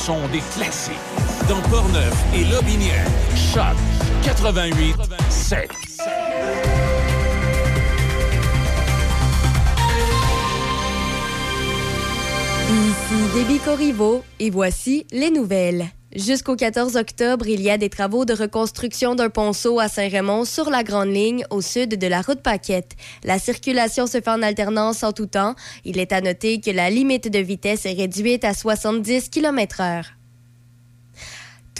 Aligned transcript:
Le 0.00 0.06
son 0.06 0.28
des 0.28 0.40
classiques. 0.54 0.94
Dans 1.48 1.60
Portneuf 1.68 2.14
et 2.34 2.44
Lobinière. 2.44 3.06
Choc 3.34 3.76
88 4.24 4.96
7. 5.28 5.70
Ici 12.70 13.34
Déby 13.34 13.58
Corriveau 13.58 14.22
et 14.38 14.50
voici 14.50 15.06
les 15.10 15.30
nouvelles. 15.30 15.86
Jusqu'au 16.14 16.56
14 16.56 16.96
octobre, 16.96 17.46
il 17.46 17.60
y 17.60 17.70
a 17.70 17.78
des 17.78 17.88
travaux 17.88 18.24
de 18.24 18.34
reconstruction 18.34 19.14
d'un 19.14 19.30
ponceau 19.30 19.78
à 19.78 19.86
Saint-Raymond 19.86 20.44
sur 20.44 20.68
la 20.68 20.82
Grande 20.82 21.14
Ligne 21.14 21.44
au 21.50 21.60
sud 21.60 21.96
de 21.96 22.06
la 22.08 22.20
route 22.20 22.42
Paquette. 22.42 22.96
La 23.22 23.38
circulation 23.38 24.08
se 24.08 24.20
fait 24.20 24.28
en 24.28 24.42
alternance 24.42 25.04
en 25.04 25.12
tout 25.12 25.26
temps. 25.26 25.54
Il 25.84 26.00
est 26.00 26.12
à 26.12 26.20
noter 26.20 26.60
que 26.60 26.72
la 26.72 26.90
limite 26.90 27.30
de 27.30 27.38
vitesse 27.38 27.86
est 27.86 27.92
réduite 27.92 28.44
à 28.44 28.54
70 28.54 29.30
km/h. 29.30 30.19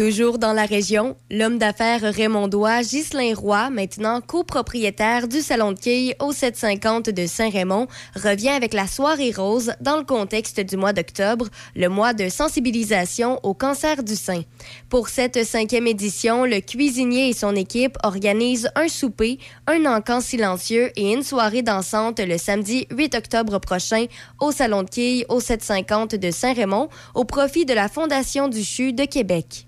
Toujours 0.00 0.38
dans 0.38 0.54
la 0.54 0.64
région, 0.64 1.14
l'homme 1.30 1.58
d'affaires 1.58 2.00
raymondois 2.00 2.80
Ghislain 2.80 3.34
Roy, 3.34 3.68
maintenant 3.68 4.22
copropriétaire 4.22 5.28
du 5.28 5.42
salon 5.42 5.72
de 5.72 5.78
quilles 5.78 6.14
au 6.20 6.32
750 6.32 7.10
de 7.10 7.26
Saint-Raymond, 7.26 7.86
revient 8.16 8.48
avec 8.48 8.72
la 8.72 8.86
soirée 8.86 9.30
rose 9.30 9.74
dans 9.82 9.98
le 9.98 10.04
contexte 10.04 10.58
du 10.58 10.78
mois 10.78 10.94
d'octobre, 10.94 11.48
le 11.76 11.88
mois 11.88 12.14
de 12.14 12.30
sensibilisation 12.30 13.40
au 13.42 13.52
cancer 13.52 14.02
du 14.02 14.16
sein. 14.16 14.40
Pour 14.88 15.10
cette 15.10 15.44
cinquième 15.44 15.86
édition, 15.86 16.46
le 16.46 16.60
cuisinier 16.60 17.28
et 17.28 17.34
son 17.34 17.54
équipe 17.54 17.98
organisent 18.02 18.70
un 18.76 18.88
souper, 18.88 19.38
un 19.66 19.84
encan 19.84 20.22
silencieux 20.22 20.92
et 20.96 21.12
une 21.12 21.22
soirée 21.22 21.60
dansante 21.60 22.20
le 22.20 22.38
samedi 22.38 22.86
8 22.90 23.16
octobre 23.16 23.58
prochain 23.58 24.06
au 24.40 24.50
salon 24.50 24.82
de 24.82 24.88
quilles 24.88 25.26
au 25.28 25.40
750 25.40 26.14
de 26.14 26.30
Saint-Raymond 26.30 26.88
au 27.14 27.24
profit 27.24 27.66
de 27.66 27.74
la 27.74 27.90
Fondation 27.90 28.48
du 28.48 28.64
CHU 28.64 28.94
de 28.94 29.04
Québec. 29.04 29.66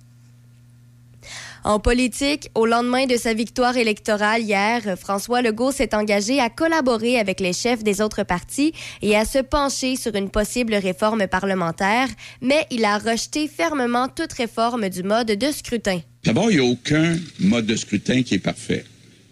En 1.64 1.78
politique, 1.78 2.50
au 2.56 2.66
lendemain 2.66 3.06
de 3.06 3.16
sa 3.16 3.34
victoire 3.34 3.76
électorale 3.76 4.42
hier, 4.42 4.98
François 4.98 5.42
Legault 5.42 5.70
s'est 5.70 5.94
engagé 5.94 6.40
à 6.40 6.50
collaborer 6.50 7.20
avec 7.20 7.38
les 7.38 7.52
chefs 7.52 7.84
des 7.84 8.00
autres 8.00 8.24
partis 8.24 8.72
et 9.00 9.14
à 9.14 9.24
se 9.24 9.38
pencher 9.38 9.94
sur 9.94 10.16
une 10.16 10.28
possible 10.28 10.74
réforme 10.74 11.28
parlementaire, 11.28 12.08
mais 12.40 12.66
il 12.72 12.84
a 12.84 12.98
rejeté 12.98 13.46
fermement 13.46 14.08
toute 14.08 14.32
réforme 14.32 14.88
du 14.88 15.04
mode 15.04 15.28
de 15.28 15.52
scrutin. 15.52 16.00
D'abord, 16.24 16.50
il 16.50 16.58
n'y 16.58 16.66
a 16.66 16.68
aucun 16.68 17.16
mode 17.38 17.66
de 17.66 17.76
scrutin 17.76 18.22
qui 18.22 18.34
est 18.34 18.38
parfait. 18.40 18.84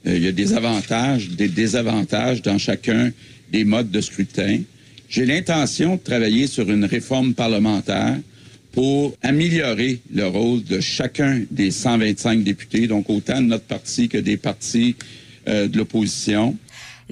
Euh, 0.07 0.17
il 0.17 0.23
y 0.23 0.29
a 0.29 0.33
des 0.33 0.53
avantages, 0.53 1.31
des 1.31 1.49
désavantages 1.49 2.43
dans 2.43 2.59
chacun 2.59 3.11
des 3.51 3.65
modes 3.65 3.91
de 3.91 4.01
scrutin. 4.01 4.61
J'ai 5.09 5.27
l'intention 5.27 5.97
de 5.97 6.01
travailler 6.01 6.47
sur 6.47 6.71
une 6.71 6.85
réforme 6.85 7.35
parlementaire 7.35 8.19
pour 8.73 9.17
améliorer 9.23 10.01
le 10.13 10.27
rôle 10.27 10.63
de 10.65 10.81
chacun 10.81 11.43
des 11.51 11.71
125 11.71 12.43
députés, 12.45 12.87
donc 12.87 13.11
autant 13.11 13.41
de 13.41 13.47
notre 13.47 13.65
parti 13.65 14.09
que 14.09 14.19
des 14.19 14.37
partis 14.37 14.97
euh, 15.49 15.69
de 15.69 15.79
l'opposition. 15.79 16.57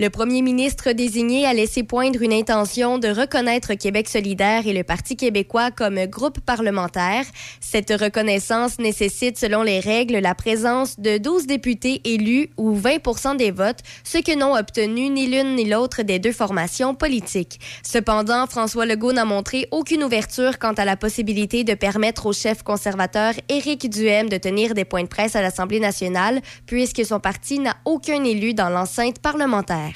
Le 0.01 0.11
premier 0.11 0.43
ministre 0.43 0.93
désigné 0.93 1.45
a 1.45 1.53
laissé 1.53 1.83
poindre 1.83 2.23
une 2.23 2.33
intention 2.33 2.99
de 2.99 3.09
reconnaître 3.09 3.75
Québec 3.75 4.09
solidaire 4.09 4.65
et 4.69 4.73
le 4.73 4.85
Parti 4.85 5.17
québécois 5.17 5.73
comme 5.73 6.07
groupe 6.07 6.39
parlementaire. 6.39 7.25
Cette 7.61 7.91
reconnaissance 7.91 8.79
nécessite, 8.79 9.37
selon 9.37 9.65
les 9.65 9.81
règles, 9.81 10.19
la 10.19 10.37
présence 10.37 11.01
de 11.01 11.19
12 11.19 11.49
députés 11.49 12.01
élus 12.05 12.49
ou 12.57 12.77
20 12.77 13.35
des 13.39 13.51
votes, 13.51 13.81
ce 14.05 14.19
que 14.19 14.39
n'ont 14.39 14.55
obtenu 14.55 15.11
ni 15.11 15.27
l'une 15.27 15.57
ni 15.57 15.65
l'autre 15.65 16.05
des 16.05 16.21
deux 16.21 16.31
formations 16.31 16.95
politiques. 16.95 17.59
Cependant, 17.83 18.47
François 18.47 18.87
Legault 18.87 19.13
n'a 19.13 19.25
montré 19.25 19.67
aucune 19.73 20.05
ouverture 20.05 20.61
quant 20.61 20.75
à 20.75 20.85
la 20.85 20.97
possibilité 20.97 21.65
de 21.65 21.75
permettre 21.75 22.27
au 22.27 22.33
chef 22.33 22.63
conservateur 22.63 23.35
Éric 23.49 23.91
Duhem 23.91 24.29
de 24.29 24.37
tenir 24.37 24.75
des 24.75 24.85
points 24.85 25.03
de 25.03 25.09
presse 25.09 25.35
à 25.35 25.43
l'Assemblée 25.43 25.81
nationale, 25.81 26.41
puisque 26.67 27.05
son 27.05 27.19
parti 27.19 27.59
n'a 27.59 27.79
aucun 27.85 28.23
élu 28.23 28.55
dans 28.55 28.71
l'enceinte 28.71 29.19
parlementaire. 29.19 29.88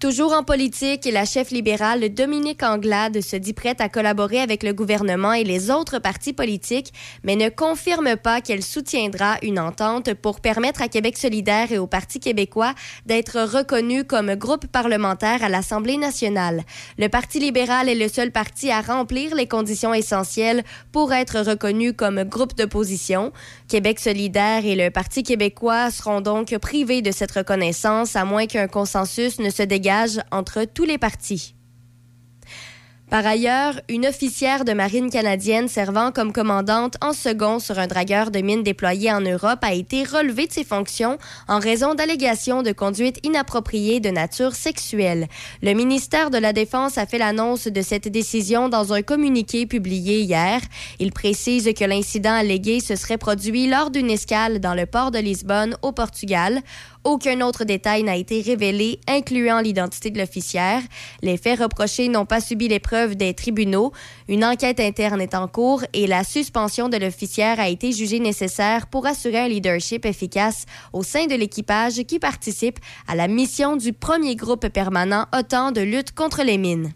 Toujours 0.00 0.32
en 0.32 0.44
politique, 0.44 1.08
la 1.12 1.24
chef 1.24 1.50
libérale 1.50 2.14
Dominique 2.14 2.62
Anglade 2.62 3.20
se 3.20 3.34
dit 3.34 3.52
prête 3.52 3.80
à 3.80 3.88
collaborer 3.88 4.38
avec 4.38 4.62
le 4.62 4.72
gouvernement 4.72 5.32
et 5.32 5.42
les 5.42 5.72
autres 5.72 5.98
partis 5.98 6.32
politiques, 6.32 6.92
mais 7.24 7.34
ne 7.34 7.48
confirme 7.48 8.14
pas 8.14 8.40
qu'elle 8.40 8.62
soutiendra 8.62 9.38
une 9.42 9.58
entente 9.58 10.14
pour 10.14 10.40
permettre 10.40 10.82
à 10.82 10.88
Québec 10.88 11.18
solidaire 11.18 11.72
et 11.72 11.78
au 11.78 11.88
Parti 11.88 12.20
québécois 12.20 12.74
d'être 13.06 13.40
reconnus 13.40 14.04
comme 14.06 14.36
groupe 14.36 14.68
parlementaire 14.68 15.42
à 15.42 15.48
l'Assemblée 15.48 15.96
nationale. 15.96 16.62
Le 16.96 17.08
Parti 17.08 17.40
libéral 17.40 17.88
est 17.88 17.96
le 17.96 18.06
seul 18.06 18.30
parti 18.30 18.70
à 18.70 18.82
remplir 18.82 19.34
les 19.34 19.48
conditions 19.48 19.92
essentielles 19.92 20.62
pour 20.92 21.12
être 21.12 21.40
reconnu 21.40 21.92
comme 21.92 22.22
groupe 22.22 22.56
d'opposition. 22.56 23.32
Québec 23.68 24.00
solidaire 24.00 24.64
et 24.64 24.74
le 24.74 24.90
Parti 24.90 25.22
québécois 25.22 25.90
seront 25.90 26.22
donc 26.22 26.56
privés 26.58 27.02
de 27.02 27.12
cette 27.12 27.32
reconnaissance 27.32 28.16
à 28.16 28.24
moins 28.24 28.46
qu'un 28.46 28.66
consensus 28.66 29.38
ne 29.38 29.50
se 29.50 29.62
dégage 29.62 30.20
entre 30.32 30.64
tous 30.64 30.84
les 30.84 30.96
partis. 30.96 31.54
Par 33.10 33.26
ailleurs, 33.26 33.80
une 33.88 34.06
officière 34.06 34.66
de 34.66 34.74
marine 34.74 35.08
canadienne 35.08 35.68
servant 35.68 36.12
comme 36.12 36.30
commandante 36.30 36.98
en 37.00 37.14
second 37.14 37.58
sur 37.58 37.78
un 37.78 37.86
dragueur 37.86 38.30
de 38.30 38.40
mine 38.40 38.62
déployé 38.62 39.10
en 39.10 39.22
Europe 39.22 39.60
a 39.62 39.72
été 39.72 40.04
relevée 40.04 40.46
de 40.46 40.52
ses 40.52 40.62
fonctions 40.62 41.16
en 41.48 41.58
raison 41.58 41.94
d'allégations 41.94 42.62
de 42.62 42.72
conduite 42.72 43.18
inappropriée 43.24 44.00
de 44.00 44.10
nature 44.10 44.54
sexuelle. 44.54 45.26
Le 45.62 45.72
ministère 45.72 46.28
de 46.30 46.36
la 46.36 46.52
Défense 46.52 46.98
a 46.98 47.06
fait 47.06 47.16
l'annonce 47.16 47.66
de 47.66 47.80
cette 47.80 48.08
décision 48.08 48.68
dans 48.68 48.92
un 48.92 49.00
communiqué 49.00 49.64
publié 49.64 50.20
hier. 50.20 50.60
Il 50.98 51.10
précise 51.12 51.72
que 51.72 51.84
l'incident 51.86 52.34
allégué 52.34 52.80
se 52.80 52.94
serait 52.94 53.16
produit 53.16 53.68
lors 53.68 53.90
d'une 53.90 54.10
escale 54.10 54.58
dans 54.58 54.74
le 54.74 54.84
port 54.84 55.12
de 55.12 55.18
Lisbonne 55.18 55.78
au 55.80 55.92
Portugal. 55.92 56.60
Aucun 57.04 57.40
autre 57.40 57.64
détail 57.64 58.02
n'a 58.02 58.16
été 58.16 58.40
révélé, 58.40 59.00
incluant 59.06 59.60
l'identité 59.60 60.10
de 60.10 60.18
l'officière. 60.18 60.82
Les 61.22 61.36
faits 61.36 61.60
reprochés 61.60 62.08
n'ont 62.08 62.26
pas 62.26 62.40
subi 62.40 62.68
l'épreuve 62.68 63.16
des 63.16 63.34
tribunaux. 63.34 63.92
Une 64.28 64.44
enquête 64.44 64.80
interne 64.80 65.20
est 65.20 65.34
en 65.34 65.48
cours 65.48 65.82
et 65.92 66.06
la 66.06 66.24
suspension 66.24 66.88
de 66.88 66.96
l'officière 66.96 67.60
a 67.60 67.68
été 67.68 67.92
jugée 67.92 68.20
nécessaire 68.20 68.88
pour 68.88 69.06
assurer 69.06 69.38
un 69.38 69.48
leadership 69.48 70.04
efficace 70.04 70.66
au 70.92 71.02
sein 71.02 71.26
de 71.26 71.34
l'équipage 71.34 72.02
qui 72.02 72.18
participe 72.18 72.78
à 73.06 73.14
la 73.14 73.28
mission 73.28 73.76
du 73.76 73.92
premier 73.92 74.36
groupe 74.36 74.68
permanent 74.68 75.26
OTAN 75.32 75.72
de 75.72 75.80
lutte 75.80 76.12
contre 76.12 76.42
les 76.42 76.58
mines. 76.58 76.92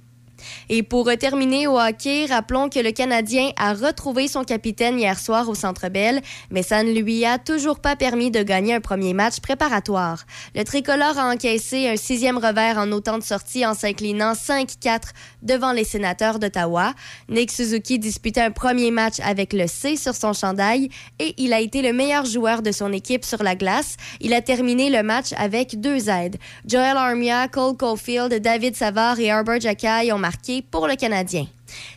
Et 0.68 0.82
pour 0.82 1.10
terminer 1.18 1.66
au 1.66 1.78
hockey, 1.78 2.26
rappelons 2.26 2.68
que 2.68 2.78
le 2.78 2.92
Canadien 2.92 3.50
a 3.56 3.74
retrouvé 3.74 4.28
son 4.28 4.44
capitaine 4.44 4.98
hier 4.98 5.18
soir 5.18 5.48
au 5.48 5.54
Centre 5.54 5.88
Bell, 5.88 6.20
mais 6.50 6.62
ça 6.62 6.82
ne 6.82 6.92
lui 6.92 7.24
a 7.24 7.38
toujours 7.38 7.80
pas 7.80 7.96
permis 7.96 8.30
de 8.30 8.42
gagner 8.42 8.74
un 8.74 8.80
premier 8.80 9.14
match 9.14 9.40
préparatoire. 9.40 10.24
Le 10.54 10.64
tricolore 10.64 11.18
a 11.18 11.32
encaissé 11.32 11.88
un 11.88 11.96
sixième 11.96 12.38
revers 12.38 12.78
en 12.78 12.90
autant 12.92 13.18
de 13.18 13.22
sorties 13.22 13.64
en 13.66 13.74
s'inclinant 13.74 14.32
5-4 14.32 15.10
devant 15.42 15.72
les 15.72 15.84
sénateurs 15.84 16.38
d'Ottawa. 16.38 16.94
Nick 17.28 17.50
Suzuki 17.50 17.98
disputait 17.98 18.40
un 18.40 18.50
premier 18.50 18.90
match 18.90 19.16
avec 19.24 19.52
le 19.52 19.66
C 19.66 19.96
sur 19.96 20.14
son 20.14 20.32
chandail 20.32 20.88
et 21.18 21.34
il 21.38 21.52
a 21.52 21.60
été 21.60 21.82
le 21.82 21.92
meilleur 21.92 22.24
joueur 22.24 22.62
de 22.62 22.72
son 22.72 22.92
équipe 22.92 23.24
sur 23.24 23.42
la 23.42 23.54
glace. 23.54 23.96
Il 24.20 24.34
a 24.34 24.42
terminé 24.42 24.90
le 24.90 25.02
match 25.02 25.32
avec 25.36 25.80
deux 25.80 26.08
aides. 26.08 26.36
Joel 26.66 26.96
Armia, 26.96 27.48
Cole 27.48 27.76
Caulfield, 27.76 28.34
David 28.40 28.76
Savard 28.76 29.18
et 29.20 29.30
Arbor 29.30 29.60
Jackay 29.60 30.12
ont 30.12 30.18
marqué 30.18 30.31
pour 30.70 30.86
le 30.86 30.96
Canadien. 30.96 31.46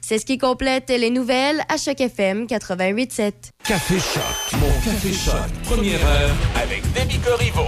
C'est 0.01 0.19
ce 0.19 0.25
qui 0.25 0.37
complète 0.37 0.89
les 0.89 1.09
nouvelles 1.09 1.61
à 1.69 1.77
Choc 1.77 1.99
FM 1.99 2.45
88.7. 2.45 3.33
Café 3.63 3.95
Choc, 3.99 4.59
mon 4.59 4.67
Café 4.83 5.13
Choc, 5.13 5.51
première 5.63 6.05
heure 6.05 6.35
avec 6.55 6.81
Demi 6.93 7.19
Corriveau. 7.19 7.67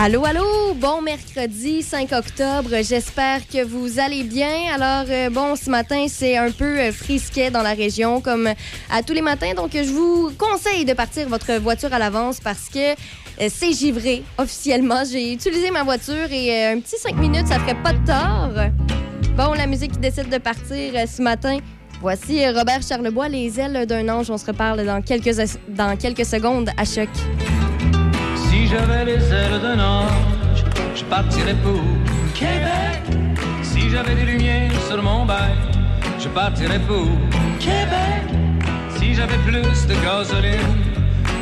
Allô, 0.00 0.24
allô, 0.24 0.74
bon 0.74 1.02
mercredi 1.02 1.82
5 1.82 2.12
octobre. 2.12 2.70
J'espère 2.82 3.44
que 3.48 3.64
vous 3.64 3.98
allez 3.98 4.22
bien. 4.22 4.72
Alors, 4.72 5.04
euh, 5.10 5.28
bon, 5.28 5.56
ce 5.56 5.68
matin, 5.68 6.06
c'est 6.08 6.36
un 6.36 6.52
peu 6.52 6.78
euh, 6.78 6.92
frisquet 6.92 7.50
dans 7.50 7.62
la 7.62 7.72
région, 7.72 8.20
comme 8.20 8.48
à 8.92 9.02
tous 9.02 9.12
les 9.12 9.22
matins. 9.22 9.54
Donc, 9.56 9.72
je 9.72 9.90
vous 9.90 10.30
conseille 10.38 10.84
de 10.84 10.92
partir 10.92 11.28
votre 11.28 11.52
voiture 11.54 11.92
à 11.92 11.98
l'avance 11.98 12.38
parce 12.38 12.68
que 12.68 12.92
euh, 12.92 13.48
c'est 13.48 13.72
givré 13.72 14.22
officiellement. 14.38 15.02
J'ai 15.04 15.32
utilisé 15.32 15.72
ma 15.72 15.82
voiture 15.82 16.30
et 16.30 16.66
un 16.66 16.78
petit 16.78 16.96
5 16.96 17.16
minutes, 17.16 17.48
ça 17.48 17.58
ferait 17.58 17.82
pas 17.82 17.92
de 17.92 18.06
tort. 18.06 18.70
Bon, 19.36 19.52
la 19.54 19.66
musique 19.66 19.90
qui 19.90 19.98
décide 19.98 20.28
de 20.28 20.38
partir 20.38 20.92
ce 21.08 21.20
matin. 21.20 21.58
Voici 22.00 22.46
Robert 22.46 22.82
Charlebois, 22.88 23.28
Les 23.28 23.58
ailes 23.58 23.84
d'un 23.84 24.08
ange. 24.08 24.30
On 24.30 24.38
se 24.38 24.46
reparle 24.46 24.86
dans 24.86 25.02
quelques, 25.02 25.34
dans 25.68 25.96
quelques 25.96 26.24
secondes 26.24 26.70
à 26.76 26.84
choc. 26.84 27.08
Si 28.48 28.66
j'avais 28.66 29.04
les 29.04 29.32
ailes 29.32 29.60
d'un 29.60 29.78
ange, 29.78 30.64
je 30.94 31.04
partirais 31.04 31.56
pour 31.62 31.82
Québec. 32.34 33.02
Si 33.62 33.90
j'avais 33.90 34.14
des 34.14 34.24
lumières 34.24 34.80
sur 34.88 35.02
mon 35.02 35.24
bail, 35.24 35.56
je 36.18 36.28
partirais 36.28 36.80
pour 36.80 37.08
Québec. 37.58 38.24
Si 38.96 39.14
j'avais 39.14 39.38
plus 39.46 39.86
de 39.86 39.94
gasoline 40.04 40.88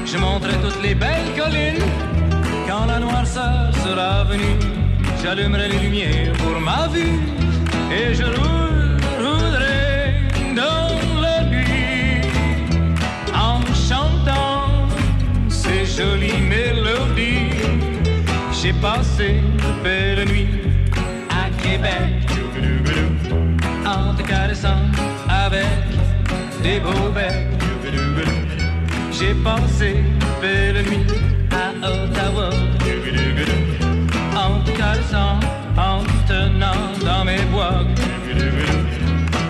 je 0.07 0.19
monterai 0.19 0.55
toutes 0.63 0.83
les 0.83 0.95
belles 0.95 1.33
collines. 1.37 1.83
Quand 2.69 2.87
la 2.87 2.99
noirceur 2.99 3.75
sera 3.85 4.25
venue, 4.25 4.59
j'allumerai 5.23 5.69
les 5.69 5.79
lumières 5.79 6.33
pour 6.35 6.61
ma 6.61 6.87
vue 6.89 7.19
et 7.91 8.15
je 8.15 8.25
roulerai 8.25 8.66
ces 15.97 16.03
jolies 16.03 16.43
mélodies. 16.49 17.51
J'ai 18.53 18.73
passé 18.75 19.41
de 19.57 19.83
belles 19.83 20.29
nuits 20.29 20.49
à 21.31 21.49
Québec 21.63 22.27
en 23.85 24.15
te 24.15 24.23
caressant 24.23 24.83
avec 25.29 25.79
des 26.63 26.81
beaux 26.81 27.11
becs. 27.15 27.47
J'ai 29.13 29.35
passé 29.43 29.97
de 30.21 30.41
belles 30.41 30.85
nuits 30.87 31.07
à 31.51 31.87
Ottawa 31.89 32.51
en 34.37 34.61
te 34.65 34.71
caressant, 34.77 35.41
en 35.77 36.03
te 36.05 36.33
tenant 36.33 36.83
dans 37.05 37.25
mes 37.25 37.43
bois. 37.53 37.85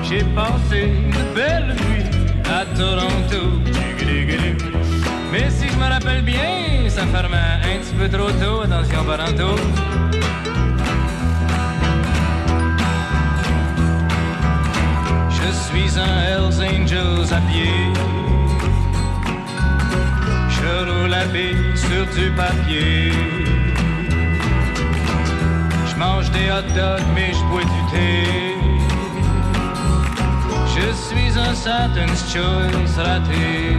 J'ai 0.08 0.25
passé 0.34 0.93
de 1.16 1.34
belles 1.34 1.75
nuits 1.88 2.04
à 2.44 2.64
Toronto. 2.76 3.66
Mais 5.32 5.50
si 5.50 5.69
je 5.69 5.76
me 5.76 5.88
rappelle 5.88 6.23
bien, 6.23 6.88
ça 6.88 7.05
fermait 7.06 7.37
un 7.37 7.78
petit 7.81 7.94
peu 7.94 8.08
trop 8.08 8.31
tôt, 8.31 8.61
attention 8.62 9.05
parento. 9.05 9.56
Je 15.31 15.52
suis 15.52 15.99
un 15.99 16.23
Hells 16.28 16.61
Angels 16.62 17.32
à 17.32 17.40
pied. 17.50 17.93
Je 20.49 20.90
roule 20.90 21.11
la 21.11 21.26
bille 21.26 21.76
sur 21.76 22.06
du 22.14 22.31
papier. 22.31 23.12
Je 25.88 25.96
mange 25.96 26.31
des 26.31 26.50
hot 26.50 26.69
dogs, 26.75 27.06
mais 27.14 27.32
je 27.32 27.43
bois 27.50 27.64
du 27.64 27.82
thé. 27.93 28.56
Je 30.75 30.93
suis 30.93 31.38
un 31.38 31.55
Satan's 31.55 32.32
Choice 32.32 33.02
raté. 33.02 33.76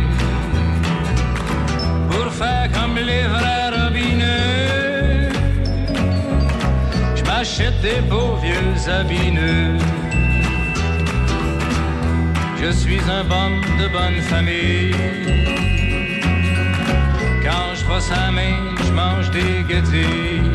Faire 2.37 2.69
comme 2.71 2.95
les 2.95 3.23
vrais 3.23 3.69
robineux, 3.71 5.29
je 7.15 7.23
m'achète 7.23 7.81
des 7.81 7.99
beaux 8.01 8.35
vieux 8.35 8.77
habits 8.87 9.31
neufs. 9.31 9.81
Je 12.61 12.69
suis 12.71 13.01
un 13.09 13.23
bon 13.23 13.51
de 13.79 13.87
bonne 13.87 14.21
famille. 14.21 14.93
Quand 17.43 17.73
je 17.73 17.83
vois 17.85 18.01
sa 18.01 18.29
main, 18.29 18.75
je 18.85 18.91
mange 18.91 19.31
des 19.31 19.63
guettilles. 19.67 20.51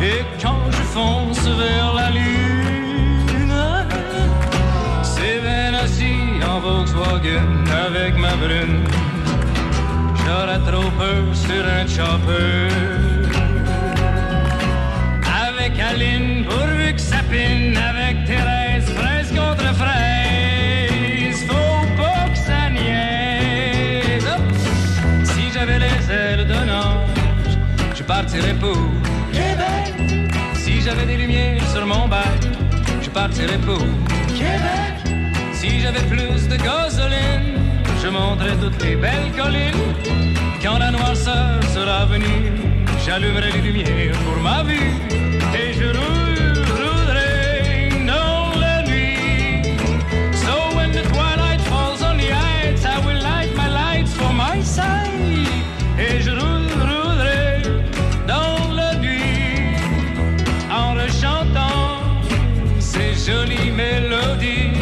Et 0.00 0.22
quand 0.40 0.70
je 0.70 0.82
fonce 0.94 1.48
vers 1.64 1.94
la 1.94 2.10
lune, 2.10 3.52
c'est 5.02 5.40
assis 5.82 6.44
en 6.48 6.60
Volkswagen 6.60 7.64
avec 7.88 8.16
ma 8.16 8.36
brune. 8.36 8.84
Sur 11.32 11.64
un 11.66 11.86
chopper. 11.86 12.68
Avec 15.48 15.78
Aline, 15.80 16.44
pourvu 16.44 16.94
que 16.94 17.00
ça 17.00 17.16
avec 17.16 18.24
Thérèse, 18.26 18.88
fraise 18.90 19.32
contre 19.32 19.74
fraise, 19.74 21.44
faut 21.48 21.86
pas 21.96 22.28
que 22.30 22.38
ça 22.38 22.70
niaise. 22.70 24.28
Si 25.24 25.52
j'avais 25.52 25.78
les 25.78 26.12
ailes 26.12 26.46
d'un 26.46 26.68
ange, 26.68 27.58
je 27.96 28.02
partirais 28.04 28.54
pour 28.54 28.78
Québec. 29.32 30.30
Si 30.54 30.80
j'avais 30.80 31.06
des 31.06 31.16
lumières 31.16 31.68
sur 31.72 31.84
mon 31.86 32.06
bac, 32.06 32.40
je 33.02 33.10
partirais 33.10 33.58
pour 33.58 33.84
Québec. 34.28 34.94
Si 35.52 35.80
j'avais 35.80 36.02
plus 36.02 36.48
de 36.48 36.56
gasoline, 36.56 37.59
je 38.02 38.08
monterais 38.08 38.56
toutes 38.60 38.82
les 38.82 38.96
belles 38.96 39.32
collines. 39.36 39.94
Quand 40.62 40.78
la 40.78 40.90
noirceur 40.90 41.62
sera 41.74 42.04
venue, 42.06 42.52
j'allumerai 43.04 43.52
les 43.52 43.60
lumières 43.60 44.16
pour 44.24 44.42
ma 44.42 44.62
vue 44.62 44.92
et 45.54 45.72
je 45.72 45.86
roule- 45.98 46.64
roulerai 46.80 47.88
dans 48.06 48.58
la 48.58 48.82
nuit. 48.82 49.62
So 50.34 50.52
when 50.76 50.90
the 50.92 51.02
twilight 51.12 51.60
falls 51.62 52.02
on 52.02 52.16
the 52.18 52.30
heights, 52.30 52.84
I 52.84 52.98
will 53.04 53.20
light 53.22 53.52
my 53.56 53.68
lights 53.68 54.12
for 54.14 54.32
my 54.32 54.62
side 54.62 55.48
et 55.98 56.20
je 56.20 56.30
roule- 56.30 56.74
roulerai 56.90 57.62
dans 58.26 58.74
la 58.74 58.94
nuit 58.96 59.76
en 60.70 60.94
rechantant 60.94 62.02
ces 62.78 63.14
jolies 63.26 63.70
mélodies. 63.70 64.78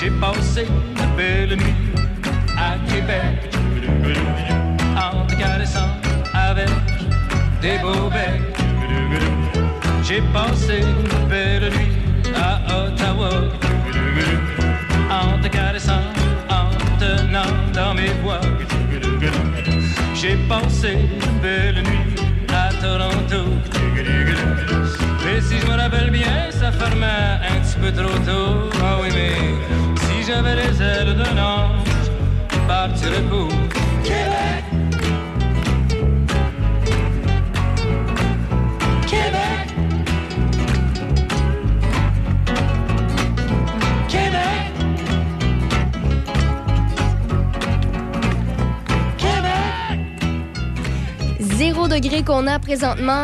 J'ai 0.00 0.10
passé 0.10 0.64
de 0.66 1.16
belles 1.16 1.56
nuits 1.56 1.81
en 4.96 5.26
te 5.26 5.34
caressant 5.34 5.88
avec 6.34 6.68
des 7.60 7.78
beaux 7.78 8.08
becs. 8.10 8.42
J'ai 10.02 10.22
passé 10.32 10.80
de 10.80 11.28
belles 11.28 11.72
nuits 11.72 11.96
à 12.36 12.60
Ottawa 12.84 13.30
en 15.10 15.40
te 15.40 15.48
caressant, 15.48 16.04
en 16.48 16.70
te 16.98 17.04
tenant 17.04 17.52
dans 17.72 17.94
mes 17.94 18.10
bois. 18.22 18.40
J'ai 20.14 20.36
passé 20.48 20.96
de 21.20 21.42
belles 21.42 21.82
nuits 21.82 22.14
à 22.52 22.72
Toronto. 22.74 23.50
Mais 25.24 25.40
si 25.40 25.58
je 25.60 25.66
me 25.66 25.76
rappelle 25.76 26.10
bien, 26.10 26.50
ça 26.50 26.70
fermait 26.72 27.40
un 27.50 27.60
petit 27.60 27.78
peu 27.80 27.92
trop 27.92 28.18
tôt. 28.18 28.70
Ah 28.82 28.98
oui, 29.00 29.08
mais 29.14 29.34
si 30.02 30.26
j'avais 30.26 30.56
les 30.56 30.82
ailes 30.82 31.14
d'un 31.16 31.38
ange, 31.42 31.91
Québec. 34.02 34.64
Québec. 39.06 39.68
Zéro 51.40 51.88
degré 51.88 52.24
qu'on 52.24 52.46
a 52.46 52.58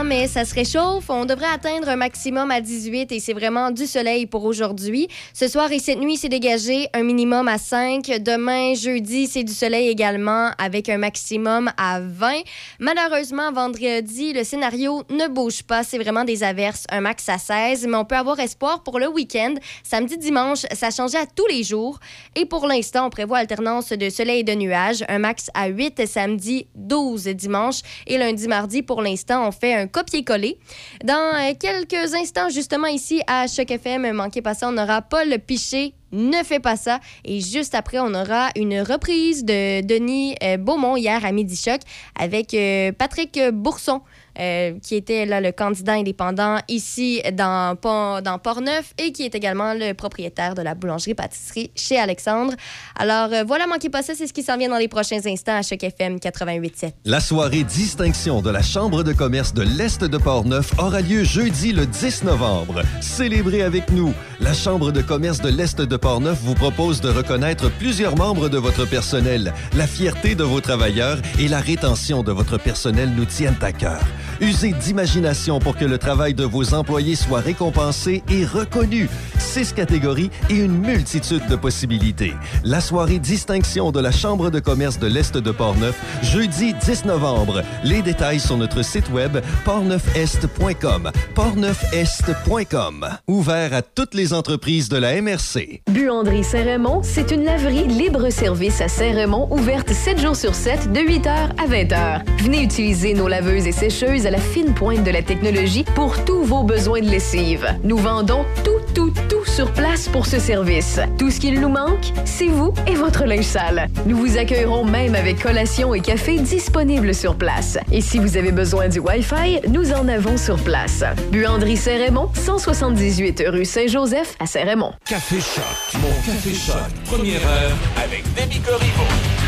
mais 0.04 0.26
ça 0.26 0.44
se 0.44 0.54
réchauffe. 0.54 1.08
On 1.08 1.24
devrait 1.24 1.46
atteindre 1.46 1.88
un 1.88 1.96
maximum 1.96 2.50
à 2.50 2.60
18 2.60 3.12
et 3.12 3.20
c'est 3.20 3.32
vraiment 3.32 3.70
du 3.70 3.86
soleil 3.86 4.26
pour 4.26 4.44
aujourd'hui. 4.44 5.08
Ce 5.32 5.48
soir 5.48 5.72
et 5.72 5.78
cette 5.78 5.98
nuit, 5.98 6.18
c'est 6.18 6.28
dégagé 6.28 6.88
un 6.92 7.02
minimum 7.02 7.48
à 7.48 7.56
5. 7.56 8.04
Demain, 8.20 8.74
jeudi, 8.74 9.26
c'est 9.26 9.44
du 9.44 9.52
soleil 9.52 9.88
également 9.88 10.50
avec 10.58 10.90
un 10.90 10.98
maximum 10.98 11.70
à 11.78 12.00
20. 12.00 12.42
Malheureusement, 12.78 13.50
vendredi, 13.50 14.34
le 14.34 14.44
scénario 14.44 15.02
ne 15.08 15.28
bouge 15.28 15.62
pas. 15.62 15.82
C'est 15.82 15.98
vraiment 15.98 16.24
des 16.24 16.42
averses, 16.42 16.84
un 16.90 17.00
max 17.00 17.26
à 17.30 17.38
16, 17.38 17.86
mais 17.86 17.96
on 17.96 18.04
peut 18.04 18.16
avoir 18.16 18.38
espoir 18.40 18.82
pour 18.82 18.98
le 18.98 19.08
week-end. 19.08 19.54
Samedi, 19.82 20.18
dimanche, 20.18 20.66
ça 20.72 20.90
changeait 20.90 21.18
à 21.18 21.26
tous 21.26 21.46
les 21.46 21.62
jours. 21.62 21.98
Et 22.36 22.44
pour 22.44 22.66
l'instant, 22.66 23.06
on 23.06 23.10
prévoit 23.10 23.38
alternance 23.38 23.90
de 23.90 24.10
soleil 24.10 24.40
et 24.40 24.44
de 24.44 24.52
nuages, 24.52 25.04
un 25.08 25.18
max 25.18 25.50
à 25.54 25.68
8 25.68 26.06
samedi, 26.06 26.66
12 26.74 27.24
dimanche. 27.28 27.76
Et 28.06 28.18
lundi, 28.18 28.46
mardi, 28.46 28.82
pour 28.82 29.00
l'instant, 29.00 29.37
on 29.46 29.52
fait 29.52 29.74
un 29.74 29.86
copier-coller. 29.86 30.58
Dans 31.04 31.14
euh, 31.14 31.52
quelques 31.58 32.14
instants, 32.14 32.48
justement, 32.48 32.86
ici 32.86 33.20
à 33.26 33.46
Choc 33.46 33.70
FM, 33.70 34.12
manquez 34.12 34.42
pas 34.42 34.54
ça, 34.54 34.68
on 34.68 34.76
aura 34.78 35.02
Paul 35.02 35.38
Piché. 35.46 35.94
Ne 36.10 36.42
fais 36.42 36.58
pas 36.58 36.76
ça. 36.76 37.00
Et 37.24 37.40
juste 37.40 37.74
après, 37.74 37.98
on 37.98 38.14
aura 38.14 38.48
une 38.56 38.80
reprise 38.80 39.44
de 39.44 39.82
Denis 39.82 40.34
euh, 40.42 40.56
Beaumont 40.56 40.96
hier 40.96 41.24
à 41.24 41.32
Midi 41.32 41.56
Choc 41.56 41.80
avec 42.18 42.54
euh, 42.54 42.92
Patrick 42.92 43.38
Bourson. 43.52 44.00
Euh, 44.40 44.78
qui 44.82 44.94
était 44.94 45.26
là 45.26 45.40
le 45.40 45.52
candidat 45.52 45.94
indépendant 45.94 46.58
ici 46.68 47.22
dans, 47.32 47.76
Port-Neuf 47.76 48.94
et 48.98 49.12
qui 49.12 49.24
est 49.24 49.34
également 49.34 49.74
le 49.74 49.92
propriétaire 49.92 50.54
de 50.54 50.62
la 50.62 50.74
boulangerie-pâtisserie 50.74 51.70
chez 51.74 51.98
Alexandre. 51.98 52.54
Alors 52.96 53.32
euh, 53.32 53.44
voilà, 53.46 53.66
manquez 53.66 53.90
pas 53.90 54.02
ça, 54.02 54.14
c'est 54.14 54.26
ce 54.26 54.32
qui 54.32 54.42
s'en 54.42 54.56
vient 54.56 54.68
dans 54.68 54.78
les 54.78 54.88
prochains 54.88 55.20
instants 55.26 55.56
à 55.56 55.62
Choc 55.62 55.82
FM 55.82 56.16
88.7. 56.16 56.92
La 57.04 57.20
soirée 57.20 57.64
distinction 57.64 58.42
de 58.42 58.50
la 58.50 58.62
Chambre 58.62 59.02
de 59.02 59.12
commerce 59.12 59.54
de 59.54 59.62
l'Est 59.62 60.04
de 60.04 60.18
Portneuf 60.18 60.72
aura 60.78 61.00
lieu 61.00 61.24
jeudi 61.24 61.72
le 61.72 61.86
10 61.86 62.24
novembre. 62.24 62.82
Célébrez 63.00 63.62
avec 63.62 63.90
nous 63.90 64.14
La 64.40 64.54
Chambre 64.54 64.92
de 64.92 65.02
commerce 65.02 65.40
de 65.40 65.48
l'Est 65.48 65.80
de 65.80 65.96
Portneuf 65.96 66.38
vous 66.42 66.54
propose 66.54 67.00
de 67.00 67.08
reconnaître 67.08 67.70
plusieurs 67.70 68.16
membres 68.16 68.48
de 68.48 68.58
votre 68.58 68.84
personnel. 68.84 69.52
La 69.74 69.86
fierté 69.86 70.34
de 70.34 70.44
vos 70.44 70.60
travailleurs 70.60 71.18
et 71.38 71.48
la 71.48 71.60
rétention 71.60 72.22
de 72.22 72.32
votre 72.32 72.58
personnel 72.58 73.10
nous 73.16 73.24
tiennent 73.24 73.58
à 73.62 73.72
cœur. 73.72 74.00
Usez 74.40 74.72
d'imagination 74.72 75.58
pour 75.58 75.76
que 75.76 75.84
le 75.84 75.98
travail 75.98 76.32
de 76.32 76.44
vos 76.44 76.72
employés 76.72 77.16
soit 77.16 77.40
récompensé 77.40 78.22
et 78.30 78.44
reconnu. 78.44 79.08
Six 79.38 79.72
catégories 79.72 80.30
et 80.48 80.56
une 80.56 80.78
multitude 80.78 81.46
de 81.48 81.56
possibilités. 81.56 82.34
La 82.62 82.80
soirée 82.80 83.18
distinction 83.18 83.90
de 83.90 84.00
la 84.00 84.12
Chambre 84.12 84.50
de 84.50 84.60
commerce 84.60 84.98
de 84.98 85.08
l'Est 85.08 85.36
de 85.36 85.50
Portneuf, 85.50 85.96
jeudi 86.22 86.74
10 86.74 87.06
novembre. 87.06 87.62
Les 87.82 88.02
détails 88.02 88.38
sur 88.38 88.56
notre 88.56 88.82
site 88.82 89.10
web 89.10 89.38
portneufest.com. 89.64 91.10
portneufest.com. 91.34 93.08
Ouvert 93.26 93.74
à 93.74 93.82
toutes 93.82 94.14
les 94.14 94.32
entreprises 94.32 94.88
de 94.88 94.98
la 94.98 95.20
MRC. 95.20 95.82
Buanderie 95.90 96.44
Saint-Raymond, 96.44 97.00
c'est 97.02 97.32
une 97.32 97.44
laverie 97.44 97.88
libre-service 97.88 98.80
à 98.80 98.88
Saint-Raymond, 98.88 99.48
ouverte 99.50 99.90
7 99.90 100.20
jours 100.20 100.36
sur 100.36 100.54
7, 100.54 100.92
de 100.92 101.00
8h 101.00 101.28
à 101.28 101.66
20h. 101.66 102.22
Venez 102.38 102.62
utiliser 102.62 103.14
nos 103.14 103.26
laveuses 103.26 103.66
et 103.66 103.72
sécheuses 103.72 104.27
la 104.30 104.38
fine 104.38 104.74
pointe 104.74 105.04
de 105.04 105.10
la 105.10 105.22
technologie 105.22 105.84
pour 105.94 106.24
tous 106.24 106.42
vos 106.42 106.62
besoins 106.62 107.00
de 107.00 107.08
lessive. 107.08 107.66
Nous 107.82 107.96
vendons 107.96 108.44
tout, 108.64 108.80
tout, 108.94 109.12
tout 109.28 109.44
sur 109.44 109.72
place 109.72 110.08
pour 110.08 110.26
ce 110.26 110.38
service. 110.38 111.00
Tout 111.18 111.30
ce 111.30 111.40
qu'il 111.40 111.60
nous 111.60 111.68
manque, 111.68 112.12
c'est 112.24 112.46
vous 112.46 112.72
et 112.86 112.94
votre 112.94 113.24
linge 113.24 113.44
sale. 113.44 113.88
Nous 114.06 114.16
vous 114.16 114.38
accueillerons 114.38 114.84
même 114.84 115.14
avec 115.14 115.42
collation 115.42 115.94
et 115.94 116.00
café 116.00 116.38
disponibles 116.38 117.14
sur 117.14 117.36
place. 117.36 117.78
Et 117.90 118.00
si 118.00 118.18
vous 118.18 118.36
avez 118.36 118.52
besoin 118.52 118.88
du 118.88 118.98
Wi-Fi, 118.98 119.60
nous 119.68 119.92
en 119.92 120.08
avons 120.08 120.36
sur 120.36 120.56
place. 120.56 121.02
Buanderie 121.32 121.76
Saint-Raymond, 121.76 122.30
178 122.34 123.44
rue 123.48 123.64
Saint-Joseph 123.64 124.36
à 124.40 124.46
Saint-Raymond. 124.46 124.92
Café 125.04 125.40
Choc, 125.40 126.00
mon 126.00 126.08
Café 126.24 126.54
Choc, 126.54 126.76
première 127.06 127.46
heure 127.46 127.76
avec 128.04 128.22
Demi 128.34 128.60
Corriveau. 128.60 129.47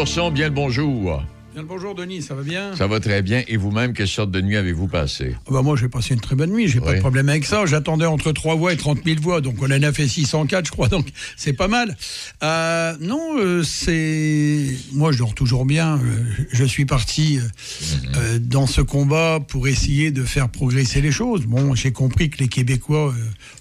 Bourson, 0.00 0.30
bien 0.30 0.48
le 0.48 0.54
bonjour. 0.54 1.22
Bien 1.52 1.60
le 1.60 1.68
bonjour 1.68 1.94
Denis, 1.94 2.22
ça 2.22 2.34
va 2.34 2.42
bien? 2.42 2.74
Ça 2.74 2.86
va 2.86 3.00
très 3.00 3.20
bien. 3.20 3.42
Et 3.48 3.58
vous-même, 3.58 3.92
quelle 3.92 4.08
sorte 4.08 4.30
de 4.30 4.40
nuit 4.40 4.56
avez-vous 4.56 4.86
passé? 4.88 5.36
Ah 5.46 5.50
bah 5.52 5.60
moi 5.60 5.76
j'ai 5.76 5.90
passé 5.90 6.14
une 6.14 6.20
très 6.20 6.34
bonne 6.36 6.52
nuit, 6.52 6.68
j'ai 6.68 6.80
pas 6.80 6.90
Oui. 6.90 6.94
de 6.94 7.00
problème 7.00 7.28
avec 7.28 7.44
ça. 7.44 7.66
J'attendais 7.66 8.06
entre 8.06 8.32
3 8.32 8.54
voix 8.54 8.72
et 8.72 8.78
30 8.78 9.00
000 9.04 9.20
voix, 9.20 9.42
donc 9.42 9.56
on 9.60 9.66
en 9.66 9.82
a 9.82 9.92
fait 9.92 10.08
604 10.08 10.64
je 10.64 10.70
crois, 10.70 10.88
donc 10.88 11.06
c'est 11.36 11.52
pas 11.52 11.68
mal. 11.68 11.98
Euh, 12.42 12.94
non, 13.00 13.36
euh, 13.38 13.62
c'est... 13.62 14.68
Moi 14.94 15.12
je 15.12 15.18
dors 15.18 15.34
toujours 15.34 15.66
bien. 15.66 15.98
Euh, 15.98 16.22
je 16.50 16.64
suis 16.64 16.86
parti 16.86 17.38
Mhm. 17.38 18.38
dans 18.38 18.66
ce 18.66 18.80
combat 18.80 19.38
pour 19.46 19.68
essayer 19.68 20.12
de 20.12 20.24
faire 20.24 20.48
progresser 20.48 21.02
les 21.02 21.12
choses. 21.12 21.44
Bon, 21.44 21.74
j'ai 21.74 21.92
compris 21.92 22.30
que 22.30 22.38
les 22.38 22.48
Québécois, 22.48 23.12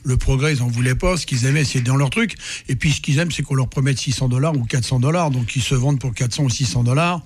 le 0.09 0.17
progrès, 0.17 0.53
ils 0.53 0.61
en 0.61 0.67
voulaient 0.67 0.95
pas. 0.95 1.15
Ce 1.15 1.25
qu'ils 1.25 1.45
aimaient, 1.45 1.63
c'est 1.63 1.81
dans 1.81 1.95
leur 1.95 2.09
truc. 2.09 2.35
Et 2.67 2.75
puis 2.75 2.91
ce 2.91 2.99
qu'ils 2.99 3.19
aiment, 3.19 3.31
c'est 3.31 3.43
qu'on 3.43 3.55
leur 3.55 3.69
promette 3.69 3.97
600 3.97 4.27
dollars 4.27 4.55
ou 4.57 4.65
400 4.65 4.99
dollars, 4.99 5.31
donc 5.31 5.55
ils 5.55 5.61
se 5.61 5.75
vendent 5.75 5.99
pour 5.99 6.13
400 6.13 6.43
ou 6.43 6.49
600 6.49 6.83
dollars. 6.83 7.21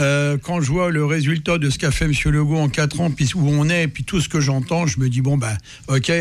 Euh, 0.00 0.36
quand 0.40 0.60
je 0.60 0.70
vois 0.70 0.90
le 0.90 1.04
résultat 1.04 1.58
de 1.58 1.70
ce 1.70 1.78
qu'a 1.78 1.90
fait 1.90 2.04
M. 2.04 2.12
Legault 2.26 2.56
en 2.58 2.68
4 2.68 3.00
ans, 3.00 3.10
puis 3.10 3.28
où 3.34 3.48
on 3.48 3.68
est, 3.68 3.88
puis 3.88 4.04
tout 4.04 4.20
ce 4.20 4.28
que 4.28 4.40
j'entends, 4.40 4.86
je 4.86 5.00
me 5.00 5.08
dis, 5.08 5.20
bon, 5.20 5.36
ben, 5.36 5.56
ok, 5.88 6.12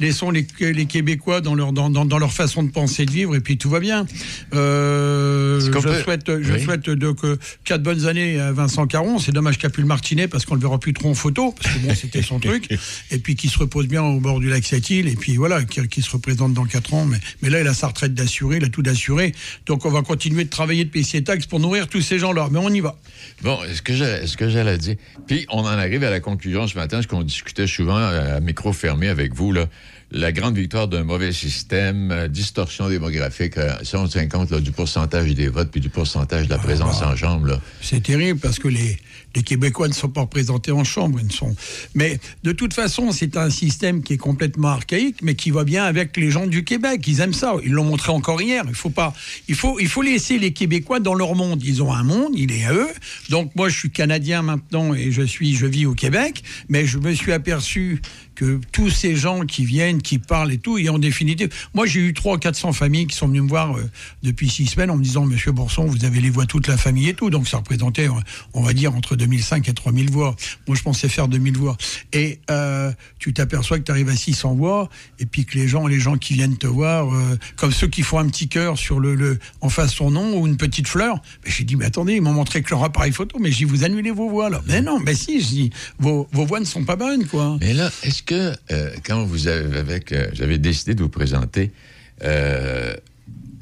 laissons 0.00 0.30
les, 0.30 0.46
les 0.60 0.86
Québécois 0.86 1.40
dans 1.40 1.54
leur, 1.54 1.72
dans, 1.72 1.90
dans- 1.90 2.04
dans 2.04 2.18
leur 2.18 2.32
façon 2.32 2.62
de 2.62 2.70
penser, 2.70 3.06
de 3.06 3.10
vivre, 3.10 3.34
et 3.34 3.40
puis 3.40 3.56
tout 3.58 3.70
va 3.70 3.80
bien. 3.80 4.06
Euh, 4.54 5.60
je 5.60 5.70
peut- 5.70 6.02
souhaite, 6.02 6.24
je 6.42 6.52
Oui. 6.52 6.62
souhaite 6.62 6.88
de, 6.88 7.12
que 7.12 7.38
4 7.64 7.82
bonnes 7.82 8.06
années 8.06 8.38
à 8.40 8.52
Vincent 8.52 8.86
Caron. 8.86 9.18
C'est 9.18 9.32
dommage 9.32 9.56
qu'il 9.56 9.66
n'y 9.66 9.72
a 9.72 9.74
plus 9.74 9.82
le 9.82 9.88
Martinet, 9.88 10.28
parce 10.28 10.44
qu'on 10.44 10.54
le 10.54 10.60
verra 10.60 10.78
plus 10.78 10.92
trop 10.92 11.10
en 11.10 11.14
photo, 11.14 11.52
parce 11.52 11.74
que 11.74 11.80
bon, 11.86 11.94
c'était 11.94 12.22
son 12.22 12.38
truc. 12.40 12.68
Et 13.10 13.18
puis 13.18 13.34
qu'il 13.34 13.50
se 13.50 13.58
repose 13.58 13.86
bien 13.86 14.02
au 14.02 14.20
bord 14.20 14.40
du 14.40 14.48
lac 14.48 14.64
Sept-Îles, 14.64 15.08
et 15.08 15.16
puis 15.16 15.36
voilà, 15.36 15.62
qu'il 15.64 15.88
qu'il 15.88 16.02
se 16.02 16.10
représente 16.10 16.54
dans 16.54 16.64
4 16.64 16.94
ans. 16.94 17.04
Mais, 17.06 17.18
mais 17.42 17.50
là, 17.50 17.60
il 17.60 17.66
a 17.66 17.74
sa 17.74 17.88
retraite 17.88 18.14
d'assuré, 18.14 18.58
il 18.58 18.64
a 18.64 18.68
tout 18.68 18.82
d'assuré. 18.82 19.34
Donc 19.66 19.84
on 19.84 19.90
va 19.90 20.02
continuer 20.02 20.44
de 20.44 20.50
travailler, 20.50 20.84
de 20.84 20.90
payer 20.90 21.04
ses 21.04 21.22
taxes 21.24 21.46
pour 21.46 21.60
nourrir 21.60 21.88
tous 21.88 22.00
ces 22.00 22.18
gens-là. 22.18 22.48
Mais 22.50 22.58
on 22.58 22.68
y 22.70 22.80
va. 22.80 22.96
Bon, 23.42 23.58
est-ce 23.64 23.82
que 23.82 23.92
j'ai- 23.94 24.04
est-ce 24.04 24.36
que 24.36 24.48
j'allais 24.48 24.78
dire? 24.78 24.96
Puis, 25.26 25.46
on 25.50 25.60
en 25.60 25.66
arrive 25.66 26.04
à 26.04 26.10
la 26.10 26.20
conclusion 26.20 26.66
ce 26.66 26.76
matin, 26.76 27.02
ce 27.02 27.06
qu'on 27.08 27.22
discutait 27.22 27.66
souvent 27.66 27.96
à 27.96 28.40
micro 28.40 28.72
fermé 28.72 29.08
avec 29.08 29.34
vous, 29.34 29.52
là. 29.52 29.66
La 30.14 30.30
grande 30.30 30.56
victoire 30.58 30.88
d'un 30.88 31.04
mauvais 31.04 31.32
système, 31.32 32.10
euh, 32.10 32.28
distorsion 32.28 32.90
démographique, 32.90 33.56
euh, 33.56 33.72
si 33.82 33.96
on 33.96 34.06
tient 34.06 34.28
compte 34.28 34.50
là, 34.50 34.60
du 34.60 34.70
pourcentage 34.70 35.32
des 35.34 35.48
votes 35.48 35.70
puis 35.70 35.80
du 35.80 35.88
pourcentage 35.88 36.44
de 36.48 36.50
la 36.50 36.58
présence 36.58 37.00
en 37.00 37.16
chambre, 37.16 37.46
là. 37.46 37.60
C'est 37.80 38.02
terrible 38.02 38.38
parce 38.38 38.58
que 38.58 38.68
les, 38.68 38.98
les 39.34 39.42
Québécois 39.42 39.88
ne 39.88 39.92
sont 39.92 40.08
pas 40.08 40.22
représentés 40.22 40.72
en 40.72 40.84
chambre. 40.84 41.18
Ils 41.20 41.26
ne 41.26 41.32
sont... 41.32 41.54
Mais 41.94 42.18
de 42.42 42.52
toute 42.52 42.74
façon, 42.74 43.12
c'est 43.12 43.36
un 43.36 43.50
système 43.50 44.02
qui 44.02 44.14
est 44.14 44.18
complètement 44.18 44.68
archaïque, 44.68 45.16
mais 45.22 45.34
qui 45.34 45.50
va 45.50 45.64
bien 45.64 45.84
avec 45.84 46.16
les 46.16 46.30
gens 46.30 46.46
du 46.46 46.64
Québec. 46.64 47.02
Ils 47.06 47.20
aiment 47.20 47.32
ça. 47.32 47.54
Ils 47.64 47.72
l'ont 47.72 47.84
montré 47.84 48.12
encore 48.12 48.42
hier. 48.42 48.64
Il 48.68 48.74
faut, 48.74 48.90
pas... 48.90 49.14
il, 49.48 49.54
faut, 49.54 49.78
il 49.80 49.88
faut 49.88 50.02
laisser 50.02 50.38
les 50.38 50.52
Québécois 50.52 51.00
dans 51.00 51.14
leur 51.14 51.34
monde. 51.34 51.62
Ils 51.64 51.82
ont 51.82 51.92
un 51.92 52.02
monde, 52.02 52.32
il 52.34 52.52
est 52.52 52.64
à 52.64 52.74
eux. 52.74 52.90
Donc 53.30 53.54
moi, 53.54 53.68
je 53.68 53.78
suis 53.78 53.90
Canadien 53.90 54.42
maintenant 54.42 54.94
et 54.94 55.12
je, 55.12 55.22
suis, 55.22 55.54
je 55.54 55.66
vis 55.66 55.86
au 55.86 55.94
Québec, 55.94 56.42
mais 56.68 56.86
je 56.86 56.98
me 56.98 57.14
suis 57.14 57.32
aperçu 57.32 58.00
que 58.34 58.60
tous 58.72 58.90
ces 58.90 59.14
gens 59.14 59.44
qui 59.44 59.64
viennent, 59.64 60.00
qui 60.00 60.18
parlent 60.18 60.52
et 60.52 60.58
tout, 60.58 60.78
et 60.78 60.88
en 60.88 60.98
définitive, 60.98 61.50
moi 61.74 61.86
j'ai 61.86 62.00
eu 62.00 62.14
300 62.14 62.38
400 62.38 62.72
familles 62.72 63.06
qui 63.06 63.16
sont 63.16 63.28
venues 63.28 63.42
me 63.42 63.48
voir 63.48 63.76
euh, 63.76 63.88
depuis 64.22 64.48
six 64.48 64.66
semaines 64.66 64.90
en 64.90 64.96
me 64.96 65.02
disant 65.02 65.24
Monsieur 65.26 65.52
Bourson, 65.52 65.84
vous 65.84 66.04
avez 66.04 66.20
les 66.20 66.30
voix 66.30 66.46
toute 66.46 66.66
la 66.66 66.76
famille 66.76 67.08
et 67.08 67.14
tout, 67.14 67.30
donc 67.30 67.46
ça 67.46 67.58
représentait, 67.58 68.08
euh, 68.08 68.20
on 68.54 68.62
va 68.62 68.72
dire, 68.72 68.94
entre 68.94 69.16
2005 69.22 69.68
et 69.68 69.72
3000 69.72 70.10
voix. 70.10 70.34
Moi 70.66 70.76
je 70.76 70.82
pensais 70.82 71.08
faire 71.08 71.28
2000 71.28 71.56
voix. 71.56 71.76
Et 72.12 72.40
euh, 72.50 72.90
tu 73.18 73.32
t'aperçois 73.32 73.78
que 73.78 73.84
tu 73.84 73.92
arrives 73.92 74.08
à 74.08 74.16
600 74.16 74.56
voix, 74.56 74.88
et 75.18 75.26
puis 75.26 75.44
que 75.44 75.56
les 75.56 75.68
gens, 75.68 75.86
les 75.86 76.00
gens 76.00 76.16
qui 76.16 76.34
viennent 76.34 76.58
te 76.58 76.66
voir, 76.66 77.14
euh, 77.14 77.38
comme 77.56 77.70
ceux 77.70 77.86
qui 77.86 78.02
font 78.02 78.18
un 78.18 78.28
petit 78.28 78.48
cœur 78.48 78.78
sur 78.78 78.98
le, 78.98 79.38
en 79.60 79.68
face 79.68 79.92
son 79.92 80.10
nom 80.10 80.38
ou 80.38 80.46
une 80.46 80.56
petite 80.56 80.88
fleur, 80.88 81.20
mais 81.44 81.50
j'ai 81.50 81.64
dit 81.64 81.76
mais 81.76 81.84
attendez, 81.84 82.14
ils 82.14 82.22
m'ont 82.22 82.32
montré 82.32 82.62
que 82.62 82.70
leur 82.70 82.82
appareil 82.82 83.12
photo, 83.12 83.38
mais 83.38 83.52
j'ai 83.52 83.64
vous 83.64 83.84
annulez 83.84 84.10
vos 84.10 84.28
voix 84.28 84.50
là. 84.50 84.60
Mais 84.66 84.82
non, 84.82 84.98
mais 84.98 85.14
si, 85.14 85.40
je 85.40 85.46
dis 85.46 85.70
vos, 85.98 86.28
vos 86.32 86.44
voix 86.44 86.60
ne 86.60 86.64
sont 86.64 86.84
pas 86.84 86.96
bonnes 86.96 87.26
quoi. 87.26 87.56
Mais 87.60 87.74
là, 87.74 87.90
est-ce 88.02 88.22
que 88.22 88.52
euh, 88.72 88.90
quand 89.04 89.24
vous 89.24 89.46
avez, 89.46 90.02
j'avais 90.32 90.58
décidé 90.58 90.94
de 90.94 91.02
vous 91.02 91.08
présenter, 91.08 91.70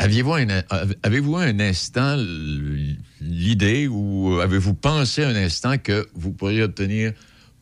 aviez-vous 0.01 0.33
un, 0.35 0.47
avez-vous 1.03 1.37
un 1.37 1.61
instant 1.61 2.17
l'idée 3.21 3.87
ou 3.89 4.41
avez-vous 4.41 4.75
pensé 4.75 5.23
un 5.25 5.37
instant 5.37 5.77
que 5.79 6.09
vous 6.15 6.33
pourriez 6.33 6.63
obtenir 6.63 7.13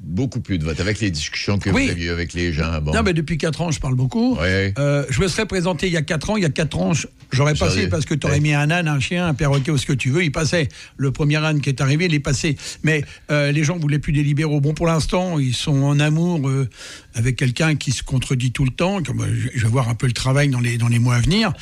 beaucoup 0.01 0.39
plus 0.41 0.59
de 0.59 0.65
votes 0.65 0.79
avec 0.79 1.01
les 1.01 1.11
discussions 1.11 1.59
que 1.59 1.71
Oui. 1.71 1.87
vous 1.87 1.91
aviez 1.91 2.07
eues 2.07 2.11
avec 2.11 2.33
les 2.33 2.53
gens? 2.53 2.81
Bon. 2.81 2.93
Non, 2.93 3.03
mais 3.03 3.15
depuis 3.15 3.37
4 3.37 3.63
ans, 3.63 3.71
je 3.73 3.81
parle 3.81 3.97
beaucoup. 3.97 4.37
Ouais. 4.37 4.73
Euh, 4.79 5.05
je 5.11 5.21
me 5.21 5.27
serais 5.27 5.45
présenté 5.45 5.89
il 5.89 5.93
y 5.93 5.97
a 5.97 6.03
4 6.03 6.31
ans. 6.31 6.37
Il 6.37 6.45
y 6.45 6.47
a 6.47 6.51
4 6.51 6.79
ans, 6.79 6.93
j'aurais 7.33 7.55
passé 7.55 7.89
parce 7.89 8.05
que 8.05 8.15
tu 8.15 8.25
aurais 8.29 8.39
mis 8.39 8.55
un 8.55 8.71
âne, 8.71 8.87
un 8.87 9.01
chien, 9.01 9.27
un 9.27 9.35
perroquet 9.35 9.73
ou 9.73 9.77
ce 9.77 9.87
que 9.87 9.93
tu 9.93 10.11
veux. 10.11 10.23
Il 10.23 10.31
passait. 10.31 10.69
Le 10.97 11.11
premier 11.11 11.39
âne 11.45 11.61
qui 11.61 11.69
est 11.69 11.81
arrivé, 11.81 12.05
il 12.05 12.15
est 12.15 12.21
passé. 12.21 12.57
Mais 12.85 13.05
euh, 13.33 13.51
les 13.51 13.65
gens 13.65 13.77
voulaient 13.77 13.99
plus 13.99 14.13
des 14.13 14.23
libéraux. 14.23 14.61
Bon, 14.61 14.73
pour 14.73 14.87
l'instant, 14.87 15.41
ils 15.41 15.53
sont 15.55 15.83
en 15.83 15.99
amour 15.99 16.49
euh, 16.49 16.69
avec 17.15 17.35
quelqu'un 17.35 17.75
qui 17.75 17.91
se 17.91 18.05
contredit 18.05 18.53
tout 18.53 18.65
le 18.65 18.71
temps. 18.71 19.01
Je 19.05 19.63
vais 19.65 19.69
voir 19.69 19.89
un 19.89 19.97
peu 19.97 20.07
le 20.07 20.13
travail 20.13 20.49
dans 20.49 20.61
les, 20.61 20.79
dans 20.79 20.89
les 20.89 21.01
mois 21.01 21.17
à 21.17 21.21
venir. 21.21 21.53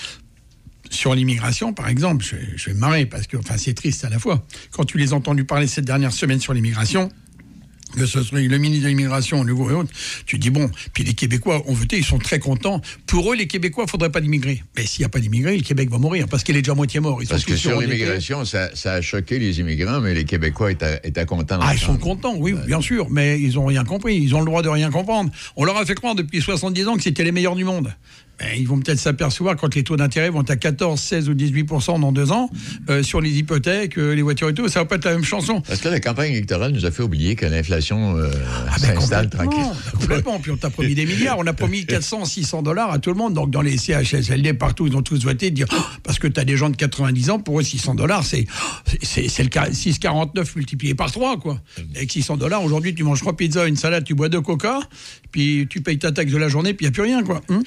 Sur 0.91 1.15
l'immigration, 1.15 1.73
par 1.73 1.89
exemple, 1.89 2.25
je, 2.25 2.37
je 2.57 2.67
vais 2.67 2.75
me 2.75 2.81
marrer 2.81 3.07
parce 3.07 3.27
que 3.27 3.37
enfin, 3.37 3.57
c'est 3.57 3.75
triste 3.75 4.05
à 4.05 4.09
la 4.09 4.19
fois. 4.19 4.45
Quand 4.71 4.85
tu 4.85 4.99
les 4.99 5.13
as 5.13 5.17
entendus 5.17 5.45
parler 5.45 5.67
cette 5.67 5.85
dernière 5.85 6.13
semaine 6.13 6.41
sur 6.41 6.53
l'immigration, 6.53 7.11
que 7.95 8.07
ce 8.07 8.23
soit 8.23 8.41
le 8.41 8.59
ministre 8.59 8.85
de 8.85 8.89
l'immigration, 8.89 9.43
le 9.43 9.49
nouveau 9.49 9.71
et 9.71 9.75
autres, 9.75 9.91
tu 10.27 10.39
dis 10.39 10.51
bon, 10.51 10.71
puis 10.93 11.05
les 11.05 11.15
Québécois 11.15 11.63
ont 11.67 11.73
voté, 11.73 11.99
ils 11.99 12.05
sont 12.05 12.19
très 12.19 12.39
contents. 12.39 12.81
Pour 13.07 13.33
eux, 13.33 13.37
les 13.37 13.47
Québécois, 13.47 13.85
il 13.85 13.87
ne 13.87 13.91
faudrait 13.91 14.11
pas 14.11 14.21
d'immigrés. 14.21 14.63
Mais 14.77 14.85
s'il 14.85 15.03
n'y 15.03 15.07
a 15.07 15.09
pas 15.09 15.21
d'immigrés, 15.21 15.57
le 15.57 15.63
Québec 15.63 15.89
va 15.91 15.99
mourir 15.99 16.27
parce 16.29 16.43
qu'il 16.43 16.57
est 16.57 16.63
déjà 16.63 16.75
moitié 16.75 17.01
mort. 17.01 17.23
Ils 17.23 17.29
Parce 17.29 17.45
que 17.45 17.57
sur 17.57 17.81
l'immigration, 17.81 18.45
ça, 18.45 18.75
ça 18.75 18.95
a 18.95 19.01
choqué 19.01 19.39
les 19.39 19.61
immigrants, 19.61 20.01
mais 20.01 20.15
les 20.15 20.25
Québécois 20.25 20.73
étaient, 20.73 21.01
étaient 21.05 21.27
contents. 21.27 21.59
Ah, 21.63 21.75
ils 21.75 21.81
sont 21.81 21.97
contents, 21.97 22.35
oui, 22.37 22.55
bien 22.67 22.81
sûr, 22.81 23.09
mais 23.11 23.41
ils 23.41 23.55
n'ont 23.55 23.67
rien 23.67 23.85
compris. 23.85 24.17
Ils 24.17 24.35
ont 24.35 24.41
le 24.41 24.47
droit 24.47 24.63
de 24.63 24.69
rien 24.69 24.91
comprendre. 24.91 25.31
On 25.57 25.65
leur 25.65 25.77
a 25.77 25.87
fait 25.87 25.95
croire 25.95 26.15
depuis 26.15 26.43
70 26.43 26.89
ans 26.89 26.97
que 26.97 27.03
c'était 27.03 27.25
les 27.25 27.33
meilleurs 27.33 27.57
du 27.57 27.65
monde. 27.65 27.95
Mais 28.41 28.59
ils 28.59 28.69
vont 28.69 28.79
peut-être 28.79 28.99
s'apercevoir 28.99 29.57
quand 29.57 29.75
les 29.75 29.83
taux 29.83 29.97
d'intérêt 29.97 30.29
vont 30.29 30.43
à 30.43 30.57
14, 30.57 31.01
16 31.01 31.29
ou 31.31 31.35
18% 31.35 32.01
dans 32.01 32.13
deux 32.13 32.33
ans, 32.33 32.51
euh, 32.91 33.03
sur 33.03 33.21
les 33.23 33.31
hypothèques, 33.39 33.97
euh, 33.99 34.15
les 34.15 34.21
voitures 34.21 34.51
et 34.51 34.55
tout, 34.55 34.69
ça 34.69 34.81
va 34.81 34.85
pas 34.85 34.97
être 34.97 35.07
la 35.07 35.13
même 35.13 35.25
chanson. 35.25 35.63
Parce 35.63 35.81
que 35.81 35.89
la 35.89 36.01
campagne 36.01 36.33
électorale 36.33 36.73
nous 36.73 36.85
a 36.85 36.91
fait 36.91 37.03
oublier 37.03 37.35
que 37.35 37.47
l'inflation 37.47 38.17
euh, 38.19 38.31
Ah 38.69 38.77
ben, 38.81 38.95
s'installe 39.01 39.31
complètement, 39.31 39.53
tranquille. 39.63 39.99
complètement. 40.01 40.39
Puis 40.41 40.51
on 40.51 40.57
t'a 40.59 40.69
promis 40.71 40.95
des 40.95 41.07
milliards. 41.07 41.39
On 41.39 41.47
a 41.47 41.53
promis 41.55 41.87
400, 41.87 42.27
600 42.27 42.63
dollars 42.63 42.91
à 42.93 42.99
tout 42.99 43.11
le 43.11 43.17
monde. 43.17 43.33
Donc 43.33 43.51
dans 43.51 43.63
les 43.63 43.79
CHSLD, 43.79 44.53
partout, 44.53 44.87
ils 44.87 44.97
ont 44.97 45.03
tous 45.03 45.23
voté 45.25 45.51
de 45.51 45.55
dire 45.55 45.67
Oh, 45.73 45.77
parce 46.03 46.19
que 46.19 46.27
tu 46.29 46.39
as 46.39 46.45
des 46.45 46.57
gens 46.59 46.69
de 46.69 46.77
90 46.77 47.31
ans, 47.31 47.39
pour 47.39 47.59
eux, 47.61 47.63
600 47.63 47.95
dollars, 47.95 48.25
c'est 48.25 48.45
c'est 49.03 49.29
c'est 49.29 49.45
le 49.45 49.51
ca- 49.53 49.71
6,49 49.71 50.45
multiplié 50.57 50.95
par 50.95 51.11
3, 51.11 51.39
quoi. 51.39 51.59
Avec 51.95 52.13
600 52.13 52.37
dollars, 52.37 52.63
aujourd'hui, 52.63 52.95
tu 52.95 53.03
manges 53.03 53.21
trois 53.21 53.35
pizzas, 53.37 53.67
une 53.67 53.77
salade, 53.77 54.05
tu 54.05 54.15
bois 54.15 54.29
deux 54.29 54.41
coca, 54.43 54.81
puis 55.33 55.67
tu 55.71 55.81
payes 55.81 55.99
ta 55.99 56.13
taxe 56.13 56.33
de 56.33 56.37
la 56.39 56.49
journée, 56.49 56.75
puis 56.75 56.85
il 56.85 56.89
n'y 56.89 56.93
a 56.93 56.93
plus 56.93 57.03
rien, 57.03 57.23
quoi. 57.23 57.41
Hum 57.49 57.63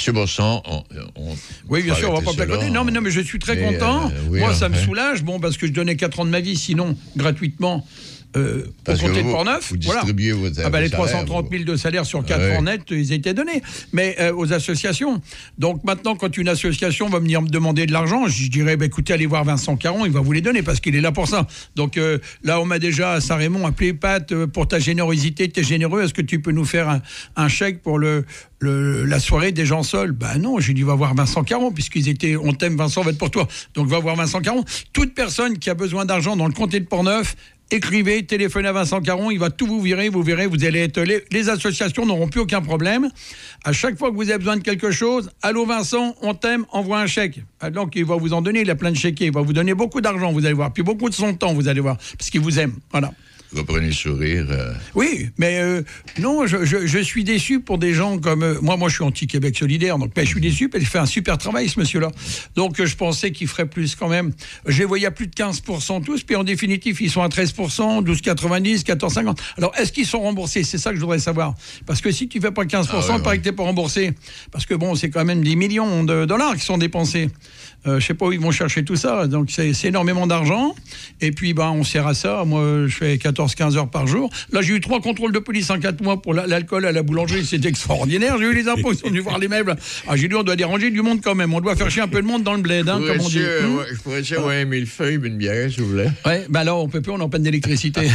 Monsieur 0.00 0.12
Bosson, 0.12 0.62
on, 0.64 0.82
on- 1.16 1.34
oui, 1.68 1.82
bien 1.82 1.94
sûr, 1.94 2.10
on 2.10 2.14
va 2.14 2.22
pas 2.22 2.32
placoter. 2.32 2.70
Non, 2.70 2.84
mais 2.84 2.90
non, 2.92 3.02
mais 3.02 3.10
je 3.10 3.20
suis 3.20 3.38
très 3.38 3.54
Mais, 3.54 3.74
content. 3.74 4.06
euh, 4.06 4.14
oui, 4.30 4.38
Moi, 4.40 4.54
ça 4.54 4.70
me 4.70 4.74
soulage, 4.74 5.22
bon, 5.22 5.38
parce 5.38 5.58
que 5.58 5.66
je 5.66 5.72
donnais 5.72 5.94
4 5.94 6.20
ans 6.20 6.24
de 6.24 6.30
ma 6.30 6.40
vie, 6.40 6.56
sinon, 6.56 6.96
gratuitement, 7.18 7.86
euh, 8.36 8.62
Parce 8.84 9.00
au 9.00 9.06
comté 9.06 9.14
que 9.14 9.18
de 9.18 9.26
vous- 9.26 9.32
Portneuf. 9.32 9.70
vous 9.70 9.76
distribuez 9.76 10.32
vos- 10.32 10.46
ah, 10.64 10.70
bah, 10.70 10.80
les 10.80 10.88
salaires, 10.88 11.06
330 11.06 11.48
000 11.50 11.64
de 11.64 11.76
salaire 11.76 12.06
sur 12.06 12.24
4 12.24 12.40
Ouais. 12.40 12.56
ans 12.56 12.62
net, 12.62 12.82
ils 12.90 13.12
étaient 13.12 13.34
donnés. 13.34 13.60
Mais 13.92 14.16
euh, 14.20 14.32
aux 14.34 14.52
associations. 14.52 15.20
Donc 15.58 15.82
maintenant, 15.84 16.14
quand 16.14 16.36
une 16.36 16.48
association 16.48 17.08
va 17.08 17.18
venir 17.18 17.42
me 17.42 17.48
demander 17.48 17.86
de 17.86 17.92
l'argent, 17.92 18.28
je 18.28 18.48
dirais, 18.48 18.76
bah, 18.76 18.84
écoutez, 18.86 19.12
allez 19.12 19.26
voir 19.26 19.44
Vincent 19.44 19.76
Caron, 19.76 20.06
il 20.06 20.12
va 20.12 20.20
vous 20.20 20.32
les 20.32 20.40
donner 20.42 20.62
parce 20.62 20.80
qu'il 20.80 20.94
est 20.94 21.00
là 21.00 21.12
pour 21.12 21.26
ça. 21.28 21.46
Donc 21.76 21.96
euh, 21.96 22.18
là, 22.44 22.60
on 22.60 22.66
m'a 22.66 22.78
déjà 22.78 23.12
à 23.14 23.20
Saint-Raymond 23.20 23.66
appelé 23.66 23.92
Pat 23.94 24.30
euh, 24.32 24.46
pour 24.46 24.68
ta 24.68 24.78
générosité, 24.78 25.48
tu 25.50 25.60
es 25.60 25.64
généreux, 25.64 26.02
est-ce 26.04 26.14
que 26.14 26.22
tu 26.22 26.40
peux 26.40 26.52
nous 26.52 26.64
faire 26.64 26.88
un, 26.88 27.02
un 27.36 27.48
chèque 27.48 27.82
pour 27.82 27.98
le, 27.98 28.24
le- 28.60 29.04
la 29.04 29.18
soirée 29.18 29.50
des 29.52 29.66
gens 29.66 29.82
seuls? 29.82 30.12
Ben 30.12 30.38
non, 30.38 30.60
j'ai 30.60 30.72
dit, 30.74 30.82
va 30.82 30.94
voir 30.94 31.14
Vincent 31.14 31.42
Caron, 31.42 31.72
puisqu'ils 31.72 32.08
étaient, 32.08 32.36
on 32.36 32.52
t'aime, 32.52 32.76
Vincent, 32.76 33.02
va 33.02 33.10
être 33.10 33.18
pour 33.18 33.30
toi. 33.30 33.48
Donc 33.74 33.88
va 33.88 33.98
voir 33.98 34.14
Vincent 34.16 34.40
Caron. 34.40 34.64
Toute 34.92 35.14
personne 35.14 35.58
qui 35.58 35.68
a 35.70 35.74
besoin 35.74 36.04
d'argent 36.04 36.36
dans 36.36 36.46
le 36.46 36.52
comté 36.52 36.78
de 36.80 36.84
Portneuf, 36.86 37.34
écrivez, 37.70 38.24
téléphonez 38.24 38.68
à 38.68 38.72
Vincent 38.72 39.00
Caron, 39.00 39.30
il 39.30 39.38
va 39.38 39.50
tout 39.50 39.66
vous 39.66 39.80
virer, 39.80 40.08
vous 40.08 40.22
verrez, 40.22 40.46
vous 40.46 40.64
allez 40.64 40.80
être. 40.80 41.00
Les, 41.00 41.48
associations 41.48 42.06
n'auront 42.06 42.28
plus 42.28 42.40
aucun 42.40 42.60
problème. 42.60 43.08
À 43.64 43.72
chaque 43.72 43.98
fois 43.98 44.10
que 44.10 44.16
vous 44.16 44.28
avez 44.28 44.38
besoin 44.38 44.56
de 44.56 44.62
quelque 44.62 44.90
chose, 44.90 45.30
allô 45.42 45.66
Vincent, 45.66 46.14
on 46.22 46.34
t'aime, 46.34 46.64
envoie 46.70 47.00
un 47.00 47.06
chèque. 47.06 47.40
Ah, 47.60 47.70
Donc 47.70 47.96
il 47.96 48.04
va 48.04 48.16
vous 48.16 48.32
en 48.32 48.42
donner, 48.42 48.60
il 48.60 48.70
a 48.70 48.74
plein 48.74 48.90
de 48.90 48.96
chèques, 48.96 49.20
il 49.20 49.32
va 49.32 49.40
vous 49.40 49.52
donner 49.52 49.74
beaucoup 49.74 50.00
d'argent, 50.00 50.32
vous 50.32 50.44
allez 50.44 50.54
voir, 50.54 50.72
puis 50.72 50.82
beaucoup 50.82 51.08
de 51.08 51.14
son 51.14 51.34
temps, 51.34 51.54
vous 51.54 51.68
allez 51.68 51.80
voir, 51.80 51.96
parce 52.18 52.30
qu'il 52.30 52.40
vous 52.40 52.58
aime. 52.58 52.74
Voilà. 52.90 53.12
Reprenez 53.54 53.88
le 53.88 53.92
sourire. 53.92 54.46
euh, 54.50 54.72
Oui, 54.94 55.28
mais 55.38 55.58
euh, 55.60 55.82
non, 56.18 56.46
je, 56.46 56.64
je- 56.64 56.86
je 56.86 56.98
suis 56.98 57.24
déçu 57.24 57.60
pour 57.60 57.78
des 57.78 57.92
gens 57.94 58.18
comme 58.18 58.42
euh, 58.42 58.54
moi. 58.62 58.76
Moi, 58.76 58.88
je 58.88 58.94
suis 58.94 59.04
anti-Québec 59.04 59.56
solidaire, 59.58 59.98
donc 59.98 60.12
mais 60.16 60.24
je 60.24 60.28
suis 60.30 60.40
déçu 60.40 60.68
parce 60.68 60.80
qu'il 60.82 60.90
fait 60.90 60.98
un 60.98 61.06
super 61.06 61.36
travail, 61.38 61.68
ce 61.68 61.78
monsieur-là. 61.80 62.10
Donc, 62.56 62.82
je 62.82 62.96
pensais 62.96 63.32
qu'il 63.32 63.48
ferait 63.48 63.66
plus 63.66 63.94
quand 63.94 64.08
même. 64.08 64.32
Je 64.66 64.78
les 64.78 64.84
voyais 64.84 65.06
à 65.06 65.10
plus 65.10 65.26
de 65.26 65.34
15% 65.34 66.02
tous, 66.04 66.22
puis 66.22 66.36
en 66.36 66.44
définitive, 66.44 66.96
ils 67.00 67.10
sont 67.10 67.22
à 67.22 67.28
13%, 67.28 68.02
12,90, 68.04 68.84
14,50. 68.84 69.38
Alors, 69.58 69.72
est-ce 69.76 69.92
qu'ils 69.92 70.06
sont 70.06 70.20
remboursés? 70.20 70.62
C'est 70.62 70.78
ça 70.78 70.90
que 70.90 70.96
je 70.96 71.00
voudrais 71.00 71.18
savoir. 71.18 71.54
Parce 71.86 72.00
que 72.00 72.10
si 72.10 72.28
tu 72.28 72.40
fais 72.40 72.50
pas 72.52 72.64
15%, 72.64 72.88
Ah 72.92 72.96
ouais, 72.98 73.02
il 73.16 73.22
paraît 73.22 73.36
ouais. 73.36 73.38
que 73.38 73.44
t'es 73.44 73.52
pas 73.52 73.64
remboursé. 73.64 74.12
Parce 74.52 74.66
que 74.66 74.74
bon, 74.74 74.94
c'est 74.94 75.10
quand 75.10 75.24
même 75.24 75.42
des 75.42 75.56
millions 75.56 76.04
de 76.04 76.24
dollars 76.24 76.54
qui 76.56 76.64
sont 76.64 76.78
dépensés. 76.78 77.28
Euh, 77.86 77.98
je 77.98 78.06
sais 78.06 78.14
pas 78.14 78.26
où 78.26 78.32
ils 78.32 78.40
vont 78.40 78.50
chercher 78.50 78.84
tout 78.84 78.96
ça. 78.96 79.26
Donc, 79.26 79.50
c'est 79.50 79.72
c'est 79.72 79.88
énormément 79.88 80.26
d'argent. 80.26 80.74
Et 81.20 81.30
puis, 81.32 81.54
ben, 81.54 81.70
on 81.70 81.82
sert 81.84 82.06
à 82.06 82.14
ça. 82.14 82.44
Moi, 82.44 82.86
je 82.86 82.94
fais 82.94 83.16
14-15 83.16 83.76
heures 83.76 83.88
par 83.88 84.06
jour. 84.06 84.28
Là, 84.52 84.60
j'ai 84.62 84.74
eu 84.74 84.80
trois 84.80 85.00
contrôles 85.00 85.32
de 85.32 85.38
police 85.38 85.70
en 85.70 85.78
quatre 85.78 86.02
mois 86.02 86.20
pour 86.20 86.34
la- 86.34 86.46
l'alcool 86.46 86.84
à 86.84 86.92
la 86.92 87.02
boulangerie. 87.02 87.44
C'était 87.44 87.68
extraordinaire. 87.68 88.36
J'ai 88.38 88.44
eu 88.46 88.54
les 88.54 88.68
impôts. 88.68 88.92
Ils 88.92 88.98
sont 88.98 89.08
venus 89.08 89.22
voir 89.22 89.38
les 89.38 89.48
meubles. 89.48 89.76
Ah, 90.06 90.16
j'ai 90.16 90.28
dit, 90.28 90.34
on 90.34 90.42
doit 90.42 90.56
déranger 90.56 90.90
du 90.90 91.00
monde 91.02 91.20
quand 91.22 91.34
même. 91.34 91.54
On 91.54 91.60
doit 91.60 91.74
faire 91.76 91.90
chier 91.90 92.02
un 92.02 92.08
peu 92.08 92.20
de 92.20 92.26
monde 92.26 92.42
dans 92.42 92.54
le 92.54 92.60
bled, 92.62 92.88
hein, 92.88 93.00
comme 93.06 93.20
on 93.20 93.28
dit. 93.28 93.38
Hum 93.40 93.76
ouais, 93.78 93.84
je 93.92 93.98
pourrais 94.00 94.20
essayer 94.20 94.40
ouais, 94.40 94.64
mille 94.64 94.86
feuilles, 94.86 95.18
une 95.22 95.36
bière, 95.38 95.70
si 95.70 95.80
vous 95.80 95.88
voulez. 95.88 96.08
Ouais, 96.26 96.44
bah 96.50 96.64
là, 96.64 96.74
on 96.76 96.88
peut 96.88 97.00
plus, 97.00 97.12
on 97.12 97.18
est 97.18 97.22
en 97.22 97.28
panne 97.30 97.42
d'électricité. 97.42 98.08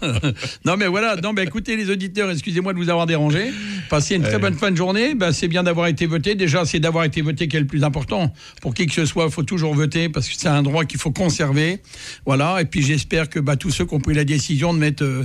non, 0.64 0.76
mais 0.76 0.86
voilà. 0.86 1.16
Non, 1.16 1.32
mais 1.32 1.42
écoutez, 1.44 1.76
les 1.76 1.90
auditeurs, 1.90 2.30
excusez-moi 2.30 2.72
de 2.72 2.78
vous 2.78 2.88
avoir 2.90 3.06
dérangé. 3.06 3.50
Passez 3.90 4.14
une 4.16 4.22
très 4.22 4.38
bonne 4.38 4.54
fin 4.54 4.70
de 4.70 4.76
journée. 4.76 5.14
Bah, 5.14 5.32
c'est 5.32 5.48
bien 5.48 5.62
d'avoir 5.62 5.86
été 5.88 6.06
voté. 6.06 6.34
Déjà, 6.34 6.64
c'est 6.64 6.80
d'avoir 6.80 7.04
été 7.04 7.20
voté 7.22 7.48
qui 7.48 7.56
est 7.56 7.60
le 7.60 7.66
plus 7.66 7.84
important. 7.84 8.32
Pour 8.60 8.74
qui 8.74 8.86
que 8.86 8.92
ce 8.92 9.06
soit, 9.08 9.24
il 9.26 9.32
faut 9.32 9.42
toujours 9.42 9.74
voter 9.74 10.08
parce 10.08 10.28
que 10.28 10.34
c'est 10.36 10.48
un 10.48 10.62
droit 10.62 10.84
qu'il 10.84 11.00
faut 11.00 11.10
conserver. 11.10 11.80
Voilà. 12.26 12.60
Et 12.60 12.64
puis, 12.64 12.82
j'espère 12.82 13.28
que 13.28 13.40
bah, 13.40 13.56
tous 13.56 13.70
ceux 13.70 13.84
qui 13.84 13.94
ont 13.94 14.00
pris 14.00 14.14
la 14.14 14.24
décision 14.24 14.72
de 14.74 14.78
mettre 14.78 15.04
euh, 15.04 15.24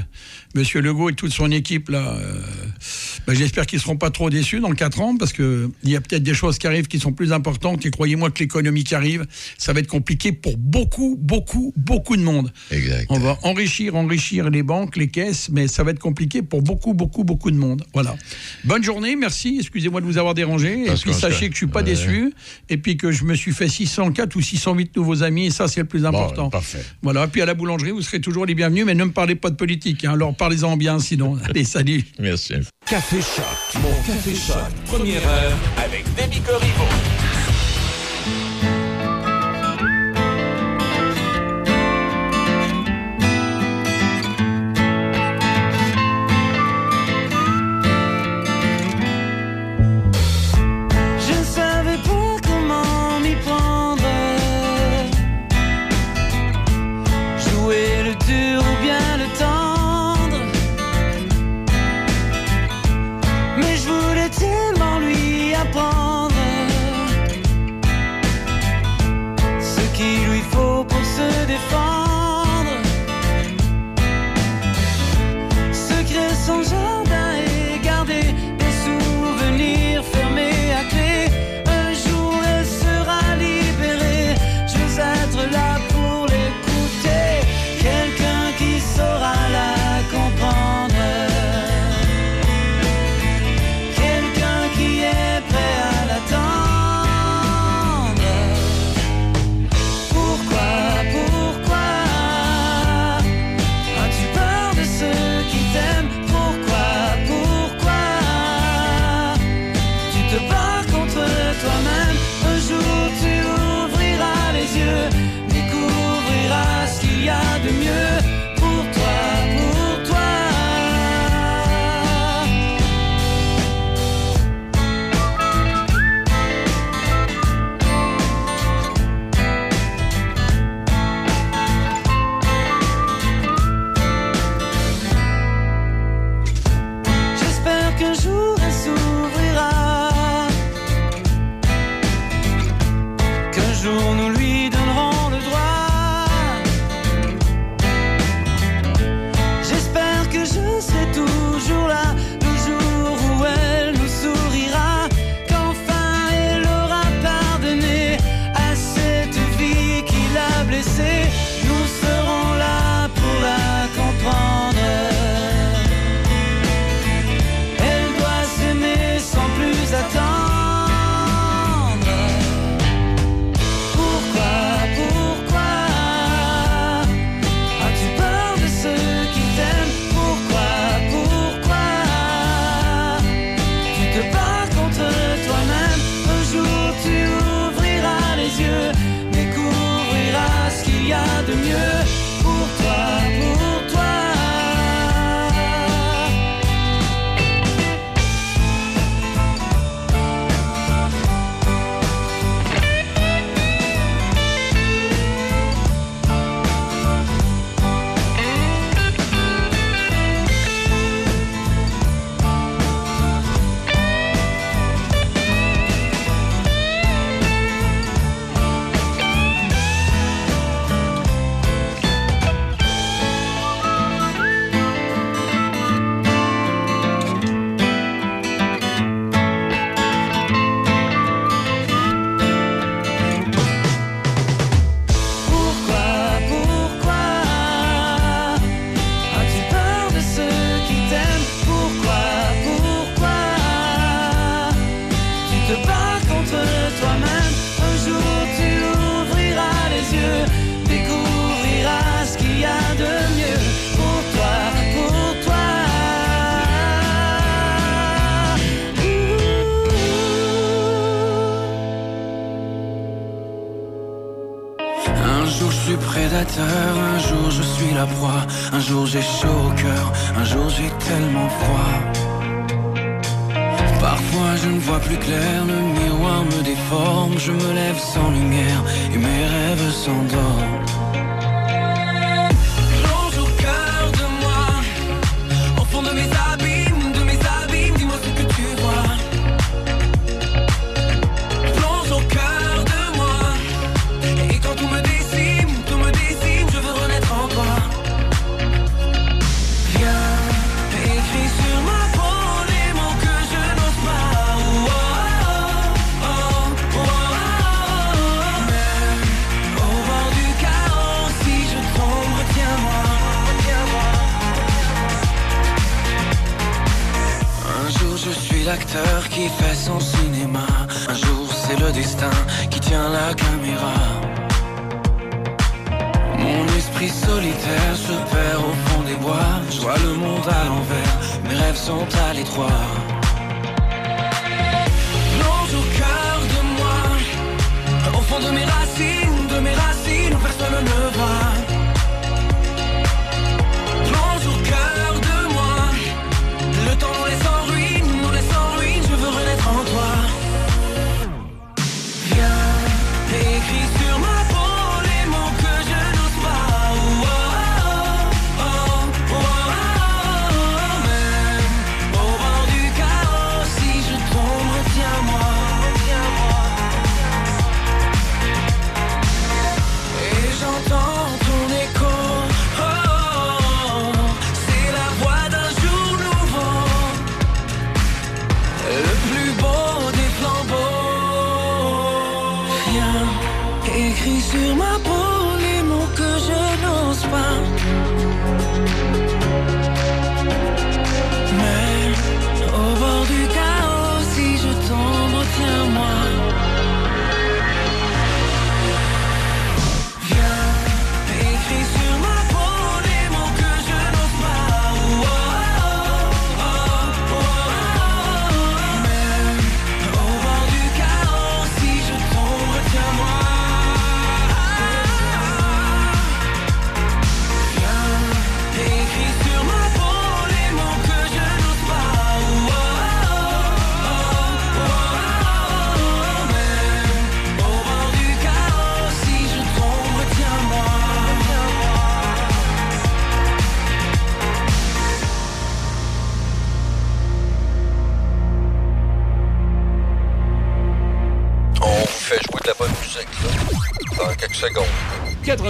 Monsieur 0.56 0.82
Legault 0.82 1.10
et 1.10 1.13
toute 1.13 1.34
son 1.34 1.52
équipe 1.52 1.89
là, 1.89 2.15
euh, 2.15 2.41
bah, 3.27 3.33
j'espère 3.33 3.65
qu'ils 3.65 3.79
seront 3.79 3.97
pas 3.97 4.09
trop 4.09 4.29
déçus 4.29 4.59
dans 4.59 4.71
4 4.71 5.01
ans 5.01 5.17
parce 5.17 5.33
que 5.33 5.69
il 5.83 5.89
y 5.89 5.95
a 5.95 6.01
peut-être 6.01 6.23
des 6.23 6.33
choses 6.33 6.57
qui 6.57 6.67
arrivent 6.67 6.88
qui 6.88 6.99
sont 6.99 7.12
plus 7.13 7.31
importantes. 7.33 7.86
Et 7.86 7.91
croyez-moi 7.91 8.31
que 8.31 8.39
l'économie 8.39 8.83
qui 8.83 8.95
arrive, 8.95 9.25
ça 9.57 9.73
va 9.73 9.79
être 9.79 9.88
compliqué 9.88 10.31
pour 10.31 10.57
beaucoup, 10.57 11.17
beaucoup, 11.19 11.73
beaucoup 11.77 12.17
de 12.17 12.21
monde. 12.23 12.51
Exact. 12.71 13.05
On 13.09 13.19
va 13.19 13.38
enrichir, 13.43 13.95
enrichir 13.95 14.49
les 14.49 14.63
banques, 14.63 14.95
les 14.97 15.07
caisses, 15.07 15.49
mais 15.51 15.67
ça 15.67 15.83
va 15.83 15.91
être 15.91 15.99
compliqué 15.99 16.41
pour 16.41 16.62
beaucoup, 16.62 16.93
beaucoup, 16.93 17.23
beaucoup 17.23 17.51
de 17.51 17.57
monde. 17.57 17.83
Voilà. 17.93 18.15
Bonne 18.63 18.83
journée, 18.83 19.15
merci. 19.15 19.57
Excusez-moi 19.59 20.01
de 20.01 20.05
vous 20.05 20.17
avoir 20.17 20.33
dérangé. 20.33 20.83
Parce 20.86 21.01
et 21.01 21.03
puis 21.05 21.13
sachez 21.13 21.47
que 21.47 21.53
je 21.53 21.57
suis 21.57 21.67
pas 21.67 21.79
Ouais. 21.79 21.86
déçu. 21.86 22.33
Et 22.69 22.77
puis 22.77 22.97
que 22.97 23.12
je 23.12 23.23
me 23.23 23.36
suis 23.36 23.51
fait 23.51 23.67
604 23.67 24.36
ou 24.36 24.41
608 24.41 24.95
nouveaux 24.95 25.23
amis. 25.23 25.47
Et 25.47 25.51
ça, 25.51 25.67
c'est 25.67 25.81
le 25.81 25.88
plus 25.88 26.05
important. 26.05 26.49
parfait. 26.49 26.83
Voilà. 27.01 27.27
Puis 27.27 27.41
à 27.41 27.45
la 27.45 27.53
boulangerie, 27.53 27.91
vous 27.91 28.01
serez 28.01 28.21
toujours 28.21 28.45
les 28.45 28.55
bienvenus, 28.55 28.86
mais 28.86 28.95
ne 28.95 29.03
me 29.05 29.12
parlez 29.12 29.36
pas 29.36 29.49
de 29.49 29.55
politique. 29.55 30.05
hein. 30.05 30.13
Alors 30.13 30.36
parlez-en 30.36 30.77
bien, 30.77 30.99
sinon. 30.99 31.38
Allez, 31.45 31.63
salut. 31.63 32.03
Merci. 32.19 32.53
Café 32.86 33.12
Choc. 33.21 33.82
Mon 33.82 33.93
Café 34.08 34.34
Choc. 34.34 34.58
Première 34.88 35.21
heure 35.21 35.52
avec 35.78 36.04
Demi 36.15 36.41
Corriveau. 36.41 37.12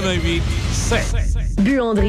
88 0.04 0.44
7. 0.44 0.53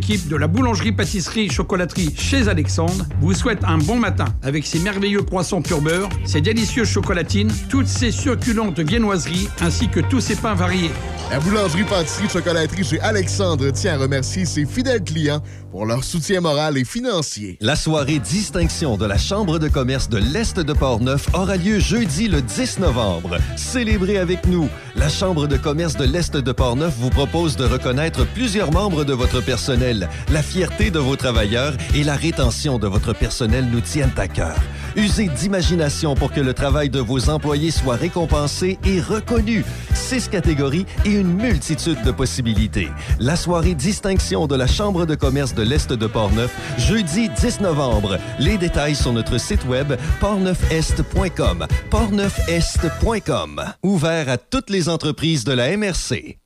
de 0.00 0.36
la 0.36 0.46
boulangerie-pâtisserie-chocolaterie 0.46 2.14
chez 2.16 2.48
Alexandre 2.48 3.04
vous 3.20 3.34
souhaitent 3.34 3.64
un 3.64 3.76
bon 3.76 3.96
matin 3.96 4.24
avec 4.42 4.66
ses 4.66 4.78
merveilleux 4.78 5.22
croissants 5.22 5.60
pur 5.60 5.82
beurre, 5.82 6.08
ses 6.24 6.40
délicieuses 6.40 6.88
chocolatines, 6.88 7.52
toutes 7.68 7.86
ses 7.86 8.10
succulentes 8.10 8.80
viennoiseries 8.80 9.48
ainsi 9.60 9.88
que 9.88 10.00
tous 10.00 10.20
ses 10.20 10.36
pains 10.36 10.54
variés. 10.54 10.90
La 11.30 11.38
boulangerie-pâtisserie-chocolaterie 11.38 12.82
chez 12.84 13.00
Alexandre 13.00 13.70
tient 13.70 13.94
à 13.94 13.98
remercier 13.98 14.46
ses 14.46 14.64
fidèles 14.64 15.04
clients 15.04 15.42
pour 15.70 15.86
leur 15.86 16.04
soutien 16.04 16.40
moral 16.40 16.76
et 16.76 16.84
financier. 16.84 17.56
La 17.60 17.76
soirée 17.76 18.18
distinction 18.18 18.96
de 18.96 19.06
la 19.06 19.18
Chambre 19.18 19.58
de 19.58 19.68
commerce 19.68 20.08
de 20.08 20.18
l'Est 20.18 20.58
de 20.58 20.72
Portneuf 20.72 21.28
aura 21.34 21.56
lieu 21.56 21.78
jeudi 21.78 22.28
le 22.28 22.42
10 22.42 22.80
novembre. 22.80 23.38
Célébrez 23.56 24.18
avec 24.18 24.46
nous. 24.46 24.68
La 24.96 25.08
Chambre 25.08 25.46
de 25.46 25.56
commerce 25.56 25.96
de 25.96 26.04
l'Est 26.04 26.36
de 26.36 26.52
Portneuf 26.52 26.94
vous 26.98 27.10
propose 27.10 27.56
de 27.56 27.64
reconnaître 27.64 28.26
plusieurs 28.26 28.72
membres 28.72 29.04
de 29.04 29.12
votre 29.12 29.40
personnel. 29.40 30.08
La 30.32 30.42
fierté 30.42 30.90
de 30.90 30.98
vos 30.98 31.16
travailleurs 31.16 31.74
et 31.94 32.04
la 32.04 32.16
rétention 32.16 32.78
de 32.78 32.86
votre 32.86 33.12
personnel 33.12 33.66
nous 33.70 33.80
tiennent 33.80 34.10
à 34.16 34.28
cœur. 34.28 34.56
Usez 34.96 35.28
d'imagination 35.28 36.14
pour 36.14 36.32
que 36.32 36.40
le 36.40 36.54
travail 36.54 36.90
de 36.90 37.00
vos 37.00 37.30
employés 37.30 37.70
soit 37.70 37.96
récompensé 37.96 38.78
et 38.84 39.00
reconnu. 39.00 39.64
Six 39.94 40.28
catégories 40.28 40.86
et 41.04 41.10
une 41.12 41.32
multitude 41.32 42.02
de 42.02 42.10
possibilités. 42.10 42.88
La 43.18 43.36
soirée 43.36 43.74
distinction 43.74 44.46
de 44.46 44.56
la 44.56 44.66
Chambre 44.66 45.06
de 45.06 45.14
commerce 45.14 45.54
de 45.54 45.62
l'Est 45.62 45.92
de 45.92 46.06
Portneuf, 46.06 46.54
jeudi 46.78 47.28
10 47.28 47.60
novembre. 47.60 48.18
Les 48.38 48.58
détails 48.58 48.94
sur 48.94 49.12
notre 49.12 49.38
site 49.38 49.64
web 49.66 49.94
portneufest.com. 50.20 51.66
portneufest.com. 51.90 53.62
Ouvert 53.82 54.28
à 54.28 54.38
toutes 54.38 54.70
les 54.70 54.88
entreprises 54.88 55.44
de 55.44 55.52
la 55.52 55.76
MRC. 55.76 56.38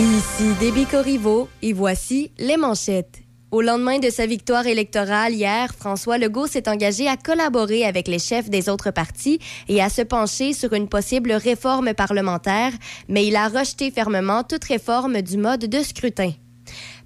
Ici 0.00 0.54
Déby 0.58 0.86
Corriveau 0.86 1.48
et 1.60 1.74
voici 1.74 2.30
les 2.38 2.56
manchettes. 2.56 3.20
Au 3.50 3.60
lendemain 3.60 3.98
de 3.98 4.08
sa 4.08 4.24
victoire 4.24 4.66
électorale 4.66 5.34
hier, 5.34 5.74
François 5.78 6.16
Legault 6.16 6.46
s'est 6.46 6.68
engagé 6.68 7.06
à 7.06 7.18
collaborer 7.18 7.84
avec 7.84 8.08
les 8.08 8.18
chefs 8.18 8.48
des 8.48 8.70
autres 8.70 8.90
partis 8.90 9.38
et 9.68 9.82
à 9.82 9.90
se 9.90 10.00
pencher 10.00 10.54
sur 10.54 10.72
une 10.72 10.88
possible 10.88 11.32
réforme 11.32 11.92
parlementaire, 11.92 12.72
mais 13.08 13.26
il 13.26 13.36
a 13.36 13.48
rejeté 13.48 13.90
fermement 13.90 14.42
toute 14.42 14.64
réforme 14.64 15.20
du 15.20 15.36
mode 15.36 15.66
de 15.66 15.82
scrutin. 15.82 16.32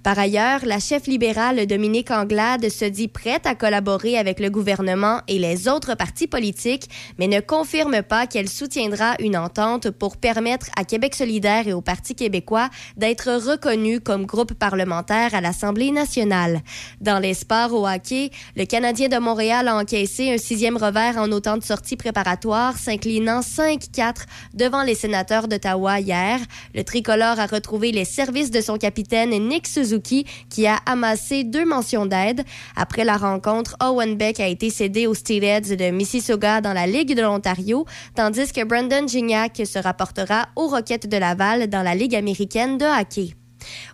Par 0.07 0.19
ailleurs, 0.19 0.61
la 0.63 0.79
chef 0.79 1.05
libérale 1.05 1.67
Dominique 1.67 2.11
Anglade 2.11 2.69
se 2.69 2.85
dit 2.85 3.09
prête 3.09 3.45
à 3.45 3.55
collaborer 3.55 4.17
avec 4.17 4.39
le 4.39 4.49
gouvernement 4.49 5.19
et 5.27 5.37
les 5.37 5.67
autres 5.67 5.95
partis 5.95 6.27
politiques, 6.27 6.89
mais 7.19 7.27
ne 7.27 7.41
confirme 7.41 8.01
pas 8.03 8.25
qu'elle 8.25 8.47
soutiendra 8.47 9.15
une 9.19 9.35
entente 9.35 9.89
pour 9.89 10.15
permettre 10.15 10.67
à 10.77 10.85
Québec 10.85 11.13
solidaire 11.13 11.67
et 11.67 11.73
au 11.73 11.81
Parti 11.81 12.15
québécois 12.15 12.69
d'être 12.95 13.33
reconnus 13.33 13.99
comme 14.01 14.25
groupe 14.25 14.53
parlementaire 14.53 15.35
à 15.35 15.41
l'Assemblée 15.41 15.91
nationale. 15.91 16.61
Dans 17.01 17.19
les 17.19 17.33
sports 17.33 17.73
au 17.73 17.85
hockey, 17.85 18.31
le 18.55 18.63
Canadien 18.63 19.09
de 19.09 19.17
Montréal 19.17 19.67
a 19.67 19.75
encaissé 19.75 20.31
un 20.31 20.37
sixième 20.37 20.77
revers 20.77 21.17
en 21.17 21.33
autant 21.33 21.57
de 21.57 21.63
sorties 21.63 21.97
préparatoires, 21.97 22.77
s'inclinant 22.77 23.41
5-4 23.41 24.23
devant 24.53 24.83
les 24.83 24.95
sénateurs 24.95 25.49
d'Ottawa 25.49 25.99
hier. 25.99 26.39
Le 26.73 26.85
tricolore 26.85 27.41
a 27.41 27.45
retrouvé 27.45 27.91
les 27.91 28.05
services 28.05 28.51
de 28.51 28.61
son 28.61 28.77
capitaine 28.77 29.31
Nick 29.49 29.67
Suzuki, 29.67 29.96
qui 30.01 30.67
a 30.67 30.77
amassé 30.85 31.43
deux 31.43 31.65
mentions 31.65 32.05
d'aide. 32.05 32.43
Après 32.75 33.03
la 33.03 33.17
rencontre, 33.17 33.75
Owen 33.81 34.15
Beck 34.15 34.39
a 34.39 34.47
été 34.47 34.69
cédé 34.69 35.07
aux 35.07 35.13
Steelheads 35.13 35.75
de 35.75 35.91
Mississauga 35.91 36.61
dans 36.61 36.73
la 36.73 36.87
Ligue 36.87 37.15
de 37.15 37.21
l'Ontario, 37.21 37.85
tandis 38.15 38.51
que 38.51 38.63
Brandon 38.63 39.07
Gignac 39.07 39.61
se 39.65 39.79
rapportera 39.79 40.49
aux 40.55 40.67
Rockets 40.67 41.07
de 41.07 41.17
Laval 41.17 41.67
dans 41.67 41.83
la 41.83 41.95
Ligue 41.95 42.15
américaine 42.15 42.77
de 42.77 42.85
hockey. 42.85 43.33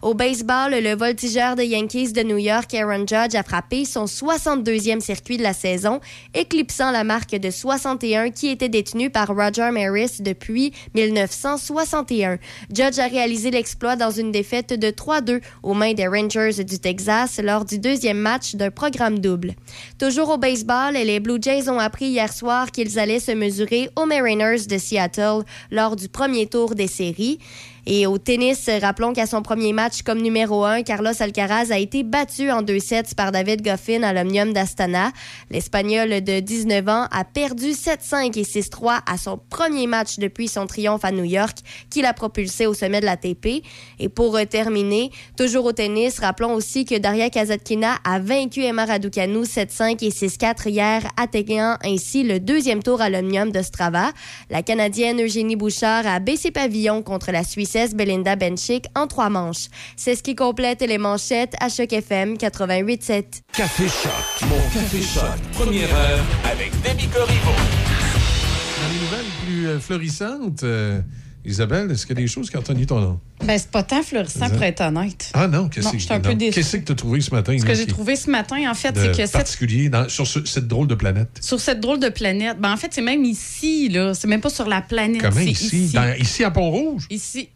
Au 0.02 0.14
baseball, 0.14 0.72
le 0.72 0.96
voltigeur 0.96 1.56
des 1.56 1.68
Yankees 1.68 2.12
de 2.14 2.24
New 2.24 2.38
York, 2.38 2.74
Aaron 2.74 3.06
Judge, 3.08 3.36
a 3.36 3.44
frappé 3.44 3.86
son 3.86 4.06
62e 4.06 5.00
circuit 5.00 5.38
de 5.38 5.44
la 5.44 5.54
saison, 5.54 6.00
éclipsant 6.34 6.92
la 6.92 7.04
marque 7.04 7.36
de 7.36 7.50
61 7.50 8.32
qui 8.32 8.50
était 8.50 8.70
détenue 8.70 9.10
par 9.10 9.28
Roger 9.28 9.70
Maris 9.72 10.22
depuis 10.22 10.74
1961. 10.96 12.38
Judge 12.74 13.00
a 13.00 13.08
réalisé 13.08 13.52
l'exploit 13.52 13.96
dans 13.96 14.12
une 14.12 14.32
défaite 14.32 14.74
de 14.74 14.88
3-2 14.88 15.42
aux 15.64 15.74
mains 15.74 15.94
des 15.94 16.08
Rangers 16.08 16.64
du 16.64 16.80
Texas 16.80 17.40
lors 17.44 17.66
du 17.66 17.80
deuxième 17.80 18.20
match 18.20 18.56
d'un 18.56 18.72
programme 18.72 19.20
double. 19.20 19.54
Toujours 20.00 20.30
au 20.30 20.38
baseball, 20.38 20.94
les 20.94 21.20
Blue 21.20 21.40
Jays 21.42 21.70
ont 21.70 21.80
appris 21.80 22.08
hier 22.08 22.32
soir 22.32 22.72
qu'ils 22.72 23.00
allaient 23.00 23.20
se 23.20 23.32
mesurer 23.32 23.90
aux 23.96 24.06
Mariners 24.06 24.66
de 24.68 24.78
Seattle 24.78 25.44
lors 25.72 25.96
du 25.96 26.10
premier 26.10 26.48
tour 26.48 26.76
des 26.76 26.88
séries. 26.88 27.40
Et 27.86 28.08
au 28.08 28.18
tennis, 28.18 28.70
rappelons 28.82 29.12
qu'à 29.12 29.26
son 29.26 29.42
premier 29.42 29.74
match 29.74 30.04
comme 30.04 30.22
numéro 30.22 30.64
1, 30.64 30.84
Carlos 30.84 31.12
Alcaraz 31.20 31.70
a 31.70 31.78
été 31.78 32.04
battu 32.04 32.50
en 32.50 32.62
deux 32.62 32.80
sets 32.80 33.14
par 33.16 33.34
David 33.34 33.62
Goffin 33.62 34.04
à 34.04 34.14
l'Omnium 34.14 34.54
d'Astana. 34.54 35.12
L'Espagnol 35.52 36.24
de 36.24 36.40
19 36.40 36.88
ans 36.88 37.08
a 37.12 37.26
perdu 37.26 37.72
7-5 37.72 38.40
et 38.40 38.44
6-3 38.44 39.02
à 39.06 39.18
son 39.18 39.38
premier 39.50 39.88
match 39.88 40.18
depuis 40.18 40.48
son 40.48 40.66
triomphe 40.66 41.04
à 41.04 41.12
New 41.12 41.26
York, 41.26 41.58
qui 41.90 42.02
l'a 42.02 42.14
propulsé 42.14 42.68
au 42.68 42.74
sommet 42.74 43.02
de 43.02 43.06
l'ATP. 43.06 43.64
Et 44.00 44.08
pour 44.08 44.40
terminer, 44.50 45.12
toujours 45.38 45.66
au 45.66 45.74
tennis, 45.74 46.20
rappelons 46.20 46.54
aussi 46.54 46.86
que 46.86 46.98
Daria 46.98 47.30
Kazatkina 47.30 47.98
a 48.06 48.20
vaincu 48.20 48.64
Emma 48.64 48.86
Raducanu 48.86 49.42
7-5 49.42 50.06
et 50.06 50.10
6-4 50.10 50.70
hier, 50.70 51.02
atteignant 51.18 51.78
ainsi 51.84 52.24
le 52.24 52.40
deuxième 52.40 52.82
tour 52.82 53.02
à 53.02 53.10
l'Omnium 53.10 53.52
de 53.52 53.62
Strava. 53.62 54.12
La 54.50 54.62
Canadienne 54.64 55.22
Eugénie 55.22 55.58
Bouchard 55.58 56.08
a 56.08 56.20
baissé 56.20 56.50
pavillon 56.50 57.02
contre 57.02 57.32
la 57.32 57.44
Suissesse 57.74 57.96
Belinda 57.96 58.36
Benchik 58.36 58.86
en 58.96 59.08
trois 59.08 59.30
manches. 59.32 59.66
C'est 59.98 60.16
ce 60.16 60.22
qui 60.22 60.36
complète 60.36 60.82
les 60.88 61.00
manchettes 61.00 61.56
à 61.60 61.70
Choc 61.70 61.92
FM 61.92 62.36
88.7. 62.36 63.24
Café 63.52 63.86
Choc, 63.88 64.48
mon 64.48 64.58
Café 64.72 65.02
Choc, 65.02 65.24
première 65.54 65.92
heure 65.96 66.24
avec 66.52 66.70
Demi 66.84 67.08
Corriveau. 67.08 67.50
Dans 67.50 68.94
les 68.94 69.00
nouvelles 69.00 69.32
plus 69.48 69.68
euh, 69.70 69.80
florissantes, 69.80 70.62
euh, 70.62 71.02
Isabelle, 71.46 71.90
est-ce 71.90 72.06
qu'il 72.06 72.16
y 72.16 72.20
a 72.20 72.22
des 72.22 72.28
choses 72.28 72.52
qui 72.52 72.58
ont 72.58 72.60
retenu 72.62 72.86
ton 72.86 73.02
nom? 73.02 73.20
Ben, 73.44 73.58
c'est 73.58 73.72
pas 73.72 73.82
tant 73.82 74.04
florissant 74.04 74.50
pour 74.52 74.62
être 74.64 74.82
honnête. 74.82 75.32
Ah 75.34 75.48
non, 75.48 75.68
qu'est-ce 75.68 75.88
Non, 75.88 75.92
que 75.94 75.98
je 75.98 76.04
suis 76.06 76.14
un 76.14 76.20
peu 76.20 76.30
non? 76.30 76.36
déçue. 76.36 76.52
Qu'est-ce 76.54 76.78
que 76.78 76.86
tu 76.86 76.92
as 76.92 76.96
trouvé 76.96 77.22
ce 77.22 77.32
matin? 77.32 77.58
Ce 77.60 77.66
que 77.66 77.74
j'ai 77.74 77.88
trouvé 77.88 78.16
ce 78.16 78.30
matin, 78.30 78.70
en 78.70 78.74
fait, 78.76 78.96
c'est 78.96 79.08
que 79.10 79.16
cette, 79.18 79.32
particulier 79.32 79.90
dans- 79.90 80.08
sur 80.08 80.28
ce- 80.28 80.46
cette 80.46 80.68
drôle 80.68 80.86
de 80.88 80.96
planète? 80.96 81.30
sur 81.42 81.60
cette 81.60 81.80
drôle 81.80 82.00
de 82.00 82.10
planète, 82.10 82.60
ben, 82.60 82.72
en 82.72 82.78
fait, 82.78 82.94
c'est 82.94 83.02
même 83.02 83.26
ici, 83.26 83.90
là. 83.90 84.14
C'est 84.14 84.28
même 84.28 84.42
pas 84.42 84.52
sur 84.52 84.70
la 84.70 84.82
planète. 84.82 85.22
Comment 85.22 85.34
c'est 85.36 85.46
ici? 85.48 85.86
Ici, 85.86 85.94
Dans- 85.96 86.16
ici 86.20 86.44
à 86.44 86.52
Pont-Rouge? 86.52 87.08
Ici, 87.10 87.50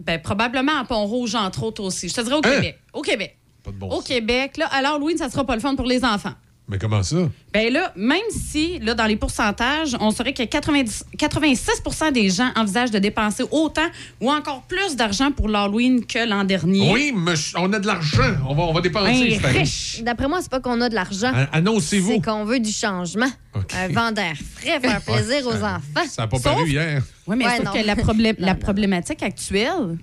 ben, 0.00 0.20
probablement 0.20 0.78
à 0.80 0.84
Pont-Rouge, 0.84 1.34
entre 1.34 1.62
autres 1.64 1.82
aussi. 1.82 2.08
Je 2.08 2.14
te 2.14 2.20
dirais 2.20 2.36
au 2.36 2.38
Hein? 2.44 2.50
Québec. 2.54 2.78
Au 2.92 3.02
Québec. 3.02 3.36
Pas 3.64 3.70
de 3.72 3.76
bon 3.76 3.88
Au 3.88 3.96
sens. 3.96 4.04
Québec, 4.04 4.56
là, 4.56 4.66
à 4.66 4.82
l'Halloween, 4.82 5.16
ça 5.18 5.28
sera 5.30 5.44
pas 5.44 5.54
le 5.54 5.60
fun 5.60 5.74
pour 5.76 5.86
les 5.86 6.04
enfants. 6.04 6.34
Mais 6.70 6.76
comment 6.76 7.02
ça? 7.02 7.16
Ben 7.54 7.72
là, 7.72 7.92
même 7.96 8.18
si, 8.30 8.78
là, 8.80 8.92
dans 8.92 9.06
les 9.06 9.16
pourcentages, 9.16 9.96
on 10.00 10.10
saurait 10.10 10.34
que 10.34 10.42
90 10.42 11.04
86 11.16 12.12
des 12.12 12.28
gens 12.28 12.50
envisagent 12.56 12.90
de 12.90 12.98
dépenser 12.98 13.42
autant 13.50 13.86
ou 14.20 14.30
encore 14.30 14.62
plus 14.68 14.94
d'argent 14.94 15.32
pour 15.32 15.48
l'Halloween 15.48 16.04
que 16.04 16.28
l'an 16.28 16.44
dernier. 16.44 16.92
Oui, 16.92 17.14
mais 17.16 17.32
on 17.56 17.72
a 17.72 17.78
de 17.78 17.86
l'argent. 17.86 18.34
On 18.46 18.54
va, 18.54 18.64
on 18.64 18.74
va 18.74 18.82
dépenser. 18.82 19.40
Un 19.42 19.48
riche. 19.48 20.02
D'après 20.02 20.28
moi, 20.28 20.40
c'est 20.42 20.50
pas 20.50 20.60
qu'on 20.60 20.78
a 20.82 20.90
de 20.90 20.94
l'argent. 20.94 21.32
An- 21.34 21.46
Annoncez-vous. 21.52 22.12
C'est 22.12 22.20
qu'on 22.20 22.44
veut 22.44 22.60
du 22.60 22.70
changement. 22.70 23.30
OK. 23.54 23.72
Un 23.74 23.88
vent 23.88 24.12
d'air 24.12 24.34
frais, 24.36 24.78
faire 24.78 25.00
plaisir 25.00 25.46
aux 25.46 25.54
enfants. 25.64 26.06
Ça 26.06 26.22
n'a 26.22 26.28
pas 26.28 26.36
Sauf- 26.36 26.52
paru 26.52 26.68
hier. 26.68 27.02
Oui, 27.26 27.36
mais 27.38 27.46
Ouais, 27.46 27.56
sauf 27.56 27.64
non. 27.64 27.72
que 27.72 27.86
la, 27.86 27.96
problé- 27.96 28.34
Non, 28.38 28.46
la 28.46 28.54
problématique 28.54 29.22
actuelle, 29.22 29.96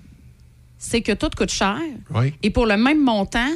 c'est 0.78 1.00
que 1.00 1.12
tout 1.12 1.30
coûte 1.36 1.50
cher. 1.52 1.78
Oui. 2.12 2.34
Et 2.42 2.50
pour 2.50 2.66
le 2.66 2.76
même 2.76 3.00
montant, 3.02 3.48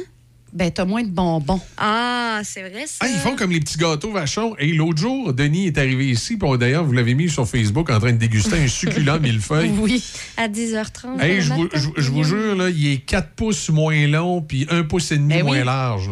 ben, 0.53 0.69
t'as 0.71 0.85
moins 0.85 1.03
de 1.03 1.09
bonbons. 1.09 1.61
Ah, 1.77 2.41
c'est 2.43 2.61
vrai 2.61 2.83
ça. 2.85 2.97
Ah, 3.01 3.07
ils 3.07 3.19
font 3.19 3.35
comme 3.35 3.51
les 3.51 3.59
petits 3.61 3.77
gâteaux 3.77 4.11
vachons. 4.11 4.55
Et 4.59 4.73
l'autre 4.73 4.99
jour, 4.99 5.33
Denis 5.33 5.67
est 5.67 5.77
arrivé 5.77 6.09
ici. 6.09 6.37
D'ailleurs, 6.59 6.83
vous 6.83 6.91
l'avez 6.91 7.13
mis 7.13 7.29
sur 7.29 7.47
Facebook 7.47 7.89
en 7.89 7.99
train 7.99 8.11
de 8.11 8.17
déguster 8.17 8.57
un 8.57 8.67
succulent 8.67 9.19
millefeuille. 9.21 9.71
Oui. 9.79 10.03
À 10.37 10.47
10h30. 10.49 11.21
Hey, 11.21 11.41
je 11.41 11.53
vous, 11.53 11.63
matin. 11.63 11.77
je- 11.95 12.01
je 12.01 12.11
vous 12.11 12.23
jure, 12.23 12.55
là, 12.55 12.69
il 12.69 12.87
est 12.87 12.97
4 12.97 13.29
pouces 13.35 13.69
moins 13.69 14.07
long 14.07 14.41
puis 14.41 14.67
1 14.69 14.83
pouce 14.83 15.11
et 15.11 15.17
demi 15.17 15.35
Ben 15.35 15.43
moins 15.45 15.59
oui. 15.59 15.65
large. 15.65 16.09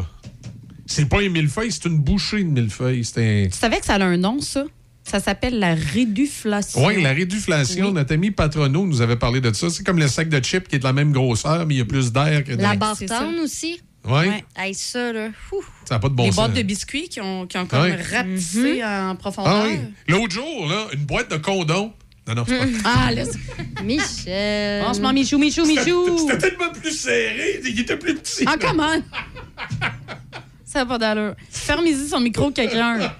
C'est 0.86 1.06
pas 1.08 1.22
un 1.22 1.30
millefeuille, 1.30 1.72
c'est 1.72 1.86
une 1.86 2.00
bouchée 2.00 2.44
de 2.44 2.50
millefeuille. 2.50 3.04
C'est 3.06 3.46
un... 3.46 3.48
Tu 3.50 3.58
savais 3.58 3.80
que 3.80 3.86
ça 3.86 3.96
a 3.96 4.04
un 4.04 4.18
nom, 4.18 4.40
ça? 4.42 4.64
Ça 5.04 5.20
s'appelle 5.20 5.58
la 5.60 5.74
réduflation. 5.76 6.86
Oui, 6.86 7.02
la 7.02 7.14
réduflation. 7.14 7.88
Oui. 7.88 7.94
Notre 7.94 8.14
ami 8.14 8.32
Patrono 8.32 8.86
nous 8.86 9.02
avait 9.02 9.16
parlé 9.16 9.42
de 9.42 9.52
ça. 9.54 9.70
C'est 9.70 9.84
comme 9.84 9.98
le 10.00 10.08
sac 10.08 10.30
de 10.30 10.40
chips 10.44 10.68
qui 10.68 10.76
est 10.76 10.80
de 10.80 10.84
la 10.84 10.94
même 10.94 11.12
grosseur, 11.12 11.66
mais 11.66 11.76
il 11.76 11.78
y 11.80 11.82
a 11.82 11.86
plus 11.86 12.12
d'air 12.12 12.44
que 12.44 12.54
de... 12.54 12.62
La 12.62 12.76
barre 12.76 12.96
aussi? 13.44 13.82
Ouais, 14.06 14.28
Ouais. 14.30 14.44
Hey, 14.56 14.74
ça, 14.74 15.12
là. 15.14 15.28
Ouh. 15.52 15.62
ça 15.86 15.96
n'a 15.96 16.00
pas 16.00 16.10
de 16.10 16.14
bon 16.14 16.24
Les 16.24 16.30
sens. 16.32 16.36
boîtes 16.38 16.54
de 16.54 16.62
biscuits 16.64 17.10
qui 17.10 17.20
ont, 17.22 17.46
qui 17.48 17.58
ont 17.58 17.66
comme 17.66 17.82
Ouais. 17.82 17.96
rapetissé 18.02 18.84
en 18.84 19.16
profondeur. 19.16 19.54
Ah 19.66 19.68
oui. 19.68 19.80
L'autre 20.08 20.34
jour, 20.34 20.68
là, 20.68 20.88
une 20.94 21.06
boîte 21.06 21.30
de 21.32 21.38
condoms. 21.38 21.94
Non, 22.28 22.36
non, 22.36 22.44
c'est 22.48 22.58
pas... 22.84 22.90
Ah, 23.08 23.12
là, 23.12 23.24
Michel. 23.84 24.84
franchement, 24.84 25.12
Michou, 25.14 25.38
Michou, 25.40 25.66
Michou. 25.66 26.18
C'était 26.30 26.38
tellement 26.50 26.72
plus 26.72 26.92
serré. 26.92 27.60
Il 27.66 27.80
était 27.80 27.98
plus 27.98 28.16
petit. 28.16 28.44
Ah, 28.46 28.56
comment? 28.60 28.94
Ça 30.64 30.80
n'a 30.80 30.86
pas 30.86 30.98
d'allure. 31.00 31.34
Fermez-y 31.50 32.08
son 32.08 32.20
micro, 32.20 32.52
quelqu'un. 32.52 33.12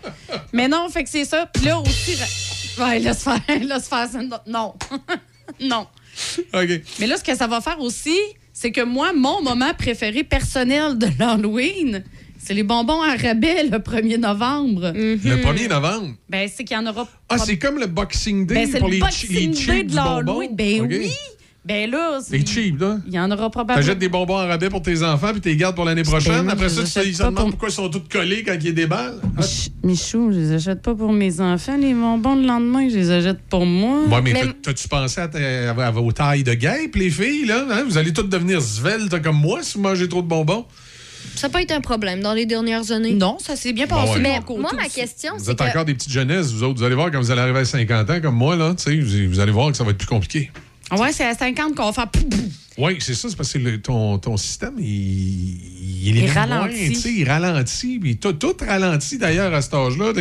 Mais 0.54 0.68
non, 0.68 0.88
fait 0.90 1.04
que 1.04 1.10
c'est 1.10 1.26
ça. 1.26 1.48
Puis 1.48 1.66
là 1.66 1.80
aussi. 1.80 2.18
Ouais, 2.80 3.00
laisse 3.00 3.24
faire. 3.24 3.40
Laisse 3.62 3.88
faire. 3.88 4.08
ça. 4.08 4.20
Non. 4.46 4.76
non. 5.60 5.88
OK. 6.54 6.70
Mais 7.00 7.08
là, 7.08 7.18
ce 7.18 7.24
que 7.24 7.36
ça 7.36 7.48
va 7.48 7.62
faire 7.62 7.80
aussi, 7.80 8.16
c'est 8.62 8.72
que 8.72 8.82
moi, 8.84 9.14
mon 9.14 9.42
moment 9.42 9.74
préféré 9.78 10.26
personnel 10.26 10.98
de 10.98 11.08
l'Halloween, 11.18 12.04
c'est 12.38 12.54
les 12.54 12.64
bonbons 12.64 13.02
à 13.02 13.16
rabais 13.16 13.64
le 13.64 13.78
1er 13.78 14.18
novembre. 14.18 14.92
Le 14.94 15.16
1er 15.18 15.70
novembre? 15.70 16.16
Ben, 16.28 16.50
c'est 16.54 16.66
qu'il 16.66 16.76
y 16.76 16.80
en 16.80 16.86
aura 16.86 17.08
Ah, 17.30 17.38
c'est 17.38 17.58
comme 17.58 17.80
le 17.80 17.88
Boxing 17.88 18.46
Day 18.46 18.56
Ben, 18.56 18.70
c'est 18.70 18.80
pour 18.80 18.90
le 18.90 18.96
les, 18.96 19.02
chi- 19.12 19.28
les 19.28 19.48
Boxing 19.48 19.56
cheap 19.56 19.72
Day 19.76 19.84
de 19.84 19.96
l'Halloween. 19.96 20.56
Ben 20.56 20.82
oui. 20.90 21.10
Ben 21.66 21.92
là, 21.92 22.20
c'est- 22.26 22.38
Les 22.38 22.46
cheap, 22.46 22.80
là. 22.80 22.98
il 23.06 23.14
y 23.14 23.20
en 23.20 23.30
aura 23.30 23.50
probablement. 23.50 23.86
T'achètes 23.86 24.00
des 24.00 24.08
bonbons 24.10 24.36
en 24.40 24.48
rabais 24.48 24.70
pour 24.70 24.82
tes 24.82 25.04
enfants 25.04 25.32
puis 25.34 25.42
tu 25.42 25.50
les 25.50 25.58
gardes 25.58 25.76
pour 25.76 25.86
l'année 25.86 26.04
prochaine. 26.04 26.44
moi, 26.44 26.54
Après 26.54 26.70
ça, 26.70 26.84
tu 26.84 26.90
te- 27.12 27.18
demandent 27.18 27.36
pour- 27.36 27.50
pourquoi 27.50 27.70
ils 27.70 27.74
sont 27.74 27.90
tous 27.90 28.02
collés 28.10 28.44
quand 28.44 28.56
il 28.60 28.66
y 28.66 28.70
a 28.70 28.72
des 28.72 28.88
balles. 28.88 29.20
Ah, 29.38 29.42
Ch- 29.42 29.70
Michou, 29.84 30.32
je 30.32 30.38
les 30.40 30.52
achète 30.54 30.82
pas 30.82 30.96
pour 30.96 31.12
mes 31.12 31.42
enfants, 31.42 31.78
les 31.78 31.94
bonbons 31.94 32.36
le 32.36 32.48
lendemain, 32.48 32.88
je 32.90 32.96
les 32.96 33.12
achète 33.12 33.40
pour 33.50 33.66
moi. 33.66 34.06
Ouais, 34.08 34.22
mais 34.24 34.34
Mais- 34.34 34.42
t'as- 34.42 34.54
t'as-tu 34.64 34.88
pensé 34.88 35.20
à, 35.22 35.28
ta- 35.28 35.70
à 35.86 35.92
vos 35.92 36.12
tailles 36.14 36.44
de 36.44 36.54
guêpes, 36.54 36.96
les 36.96 37.10
filles, 37.10 37.46
là? 37.46 37.66
hein? 37.70 37.84
Vous 37.88 37.98
allez 37.98 38.14
toutes 38.14 38.30
devenir 38.30 38.62
sveltes 38.62 39.22
comme 39.22 39.38
moi 39.38 39.60
si 39.62 39.78
vous 39.78 39.84
mangez 39.84 40.08
trop 40.08 40.22
de 40.22 40.28
bonbons. 40.28 40.66
Ça 41.36 41.48
n'a 41.48 41.52
pas 41.52 41.62
été 41.62 41.74
un 41.74 41.82
problème 41.82 42.22
dans 42.22 42.34
les 42.34 42.46
dernières 42.46 42.92
années. 42.92 43.14
Non, 43.14 43.38
ça 43.40 43.56
s'est 43.58 43.74
bien 43.74 43.86
Bon, 43.86 43.96
passé. 43.96 44.12
ouais. 44.14 44.18
de 44.20 44.24
Mais 44.24 44.40
moi, 44.58 44.72
ma 44.76 44.88
question, 44.88 45.34
Vous 45.38 45.44
c'est 45.46 45.52
êtes 45.52 45.58
que... 45.60 45.64
encore 45.66 45.86
des 45.86 45.94
petites 45.94 46.12
jeunesses, 46.12 46.52
vous 46.54 46.64
autres. 46.64 46.80
Vous 46.80 46.84
allez 46.86 46.96
voir 46.96 47.12
quand 47.12 47.20
vous 47.20 47.32
allez 47.32 47.42
arriver 47.42 47.60
à 47.60 47.66
50 47.66 48.10
ans 48.10 48.22
comme 48.22 48.36
moi, 48.36 48.56
là, 48.56 48.74
tu 48.76 48.84
sais, 48.84 49.00
vous, 49.00 49.30
vous 49.30 49.40
allez 49.42 49.52
voir 49.52 49.70
que 49.72 49.78
ça 49.78 49.84
va 49.84 49.92
être 49.92 49.98
plus 49.98 50.08
compliqué. 50.08 50.50
Ouais, 50.98 51.12
c'est 51.12 51.26
à 51.26 51.36
50 51.36 51.76
qu'on 51.76 51.86
va 51.86 51.94
faire. 51.94 52.10
pouf. 52.10 52.24
Oui, 52.78 52.96
c'est 53.00 53.14
ça, 53.14 53.28
c'est 53.30 53.36
parce 53.36 53.52
que 53.52 53.58
le- 53.58 53.82
ton, 53.82 54.18
ton 54.20 54.38
système, 54.38 54.76
il, 54.80 54.86
il, 56.08 56.16
Il 56.18 56.30
ralentit. 56.32 56.96
sais, 56.96 57.14
il 57.14 57.28
ralentit. 57.30 58.00
Puis 58.00 58.18
tout, 58.18 58.32
tout 58.34 58.56
ralentit 58.66 59.18
d'ailleurs 59.18 59.54
à 59.54 59.62
cet 59.62 59.74
âge-là. 59.74 60.14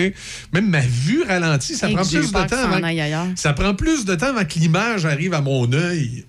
Même 0.53 0.69
ma 0.69 0.81
vue 0.81 1.23
ralentit. 1.23 1.75
Ça 1.77 1.87
prend 1.89 2.03
plus 2.21 2.29
de 2.33 2.33
temps. 2.49 2.57
avant- 2.65 2.81
ça 3.37 3.53
prend 3.53 3.75
plus 3.75 4.05
de 4.05 4.15
temps 4.17 4.27
avant 4.27 4.45
que 4.45 4.59
l'image 4.59 5.07
arrive 5.07 5.35
à 5.35 5.41
mon 5.41 5.73
œil. 5.73 6.25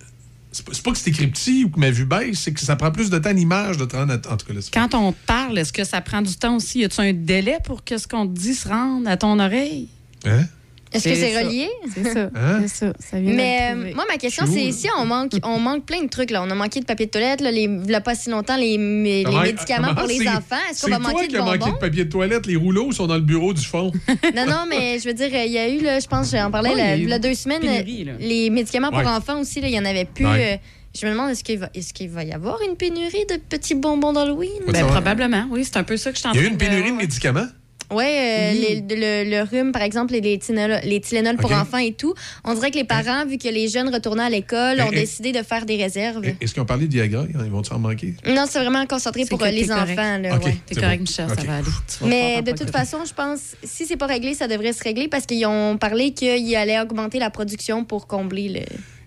C'est 0.51 0.65
pas, 0.65 0.71
pas 0.83 0.91
que 0.91 0.97
c'est 0.97 1.09
écrit 1.11 1.27
petit 1.27 1.63
ou 1.65 1.69
que 1.69 1.79
ma 1.79 1.89
vue 1.91 2.05
baisse, 2.05 2.39
c'est 2.39 2.51
que 2.53 2.59
ça 2.59 2.75
prend 2.75 2.91
plus 2.91 3.09
de 3.09 3.17
temps 3.19 3.31
l'image 3.33 3.77
de 3.77 3.85
te 3.85 3.95
rendre. 3.95 4.13
à- 4.13 4.33
En 4.33 4.37
tout 4.37 4.45
cas, 4.47 4.53
là, 4.53 4.59
Quand 4.73 4.93
on 4.95 5.11
te 5.13 5.17
parle, 5.25 5.57
est-ce 5.57 5.73
que 5.73 5.83
ça 5.83 6.01
prend 6.01 6.21
du 6.21 6.35
temps 6.35 6.55
aussi? 6.57 6.79
Y 6.79 6.85
a-tu 6.85 7.01
un 7.01 7.13
délai 7.13 7.57
pour 7.63 7.83
que 7.83 7.97
ce 7.97 8.07
qu'on 8.07 8.27
te 8.27 8.37
dit 8.39 8.53
se 8.55 8.67
rende 8.67 9.07
à 9.07 9.15
ton 9.17 9.39
oreille? 9.39 9.89
Hein? 10.25 10.45
Est-ce 10.91 11.03
que 11.07 11.15
c'est 11.15 11.43
relié? 11.43 11.69
C'est 11.93 12.03
ça. 12.13 12.29
Hein? 12.35 12.61
C'est 12.61 12.67
ça. 12.87 12.93
Ça 12.99 13.19
vient 13.19 13.31
de 13.31 13.35
Mais 13.35 13.69
euh, 13.73 13.93
moi, 13.95 14.05
ma 14.09 14.17
question, 14.17 14.45
c'est 14.51 14.71
si 14.71 14.87
on 14.97 15.05
manque, 15.05 15.33
on 15.43 15.59
manque 15.59 15.85
plein 15.85 16.01
de 16.03 16.09
trucs. 16.09 16.31
Là. 16.31 16.41
On 16.43 16.49
a 16.49 16.55
manqué 16.55 16.79
de 16.79 16.85
papier 16.85 17.05
de 17.05 17.11
toilette, 17.11 17.41
là, 17.41 17.51
les, 17.51 17.69
a 17.93 18.01
pas 18.01 18.15
si 18.15 18.29
longtemps, 18.29 18.57
les, 18.57 18.77
les 18.77 19.23
Comment- 19.23 19.41
médicaments 19.41 19.93
pour 19.93 20.07
les 20.07 20.17
c'est- 20.17 20.29
enfants. 20.29 20.55
Est-ce 20.71 20.81
qu'on 20.81 20.87
C'est 20.87 20.91
va 20.93 20.97
toi 20.99 21.11
manquer 21.13 21.27
qui 21.27 21.33
de 21.33 21.39
as 21.39 21.43
manqué 21.45 21.57
bonbons? 21.59 21.71
de 21.73 21.77
papier 21.77 22.05
de 22.05 22.09
toilette. 22.09 22.45
Les 22.47 22.55
rouleaux 22.55 22.91
sont 22.91 23.07
dans 23.07 23.15
le 23.15 23.21
bureau 23.21 23.53
du 23.53 23.63
fond. 23.65 23.91
Non, 24.35 24.45
non, 24.45 24.63
mais 24.69 24.99
je 24.99 25.05
veux 25.07 25.13
dire, 25.13 25.29
il 25.33 25.51
y 25.51 25.57
a 25.57 25.67
eu, 25.69 25.79
là, 25.81 25.99
je 25.99 26.07
pense, 26.07 26.31
j'en 26.31 26.49
parlais 26.51 26.73
Ouais, 26.73 26.99
il 26.99 27.09
y 27.09 27.13
a 27.13 27.19
deux 27.19 27.33
semaines, 27.33 27.61
pénurie, 27.61 28.07
les 28.19 28.49
médicaments 28.49 28.89
pour 28.89 28.99
Ouais. 28.99 29.05
enfants 29.07 29.39
aussi, 29.41 29.59
il 29.61 29.69
y 29.69 29.79
en 29.79 29.85
avait 29.85 30.05
plus. 30.05 30.25
Ouais. 30.25 30.53
euh, 30.53 30.57
je 30.99 31.05
me 31.05 31.11
demande, 31.11 31.29
est-ce 31.29 31.43
qu'il 31.43 31.59
va, 31.59 31.69
est-ce 31.75 31.93
qu'il 31.93 32.09
va 32.09 32.23
y 32.23 32.31
avoir 32.31 32.59
une 32.67 32.75
pénurie 32.75 33.25
de 33.29 33.35
petits 33.37 33.75
bonbons 33.75 34.11
d'Halloween? 34.13 34.49
Ben, 34.67 34.85
probablement, 34.87 35.45
oui. 35.51 35.63
C'est 35.63 35.77
un 35.77 35.83
peu 35.83 35.97
ça 35.97 36.09
que 36.11 36.15
je 36.15 36.21
suis 36.21 36.29
en 36.29 36.33
Il 36.33 36.39
y 36.39 36.43
a 36.43 36.47
eu 36.47 36.49
une 36.49 36.57
pénurie 36.57 36.91
de 36.91 36.95
médicaments? 36.97 37.45
Oui, 37.91 38.03
euh, 38.05 38.51
Oui. 38.53 38.83
les- 38.87 38.95
le, 39.25 39.29
le 39.31 39.41
rhume, 39.43 39.71
par 39.71 39.81
exemple, 39.81 40.13
et 40.13 40.21
les, 40.21 40.37
Tylenol, 40.37 40.79
les 40.83 41.01
Tylenol 41.01 41.37
pour 41.37 41.51
enfants 41.51 41.77
et 41.79 41.93
tout. 41.93 42.13
On 42.43 42.53
dirait 42.53 42.69
que 42.71 42.75
les 42.77 42.83
parents, 42.83 43.25
vu 43.25 43.37
que 43.37 43.47
les 43.47 43.67
jeunes 43.67 43.89
retournaient 43.93 44.23
à 44.23 44.29
l'école, 44.29 44.79
ont 44.81 44.89
Eh, 44.91 44.95
eh. 44.95 44.99
décidé 44.99 45.31
de 45.31 45.41
faire 45.41 45.65
des 45.65 45.75
réserves. 45.77 46.23
Est-ce 46.39 46.53
qu'ils 46.53 46.61
ont 46.61 46.65
parlé 46.65 46.87
de 46.87 46.93
Viagra? 46.93 47.25
Ils 47.29 47.49
vont 47.51 47.61
en 47.71 47.79
manquer? 47.79 48.13
Non, 48.27 48.45
c'est 48.49 48.59
vraiment 48.59 48.85
concentré 48.85 49.25
pour 49.25 49.41
euh, 49.41 49.49
les 49.49 49.65
correct. 49.67 49.97
enfants. 49.99 50.17
Là, 50.19 50.35
OK. 50.35 50.45
ouais. 50.45 50.57
T'es 50.67 50.75
C'est 50.75 50.81
correct, 50.81 50.97
bon. 50.99 51.03
Michel, 51.03 51.27
ça 51.29 51.43
va 51.45 51.55
aller. 51.55 51.65
Mais 52.05 52.33
faire 52.35 52.43
de 52.43 52.51
toute 52.51 52.69
façon, 52.71 52.97
je 53.07 53.13
pense, 53.13 53.39
si 53.63 53.85
c'est 53.85 53.97
pas 53.97 54.07
réglé, 54.07 54.33
ça 54.35 54.47
devrait 54.47 54.73
se 54.73 54.83
régler 54.83 55.07
parce 55.07 55.25
qu'ils 55.25 55.45
ont 55.47 55.77
parlé 55.77 56.11
qu'ils 56.11 56.55
allaient 56.55 56.79
augmenter 56.79 57.17
la 57.19 57.29
production 57.31 57.83
pour 57.85 58.05
combler 58.07 58.49
le. 58.49 58.59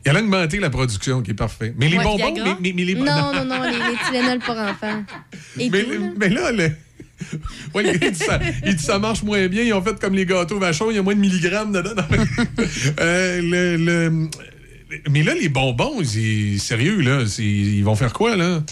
Il 0.05 0.11
a 0.17 0.19
augmenté 0.19 0.59
la 0.59 0.69
production, 0.69 1.23
qui 1.23 1.31
est 1.31 1.35
parfait. 1.35 1.73
Mais 1.79 1.89
les 1.89 1.97
Ouais, 1.99 2.03
bonbons, 2.03 2.17
Viagra? 2.17 2.45
mais, 2.45 2.57
mais- 2.61 2.73
mais 2.75 2.85
les 2.85 2.95
Non, 2.97 3.05
non, 3.33 3.45
non, 3.45 3.63
les, 3.63 3.71
les 3.71 3.97
Tylenol 4.11 4.41
pour 4.41 4.57
enfants. 4.57 5.05
Et 5.61 5.71
mais, 5.71 5.85
tout, 5.85 5.91
là. 5.93 5.99
mais 6.19 6.29
là, 6.29 6.51
le- 6.51 6.73
Ouais, 7.75 7.85
il, 8.01 8.11
dit 8.13 8.19
ça, 8.19 8.39
il 8.67 8.75
dit 8.77 8.83
ça 8.83 8.99
marche 8.99 9.23
moins 9.23 9.47
bien. 9.49 9.63
Ils 9.63 9.73
ont 9.73 9.83
fait 9.83 9.99
comme 10.01 10.15
les 10.15 10.27
gâteaux 10.27 10.59
vachons, 10.59 10.91
il 10.91 10.97
y 10.97 10.99
a 10.99 11.03
moins 11.03 11.15
de 11.15 11.21
milligrammes 11.21 11.73
dedans. 11.73 11.93
Euh, 13.01 13.41
le- 13.43 13.77
le- 13.77 14.29
mais 15.11 15.23
là, 15.23 15.35
les 15.35 15.49
bonbons, 15.49 16.03
sérieux, 16.05 17.01
là. 17.01 17.25
Ils 17.39 17.83
vont 17.83 17.95
faire 17.95 18.13
quoi, 18.13 18.37
là? 18.37 18.63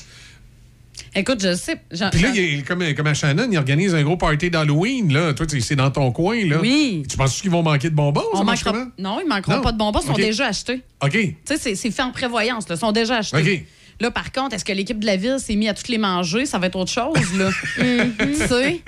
Écoute, 1.14 1.42
je 1.42 1.56
sais. 1.56 1.76
Puis 1.88 1.98
là, 1.98 2.10
il 2.36 2.62
comme, 2.62 2.84
comme 2.94 3.06
à 3.08 3.14
Shannon, 3.14 3.48
ils 3.50 3.58
organisent 3.58 3.94
un 3.94 4.02
gros 4.04 4.16
party 4.16 4.48
d'Halloween, 4.50 5.12
là. 5.12 5.32
Toi, 5.34 5.46
c'est 5.60 5.74
dans 5.74 5.90
ton 5.90 6.12
coin, 6.12 6.44
là. 6.46 6.58
Oui. 6.60 7.02
Tu 7.08 7.16
penses 7.16 7.40
qu'ils 7.40 7.50
vont 7.50 7.62
manquer 7.64 7.90
de 7.90 7.94
bonbons? 7.96 8.22
On 8.34 8.44
manquera... 8.44 8.86
Non, 8.98 9.18
ils 9.20 9.26
manqueront 9.28 9.56
Non. 9.56 9.62
pas 9.62 9.72
de 9.72 9.78
bonbons, 9.78 10.00
ils 10.02 10.06
sont 10.06 10.12
déjà 10.12 10.46
achetés. 10.46 10.82
OK. 11.02 11.10
Tu 11.12 11.34
sais, 11.46 11.56
c'est- 11.58 11.74
c'est 11.74 11.90
fait 11.90 12.02
en 12.02 12.12
prévoyance, 12.12 12.68
là, 12.68 12.76
ils 12.76 12.78
sont 12.78 12.92
déjà 12.92 13.16
achetés. 13.16 13.38
OK. 13.38 13.64
Là, 14.00 14.10
par 14.10 14.32
contre, 14.32 14.54
est-ce 14.54 14.64
que 14.64 14.72
l'équipe 14.72 14.98
de 14.98 15.06
la 15.06 15.16
ville 15.16 15.36
s'est 15.38 15.56
mise 15.56 15.68
à 15.68 15.74
toutes 15.74 15.88
les 15.88 15.98
manger? 15.98 16.46
Ça 16.46 16.58
va 16.58 16.66
être 16.68 16.76
autre 16.76 16.90
chose, 16.90 17.16
là. 17.38 17.50
Tu 18.18 18.34
sais? 18.34 18.80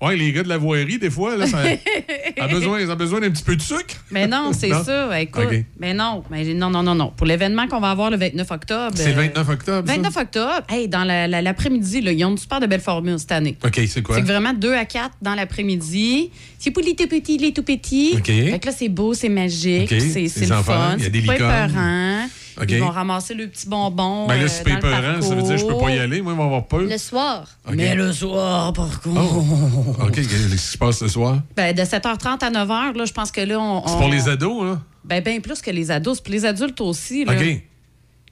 Ouais, 0.00 0.14
les 0.16 0.30
gars 0.32 0.44
de 0.44 0.48
la 0.48 0.58
voirie, 0.58 0.96
des 0.96 1.10
fois, 1.10 1.36
là, 1.36 1.44
ça 1.48 1.58
a 2.40 2.46
besoin, 2.46 2.86
ça 2.86 2.92
a 2.92 2.94
besoin 2.94 3.18
d'un 3.20 3.30
petit 3.30 3.42
peu 3.42 3.56
de 3.56 3.60
sucre. 3.62 3.96
Mais 4.12 4.28
non, 4.28 4.52
c'est 4.52 4.68
Non? 4.72 4.84
ça. 4.84 5.20
Écoute, 5.20 5.46
OK. 5.50 5.64
mais 5.80 5.92
non, 5.92 6.22
mais 6.30 6.54
non, 6.54 6.70
non, 6.70 6.84
non, 6.84 6.94
non. 6.94 7.12
Pour 7.16 7.26
l'événement 7.26 7.66
qu'on 7.66 7.80
va 7.80 7.90
avoir 7.90 8.08
le 8.08 8.16
29 8.16 8.48
octobre. 8.48 8.92
C'est 8.94 9.06
le 9.12 9.18
euh, 9.18 9.22
29 9.34 9.48
octobre. 9.48 9.88
ça? 9.88 9.94
29 9.96 10.16
octobre, 10.16 10.62
hey, 10.68 10.86
dans 10.86 11.02
la- 11.02 11.26
la- 11.26 11.42
l'après-midi, 11.42 12.00
là, 12.00 12.12
ils 12.12 12.24
ont 12.24 12.30
une 12.30 12.38
super 12.38 12.60
de 12.60 12.66
belle 12.66 12.80
formule 12.80 13.18
cette 13.18 13.32
année. 13.32 13.56
OK, 13.64 13.80
c'est 13.88 14.02
quoi? 14.02 14.14
C'est 14.14 14.22
que 14.22 14.26
vraiment 14.28 14.52
2 14.54 14.72
à 14.72 14.84
4 14.84 15.16
dans 15.20 15.34
l'après-midi. 15.34 16.30
C'est 16.60 16.70
pour 16.70 16.84
les 16.84 16.94
tout 16.94 17.08
petits, 17.08 17.36
les 17.38 17.52
tout 17.52 17.64
petits. 17.64 18.12
OK. 18.18 18.26
Fait 18.26 18.58
que 18.60 18.66
là, 18.66 18.72
c'est 18.72 18.88
beau, 18.88 19.14
c'est 19.14 19.28
magique, 19.28 19.88
c'est 19.90 20.28
c'est 20.28 20.46
le 20.46 20.52
enfants, 20.54 20.72
fun. 20.74 20.94
il 20.96 21.00
y 21.00 21.02
a 21.02 21.04
c'est 21.06 21.10
des 21.10 21.22
pas 21.22 21.32
licornes. 21.34 21.70
épeurant. 21.70 22.28
Ils 22.68 22.80
vont 22.80 22.90
ramasser 22.90 23.34
le 23.34 23.46
petit 23.48 23.68
bonbon. 23.68 24.26
Ben 24.26 24.36
là, 24.36 24.42
euh, 24.44 24.48
si 24.48 24.56
c'est 24.62 24.64
le 24.70 24.76
épeurant, 24.78 25.22
ça 25.22 25.34
veut 25.34 25.42
dire 25.42 25.52
que 25.52 25.56
je 25.58 25.66
peux 25.66 25.78
pas 25.78 25.90
y 25.90 25.98
aller. 25.98 26.20
Moi, 26.22 26.32
ils 26.32 26.36
vont 26.38 26.46
avoir 26.46 26.66
peur. 26.66 26.80
Le 26.80 26.98
soir. 26.98 27.46
Mais 27.70 27.94
le 27.94 28.12
soir, 28.12 28.72
par 28.72 29.00
contre. 29.00 29.20
Oh. 29.20 30.02
OK, 30.04 30.12
qu'est-ce 30.14 30.48
qui 30.50 30.58
se 30.58 30.78
passe 30.78 30.98
ce 30.98 31.08
soir? 31.08 31.40
Ben, 31.56 31.74
de 31.74 31.82
7h30 31.82 32.42
à 32.44 32.50
9h, 32.50 32.96
là, 32.96 33.04
je 33.04 33.12
pense 33.12 33.30
que 33.30 33.40
là, 33.40 33.60
on. 33.60 33.86
C'est 33.86 33.94
on- 33.94 33.98
pour 33.98 34.08
les 34.08 34.28
ados, 34.28 34.62
hein? 34.64 34.82
Ben, 35.04 35.22
bien 35.22 35.40
plus 35.40 35.60
que 35.62 35.70
les 35.70 35.90
ados. 35.90 36.16
C'est 36.18 36.24
pour 36.24 36.32
les 36.32 36.44
adultes 36.44 36.80
aussi. 36.80 37.24
Là. 37.24 37.32
OK. 37.34 37.62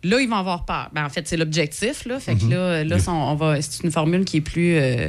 Là, 0.04 0.20
ils 0.20 0.28
vont 0.28 0.36
avoir 0.36 0.64
peur. 0.64 0.88
Ben, 0.92 1.04
en 1.04 1.08
fait, 1.08 1.26
c'est 1.26 1.36
l'objectif. 1.36 2.04
Là. 2.04 2.20
Fait 2.20 2.34
que 2.36 2.44
Mhm. 2.44 2.50
là, 2.50 2.84
là 2.84 2.96
on, 3.08 3.10
on 3.12 3.34
va, 3.34 3.60
c'est 3.62 3.82
une 3.82 3.90
formule 3.90 4.24
qui 4.24 4.36
est 4.38 4.40
plus, 4.42 4.76
euh, 4.76 5.08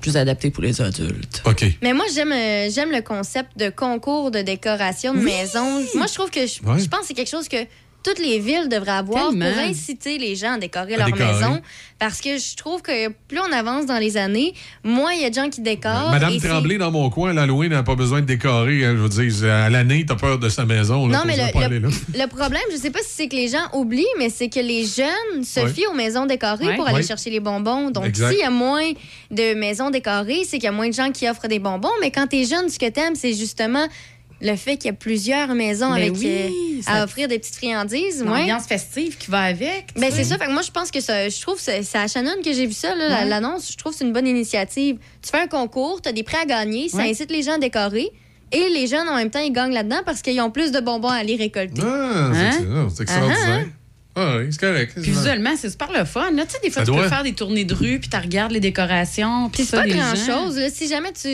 plus 0.00 0.16
adaptée 0.16 0.50
pour 0.50 0.62
les 0.62 0.80
adultes. 0.80 1.42
OK. 1.44 1.64
Mais 1.82 1.92
moi, 1.92 2.06
j'aime 2.14 2.32
euh, 2.32 2.68
j'aime 2.70 2.90
le 2.90 3.02
concept 3.02 3.56
de 3.58 3.68
concours 3.68 4.30
de 4.30 4.40
décoration 4.40 5.12
de 5.14 5.20
maison. 5.20 5.82
Moi, 5.94 6.06
je 6.08 6.14
trouve 6.14 6.30
que 6.30 6.46
je, 6.46 6.62
Ouais. 6.62 6.78
je 6.80 6.88
pense 6.88 7.00
que 7.00 7.06
c'est 7.08 7.14
quelque 7.14 7.28
chose 7.30 7.48
que 7.48 7.58
toutes 8.02 8.18
les 8.18 8.38
villes 8.38 8.68
devraient 8.68 8.92
avoir 8.92 9.30
Tellement. 9.30 9.50
pour 9.50 9.58
inciter 9.62 10.18
les 10.18 10.36
gens 10.36 10.52
à 10.54 10.58
décorer 10.58 10.94
À 10.94 10.98
leur 10.98 11.06
décorer. 11.06 11.32
maison. 11.32 11.60
Parce 11.98 12.20
que 12.22 12.38
je 12.38 12.56
trouve 12.56 12.80
que 12.80 13.08
plus 13.28 13.38
on 13.40 13.52
avance 13.52 13.84
dans 13.84 13.98
les 13.98 14.16
années, 14.16 14.54
moins 14.82 15.12
il 15.12 15.20
y 15.20 15.24
a 15.26 15.28
de 15.30 15.34
gens 15.34 15.50
qui 15.50 15.60
décorent. 15.60 16.10
Madame 16.10 16.38
Tremblay, 16.38 16.78
dans 16.78 16.90
mon 16.90 17.10
coin, 17.10 17.34
l'Halloween 17.34 17.72
n'a 17.72 17.82
pas 17.82 17.94
besoin 17.94 18.20
de 18.22 18.26
décorer. 18.26 18.86
hein, 18.86 18.94
je 18.96 19.02
veux 19.02 19.08
dire, 19.28 19.52
à 19.52 19.68
l'année, 19.68 20.06
t'as 20.08 20.14
peur 20.14 20.38
de 20.38 20.48
sa 20.48 20.64
maison. 20.64 21.06
Là, 21.08 21.18
Non, 21.18 21.24
mais 21.26 21.36
le, 21.36 21.52
pas 21.52 21.58
le- 21.60 21.64
aller 21.66 21.80
là. 21.80 21.88
le 22.14 22.26
problème, 22.26 22.62
je 22.72 22.76
sais 22.76 22.90
pas 22.90 23.00
si 23.00 23.10
c'est 23.14 23.28
que 23.28 23.36
les 23.36 23.48
gens 23.48 23.66
oublient, 23.74 24.06
mais 24.18 24.30
c'est 24.30 24.48
que 24.48 24.60
les 24.60 24.86
jeunes 24.86 25.44
se 25.44 25.66
fient 25.66 25.86
aux 25.88 25.94
maisons 25.94 26.24
décorées 26.24 26.74
pour 26.76 26.88
aller 26.88 27.02
chercher 27.02 27.28
les 27.30 27.40
bonbons. 27.40 27.90
Donc, 27.90 28.14
s'il 28.16 28.38
y 28.38 28.42
a 28.42 28.50
moins 28.50 28.88
de 29.30 29.54
maisons 29.54 29.90
décorées, 29.90 30.44
c'est 30.44 30.56
qu'il 30.56 30.64
y 30.64 30.68
a 30.68 30.72
moins 30.72 30.88
de 30.88 30.94
gens 30.94 31.10
qui 31.12 31.28
offrent 31.28 31.48
des 31.48 31.58
bonbons. 31.58 31.90
Mais 32.00 32.10
quand 32.10 32.26
t'es 32.28 32.44
jeune, 32.44 32.68
ce 32.70 32.78
que 32.78 32.88
t'aimes, 32.88 33.14
c'est 33.14 33.34
justement 33.34 33.86
le 34.42 34.56
fait 34.56 34.76
qu'il 34.76 34.86
y 34.86 34.90
a 34.90 34.92
plusieurs 34.94 35.54
maisons 35.54 35.92
Mais 35.94 36.02
avec 36.06 36.14
oui, 36.16 36.26
euh, 36.26 36.82
ça- 36.82 36.92
à 36.92 37.04
offrir 37.04 37.28
des 37.28 37.38
petites 37.38 37.56
friandises. 37.56 38.22
ouais. 38.22 38.28
L'ambiance 38.28 38.64
festive 38.66 39.16
qui 39.18 39.30
va 39.30 39.40
avec. 39.42 39.88
Ben, 39.96 40.10
c'est 40.10 40.24
ça. 40.24 40.38
Fait 40.38 40.46
que 40.46 40.52
moi, 40.52 40.62
je 40.62 40.70
pense 40.70 40.90
que 40.90 41.00
ça, 41.00 41.28
je 41.28 41.40
trouve 41.40 41.56
que 41.56 41.62
c'est 41.82 41.98
à 41.98 42.06
Shannon 42.08 42.36
que 42.44 42.52
j'ai 42.52 42.66
vu 42.66 42.72
ça, 42.72 42.94
Ouais. 42.96 43.24
l'annonce. 43.26 43.70
Je 43.70 43.76
trouve 43.76 43.92
que 43.92 43.98
c'est 43.98 44.04
une 44.04 44.12
bonne 44.12 44.26
initiative. 44.26 44.96
Tu 45.22 45.30
fais 45.30 45.42
un 45.42 45.46
concours, 45.46 46.00
tu 46.02 46.08
as 46.08 46.12
des 46.12 46.22
prix 46.22 46.38
à 46.42 46.46
gagner, 46.46 46.88
ça 46.88 46.98
Ouais. 46.98 47.10
incite 47.10 47.30
les 47.30 47.42
gens 47.42 47.54
à 47.54 47.58
décorer. 47.58 48.08
Et 48.52 48.68
les 48.68 48.86
jeunes, 48.88 49.08
en 49.08 49.14
même 49.16 49.30
temps, 49.30 49.38
ils 49.40 49.52
gagnent 49.52 49.72
là-dedans 49.74 50.00
parce 50.04 50.22
qu'ils 50.22 50.40
ont 50.40 50.50
plus 50.50 50.72
de 50.72 50.80
bonbons 50.80 51.08
à 51.08 51.16
aller 51.16 51.36
récolter. 51.36 51.82
Ah, 51.84 52.30
c'est 52.32 52.38
Hein? 52.40 52.46
excellent, 52.52 52.88
c'est 52.90 53.02
extraordinaire. 53.02 53.66
Ah, 54.16 54.36
oui, 54.38 54.46
c'est 54.50 54.58
correct. 54.60 54.92
Puis 55.00 55.12
visuellement, 55.12 55.54
c'est 55.56 55.70
super 55.70 55.92
le 55.96 56.04
fun. 56.04 56.32
Là, 56.32 56.44
tu 56.44 56.50
sais, 56.54 56.58
des 56.64 56.70
fois, 56.70 56.82
Ça 56.82 56.86
tu 56.86 56.90
doit. 56.92 57.04
peux 57.04 57.08
faire 57.08 57.22
des 57.22 57.32
tournées 57.32 57.64
de 57.64 57.72
rue, 57.74 58.00
puis 58.00 58.08
tu 58.10 58.16
regardes 58.16 58.50
les 58.50 58.58
décorations, 58.58 59.48
puis 59.50 59.62
c'est 59.64 59.76
ça, 59.76 59.82
pas 59.82 59.86
grand-chose. 59.86 60.58
là. 60.58 60.68
Si 60.68 60.88
jamais 60.88 61.12
tu, 61.12 61.28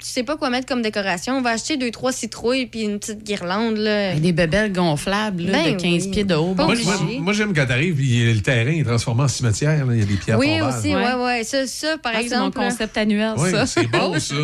tu 0.00 0.06
sais 0.06 0.22
pas 0.22 0.36
quoi 0.36 0.48
mettre 0.50 0.66
comme 0.66 0.80
décoration, 0.82 1.38
on 1.38 1.42
va 1.42 1.50
acheter 1.50 1.76
deux, 1.76 1.90
trois 1.90 2.12
citrouilles 2.12 2.66
puis 2.66 2.82
une 2.82 2.98
petite 3.00 3.24
guirlande. 3.24 3.76
Là. 3.76 4.12
Ben, 4.14 4.20
Des 4.20 4.32
bebelles 4.32 4.72
gonflables 4.72 5.42
là, 5.44 5.52
Ben 5.64 5.76
de 5.76 5.80
15 5.82 6.04
oui. 6.04 6.10
pieds 6.10 6.24
de 6.24 6.34
haut. 6.34 6.54
Pas 6.54 6.66
Moi, 6.66 6.74
moi- 6.84 6.96
moi, 7.20 7.32
j'aime 7.32 7.52
quand 7.52 7.66
t'arrives, 7.66 7.96
puis 7.96 8.32
le 8.32 8.40
terrain 8.40 8.70
est 8.70 8.84
transformé 8.84 9.22
en 9.24 9.28
cimetière. 9.28 9.84
là, 9.84 9.94
Il 9.94 10.00
y 10.00 10.02
a 10.02 10.06
des 10.06 10.14
pierres 10.14 10.38
oui, 10.38 10.58
tombales. 10.58 10.78
aussi, 10.78 10.94
Ouais. 10.94 11.04
ouais, 11.14 11.24
ouais. 11.24 11.44
Ça, 11.44 11.66
ça 11.66 11.98
par 11.98 12.12
Ah, 12.14 12.18
c'est 12.18 12.28
mon 12.36 12.46
exemple. 12.46 12.58
là, 12.60 12.70
concept 12.70 12.96
annuel, 12.96 13.34
Oui, 13.38 13.50
ça. 13.50 13.66
c'est 13.66 13.86
bon, 13.88 14.12
ça. 14.20 14.34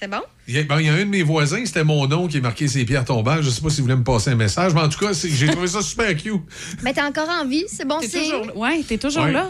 C'est 0.00 0.08
bon? 0.08 0.20
Il 0.46 0.54
y, 0.54 0.58
a, 0.58 0.62
ben, 0.62 0.78
il 0.80 0.86
y 0.86 0.88
a 0.88 0.94
un 0.94 0.98
de 1.00 1.04
mes 1.04 1.22
voisins, 1.22 1.62
c'était 1.64 1.82
mon 1.84 2.06
nom 2.06 2.28
qui 2.28 2.36
est 2.38 2.40
marqué 2.40 2.68
ces 2.68 2.84
pierres 2.84 3.04
tombales. 3.04 3.42
Je 3.42 3.50
sais 3.50 3.60
pas 3.60 3.68
s'il 3.70 3.82
voulait 3.82 3.96
me 3.96 4.04
passer 4.04 4.30
un 4.30 4.36
message, 4.36 4.72
mais 4.72 4.80
en 4.80 4.88
tout 4.88 4.98
cas, 4.98 5.12
c'est- 5.12 5.28
j'ai 5.28 5.46
trouvé 5.48 5.66
ça 5.66 5.82
super 5.82 6.16
cute. 6.16 6.34
Mais 6.82 6.92
t'es 6.92 7.02
encore 7.02 7.28
en 7.28 7.44
vie, 7.46 7.64
c'est 7.68 7.86
bon 7.86 7.98
T'es 8.00 8.08
toujours, 8.08 8.56
ouais, 8.56 8.82
t'es 8.86 8.96
toujours 8.98 9.24
Ouais. 9.24 9.32
là. 9.32 9.48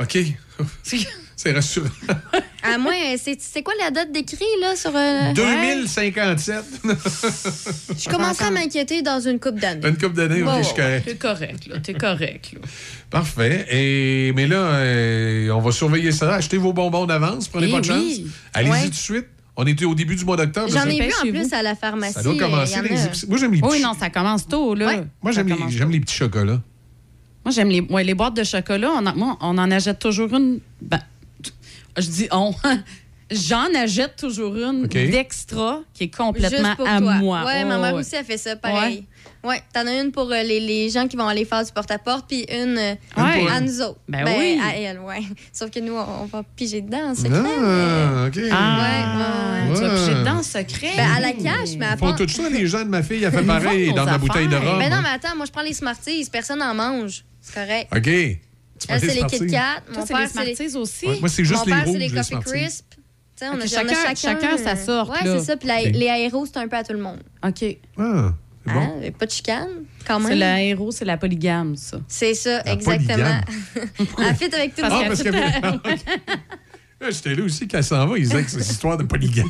OK. 0.00 0.18
C'est 1.40 1.52
rassurant. 1.52 1.86
À 2.64 2.78
moins, 2.78 2.92
euh, 2.94 3.16
c'est 3.22 3.40
c'est 3.40 3.62
quoi 3.62 3.72
la 3.80 3.92
date 3.92 4.10
d'écrit, 4.10 4.44
là, 4.60 4.74
sur. 4.74 4.90
euh, 4.94 5.32
2057. 5.32 6.64
Je 7.96 8.08
commencerai 8.10 8.46
à 8.46 8.50
m'inquiéter 8.50 9.02
dans 9.02 9.20
une 9.20 9.38
coupe 9.38 9.60
d'années. 9.60 9.86
Une 9.88 9.96
coupe 9.96 10.14
d'années, 10.14 10.42
OK, 10.42 10.48
Ouais, 10.48 10.58
je 10.62 10.66
suis 10.66 10.74
correct. 10.76 11.04
T'es 11.06 11.14
correct, 11.16 11.66
là. 11.68 11.78
T'es 11.78 11.94
correct, 11.94 12.50
là. 12.54 12.60
Parfait. 13.08 13.66
Et, 13.70 14.32
mais 14.34 14.48
là, 14.48 14.56
euh, 14.56 15.50
on 15.50 15.60
va 15.60 15.70
surveiller 15.70 16.10
ça. 16.10 16.34
Achetez 16.34 16.56
vos 16.58 16.72
bonbons 16.72 17.06
d'avance. 17.06 17.46
Prenez 17.46 17.68
Eh 17.68 17.72
pas 17.72 17.80
de 17.80 17.84
chance. 17.84 17.96
oui. 18.02 18.26
Allez-y 18.52 18.70
Ouais. 18.72 18.82
tout 18.84 18.90
de 18.90 18.94
suite. 18.94 19.26
On 19.56 19.64
était 19.66 19.84
au 19.84 19.94
début 19.94 20.16
du 20.16 20.24
mois 20.24 20.36
d'octobre. 20.36 20.68
J'en 20.70 20.84
ai 20.88 21.00
vu 21.06 21.12
en 21.24 21.28
plus 21.30 21.48
vous. 21.48 21.54
à 21.54 21.62
la 21.62 21.74
pharmacie. 21.76 22.14
Ça 22.14 22.22
doit 22.22 22.34
euh, 22.34 22.38
commencer 22.38 22.80
les 22.82 22.96
a. 23.00 23.10
Moi, 23.28 23.38
j'aime 23.38 23.52
les 23.52 23.60
petits, 23.60 23.72
Oui, 23.72 23.80
non, 23.80 23.92
ça 23.98 24.10
commence 24.10 24.46
tôt, 24.48 24.74
là. 24.74 24.86
Ouais. 24.86 25.02
moi, 25.22 25.30
j'aime 25.32 25.46
les, 25.48 25.54
commence 25.54 25.72
les 25.92 26.00
petits 26.00 26.14
chocolats. 26.16 26.60
Moi, 27.44 27.52
j'aime 27.54 27.68
les, 27.68 27.80
ouais, 27.80 28.02
les 28.04 28.14
boîtes 28.14 28.34
de 28.34 28.44
chocolat. 28.44 28.90
On 28.96 29.02
moi, 29.16 29.36
on 29.40 29.56
en 29.58 29.70
achète 29.70 29.98
toujours 30.00 30.32
une. 30.34 30.58
Ben, 30.82 31.00
je 32.00 32.08
dis 32.08 32.28
on. 32.30 32.54
J'en 33.30 33.66
achète 33.76 34.16
toujours 34.16 34.56
une 34.56 34.86
OK. 34.86 34.88
d'extra 34.94 35.80
qui 35.92 36.04
est 36.04 36.16
complètement 36.16 36.48
Juste 36.64 36.76
pour 36.78 36.88
à 36.88 36.98
toi. 36.98 37.12
moi. 37.16 37.44
Ouais, 37.44 37.60
Oh, 37.62 37.68
ma 37.68 37.78
mère 37.78 37.92
ouais. 37.94 38.00
aussi 38.00 38.16
a 38.16 38.24
fait 38.24 38.38
ça, 38.38 38.56
pareil. 38.56 39.04
Ouais, 39.44 39.60
t'en 39.74 39.86
as 39.86 40.00
une 40.00 40.12
pour 40.12 40.32
euh, 40.32 40.42
les, 40.42 40.60
les 40.60 40.88
gens 40.88 41.06
qui 41.06 41.14
vont 41.14 41.28
aller 41.28 41.44
faire 41.44 41.62
du 41.62 41.70
porte-à-porte, 41.70 42.24
puis 42.26 42.46
une 42.50 42.78
euh, 42.78 42.94
Ouais. 43.18 43.46
à 43.50 43.60
nous 43.60 43.82
autres. 43.82 43.98
Ben 44.08 44.24
oui. 44.26 44.58
à 44.64 44.74
elle, 44.78 44.98
ouais. 45.00 45.20
Sauf 45.52 45.70
que 45.70 45.78
nous, 45.78 45.92
on, 45.92 46.06
on 46.22 46.24
va 46.24 46.42
piger 46.56 46.80
dedans 46.80 47.10
en 47.10 47.14
secret. 47.14 47.32
Ah, 47.36 48.24
OK. 48.28 48.38
Ah, 48.50 48.78
Ouais, 48.80 49.74
tu 49.74 49.82
vas 49.82 49.88
ouais. 49.90 49.94
piger 50.00 50.14
dedans 50.14 50.36
en 50.38 50.42
secret. 50.42 50.92
Ben, 50.96 51.10
à 51.14 51.20
la 51.20 51.32
cache, 51.32 51.76
mais 51.78 51.86
Ils 51.92 51.98
font 51.98 52.14
tout 52.14 52.28
ça, 52.28 52.48
les 52.48 52.66
gens 52.66 52.78
de 52.82 52.88
ma 52.88 53.02
fille. 53.02 53.22
Elle 53.24 53.30
fait 53.30 53.42
pareil 53.42 53.92
dans 53.92 54.06
ma 54.06 54.16
bouteille 54.16 54.48
de 54.48 54.56
rhum. 54.56 54.78
Ben 54.78 54.88
non, 54.90 55.02
mais 55.02 55.10
attends, 55.14 55.36
moi, 55.36 55.44
je 55.44 55.52
prends 55.52 55.60
les 55.60 55.74
Smarties. 55.74 56.26
Personne 56.32 56.60
n'en 56.60 56.72
mange. 56.74 57.24
C'est 57.42 57.52
correct. 57.54 57.88
OK. 57.94 58.38
Elle, 58.88 59.00
c'est 59.00 59.14
les? 59.14 59.22
Kit 59.26 59.46
Kat. 59.46 59.82
Toi, 59.86 59.94
Mon 60.00 60.06
c'est 60.06 60.14
père, 60.14 60.28
c'est 60.32 60.44
les... 60.44 60.54
Smarties 60.54 60.76
aussi. 60.76 61.06
Ouais, 61.06 61.20
moi, 61.20 61.28
c'est 61.28 61.44
juste 61.44 61.60
Mon 61.60 61.64
les 61.76 61.82
père, 61.82 61.92
c'est 61.92 61.98
les 61.98 62.10
Coffee. 62.10 62.34
Crisp. 62.44 62.84
Tu 62.90 63.44
sais, 63.44 63.50
on 63.50 63.60
a 63.60 63.66
jamais 63.66 63.94
chacun- 63.94 64.14
chacun, 64.14 64.40
chacun 64.40 64.58
sa 64.58 64.76
sorte, 64.76 65.10
Ouais, 65.10 65.24
là. 65.24 65.38
c'est 65.38 65.44
ça. 65.44 65.56
Puis 65.56 65.68
la- 65.68 65.82
les 65.82 66.08
aéros, 66.08 66.44
c'est 66.46 66.56
un 66.58 66.66
peu 66.68 66.76
à 66.76 66.82
tout 66.84 66.92
le 66.92 66.98
monde. 66.98 67.18
OK. 67.46 67.64
Ah, 67.98 68.32
c'est 68.66 68.72
bon. 68.72 68.80
Hein? 68.80 69.10
Pas 69.18 69.26
de 69.26 69.30
chicane, 69.30 69.68
quand 70.06 70.20
C'est 70.20 70.28
même. 70.30 70.38
la 70.40 70.62
héros, 70.62 70.90
c'est 70.90 71.04
la 71.04 71.16
polygame, 71.16 71.76
ça. 71.76 71.98
C'est 72.08 72.34
ça, 72.34 72.62
La 72.64 72.72
exactement. 72.72 73.40
Elle 74.18 74.34
fit 74.34 74.52
avec 74.54 74.74
tout 74.74 74.82
Ah, 74.84 74.90
qu'elle 74.98 75.08
parce 75.08 75.22
que... 75.22 75.28
à- 75.66 75.80
Ah, 77.00 77.10
J'étais 77.12 77.36
là 77.36 77.44
aussi 77.44 77.68
quand 77.68 77.78
elle 77.78 77.84
s'en 77.84 78.08
va. 78.08 78.18
Ils 78.18 78.22
disaient 78.24 78.42
que 78.42 78.50
c'est 78.50 78.56
une 78.56 78.62
histoire 78.64 78.96
de 78.96 79.04
polygame. 79.04 79.48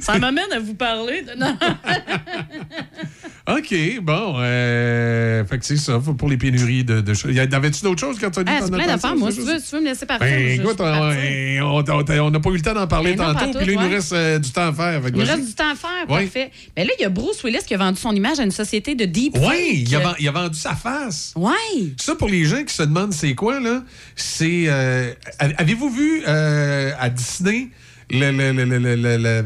Ça 0.00 0.16
m'amène 0.20 0.52
à 0.54 0.60
vous 0.60 0.74
parler 0.74 1.22
de. 1.22 1.32
Non. 1.36 1.58
OK, 3.48 3.74
bon. 4.02 4.34
Euh, 4.38 5.44
fait 5.44 5.58
que 5.58 5.64
c'est 5.64 5.76
ça 5.76 6.00
pour 6.18 6.28
les 6.28 6.36
pénuries 6.36 6.82
de, 6.82 7.00
de 7.00 7.14
choses. 7.14 7.30
Avais-tu 7.38 7.82
d'autres 7.84 8.00
choses 8.00 8.18
quand 8.18 8.30
tu 8.30 8.40
as 8.40 8.44
dit 8.44 8.52
Ah, 8.52 8.60
c'est 8.64 8.72
plein 8.72 8.86
d'affaires. 8.86 9.14
Moi, 9.16 9.30
si 9.30 9.38
tu 9.38 9.44
veux, 9.44 9.60
tu 9.60 9.74
veux 9.76 9.80
me 9.80 9.86
laisser 9.86 10.04
partir. 10.04 10.26
Ben, 10.26 10.60
écoute, 10.60 10.76
partir. 10.76 11.64
on- 11.66 12.30
n'a 12.30 12.40
pas 12.40 12.50
eu 12.50 12.54
le 12.56 12.60
temps 12.60 12.74
d'en 12.74 12.88
parler 12.88 13.14
Ben 13.14 13.32
tantôt, 13.34 13.58
puis 13.58 13.66
là, 13.66 13.72
il 13.72 13.78
nous 13.78 13.86
ouais. 13.86 13.94
reste 13.94 14.12
euh, 14.12 14.38
du 14.40 14.50
temps 14.50 14.68
à 14.68 14.72
faire. 14.72 15.00
Il 15.06 15.14
nous 15.14 15.24
reste 15.24 15.46
du 15.46 15.54
temps 15.54 15.70
à 15.70 15.76
faire, 15.76 16.10
Ouais. 16.10 16.24
parfait. 16.24 16.50
Mais 16.76 16.84
là, 16.84 16.90
il 16.98 17.02
y 17.02 17.04
a 17.04 17.08
Bruce 17.08 17.42
Willis 17.44 17.60
qui 17.64 17.74
a 17.74 17.78
vendu 17.78 18.00
son 18.00 18.12
image 18.12 18.40
à 18.40 18.42
une 18.42 18.50
société 18.50 18.96
de 18.96 19.04
deep 19.04 19.36
Oui, 19.40 19.84
il 19.86 19.94
a, 19.94 20.00
ven- 20.00 20.14
il 20.18 20.26
a 20.26 20.32
vendu 20.32 20.58
sa 20.58 20.74
face. 20.74 21.32
Oui. 21.36 21.94
Ça, 22.00 22.16
pour 22.16 22.28
les 22.28 22.44
gens 22.46 22.64
qui 22.64 22.74
se 22.74 22.82
demandent 22.82 23.12
c'est 23.12 23.34
quoi, 23.36 23.60
là, 23.60 23.84
c'est. 24.16 24.64
euh, 24.66 25.12
Avez-vous 25.38 25.90
vu 25.90 26.22
euh, 26.26 26.90
à 26.98 27.10
Disney 27.10 27.68
le. 28.10 28.32
le, 28.32 28.52
le, 28.52 28.64
le, 28.64 28.78
le, 28.78 28.96
le- 28.96 29.16
le- 29.16 29.26
euh, 29.26 29.42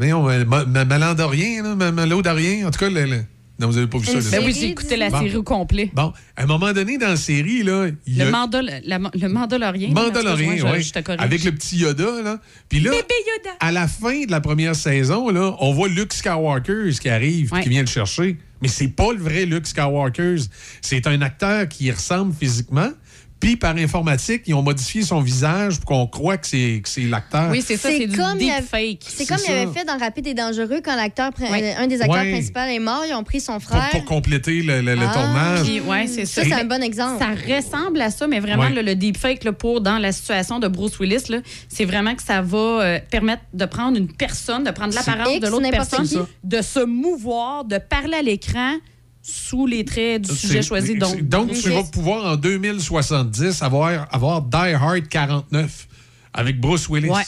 cas, 2.71 2.89
le. 2.89 3.05
le- 3.05 3.23
non, 3.59 3.67
vous 3.67 3.77
avez 3.77 3.87
pas 3.87 3.99
vu 3.99 4.07
ça. 4.07 4.13
Ben 4.31 4.43
oui, 4.43 4.55
j'ai 4.59 4.69
écouté 4.69 4.95
la 4.97 5.09
Bon. 5.11 5.19
série 5.19 5.35
au 5.35 5.43
complet. 5.43 5.91
Bon, 5.93 6.11
à 6.35 6.43
un 6.43 6.45
moment 6.47 6.73
donné, 6.73 6.97
dans 6.97 7.09
la 7.09 7.15
série, 7.15 7.61
là, 7.61 7.89
il 8.07 8.17
y 8.17 8.21
a. 8.21 8.25
Le, 8.25 8.31
mandal, 8.31 8.81
la- 8.85 8.97
le 8.97 9.27
Mandalorien. 9.29 9.89
Mandalorien, 9.89 10.71
oui. 10.73 10.81
Je 10.81 10.91
te 10.91 10.99
corrige. 10.99 11.21
Avec 11.21 11.43
le 11.43 11.51
petit 11.51 11.77
Yoda, 11.77 12.21
là. 12.23 12.39
Puis 12.69 12.79
là, 12.79 12.91
à 13.59 13.71
la 13.71 13.87
fin 13.87 14.25
de 14.25 14.31
la 14.31 14.41
première 14.41 14.75
saison, 14.75 15.29
là, 15.29 15.55
on 15.59 15.73
voit 15.73 15.89
Luke 15.89 16.11
Skywalker 16.13 16.89
qui 16.99 17.09
arrive, 17.09 17.53
Ouais. 17.53 17.61
qui 17.61 17.69
vient 17.69 17.81
le 17.81 17.87
chercher. 17.87 18.37
Mais 18.63 18.67
c'est 18.67 18.87
pas 18.89 19.11
le 19.13 19.19
vrai 19.19 19.45
Luke 19.45 19.67
Skywalker. 19.67 20.35
C'est 20.81 21.05
un 21.07 21.21
acteur 21.21 21.67
qui 21.67 21.85
y 21.85 21.91
ressemble 21.91 22.33
physiquement. 22.33 22.89
Puis 23.41 23.57
par 23.57 23.75
informatique, 23.75 24.43
ils 24.45 24.53
ont 24.53 24.61
modifié 24.61 25.01
son 25.01 25.19
visage 25.19 25.77
pour 25.79 25.85
qu'on 25.87 26.07
croit 26.07 26.37
que 26.37 26.47
c'est 26.47 26.81
l'acteur. 27.09 27.49
Oui, 27.51 27.61
c'est 27.65 27.75
ça, 27.75 27.89
c'est 27.89 28.05
du 28.07 28.15
comme 28.15 28.25
avait- 28.37 28.61
deepfake. 28.61 28.99
C'est 29.05 29.25
comme 29.25 29.39
il 29.45 29.51
avait 29.51 29.73
fait 29.73 29.83
dans 29.83 29.97
Rapide 29.97 30.27
et 30.27 30.33
Dangereux 30.33 30.79
quand 30.83 30.95
l'acteur, 30.95 31.31
Ouais. 31.41 31.73
un 31.75 31.87
des 31.87 32.01
acteurs 32.01 32.15
Ouais. 32.21 32.31
principaux 32.31 32.59
est 32.59 32.79
mort, 32.79 33.03
ils 33.09 33.13
ont 33.15 33.23
pris 33.23 33.41
son 33.41 33.59
frère. 33.59 33.89
pour 33.91 34.05
compléter 34.05 34.61
le, 34.61 34.81
le- 34.81 34.95
le 34.95 35.05
Ah. 35.09 35.13
tournage. 35.13 35.63
Puis, 35.67 35.79
ouais, 35.81 36.05
c'est 36.07 36.25
ça. 36.25 36.43
Ça, 36.43 36.47
c'est 36.49 36.53
un 36.61 36.65
bon 36.65 36.81
exemple. 36.83 37.17
Ça 37.21 37.55
ressemble 37.55 37.99
à 37.99 38.11
ça, 38.11 38.27
mais 38.27 38.39
vraiment, 38.39 38.69
le, 38.69 38.81
le 38.83 38.95
deepfake 38.95 39.43
là, 39.43 39.51
pour 39.53 39.81
dans 39.81 39.97
la 39.97 40.11
situation 40.11 40.59
de 40.59 40.67
Bruce 40.67 40.99
Willis, 40.99 41.23
là, 41.29 41.39
c'est 41.67 41.85
vraiment 41.85 42.13
que 42.15 42.21
ça 42.23 42.41
va 42.43 42.57
euh, 42.57 42.99
permettre 43.09 43.41
de 43.53 43.65
prendre 43.65 43.97
une 43.97 44.07
personne, 44.07 44.63
de 44.63 44.71
prendre 44.71 44.93
l'apparence 44.93 45.39
de 45.39 45.47
l'autre 45.47 45.69
personne, 45.71 46.07
qui. 46.07 46.17
de 46.43 46.61
se 46.61 46.79
mouvoir, 46.85 47.65
de 47.65 47.79
parler 47.79 48.17
à 48.17 48.21
l'écran 48.21 48.75
sous 49.23 49.65
les 49.67 49.85
traits 49.85 50.23
du 50.23 50.35
sujet 50.35 50.61
choisi. 50.61 50.95
Donc, 50.95 51.21
donc 51.21 51.51
tu 51.53 51.69
vas 51.69 51.83
pouvoir 51.83 52.25
en 52.33 52.35
2070 52.35 53.61
avoir, 53.61 54.07
avoir 54.13 54.41
Die 54.41 54.55
Hard 54.73 55.07
49 55.07 55.87
avec 56.33 56.59
Bruce 56.59 56.87
Willis. 56.89 57.09
Ouais. 57.09 57.23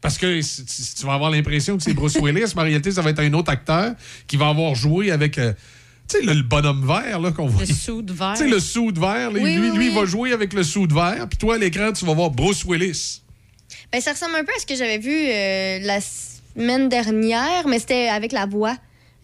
Parce 0.00 0.18
que 0.18 0.40
si- 0.42 0.64
si 0.66 0.94
tu 0.94 1.06
vas 1.06 1.14
avoir 1.14 1.30
l'impression 1.30 1.76
que 1.76 1.82
c'est 1.82 1.94
Bruce 1.94 2.16
Willis, 2.16 2.52
mais 2.54 2.60
en 2.62 2.64
réalité, 2.64 2.92
ça 2.92 3.02
va 3.02 3.10
être 3.10 3.20
un 3.20 3.32
autre 3.32 3.50
acteur 3.50 3.94
qui 4.26 4.36
va 4.36 4.48
avoir 4.48 4.74
joué 4.74 5.10
avec. 5.10 5.38
euh, 5.38 5.52
tu 6.08 6.18
sais, 6.18 6.24
le, 6.24 6.34
le 6.34 6.42
bonhomme 6.42 6.86
vert 6.86 7.18
là, 7.18 7.32
qu'on 7.32 7.46
voit. 7.46 7.62
le 7.64 7.66
sou 7.74 8.02
de 8.02 8.12
verre. 8.12 8.34
Tu 8.36 8.44
sais, 8.44 8.48
le 8.48 8.60
sou 8.60 8.92
de 8.92 9.00
vert, 9.00 9.30
là, 9.32 9.40
Oui, 9.40 9.56
lui, 9.56 9.70
oui, 9.70 9.76
lui 9.78 9.88
oui. 9.88 9.94
va 9.94 10.04
jouer 10.04 10.32
avec 10.32 10.52
le 10.52 10.62
sou 10.62 10.86
de 10.86 10.94
vert, 10.94 11.26
puis 11.28 11.36
toi, 11.38 11.56
à 11.56 11.58
l'écran, 11.58 11.92
tu 11.92 12.04
vas 12.04 12.14
voir 12.14 12.30
Bruce 12.30 12.64
Willis. 12.64 13.22
Ben, 13.92 14.00
ça 14.00 14.12
ressemble 14.12 14.36
un 14.36 14.44
peu 14.44 14.52
à 14.56 14.60
ce 14.60 14.66
que 14.66 14.76
j'avais 14.76 14.98
vu 14.98 15.12
euh, 15.12 15.78
la 15.82 15.98
semaine 16.00 16.88
dernière, 16.88 17.66
mais 17.66 17.80
c'était 17.80 18.06
avec 18.08 18.30
la 18.30 18.46
voix. 18.46 18.76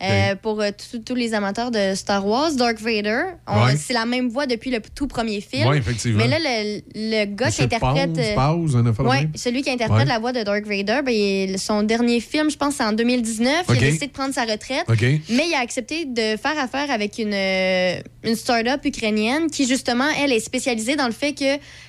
Euh, 0.02 0.34
Pour 0.34 0.60
euh, 0.60 0.70
tous- 1.04 1.14
les 1.14 1.34
amateurs 1.34 1.70
de 1.70 1.94
Star 1.94 2.26
Wars, 2.26 2.52
Dark 2.54 2.80
Vader, 2.80 3.22
Ouais. 3.48 3.76
c'est 3.76 3.92
la 3.92 4.04
même 4.06 4.28
voix 4.28 4.46
depuis 4.46 4.70
le 4.70 4.80
tout 4.94 5.06
premier 5.06 5.40
film. 5.40 5.68
Ouais, 5.68 5.78
effectivement. 5.78 6.18
Mais 6.18 6.28
là, 6.28 6.38
le, 6.40 6.80
le 6.94 7.24
gars 7.26 7.50
qui 7.50 7.62
interprète. 7.62 8.12
Pause, 8.34 8.76
euh, 8.76 8.92
pause, 8.92 9.06
Ouais, 9.06 9.28
celui 9.34 9.62
qui 9.62 9.70
interprète 9.70 10.08
la 10.08 10.18
voix 10.18 10.32
de 10.32 10.42
Dark 10.42 10.64
Vader, 10.66 11.00
ben, 11.04 11.12
il- 11.14 11.58
son 11.58 11.82
dernier 11.82 12.20
film, 12.20 12.50
je 12.50 12.56
pense, 12.56 12.76
c'est 12.76 12.84
en 12.84 12.92
2019. 12.92 13.64
OK. 13.68 13.76
Il 13.76 13.78
a 13.78 13.80
décidé 13.80 14.06
de 14.06 14.12
prendre 14.12 14.34
sa 14.34 14.42
retraite. 14.44 14.84
OK. 14.88 15.02
Mais 15.02 15.44
il 15.48 15.54
a 15.56 15.60
accepté 15.60 16.04
de 16.06 16.36
faire 16.36 16.58
affaire 16.58 16.90
avec 16.90 17.18
une, 17.18 17.34
une 17.34 18.34
start-up 18.36 18.84
ukrainienne 18.84 19.50
qui, 19.50 19.66
justement, 19.66 20.08
elle 20.22 20.32
est 20.32 20.40
spécialisée 20.40 20.96
dans 20.96 21.06
le 21.06 21.12
fait 21.12 21.32
que 21.32 21.44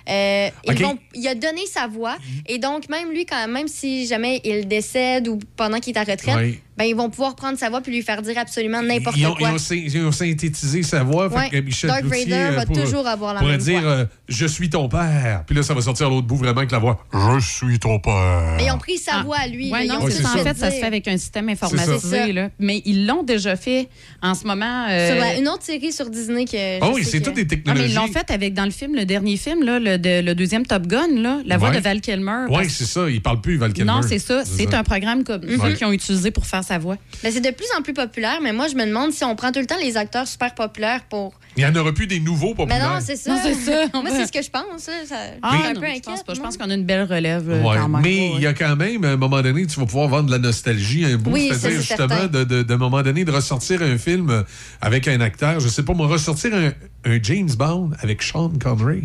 euh, 0.09 0.49
ils 0.65 0.83
vont- 0.83 0.97
il 1.15 1.27
a 1.27 1.35
donné 1.35 1.61
sa 1.65 1.87
voix. 1.87 2.17
Et 2.47 2.57
donc, 2.59 2.89
même 2.89 3.11
lui, 3.11 3.25
quand 3.25 3.47
même 3.47 3.67
si 3.67 4.05
jamais 4.05 4.41
il 4.43 4.67
décède 4.67 5.27
ou 5.27 5.39
pendant 5.55 5.79
qu'il 5.79 5.95
est 5.95 5.99
à 5.99 6.03
retraite. 6.03 6.59
Ben, 6.77 6.85
ils 6.85 6.95
vont 6.95 7.09
pouvoir 7.09 7.35
prendre 7.35 7.57
sa 7.57 7.69
voix 7.69 7.81
puis 7.81 7.91
lui 7.91 8.01
faire 8.01 8.21
dire 8.21 8.37
absolument 8.37 8.81
n'importe 8.81 9.15
Ils 9.17 9.27
ont, 9.27 9.35
quoi. 9.35 9.49
ils 9.49 9.53
ont 9.53 9.57
sy- 9.57 9.83
ils 9.85 9.97
ont 10.05 10.11
synthétisé 10.11 10.83
sa 10.83 11.03
voix. 11.03 11.29
fait 11.29 11.35
Ouais. 11.35 11.49
que 11.49 11.57
Michel 11.57 11.89
Dark 11.89 12.01
Cloutier, 12.01 12.25
Vader 12.25 12.35
euh, 12.35 12.51
va 12.51 12.65
pour- 12.65 12.81
toujours 12.81 13.07
avoir 13.07 13.33
la 13.33 13.39
pourrait 13.39 13.51
même 13.53 13.61
dire 13.61 13.81
voix. 13.81 13.89
euh, 13.91 14.05
Je 14.27 14.45
suis 14.47 14.69
ton 14.69 14.89
père. 14.89 15.43
Puis 15.45 15.55
là, 15.55 15.61
ça 15.63 15.73
va 15.73 15.81
sortir 15.81 16.07
à 16.07 16.09
l'autre 16.09 16.25
bout 16.27 16.37
vraiment 16.37 16.57
avec 16.59 16.71
la 16.71 16.79
voix 16.79 17.05
Je 17.13 17.39
suis 17.39 17.77
ton 17.79 17.99
père. 17.99 18.55
Mais 18.57 18.65
ils 18.65 18.71
ont 18.71 18.77
pris 18.77 18.97
sa 18.97 19.17
Ah. 19.19 19.23
voix 19.23 19.37
à 19.37 19.47
lui. 19.47 19.71
Ouais, 19.71 19.85
là, 19.85 19.95
non, 19.95 20.05
Ouais, 20.05 20.11
En 20.13 20.27
fait 20.37 20.43
fait, 20.43 20.57
ça 20.57 20.71
se 20.71 20.77
fait 20.77 20.83
avec 20.83 21.07
un 21.07 21.17
système 21.17 21.49
informatisé. 21.49 22.33
Là. 22.33 22.49
Mais 22.59 22.81
ils 22.85 23.05
l'ont 23.05 23.23
déjà 23.23 23.55
fait 23.55 23.89
en 24.21 24.33
ce 24.33 24.45
moment. 24.45 24.87
euh, 24.89 25.11
Sur 25.11 25.17
la- 25.19 25.35
une 25.37 25.47
autre 25.47 25.63
série 25.63 25.91
sur 25.91 26.09
Disney 26.09 26.45
que. 26.45 26.81
Ah 26.81 26.87
je 26.87 26.91
oui, 26.93 27.03
c'est 27.03 27.19
que- 27.19 27.25
toutes 27.25 27.35
des 27.35 27.41
Ah, 27.41 27.45
mais 27.45 27.55
technologies. 27.57 27.89
ils 27.91 27.95
l'ont 27.95 28.07
fait 28.07 28.29
avec, 28.31 28.53
dans 28.53 28.65
le 28.65 28.71
film, 28.71 28.95
le 28.95 29.05
dernier 29.05 29.37
film, 29.37 29.63
là, 29.63 29.79
le, 29.79 29.97
de- 29.97 30.21
le 30.25 30.35
deuxième 30.35 30.65
Top 30.65 30.87
Gun, 30.87 31.07
là, 31.21 31.39
la 31.45 31.57
voix 31.57 31.69
Ouais. 31.69 31.75
de 31.77 31.81
Val 31.81 32.01
Kilmer. 32.01 32.45
Oui, 32.49 32.55
parce- 32.63 32.69
c'est 32.69 32.85
ça. 32.85 33.09
Il 33.09 33.21
parle 33.21 33.41
plus, 33.41 33.57
Val 33.57 33.73
Kilmer. 33.73 33.91
Non, 33.91 34.01
c'est 34.01 34.19
ça. 34.19 34.43
C'est 34.45 34.73
un 34.73 34.83
programme 34.83 35.23
qu'ils 35.23 35.85
ont 35.85 35.91
utilisé 35.91 36.31
pour 36.31 36.45
faire 36.45 36.62
sa 36.63 36.77
voix. 36.79 36.97
Ben, 37.23 37.31
c'est 37.31 37.41
de 37.41 37.51
plus 37.51 37.67
en 37.77 37.81
plus 37.81 37.93
populaire, 37.93 38.39
mais 38.41 38.53
moi, 38.53 38.67
je 38.67 38.75
me 38.75 38.85
demande 38.85 39.11
si 39.11 39.23
on 39.23 39.35
prend 39.35 39.51
tout 39.51 39.59
le 39.59 39.65
temps 39.67 39.77
les 39.81 39.97
acteurs 39.97 40.27
super 40.27 40.55
populaires 40.55 41.01
pour. 41.09 41.33
Il 41.55 41.63
n'y 41.63 41.69
en 41.69 41.75
aura 41.75 41.91
plus 41.93 42.07
des 42.07 42.19
nouveaux 42.19 42.49
Mais 42.57 42.65
populaires. 42.65 42.93
non, 42.95 42.99
c'est 42.99 43.15
ça. 43.15 43.31
Non, 43.35 43.39
c'est 43.43 43.53
ça. 43.53 43.85
moi, 43.93 44.09
c'est 44.09 44.25
ce 44.25 44.31
que 44.31 44.41
je 44.41 44.49
pense. 44.49 44.63
Ça, 44.81 44.91
ça- 45.07 45.15
Ah, 45.43 45.49
je 45.51 45.57
suis 45.59 45.67
un 45.67 45.73
non, 45.73 45.79
peu 45.81 45.85
je 45.85 45.91
inquiète. 45.91 46.05
pense 46.05 46.23
pas. 46.23 46.33
Je 46.33 46.41
pense 46.41 46.57
qu'on 46.57 46.69
a 46.69 46.73
une 46.73 46.83
belle 46.85 47.03
relève 47.03 47.47
euh, 47.49 47.61
Ouais, 47.61 47.77
quand 47.77 47.89
même. 47.89 48.01
mais 48.01 48.19
Ouais, 48.19 48.31
il 48.37 48.41
y 48.41 48.47
a 48.47 48.53
quand 48.53 48.75
même, 48.75 49.03
à 49.05 49.09
un 49.11 49.17
moment 49.17 49.41
donné, 49.43 49.67
tu 49.67 49.79
vas 49.79 49.85
pouvoir 49.85 50.07
vendre 50.07 50.25
de 50.27 50.31
la 50.31 50.39
nostalgie 50.39 51.05
un 51.05 51.17
bout. 51.17 51.29
Oui, 51.31 51.49
C'est-à-dire, 51.51 51.81
c'est 51.81 51.85
justement, 51.87 52.25
de, 52.27 52.43
de, 52.43 52.63
d'un 52.63 52.77
moment 52.77 53.03
donné, 53.03 53.23
de 53.23 53.31
ressortir 53.31 53.83
un 53.83 53.97
film 53.99 54.43
avec 54.81 55.07
un 55.07 55.21
acteur. 55.21 55.59
Je 55.59 55.67
sais 55.67 55.83
pas, 55.83 55.93
moi, 55.93 56.07
ressortir 56.07 56.55
un, 56.55 56.71
un 57.05 57.19
James 57.21 57.51
Bond 57.55 57.91
avec 58.01 58.23
Sean 58.23 58.49
Connery. 58.59 59.03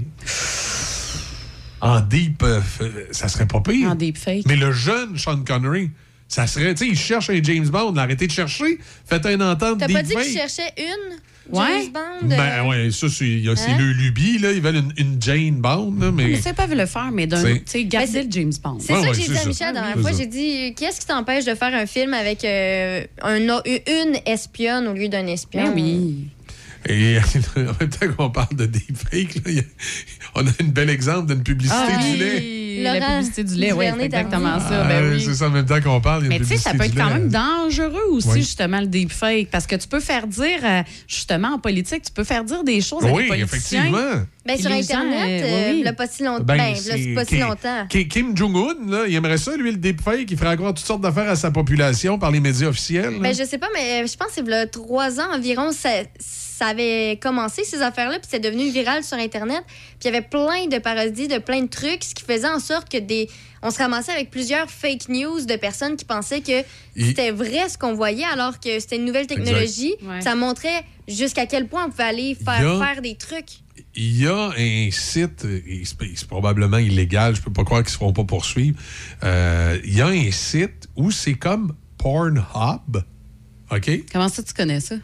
En 1.80 2.00
deep, 2.00 2.42
euh, 2.42 2.60
ça 3.12 3.28
serait 3.28 3.46
pas 3.46 3.60
pire. 3.60 3.90
En 3.90 3.94
deepfake. 3.94 4.44
Mais 4.46 4.56
le 4.56 4.72
jeune 4.72 5.16
Sean 5.16 5.38
Connery, 5.46 5.90
ça 6.28 6.46
serait, 6.46 6.74
tu 6.74 6.84
sais, 6.84 6.90
il 6.90 6.96
cherche 6.98 7.30
un 7.30 7.42
James 7.42 7.68
Bond, 7.68 7.96
arrêtez 7.96 8.26
de 8.26 8.32
chercher, 8.32 8.78
faites 9.06 9.24
un 9.26 9.40
entente 9.40 9.78
T'as 9.80 9.88
pas 9.88 10.02
dit 10.02 10.08
deepfake. 10.10 10.24
qu'il 10.26 10.34
cherchait 10.38 10.72
une 10.78 11.16
Ouais. 11.50 11.64
James 11.84 11.92
Bond? 11.94 12.26
Ben 12.28 12.38
euh, 12.38 12.68
ouais, 12.68 12.90
ça, 12.90 13.08
c'est, 13.08 13.24
il 13.26 13.44
y 13.46 13.48
a- 13.48 13.56
c'est 13.56 13.70
Hein? 13.70 13.78
le 13.78 13.92
lubie, 13.92 14.36
là. 14.36 14.52
Ils 14.52 14.60
veulent 14.60 14.76
une, 14.76 14.92
une 14.98 15.16
Jane 15.22 15.54
Bond, 15.62 15.94
là, 15.98 16.10
mais. 16.12 16.26
Mais 16.26 16.36
ça, 16.42 16.50
ils 16.50 16.54
peuvent 16.54 16.74
le 16.74 16.84
faire, 16.84 17.10
mais 17.10 17.26
d'un, 17.26 17.42
tu 17.42 17.62
sais, 17.64 17.84
garder 17.86 18.06
c'est- 18.06 18.22
le 18.24 18.30
James 18.30 18.52
Bond. 18.62 18.76
C'est 18.80 18.92
Ouais, 18.92 19.00
ça 19.00 19.06
ouais, 19.06 19.12
que 19.12 19.22
j'ai 19.22 19.28
dit 19.32 19.38
à. 19.38 19.44
Michel 19.46 19.66
la 19.68 19.72
dernière 19.80 19.98
fois. 19.98 20.12
J'ai 20.12 20.26
dit, 20.26 20.74
qu'est-ce 20.76 21.00
qui 21.00 21.06
t'empêche 21.06 21.46
de 21.46 21.54
faire 21.54 21.72
un 21.74 21.86
film 21.86 22.12
avec 22.12 22.44
euh, 22.44 23.02
un, 23.22 23.38
une 23.38 24.18
espionne 24.26 24.88
au 24.88 24.92
lieu 24.92 25.08
d'un 25.08 25.26
espion? 25.26 25.64
Ben 25.64 25.72
oui. 25.74 26.26
Et 26.86 27.18
en 27.18 27.60
même 27.80 27.90
temps 27.90 28.06
qu'on 28.16 28.30
parle 28.30 28.54
de 28.56 28.66
deepfake, 28.66 29.34
là, 29.46 29.60
a- 29.60 30.40
on 30.40 30.46
a 30.46 30.50
un 30.50 30.64
bel 30.68 30.90
exemple 30.90 31.26
d'une 31.34 31.42
publicité 31.42 31.76
Ah 31.78 31.98
du 32.02 32.04
oui, 32.12 32.16
lait. 32.18 32.82
la 32.82 32.94
Laurent 33.00 33.14
publicité 33.16 33.44
du 33.44 33.54
lait, 33.56 33.72
oui, 33.72 33.86
Duvernay 33.86 33.98
c'est 33.98 34.04
exactement 34.06 34.60
ça. 34.60 34.84
Ben 34.84 35.12
oui. 35.12 35.22
C'est 35.24 35.34
ça, 35.34 35.46
en 35.48 35.50
même 35.50 35.66
temps 35.66 35.80
qu'on 35.80 36.00
parle, 36.00 36.22
il 36.22 36.32
y 36.32 36.36
a 36.36 36.38
Mais 36.38 36.44
tu 36.44 36.46
sais, 36.46 36.56
ça 36.56 36.72
peut 36.74 36.84
être 36.84 36.94
quand 36.94 37.10
même 37.10 37.28
dangereux 37.28 38.02
aussi, 38.12 38.28
Oui. 38.28 38.40
justement, 38.40 38.80
le 38.80 38.86
deepfake. 38.86 39.50
Parce 39.50 39.66
que 39.66 39.74
tu 39.76 39.88
peux 39.88 40.00
faire 40.00 40.26
dire, 40.28 40.60
euh, 40.64 40.82
justement, 41.08 41.54
en 41.54 41.58
politique, 41.58 42.02
tu 42.04 42.12
peux 42.12 42.24
faire 42.24 42.44
dire 42.44 42.62
des 42.62 42.80
choses 42.80 43.02
à 43.04 43.08
des 43.08 43.12
Oui, 43.12 43.26
politiciens. 43.26 43.84
effectivement. 43.86 44.22
Ben, 44.46 44.56
sur 44.58 44.70
les 44.70 44.82
gens, 44.82 44.98
Internet, 45.00 45.42
euh, 45.42 45.46
euh, 45.46 45.70
oui, 45.72 45.80
oui. 45.82 45.88
a 45.88 45.92
pas 45.92 46.06
si 46.06 46.22
longtemps. 46.22 46.44
Ben, 46.44 46.56
Ben, 46.56 46.74
là, 46.74 47.14
pas 47.14 47.24
si 47.24 47.30
Kim- 47.36 47.40
longtemps. 47.40 47.86
Ki- 47.88 48.08
Kim 48.08 48.36
Jong-un, 48.36 48.90
là, 48.90 49.04
il 49.08 49.14
aimerait 49.14 49.36
ça, 49.36 49.54
lui, 49.56 49.72
le 49.72 49.76
deepfake. 49.76 50.30
Il 50.30 50.38
ferait 50.38 50.50
encore 50.54 50.72
toutes 50.72 50.86
sortes 50.86 51.02
d'affaires 51.02 51.28
à 51.28 51.36
sa 51.36 51.50
population 51.50 52.18
par 52.18 52.30
les 52.30 52.40
médias 52.40 52.68
officiels. 52.68 53.14
là. 53.14 53.18
Ben, 53.20 53.34
je 53.34 53.44
sais 53.44 53.58
pas, 53.58 53.68
mais 53.74 54.06
je 54.06 54.16
pense 54.16 54.28
que 54.28 54.34
c'est 54.46 54.70
trois 54.70 55.20
ans 55.20 55.34
environ, 55.34 55.72
ça, 55.72 55.90
ça 56.58 56.66
avait 56.66 57.18
commencé, 57.22 57.62
ces 57.64 57.82
affaires-là, 57.82 58.18
puis 58.18 58.28
c'est 58.30 58.40
devenu 58.40 58.68
viral 58.70 59.04
sur 59.04 59.16
Internet. 59.16 59.62
Puis 59.66 59.96
il 60.02 60.04
y 60.06 60.08
avait 60.08 60.26
plein 60.26 60.66
de 60.66 60.78
parodies, 60.78 61.28
de 61.28 61.38
plein 61.38 61.62
de 61.62 61.68
trucs, 61.68 62.02
ce 62.04 62.14
qui 62.14 62.24
faisait 62.24 62.48
en 62.48 62.58
sorte 62.58 62.88
que 62.90 62.98
des. 62.98 63.28
On 63.62 63.70
se 63.70 63.78
ramassait 63.78 64.12
avec 64.12 64.30
plusieurs 64.30 64.70
fake 64.70 65.08
news 65.08 65.44
de 65.44 65.56
personnes 65.56 65.96
qui 65.96 66.04
pensaient 66.04 66.40
que 66.40 66.62
Il- 66.96 67.06
c'était 67.06 67.30
vrai 67.30 67.68
ce 67.68 67.76
qu'on 67.78 67.94
voyait, 67.94 68.24
alors 68.24 68.60
que 68.60 68.78
c'était 68.80 68.96
une 68.96 69.04
nouvelle 69.04 69.26
technologie. 69.26 69.94
Ouais. 70.02 70.20
Ça 70.20 70.34
montrait 70.34 70.84
jusqu'à 71.08 71.46
quel 71.46 71.66
point 71.68 71.86
on 71.86 71.90
pouvait 71.90 72.04
aller 72.04 72.34
faire, 72.34 72.80
a- 72.82 73.00
des 73.00 73.14
trucs. 73.16 73.50
Il 73.94 74.20
y 74.20 74.26
a 74.26 74.50
un 74.56 74.90
site, 74.90 75.44
et 75.44 75.82
c'est 75.84 75.96
c'est 76.16 76.26
probablement 76.28 76.78
illégal, 76.78 77.36
je 77.36 77.40
peux 77.40 77.52
pas 77.52 77.64
croire 77.64 77.82
qu'ils 77.82 77.90
se 77.92 77.96
feront 77.96 78.12
pas 78.12 78.24
poursuivre. 78.24 78.76
Euh, 79.24 79.78
il 79.84 79.96
y 79.96 80.00
a 80.02 80.06
un 80.08 80.30
site 80.32 80.88
où 80.96 81.10
c'est 81.12 81.34
comme 81.34 81.74
Pornhub. 81.98 83.02
OK? 83.70 83.90
Comment 84.12 84.28
ça, 84.28 84.42
tu 84.42 84.52
connais 84.54 84.80
ça? 84.80 84.96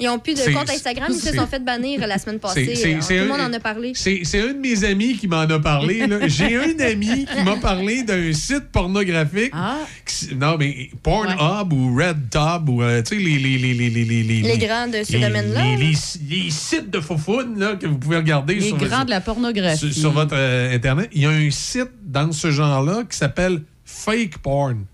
Ils 0.00 0.06
n'ont 0.06 0.18
plus 0.18 0.34
de 0.34 0.52
compte 0.54 0.70
Instagram, 0.70 1.08
ils 1.10 1.20
se 1.20 1.34
sont 1.34 1.46
fait 1.46 1.58
bannir 1.64 2.06
la 2.06 2.18
semaine 2.18 2.38
passée. 2.38 2.72
Euh, 2.86 3.00
Tout 3.00 3.08
le 3.14 3.26
monde 3.28 3.40
en 3.40 3.52
a 3.52 3.58
parlé. 3.60 3.92
C'est 3.94 4.20
c'est 4.24 4.40
un 4.40 4.52
de 4.52 4.58
mes 4.58 4.84
amis 4.84 5.16
qui 5.16 5.26
m'en 5.26 5.40
a 5.40 5.58
parlé. 5.58 6.06
J'ai 6.28 6.56
un 6.56 6.78
ami 6.78 7.26
qui 7.26 7.42
m'a 7.44 7.56
parlé 7.56 8.02
d'un 8.04 8.32
site 8.32 8.68
pornographique. 8.70 9.50
Ah. 9.52 9.78
qui- 10.06 10.34
non, 10.36 10.56
mais 10.58 10.90
Pornhub 11.02 11.72
ou 11.72 11.96
RedTub 11.96 12.68
ou 12.68 12.82
euh, 12.82 13.02
tu 13.02 13.16
sais, 13.16 13.22
les, 13.22 13.38
les, 13.38 13.58
les, 13.58 13.74
les, 13.74 13.90
les, 13.90 14.22
les, 14.22 14.40
Les 14.42 14.58
grands 14.58 14.86
de 14.88 15.02
ce 15.02 15.12
domaine-là, 15.12 15.62
Les, 15.64 15.72
là. 15.72 15.76
les- 15.78 16.36
les 16.44 16.50
sites 16.50 16.90
de 16.90 17.00
faufounes 17.00 17.58
là, 17.58 17.74
que 17.76 17.86
vous 17.86 17.98
pouvez 17.98 18.16
regarder 18.18 18.54
Les 18.54 18.68
sur, 18.68 18.76
grands 18.78 19.04
de 19.04 19.10
la 19.10 19.20
pornographie. 19.20 19.78
sur, 19.78 19.92
sur 19.92 20.12
votre 20.12 20.34
euh, 20.36 20.74
Internet. 20.74 21.08
Il 21.12 21.22
y 21.22 21.26
a 21.26 21.30
un 21.30 21.50
site 21.50 21.90
dans 22.04 22.30
ce 22.32 22.50
genre-là 22.50 23.02
qui 23.10 23.16
s'appelle 23.16 23.62
Fake 23.84 24.38
Porn. 24.38 24.84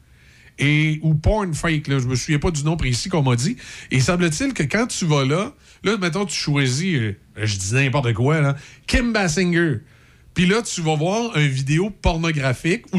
Et, 0.59 1.01
ou 1.03 1.15
porn 1.15 1.53
fake, 1.53 1.89
là, 1.89 1.99
je 1.99 2.07
me 2.07 2.15
souviens 2.15 2.39
pas 2.39 2.51
du 2.53 2.63
nom 2.63 2.77
précis 2.77 3.09
qu'on 3.09 3.23
m'a 3.23 3.35
dit. 3.35 3.57
Et 3.91 4.01
semble-t-il 4.01 4.55
que 4.55 4.63
quand 4.63 4.87
tu 4.87 5.05
vas 5.05 5.25
là, 5.25 5.53
là, 5.83 5.97
mettons, 5.99 6.25
tu 6.27 6.37
choisis, 6.37 6.95
euh, 6.97 7.17
je 7.37 7.57
dis 7.57 7.75
n'importe 7.75 8.13
quoi, 8.13 8.41
là, 8.41 8.57
Kim 8.87 9.13
Basinger. 9.13 9.81
Puis 10.35 10.47
là, 10.47 10.63
tu 10.63 10.81
vas 10.81 10.97
voir 10.97 11.37
une 11.37 11.47
vidéo 11.49 11.91
pornographique 11.91 12.85
où, 12.93 12.99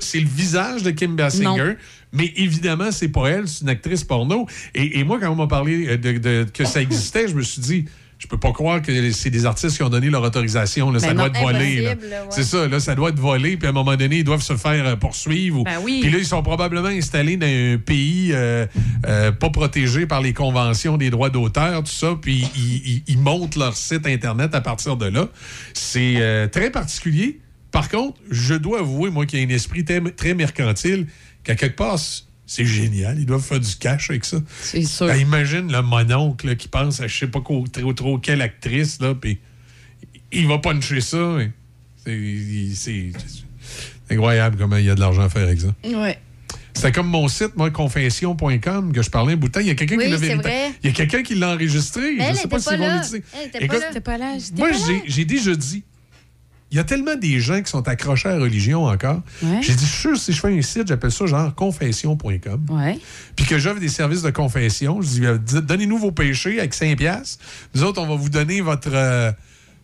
c'est 0.00 0.20
le 0.20 0.28
visage 0.28 0.82
de 0.82 0.90
Kim 0.90 1.16
Basinger. 1.16 1.46
Non. 1.64 1.76
Mais 2.12 2.32
évidemment, 2.36 2.92
c'est 2.92 3.08
pas 3.08 3.28
elle, 3.28 3.48
c'est 3.48 3.62
une 3.62 3.70
actrice 3.70 4.04
porno. 4.04 4.46
Et, 4.74 4.98
et 4.98 5.04
moi, 5.04 5.18
quand 5.20 5.30
on 5.30 5.36
m'a 5.36 5.46
parlé 5.46 5.86
euh, 5.88 5.96
de, 5.96 6.18
de- 6.18 6.46
que 6.52 6.64
ça 6.64 6.80
existait, 6.80 7.26
je 7.28 7.34
me 7.34 7.42
suis 7.42 7.60
dit, 7.60 7.84
je 8.24 8.28
peux 8.28 8.38
pas 8.38 8.52
croire 8.52 8.80
que 8.80 9.10
c'est 9.12 9.28
des 9.28 9.44
artistes 9.44 9.76
qui 9.76 9.82
ont 9.82 9.90
donné 9.90 10.08
leur 10.08 10.22
autorisation. 10.22 10.90
là. 10.90 10.98
ça 10.98 11.08
Ben 11.08 11.14
doit 11.14 11.26
être 11.26 11.38
volé. 11.40 11.86
ouais. 11.88 11.98
C'est 12.30 12.42
ça, 12.42 12.66
là, 12.66 12.80
ça 12.80 12.94
doit 12.94 13.10
être 13.10 13.18
volé. 13.18 13.58
Puis 13.58 13.66
à 13.66 13.70
un 13.70 13.74
moment 13.74 13.96
donné, 13.96 14.16
ils 14.20 14.24
doivent 14.24 14.42
se 14.42 14.56
faire 14.56 14.86
euh, 14.86 14.96
poursuivre. 14.96 15.60
ou- 15.60 15.64
Ben 15.64 15.78
oui. 15.82 15.98
Puis 16.00 16.10
là, 16.10 16.16
ils 16.18 16.24
sont 16.24 16.42
probablement 16.42 16.88
installés 16.88 17.36
dans 17.36 17.46
un 17.46 17.76
pays 17.76 18.30
euh, 18.32 18.64
euh, 19.06 19.30
pas 19.30 19.50
protégé 19.50 20.06
par 20.06 20.22
les 20.22 20.32
conventions 20.32 20.96
des 20.96 21.10
droits 21.10 21.28
d'auteur, 21.28 21.82
tout 21.84 21.92
ça. 21.92 22.16
Puis 22.20 22.48
ils, 22.56 22.76
ils- 22.94 23.02
ils 23.08 23.18
montent 23.18 23.56
leur 23.56 23.76
site 23.76 24.06
Internet 24.06 24.54
à 24.54 24.62
partir 24.62 24.96
de 24.96 25.04
là. 25.06 25.28
C'est 25.74 26.14
euh, 26.16 26.48
très 26.48 26.70
particulier. 26.70 27.40
Par 27.72 27.90
contre, 27.90 28.18
je 28.30 28.54
dois 28.54 28.78
avouer, 28.80 29.10
moi, 29.10 29.26
qu'il 29.26 29.38
y 29.38 29.42
a 29.42 29.46
un 29.46 29.50
esprit 29.50 29.84
très, 29.84 30.00
très 30.00 30.32
mercantile, 30.32 31.08
qu'à 31.42 31.56
quelque 31.56 31.76
part, 31.76 31.98
c'est 32.46 32.64
génial. 32.66 33.18
Ils 33.18 33.26
doivent 33.26 33.42
faire 33.42 33.60
du 33.60 33.74
cash 33.76 34.10
avec 34.10 34.24
ça. 34.24 34.38
C'est 34.60 34.84
sûr. 34.84 35.06
Ben, 35.06 35.16
imagine 35.16 35.70
le 35.72 35.82
mononcle 35.82 36.46
là, 36.48 36.54
qui 36.54 36.68
pense 36.68 37.00
à 37.00 37.06
je 37.06 37.16
sais 37.18 37.26
pas 37.26 37.40
trop, 37.40 37.64
trop 37.94 38.18
quelle 38.18 38.42
actrice, 38.42 39.00
là, 39.00 39.14
puis 39.14 39.38
il 40.32 40.46
va 40.46 40.58
puncher 40.58 41.00
ça. 41.00 41.34
mais 41.36 41.50
C'est 42.04 42.18
il- 42.18 42.76
c'est- 42.76 43.12
c'est 43.26 44.14
incroyable 44.14 44.56
comment 44.58 44.76
il 44.76 44.84
y 44.84 44.90
a 44.90 44.94
de 44.94 45.00
l'argent 45.00 45.22
à 45.22 45.28
faire 45.30 45.44
avec 45.44 45.60
ça. 45.60 45.74
Ouais. 45.84 46.18
C'était 46.74 46.92
comme 46.92 47.06
mon 47.06 47.28
site, 47.28 47.56
moi, 47.56 47.70
confession.com, 47.70 48.92
que 48.92 49.00
je 49.00 49.08
parlais 49.08 49.34
un 49.34 49.36
bout 49.36 49.46
de 49.48 49.52
temps. 49.52 49.60
Il 49.60 49.68
y 49.68 49.70
a 49.70 49.74
quelqu'un 49.74 49.96
Oui, 49.96 50.04
qui 50.04 50.10
l'a. 50.10 50.16
Il 50.82 50.86
y 50.86 50.88
a 50.88 50.92
quelqu'un 50.92 51.22
qui 51.22 51.34
l'a 51.36 51.54
enregistré. 51.54 52.14
Mais 52.18 52.24
je 52.24 52.30
elle 52.30 52.36
sais 52.36 52.48
pas. 52.48 52.58
Elle 52.58 53.46
était 53.46 53.58
pas 53.58 53.76
Écoute, 53.76 54.00
pas 54.00 54.18
là, 54.18 54.34
moi, 54.56 54.68
pas 54.68 54.72
là. 54.72 54.78
j'ai- 54.86 55.02
j'ai 55.10 55.24
déjà 55.24 55.54
dit, 55.54 55.82
y 56.76 56.78
a 56.80 56.84
tellement 56.84 57.16
des 57.16 57.40
gens 57.40 57.60
qui 57.62 57.70
sont 57.70 57.86
accrochés 57.88 58.28
à 58.28 58.36
la 58.36 58.42
religion 58.42 58.84
encore. 58.84 59.22
Ouais. 59.42 59.60
J'ai 59.62 59.74
dit, 59.74 59.84
je 59.84 59.90
suis 59.90 60.00
sûr, 60.00 60.16
si 60.18 60.32
je 60.32 60.40
fais 60.40 60.56
un 60.56 60.62
site, 60.62 60.88
j'appelle 60.88 61.12
ça 61.12 61.26
genre 61.26 61.54
confession.com 61.54 62.66
Ouais. 62.70 62.98
puis 63.36 63.44
que 63.46 63.58
j'offre 63.58 63.80
des 63.80 63.88
services 63.88 64.22
de 64.22 64.30
confession. 64.30 65.00
Je 65.02 65.08
dis, 65.08 65.26
euh, 65.26 65.38
donnez-nous 65.38 65.98
vos 65.98 66.12
péchés 66.12 66.58
avec 66.58 66.74
5 66.74 66.96
piastres. 66.98 67.42
Nous 67.74 67.84
autres, 67.84 68.00
on 68.02 68.06
va 68.06 68.16
vous 68.16 68.28
donner 68.30 68.60
votre, 68.60 68.88
euh, 68.92 69.30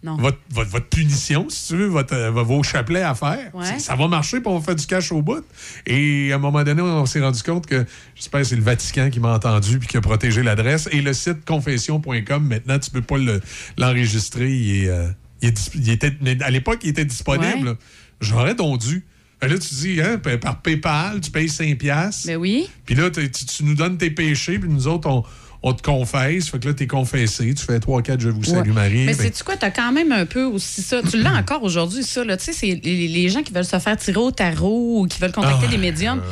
votre, 0.03 0.39
votre, 0.51 0.71
votre 0.71 0.87
punition, 0.89 1.47
si 1.51 1.69
tu 1.69 1.77
veux, 1.77 1.87
votre, 1.87 2.15
euh, 2.15 2.31
vos 2.31 2.63
chapelets 2.63 3.03
à 3.03 3.15
faire. 3.15 3.51
Ouais. 3.55 3.67
Ça, 3.67 3.79
ça 3.79 3.97
va 3.97 4.09
marcher, 4.09 4.41
puis 4.41 4.49
on 4.49 4.59
va 4.59 4.65
faire 4.65 4.75
du 4.77 4.87
cash 4.87 5.13
au 5.13 5.21
bout. 5.21 5.45
Et 5.87 6.33
à 6.33 6.37
un 6.37 6.39
moment 6.39 6.63
donné, 6.65 6.81
on 6.81 7.05
s'est 7.05 7.21
rendu 7.21 7.43
compte 7.43 7.67
que, 7.67 7.85
j'espère 8.15 8.41
que 8.41 8.47
c'est 8.47 8.57
le 8.57 8.63
Vatican 8.63 9.11
qui 9.11 9.21
m'a 9.21 9.35
entendu 9.35 9.79
puis 9.79 9.89
qui 9.89 9.97
a 9.99 10.01
protégé 10.01 10.43
l'adresse. 10.43 10.89
Et 10.93 11.03
le 11.03 11.13
site 11.13 11.45
confession.com, 11.45 12.43
maintenant, 12.47 12.79
tu 12.79 12.91
peux 12.91 13.03
pas 13.03 13.19
le- 13.19 13.43
l'enregistrer. 13.77 14.51
il 14.51 14.89
euh, 14.89 15.09
il 15.43 15.49
est 15.49 15.53
dis- 15.53 15.71
il 15.75 15.91
était, 15.91 16.13
mais 16.21 16.41
à 16.43 16.51
l'époque, 16.51 16.81
il 16.83 16.91
était 16.91 17.05
disponible. 17.05 17.69
Ouais. 17.71 17.77
J'aurais 18.21 18.55
donc 18.55 18.81
dû. 18.81 19.05
Ben 19.41 19.49
Là, 19.51 19.59
tu 19.59 19.75
dis, 19.75 20.01
hein, 20.03 20.19
pa- 20.19 20.37
par 20.37 20.61
PayPal, 20.61 21.21
tu 21.23 21.31
payes 21.31 21.49
5 21.49 21.79
piastres. 21.79 22.27
Ben 22.27 22.37
oui. 22.37 22.69
Puis 22.85 22.95
là, 22.95 23.09
tu, 23.11 23.29
tu 23.31 23.65
nous 23.65 23.75
donnes 23.75 23.97
tes 23.97 24.11
péchés, 24.11 24.59
puis 24.59 24.69
nous 24.69 24.87
autres, 24.87 25.09
on, 25.09 25.25
on 25.63 25.73
te 25.75 25.83
confesse. 25.83 26.49
Fait 26.49 26.59
que 26.59 26.69
là, 26.69 26.75
t'es 26.75 26.87
confessé. 26.87 27.53
Tu 27.55 27.65
fais 27.65 27.79
3, 27.81 28.03
4, 28.03 28.21
je 28.21 28.29
vous 28.31 28.45
salue, 28.45 28.69
Ouais. 28.69 28.75
Marie. 28.75 29.05
Mais 29.07 29.15
Ben, 29.15 29.17
sais-tu 29.17 29.45
quoi? 29.45 29.57
T'as 29.57 29.71
quand 29.71 29.93
même 29.93 30.11
un 30.13 30.25
peu 30.27 30.45
aussi 30.45 30.83
ça. 30.83 31.01
Tu 31.03 31.21
l'as 31.21 31.35
encore 31.35 31.63
aujourd'hui, 31.63 32.03
ça. 32.03 32.25
là. 32.25 32.37
Tu 32.37 32.45
sais, 32.45 32.53
c'est 32.53 32.81
les, 32.83 33.29
gens 33.29 33.43
qui 33.43 33.53
veulent 33.53 33.65
se 33.65 33.79
faire 33.79 33.97
tirer 33.97 34.19
au 34.19 34.31
tarot 34.31 35.01
ou 35.03 35.07
qui 35.07 35.19
veulent 35.21 35.33
contacter 35.33 35.67
Ah, 35.69 35.71
des 35.71 35.77
médiums. 35.79 36.23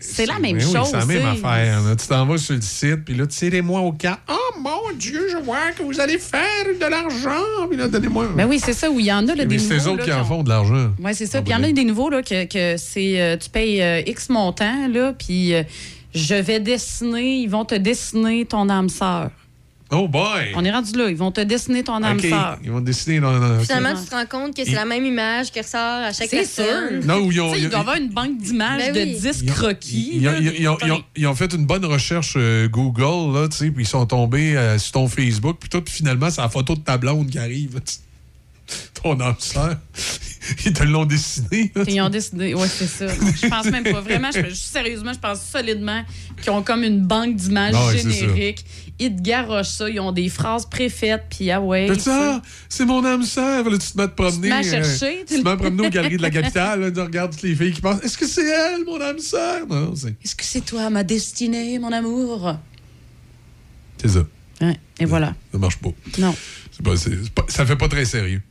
c'est 0.00 0.24
la 0.24 0.38
même 0.38 0.56
oui, 0.56 0.64
oui, 0.64 0.72
chose. 0.72 0.88
c'est 0.90 0.96
la 0.96 1.04
même 1.04 1.26
affaire. 1.26 1.82
là. 1.82 1.94
Tu 1.96 2.06
t'en 2.06 2.24
vas 2.24 2.38
sur 2.38 2.54
le 2.54 2.62
site, 2.62 3.04
puis 3.04 3.14
là, 3.14 3.26
tirez-moi 3.26 3.80
au 3.82 3.92
camp. 3.92 4.16
Oh 4.30 4.58
mon 4.58 4.96
Dieu, 4.98 5.26
je 5.30 5.36
vois 5.44 5.72
que 5.76 5.82
vous 5.82 6.00
allez 6.00 6.18
faire 6.18 6.40
de 6.74 6.86
l'argent. 6.86 7.66
Puis 7.68 7.76
là, 7.78 7.86
donnez-moi. 7.88 8.28
Ben 8.34 8.46
oui, 8.46 8.58
c'est 8.64 8.72
ça, 8.72 8.90
où 8.90 8.98
il 8.98 9.06
y 9.06 9.12
en 9.12 9.28
a 9.28 9.34
là, 9.34 9.44
des 9.44 9.56
Mais 9.56 9.58
c'est 9.58 9.74
nouveaux. 9.76 9.90
autres 9.90 9.98
là, 9.98 10.04
qui 10.04 10.12
en 10.12 10.22
ont- 10.22 10.24
font 10.24 10.42
de 10.42 10.48
l'argent. 10.48 10.90
Oui, 11.02 11.10
c'est 11.14 11.26
ça. 11.26 11.38
Ah, 11.38 11.42
Puis 11.42 11.50
il 11.50 11.52
y 11.52 11.56
en 11.56 11.60
ben, 11.60 11.68
a 11.68 11.72
des 11.72 11.84
nouveaux 11.84 12.08
là, 12.10 12.22
que, 12.22 12.44
que 12.46 12.76
c'est 12.78 13.20
euh, 13.20 13.36
tu 13.36 13.50
payes 13.50 13.82
euh, 13.82 14.00
X 14.06 14.30
montant, 14.30 14.88
là, 14.88 15.12
puis 15.12 15.54
euh, 15.54 15.62
je 16.14 16.34
vais 16.34 16.60
dessiner, 16.60 17.38
ils 17.40 17.48
vont 17.50 17.64
te 17.64 17.74
dessiner 17.74 18.44
ton 18.44 18.68
âme 18.68 18.88
sœur. 18.88 19.30
Oh 19.92 20.06
boy! 20.06 20.52
On 20.54 20.64
est 20.64 20.70
rendu 20.70 20.92
là, 20.96 21.08
ils 21.10 21.16
vont 21.16 21.32
te 21.32 21.40
dessiner 21.40 21.82
ton 21.82 22.00
âme 22.04 22.18
OK, 22.18 22.24
sœur. 22.26 22.58
ils 22.62 22.70
vont 22.70 22.80
dans- 23.20 23.58
Finalement, 23.58 24.00
tu 24.00 24.08
te 24.08 24.14
rends 24.14 24.26
compte 24.26 24.54
que 24.56 24.62
c'est 24.64 24.70
Et- 24.70 24.74
la 24.76 24.84
même 24.84 25.04
image 25.04 25.50
qui 25.50 25.58
ressort 25.60 25.80
à 25.80 26.12
chaque 26.12 26.28
C'est 26.28 26.36
personne. 26.36 27.02
sûr. 27.02 27.08
Non, 27.08 27.16
où 27.26 27.32
ils 27.32 27.40
ont- 27.40 27.52
il 27.56 27.68
doit 27.68 27.78
y 27.78 27.80
avoir 27.80 27.96
une 27.96 28.08
banque 28.10 28.38
d'images 28.38 28.78
Ben 28.78 28.94
de 28.94 29.00
oui. 29.00 29.18
10 29.18 29.40
Ils 29.42 29.50
ont- 29.50 29.54
croquis. 29.54 30.10
Ils, 30.14 30.28
ont- 30.28 30.32
là, 30.32 30.38
ils 30.40 30.48
ont- 30.48 30.52
ils 30.56 30.68
ont- 30.68 30.76
des- 30.76 30.86
ils 30.86 30.92
ont- 30.92 31.02
ils 31.16 31.26
ont 31.26 31.34
fait 31.34 31.52
une 31.52 31.66
bonne 31.66 31.84
recherche 31.84 32.34
euh, 32.36 32.68
Google, 32.68 33.36
là, 33.36 33.48
tu 33.48 33.56
sais, 33.56 33.70
puis 33.72 33.82
ils 33.82 33.88
sont 33.88 34.06
tombés 34.06 34.56
euh, 34.56 34.78
sur 34.78 34.92
ton 34.92 35.08
Facebook, 35.08 35.56
puis 35.58 35.68
tout, 35.68 35.80
puis 35.82 35.92
finalement, 35.92 36.30
c'est 36.30 36.40
la 36.40 36.48
photo 36.48 36.76
de 36.76 36.80
ta 36.82 36.96
blonde 36.96 37.28
qui 37.28 37.38
arrive. 37.40 37.80
Ton 39.02 39.18
âme 39.20 39.36
sœur. 39.38 39.76
Ils 40.66 40.72
te 40.72 40.82
l'ont 40.82 41.04
dessiné. 41.06 41.70
là, 41.74 41.84
tu- 41.84 41.92
Ils 41.92 42.00
ont 42.00 42.08
décidé. 42.08 42.54
Oui, 42.54 42.66
c'est 42.68 42.86
ça. 42.86 43.06
Je 43.08 43.46
pense 43.48 43.66
même 43.66 43.84
pas. 43.84 44.00
Vraiment, 44.00 44.30
je, 44.32 44.48
je- 44.48 44.54
sérieusement, 44.54 45.12
je 45.12 45.18
pense 45.18 45.40
solidement 45.42 46.02
qu'ils 46.40 46.50
ont 46.50 46.62
comme 46.62 46.82
une 46.82 47.00
banque 47.06 47.36
d'images 47.36 47.74
Ah 47.76 47.86
ouais, 47.88 47.98
génériques. 47.98 48.64
Ils 48.98 49.14
te 49.16 49.22
garochent 49.22 49.68
ça. 49.68 49.88
Ils 49.88 50.00
ont 50.00 50.12
des 50.12 50.28
phrases 50.28 50.66
préfaites. 50.66 51.24
Puis, 51.30 51.50
ah 51.50 51.60
ouais. 51.60 51.88
Tu 51.94 52.02
tu 52.02 52.10
Ah, 52.10 52.42
c'est 52.68 52.84
mon 52.84 53.04
âme 53.04 53.22
sœur. 53.22 53.68
Là, 53.70 53.78
tu 53.78 53.90
te 53.92 53.96
mets 53.96 54.04
à 54.04 54.08
te 54.08 54.14
promener. 54.16 54.48
mets 54.48 54.54
à 54.56 54.62
chercher, 54.62 55.20
euh, 55.20 55.24
tu 55.26 55.34
tu 55.36 55.40
te 55.40 55.44
mets 55.44 55.50
à 55.52 55.56
promener 55.56 55.86
aux 55.86 55.90
galeries 55.90 56.16
de 56.16 56.22
la 56.22 56.30
capitale. 56.40 56.80
Là, 56.80 56.90
tu 56.90 57.00
regardes 57.00 57.32
toutes 57.32 57.42
les 57.42 57.54
filles 57.54 57.72
qui 57.72 57.80
pensent 57.80 58.02
Est-ce 58.02 58.18
que 58.18 58.26
c'est 58.26 58.46
elle, 58.46 58.84
mon 58.84 59.00
âme 59.00 59.18
sœur? 59.18 59.66
Non, 59.68 59.94
c'est 59.96 60.14
Est-ce 60.24 60.34
que 60.34 60.44
c'est 60.44 60.60
toi, 60.62 60.90
ma 60.90 61.04
destinée, 61.04 61.78
mon 61.78 61.92
amour? 61.92 62.56
c'est 64.00 64.08
ça. 64.08 64.26
Ouais, 64.62 64.76
et 64.98 65.04
voilà. 65.04 65.34
Ça 65.52 65.58
marche 65.58 65.76
pas. 65.78 65.90
Non. 66.18 66.34
Pas, 66.84 66.92
pas- 67.34 67.44
ça 67.48 67.64
fait 67.66 67.76
pas 67.76 67.88
très 67.88 68.04
sérieux. 68.04 68.42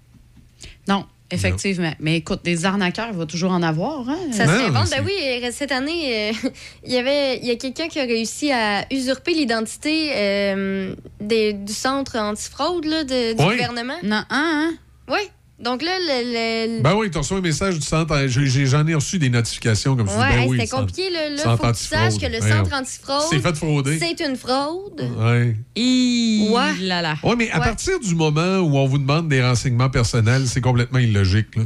Non, 0.89 1.05
effectivement. 1.31 1.93
Mais 1.99 2.17
écoute, 2.17 2.41
des 2.43 2.65
arnaqueurs, 2.65 3.07
il 3.11 3.17
va 3.17 3.25
toujours 3.25 3.51
en 3.51 3.61
avoir. 3.63 4.09
Hein? 4.09 4.17
Ça 4.31 4.45
Non, 4.45 4.53
se 4.53 4.57
réinvente. 4.57 4.87
c'est- 4.87 4.97
Ben 4.97 5.05
oui, 5.05 5.13
euh, 5.45 5.49
cette 5.53 5.71
année, 5.71 6.31
euh, 6.31 6.49
il 6.85 6.91
y 6.91 6.97
avait 6.97 7.37
il 7.37 7.45
y 7.45 7.51
a 7.51 7.55
quelqu'un 7.55 7.87
qui 7.87 7.99
a 7.99 8.03
réussi 8.03 8.51
à 8.51 8.85
usurper 8.91 9.33
l'identité 9.33 10.11
euh, 10.15 10.95
des- 11.21 11.53
du 11.53 11.73
centre 11.73 12.17
antifraude 12.17 12.85
là, 12.85 13.03
de- 13.03 13.33
du 13.33 13.43
Oui. 13.43 13.51
gouvernement. 13.55 13.97
Non, 14.03 14.23
hein? 14.29 14.71
Oui. 15.07 15.19
Donc 15.61 15.81
là, 15.81 15.91
le, 15.99 16.77
le- 16.77 16.81
Ben 16.81 16.95
oui, 16.95 17.11
tu 17.11 17.17
reçois 17.17 17.37
un 17.37 17.41
message 17.41 17.75
du 17.79 17.85
centre. 17.85 18.15
j'ai- 18.27 18.45
j'ai- 18.47 18.65
J'en 18.65 18.87
ai 18.87 18.95
reçu 18.95 19.19
des 19.19 19.29
notifications 19.29 19.95
comme 19.97 20.07
ça. 20.07 20.17
Ouais, 20.19 20.29
Ben 20.29 20.39
hey, 20.43 20.47
oui, 20.49 20.57
c'était 20.61 20.69
compliqué. 20.75 21.09
Là, 21.09 21.29
là 21.31 21.57
faut 21.57 21.63
que 21.63 21.71
tu 21.71 21.83
saches 21.83 21.99
antifraude. 22.13 22.21
que 22.21 22.37
le 22.37 22.41
Ouais, 22.43 22.49
centre 22.49 22.73
antifraude, 22.75 23.23
C'est 23.29 23.39
fait 23.39 23.55
frauder. 23.55 23.99
c'est 23.99 24.25
une 24.25 24.37
fraude. 24.37 25.05
Ouais. 25.17 25.55
Hi, 25.75 26.47
Ouais. 26.49 26.77
là 26.87 27.01
là. 27.01 27.15
Oui, 27.23 27.35
mais 27.37 27.51
à 27.51 27.59
Ouais. 27.59 27.65
partir 27.65 27.99
du 27.99 28.15
moment 28.15 28.59
où 28.59 28.77
on 28.77 28.87
vous 28.87 28.97
demande 28.99 29.27
des 29.27 29.41
renseignements 29.43 29.89
personnels, 29.89 30.47
c'est 30.47 30.61
complètement 30.61 30.99
illogique. 30.99 31.55
là. 31.57 31.63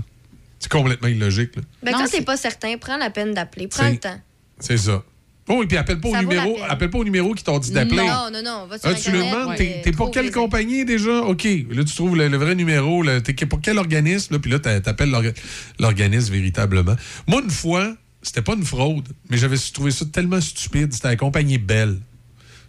C'est 0.60 0.72
complètement 0.72 1.10
illogique. 1.10 1.56
là. 1.58 1.62
Ben, 1.84 1.92
Non, 1.92 1.98
quand 2.00 2.08
c'est- 2.08 2.18
t'es 2.20 2.24
pas 2.24 2.38
certain, 2.38 2.76
prends 2.78 2.98
la 2.98 3.10
peine 3.12 3.34
d'appeler. 3.34 3.68
Prends 3.68 3.90
le 3.90 3.98
temps. 3.98 4.20
C'est 4.60 4.78
ça. 4.78 5.04
Oh, 5.50 5.62
et 5.62 5.68
puis 5.68 5.76
appelle 5.76 6.00
pas, 6.00 6.08
au 6.10 6.16
numéro, 6.18 6.58
appelle 6.70 6.90
pas 6.90 6.98
au 7.00 7.04
numéro 7.04 7.34
qui 7.34 7.44
t'ont 7.44 7.60
dit 7.60 7.72
d'appeler. 7.72 7.98
Non, 7.98 8.30
non, 8.32 8.42
non. 8.44 8.66
Va 8.68 8.80
sur 8.80 8.90
Ah, 8.90 8.94
tu 8.94 9.12
le 9.12 9.18
demandes, 9.18 9.50
ouais, 9.50 9.82
t'es 9.84 9.92
pour 9.92 10.10
quelle 10.10 10.32
compagnie 10.32 10.86
déjà? 10.86 11.20
OK. 11.22 11.44
Là, 11.70 11.84
tu 11.84 11.94
trouves 11.94 12.16
le, 12.16 12.30
le 12.30 12.38
vrai 12.38 12.56
numéro. 12.56 13.04
T'es 13.22 13.34
pour 13.46 13.60
quel 13.62 13.78
organisme? 13.78 14.34
Là, 14.34 14.40
puis 14.40 14.50
là, 14.50 14.60
t'a- 14.60 14.80
t'appelles 14.80 15.10
l'orga- 15.12 15.34
l'organisme 15.80 16.34
véritablement. 16.34 16.96
Moi, 17.28 17.42
une 17.44 17.50
fois, 17.52 17.94
c'était 18.22 18.42
pas 18.42 18.54
une 18.54 18.64
fraude, 18.64 19.10
mais 19.30 19.38
j'avais 19.38 19.58
trouvé 19.58 19.92
ça 19.92 20.06
tellement 20.06 20.40
stupide. 20.40 20.94
C'était 20.94 21.10
la 21.10 21.16
compagnie 21.18 21.58
Bell. 21.58 22.00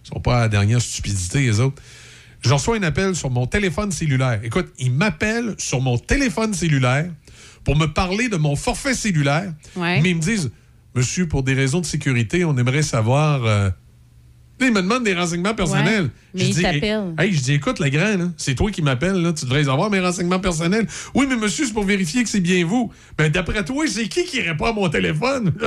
Ils 0.05 0.09
sont 0.09 0.21
pas 0.21 0.39
à 0.39 0.41
la 0.41 0.49
dernière 0.49 0.83
stupidité, 0.83 1.41
les 1.43 1.61
autres. 1.61 1.81
Je 2.43 2.53
reçois 2.53 2.77
un 2.77 2.83
appel 2.83 3.15
sur 3.15 3.31
mon 3.31 3.47
téléphone 3.47 3.93
cellulaire. 3.93 4.41
Écoute, 4.43 4.67
ils 4.79 4.91
m'appellent 4.91 5.55
sur 5.59 5.81
mon 5.81 5.97
téléphone 5.97 6.53
cellulaire 6.53 7.07
pour 7.63 7.77
me 7.77 7.87
parler 7.87 8.29
de 8.29 8.37
mon 8.37 8.57
forfait 8.57 8.95
cellulaire. 8.95 9.55
Ouais. 9.77 10.03
Mais 10.03 10.11
ils 10.11 10.17
me 10.17 10.21
disent, 10.21 10.51
monsieur, 10.95 11.27
pour 11.27 11.43
des 11.43 11.55
raisons 11.55 11.81
de 11.81 11.87
sécurité, 11.87 12.45
on 12.45 12.57
aimerait 12.57 12.83
savoir 12.83 13.45
euh, 13.45 13.71
il 14.61 14.73
me 14.73 14.81
demande 14.81 15.05
des 15.05 15.15
renseignements 15.15 15.53
personnels. 15.55 16.05
Ouais, 16.05 16.11
mais 16.35 16.41
Je 16.41 16.45
il 16.47 16.55
dis, 16.55 16.63
t'appelle. 16.63 17.15
Hey, 17.19 17.33
je 17.35 17.41
dis, 17.43 17.53
écoute, 17.55 17.81
le 17.81 17.91
grand, 17.91 18.31
c'est 18.39 18.55
toi 18.55 18.71
qui 18.71 18.81
m'appelles, 18.83 19.33
tu 19.37 19.45
devrais 19.45 19.69
avoir 19.69 19.91
mes 19.91 20.01
renseignements 20.01 20.39
personnels. 20.39 20.87
Oui, 21.15 21.27
mais 21.29 21.37
monsieur, 21.37 21.67
c'est 21.67 21.73
pour 21.75 21.85
vérifier 21.85 22.23
que 22.23 22.29
c'est 22.31 22.41
bien 22.41 22.65
vous. 22.65 22.91
Ben, 23.19 23.31
d'après 23.31 23.63
toi, 23.65 23.85
c'est 23.87 24.09
qui 24.09 24.25
qui 24.25 24.41
répond 24.41 24.67
à 24.67 24.73
mon 24.73 24.89
téléphone? 24.89 25.53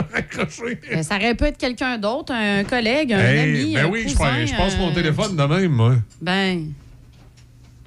Ben, 0.91 1.03
ça 1.03 1.17
aurait 1.17 1.35
pu 1.35 1.43
être 1.43 1.57
quelqu'un 1.57 1.97
d'autre, 1.97 2.31
un 2.33 2.63
collègue, 2.63 3.13
un 3.13 3.19
Hey, 3.19 3.39
ami. 3.61 3.73
ben 3.75 3.85
un 3.85 3.89
oui, 3.89 4.05
je 4.07 4.15
passe, 4.17 4.49
je 4.49 4.55
passe 4.55 4.77
mon 4.77 4.91
téléphone 4.93 5.35
de 5.35 5.43
même, 5.43 5.71
moi. 5.71 5.95
Ben, 6.21 6.67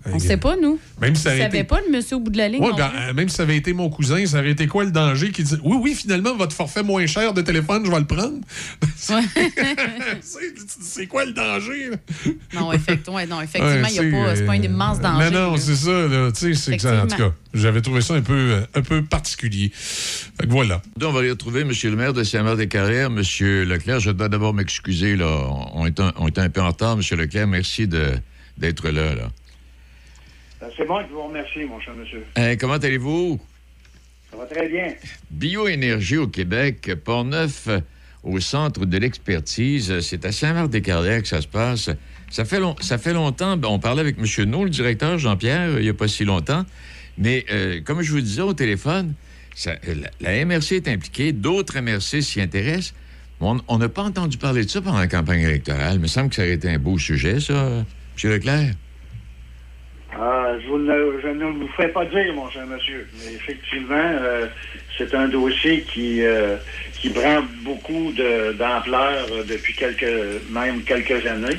on 0.07 0.15
Hey, 0.15 0.21
sait 0.21 0.37
pas, 0.37 0.57
nous. 0.57 0.79
Même 1.01 1.15
si 1.15 1.23
ça 1.23 1.31
On 1.31 1.33
aurait 1.33 1.43
savait 1.43 1.59
été- 1.59 1.67
pas 1.67 1.81
le 1.87 1.93
monsieur 1.93 2.17
au 2.17 2.21
bout 2.21 2.31
de 2.31 2.39
la 2.39 2.49
ligne. 2.49 2.63
Ouais, 2.63 2.71
non 2.71 2.77
ben, 2.77 2.89
plus. 2.89 2.99
euh, 2.99 3.13
même 3.15 3.29
si 3.29 3.37
ça 3.37 3.43
avait 3.43 3.57
été 3.57 3.73
mon 3.73 3.91
cousin, 3.91 4.25
ça 4.27 4.39
aurait 4.39 4.51
été 4.51 4.67
quoi 4.67 4.85
le 4.85 4.91
danger 4.91 5.31
qui 5.31 5.43
dit 5.45 5.57
Oui, 5.63 5.77
oui, 5.81 5.95
finalement, 5.95 6.35
votre 6.37 6.55
forfait 6.57 6.83
moins 6.83 7.07
cher 7.07 7.35
de 7.35 7.43
téléphone, 7.43 7.85
je 7.85 7.91
vais 7.91 7.99
le 7.99 8.07
prendre. 8.07 8.39
C'est- 8.97 10.55
c'est 10.83 11.07
quoi 11.07 11.25
le 11.25 11.33
danger? 11.33 11.91
Non, 12.55 12.73
effectivement, 12.73 13.17
ouais, 13.17 13.27
non, 13.27 13.41
effectivement, 13.41 13.69
Ouais, 13.83 13.83
il 13.91 13.95
y 13.97 13.99
a 14.15 14.25
pas, 14.25 14.37
c'est 14.37 14.47
pas 14.47 14.53
un 14.53 14.63
immense 14.63 15.01
danger. 15.01 15.31
Non, 15.31 15.51
non, 15.53 15.57
c'est 15.57 15.77
ça. 15.77 15.91
Là, 16.09 16.31
tu 16.33 16.41
sais, 16.41 16.55
c'est 16.55 16.77
que 16.77 16.83
ça, 16.83 17.03
en 17.03 17.07
tout 17.07 17.17
cas, 17.17 17.33
j'avais 17.55 17.81
trouvé 17.81 18.01
ça 18.01 18.15
un 18.15 18.21
peu, 18.23 18.33
euh, 18.35 18.61
un 18.75 18.83
peu 18.83 19.03
particulier. 19.03 19.71
Fait 19.75 20.47
que 20.47 20.51
voilà. 20.51 20.83
On 21.03 21.13
va 21.13 21.21
aller 21.21 21.31
retrouver 21.31 21.63
M. 21.63 21.71
le 21.83 21.97
maire 21.97 22.13
de 22.13 22.23
Saint-Marc-des-Carrières, 22.25 23.07
M. 23.07 23.21
Leclerc. 23.67 24.01
Je 24.01 24.11
dois 24.11 24.29
d'abord 24.29 24.55
m'excuser. 24.55 25.17
là. 25.17 25.47
On 25.75 25.87
est, 25.87 25.99
un, 26.01 26.13
on 26.17 26.27
est 26.29 26.39
un 26.39 26.49
peu 26.51 26.61
en 26.61 26.69
retard, 26.69 26.93
M. 26.99 27.19
Leclerc. 27.19 27.47
Merci 27.47 27.87
de- 27.87 28.13
d'être 28.59 28.89
là. 28.91 29.15
là. 29.15 29.29
Ben, 30.61 30.69
C'est 30.77 30.87
moi 30.87 31.05
qui 31.05 31.11
vous 31.13 31.23
remercie, 31.27 31.61
mon 31.65 31.81
cher 31.81 31.95
monsieur. 31.95 32.25
Hein, 32.37 32.57
comment 32.57 32.75
allez-vous? 32.75 33.41
Ça 34.31 34.37
va 34.37 34.47
très 34.47 34.69
bien. 34.69 34.95
Bioénergie 35.31 36.17
au 36.19 36.29
Québec, 36.29 36.91
Port-Neuf, 37.05 37.67
euh, 37.69 37.81
au 38.23 38.39
centre 38.41 38.85
de 38.85 38.99
l'expertise. 38.99 40.01
C'est 40.01 40.25
à 40.25 40.33
Saint-Marc-des-Carrières 40.33 41.23
que 41.23 41.29
ça 41.29 41.41
se 41.41 41.49
passe. 41.49 41.91
Ça 42.31 42.45
fait, 42.45 42.61
long- 42.61 42.77
ça 42.81 42.99
fait 42.99 43.13
longtemps. 43.13 43.57
ben, 43.57 43.69
On 43.69 43.79
parlait 43.79 44.03
avec 44.03 44.17
M. 44.19 44.45
No, 44.49 44.65
le 44.65 44.71
directeur, 44.71 45.19
Jean-Pierre, 45.19 45.79
il 45.79 45.83
n'y 45.83 45.89
a 45.89 45.95
pas 45.95 46.07
si 46.09 46.25
longtemps. 46.25 46.65
Mais 47.19 47.45
euh, 47.51 47.81
comme 47.81 48.03
je 48.03 48.13
vous 48.13 48.21
disais 48.21 48.43
au 48.43 48.53
téléphone, 48.55 49.15
ça- 49.57 49.77
la, 49.87 50.11
la 50.21 50.45
MRC 50.45 50.77
est 50.77 50.89
impliquée, 50.89 51.33
d'autres 51.33 51.81
MRC 51.81 52.21
s'y 52.23 52.41
intéressent. 52.41 52.95
On 53.41 53.79
n'a 53.79 53.89
pas 53.89 54.03
entendu 54.03 54.37
parler 54.37 54.65
de 54.67 54.69
ça 54.71 54.83
pendant 54.83 54.99
la 54.99 55.09
campagne 55.09 55.41
électorale. 55.41 55.95
Il 55.95 56.01
me 56.01 56.07
semble 56.07 56.29
que 56.29 56.37
ça 56.37 56.43
aurait 56.43 56.53
été 56.53 56.69
un 56.69 56.79
beau 56.79 56.99
sujet, 56.99 57.41
ça, 57.41 57.55
euh, 57.55 57.83
M. 58.23 58.31
Leclerc. 58.31 58.75
Ah, 60.13 60.55
je, 60.61 60.67
vous 60.67 60.79
ne, 60.79 61.21
je 61.23 61.29
ne 61.29 61.45
vous 61.45 61.69
fais 61.77 61.89
pas 61.89 62.05
dire, 62.05 62.35
mon 62.35 62.51
cher 62.51 62.67
monsieur. 62.67 63.09
Mais 63.15 63.35
effectivement, 63.35 63.95
euh, 63.95 64.47
c'est 64.99 65.15
un 65.15 65.29
dossier 65.29 65.83
qui, 65.83 66.23
euh, 66.23 66.57
qui 66.97 67.11
prend 67.11 67.43
beaucoup 67.63 68.13
d'ampleur 68.59 69.27
euh, 69.31 69.45
depuis 69.45 69.75
quelques, 69.75 70.43
même 70.51 70.83
quelques 70.83 71.25
années. 71.27 71.59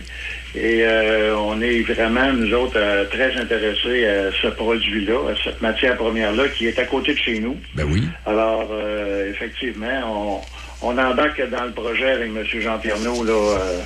Et 0.54 0.84
euh, 0.84 1.34
on 1.38 1.62
est 1.62 1.82
vraiment, 1.84 2.34
nous 2.34 2.54
autres, 2.54 3.08
très 3.10 3.34
intéressés 3.38 4.06
à 4.06 4.32
ce 4.42 4.48
produit-là, 4.48 5.32
à 5.32 5.36
cette 5.44 5.62
matière 5.62 5.96
première-là 5.96 6.50
qui 6.50 6.68
est 6.68 6.78
à 6.78 6.86
côté 6.86 7.14
de 7.14 7.20
chez 7.20 7.40
nous. 7.40 7.56
Ben 7.74 7.86
oui. 7.90 8.04
Alors, 8.26 8.68
euh, 8.70 9.32
effectivement, 9.32 10.42
on, 10.82 10.90
on 10.90 10.98
embarque 10.98 11.42
dans 11.50 11.64
le 11.64 11.72
projet 11.72 12.12
avec 12.12 12.28
M. 12.36 12.44
Jean-Pierre 12.44 13.00
Naud, 13.00 13.26
là, 13.28 13.34
euh, 13.34 13.82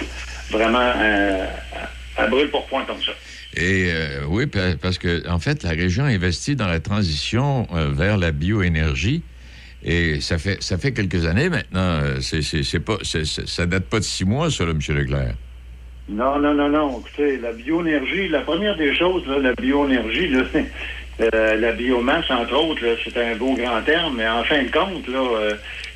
vraiment 0.50 0.92
à 2.18 2.28
brûle 2.28 2.50
pour 2.50 2.66
point 2.68 2.84
comme 2.86 3.02
ça. 3.02 3.12
Et 3.58 3.88
euh, 3.90 4.22
oui, 4.28 4.48
pa- 4.48 4.76
parce 4.82 4.98
que 4.98 5.28
en 5.30 5.40
fait, 5.40 5.64
la 5.64 5.72
région 5.72 6.04
investit 6.06 6.56
dans 6.56 6.68
la 6.68 6.80
transition 6.80 7.68
euh, 7.74 7.90
vers 7.94 8.18
la 8.18 8.32
bioénergie. 8.32 9.24
Et 9.88 10.20
ça 10.20 10.38
fait, 10.40 10.62
ça 10.64 10.78
fait 10.80 10.94
quelques 10.94 11.26
années 11.28 11.50
maintenant. 11.50 11.80
Euh, 12.02 12.18
C'est, 12.20 12.42
c'est, 12.42 12.64
c'est 12.64 12.80
pas, 12.80 12.98
ça 13.04 13.66
date 13.68 13.86
pas 13.86 14.00
de 14.00 14.04
six 14.04 14.26
mois, 14.26 14.50
ça, 14.50 14.66
là, 14.66 14.72
M. 14.72 14.80
Leclerc. 14.96 15.36
Non, 16.10 16.40
non, 16.40 16.54
non, 16.54 16.70
non. 16.70 17.00
Écoutez, 17.02 17.38
la 17.38 17.52
bioénergie, 17.52 18.28
la 18.30 18.42
première 18.42 18.76
des 18.78 18.96
choses, 18.96 19.26
là, 19.28 19.38
la 19.40 19.54
bioénergie, 19.54 20.28
là, 20.30 20.42
euh, 21.34 21.56
la 21.56 21.72
biomasse, 21.74 22.30
entre 22.32 22.54
autres, 22.56 22.82
c'est 23.04 23.18
un 23.18 23.36
beau 23.36 23.54
grand 23.56 23.82
terme, 23.84 24.16
mais 24.18 24.28
en 24.28 24.44
fin 24.44 24.64
de 24.64 24.70
compte, 24.72 25.08
là, 25.08 25.52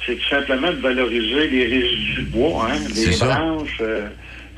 c'est 0.05 0.15
tout 0.15 0.29
simplement 0.29 0.71
de 0.71 0.77
valoriser 0.81 1.47
les 1.49 1.65
résidus 1.65 2.21
de 2.23 2.29
bois, 2.31 2.67
hein, 2.71 2.77
les 2.95 3.11
ça. 3.11 3.25
branches, 3.25 3.81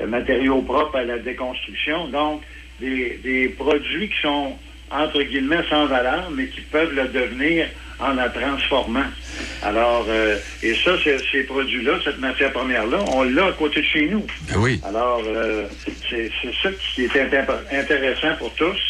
matériaux 0.06 0.62
propres 0.62 0.98
à 0.98 1.04
la 1.04 1.18
déconstruction. 1.18 2.08
Donc, 2.08 2.42
des, 2.80 3.18
des 3.22 3.48
produits 3.50 4.08
qui 4.08 4.20
sont, 4.20 4.56
entre 4.90 5.22
guillemets, 5.22 5.62
sans 5.68 5.86
valeur, 5.86 6.30
mais 6.30 6.48
qui 6.48 6.60
peuvent 6.62 6.94
le 6.94 7.08
devenir 7.08 7.68
en 7.98 8.14
la 8.14 8.28
transformant. 8.30 9.06
Alors, 9.62 10.06
euh, 10.08 10.38
et 10.62 10.74
ça, 10.84 10.96
ces 11.30 11.44
produits-là, 11.44 12.00
cette 12.04 12.18
matière 12.18 12.52
première-là, 12.52 13.00
on 13.00 13.22
l'a 13.22 13.46
à 13.46 13.52
côté 13.52 13.80
de 13.80 13.86
chez 13.86 14.06
nous. 14.08 14.26
Ben 14.48 14.58
oui. 14.58 14.80
Alors, 14.84 15.22
euh, 15.24 15.66
c'est 16.10 16.30
ça 16.62 16.70
qui 16.94 17.04
est 17.04 17.14
inté- 17.14 17.44
intéressant 17.70 18.34
pour 18.38 18.52
tous. 18.56 18.80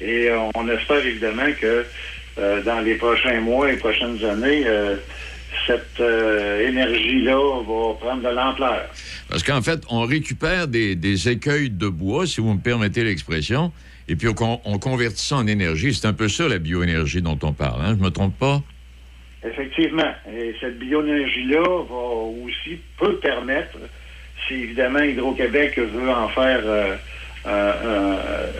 Et 0.00 0.28
euh, 0.28 0.38
on 0.54 0.68
espère 0.68 1.04
évidemment 1.04 1.50
que 1.58 1.86
euh, 2.38 2.62
dans 2.62 2.80
les 2.80 2.96
prochains 2.96 3.40
mois 3.40 3.72
et 3.72 3.76
prochaines 3.78 4.22
années, 4.24 4.64
euh, 4.66 4.96
cette 5.66 6.00
euh, 6.00 6.68
énergie-là 6.68 7.36
va 7.62 7.94
prendre 8.00 8.22
de 8.22 8.34
l'ampleur. 8.34 8.86
Parce 9.28 9.42
qu'en 9.42 9.62
fait, 9.62 9.80
on 9.90 10.02
récupère 10.02 10.68
des, 10.68 10.94
des 10.94 11.28
écueils 11.28 11.70
de 11.70 11.88
bois, 11.88 12.26
si 12.26 12.40
vous 12.40 12.54
me 12.54 12.60
permettez 12.60 13.04
l'expression, 13.04 13.72
et 14.08 14.16
puis 14.16 14.28
on, 14.28 14.34
con- 14.34 14.60
on 14.64 14.78
convertit 14.78 15.24
ça 15.24 15.36
en 15.36 15.46
énergie. 15.46 15.94
C'est 15.94 16.06
un 16.06 16.12
peu 16.12 16.28
ça, 16.28 16.48
la 16.48 16.58
bioénergie 16.58 17.20
dont 17.22 17.38
on 17.42 17.52
parle. 17.52 17.80
Hein? 17.82 17.96
Je 17.98 18.02
me 18.04 18.10
trompe 18.10 18.38
pas? 18.38 18.62
Effectivement. 19.46 20.10
Et 20.32 20.54
cette 20.60 20.78
bioénergie-là 20.78 21.62
va 21.62 22.44
aussi, 22.44 22.78
peut 22.98 23.16
permettre, 23.16 23.78
si 24.46 24.54
évidemment 24.54 25.00
Hydro-Québec 25.00 25.78
veut 25.78 26.10
en 26.10 26.28
faire 26.30 26.60
euh, 26.64 26.96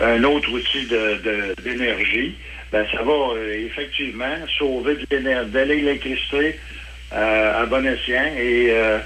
un, 0.01 0.23
autre 0.23 0.51
outil 0.51 0.85
de- 0.87 1.21
de- 1.23 1.61
d'énergie, 1.63 2.35
ben 2.71 2.85
ça 2.91 3.01
va 3.03 3.11
euh, 3.11 3.65
effectivement 3.65 4.35
sauver 4.57 4.95
de 4.95 5.17
de 5.17 5.59
l'électricité 5.59 6.55
à 7.11 7.65
bon 7.65 7.85
escient. 7.85 8.25
Et 8.37 8.69
euh, 8.71 8.99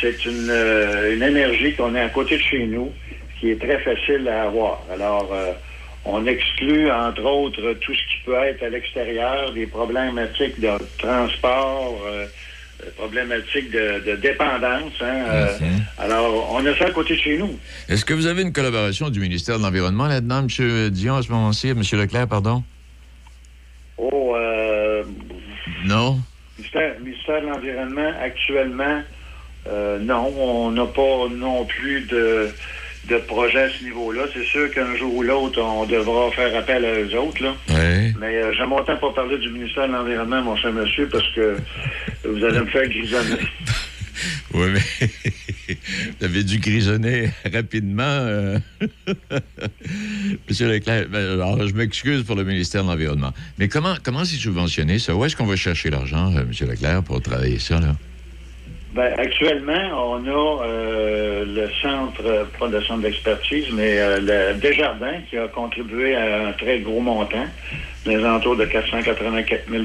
c'est 0.00 0.24
une, 0.24 0.48
euh, 0.50 1.14
une 1.14 1.22
énergie 1.22 1.74
qu'on 1.74 1.94
a 1.94 2.02
à 2.02 2.08
côté 2.08 2.36
de 2.36 2.42
chez 2.42 2.66
nous 2.66 2.92
qui 3.40 3.50
est 3.50 3.60
très 3.60 3.78
facile 3.80 4.28
à 4.28 4.44
avoir. 4.44 4.82
Alors, 4.92 5.30
euh, 5.32 5.52
on 6.04 6.26
exclut, 6.26 6.90
entre 6.90 7.22
autres, 7.24 7.72
tout 7.80 7.92
ce 7.94 7.98
qui 8.00 8.22
peut 8.24 8.34
être 8.34 8.62
à 8.62 8.68
l'extérieur, 8.68 9.52
des 9.52 9.66
problématiques 9.66 10.58
de 10.60 10.70
transport, 10.98 12.00
euh, 12.06 12.26
euh, 12.82 12.90
problématiques 12.96 13.70
de, 13.70 14.00
de 14.06 14.16
dépendance. 14.16 14.92
hein, 15.00 15.24
euh, 15.30 15.48
alors, 15.98 16.50
on 16.54 16.64
a 16.64 16.76
ça 16.76 16.86
à 16.86 16.90
côté 16.90 17.14
de 17.14 17.20
chez 17.20 17.38
nous. 17.38 17.58
Est-ce 17.88 18.04
que 18.04 18.14
vous 18.14 18.26
avez 18.26 18.42
une 18.42 18.52
collaboration 18.52 19.10
du 19.10 19.20
ministère 19.20 19.58
de 19.58 19.62
l'Environnement 19.64 20.06
là-dedans, 20.06 20.46
M. 20.48 20.90
Dion, 20.90 21.16
à 21.16 21.22
ce 21.22 21.30
moment-ci? 21.30 21.68
M. 21.68 21.82
Leclerc, 21.92 22.28
pardon? 22.28 22.62
Oh, 23.98 24.34
euh, 24.36 25.02
Non? 25.84 26.18
Ministère, 26.58 27.00
ministère 27.00 27.42
de 27.42 27.46
l'Environnement, 27.46 28.12
actuellement, 28.22 29.02
euh, 29.68 29.98
non, 29.98 30.32
on 30.38 30.70
n'a 30.70 30.86
pas 30.86 31.28
non 31.30 31.64
plus 31.64 32.02
de, 32.02 32.48
de 33.08 33.16
projet 33.18 33.62
à 33.62 33.70
ce 33.70 33.84
niveau-là. 33.84 34.22
C'est 34.32 34.44
sûr 34.44 34.70
qu'un 34.70 34.96
jour 34.96 35.14
ou 35.14 35.22
l'autre, 35.22 35.60
on 35.60 35.84
devra 35.86 36.30
faire 36.32 36.54
appel 36.56 36.84
à 36.84 37.00
eux 37.00 37.16
autres. 37.16 37.42
Là. 37.42 37.54
Oui. 37.70 38.14
Mais 38.20 38.36
euh, 38.36 38.52
j'aime 38.52 38.72
autant 38.72 38.96
pas 38.96 39.12
parler 39.12 39.38
du 39.38 39.50
ministère 39.50 39.88
de 39.88 39.92
l'Environnement, 39.92 40.42
mon 40.42 40.56
cher 40.56 40.72
monsieur, 40.72 41.08
parce 41.08 41.28
que 41.34 41.56
vous 42.24 42.44
allez 42.44 42.60
me 42.60 42.66
faire 42.66 42.88
grisonner. 42.88 43.40
Oui, 44.54 44.66
mais 44.72 45.08
vous 45.68 46.24
avez 46.24 46.44
dû 46.44 46.58
grisonner 46.58 47.30
rapidement. 47.52 48.02
euh. 48.02 48.58
Monsieur 50.48 50.68
Leclerc, 50.68 51.06
ben, 51.10 51.32
alors, 51.32 51.66
je 51.66 51.74
m'excuse 51.74 52.22
pour 52.22 52.36
le 52.36 52.44
ministère 52.44 52.84
de 52.84 52.88
l'Environnement. 52.88 53.32
Mais 53.58 53.68
comment, 53.68 53.94
comment 54.02 54.24
c'est 54.24 54.36
subventionné, 54.36 54.98
ça? 54.98 55.14
Où 55.14 55.24
est-ce 55.24 55.36
qu'on 55.36 55.46
va 55.46 55.56
chercher 55.56 55.90
l'argent, 55.90 56.34
euh, 56.36 56.44
Monsieur 56.44 56.66
Leclerc, 56.66 57.02
pour 57.02 57.20
travailler 57.20 57.58
ça, 57.58 57.80
là? 57.80 57.94
Ben, 58.94 59.12
actuellement, 59.18 60.12
on 60.12 60.26
a 60.26 60.64
euh, 60.64 61.44
le 61.44 61.68
centre, 61.82 62.48
pas 62.58 62.68
le 62.68 62.82
centre 62.82 63.02
d'expertise, 63.02 63.66
mais 63.72 63.96
le 64.18 64.54
Desjardins 64.54 65.20
qui 65.28 65.36
a 65.36 65.46
contribué 65.46 66.16
à 66.16 66.48
un 66.48 66.52
très 66.52 66.80
gros 66.80 67.00
montant, 67.00 67.46
des 68.06 68.16
alentours 68.16 68.56
de 68.56 68.64
484 68.64 69.70
000 69.70 69.84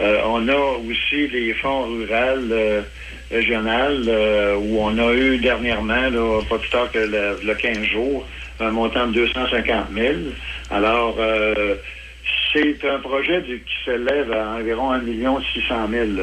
euh, 0.00 0.20
On 0.26 0.48
a 0.48 0.56
aussi 0.88 1.28
les 1.28 1.52
fonds 1.54 1.84
ruraux 1.84 2.84
régionaux 3.30 4.08
euh, 4.08 4.56
où 4.56 4.78
on 4.80 4.96
a 4.98 5.12
eu 5.14 5.38
dernièrement, 5.38 6.10
là, 6.10 6.40
pas 6.48 6.58
plus 6.58 6.70
tard 6.70 6.90
que 6.90 6.98
le, 6.98 7.38
le 7.44 7.54
15 7.54 7.82
jours, 7.84 8.26
un 8.60 8.70
montant 8.70 9.06
de 9.06 9.12
250 9.12 9.86
000. 9.94 10.12
Alors, 10.70 11.16
euh, 11.18 11.76
c'est 12.52 12.84
un 12.84 12.98
projet 12.98 13.40
du- 13.42 13.60
qui 13.60 13.74
s'élève 13.84 14.30
à 14.32 14.56
environ 14.58 14.90
1 14.92 15.00
600 15.54 15.88
000. 15.90 16.04
là. 16.16 16.22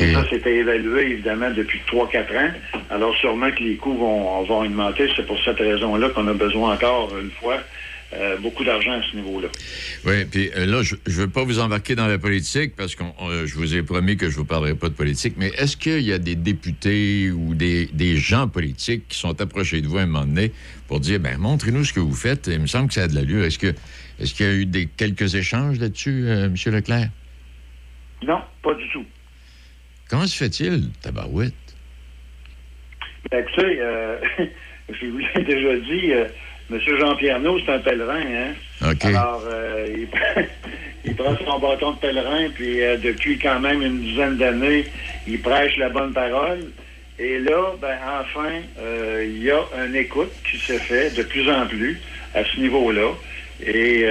Et 0.00 0.12
Ça, 0.12 0.24
c'était 0.30 0.56
évalué, 0.56 1.02
évidemment, 1.12 1.50
depuis 1.50 1.80
3-4 1.86 2.34
ans. 2.36 2.50
Alors, 2.90 3.14
sûrement 3.16 3.50
que 3.50 3.62
les 3.62 3.76
coûts 3.76 3.94
vont, 3.96 4.42
vont 4.44 4.62
augmenter. 4.62 5.08
C'est 5.14 5.26
pour 5.26 5.38
cette 5.44 5.58
raison-là 5.58 6.08
qu'on 6.10 6.26
a 6.28 6.32
besoin 6.34 6.74
encore, 6.74 7.12
une 7.20 7.30
fois, 7.30 7.58
euh, 8.12 8.36
beaucoup 8.38 8.64
d'argent 8.64 8.92
à 8.92 9.02
ce 9.02 9.16
niveau-là. 9.16 9.48
Oui, 10.04 10.24
puis 10.24 10.50
euh, 10.56 10.66
là, 10.66 10.82
je 10.82 10.94
ne 10.94 11.12
veux 11.12 11.28
pas 11.28 11.44
vous 11.44 11.58
embarquer 11.58 11.94
dans 11.94 12.06
la 12.06 12.18
politique 12.18 12.76
parce 12.76 12.94
que 12.94 13.04
je 13.44 13.54
vous 13.54 13.74
ai 13.74 13.82
promis 13.82 14.16
que 14.16 14.26
je 14.26 14.34
ne 14.34 14.38
vous 14.38 14.44
parlerai 14.44 14.74
pas 14.74 14.88
de 14.88 14.94
politique, 14.94 15.34
mais 15.36 15.48
est-ce 15.58 15.76
qu'il 15.76 16.02
y 16.02 16.12
a 16.12 16.18
des 16.18 16.36
députés 16.36 17.30
ou 17.30 17.54
des, 17.54 17.86
des 17.86 18.16
gens 18.16 18.48
politiques 18.48 19.08
qui 19.08 19.18
sont 19.18 19.40
approchés 19.40 19.80
de 19.80 19.86
vous 19.86 19.98
à 19.98 20.02
un 20.02 20.06
moment 20.06 20.24
donné 20.24 20.52
pour 20.86 21.00
dire, 21.00 21.18
ben 21.18 21.36
montrez-nous 21.38 21.84
ce 21.84 21.92
que 21.92 22.00
vous 22.00 22.14
faites, 22.14 22.46
il 22.46 22.60
me 22.60 22.66
semble 22.66 22.88
que 22.88 22.94
ça 22.94 23.04
a 23.04 23.08
de 23.08 23.14
l'allure. 23.14 23.44
Est-ce 23.44 23.58
que 23.58 23.74
est-ce 24.18 24.34
qu'il 24.34 24.46
y 24.46 24.48
a 24.48 24.52
eu 24.52 24.66
des, 24.66 24.86
quelques 24.86 25.34
échanges 25.34 25.78
là-dessus, 25.78 26.26
euh, 26.26 26.46
M. 26.46 26.54
Leclerc? 26.72 27.10
Non, 28.22 28.40
pas 28.62 28.74
du 28.74 28.88
tout. 28.90 29.04
Comment 30.08 30.26
se 30.26 30.36
fait-il, 30.36 30.90
Tabarouette? 31.02 31.52
Ben, 33.30 33.44
tu 33.44 33.60
sais, 33.60 33.78
euh, 33.80 34.18
je 34.88 35.06
vous 35.06 35.18
l'ai 35.18 35.44
déjà 35.44 35.76
dit, 35.76 36.12
euh, 36.70 36.74
M. 36.74 36.98
Jean-Pierre 36.98 37.40
Naud, 37.40 37.60
c'est 37.64 37.72
un 37.72 37.78
pèlerin, 37.78 38.20
hein? 38.20 38.90
OK. 38.90 39.04
Alors, 39.04 39.42
euh, 39.46 39.86
il, 39.96 40.08
il 41.04 41.14
prend 41.14 41.36
son 41.44 41.58
bâton 41.58 41.92
de 41.92 41.98
pèlerin, 41.98 42.48
puis 42.54 42.82
euh, 42.82 42.96
depuis 42.96 43.38
quand 43.38 43.60
même 43.60 43.82
une 43.82 44.00
dizaine 44.00 44.36
d'années, 44.36 44.86
il 45.26 45.40
prêche 45.40 45.76
la 45.78 45.88
bonne 45.88 46.12
parole. 46.12 46.64
Et 47.18 47.38
là, 47.38 47.72
ben, 47.80 47.96
enfin, 48.20 48.50
euh, 48.78 49.24
il 49.26 49.42
y 49.42 49.50
a 49.50 49.60
une 49.86 49.96
écoute 49.96 50.32
qui 50.50 50.58
se 50.58 50.74
fait 50.74 51.10
de 51.16 51.22
plus 51.22 51.50
en 51.50 51.66
plus 51.66 51.98
à 52.34 52.44
ce 52.44 52.60
niveau-là. 52.60 53.10
Et 53.66 54.04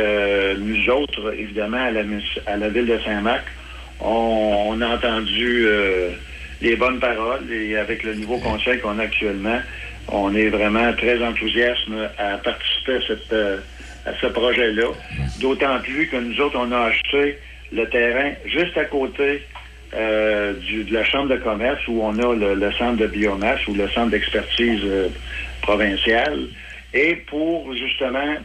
nous 0.58 0.89
autres, 0.89 1.36
évidemment, 1.38 1.78
à 1.78 1.91
la, 1.91 2.01
à 2.47 2.58
la 2.58 2.70
ville 2.70 2.88
de 2.88 2.97
Saint-Marc, 3.06 3.43
on, 3.99 4.70
on 4.70 4.82
a 4.82 4.88
entendu 4.88 5.68
les 6.62 6.76
bonnes 6.76 6.99
paroles 6.99 7.51
et 7.51 7.78
avec 7.78 8.01
le 8.03 8.16
nouveau 8.16 8.38
conseil 8.39 8.80
qu'on 8.80 8.97
a 8.97 9.03
actuellement, 9.03 9.60
on 10.08 10.34
est 10.36 10.49
vraiment 10.49 10.93
très 10.93 11.22
enthousiaste 11.24 11.88
à 12.18 12.38
participer 12.38 12.95
à, 12.95 13.01
cette, 13.08 13.34
euh, 13.34 13.60
à 14.06 14.14
ce 14.22 14.28
projet-là. 14.28 14.89
D'autant 15.38 15.80
plus 15.82 16.08
que 16.08 16.18
nous 16.18 16.39
autres, 16.41 16.58
on 16.60 16.72
a 16.72 16.86
acheté 16.86 17.39
le 17.72 17.86
terrain 17.89 18.34
juste 18.45 18.78
à 18.78 18.86
côté 18.86 19.41
euh, 19.93 20.53
de 20.53 20.93
la 20.93 21.03
Chambre 21.03 21.30
de 21.30 21.38
commerce 21.38 21.82
où 21.88 22.01
on 22.01 22.18
a 22.20 22.36
le, 22.36 22.72
centre 22.74 22.97
de 22.97 23.08
biomasse 23.08 23.66
ou 23.68 23.74
le 23.74 23.89
centre 23.89 24.12
d'expertise 24.12 24.82
euh, 24.84 25.10
provincial. 25.62 26.47
Et 26.93 27.16
pour 27.28 27.74
justement, 27.74 28.36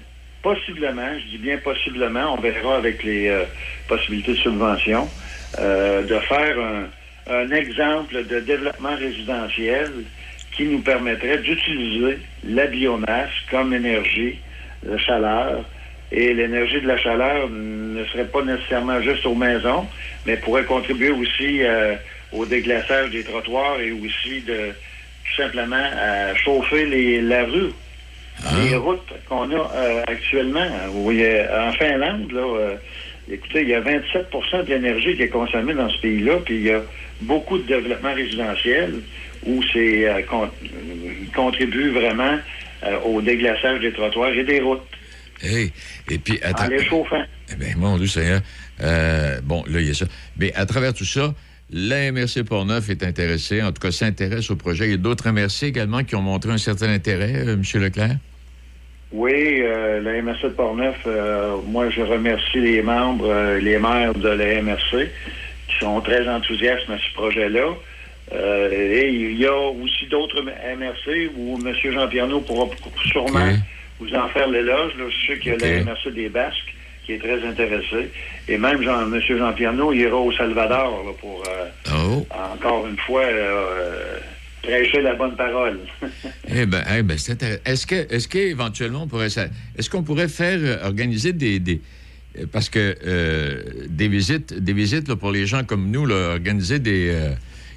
possiblement, 0.42 1.18
je 1.18 1.26
dis 1.30 1.38
bien 1.38 1.58
possiblement, 1.58 2.34
on 2.34 2.40
verra 2.40 2.76
avec 2.76 3.02
les 3.02 3.28
euh, 3.28 3.44
possibilités 3.88 4.32
de 4.32 4.38
subvention, 4.38 5.11
euh, 5.58 6.02
de 6.02 6.18
faire 6.20 6.56
un 7.26 7.50
exemple 7.50 8.24
de 8.24 8.40
développement 8.40 8.96
résidentiel 8.96 9.90
qui 10.61 10.66
nous 10.66 10.80
permettrait 10.80 11.38
d'utiliser 11.38 12.18
la 12.44 12.66
biomasse 12.66 13.30
comme 13.50 13.72
énergie 13.72 14.36
de 14.84 14.94
chaleur. 14.98 15.64
Et 16.12 16.34
l'énergie 16.34 16.82
de 16.82 16.86
la 16.86 16.98
chaleur 16.98 17.48
ne 17.48 18.04
serait 18.06 18.26
pas 18.26 18.42
nécessairement 18.42 19.00
juste 19.00 19.24
aux 19.24 19.34
maisons, 19.34 19.86
mais 20.26 20.36
pourrait 20.36 20.64
contribuer 20.64 21.08
aussi 21.11 21.62
euh, 21.62 21.94
au 22.32 22.44
déglaçage 22.44 23.08
des 23.11 23.24
trottoirs 23.24 23.80
et 23.80 23.92
aussi 23.92 24.40
de 24.42 24.72
tout 25.24 25.42
simplement 25.42 25.76
à 25.76 26.34
chauffer 26.34 26.84
les, 26.84 27.22
la 27.22 27.44
rue. 27.44 27.70
Les 28.68 28.76
routes 28.76 29.12
qu'on 29.28 29.50
a 29.52 29.72
euh, 29.76 30.02
actuellement, 30.08 30.66
où 30.94 31.11
il 31.11 31.20
y 31.20 31.26
a- 31.26 31.68
en 31.68 31.72
Finlande, 31.72 32.32
là, 32.32 32.40
euh, 32.40 32.74
écoutez, 33.32 33.62
il 33.62 33.68
y 33.68 33.74
a 33.74 33.80
27% 33.80 34.64
de 34.64 34.68
l'énergie 34.74 35.16
qui 35.16 35.22
est 35.22 35.28
consommée 35.28 35.74
dans 35.74 35.88
ce 35.88 35.98
pays-là, 36.02 36.34
puis 36.44 36.56
il 36.56 36.62
y 36.66 36.70
a 36.70 36.80
beaucoup 37.22 37.56
de 37.58 37.62
développement 37.66 38.12
résidentiel 38.14 38.94
où 39.47 39.62
c'est 39.72 40.09
euh, 40.09 40.22
con- 40.28 40.51
contribue 41.34 41.91
vraiment 41.91 42.38
euh, 42.84 42.99
au 43.05 43.20
déglaçage 43.22 43.80
des 43.80 43.93
trottoirs 43.93 44.32
et 44.32 44.45
des 44.45 44.61
routes 44.61 44.82
Hey, 45.43 45.72
et 46.11 46.18
puis, 46.18 46.38
en 46.45 46.51
attends. 46.51 46.68
les 46.68 46.84
chauffant. 46.84 47.22
Eh 47.51 47.57
bien, 47.57 47.74
mon 47.76 47.97
Dieu 47.97 48.07
Seigneur. 48.07 48.43
Euh, 48.82 49.41
bon, 49.43 49.64
là, 49.68 49.80
il 49.80 49.86
y 49.86 49.91
a 49.91 49.95
ça. 49.95 50.05
Mais 50.36 50.53
à 50.55 50.66
travers 50.66 50.93
tout 50.93 51.07
ça, 51.07 51.32
la 51.72 52.12
MRC 52.12 52.43
Portneuf 52.47 52.91
est 52.91 53.03
intéressée, 53.03 53.62
en 53.62 53.72
tout 53.72 53.80
cas 53.80 53.91
s'intéresse 53.91 54.51
au 54.51 54.57
projet. 54.57 54.84
Il 54.86 54.91
y 54.91 54.95
a 54.95 54.97
d'autres 54.99 55.30
MRC 55.30 55.62
également 55.68 56.05
qui 56.05 56.14
ont 56.14 56.20
montré 56.20 56.51
un 56.51 56.59
certain 56.59 56.91
intérêt, 56.91 57.32
euh, 57.47 57.55
M. 57.55 57.62
Leclerc? 57.82 58.16
Oui, 59.12 59.32
euh, 59.62 60.01
la 60.03 60.20
MRC 60.22 60.43
de 60.45 60.49
Portneuf, 60.51 60.97
euh, 61.07 61.57
moi 61.66 61.88
je 61.91 62.03
remercie 62.03 62.61
les 62.61 62.82
membres, 62.82 63.57
les 63.61 63.78
maires 63.78 64.14
de 64.14 64.28
la 64.28 64.61
MRC 64.62 65.09
qui 65.68 65.78
sont 65.80 66.01
très 66.03 66.28
enthousiastes 66.28 66.88
à 66.91 66.99
ce 66.99 67.14
projet-là. 67.14 67.68
Euh, 68.33 68.70
et 68.70 69.09
il 69.11 69.39
y 69.39 69.47
a 69.47 69.57
aussi 69.57 70.07
d'autres 70.07 70.43
MRC 70.43 71.31
où 71.37 71.59
M. 71.64 71.74
Jean-Pierre 71.93 72.28
Naud 72.28 72.45
pourra 72.47 72.66
sûrement 73.07 73.49
vous 73.99 74.14
en 74.14 74.28
faire 74.28 74.49
l'éloge. 74.49 74.93
là. 74.99 75.05
Je 75.11 75.26
sais 75.33 75.39
qu'il 75.39 75.53
y 75.53 75.55
a 75.55 75.59
la. 75.59 75.85
MRC 75.85 76.12
des 76.14 76.28
Basques 76.28 76.74
qui 77.05 77.12
est 77.14 77.18
très 77.18 77.43
intéressée. 77.45 78.11
Et 78.49 78.57
même 78.57 78.83
Jean, 78.83 79.12
M. 79.12 79.20
Jean-Pierre 79.20 79.72
Naud 79.72 79.95
ira 79.97 80.16
au 80.16 80.33
Salvador 80.33 81.03
là, 81.05 81.12
pour 81.20 81.43
euh, 81.49 81.66
Oh. 81.93 82.26
encore 82.55 82.87
une 82.87 82.99
fois 82.99 83.22
euh, 83.24 84.18
prêcher 84.62 85.01
la 85.03 85.14
bonne 85.14 85.35
parole. 85.37 85.78
Eh 86.53 86.66
bien, 86.66 86.83
eh 86.99 87.03
ben, 87.03 87.16
c'est 87.16 87.33
intéressant. 87.33 87.61
Est-ce 87.64 87.87
que, 87.87 88.14
est-ce 88.14 88.26
qu'éventuellement, 88.28 89.05
on 89.05 89.07
pourrait, 89.07 89.26
est-ce 89.28 89.89
qu'on 89.89 90.03
pourrait 90.03 90.26
faire, 90.28 90.59
organiser 90.85 91.33
des, 91.33 91.59
des- 91.61 91.81
parce 92.53 92.68
que 92.68 92.97
euh, 93.07 93.61
des 93.89 94.09
visites, 94.09 94.53
des 94.55 94.72
visites 94.72 95.09
là, 95.09 95.14
pour 95.16 95.31
les 95.33 95.47
gens 95.47 95.62
comme 95.64 95.91
nous, 95.91 96.07
là, 96.07 96.33
organiser 96.33 96.78
des, 96.81 97.11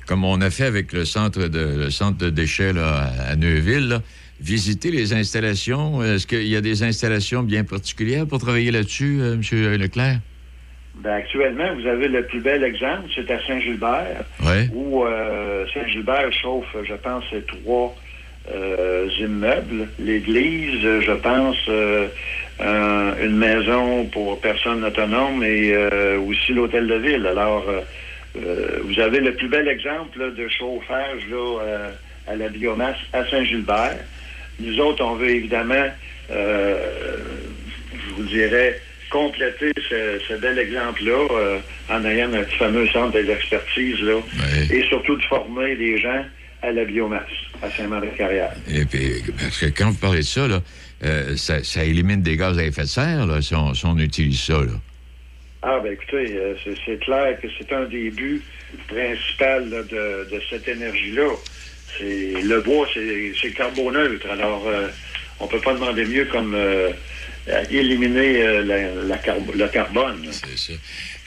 comme 0.08 0.24
on 0.26 0.41
a 0.41 0.49
fait 0.49 0.66
avec 0.66 0.93
le 0.93 1.06
centre 1.06 1.47
de, 1.47 1.84
le 1.86 1.89
centre 1.89 2.18
de 2.18 2.30
déchets 2.30 2.74
là, 2.74 3.10
à 3.30 3.36
Neuville, 3.36 3.88
là, 3.88 4.01
visiter 4.41 4.91
les 4.91 5.14
installations. 5.14 6.04
Est-ce 6.04 6.28
qu'il 6.28 6.47
y 6.47 6.56
a 6.56 6.62
des 6.62 6.84
installations 6.84 7.43
bien 7.43 7.64
particulières 7.64 8.26
pour 8.28 8.39
travailler 8.39 8.72
là-dessus, 8.72 9.20
euh, 9.22 9.34
M. 9.36 9.78
Leclerc? 9.82 10.20
Ben, 10.95 11.14
actuellement, 11.14 11.74
vous 11.76 11.88
avez 11.88 12.08
le 12.08 12.24
plus 12.26 12.39
bel 12.41 12.64
exemple, 12.64 13.10
c'est 13.16 13.30
à 13.32 13.39
Saint-Gilbert, 13.47 14.24
Ouais. 14.45 14.68
où 14.74 15.04
euh, 15.06 15.66
Saint-Gilbert 15.74 16.32
chauffe, 16.34 16.76
je 16.88 16.93
pense, 16.93 17.24
trois 17.47 17.95
euh, 18.54 19.08
immeubles. 19.20 19.88
L'église, 19.99 20.82
je 20.82 21.12
pense, 21.14 21.58
un- 22.60 23.14
une 23.26 23.38
maison 23.38 24.06
pour 24.06 24.39
personnes 24.41 24.84
autonomes 24.84 25.43
et 25.43 25.74
aussi 26.18 26.54
l'hôtel 26.54 26.88
de 26.88 26.95
ville. 26.95 27.26
Alors, 27.26 27.66
euh, 28.36 28.79
vous 28.84 28.99
avez 28.99 29.19
le 29.19 29.34
plus 29.34 29.47
bel 29.47 29.67
exemple 29.67 30.19
là, 30.19 30.29
de 30.31 30.47
chauffage 30.47 31.21
là, 31.29 31.61
euh, 31.61 31.91
à 32.27 32.36
la 32.36 32.49
biomasse 32.49 32.97
à 33.13 33.25
Saint-Gilbert. 33.29 33.97
Nous 34.59 34.79
autres, 34.79 35.03
on 35.03 35.15
veut 35.15 35.29
évidemment, 35.29 35.88
euh, 36.31 37.17
je 37.93 38.13
vous 38.15 38.23
dirais, 38.27 38.79
compléter 39.09 39.71
ce, 39.89 40.19
ce 40.27 40.34
bel 40.36 40.57
exemple-là 40.57 41.27
euh, 41.31 41.59
en 41.89 42.03
ayant 42.05 42.29
notre 42.29 42.51
fameux 42.53 42.88
centre 42.88 43.11
d'expertise 43.11 43.99
là, 44.01 44.19
et 44.71 44.84
surtout 44.86 45.15
de 45.15 45.23
former 45.23 45.75
les 45.75 45.99
gens 45.99 46.25
à 46.63 46.71
la 46.71 46.86
biomasse 46.86 47.21
à 47.61 47.69
Saint-Marc-de-Carrière. 47.69 48.53
Et 48.73 48.86
puis, 48.86 49.21
parce 49.38 49.59
que 49.59 49.65
quand 49.67 49.91
vous 49.91 49.97
parlez 49.99 50.19
de 50.19 50.23
ça, 50.23 50.47
là, 50.47 50.61
euh, 51.03 51.36
ça, 51.36 51.63
ça 51.63 51.84
élimine 51.84 52.21
des 52.21 52.38
gaz 52.38 52.57
à 52.57 52.63
effet 52.63 52.84
de 52.84 52.88
serre, 52.88 53.27
là, 53.27 53.41
si, 53.41 53.53
on, 53.53 53.73
si 53.73 53.86
on 53.86 53.97
utilise 53.97 54.39
ça. 54.39 54.53
Là. 54.53 54.71
Ah, 55.66 55.80
ben 55.82 55.93
écoutez, 55.93 56.36
euh, 56.36 56.55
c'est- 56.86 56.99
clair 56.99 57.39
que 57.41 57.47
c'est 57.57 57.72
un 57.74 57.86
des 57.86 58.09
buts 58.11 58.41
principaux 58.88 59.66
de, 59.89 60.41
cette 60.49 60.68
énergie-là. 60.68 61.30
Le 62.01 62.59
bois, 62.61 62.86
c'est 62.93 63.51
carboneutre. 63.51 64.26
Alors, 64.30 64.68
euh, 64.68 64.88
on 65.39 65.47
peut 65.47 65.61
pas 65.61 65.74
demander 65.74 66.05
mieux 66.05 66.26
comme 66.26 66.53
euh, 66.53 66.89
éliminer 67.72 68.43
la- 68.64 68.89
le 69.07 69.68
carbone. 69.72 70.28
C'est 70.32 70.57
ça. 70.57 70.74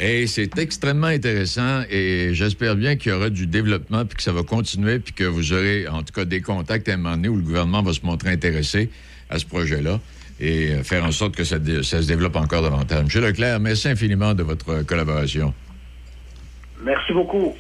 Et 0.01 0.27
c'est 0.27 0.59
extrêmement 0.59 1.07
intéressant 1.07 1.83
et 1.91 2.31
j'espère 2.35 2.77
bien 2.77 2.97
qu'il 2.97 3.13
y 3.13 3.15
aura 3.15 3.31
du 3.31 3.47
développement 3.47 4.05
puis 4.05 4.17
que 4.17 4.23
ça 4.23 4.33
va 4.33 4.43
continuer 4.43 4.99
puis 4.99 5.15
que 5.15 5.25
vous 5.25 5.55
aurez 5.55 5.89
en 5.89 6.03
tout 6.03 6.13
cas 6.13 6.27
des 6.27 6.43
contacts 6.43 6.87
à 6.91 6.95
un 6.95 6.97
moment 6.99 7.17
donné 7.17 7.29
où 7.29 7.37
le 7.37 7.43
gouvernement 7.43 7.83
va 7.83 7.95
se 7.95 8.05
montrer 8.05 8.31
intéressé 8.31 8.91
à 9.31 9.39
ce 9.39 9.47
projet-là 9.47 9.99
et 10.41 10.71
euh, 10.71 10.83
faire 10.83 11.05
en 11.05 11.13
sorte 11.13 11.35
que 11.35 11.45
ça, 11.45 11.57
se 11.57 12.07
développe 12.07 12.37
encore 12.37 12.63
davantage. 12.63 13.05
Monsieur 13.05 13.21
Leclerc, 13.21 13.61
merci 13.61 13.89
infiniment 13.89 14.35
de 14.35 14.43
votre 14.43 14.83
collaboration. 14.83 15.55
Merci 16.83 17.13
beaucoup. 17.13 17.55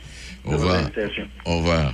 Au 0.44 0.50
revoir. 0.52 0.90
Au 1.44 1.56
revoir. 1.58 1.92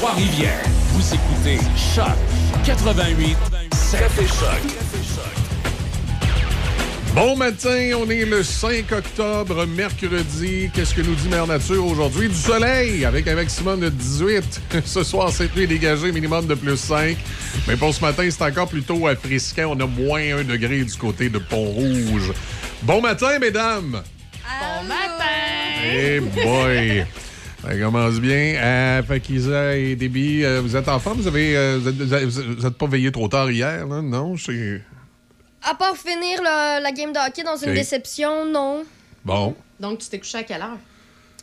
Trois-Rivières. 0.00 0.64
Vous 0.94 1.14
écoutez 1.14 1.58
Choc 1.76 2.06
88 2.64 3.36
Café 3.92 4.26
Choc. 4.26 4.62
Bon 7.14 7.36
matin, 7.36 7.90
on 7.98 8.08
est 8.08 8.24
le 8.24 8.42
5 8.42 8.90
octobre, 8.92 9.66
mercredi. 9.66 10.70
Qu'est-ce 10.72 10.94
que 10.94 11.02
nous 11.02 11.14
dit 11.16 11.28
Mère 11.28 11.46
Nature 11.46 11.84
aujourd'hui? 11.84 12.30
Du 12.30 12.34
soleil, 12.34 13.04
avec 13.04 13.28
un 13.28 13.34
maximum 13.34 13.80
de 13.80 13.90
18. 13.90 14.62
Ce 14.86 15.04
soir, 15.04 15.30
cette 15.32 15.54
nuit 15.54 15.66
dégagée, 15.66 16.12
minimum 16.12 16.46
de 16.46 16.54
plus 16.54 16.78
5. 16.78 17.18
Mais 17.68 17.76
pour 17.76 17.92
ce 17.92 18.00
matin, 18.00 18.26
c'est 18.30 18.42
encore 18.42 18.68
plutôt 18.68 19.06
frisquant. 19.22 19.74
On 19.76 19.80
a 19.80 19.86
moins 19.86 20.38
1 20.38 20.44
degré 20.44 20.82
du 20.82 20.94
côté 20.94 21.28
de 21.28 21.36
Pont-Rouge. 21.36 22.32
Bon 22.84 23.02
matin, 23.02 23.38
mesdames! 23.38 24.02
Bon 24.60 24.88
matin! 24.88 25.24
Eh 25.92 26.20
boy! 26.20 27.04
Ça 27.70 27.76
commence 27.78 28.18
bien. 28.20 28.54
Euh, 28.56 29.02
fait 29.04 29.20
qu'Isa 29.20 29.76
et 29.76 29.94
Déby, 29.94 30.44
euh, 30.44 30.60
vous 30.60 30.74
êtes 30.74 30.88
en 30.88 30.98
forme? 30.98 31.18
Vous 31.20 31.28
avez, 31.28 31.56
euh, 31.56 31.78
vous 31.80 31.88
êtes- 31.88 31.94
vous 31.94 32.14
êtes- 32.14 32.24
vous 32.58 32.66
êtes 32.66 32.74
pas 32.76 32.86
veillé 32.86 33.12
trop 33.12 33.28
tard 33.28 33.48
hier, 33.50 33.86
là? 33.86 34.02
Non? 34.02 34.36
C'est... 34.36 34.82
À 35.62 35.74
part 35.74 35.96
finir 35.96 36.42
la, 36.42 36.80
la 36.80 36.90
game 36.90 37.12
de 37.12 37.18
hockey 37.18 37.44
dans 37.44 37.56
une 37.56 37.68
Ok. 37.70 37.74
déception, 37.76 38.44
non. 38.46 38.82
Bon. 39.24 39.54
Donc, 39.78 39.98
tu 40.00 40.08
t'es 40.08 40.18
couché 40.18 40.38
à 40.38 40.42
quelle 40.42 40.62
heure? 40.62 40.78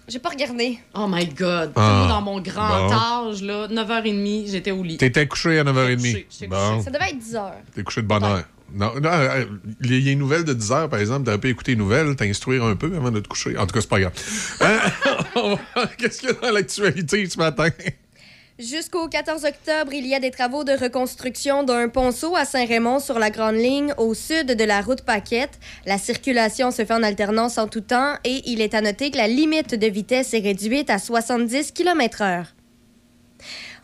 J'ai 0.10 0.20
pas 0.20 0.30
regardé. 0.30 0.80
Oh 0.96 1.06
my 1.08 1.28
God. 1.28 1.72
Ah. 1.76 1.98
Moi, 2.00 2.08
dans 2.10 2.22
mon 2.22 2.42
grand 2.42 2.88
Bon. 2.88 3.30
âge, 3.30 3.42
là, 3.44 3.68
9h30, 3.70 4.48
j'étais 4.50 4.72
au 4.72 4.84
lit. 4.84 4.98
T'étais 4.98 5.28
couché 5.28 5.60
à 5.60 5.64
9h30. 5.64 5.98
couché, 5.98 6.28
j'étais 6.30 6.48
Bon. 6.48 6.82
Ça 6.82 6.92
devait 6.92 7.10
être 7.10 7.20
10 7.20 7.36
heures. 7.36 7.54
T'es 7.74 7.84
couché 7.84 8.02
de 8.02 8.08
bonne 8.08 8.24
heure. 8.24 8.44
Non, 8.74 8.94
non, 9.00 9.10
euh, 9.10 9.46
il 9.82 10.06
y 10.06 10.10
a 10.10 10.12
une 10.12 10.20
nouvelle 10.20 10.44
de 10.44 10.54
10 10.54 10.72
heures, 10.72 10.90
par 10.90 11.00
exemple. 11.00 11.26
T'aurais 11.26 11.38
pu 11.38 11.50
écouter 11.50 11.74
une 11.74 11.80
nouvelle, 11.80 12.16
t'instruire 12.16 12.64
un 12.64 12.76
peu 12.76 12.94
avant 12.96 13.12
de 13.12 13.20
te 13.20 13.28
coucher. 13.28 13.58
En 13.58 13.66
tout 13.66 13.74
cas, 13.74 13.82
c'est 13.82 13.90
pas 13.90 14.00
grave. 14.00 14.14
Hein? 14.62 15.58
Qu'est-ce 15.98 16.20
qu'il 16.20 16.30
y 16.30 16.32
a 16.32 16.36
dans 16.36 16.52
l'actualité 16.52 17.28
ce 17.30 17.38
matin? 17.38 17.70
Jusqu'au 18.60 19.08
14 19.08 19.46
octobre, 19.46 19.94
il 19.94 20.08
y 20.08 20.16
a 20.16 20.20
des 20.20 20.32
travaux 20.32 20.64
de 20.64 20.72
reconstruction 20.72 21.64
d'un 21.64 21.90
ponceau 21.90 22.36
à 22.36 22.44
Saint-Raymond 22.44 23.00
sur 23.00 23.20
la 23.20 23.30
Grande 23.30 23.58
Ligne 23.58 23.94
au 24.00 24.16
sud 24.16 24.48
de 24.48 24.64
la 24.64 24.82
route 24.82 25.04
Paquette. 25.04 25.60
La 25.86 26.00
circulation 26.00 26.72
se 26.72 26.84
fait 26.84 26.94
en 26.94 27.04
alternance 27.04 27.60
en 27.60 27.68
tout 27.68 27.82
temps 27.82 28.16
et 28.24 28.42
il 28.48 28.62
est 28.62 28.74
à 28.74 28.82
noter 28.82 29.12
que 29.12 29.18
la 29.18 29.28
limite 29.28 29.76
de 29.76 29.88
vitesse 29.88 30.34
est 30.34 30.40
réduite 30.40 30.90
à 30.90 30.98
70 30.98 31.72
km/h. 31.72 32.57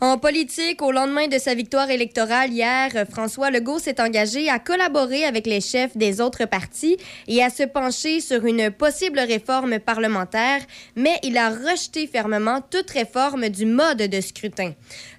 En 0.00 0.18
politique, 0.18 0.82
au 0.82 0.90
lendemain 0.90 1.28
de 1.28 1.38
sa 1.38 1.54
victoire 1.54 1.88
électorale 1.88 2.50
hier, 2.52 2.90
François 3.10 3.50
Legault 3.50 3.78
s'est 3.78 4.00
engagé 4.00 4.48
à 4.48 4.58
collaborer 4.58 5.24
avec 5.24 5.46
les 5.46 5.60
chefs 5.60 5.96
des 5.96 6.20
autres 6.20 6.46
partis 6.46 6.96
et 7.28 7.42
à 7.42 7.48
se 7.48 7.62
pencher 7.62 8.20
sur 8.20 8.44
une 8.44 8.70
possible 8.70 9.20
réforme 9.20 9.78
parlementaire, 9.78 10.60
mais 10.96 11.18
il 11.22 11.38
a 11.38 11.50
rejeté 11.50 12.08
fermement 12.08 12.60
toute 12.60 12.90
réforme 12.90 13.48
du 13.48 13.66
mode 13.66 13.98
de 13.98 14.20
scrutin. 14.20 14.72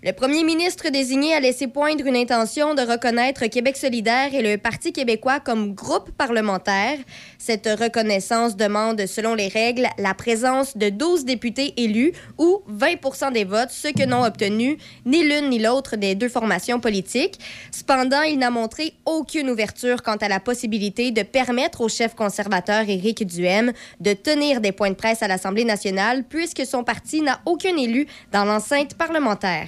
Le 0.05 0.13
premier 0.13 0.43
ministre 0.43 0.89
désigné 0.89 1.33
a 1.33 1.39
laissé 1.39 1.65
poindre 1.65 2.05
une 2.05 2.15
intention 2.15 2.75
de 2.75 2.83
reconnaître 2.83 3.47
Québec 3.47 3.75
solidaire 3.75 4.35
et 4.35 4.43
le 4.43 4.59
Parti 4.59 4.93
québécois 4.93 5.39
comme 5.39 5.73
groupe 5.73 6.11
parlementaire. 6.11 6.99
Cette 7.39 7.65
reconnaissance 7.65 8.55
demande, 8.55 9.03
selon 9.07 9.33
les 9.33 9.47
règles, 9.47 9.87
la 9.97 10.13
présence 10.13 10.77
de 10.77 10.89
12 10.89 11.25
députés 11.25 11.73
élus 11.77 12.11
ou 12.37 12.61
20 12.67 13.31
des 13.31 13.45
votes, 13.45 13.71
ce 13.71 13.87
que 13.87 14.05
n'ont 14.05 14.23
obtenu 14.23 14.77
ni 15.07 15.23
l'une 15.23 15.49
ni 15.49 15.57
l'autre 15.57 15.95
des 15.95 16.13
deux 16.13 16.29
formations 16.29 16.79
politiques. 16.79 17.39
Cependant, 17.71 18.21
il 18.21 18.37
n'a 18.37 18.51
montré 18.51 18.93
aucune 19.05 19.49
ouverture 19.49 20.03
quant 20.03 20.17
à 20.17 20.27
la 20.27 20.39
possibilité 20.39 21.09
de 21.09 21.23
permettre 21.23 21.81
au 21.81 21.89
chef 21.89 22.13
conservateur 22.13 22.87
Éric 22.87 23.25
Duhem 23.25 23.73
de 24.01 24.13
tenir 24.13 24.61
des 24.61 24.71
points 24.71 24.91
de 24.91 24.95
presse 24.95 25.23
à 25.23 25.27
l'Assemblée 25.27 25.65
nationale 25.65 26.23
puisque 26.29 26.63
son 26.63 26.83
parti 26.83 27.21
n'a 27.21 27.41
aucun 27.47 27.75
élu 27.75 28.05
dans 28.31 28.45
l'enceinte 28.45 28.93
parlementaire. 28.93 29.67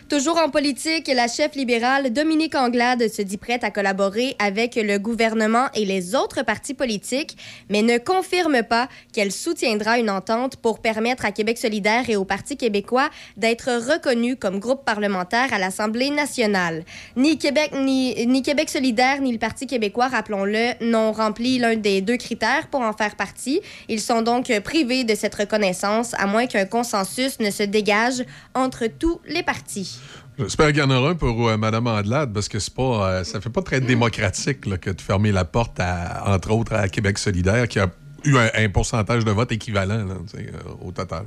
Toujours 0.11 0.39
en 0.39 0.49
politique, 0.49 1.07
la 1.07 1.29
chef 1.29 1.55
libérale 1.55 2.11
Dominique 2.11 2.55
Anglade 2.55 3.07
se 3.07 3.21
dit 3.21 3.37
prête 3.37 3.63
à 3.63 3.71
collaborer 3.71 4.35
avec 4.39 4.75
le 4.75 4.97
gouvernement 4.97 5.67
et 5.73 5.85
les 5.85 6.15
autres 6.15 6.43
partis 6.43 6.73
politiques, 6.73 7.37
mais 7.69 7.81
ne 7.81 7.97
confirme 7.97 8.61
pas 8.63 8.89
qu'elle 9.13 9.31
soutiendra 9.31 9.99
une 9.99 10.09
entente 10.09 10.57
pour 10.57 10.81
permettre 10.81 11.23
à 11.23 11.31
Québec 11.31 11.57
solidaire 11.57 12.09
et 12.09 12.17
au 12.17 12.25
Parti 12.25 12.57
québécois 12.57 13.09
d'être 13.37 13.71
reconnus 13.89 14.35
comme 14.37 14.59
groupe 14.59 14.83
parlementaire 14.83 15.53
à 15.53 15.59
l'Assemblée 15.59 16.09
nationale. 16.09 16.83
Ni 17.15 17.37
Québec, 17.37 17.71
ni, 17.73 18.25
ni 18.25 18.41
Québec 18.41 18.69
solidaire 18.69 19.21
ni 19.21 19.31
le 19.31 19.39
Parti 19.39 19.65
québécois, 19.65 20.09
rappelons-le, 20.09 20.73
n'ont 20.81 21.13
rempli 21.13 21.57
l'un 21.57 21.77
des 21.77 22.01
deux 22.01 22.17
critères 22.17 22.67
pour 22.67 22.81
en 22.81 22.91
faire 22.91 23.15
partie. 23.15 23.61
Ils 23.87 24.01
sont 24.01 24.23
donc 24.23 24.51
privés 24.59 25.05
de 25.05 25.15
cette 25.15 25.35
reconnaissance, 25.35 26.13
à 26.15 26.27
moins 26.27 26.47
qu'un 26.47 26.65
consensus 26.65 27.39
ne 27.39 27.49
se 27.49 27.63
dégage 27.63 28.25
entre 28.53 28.87
tous 28.87 29.21
les 29.25 29.41
partis. 29.43 30.00
J'espère 30.43 30.67
qu'il 30.67 30.77
y 30.77 30.81
en 30.81 30.89
aura 30.89 31.11
un 31.11 31.15
pour 31.15 31.49
euh, 31.49 31.57
Mme 31.57 31.87
Andelade, 31.87 32.33
parce 32.33 32.49
que 32.49 32.59
c'est 32.59 32.73
pas, 32.73 33.09
euh, 33.09 33.23
ça 33.23 33.39
fait 33.41 33.49
pas 33.49 33.61
très 33.61 33.79
démocratique 33.79 34.61
que 34.79 34.89
de 34.89 35.01
fermer 35.01 35.31
la 35.31 35.45
porte, 35.45 35.79
à, 35.79 36.23
entre 36.33 36.51
autres, 36.51 36.73
à 36.73 36.87
Québec 36.87 37.17
solidaire, 37.17 37.67
qui 37.67 37.79
a 37.79 37.89
eu 38.23 38.35
un, 38.37 38.69
pourcentage 38.69 39.25
de 39.25 39.31
vote 39.31 39.51
équivalent 39.51 40.07
euh, 40.35 40.47
au 40.81 40.91
total. 40.91 41.25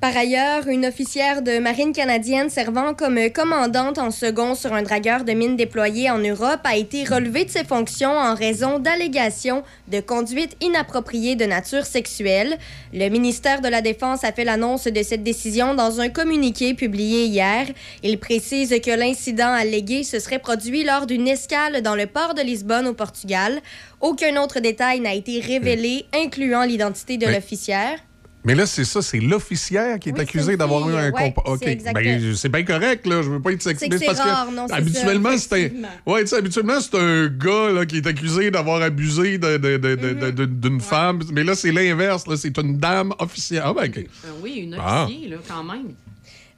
Par 0.00 0.16
ailleurs, 0.16 0.68
une 0.68 0.86
officière 0.86 1.42
de 1.42 1.58
marine 1.58 1.92
canadienne 1.92 2.50
servant 2.50 2.94
comme 2.94 3.18
commandante 3.30 3.98
en 3.98 4.12
second 4.12 4.54
sur 4.54 4.72
un 4.72 4.82
dragueur 4.82 5.24
de 5.24 5.32
mine 5.32 5.56
déployé 5.56 6.08
en 6.08 6.18
Europe 6.18 6.60
a 6.62 6.76
été 6.76 7.02
relevée 7.02 7.44
de 7.44 7.50
ses 7.50 7.64
fonctions 7.64 8.12
en 8.16 8.36
raison 8.36 8.78
d'allégations 8.78 9.64
de 9.88 9.98
conduite 9.98 10.56
inappropriée 10.60 11.34
de 11.34 11.46
nature 11.46 11.84
sexuelle. 11.84 12.58
Le 12.92 13.08
ministère 13.08 13.60
de 13.60 13.66
la 13.66 13.80
Défense 13.80 14.22
a 14.22 14.30
fait 14.30 14.44
l'annonce 14.44 14.84
de 14.84 15.02
cette 15.02 15.24
décision 15.24 15.74
dans 15.74 16.00
un 16.00 16.10
communiqué 16.10 16.74
publié 16.74 17.24
hier. 17.24 17.66
Il 18.04 18.20
précise 18.20 18.80
que 18.80 18.96
l'incident 18.96 19.52
allégué 19.52 20.04
se 20.04 20.20
serait 20.20 20.38
produit 20.38 20.84
lors 20.84 21.06
d'une 21.06 21.26
escale 21.26 21.82
dans 21.82 21.96
le 21.96 22.06
port 22.06 22.34
de 22.34 22.42
Lisbonne 22.42 22.86
au 22.86 22.94
Portugal. 22.94 23.60
Aucun 24.00 24.40
autre 24.40 24.60
détail 24.60 25.00
n'a 25.00 25.14
été 25.14 25.40
révélé, 25.40 26.06
incluant 26.14 26.62
l'identité 26.62 27.16
de 27.16 27.26
l'officière. 27.26 27.98
Mais 28.44 28.54
là, 28.54 28.66
c'est 28.66 28.84
ça, 28.84 29.02
c'est 29.02 29.18
l'officière 29.18 29.98
qui 29.98 30.10
est 30.10 30.12
Oui, 30.12 30.20
accusé 30.20 30.44
c'est 30.44 30.52
une 30.52 30.58
d'avoir 30.58 30.88
eu 30.88 30.94
un 30.94 31.10
ouais, 31.10 31.32
compas. 31.34 31.56
c'est 31.60 31.72
exact. 31.72 31.92
Ben, 31.94 32.34
c'est 32.36 32.48
bien 32.48 32.62
correct, 32.64 33.06
là. 33.06 33.20
Je 33.22 33.30
veux 33.30 33.40
pas 33.40 33.50
être 33.52 33.62
sexiste. 33.62 33.90
Que 33.98 34.06
parce 34.06 34.18
rare, 34.20 34.52
non, 34.52 34.66
c'est 34.68 34.74
habituellement, 34.74 35.36
ça, 35.36 35.44
c'est 35.50 35.66
un. 35.66 36.10
Ouais, 36.10 36.20
tu 36.22 36.28
sais, 36.28 36.36
habituellement, 36.36 36.80
c'est 36.80 36.94
un 36.96 37.26
gars 37.26 37.72
là, 37.72 37.84
qui 37.84 37.96
est 37.96 38.06
accusé 38.06 38.50
d'avoir 38.50 38.80
abusé 38.80 39.38
de- 39.38 39.56
de- 39.56 39.76
de- 39.76 39.94
de- 39.96 39.96
Mm-hmm. 39.96 40.18
de- 40.20 40.30
de- 40.30 40.44
d'une 40.46 40.80
femme. 40.80 41.20
Mais 41.32 41.42
là, 41.44 41.54
c'est 41.56 41.72
l'inverse. 41.72 42.26
là. 42.28 42.36
C'est 42.36 42.56
une 42.58 42.78
dame 42.78 43.12
officielle. 43.18 43.62
Ah, 43.64 43.72
ben, 43.74 43.88
OK. 43.90 43.98
Euh, 43.98 44.28
oui, 44.42 44.52
une 44.64 44.76
Ah. 44.80 45.04
officier, 45.04 45.28
là, 45.28 45.36
quand 45.46 45.64
même. 45.64 45.88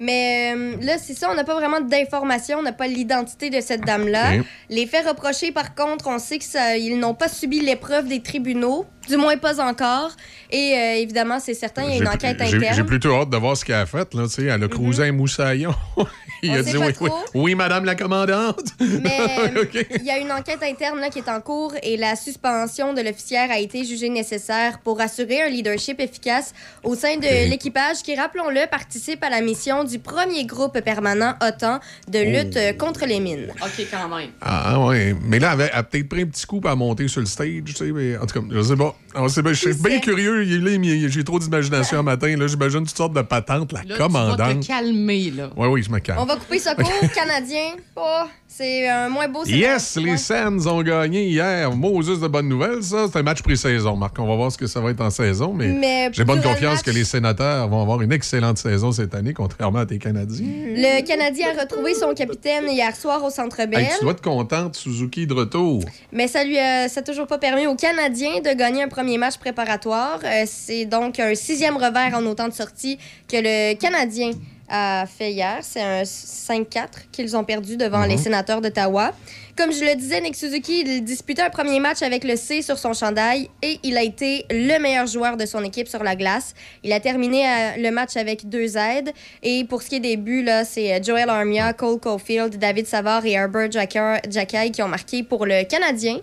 Mais 0.03 0.55
euh, 0.57 0.77
là, 0.81 0.97
c'est 0.97 1.13
ça, 1.13 1.29
on 1.31 1.35
n'a 1.35 1.45
pas 1.45 1.55
vraiment 1.55 1.81
d'informations, 1.81 2.59
on 2.59 2.63
n'a 2.63 2.73
pas 2.73 2.87
l'identité 2.87 3.51
de 3.51 3.61
cette 3.61 3.83
dame-là. 3.83 4.37
Ok. 4.39 4.45
Les 4.71 4.87
faits 4.87 5.07
reprochés, 5.07 5.53
par 5.53 5.75
contre, 5.75 6.07
on 6.07 6.19
sait 6.19 6.39
qu'ils 6.39 6.99
n'ont 6.99 7.13
pas 7.15 7.29
subi 7.29 7.61
l'épreuve 7.61 8.09
des 8.09 8.23
tribunaux, 8.23 8.87
du 9.11 9.17
moins 9.17 9.37
pas 9.37 9.61
encore. 9.61 10.13
Et 10.51 10.75
euh, 10.75 10.95
évidemment, 11.03 11.39
c'est 11.39 11.55
certain, 11.55 11.85
il 11.85 11.91
y 11.91 11.93
a 11.93 11.97
une 11.97 12.09
enquête 12.09 12.37
j'ai- 12.41 12.49
J'ai 12.51 12.57
interne. 12.69 12.87
plutôt 12.87 13.15
hâte 13.15 13.31
de 13.31 13.37
voir 13.37 13.57
ce 13.57 13.65
qu'elle 13.65 13.77
a 13.77 13.87
fait. 13.87 14.13
Là, 14.15 14.23
tu 14.25 14.29
sais. 14.31 14.45
Elle 14.45 14.65
a 14.65 14.69
cruisé 14.69 15.05
un 15.05 15.13
moussaillon. 15.13 15.75
Il 16.43 16.51
On 16.53 16.55
a 16.55 16.63
sait 16.63 16.73
dit 16.73 16.79
pas 16.79 16.87
oui, 16.87 16.93
oui, 17.03 17.09
trop. 17.11 17.19
oui, 17.35 17.55
madame 17.55 17.85
la 17.85 17.95
commandante. 17.95 18.65
Mais 18.81 19.19
il 20.01 20.05
y 20.07 20.11
a 20.11 20.17
une 20.19 20.33
enquête 20.33 20.63
interne 20.63 20.99
là, 20.99 21.11
qui 21.11 21.19
est 21.19 21.29
en 21.29 21.41
cours 21.43 21.75
et 21.83 21.99
la 21.99 22.17
suspension 22.17 22.95
de 22.95 23.03
l'officière 23.03 23.51
a 23.51 23.59
été 23.59 23.85
jugée 23.85 24.09
nécessaire 24.09 24.79
pour 24.79 25.01
assurer 25.03 25.43
un 25.43 25.49
leadership 25.51 26.01
efficace 26.01 26.55
au 26.83 26.95
sein 26.95 27.17
de 27.19 27.49
l'équipage 27.51 27.99
qui, 28.03 28.15
rappelons-le, 28.17 28.67
participe 28.71 29.23
à 29.23 29.29
la 29.29 29.43
mission 29.43 29.85
du 29.85 29.99
premier 29.99 30.47
groupe 30.47 30.81
permanent 30.81 31.35
OTAN 31.43 31.79
de 32.09 32.21
Oh. 32.21 32.25
lutte 32.45 32.79
contre 32.79 33.05
les 33.05 33.21
mines. 33.21 33.53
OK, 33.63 33.87
quand 33.91 34.09
même. 34.17 34.31
Ah 34.41 34.81
ouais, 34.81 35.15
mais 35.23 35.39
là, 35.41 35.55
elle, 35.59 35.71
a 35.75 35.83
peut-être 35.83 36.09
pris 36.09 36.23
un 36.23 36.27
petit 36.27 36.47
coup 36.47 36.61
pour 36.61 36.75
monter 36.75 37.07
sur 37.09 37.21
le 37.21 37.27
stage, 37.27 37.63
tu 37.67 37.73
sais, 37.75 37.93
mais 37.93 38.17
en 38.17 38.25
tout 38.25 38.41
cas, 38.41 38.47
je 38.51 38.63
sais 38.63 38.77
pas. 38.77 38.95
Ah, 39.13 39.27
c'est 39.29 39.43
bien- 39.43 39.53
je 39.53 39.59
suis 39.59 39.75
bien 39.75 39.99
curieux, 39.99 40.45
il 40.45 40.53
est 40.55 40.71
là, 40.71 40.79
mais 40.79 41.09
j'ai 41.09 41.25
trop 41.25 41.41
d'imagination 41.41 41.99
un 41.99 42.03
matin, 42.05 42.37
là, 42.37 42.47
j'imagine 42.47 42.81
toutes 42.87 42.97
sortes 42.97 43.13
de 43.13 43.23
patentes, 43.23 43.73
la 43.73 43.81
Là, 43.81 43.85
tu 43.85 43.91
vas 43.93 43.99
commandante. 43.99 44.61
te 44.61 44.67
calmer, 44.69 45.33
là. 45.33 45.51
Oui, 45.57 45.67
oui, 45.67 45.83
je 45.83 45.91
me 45.91 45.99
calme. 45.99 46.21
On 46.21 46.27
va 46.27 46.37
couper 46.37 46.61
ça 46.61 46.77
court, 46.77 46.85
Canadien. 47.15 47.73
Oh, 47.97 48.23
c'est 48.47 48.89
un 48.89 49.09
moins 49.09 49.27
beau 49.27 49.45
Yes, 49.45 49.97
les. 49.97 50.17
Sands 50.17 50.65
ont 50.69 50.83
gagné 50.83 51.25
hier. 51.27 51.73
Moses 51.75 52.21
de 52.21 52.29
bonnes 52.29 52.49
nouvelles, 52.49 52.85
ça. 52.85 53.07
C'est 53.13 53.19
un 53.19 53.23
match 53.25 53.43
pré-saison, 53.43 53.97
Marc. 53.97 54.17
On 54.21 54.29
va 54.29 54.37
voir 54.37 54.53
ce 54.53 54.59
que 54.59 54.69
ça 54.69 54.81
va 54.81 54.91
être 54.91 55.01
en 55.01 55.11
saison, 55.11 55.53
mais, 55.55 55.69
Mais 55.73 56.11
j'ai 56.13 56.23
bonne 56.25 56.41
confiance 56.41 56.75
match- 56.77 56.83
que 56.85 56.91
les 56.93 57.05
sénateurs 57.05 57.67
vont 57.69 57.83
avoir 57.83 58.03
une 58.03 58.13
excellente 58.13 58.59
saison 58.59 58.93
cette 58.93 59.15
année, 59.17 59.33
contrairement 59.33 59.81
à 59.81 59.87
tes 59.87 59.99
Canadiens. 59.99 60.47
Le 60.47 61.05
Canadien 61.05 61.49
a 61.57 61.63
retrouvé 61.63 61.95
son 61.95 62.15
capitaine 62.15 62.67
hier 62.69 62.95
soir 62.95 63.25
au 63.25 63.31
Centre 63.31 63.57
Bell, 63.67 63.81
Hey, 63.81 63.89
tu 63.99 64.05
dois 64.05 64.13
être 64.13 64.23
contente, 64.23 64.77
Suzuki 64.77 65.27
de 65.27 65.35
retour. 65.35 65.83
mais 66.13 66.29
ça 66.29 66.45
lui 66.45 66.59
a, 66.59 66.89
ça 66.89 67.01
a 67.01 67.03
toujours 67.03 67.27
pas 67.27 67.39
permis 67.39 67.67
aux 67.67 67.75
Canadiens 67.77 68.41
de 68.45 68.57
gagner 68.57 68.85
un 68.85 68.89
premier 68.91 69.17
match 69.17 69.39
préparatoire. 69.39 70.21
Euh, 70.25 70.45
c'est 70.47 70.85
donc 70.85 71.19
un 71.19 71.35
sixième 71.35 71.77
revers 71.77 72.13
en 72.15 72.25
autant 72.27 72.49
de 72.49 72.53
sorties 72.55 72.99
que 73.27 73.37
le 73.39 73.75
Canadien 73.75 74.33
a 74.69 75.05
fait 75.07 75.33
hier. 75.33 75.59
C'est 75.63 75.81
un 75.83 76.03
5-4 76.05 77.11
qu'ils 77.11 77.37
ont 77.37 77.43
perdu 77.45 77.77
devant 77.77 78.01
Mhm. 78.03 78.09
les 78.11 78.17
sénateurs 78.19 78.61
d'Ottawa. 78.61 79.13
Comme 79.57 79.73
je 79.73 79.85
le 79.85 79.95
disais, 79.97 80.21
Nick 80.21 80.37
Suzuki, 80.37 80.83
il 80.87 81.05
disputait 81.05 81.43
un 81.43 81.51
premier 81.51 81.81
match 81.81 82.03
avec 82.03 82.23
le 82.25 82.37
C 82.37 82.63
sur 82.63 82.79
son 82.79 82.95
chandail 82.95 83.51
et 83.63 83.79
il 83.83 83.97
a 83.99 84.03
été 84.03 84.47
le 84.49 84.79
meilleur 84.79 85.07
joueur 85.07 85.37
de 85.37 85.45
son 85.45 85.63
équipe 85.65 85.89
sur 85.89 86.03
la 86.05 86.15
glace. 86.17 86.55
Il 86.85 86.93
a 86.93 87.01
terminé 87.01 87.45
euh, 87.47 87.51
le 87.79 87.91
match 87.91 88.17
avec 88.17 88.49
deux 88.49 88.77
aides. 88.79 89.11
Et 89.43 89.65
pour 89.65 89.83
ce 89.83 89.89
qui 89.91 89.97
est 89.97 90.01
des 90.01 90.17
buts, 90.17 90.47
c'est 90.65 90.95
euh, 90.95 91.03
Joel 91.03 91.29
Armia, 91.29 91.73
Cole 91.73 91.99
Caulfield, 91.99 92.57
David 92.57 92.87
Savard 92.87 93.27
et 93.27 93.33
Herbert 93.33 93.71
Jacka- 93.71 94.21
Jackay 94.31 94.71
qui 94.71 94.83
ont 94.83 94.89
marqué 94.89 95.23
pour 95.25 95.45
le 95.47 95.65
Canadien. 95.65 96.19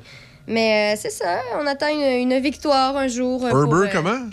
Mais 0.47 0.93
euh, 0.95 0.99
c'est 0.99 1.09
ça, 1.09 1.39
on 1.61 1.67
attend 1.67 1.89
une, 1.89 2.31
une 2.31 2.39
victoire 2.39 2.95
un 2.95 3.07
jour. 3.07 3.43
euh, 3.45 3.49
pour, 3.49 3.59
Herbert, 3.59 3.79
euh, 3.81 3.89
comment? 3.93 4.29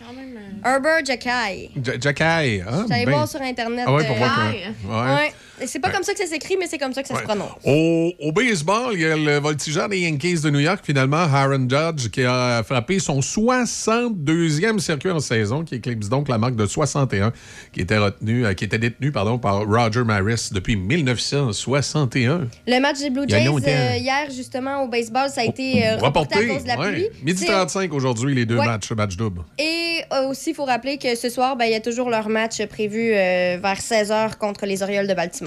Herbert 0.65 1.05
Jackay. 1.05 1.70
Ja- 1.82 1.99
Jackay, 2.01 2.62
hein? 2.66 2.86
J'allais 2.89 3.05
Ben- 3.05 3.12
voir 3.12 3.28
sur 3.28 3.43
Internet. 3.43 3.85
Ah 3.86 3.93
ouais, 3.93 4.05
pour 4.07 4.15
euh, 4.15 4.19
voir 4.19 4.47
Jackay. 4.47 4.62
que- 4.82 4.89
ouais. 4.89 5.15
Ouais. 5.15 5.32
Et 5.61 5.67
C'est 5.67 5.79
pas 5.79 5.91
comme 5.91 6.03
ça 6.03 6.13
que 6.13 6.19
ça 6.19 6.27
s'écrit, 6.27 6.57
mais 6.59 6.67
c'est 6.67 6.79
comme 6.79 6.93
ça 6.93 7.03
que 7.03 7.09
ça 7.09 7.17
se 7.17 7.23
prononce. 7.23 7.51
Au, 7.65 8.13
au 8.21 8.33
baseball, 8.33 8.93
il 8.95 9.01
y 9.01 9.05
a 9.07 9.17
le 9.17 9.39
voltigeur 9.39 9.89
des 9.89 10.01
Yankees 10.01 10.41
de 10.43 10.51
New 10.51 10.59
York, 10.61 10.81
finalement, 10.85 11.17
Aaron 11.19 11.69
Judge, 11.69 12.09
qui 12.11 12.23
a 12.25 12.63
frappé 12.65 12.99
son 12.99 13.21
62e 13.21 14.79
circuit 14.79 15.11
en 15.11 15.21
saison, 15.21 15.65
qui 15.65 15.77
éclipse 15.77 16.09
donc 16.09 16.29
la 16.29 16.39
marque 16.39 16.57
de 16.57 16.67
61, 16.67 17.33
qui 17.73 17.81
était 17.81 17.99
retenu, 17.99 18.45
euh, 18.47 18.55
qui 18.55 18.65
était 18.65 18.79
détenu 18.79 19.13
pardon, 19.13 19.39
par 19.39 19.65
Roger 19.67 20.03
Maris 20.05 20.49
depuis 20.53 20.77
1961. 20.77 22.49
Le 22.67 22.81
match 22.81 22.99
des 22.99 23.11
Blue 23.11 23.25
Jays 23.29 23.47
euh, 23.49 23.97
hier, 23.97 24.31
justement, 24.35 24.83
au 24.83 24.89
baseball, 24.89 25.29
ça 25.31 25.43
a 25.43 25.45
été 25.45 25.87
euh, 25.87 25.97
reporté, 25.97 26.37
Reporté. 26.37 26.51
à 26.51 26.55
cause 26.55 26.63
de 26.63 26.69
la 26.69 26.77
pluie. 26.77 27.09
Midi 27.23 27.45
C'est- 27.45 27.53
35 27.53 27.93
aujourd'hui, 27.93 28.35
les 28.35 28.47
deux 28.47 28.57
matchs, 28.57 28.91
match 28.93 29.17
double. 29.17 29.43
Et 29.59 30.01
aussi, 30.29 30.51
il 30.51 30.55
faut 30.55 30.65
rappeler 30.65 30.99
que 30.99 31.15
ce 31.15 31.29
soir, 31.29 31.57
ben, 31.57 31.67
il 31.67 31.73
y 31.73 31.77
a 31.77 31.81
toujours 31.81 32.11
leur 32.11 32.29
match 32.29 32.65
prévu 32.67 33.11
vers 33.11 33.79
16h 33.81 34.37
contre 34.37 34.67
les 34.67 34.83
Orioles 34.83 35.07
de 35.07 35.15
Baltimore. 35.15 35.44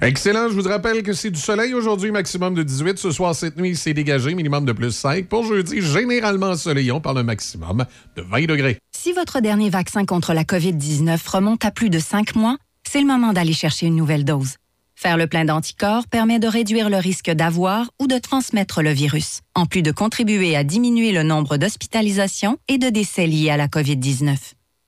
Excellent. 0.00 0.48
Je 0.48 0.54
vous 0.54 0.68
rappelle 0.68 1.02
que 1.02 1.12
c'est 1.12 1.30
du 1.30 1.40
soleil 1.40 1.74
aujourd'hui, 1.74 2.10
maximum 2.10 2.54
de 2.54 2.62
18. 2.62 2.98
Ce 2.98 3.10
soir, 3.10 3.34
cette 3.34 3.56
nuit, 3.56 3.76
c'est 3.76 3.94
dégagé, 3.94 4.34
minimum 4.34 4.64
de 4.64 4.72
plus 4.72 4.92
5. 4.92 5.26
Pour 5.26 5.44
jeudi, 5.44 5.80
généralement 5.80 6.48
ensoleillé, 6.48 6.92
on 6.92 7.00
parle 7.00 7.18
un 7.18 7.24
maximum 7.24 7.84
de 8.16 8.22
20 8.22 8.46
degrés. 8.46 8.78
Si 8.96 9.12
votre 9.12 9.40
dernier 9.40 9.70
vaccin 9.70 10.04
contre 10.06 10.32
la 10.32 10.44
COVID-19 10.44 11.18
remonte 11.28 11.64
à 11.64 11.70
plus 11.70 11.90
de 11.90 11.98
cinq 11.98 12.34
mois, 12.34 12.56
c'est 12.88 13.00
le 13.00 13.06
moment 13.06 13.32
d'aller 13.32 13.52
chercher 13.52 13.86
une 13.86 13.96
nouvelle 13.96 14.24
dose. 14.24 14.54
Faire 14.94 15.16
le 15.16 15.26
plein 15.26 15.44
d'anticorps 15.44 16.06
permet 16.06 16.38
de 16.38 16.46
réduire 16.46 16.88
le 16.88 16.96
risque 16.96 17.30
d'avoir 17.30 17.90
ou 18.00 18.06
de 18.06 18.18
transmettre 18.18 18.82
le 18.82 18.90
virus, 18.90 19.40
en 19.54 19.66
plus 19.66 19.82
de 19.82 19.90
contribuer 19.90 20.56
à 20.56 20.64
diminuer 20.64 21.12
le 21.12 21.22
nombre 21.22 21.56
d'hospitalisations 21.56 22.58
et 22.68 22.78
de 22.78 22.88
décès 22.88 23.26
liés 23.26 23.50
à 23.50 23.56
la 23.56 23.66
COVID-19. 23.66 24.36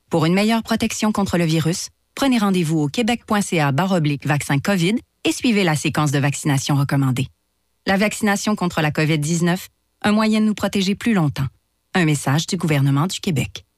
Pour 0.08 0.24
une 0.24 0.34
meilleure 0.34 0.62
protection 0.62 1.10
contre 1.10 1.36
le 1.36 1.44
virus, 1.44 1.88
prenez 2.16 2.38
rendez-vous 2.38 2.80
au 2.80 2.88
québec.ca 2.88 3.70
baroblique 3.70 4.26
vaccin 4.26 4.58
COVID 4.58 4.96
et 5.24 5.32
suivez 5.32 5.62
la 5.62 5.76
séquence 5.76 6.10
de 6.10 6.18
vaccination 6.18 6.74
recommandée. 6.74 7.28
La 7.86 7.96
vaccination 7.96 8.56
contre 8.56 8.80
la 8.80 8.90
COVID-19, 8.90 9.58
un 10.02 10.12
moyen 10.12 10.40
de 10.40 10.46
nous 10.46 10.54
protéger 10.54 10.94
plus 10.96 11.14
longtemps. 11.14 11.46
Un 11.94 12.04
message 12.04 12.46
du 12.46 12.56
gouvernement 12.56 13.06
du 13.06 13.20
Québec. 13.20 13.65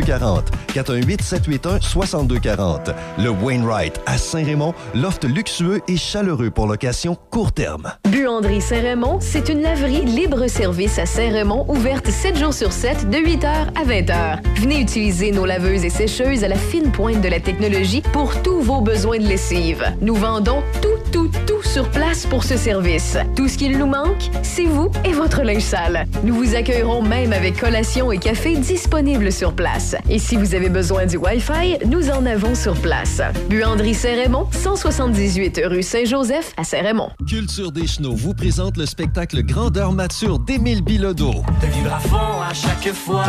6240. 0.00 0.50
88 0.72 1.22
781 1.22 1.80
6240. 1.80 2.90
Le 3.18 3.30
Wainwright 3.30 4.00
à 4.06 4.18
Saint-Raymond, 4.18 4.74
loft 4.94 5.24
luxueux 5.24 5.80
et 5.88 5.96
chaleureux 5.96 6.50
pour 6.50 6.66
location 6.66 7.16
court 7.30 7.52
terme. 7.52 7.92
Buanderie 8.08 8.60
Saint-Raymond, 8.60 9.18
c'est 9.20 9.48
une 9.48 9.62
laverie 9.62 10.04
libre-service 10.04 10.98
à 10.98 11.06
Saint-Raymond, 11.06 11.66
ouverte 11.68 12.08
7 12.08 12.36
jours 12.36 12.54
sur 12.54 12.72
7, 12.72 13.10
de 13.10 13.18
8h 13.18 13.46
à 13.46 13.84
20h. 13.84 14.38
Venez 14.56 14.80
utiliser 14.80 15.32
nos 15.32 15.44
laveuses 15.44 15.84
et 15.84 15.90
sécheuses 15.90 16.44
à 16.44 16.48
la 16.48 16.56
fine 16.56 16.90
pointe 16.92 17.20
de 17.20 17.28
la 17.28 17.40
technologie 17.40 18.02
pour 18.12 18.40
tous 18.42 18.60
vos 18.60 18.80
besoins 18.80 19.18
de 19.18 19.26
lessive. 19.26 19.84
Nous 20.00 20.14
vendons 20.14 20.62
tout, 20.80 20.88
tout, 21.12 21.30
tout 21.46 21.62
sur 21.62 21.88
place 21.90 22.26
pour 22.26 22.44
ce 22.44 22.56
service. 22.56 23.16
Tout 23.36 23.48
ce 23.48 23.58
qu'il 23.58 23.76
nous 23.78 23.86
manque, 23.86 24.30
c'est 24.42 24.64
vous 24.64 24.90
et 25.04 25.12
votre 25.12 25.42
linge 25.42 25.62
sale. 25.62 26.06
Nous 26.24 26.34
vous 26.34 26.54
accueillerons 26.54 27.02
même 27.02 27.32
avec 27.32 27.58
collation 27.58 28.12
et 28.12 28.18
café 28.18 28.56
disponibles 28.56 29.32
sur 29.32 29.52
place. 29.52 29.89
Et 30.08 30.18
si 30.18 30.36
vous 30.36 30.54
avez 30.54 30.68
besoin 30.68 31.06
du 31.06 31.16
Wi-Fi, 31.16 31.86
nous 31.86 32.10
en 32.10 32.26
avons 32.26 32.54
sur 32.54 32.74
place. 32.74 33.20
Buanderie 33.48 33.94
Saint-Raymond, 33.94 34.46
178 34.52 35.60
rue 35.66 35.82
Saint-Joseph 35.82 36.52
à 36.56 36.64
Saint-Raymond. 36.64 37.10
Culture 37.28 37.72
des 37.72 37.86
Chenaux 37.86 38.14
vous 38.14 38.34
présente 38.34 38.76
le 38.76 38.86
spectacle 38.86 39.42
Grandeur 39.42 39.92
mature 39.92 40.38
d'Émile 40.38 40.82
Bilodeau. 40.82 41.32
De 41.62 41.66
vivre 41.66 41.92
à 41.92 42.00
fond 42.00 42.42
à 42.48 42.54
chaque 42.54 42.92
fois. 42.92 43.24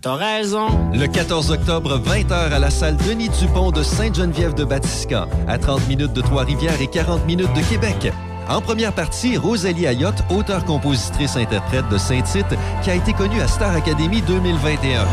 T'as 0.00 0.14
raison. 0.14 0.68
Le 0.92 1.06
14 1.06 1.50
octobre, 1.50 1.98
20h 1.98 2.32
à 2.32 2.58
la 2.58 2.70
salle 2.70 2.96
Denis 3.08 3.30
Dupont 3.40 3.72
de 3.72 3.82
Sainte-Geneviève-de-Batiscan, 3.82 5.26
à 5.48 5.58
30 5.58 5.88
minutes 5.88 6.12
de 6.12 6.20
Trois-Rivières 6.20 6.80
et 6.80 6.86
40 6.86 7.26
minutes 7.26 7.52
de 7.52 7.68
Québec. 7.68 8.12
En 8.48 8.62
première 8.62 8.94
partie, 8.94 9.36
Rosalie 9.36 9.86
Ayotte, 9.86 10.24
auteure-compositrice-interprète 10.30 11.86
de 11.90 11.98
Saint-Tite, 11.98 12.54
qui 12.82 12.90
a 12.90 12.94
été 12.94 13.12
connue 13.12 13.40
à 13.42 13.46
Star 13.46 13.74
Academy 13.74 14.22
2021. 14.22 15.06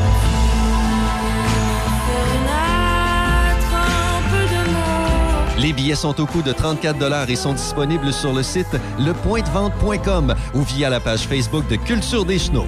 Les 5.60 5.74
billets 5.74 5.96
sont 5.96 6.20
au 6.22 6.26
coût 6.26 6.42
de 6.42 6.54
34 6.54 7.30
et 7.30 7.36
sont 7.36 7.54
disponibles 7.54 8.14
sur 8.14 8.32
le 8.32 8.44
site 8.44 8.78
lepointdevente.com 9.00 10.34
ou 10.54 10.62
via 10.62 10.90
la 10.90 11.02
page 11.02 11.28
Facebook 11.28 11.68
de 11.68 11.76
Culture 11.76 12.24
des 12.24 12.40
Chenaux. 12.40 12.68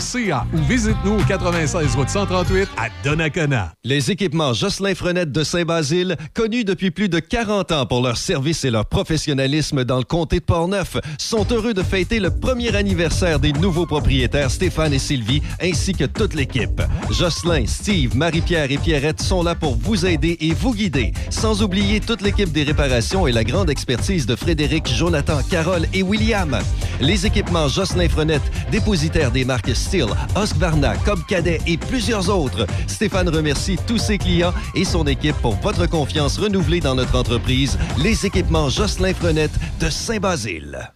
ou 0.01 0.57
visite-nous 0.67 1.19
au 1.19 1.23
96 1.23 1.95
route 1.95 2.09
138 2.09 2.67
à 2.75 2.87
Donnacona. 3.03 3.71
Les 3.83 4.09
équipements 4.09 4.51
Jocelyn 4.51 4.95
Frenette 4.95 5.31
de 5.31 5.43
Saint-Basile, 5.43 6.17
connus 6.33 6.63
depuis 6.63 6.89
plus 6.89 7.07
de 7.07 7.19
40 7.19 7.71
ans 7.71 7.85
pour 7.85 8.01
leur 8.01 8.17
service 8.17 8.65
et 8.65 8.71
leur 8.71 8.87
professionnalisme 8.87 9.83
dans 9.83 9.99
le 9.99 10.03
comté 10.03 10.39
de 10.39 10.43
Portneuf, 10.43 10.97
sont 11.19 11.45
heureux 11.51 11.75
de 11.75 11.83
fêter 11.83 12.19
le 12.19 12.31
premier 12.31 12.75
anniversaire 12.75 13.39
des 13.39 13.53
nouveaux 13.53 13.85
propriétaires 13.85 14.49
Stéphane 14.49 14.91
et 14.91 14.99
Sylvie, 14.99 15.43
ainsi 15.61 15.93
que 15.93 16.05
toute 16.05 16.33
l'équipe. 16.33 16.81
Jocelyn, 17.11 17.67
Steve, 17.67 18.17
Marie-Pierre 18.17 18.71
et 18.71 18.79
Pierrette 18.79 19.21
sont 19.21 19.43
là 19.43 19.53
pour 19.53 19.75
vous 19.75 20.07
aider 20.07 20.35
et 20.41 20.53
vous 20.53 20.73
guider, 20.73 21.13
sans 21.29 21.61
oublier 21.61 21.99
toute 21.99 22.21
l'équipe 22.21 22.51
des 22.51 22.63
réparations 22.63 23.27
et 23.27 23.31
la 23.31 23.43
grande 23.43 23.69
expertise 23.69 24.25
de 24.25 24.35
Frédéric, 24.35 24.87
Jonathan, 24.87 25.41
Carole 25.47 25.85
et 25.93 26.01
William. 26.01 26.57
Les 26.99 27.27
équipements 27.27 27.67
Jocelyn 27.67 28.09
Frenette, 28.09 28.51
dépositaires 28.71 29.31
des 29.31 29.45
marques 29.45 29.75
Steel, 29.91 30.07
Husqvarna, 30.37 30.95
Cobb 31.03 31.19
Cadet 31.27 31.59
et 31.67 31.75
plusieurs 31.75 32.29
autres. 32.29 32.65
Stéphane 32.87 33.27
remercie 33.27 33.77
tous 33.87 33.97
ses 33.97 34.17
clients 34.17 34.53
et 34.73 34.85
son 34.85 35.05
équipe 35.05 35.35
pour 35.41 35.55
votre 35.55 35.85
confiance 35.85 36.37
renouvelée 36.37 36.79
dans 36.79 36.95
notre 36.95 37.17
entreprise, 37.17 37.77
les 38.01 38.25
équipements 38.25 38.69
Jocelyn 38.69 39.13
Frenette 39.13 39.51
de 39.81 39.89
Saint-Basile. 39.89 40.93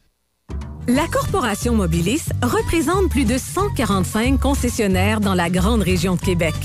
La 0.88 1.07
Corporation 1.07 1.76
Mobilis 1.76 2.30
représente 2.41 3.09
plus 3.09 3.26
de 3.26 3.38
145 3.38 4.39
concessionnaires 4.39 5.19
dans 5.19 5.35
la 5.35 5.49
grande 5.49 5.81
région 5.81 6.15
de 6.15 6.22
Québec. 6.22 6.55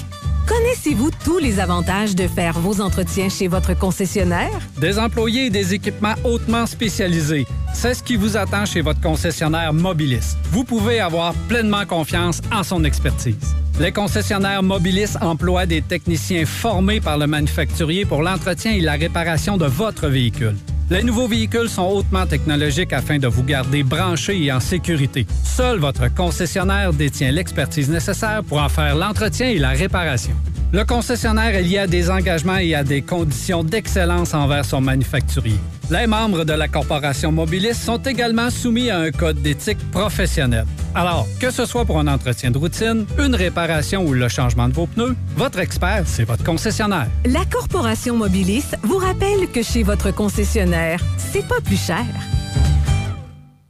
Connaissez-vous 0.51 1.13
tous 1.25 1.39
les 1.39 1.61
avantages 1.61 2.17
de 2.17 2.27
faire 2.27 2.59
vos 2.59 2.81
entretiens 2.81 3.29
chez 3.29 3.47
votre 3.47 3.79
concessionnaire? 3.79 4.59
Des 4.81 4.99
employés 4.99 5.47
et 5.47 5.51
des 5.51 5.75
équipements 5.75 6.17
hautement 6.25 6.67
spécialisés. 6.67 7.47
C'est 7.73 7.95
ce 7.95 8.03
qui 8.03 8.17
vous 8.17 8.37
attend 8.37 8.67
chez 8.67 8.81
votre 8.81 9.01
concessionnaire 9.01 9.73
Mobilis. 9.73 10.37
Vous 10.51 10.65
pouvez 10.65 10.99
avoir 10.99 11.35
pleinement 11.49 11.87
confiance 11.87 12.41
en 12.53 12.65
son 12.65 12.83
expertise. 12.83 13.55
Les 13.79 13.93
concessionnaires 13.93 14.65
Mobilis 14.65 15.17
emploient 15.21 15.67
des 15.67 15.83
techniciens 15.83 16.45
formés 16.45 17.01
par 17.01 17.17
le 17.17 17.29
manufacturier 17.29 18.05
pour 18.05 18.21
l'entretien 18.21 18.73
et 18.73 18.81
la 18.81 18.95
réparation 18.95 19.57
de 19.57 19.67
votre 19.67 20.09
véhicule. 20.09 20.57
Les 20.91 21.05
nouveaux 21.05 21.29
véhicules 21.29 21.69
sont 21.69 21.87
hautement 21.87 22.27
technologiques 22.27 22.93
afin 22.93 23.19
de 23.19 23.29
vous 23.29 23.45
garder 23.45 23.85
branché 23.85 24.43
et 24.43 24.51
en 24.51 24.59
sécurité. 24.59 25.25
Seul 25.45 25.79
votre 25.79 26.13
concessionnaire 26.13 26.93
détient 26.93 27.31
l'expertise 27.31 27.89
nécessaire 27.89 28.43
pour 28.43 28.61
en 28.61 28.69
faire 28.69 28.97
l'entretien 28.97 29.51
et 29.51 29.59
la 29.59 29.69
réparation. 29.69 30.35
Le 30.73 30.85
concessionnaire 30.85 31.57
est 31.57 31.63
lié 31.63 31.79
à 31.79 31.87
des 31.89 32.11
engagements 32.11 32.59
et 32.59 32.77
à 32.77 32.85
des 32.85 33.03
conditions 33.03 33.65
d'excellence 33.65 34.35
envers 34.35 34.65
son 34.65 34.81
manufacturier. 34.81 35.59
Les 35.91 36.07
membres 36.07 36.45
de 36.45 36.53
la 36.53 36.69
corporation 36.69 37.33
Mobilis 37.33 37.75
sont 37.75 37.99
également 37.99 38.51
soumis 38.51 38.89
à 38.89 38.99
un 38.99 39.11
code 39.11 39.43
d'éthique 39.43 39.79
professionnelle. 39.91 40.67
Alors, 40.95 41.27
que 41.41 41.51
ce 41.51 41.67
soit 41.67 41.85
pour 41.85 41.99
un 41.99 42.07
entretien 42.07 42.53
de 42.53 42.59
routine, 42.59 43.05
une 43.19 43.35
réparation 43.35 44.07
ou 44.07 44.13
le 44.13 44.29
changement 44.29 44.69
de 44.69 44.75
vos 44.75 44.87
pneus, 44.87 45.17
votre 45.35 45.59
expert, 45.59 46.05
c'est 46.07 46.25
votre 46.25 46.45
concessionnaire. 46.45 47.09
La 47.25 47.45
Corporation 47.51 48.17
Mobilis 48.17 48.67
vous 48.85 48.99
rappelle 48.99 49.49
que 49.53 49.63
chez 49.65 49.83
votre 49.83 50.15
concessionnaire, 50.15 51.01
c'est 51.19 51.47
pas 51.49 51.61
plus 51.61 51.85
cher. 51.85 52.07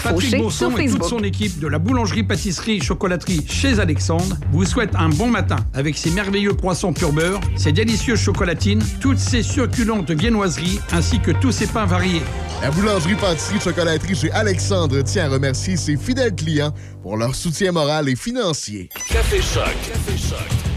Patrick 0.00 0.30
Fauché 0.30 0.38
Bourson 0.38 0.70
sur 0.70 0.80
et 0.80 0.88
toute 0.88 1.04
son 1.04 1.18
équipe 1.20 1.58
de 1.58 1.66
la 1.66 1.78
boulangerie-pâtisserie-chocolaterie 1.78 3.44
chez 3.48 3.78
Alexandre 3.78 4.36
vous 4.52 4.64
souhaitent 4.64 4.94
un 4.96 5.08
bon 5.08 5.28
matin 5.28 5.56
avec 5.74 5.96
ses 5.96 6.10
merveilleux 6.10 6.54
croissants 6.54 6.92
pur 6.92 7.12
beurre, 7.12 7.40
ses 7.56 7.72
délicieuses 7.72 8.20
chocolatines, 8.20 8.82
toutes 9.00 9.18
ses 9.18 9.42
succulentes 9.42 10.10
viennoiseries 10.10 10.80
ainsi 10.92 11.20
que 11.20 11.30
tous 11.30 11.52
ses 11.52 11.66
pains 11.66 11.86
variés. 11.86 12.22
La 12.62 12.70
boulangerie-pâtisserie-chocolaterie 12.70 14.16
chez 14.16 14.32
Alexandre 14.32 15.02
tient 15.02 15.26
à 15.26 15.28
remercier 15.28 15.76
ses 15.76 15.96
fidèles 15.96 16.34
clients 16.34 16.74
pour 17.02 17.16
leur 17.16 17.34
soutien 17.34 17.72
moral 17.72 18.08
et 18.08 18.16
financier. 18.16 18.88
Café 19.08 19.40
Choc. 19.40 19.74
Café 19.86 20.18
Choc. 20.18 20.67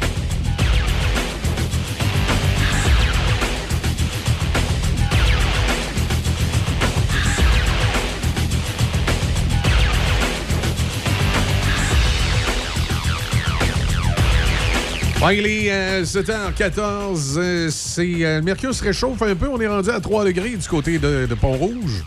Ouais, 15.24 15.38
il 15.38 15.46
est 15.46 15.72
euh, 15.72 16.04
7h14. 16.04 17.36
euh, 17.38 17.70
c'est, 17.70 18.26
euh, 18.26 18.38
le 18.40 18.42
mercure 18.42 18.74
se 18.74 18.84
réchauffe 18.84 19.22
un 19.22 19.36
peu. 19.36 19.48
On 19.48 19.60
est 19.62 19.68
rendu 19.68 19.90
à 19.92 20.00
3 20.00 20.26
degrés 20.26 20.50
du 20.56 20.68
côté 20.68 20.98
de, 20.98 21.28
de 21.30 21.36
Pont-Rouge. 21.36 22.04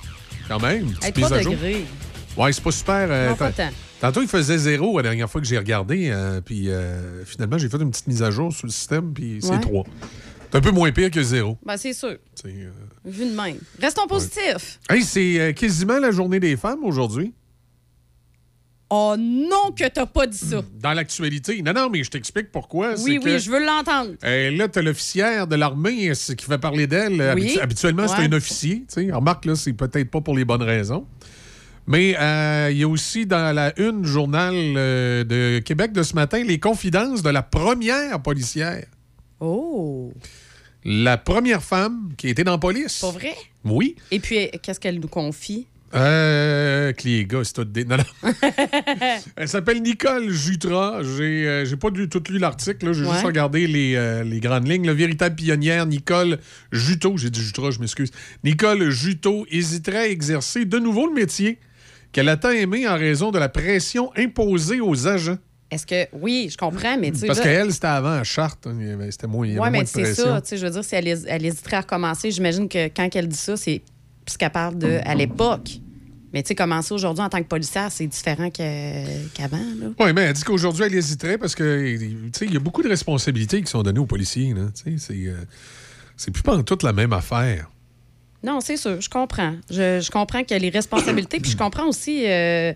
Quand 0.48 0.60
même. 0.60 0.88
Hey, 1.02 1.12
petite 1.12 1.16
mise 1.18 1.26
3 1.26 1.36
à 1.38 1.42
jour. 1.42 1.52
degrés. 1.52 1.84
Ouais, 2.36 2.52
c'est 2.52 2.62
pas 2.64 2.72
super. 2.72 3.06
euh, 3.10 3.28
Non, 3.30 3.36
pas 3.36 3.52
tant- 3.52 3.64
tant. 3.68 3.70
Tantôt, 4.00 4.22
il 4.22 4.28
faisait 4.28 4.58
zéro 4.58 4.96
la 4.96 5.04
dernière 5.04 5.30
fois 5.30 5.40
que 5.40 5.46
j'ai 5.46 5.56
regardé. 5.56 6.08
euh, 6.10 6.40
puis 6.40 6.68
finalement, 7.24 7.56
j'ai 7.56 7.68
fait 7.68 7.76
une 7.80 7.90
petite 7.92 8.08
mise 8.08 8.22
à 8.22 8.30
jour 8.32 8.52
sur 8.52 8.66
le 8.66 8.72
système. 8.72 9.12
Puis 9.14 9.38
c'est 9.40 9.50
Ouais. 9.50 9.60
3. 9.60 9.84
C'est 10.50 10.58
un 10.58 10.60
peu 10.60 10.72
moins 10.72 10.90
pire 10.90 11.10
que 11.10 11.22
zéro. 11.22 11.56
Ben, 11.64 11.76
c'est 11.76 11.92
sûr. 11.92 12.16
Vu 13.04 13.26
de 13.30 13.34
même. 13.36 13.58
Restons 13.80 14.06
positifs. 14.08 14.80
Hey, 14.90 15.02
c'est 15.02 15.54
quasiment 15.56 15.98
la 16.00 16.10
journée 16.10 16.40
des 16.40 16.56
femmes 16.56 16.82
aujourd'hui. 16.82 17.32
Oh 18.90 19.16
non 19.18 19.72
que 19.76 19.88
t'as 19.88 20.06
pas 20.06 20.26
dit 20.26 20.38
ça. 20.38 20.62
Dans 20.80 20.92
l'actualité. 20.92 21.62
Non, 21.62 21.72
non, 21.72 21.88
mais 21.90 22.04
je 22.04 22.10
t'explique 22.10 22.52
pourquoi. 22.52 22.94
Oui, 22.98 23.18
oui, 23.18 23.20
que, 23.32 23.38
je 23.38 23.50
veux 23.50 23.64
l'entendre. 23.64 24.10
euh, 24.24 24.50
là, 24.50 24.68
t'as 24.68 24.82
l'officière 24.82 25.46
de 25.46 25.56
l'armée 25.56 26.10
euh, 26.10 26.34
qui 26.34 26.44
fait 26.44 26.58
parler 26.58 26.86
d'elle. 26.86 27.14
Oui. 27.34 27.54
Habitu- 27.54 27.60
habituellement, 27.60 28.06
c'est 28.06 28.22
un 28.22 28.32
officier. 28.32 28.84
Remarque, 29.12 29.46
là, 29.46 29.56
c'est 29.56 29.72
peut-être 29.72 30.10
pas 30.10 30.20
pour 30.20 30.36
les 30.36 30.44
bonnes 30.44 30.62
raisons. 30.62 31.06
Mais 31.86 32.16
euh, 32.18 32.68
il 32.70 32.78
y 32.78 32.82
a 32.84 32.88
aussi 32.88 33.26
dans 33.26 33.54
la 33.54 33.78
une 33.78 34.04
journal 34.04 34.54
euh, 34.54 35.24
de 35.24 35.58
Québec 35.58 35.92
de 35.92 36.02
ce 36.02 36.14
matin 36.14 36.42
les 36.42 36.58
confidences 36.58 37.22
de 37.22 37.28
la 37.30 37.42
première 37.42 38.22
policière. 38.22 38.86
Oh. 39.40 40.12
La 40.84 41.16
première 41.18 41.62
femme 41.62 42.12
qui 42.16 42.28
était 42.28 42.44
dans 42.44 42.52
la 42.52 42.58
police. 42.58 43.00
Pas 43.00 43.10
vrai? 43.10 43.34
Oui. 43.64 43.96
Et 44.10 44.20
puis, 44.20 44.38
euh, 44.38 44.48
qu'est-ce 44.62 44.78
qu'elle 44.80 45.00
nous 45.00 45.08
confie? 45.08 45.66
Euh, 45.94 46.92
que 46.92 47.04
les 47.04 47.24
gars, 47.26 47.42
c'est 47.44 47.52
tout 47.52 47.64
des... 47.64 47.84
Non, 47.84 47.96
non. 47.96 48.30
Elle 49.36 49.48
s'appelle 49.48 49.80
Nicole 49.82 50.30
Jutra. 50.30 51.00
J'ai 51.02 51.46
euh, 51.46 51.64
j'ai 51.64 51.76
pas 51.76 51.90
lu, 51.90 52.08
tout 52.08 52.22
lu 52.28 52.38
l'article. 52.38 52.86
là. 52.86 52.92
J'ai 52.92 53.04
Ouais. 53.04 53.12
juste 53.12 53.24
regardé 53.24 53.66
les, 53.66 53.94
euh, 53.94 54.24
les 54.24 54.40
grandes 54.40 54.68
lignes. 54.68 54.86
La 54.86 54.94
véritable 54.94 55.36
pionnière, 55.36 55.86
Nicole 55.86 56.38
Juteau, 56.72 57.16
j'ai 57.16 57.30
dit 57.30 57.40
Jutra, 57.40 57.70
je 57.70 57.78
m'excuse. 57.78 58.10
Nicole 58.42 58.90
Juteau 58.90 59.46
hésiterait 59.50 59.98
à 59.98 60.08
exercer 60.08 60.64
de 60.64 60.78
nouveau 60.78 61.06
le 61.06 61.14
métier 61.14 61.58
qu'elle 62.12 62.28
a 62.28 62.36
tant 62.36 62.50
aimé 62.50 62.86
en 62.88 62.96
raison 62.96 63.30
de 63.30 63.38
la 63.38 63.48
pression 63.48 64.10
imposée 64.16 64.80
aux 64.80 65.06
agents. 65.06 65.38
Est-ce 65.70 65.86
que. 65.86 66.06
Oui, 66.12 66.48
je 66.50 66.56
comprends, 66.56 66.96
mais 66.98 67.10
tu 67.10 67.18
sais. 67.20 67.26
Parce 67.26 67.38
là- 67.40 67.44
qu'elle, 67.44 67.72
c'était 67.72 67.86
avant 67.86 68.12
à 68.18 68.24
Charte. 68.24 68.66
hein. 68.66 68.76
C'était 69.10 69.26
moins, 69.26 69.46
Oui, 69.48 69.68
mais 69.70 69.84
c'est 69.86 70.14
ça. 70.14 70.40
Tu 70.40 70.48
sais, 70.50 70.56
je 70.56 70.66
veux 70.66 70.72
dire, 70.72 70.84
si 70.84 70.94
elle, 70.94 71.08
elle 71.26 71.46
hésiterait 71.46 71.76
à 71.78 71.80
recommencer, 71.80 72.30
j'imagine 72.30 72.68
que 72.68 72.86
quand 72.88 73.08
elle 73.14 73.28
dit 73.28 73.36
ça, 73.36 73.56
c'est 73.56 73.82
parce 74.24 74.36
qu'elle 74.36 74.50
parle 74.50 74.78
de 74.78 74.98
à 75.04 75.14
l'époque. 75.14 75.80
Mais 76.34 76.42
tu 76.42 76.48
sais, 76.48 76.54
commencer 76.54 76.92
aujourd'hui 76.92 77.24
en 77.24 77.28
tant 77.30 77.38
que 77.42 77.46
policière, 77.48 77.90
c'est 77.90 78.06
différent 78.06 78.50
qu'avant. 78.50 79.58
Oui, 80.00 80.12
mais 80.12 80.22
elle 80.22 80.32
dit 80.34 80.42
qu'aujourd'hui, 80.42 80.84
elle 80.84 80.94
hésiterait 80.94 81.38
parce 81.38 81.54
que, 81.54 81.96
tu 81.96 82.30
sais, 82.38 82.44
il 82.46 82.52
y 82.52 82.56
a 82.56 82.60
beaucoup 82.60 82.82
de 82.82 82.88
responsabilités 82.88 83.62
qui 83.62 83.70
sont 83.70 83.82
données 83.82 84.00
aux 84.00 84.04
policiers. 84.06 84.52
là. 84.52 84.62
Tu 84.74 84.98
sais, 84.98 85.06
C'est 85.14 85.28
euh, 85.28 85.36
c'est 86.16 86.30
plus 86.32 86.42
pas 86.42 86.56
en 86.56 86.62
toute 86.64 86.82
la 86.82 86.92
même 86.92 87.12
affaire. 87.12 87.70
Non, 88.42 88.60
c'est 88.60 88.76
sûr, 88.76 89.00
je 89.00 89.08
comprends. 89.08 89.54
Je, 89.70 90.00
je 90.00 90.10
comprends 90.10 90.42
qu'il 90.42 90.50
y 90.52 90.54
a 90.54 90.58
les 90.58 90.68
responsabilités, 90.70 91.40
puis 91.40 91.50
je 91.52 91.56
comprends 91.56 91.86
aussi 91.88 92.24
euh, 92.26 92.72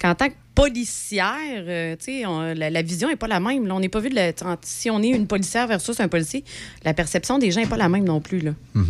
qu'en 0.00 0.14
tant 0.14 0.28
que 0.28 0.34
policière, 0.54 1.64
euh, 1.66 1.96
on- 2.26 2.54
la, 2.54 2.70
la 2.70 2.82
vision 2.82 3.08
n'est 3.08 3.16
pas 3.16 3.28
la 3.28 3.40
même. 3.40 3.66
là. 3.66 3.74
On 3.76 3.80
n'est 3.80 3.88
pas 3.88 4.00
vu 4.00 4.10
de 4.10 4.14
la- 4.14 4.32
si 4.62 4.90
on 4.90 5.00
est 5.02 5.08
une 5.08 5.26
policière 5.26 5.66
versus 5.68 6.00
un 6.00 6.08
policier, 6.08 6.44
la 6.84 6.92
perception 6.92 7.38
des 7.38 7.50
gens 7.50 7.60
n'est 7.60 7.66
pas 7.66 7.76
la 7.76 7.88
même 7.88 8.04
non 8.04 8.20
plus. 8.20 8.40
Là. 8.40 8.52
En 8.74 8.80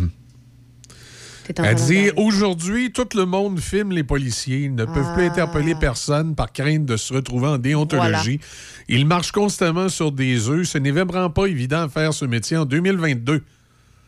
Elle 1.57 1.75
de 1.75 1.79
dit 1.81 2.09
aujourd'hui, 2.17 2.91
tout 2.91 3.07
le 3.15 3.25
monde 3.25 3.59
filme 3.59 3.91
les 3.91 4.03
policiers. 4.03 4.59
Ils 4.65 4.75
ne 4.75 4.85
peuvent 4.85 5.13
plus 5.13 5.23
Ah. 5.25 5.31
interpeller 5.31 5.75
personne 5.75 6.35
par 6.35 6.51
crainte 6.51 6.85
de 6.85 6.97
se 6.97 7.13
retrouver 7.13 7.47
en 7.47 7.57
déontologie. 7.57 8.39
Ils 8.87 9.05
marchent 9.05 9.31
constamment 9.31 9.89
sur 9.89 10.11
des 10.11 10.49
œufs. 10.49 10.67
Ce 10.67 10.77
n'est 10.77 10.91
vraiment 10.91 11.29
pas 11.29 11.45
évident 11.45 11.81
à 11.83 11.89
faire 11.89 12.13
ce 12.13 12.25
métier 12.25 12.57
en 12.57 12.65
2022. 12.65 13.43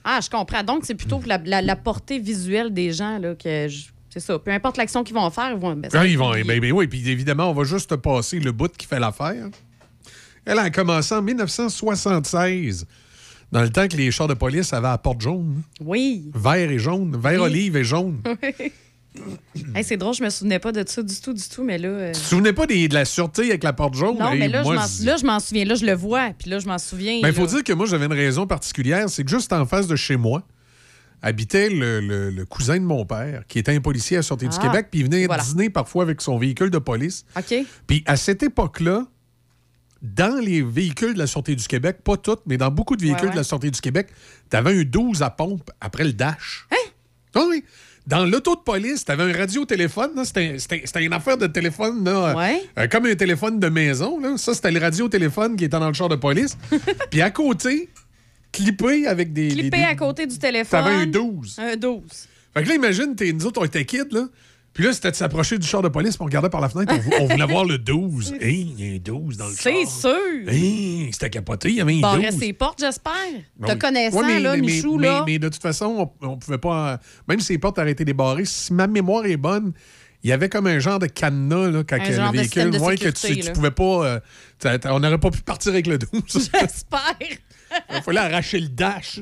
Ah, 0.04 0.20
je 0.24 0.30
comprends. 0.30 0.64
Donc, 0.64 0.86
c'est 0.86 0.96
plutôt 0.96 1.22
la, 1.26 1.38
la- 1.46 1.62
la 1.62 1.76
portée 1.76 2.20
visuelle 2.20 2.74
des 2.74 2.92
gens 2.94 3.18
là, 3.20 3.36
que. 3.36 3.68
je- 3.68 3.88
C'est 4.12 4.20
ça. 4.22 4.40
Peu 4.40 4.50
importe 4.52 4.78
l'action 4.78 5.04
qu'ils 5.04 5.14
vont 5.16 5.30
faire, 5.30 5.52
ils 5.52 5.58
vont. 5.60 5.76
ben, 5.76 5.88
Ah, 5.94 6.06
ils 6.08 6.18
vont, 6.18 6.32
ben, 6.32 6.60
ben 6.60 6.72
oui, 6.72 6.88
puis 6.88 7.08
évidemment, 7.10 7.52
on 7.52 7.54
va 7.54 7.64
juste 7.64 7.96
passer 7.98 8.40
le 8.40 8.52
bout 8.52 8.72
qui 8.76 8.88
fait 8.88 9.00
l'affaire. 9.00 9.50
Elle 10.46 10.58
a 10.58 10.72
commencé 10.72 11.14
en 11.14 11.22
1976, 11.22 12.88
dans 13.52 13.62
le 13.62 13.70
temps 13.70 13.88
que 13.88 13.98
les 13.98 14.12
chars 14.12 14.28
de 14.28 14.34
police 14.34 14.74
avaient 14.74 14.88
la 14.88 14.98
porte 14.98 15.22
jaune. 15.22 15.62
Oui. 15.82 16.30
Vert 16.34 16.70
et 16.72 16.80
jaune, 16.80 17.18
vert 17.20 17.42
Oui. 17.42 17.48
olive 17.48 17.78
et 17.78 17.84
jaune. 17.84 18.22
Hey, 19.76 19.84
c'est 19.84 19.98
drôle, 19.98 20.14
je 20.14 20.24
me 20.24 20.30
souvenais 20.30 20.60
pas 20.60 20.72
de 20.72 20.88
ça 20.88 21.02
du 21.02 21.20
tout, 21.20 21.34
du 21.34 21.42
tout, 21.50 21.64
mais 21.64 21.80
là. 21.80 21.88
euh, 21.90 22.12
Tu 22.14 22.22
te 22.22 22.26
souvenais 22.28 22.54
pas 22.54 22.68
des- 22.68 22.88
de 22.88 22.94
la 22.94 23.06
sûreté 23.06 23.50
avec 23.50 23.64
la 23.64 23.74
porte 23.74 23.96
jaune? 23.96 24.18
Non, 24.20 24.32
Hey, 24.32 24.40
mais 24.40 24.48
là, 24.48 24.62
moi, 24.62 24.76
je 24.76 25.26
m'en- 25.26 25.40
souviens. 25.40 25.66
Là, 25.66 25.76
je 25.76 25.86
le 25.86 25.94
vois, 25.94 26.30
puis 26.38 26.50
là, 26.50 26.60
je 26.60 26.68
m'en 26.68 26.78
souviens. 26.78 27.20
Ben, 27.22 27.30
il 27.30 27.34
faut 27.34 27.42
là. 27.42 27.48
dire 27.48 27.64
que 27.64 27.74
moi, 27.74 27.88
j'avais 27.88 28.06
une 28.06 28.14
raison 28.14 28.46
particulière. 28.46 29.10
C'est 29.10 29.24
que 29.24 29.30
juste 29.30 29.52
en 29.52 29.66
face 29.66 29.88
de 29.88 29.96
chez 29.96 30.16
moi, 30.16 30.44
habitait 31.24 31.70
le, 31.70 32.00
le- 32.00 32.30
le 32.30 32.46
cousin 32.46 32.76
de 32.78 32.86
mon 32.86 33.04
père, 33.04 33.44
qui 33.48 33.58
était 33.60 33.76
un 33.76 33.82
policier 33.82 34.18
à 34.18 34.20
la 34.20 34.24
Sûreté 34.24 34.48
du 34.48 34.56
Ah, 34.60 34.62
Québec, 34.62 34.88
puis 34.92 35.00
il 35.02 35.06
venait 35.06 35.26
voilà. 35.26 35.44
dîner 35.44 35.70
parfois 35.72 36.04
avec 36.04 36.22
son 36.22 36.38
véhicule 36.38 36.70
de 36.70 36.78
police. 36.78 37.26
OK. 37.36 37.56
Puis 37.88 38.04
à 38.06 38.16
cette 38.16 38.44
époque-là, 38.44 39.08
dans 40.02 40.40
les 40.40 40.62
véhicules 40.62 41.14
de 41.14 41.20
la 41.20 41.28
Sûreté 41.28 41.56
du 41.56 41.68
Québec, 41.68 41.98
pas 42.04 42.16
toutes, 42.18 42.42
mais 42.46 42.58
dans 42.58 42.72
beaucoup 42.72 42.96
de 42.96 43.02
véhicules 43.02 43.22
Ouais, 43.24 43.28
ouais. 43.28 43.32
de 43.34 43.38
la 43.38 43.44
Sûreté 43.44 43.70
du 43.70 43.82
Québec, 43.82 44.08
tu 44.50 44.56
avais 44.58 44.80
un 44.80 44.84
12 44.84 45.22
à 45.24 45.30
pompe 45.30 45.70
après 45.82 46.04
le 46.06 46.14
dash. 46.14 46.66
Hein? 46.72 46.76
oui. 47.36 47.64
Dans 48.08 48.26
l'auto 48.26 48.56
de 48.56 48.62
police, 48.62 49.06
tu 49.06 49.12
avais 49.12 49.24
un 49.24 49.38
radio-téléphone. 49.38 50.12
C'était 50.26 51.04
une 51.06 51.14
affaire 51.14 51.38
de 51.38 51.46
téléphone, 51.46 52.04
là, 52.04 52.36
Ouais. 52.36 52.64
euh, 52.80 52.88
comme 52.88 53.06
un 53.06 53.14
téléphone 53.14 53.60
de 53.60 53.68
maison. 53.70 54.20
Là. 54.20 54.36
Ça, 54.38 54.56
c'était 54.56 54.72
le 54.72 54.80
radio-téléphone 54.80 55.56
qui 55.56 55.66
était 55.66 55.78
dans 55.78 55.88
le 55.90 55.94
char 55.94 56.10
de 56.10 56.16
police. 56.16 56.58
Puis 57.12 57.22
à 57.22 57.30
côté, 57.30 57.90
clippé 58.52 59.06
avec 59.06 59.32
des... 59.32 59.50
des- 59.50 59.54
Clippé 59.54 59.78
des- 59.78 59.84
à 59.84 59.96
côté 59.96 60.26
du 60.26 60.40
téléphone. 60.40 60.84
T'avais 60.84 60.96
un 60.96 61.06
12. 61.06 61.60
Un 61.60 61.76
12. 61.76 62.02
Fait 62.54 62.64
que 62.64 62.70
là, 62.70 62.76
imagine, 62.76 63.16
t'es, 63.16 63.32
nous 63.32 63.46
autres, 63.46 63.62
on 63.62 63.66
était 63.66 63.86
kids, 63.86 64.10
là. 64.12 64.26
Puis 64.80 64.88
là, 64.88 64.94
c'était 64.94 65.12
de 65.12 65.16
s'approcher 65.18 65.58
du 65.58 65.68
char 65.68 65.82
de 65.82 65.90
police, 65.90 66.16
puis 66.16 66.22
on 66.22 66.26
regardait 66.28 66.48
par 66.50 66.62
la 66.62 66.70
fenêtre, 66.70 66.94
on, 66.96 67.00
vou- 67.00 67.12
on 67.20 67.26
voulait 67.28 67.46
voir 67.48 67.66
le 67.66 67.78
12. 67.78 68.36
Hey, 68.40 68.74
il 68.78 68.86
y 68.86 68.94
a 68.94 68.96
un 68.96 69.00
12 69.00 69.36
dans 69.36 69.50
le 69.50 69.54
char. 69.54 69.74
C'est 69.74 69.86
sûr. 69.86 70.48
Hey, 70.48 71.10
c'était 71.12 71.30
capoté, 71.30 71.68
il 71.68 71.76
y 71.76 71.82
avait 71.82 71.98
un 71.98 72.00
Bon, 72.00 72.14
12. 72.16 72.24
reste 72.24 72.40
ses 72.40 72.54
portes, 72.54 72.80
j'espère. 72.80 73.12
Ben 73.58 73.68
Te 73.76 73.78
connaissant, 73.78 74.18
Ouais, 74.22 74.26
mais- 74.36 74.40
là, 74.40 74.56
mais- 74.56 74.62
Michou, 74.62 74.96
mais, 74.98 75.08
là. 75.08 75.24
Mais, 75.26 75.38
de 75.38 75.50
toute 75.50 75.62
façon, 75.62 76.10
on, 76.22 76.28
on 76.30 76.38
pouvait 76.38 76.58
pas. 76.60 76.94
euh, 76.94 76.98
Même 77.28 77.42
si 77.42 77.52
les 77.52 77.58
portes 77.60 77.78
arrêtaient 77.78 78.06
des 78.06 78.14
barrées, 78.14 78.46
si 78.46 78.72
ma 78.72 78.88
mémoire 78.88 79.26
est 79.26 79.36
bonne, 79.36 79.74
il 80.24 80.30
y 80.30 80.32
avait 80.32 80.48
comme 80.48 80.68
un 80.68 80.80
genre 80.80 81.00
de 81.00 81.08
cadenas 81.08 81.72
là, 81.72 81.84
quand 81.84 82.00
Un 82.00 82.12
genre 82.14 82.32
le 82.32 82.40
véhicule. 82.40 82.72
de 82.72 82.80
ouais, 82.80 82.96
que 82.98 83.10
tu, 83.10 83.38
tu 83.38 83.52
pouvais 83.52 83.72
pas. 83.72 83.84
euh, 84.64 84.80
on 84.86 85.02
n'aurait 85.02 85.18
pas 85.18 85.30
pu 85.32 85.42
partir 85.42 85.74
avec 85.74 85.88
le 85.88 85.98
12. 85.98 86.22
J'espère. 86.54 87.18
Il 87.94 88.02
fallait 88.02 88.20
arracher 88.22 88.62
le 88.62 88.70
dash. 88.70 89.20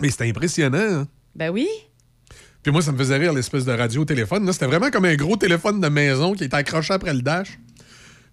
mais 0.00 0.10
c'était 0.10 0.28
impressionnant. 0.28 0.78
hein. 1.02 1.08
Ben 1.36 1.50
oui. 1.50 1.68
Puis 2.62 2.70
moi, 2.72 2.80
ça 2.82 2.92
me 2.92 2.98
faisait 2.98 3.16
rire 3.16 3.32
l'espèce 3.32 3.64
de 3.64 3.72
radio-téléphone. 3.72 4.46
là. 4.46 4.52
C'était 4.52 4.66
vraiment 4.66 4.90
comme 4.90 5.04
un 5.04 5.16
gros 5.16 5.36
téléphone 5.36 5.80
de 5.80 5.88
maison 5.88 6.32
qui 6.34 6.44
était 6.44 6.56
accroché 6.56 6.94
après 6.94 7.12
le 7.12 7.20
dash. 7.22 7.58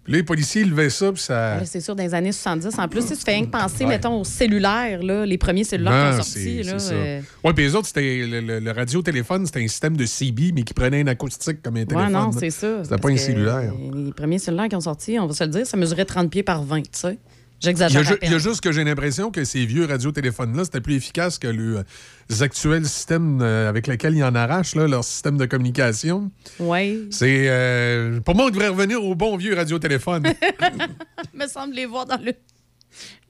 Puis 0.04 0.12
là, 0.14 0.18
les 0.20 0.24
policiers 0.24 0.64
levaient 0.64 0.88
ça, 0.88 1.12
puis 1.12 1.20
ça. 1.20 1.62
C'est 1.66 1.80
sûr, 1.80 1.94
dans 1.94 2.02
les 2.02 2.14
années 2.14 2.32
70, 2.32 2.78
en 2.78 2.88
plus, 2.88 3.04
tu 3.06 3.14
fais 3.16 3.32
rien 3.32 3.44
que 3.44 3.50
penser, 3.50 3.84
Ouais. 3.84 3.90
mettons, 3.90 4.20
aux 4.20 4.24
cellulaires, 4.24 5.02
là, 5.02 5.26
les 5.26 5.36
premiers 5.36 5.62
cellulaires 5.64 5.92
Non, 5.92 6.14
qui 6.14 6.20
ont 6.20 6.22
c'est- 6.22 6.40
sorti. 6.40 6.64
c'est 6.64 6.72
Là, 6.72 6.78
ça. 6.78 6.94
euh, 6.94 7.20
Ouais, 7.44 7.52
puis 7.52 7.64
les 7.64 7.74
autres, 7.74 7.88
c'était 7.88 8.26
le, 8.26 8.40
le- 8.40 8.60
le 8.60 8.70
radio-téléphone, 8.70 9.44
c'était 9.44 9.62
un 9.62 9.68
système 9.68 9.96
de 9.98 10.06
CB, 10.06 10.52
mais 10.54 10.62
qui 10.62 10.72
prenait 10.72 11.02
une 11.02 11.08
acoustique 11.08 11.60
comme 11.60 11.76
un 11.76 11.84
téléphone. 11.84 12.06
Ouais, 12.06 12.10
non, 12.20 12.32
c'est 12.32 12.48
ça. 12.50 12.82
C'était 12.82 12.96
pas 12.96 13.10
un 13.10 13.16
cellulaire. 13.18 13.74
Les 13.94 14.12
premiers 14.12 14.38
cellulaires 14.38 14.68
qui 14.68 14.76
ont 14.76 14.80
sorti, 14.80 15.18
on 15.18 15.26
va 15.26 15.34
se 15.34 15.44
le 15.44 15.50
dire, 15.50 15.66
ça 15.66 15.76
mesurait 15.76 16.06
30 16.06 16.30
pieds 16.30 16.42
par 16.44 16.62
20, 16.62 16.80
tu 16.82 16.88
sais. 16.92 17.18
J'exagère. 17.60 18.16
il 18.22 18.30
y 18.30 18.34
a 18.34 18.38
juste 18.38 18.60
que 18.62 18.72
j'ai 18.72 18.84
l'impression 18.84 19.30
que 19.30 19.44
ces 19.44 19.66
vieux 19.66 19.84
radiotéléphones-là, 19.84 20.64
c'était 20.64 20.80
plus 20.80 20.94
efficace 20.94 21.38
que 21.38 21.46
le- 21.48 21.84
les 22.30 22.42
actuels 22.42 22.86
systèmes 22.86 23.40
euh, 23.42 23.68
avec 23.68 23.86
lesquels 23.86 24.16
ils 24.16 24.24
en 24.24 24.34
arrachent, 24.34 24.74
là, 24.74 24.86
leur 24.88 25.04
système 25.04 25.36
de 25.36 25.44
communication. 25.46 26.30
Oui. 26.58 27.06
C'est. 27.10 27.46
euh, 27.48 28.20
pour 28.20 28.34
moi, 28.34 28.46
on 28.46 28.50
devrait 28.50 28.68
revenir 28.68 29.04
au 29.04 29.14
bon 29.14 29.36
vieux 29.36 29.54
radiotéléphone. 29.54 30.22
me 31.34 31.46
semble 31.46 31.74
les 31.74 31.86
voir 31.86 32.06
dans 32.06 32.16
le, 32.18 32.32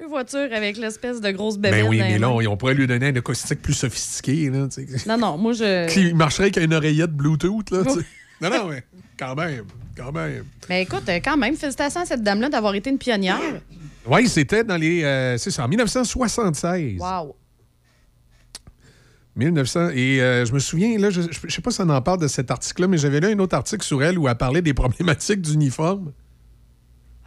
le 0.01 0.07
voiture 0.07 0.49
avec 0.53 0.77
l'espèce 0.77 1.21
de 1.21 1.31
grosse 1.31 1.59
ben 1.59 1.71
bébête. 1.73 1.87
oui, 1.89 1.99
dans 1.99 2.05
les 2.07 2.13
mais 2.13 2.19
là, 2.19 2.31
on, 2.31 2.45
on 2.47 2.57
pourrait 2.57 2.75
lui 2.75 2.87
donner 2.87 3.09
un 3.09 3.17
acoustique 3.17 3.61
plus 3.63 3.75
sophistiqué. 3.75 4.49
Là. 4.51 4.69
Non, 5.07 5.19
non, 5.19 5.39
moi, 5.39 5.53
je. 5.55 5.89
Qui 5.93 6.15
marcherait 6.15 6.45
avec 6.45 6.57
une 6.59 6.75
oreillette 6.75 7.13
Bluetooth. 7.13 7.71
Là, 7.71 7.83
tu 7.85 7.91
sais. 7.91 8.07
non, 8.41 8.51
non, 8.51 8.69
mais 8.69 8.85
quand 9.19 9.35
même. 9.35 9.65
Quand 9.97 10.13
même. 10.13 10.45
Mais 10.69 10.83
écoute, 10.83 11.03
euh, 11.09 11.19
quand 11.23 11.37
même, 11.37 11.57
félicitations 11.57 12.01
à 12.03 12.07
cette 12.07 12.23
dame-là 12.23 12.49
d'avoir 12.49 12.75
été 12.75 12.89
une 12.91 12.97
pionnière. 12.99 13.39
Oui, 14.07 14.29
c'était 14.29 14.65
dans 14.65 14.77
les. 14.77 15.03
euh, 15.05 15.37
c'est 15.39 15.51
ça, 15.51 15.65
en 15.65 15.69
1976. 15.69 16.99
Wow. 17.01 17.37
1900. 19.37 19.91
Et 19.95 20.21
euh, 20.21 20.45
je 20.45 20.53
me 20.53 20.59
souviens, 20.59 20.99
là, 20.99 21.11
je, 21.11 21.21
je 21.23 21.53
sais 21.55 21.63
pas 21.63 21.71
si 21.71 21.81
on 21.81 21.89
en 21.89 22.03
parle 22.03 22.19
de 22.21 22.29
cet 22.29 22.51
article-là, 22.51 22.89
mais 22.89 22.99
j'avais 22.99 23.21
lu 23.21 23.29
un 23.29 23.39
autre 23.39 23.57
article 23.57 23.85
sur 23.85 24.03
elle 24.03 24.19
où 24.19 24.29
elle 24.29 24.35
parlait 24.37 24.63
des 24.63 24.75
problématiques 24.75 25.41
d'uniforme. 25.41 26.13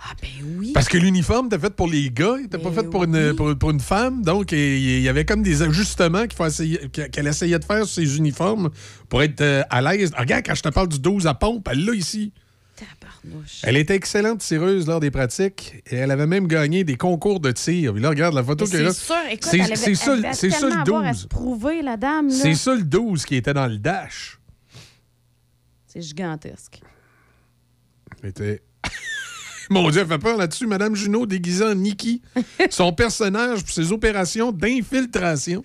Ah, 0.05 0.11
ben 0.21 0.27
oui. 0.57 0.71
Parce 0.73 0.89
que 0.89 0.97
l'uniforme 0.97 1.45
était 1.45 1.57
fait 1.59 1.69
pour 1.73 1.87
les 1.87 2.09
gars, 2.11 2.35
il 2.37 2.45
était 2.47 2.57
pas 2.57 2.71
fait 2.73 2.83
pour 2.83 3.05
une, 3.05 3.33
pour, 3.37 3.57
pour 3.57 3.71
une 3.71 3.79
femme. 3.79 4.21
Donc, 4.21 4.51
il 4.51 4.99
y 4.99 5.07
avait 5.07 5.23
comme 5.23 5.41
des 5.43 5.61
ajustements 5.61 6.23
qu'il 6.23 6.33
faut 6.35 6.45
essayer- 6.45 6.89
qu'elle 6.89 7.25
essayait 7.27 7.57
de 7.57 7.63
faire 7.63 7.85
sur 7.85 8.03
ses 8.03 8.17
uniformes 8.17 8.69
pour 9.07 9.23
être 9.23 9.39
euh, 9.39 9.63
à 9.69 9.81
l'aise. 9.81 10.11
Regarde, 10.17 10.43
quand 10.45 10.55
je 10.55 10.61
te 10.61 10.67
parle 10.69 10.89
du 10.89 10.99
12 10.99 11.25
à 11.25 11.33
pompe, 11.33 11.69
elle 11.71 11.85
l'a 11.85 11.93
ici. 11.93 12.33
Elle 13.63 13.77
était 13.77 13.95
excellente 13.95 14.39
tireuse 14.39 14.85
lors 14.87 14.99
des 14.99 15.09
pratiques 15.11 15.81
et 15.89 15.95
elle 15.95 16.11
avait 16.11 16.27
même 16.27 16.47
gagné 16.47 16.83
des 16.83 16.97
concours 16.97 17.39
de 17.39 17.51
tir. 17.51 17.93
Là, 17.93 18.09
regarde 18.09 18.33
la 18.35 18.43
photo 18.43 18.65
qu'elle 18.65 18.87
a. 18.87 18.93
C'est 18.93 19.01
ça, 19.95 20.15
le- 20.15 20.21
devait 20.21 20.33
c'est 20.33 20.49
ça 20.49 20.59
tellement 20.59 20.75
le 20.75 20.81
avoir 20.81 21.05
à 21.05 21.11
12. 21.11 21.21
se 21.21 21.27
prouver, 21.27 21.81
la 21.81 21.95
dame. 21.97 22.27
là. 22.27 22.33
C'est 22.35 22.55
ça 22.55 22.75
le 22.75 22.83
12 22.83 23.25
qui 23.25 23.35
était 23.35 23.53
dans 23.53 23.67
le 23.67 23.77
dash. 23.77 24.39
C'est 25.87 26.01
gigantesque. 26.01 26.81
Était- 28.23 28.61
Mon 29.69 29.89
Dieu, 29.89 30.01
elle 30.01 30.07
fait 30.07 30.17
peur 30.19 30.37
là-dessus. 30.37 30.67
Madame 30.67 30.95
Junot 30.95 31.25
déguisée 31.25 31.65
en 31.65 31.75
Nikki. 31.75 32.21
Son 32.69 32.91
personnage 32.93 33.61
pour 33.63 33.69
ses 33.73 33.91
opérations 33.91 34.51
d'infiltration. 34.51 35.63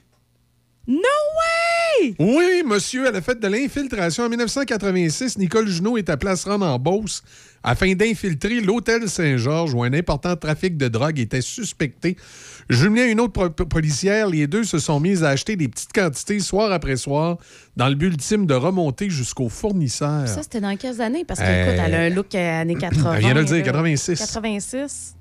No 0.88 0.96
way! 0.96 2.14
Oui, 2.18 2.62
monsieur, 2.64 3.06
elle 3.06 3.16
a 3.16 3.20
fait 3.20 3.38
de 3.38 3.46
l'infiltration. 3.46 4.24
En 4.24 4.28
1986, 4.30 5.36
Nicole 5.36 5.68
Junot 5.68 5.98
est 5.98 6.08
à 6.08 6.16
rendre 6.46 6.64
en 6.66 6.78
Beauce 6.78 7.22
afin 7.62 7.92
d'infiltrer 7.94 8.60
l'hôtel 8.60 9.08
Saint-Georges 9.08 9.74
où 9.74 9.82
un 9.82 9.92
important 9.92 10.34
trafic 10.36 10.76
de 10.78 10.88
drogue 10.88 11.18
était 11.18 11.42
suspecté. 11.42 12.16
Jumelé 12.70 13.02
à 13.02 13.06
une 13.08 13.20
autre 13.20 13.48
po- 13.48 13.66
policière, 13.66 14.28
les 14.28 14.46
deux 14.46 14.64
se 14.64 14.78
sont 14.78 14.98
mis 15.00 15.22
à 15.24 15.28
acheter 15.28 15.56
des 15.56 15.68
petites 15.68 15.92
quantités 15.92 16.40
soir 16.40 16.72
après 16.72 16.96
soir 16.96 17.36
dans 17.76 17.88
le 17.88 17.94
but 17.94 18.06
ultime 18.06 18.46
de 18.46 18.54
remonter 18.54 19.10
jusqu'au 19.10 19.48
fournisseur. 19.50 20.26
Ça, 20.28 20.42
c'était 20.42 20.60
dans 20.60 20.76
quelles 20.76 21.00
années? 21.02 21.24
Parce 21.26 21.40
que, 21.40 21.44
Euh, 21.44 21.66
écoute, 21.72 21.82
elle 21.86 21.94
a 21.94 22.00
un 22.02 22.10
look 22.10 22.34
euh, 22.34 22.60
années 22.62 22.76
80. 22.76 23.12
elle 23.14 23.20
vient 23.20 23.34
de 23.34 23.40
le 23.40 23.44
dire, 23.44 23.56
là. 23.56 23.62
86. 23.62 24.18
86. 24.20 25.14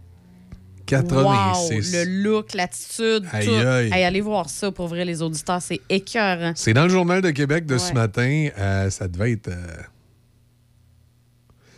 86. 0.87 1.93
Wow, 1.93 1.99
le 2.05 2.23
look, 2.23 2.53
l'attitude, 2.53 3.25
Aïe, 3.31 3.45
tout. 3.45 3.51
aïe. 3.53 3.89
Hey, 3.93 4.03
allez 4.03 4.21
voir 4.21 4.49
ça 4.49 4.71
pour 4.71 4.85
ouvrir 4.85 5.05
les 5.05 5.21
auditeurs, 5.21 5.61
c'est 5.61 5.81
écœurant. 5.89 6.53
C'est 6.55 6.73
dans 6.73 6.83
le 6.83 6.89
Journal 6.89 7.21
de 7.21 7.29
Québec 7.31 7.65
de 7.65 7.77
ce 7.77 7.93
matin. 7.93 8.47
Euh, 8.57 8.89
ça 8.89 9.07
devait 9.07 9.33
être... 9.33 9.49
euh, 9.49 9.65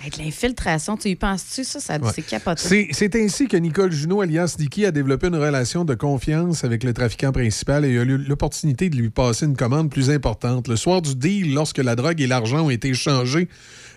de 0.06 0.18
l'infiltration, 0.23 0.95
tu 0.95 1.10
y 1.10 1.15
penses-tu? 1.18 1.65
Ça, 1.65 1.80
ça 1.81 1.98
Ouais. 1.98 2.11
c'est 2.15 2.22
capoté. 2.22 2.88
C'est 2.94 3.15
ainsi 3.18 3.48
que 3.49 3.57
Nicole 3.57 3.91
Junot, 3.91 4.22
alias 4.22 4.56
Niki, 4.57 4.86
a 4.86 4.91
développé 4.91 5.27
une 5.27 5.36
relation 5.36 5.84
de 5.84 5.94
confiance 5.94 6.64
avec 6.64 6.86
le 6.86 6.94
trafiquant 6.94 7.34
principal 7.34 7.84
et 7.84 7.99
a 7.99 8.03
eu 8.03 8.18
l'opportunité 8.18 8.90
de 8.90 8.95
lui 8.95 9.10
passer 9.10 9.45
une 9.45 9.57
commande 9.57 9.91
plus 9.91 10.10
importante. 10.10 10.69
Le 10.69 10.77
soir 10.77 11.02
du 11.02 11.15
deal, 11.15 11.53
lorsque 11.53 11.80
la 11.80 11.95
drogue 11.98 12.22
et 12.22 12.27
l'argent 12.27 12.61
ont 12.65 12.69
été 12.69 12.88
échangés, 12.90 13.49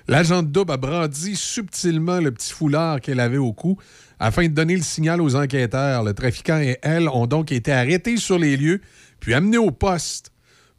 l'agent 0.09 0.43
de 0.43 0.49
double 0.49 0.73
a 0.73 0.77
brandi 0.77 1.37
subtilement 1.37 2.19
le 2.19 2.33
petit 2.33 2.53
foulard 2.53 3.01
qu'elle 3.01 3.21
avait 3.21 3.39
au 3.39 3.53
cou 3.53 3.79
afin 4.23 4.45
de 4.45 4.55
donner 4.55 4.77
le 4.77 4.83
signal 4.83 5.21
aux 5.21 5.35
enquêteurs. 5.35 6.05
Le 6.05 6.15
trafiquant 6.15 6.61
et 6.61 6.79
elle 6.83 7.09
ont 7.09 7.27
donc 7.27 7.51
été 7.51 7.73
arrêtés 7.73 8.17
sur 8.17 8.39
les 8.39 8.57
lieux, 8.57 8.81
puis 9.19 9.35
amenés 9.35 9.59
au 9.59 9.73
poste. 9.73 10.31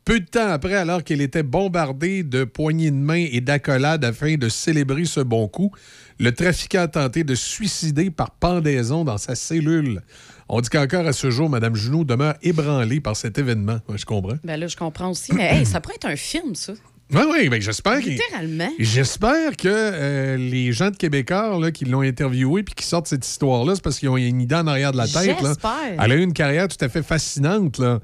Peu 0.06 0.22
de 0.22 0.26
temps 0.26 0.48
après, 0.48 0.76
alors 0.76 1.03
qu'elle 1.03 1.22
était 1.22 1.44
bombardée 1.44 2.24
de 2.24 2.45
poignées 2.45 2.91
de 2.91 2.95
main 2.95 3.26
et 3.30 3.41
d'accolades 3.41 4.03
afin 4.06 4.36
de 4.36 4.48
célébrer 4.49 5.06
ce 5.06 5.20
bon 5.20 5.48
coup, 5.48 5.72
le 6.20 6.32
trafiquant 6.32 6.82
a 6.82 6.88
tenté 6.88 7.24
de 7.24 7.36
suicider 7.36 8.11
par 8.11 8.32
pendaison 8.32 9.03
dans 9.03 9.18
sa 9.18 9.36
cellule. 9.36 10.02
On 10.48 10.61
dit 10.61 10.70
qu'encore 10.70 11.06
à 11.06 11.14
ce 11.14 11.30
jour, 11.30 11.49
Mme 11.49 11.76
Junot 11.76 12.03
demeure 12.06 12.36
ébranlée 12.44 13.02
par 13.02 13.15
cet 13.15 13.38
événement. 13.38 13.80
Je 13.94 14.06
comprends. 14.06 14.38
Ben 14.44 14.57
là, 14.57 14.68
je 14.68 14.78
comprends 14.78 15.10
aussi. 15.10 15.34
Mais 15.34 15.65
ça 15.65 15.82
pourrait 15.82 15.95
être 15.95 16.07
un 16.07 16.15
film, 16.15 16.56
ça. 16.56 16.74
Oui, 17.11 17.21
oui, 17.31 17.49
ben 17.49 17.61
j'espère 17.61 17.99
qu'il- 17.99 18.13
Littéralement. 18.13 18.69
J'espère 18.80 19.55
que 19.57 19.67
euh, 19.67 20.38
les 20.38 20.71
gens 20.71 20.89
de 20.89 20.95
Québécois 20.95 21.59
là, 21.59 21.71
qui 21.71 21.85
l'ont 21.85 22.01
interviewé 22.01 22.63
puis 22.63 22.73
qui 22.73 22.85
sortent 22.85 23.07
cette 23.07 23.25
histoire-là, 23.27 23.75
c'est 23.75 23.84
parce 23.84 23.99
qu'ils 23.99 24.09
ont 24.09 24.17
une 24.17 24.41
idée 24.41 24.55
en 24.55 24.65
arrière 24.67 24.91
de 24.93 24.97
la 24.97 25.07
tête. 25.07 25.41
là. 25.41 25.49
J'espère. 25.49 26.03
Elle 26.03 26.11
a 26.11 26.15
eu 26.15 26.21
une 26.23 26.34
carrière 26.34 26.67
tout 26.67 26.84
à 26.84 26.89
fait 26.89 27.03
fascinante. 27.03 27.77
Là. 27.77 27.99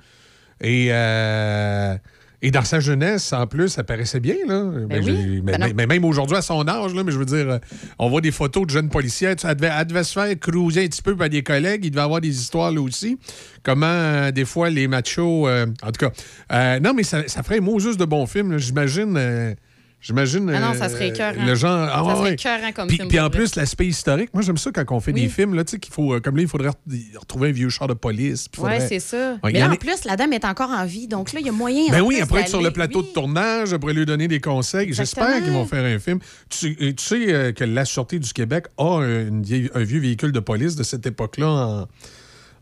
Et, 0.62 0.90
euh, 0.92 1.96
et 2.42 2.52
dans 2.52 2.64
sa 2.64 2.80
jeunesse, 2.80 3.34
en 3.34 3.48
plus, 3.48 3.70
ça 3.70 3.84
paraissait 3.84 4.20
bien. 4.20 4.36
Là. 4.48 4.64
Ben, 4.88 5.04
oui. 5.04 5.06
j'ai- 5.06 5.42
mais, 5.42 5.52
Ben 5.54 5.58
non. 5.60 5.68
mais- 5.76 5.86
même 5.88 6.06
aujourd'hui, 6.06 6.38
à 6.38 6.42
son 6.42 6.68
âge, 6.68 6.94
là, 6.94 7.04
mais 7.04 7.12
je 7.12 7.18
veux 7.18 7.26
dire, 7.26 7.50
euh, 7.50 7.58
on 7.98 8.10
voit 8.10 8.22
des 8.22 8.32
photos 8.32 8.66
de 8.66 8.72
jeunes 8.72 8.90
policiers. 8.90 9.30
Elle 9.44 9.56
devait, 9.56 9.72
elle 9.78 9.86
devait 9.88 10.04
se 10.04 10.14
faire 10.14 10.40
cruiser 10.40 10.84
un 10.84 10.88
petit 10.88 11.02
peu 11.02 11.16
par 11.16 11.30
des 11.30 11.44
collègues. 11.44 11.84
Il 11.86 11.92
devait 11.92 12.02
avoir 12.04 12.22
des 12.22 12.30
histoires 12.40 12.72
là 12.72 12.82
aussi. 12.82 13.18
Comment, 13.64 13.86
euh, 13.88 14.32
des 14.32 14.46
fois, 14.46 14.70
les 14.70 14.88
machos. 14.88 15.48
euh, 15.48 15.66
en 15.84 15.92
tout 15.92 16.06
cas. 16.08 16.12
euh, 16.54 16.80
non, 16.80 16.94
mais 16.94 17.04
ça, 17.04 17.28
ça 17.28 17.44
ferait 17.44 17.58
un 17.58 17.62
Moses 17.62 17.98
de 17.98 18.06
bon 18.06 18.26
film. 18.26 18.58
J'imagine. 18.58 19.56
J'imagine. 20.02 20.50
Ah 20.56 20.60
non, 20.62 20.74
ça 20.80 20.86
euh, 20.86 20.90
serait 20.90 21.10
écœurant. 21.10 21.46
Le 21.46 21.56
genre. 21.56 21.90
ah 21.92 22.04
Ça 22.08 22.16
serait 22.16 22.24
ouais. 22.30 22.34
écœurant 22.36 22.72
comme 22.74 22.88
Puis- 22.88 22.96
film, 22.98 23.10
Puis 23.10 23.20
en 23.20 23.30
plus, 23.30 23.56
l'aspect 23.56 23.88
historique. 23.88 24.30
Moi, 24.34 24.44
j'aime 24.44 24.58
ça 24.58 24.72
quand 24.72 24.86
on 24.96 25.02
fait 25.02 25.12
Oui. 25.12 25.24
des 25.24 25.28
films, 25.28 25.56
là, 25.56 25.66
tu 25.66 25.72
sais, 25.72 25.80
qu'il 25.80 25.94
faut. 25.94 26.14
euh, 26.14 26.22
Comme 26.22 26.38
là, 26.38 26.42
il 26.44 26.48
faudrait 26.48 26.70
re- 26.70 27.18
retrouver 27.20 27.50
un 27.50 27.52
vieux 27.52 27.68
char 27.70 27.90
de 27.90 27.94
police. 27.94 28.46
Oui, 28.54 28.56
faudrait- 28.62 28.88
c'est 28.88 29.00
ça. 29.02 29.34
Ouais, 29.44 29.52
Mais 29.52 29.60
là, 29.60 29.68
en 29.68 29.72
est- 29.74 29.78
plus, 29.78 30.06
la 30.06 30.16
dame 30.16 30.32
est 30.32 30.46
encore 30.46 30.70
en 30.70 30.86
vie. 30.86 31.08
Donc 31.10 31.34
là, 31.34 31.42
il 31.42 31.46
y 31.46 31.50
a 31.50 31.52
moyen. 31.52 31.92
Ben 31.92 32.02
en 32.02 32.06
oui, 32.06 32.22
après 32.22 32.42
être 32.42 32.48
sur 32.48 32.62
le 32.62 32.72
plateau 32.72 33.02
de 33.02 33.08
tournage, 33.08 33.74
après 33.74 33.94
lui 33.94 34.06
donner 34.06 34.30
des 34.30 34.40
conseils. 34.40 34.94
J'espère 34.94 35.44
qu'ils 35.44 35.52
vont 35.52 35.66
faire 35.66 35.84
un 35.84 36.00
film. 36.00 36.20
Tu, 36.50 36.58
sais- 36.58 36.78
euh, 36.82 36.94
tu 36.94 37.04
sais 37.04 37.34
euh, 37.34 37.52
que 37.52 37.66
la 37.66 37.84
Sûreté 37.84 38.20
du 38.20 38.32
Québec 38.32 38.68
a 38.78 39.02
une 39.04 39.44
vieille- 39.44 39.70
un 39.76 39.84
vieux 39.84 40.00
véhicule 40.00 40.32
de 40.32 40.40
police 40.40 40.78
de 40.78 40.84
cette 40.84 41.06
époque-là 41.08 41.48
en, 41.48 41.88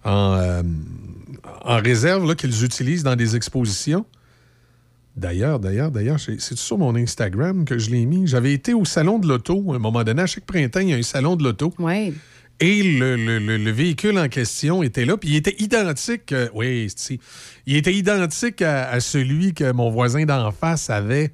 en, 0.10 0.34
euh, 0.38 0.64
en 1.64 1.78
réserve 1.78 2.28
là, 2.28 2.34
qu'ils 2.34 2.64
utilisent 2.64 3.04
dans 3.04 3.16
des 3.16 3.36
expositions. 3.36 4.06
D'ailleurs, 5.18 5.60
d'ailleurs, 5.60 5.90
d'ailleurs, 5.92 6.20
c'est 6.20 6.40
sur 6.40 6.78
mon 6.78 6.96
Instagram 6.96 7.66
que 7.66 7.78
je 7.80 7.90
l'ai 7.90 8.06
mis. 8.06 8.28
J'avais 8.28 8.54
été 8.54 8.74
au 8.76 8.86
salon 8.86 9.18
de 9.18 9.28
l'auto 9.28 9.72
à 9.72 9.76
un 9.76 9.80
moment 9.80 10.04
donné. 10.04 10.22
À 10.22 10.28
chaque 10.28 10.46
printemps, 10.46 10.80
il 10.82 10.90
y 10.90 10.94
a 10.94 10.98
un 10.98 11.02
salon 11.04 11.36
de 11.36 11.44
l'auto. 11.44 11.74
Oui. 11.80 12.14
Et 12.60 12.84
le, 12.84 13.16
le- 13.16 13.40
le- 13.40 13.58
le 13.58 13.72
véhicule 13.72 14.18
en 14.18 14.28
question 14.30 14.82
était 14.84 15.06
là, 15.06 15.18
puis 15.18 15.30
il 15.30 15.36
était 15.36 15.56
identique. 15.60 16.32
euh, 16.32 16.50
oui, 16.54 16.88
c'est- 16.96 17.20
il 17.66 17.76
était 17.76 17.94
identique 17.94 18.62
à, 18.62 18.90
à 18.90 19.00
celui 19.00 19.54
que 19.54 19.72
mon 19.72 19.90
voisin 19.90 20.24
d'en 20.26 20.52
face 20.52 20.90
avait. 20.90 21.32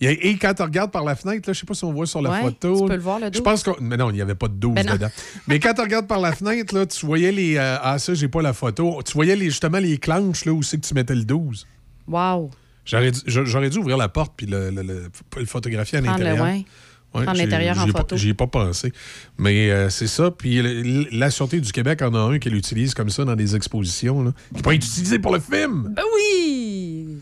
Et 0.00 0.36
quand 0.36 0.52
tu 0.54 0.62
regardes 0.62 0.90
par 0.90 1.04
la 1.04 1.14
fenêtre, 1.14 1.48
là, 1.48 1.52
je 1.52 1.60
sais 1.60 1.66
pas 1.66 1.74
si 1.74 1.84
on 1.84 1.92
voit 1.92 2.06
sur 2.06 2.20
la 2.22 2.30
Ouais, 2.30 2.40
photo. 2.42 2.80
tu 2.80 2.86
peux 2.86 2.96
le 2.96 3.00
voir, 3.02 3.20
le 3.20 3.26
Je 3.26 3.30
12. 3.34 3.42
pense 3.42 3.62
que. 3.62 3.70
Mais 3.80 3.96
non, 3.96 4.10
il 4.10 4.14
n'y 4.14 4.20
avait 4.20 4.34
pas 4.34 4.48
de 4.48 4.54
12 4.54 4.74
Ben 4.74 4.84
dedans. 4.84 5.10
Mais 5.46 5.60
quand 5.60 5.72
tu 5.74 5.80
regardes 5.80 6.08
par 6.08 6.20
la 6.20 6.32
fenêtre, 6.34 6.74
là, 6.74 6.84
tu 6.86 7.06
voyais 7.06 7.30
les. 7.32 7.56
euh, 7.56 7.76
ah, 7.80 7.98
ça, 8.00 8.12
j'ai 8.12 8.26
pas 8.28 8.42
la 8.42 8.52
photo. 8.52 9.00
Tu 9.06 9.12
voyais 9.12 9.36
les, 9.36 9.44
justement 9.46 9.78
les 9.78 9.98
clenches 9.98 10.44
là, 10.44 10.52
où 10.52 10.62
c'est 10.62 10.78
que 10.80 10.86
tu 10.86 10.92
mettais 10.94 11.14
le 11.14 11.24
12. 11.24 11.66
Wow. 12.08 12.50
J'aurais 12.84 13.10
dû, 13.12 13.20
j'aurais 13.26 13.70
dû 13.70 13.78
ouvrir 13.78 13.96
la 13.96 14.08
porte 14.08 14.32
puis 14.36 14.46
le, 14.46 14.70
le- 14.70 14.82
le- 14.82 15.10
le 15.36 15.44
photographier 15.46 15.98
à 15.98 16.00
l'intérieur. 16.00 16.44
ouais. 16.44 16.64
Prendre 17.12 17.34
j'ai- 17.34 17.44
l'intérieur 17.44 17.76
en 17.78 17.82
j'y 17.84 17.90
ai 17.90 17.92
pas- 17.92 17.98
photo. 17.98 18.16
J'y 18.16 18.28
ai 18.30 18.34
pas 18.34 18.46
pensé. 18.46 18.90
Mais 19.36 19.70
euh, 19.70 19.90
c'est 19.90 20.06
ça. 20.06 20.30
Puis 20.30 20.62
le- 20.62 21.06
la 21.12 21.30
Sûreté 21.30 21.60
du 21.60 21.70
Québec 21.70 22.00
en 22.02 22.14
a 22.14 22.18
un 22.18 22.38
qu'elle 22.38 22.54
utilise 22.54 22.94
comme 22.94 23.10
ça 23.10 23.24
dans 23.26 23.36
des 23.36 23.54
expositions, 23.54 24.24
là, 24.24 24.32
qui 24.56 24.62
pourrait 24.62 24.76
être 24.76 24.86
utilisé 24.86 25.18
pour 25.18 25.34
le 25.34 25.40
film. 25.40 25.92
Ben 25.94 26.02
oui! 26.16 27.18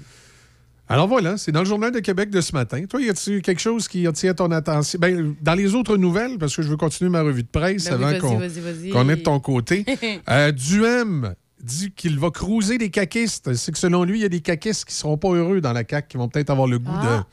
Alors 0.89 1.07
voilà, 1.07 1.37
c'est 1.37 1.53
dans 1.53 1.61
le 1.61 1.67
Journal 1.67 1.93
de 1.93 2.01
Québec 2.01 2.31
de 2.31 2.41
ce 2.41 2.53
matin. 2.53 2.85
Toi, 2.89 3.01
y 3.03 3.09
a-t-il 3.11 3.43
quelque 3.43 3.61
chose 3.61 3.87
qui 3.87 4.07
attire 4.09 4.35
ton 4.35 4.51
attention? 4.51 4.99
Ben, 5.01 5.35
dans 5.41 5.55
les 5.55 5.75
autres 5.77 5.97
nouvelles, 5.97 6.37
parce 6.39 6.55
que 6.57 6.63
je 6.63 6.69
veux 6.69 6.77
continuer 6.77 7.11
ma 7.11 7.23
revue 7.23 7.43
de 7.45 7.49
presse 7.49 7.85
Ben 7.85 7.97
oui, 7.97 8.03
avant 8.03 8.11
vas-y, 8.11 8.19
qu'on 8.21 8.39
vas-y, 8.39 8.61
vas-y. 8.61 8.91
qu'on 8.91 9.09
ait 9.09 9.17
de 9.17 9.23
ton 9.23 9.39
côté. 9.41 9.85
Euh, 10.29 10.51
Duhem 10.53 11.35
dit 11.63 11.93
qu'il 11.93 12.19
va 12.19 12.31
cruiser 12.31 12.79
les 12.79 12.91
caquistes. 12.91 13.53
C'est 13.55 13.73
que 13.73 13.79
selon 13.79 14.05
lui, 14.05 14.19
il 14.19 14.23
y 14.23 14.25
a 14.25 14.29
des 14.29 14.41
caquistes 14.41 14.85
qui 14.87 14.95
seront 14.95 15.17
pas 15.19 15.29
heureux 15.31 15.61
dans 15.61 15.73
la 15.73 15.83
CAQ, 15.89 16.09
qui 16.09 16.17
vont 16.17 16.29
peut-être 16.29 16.51
avoir 16.51 16.67
le 16.69 16.79
goût 16.79 16.93
Ah. 16.95 17.25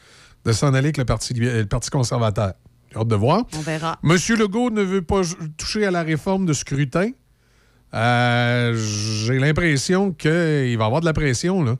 de, 0.45 0.51
de 0.51 0.55
s'en 0.55 0.67
aller 0.69 0.87
avec 0.87 0.97
le 0.97 1.05
Parti, 1.05 1.33
le 1.33 1.63
Parti 1.65 1.89
conservateur. 1.89 2.53
J'ai 2.91 2.97
hâte 2.99 3.07
de 3.07 3.15
voir. 3.15 3.43
On 3.55 3.59
verra. 3.61 3.99
Monsieur 4.03 4.35
Legault 4.37 4.69
ne 4.69 4.81
veut 4.81 5.01
pas 5.01 5.21
toucher 5.57 5.85
à 5.85 5.91
la 5.91 6.03
réforme 6.03 6.45
de 6.45 6.53
scrutin. 6.53 7.09
Euh, 7.93 8.75
J'ai 8.75 9.39
l'impression 9.39 10.11
qu'il 10.11 10.77
va 10.77 10.85
avoir 10.85 11.01
de 11.01 11.05
la 11.05 11.13
pression, 11.13 11.63
là. 11.63 11.75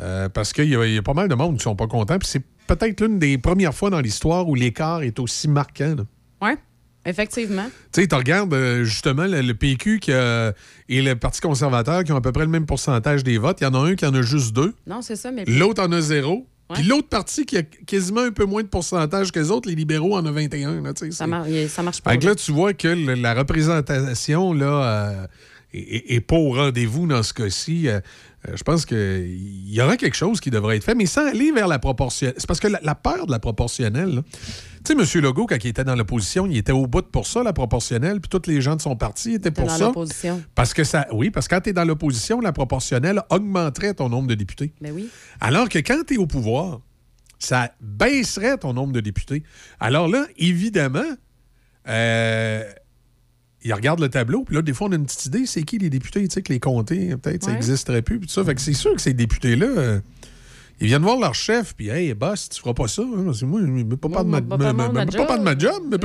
Euh, 0.00 0.28
parce 0.28 0.52
qu'il 0.52 0.68
y, 0.68 0.76
a- 0.76 0.86
il 0.86 0.94
y 0.94 0.98
a 0.98 1.02
pas 1.02 1.12
mal 1.14 1.28
de 1.28 1.34
monde 1.34 1.56
qui 1.58 1.62
sont 1.62 1.76
pas 1.76 1.86
contents. 1.86 2.18
Puis 2.18 2.28
c'est 2.28 2.42
peut-être 2.66 3.00
l'une 3.02 3.18
des 3.18 3.36
premières 3.38 3.74
fois 3.74 3.90
dans 3.90 4.00
l'histoire 4.00 4.48
où 4.48 4.54
l'écart 4.54 5.02
est 5.02 5.18
aussi 5.18 5.48
marquant. 5.48 5.94
là. 5.96 6.04
Oui, 6.40 6.50
effectivement. 7.06 7.66
Tu 7.92 8.00
sais, 8.02 8.06
tu 8.08 8.14
regardes 8.14 8.52
euh, 8.54 8.84
justement 8.84 9.26
le, 9.26 9.40
le 9.40 9.54
PQ 9.54 9.98
qui 10.00 10.12
a- 10.12 10.52
et 10.88 11.02
le 11.02 11.14
Parti 11.16 11.40
conservateur 11.40 12.04
qui 12.04 12.12
ont 12.12 12.16
à 12.16 12.20
peu 12.20 12.32
près 12.32 12.44
le 12.44 12.50
même 12.50 12.66
pourcentage 12.66 13.24
des 13.24 13.38
votes. 13.38 13.58
Il 13.60 13.64
y 13.64 13.66
en 13.66 13.74
a 13.74 13.78
un 13.78 13.94
qui 13.94 14.04
en 14.06 14.14
a 14.14 14.22
juste 14.22 14.52
deux. 14.54 14.74
Non, 14.86 15.02
c'est 15.02 15.16
ça, 15.16 15.30
mais. 15.30 15.44
L'autre 15.46 15.82
en 15.82 15.90
a 15.92 16.00
zéro. 16.00 16.46
Ouais. 16.70 16.76
Puis 16.78 16.84
l'autre 16.84 17.08
parti 17.08 17.44
qui 17.44 17.58
a 17.58 17.62
quasiment 17.62 18.22
un 18.22 18.30
peu 18.30 18.44
moins 18.46 18.62
de 18.62 18.68
pourcentage 18.68 19.30
que 19.32 19.38
les 19.40 19.50
autres, 19.50 19.68
les 19.68 19.74
libéraux 19.74 20.16
en 20.16 20.24
a 20.24 20.30
21. 20.30 20.80
Là, 20.80 20.92
Ça, 21.10 21.26
mar- 21.26 21.44
ça 21.68 21.82
marche 21.82 22.00
pas. 22.00 22.16
que 22.16 22.24
là, 22.26 22.34
tu 22.34 22.50
vois 22.52 22.72
que 22.72 22.88
le- 22.88 23.14
la 23.14 23.34
représentation 23.34 24.52
là, 24.52 24.66
euh, 25.12 25.26
est, 25.74 25.78
est- 25.80 26.14
est 26.14 26.20
pas 26.20 26.36
au 26.36 26.52
rendez-vous 26.52 27.06
dans 27.06 27.22
ce 27.22 27.34
cas-ci. 27.34 27.88
Euh, 27.88 28.00
euh, 28.48 28.52
je 28.56 28.62
pense 28.62 28.86
qu'il 28.86 29.68
y 29.70 29.80
aura 29.80 29.96
quelque 29.96 30.16
chose 30.16 30.40
qui 30.40 30.50
devrait 30.50 30.76
être 30.76 30.84
fait, 30.84 30.94
mais 30.94 31.06
sans 31.06 31.26
aller 31.26 31.52
vers 31.52 31.68
la 31.68 31.78
proportionnelle. 31.78 32.34
C'est 32.38 32.46
parce 32.46 32.60
que 32.60 32.68
la, 32.68 32.80
la 32.82 32.94
peur 32.94 33.26
de 33.26 33.30
la 33.32 33.38
proportionnelle, 33.38 34.14
là, 34.16 34.22
tu 34.84 34.94
sais, 34.96 35.18
M. 35.18 35.24
Legault, 35.24 35.46
quand 35.46 35.62
il 35.62 35.68
était 35.68 35.84
dans 35.84 35.94
l'opposition, 35.94 36.46
il 36.46 36.56
était 36.56 36.72
au 36.72 36.86
bout 36.86 37.02
pour 37.02 37.26
ça, 37.26 37.42
la 37.42 37.52
proportionnelle, 37.52 38.20
puis 38.20 38.28
tous 38.28 38.48
les 38.48 38.60
gens 38.60 38.76
de 38.76 38.80
son 38.80 38.96
parti 38.96 39.34
étaient 39.34 39.50
pour 39.50 39.66
dans 39.66 39.76
ça. 39.76 39.84
l'opposition. 39.86 40.42
Parce 40.54 40.74
que 40.74 40.84
ça, 40.84 41.06
oui, 41.12 41.30
parce 41.30 41.48
que 41.48 41.54
quand 41.54 41.60
tu 41.62 41.70
es 41.70 41.72
dans 41.72 41.84
l'opposition, 41.84 42.40
la 42.40 42.52
proportionnelle 42.52 43.22
augmenterait 43.30 43.94
ton 43.94 44.08
nombre 44.08 44.28
de 44.28 44.34
députés. 44.34 44.72
Ben 44.80 44.92
oui. 44.94 45.08
Alors 45.40 45.68
que 45.68 45.78
quand 45.78 46.02
tu 46.06 46.14
es 46.14 46.16
au 46.18 46.26
pouvoir, 46.26 46.80
ça 47.38 47.72
baisserait 47.80 48.58
ton 48.58 48.72
nombre 48.72 48.92
de 48.92 49.00
députés. 49.00 49.42
Alors 49.80 50.08
là, 50.08 50.26
évidemment, 50.36 51.00
euh, 51.88 52.64
il 53.64 53.72
regarde 53.74 54.00
le 54.00 54.08
tableau, 54.08 54.44
puis 54.44 54.56
là, 54.56 54.62
des 54.62 54.72
fois, 54.72 54.88
on 54.88 54.92
a 54.92 54.96
une 54.96 55.06
petite 55.06 55.26
idée, 55.26 55.46
c'est 55.46 55.62
qui 55.62 55.78
les 55.78 55.90
députés, 55.90 56.26
tu 56.26 56.34
sais, 56.34 56.42
que 56.42 56.52
les 56.52 56.60
comtés, 56.60 57.16
peut-être, 57.16 57.44
ça 57.44 57.52
n'existerait 57.52 58.02
plus, 58.02 58.18
puis 58.18 58.26
tout 58.26 58.34
ça. 58.34 58.44
Fait 58.44 58.54
que 58.54 58.60
c'est 58.60 58.72
sûr 58.72 58.94
que 58.94 59.00
ces 59.00 59.14
députés-là, 59.14 59.66
euh, 59.66 60.00
ils 60.80 60.88
viennent 60.88 61.02
voir 61.02 61.18
leur 61.18 61.34
chef, 61.34 61.74
puis 61.74 61.88
hey, 61.88 62.12
boss, 62.14 62.48
tu 62.48 62.60
feras 62.60 62.74
pas 62.74 62.88
ça. 62.88 63.02
hein, 63.02 63.30
que 63.38 63.44
moi, 63.44 63.60
je 63.60 63.66
me 63.66 63.96
pas 63.96 64.08
pas 64.08 64.24
de 64.24 64.28
ma, 64.28 64.40
de 64.40 65.60
job. 65.60 65.82
mais 65.90 65.98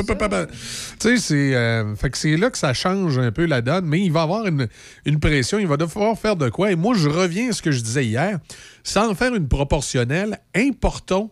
Tu 0.99 0.99
sais, 0.99 1.17
c'est 1.17 1.55
euh, 1.55 1.95
fait 1.95 2.09
que 2.11 2.17
c'est 2.17 2.37
là 2.37 2.49
que 2.51 2.57
ça 2.57 2.73
change 2.73 3.17
un 3.17 3.31
peu 3.31 3.45
la 3.45 3.61
donne, 3.61 3.85
mais 3.85 3.99
il 4.01 4.11
va 4.11 4.21
avoir 4.23 4.45
une, 4.45 4.67
une 5.05 5.19
pression, 5.19 5.57
il 5.57 5.67
va 5.67 5.77
devoir 5.77 6.17
faire 6.17 6.35
de 6.35 6.49
quoi. 6.49 6.71
Et 6.71 6.75
moi, 6.75 6.95
je 6.95 7.09
reviens 7.09 7.49
à 7.49 7.53
ce 7.53 7.61
que 7.61 7.71
je 7.71 7.81
disais 7.81 8.05
hier. 8.05 8.39
Sans 8.83 9.13
faire 9.15 9.33
une 9.35 9.47
proportionnelle, 9.47 10.39
importons 10.55 11.31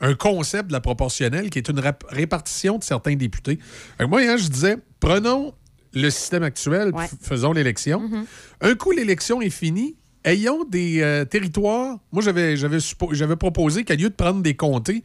un 0.00 0.14
concept 0.14 0.68
de 0.68 0.72
la 0.72 0.80
proportionnelle 0.80 1.48
qui 1.48 1.58
est 1.58 1.68
une 1.70 1.80
répartition 2.10 2.76
de 2.78 2.84
certains 2.84 3.14
députés. 3.16 3.58
Moi, 3.98 4.36
je 4.36 4.48
disais, 4.48 4.76
prenons 5.00 5.54
le 5.94 6.10
système 6.10 6.42
actuel, 6.42 6.90
Ouais. 6.94 7.06
faisons 7.22 7.52
l'élection. 7.52 8.00
Mhm. 8.00 8.26
Un 8.60 8.74
coup, 8.74 8.90
l'élection 8.90 9.40
est 9.40 9.48
finie. 9.50 9.96
Ayons 10.26 10.64
des 10.64 11.00
euh, 11.00 11.24
territoires. 11.24 11.98
Moi, 12.12 12.22
j'avais, 12.22 12.56
j'avais, 12.56 12.78
j'avais 13.12 13.36
proposé 13.36 13.84
qu'à 13.84 13.94
lieu 13.94 14.10
de 14.10 14.14
prendre 14.14 14.42
des 14.42 14.54
comtés, 14.54 15.02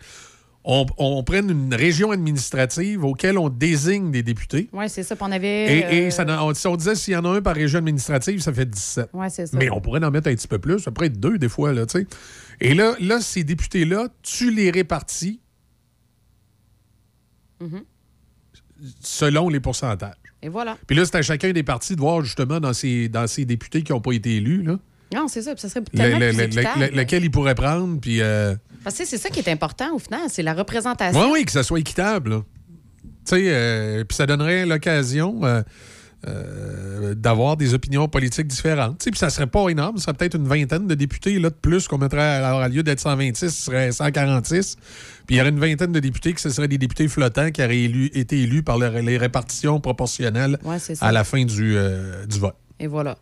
on, 0.63 0.85
on 0.97 1.23
prenne 1.23 1.49
une 1.49 1.73
région 1.73 2.11
administrative 2.11 3.03
auquel 3.05 3.37
on 3.37 3.49
désigne 3.49 4.11
des 4.11 4.23
députés. 4.23 4.67
Oui, 4.73 4.89
c'est 4.89 5.03
ça. 5.03 5.15
On 5.19 5.31
Et, 5.31 5.35
avait. 5.35 5.95
et 5.95 6.07
euh, 6.07 6.09
ça, 6.11 6.25
on, 6.43 6.53
si 6.53 6.67
on 6.67 6.75
disait 6.75 6.95
s'il 6.95 7.13
y 7.13 7.17
en 7.17 7.25
a 7.25 7.29
un 7.29 7.41
par 7.41 7.55
région 7.55 7.79
administrative, 7.79 8.41
ça 8.41 8.51
fait 8.51 8.69
17. 8.69 9.09
Ouais, 9.13 9.29
c'est 9.29 9.47
ça. 9.47 9.57
Mais 9.57 9.69
on 9.69 9.79
pourrait 9.79 10.03
en 10.03 10.11
mettre 10.11 10.27
un 10.27 10.35
petit 10.35 10.47
peu 10.47 10.59
plus. 10.59 10.79
Ça 10.79 10.91
pourrait 10.91 11.07
être 11.07 11.19
deux 11.19 11.37
des 11.37 11.49
fois, 11.49 11.71
là, 11.73 11.85
tu 11.85 11.99
sais. 11.99 12.07
Et 12.59 12.73
là, 12.73 12.95
là, 12.99 13.21
ces 13.21 13.43
députés-là, 13.43 14.07
tu 14.23 14.51
les 14.51 14.69
répartis 14.71 15.39
Mhm. 17.59 17.83
selon 19.01 19.49
les 19.49 19.59
pourcentages. 19.59 20.15
Et 20.41 20.49
voilà. 20.49 20.75
Puis 20.87 20.95
là, 20.95 21.05
c'est 21.05 21.15
à 21.17 21.21
chacun 21.21 21.51
des 21.51 21.61
partis 21.61 21.95
de 21.95 22.01
voir 22.01 22.23
justement 22.23 22.59
dans 22.59 22.73
ces, 22.73 23.07
dans 23.09 23.27
ces 23.27 23.45
députés 23.45 23.83
qui 23.83 23.91
n'ont 23.91 24.01
pas 24.01 24.13
été 24.13 24.37
élus, 24.37 24.63
là, 24.63 24.79
Non, 25.13 25.27
c'est 25.27 25.41
ça. 25.41 25.53
Puis 25.53 25.61
ça 25.61 25.69
serait 25.69 25.81
le- 25.91 25.97
tellement 25.97 26.19
le- 26.19 26.27
plus 26.29 26.37
le- 26.37 26.43
équitable. 26.45 26.79
le- 26.79 26.97
lequel 27.01 27.23
ils 27.23 27.31
pourraient 27.31 27.55
prendre. 27.55 27.99
Puis, 27.99 28.21
euh, 28.21 28.55
Parce 28.83 28.97
que 28.97 29.05
c'est 29.05 29.17
ça 29.17 29.29
qui 29.29 29.39
est 29.39 29.49
important 29.49 29.93
au 29.95 29.99
final, 29.99 30.21
c'est 30.29 30.43
la 30.43 30.53
représentation. 30.53 31.19
oui, 31.21 31.29
oui, 31.33 31.45
que 31.45 31.51
ça 31.51 31.63
soit 31.63 31.79
équitable. 31.79 32.41
Tu 33.25 33.35
sais, 33.35 33.43
euh, 33.47 34.03
puis 34.03 34.15
ça 34.15 34.25
donnerait 34.25 34.65
l'occasion 34.65 35.41
euh, 35.43 37.13
d'avoir 37.15 37.57
des 37.57 37.73
opinions 37.73 38.07
politiques 38.07 38.47
différentes. 38.47 38.99
Tu 38.99 39.05
sais, 39.05 39.11
Puis 39.11 39.19
ça 39.19 39.29
serait 39.29 39.47
pas 39.47 39.67
énorme, 39.69 39.97
ça 39.97 40.03
serait 40.05 40.13
peut-être 40.13 40.35
une 40.35 40.47
vingtaine 40.47 40.87
de 40.87 40.93
députés 40.95 41.39
là, 41.39 41.49
de 41.49 41.55
plus 41.55 41.87
qu'on 41.87 41.97
mettrait, 41.97 42.21
alors, 42.21 42.59
à 42.61 42.67
lieu 42.69 42.83
d'être 42.83 42.99
126, 42.99 43.49
ce 43.49 43.65
serait 43.65 43.91
146. 43.91 44.75
Puis 45.25 45.35
il 45.35 45.37
y 45.39 45.41
aurait 45.41 45.49
une 45.49 45.59
vingtaine 45.59 45.91
de 45.91 45.99
députés 45.99 46.33
que 46.33 46.41
ce 46.41 46.49
seraient 46.49 46.67
des 46.67 46.77
députés 46.77 47.07
flottants 47.07 47.51
qui 47.51 47.63
auraient 47.63 47.75
élu- 47.75 48.11
été 48.13 48.41
élus 48.43 48.63
par 48.63 48.77
le- 48.77 48.99
les 48.99 49.17
répartitions 49.17 49.79
proportionnelles 49.79 50.57
Ouais, 50.63 50.77
à 51.01 51.11
la 51.11 51.23
fin 51.23 51.43
du, 51.43 51.75
euh, 51.75 52.25
du 52.27 52.39
vote. 52.39 52.55
Et 52.79 52.87
voilà. 52.87 53.17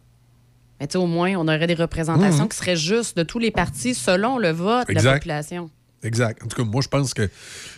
Mais 0.79 0.87
tu 0.87 0.93
sais, 0.93 0.97
au 0.97 1.07
moins, 1.07 1.33
on 1.35 1.47
aurait 1.47 1.67
des 1.67 1.73
représentations 1.73 2.43
Mhm. 2.43 2.49
qui 2.49 2.57
seraient 2.57 2.75
justes 2.75 3.17
de 3.17 3.23
tous 3.23 3.39
les 3.39 3.51
partis 3.51 3.93
selon 3.95 4.37
le 4.37 4.51
vote 4.51 4.87
de 4.87 4.93
la 4.93 5.13
population. 5.13 5.69
Exact. 6.03 6.41
En 6.43 6.47
tout 6.47 6.55
cas, 6.55 6.63
moi, 6.63 6.81
je 6.81 6.87
pense 6.87 7.13
que 7.13 7.29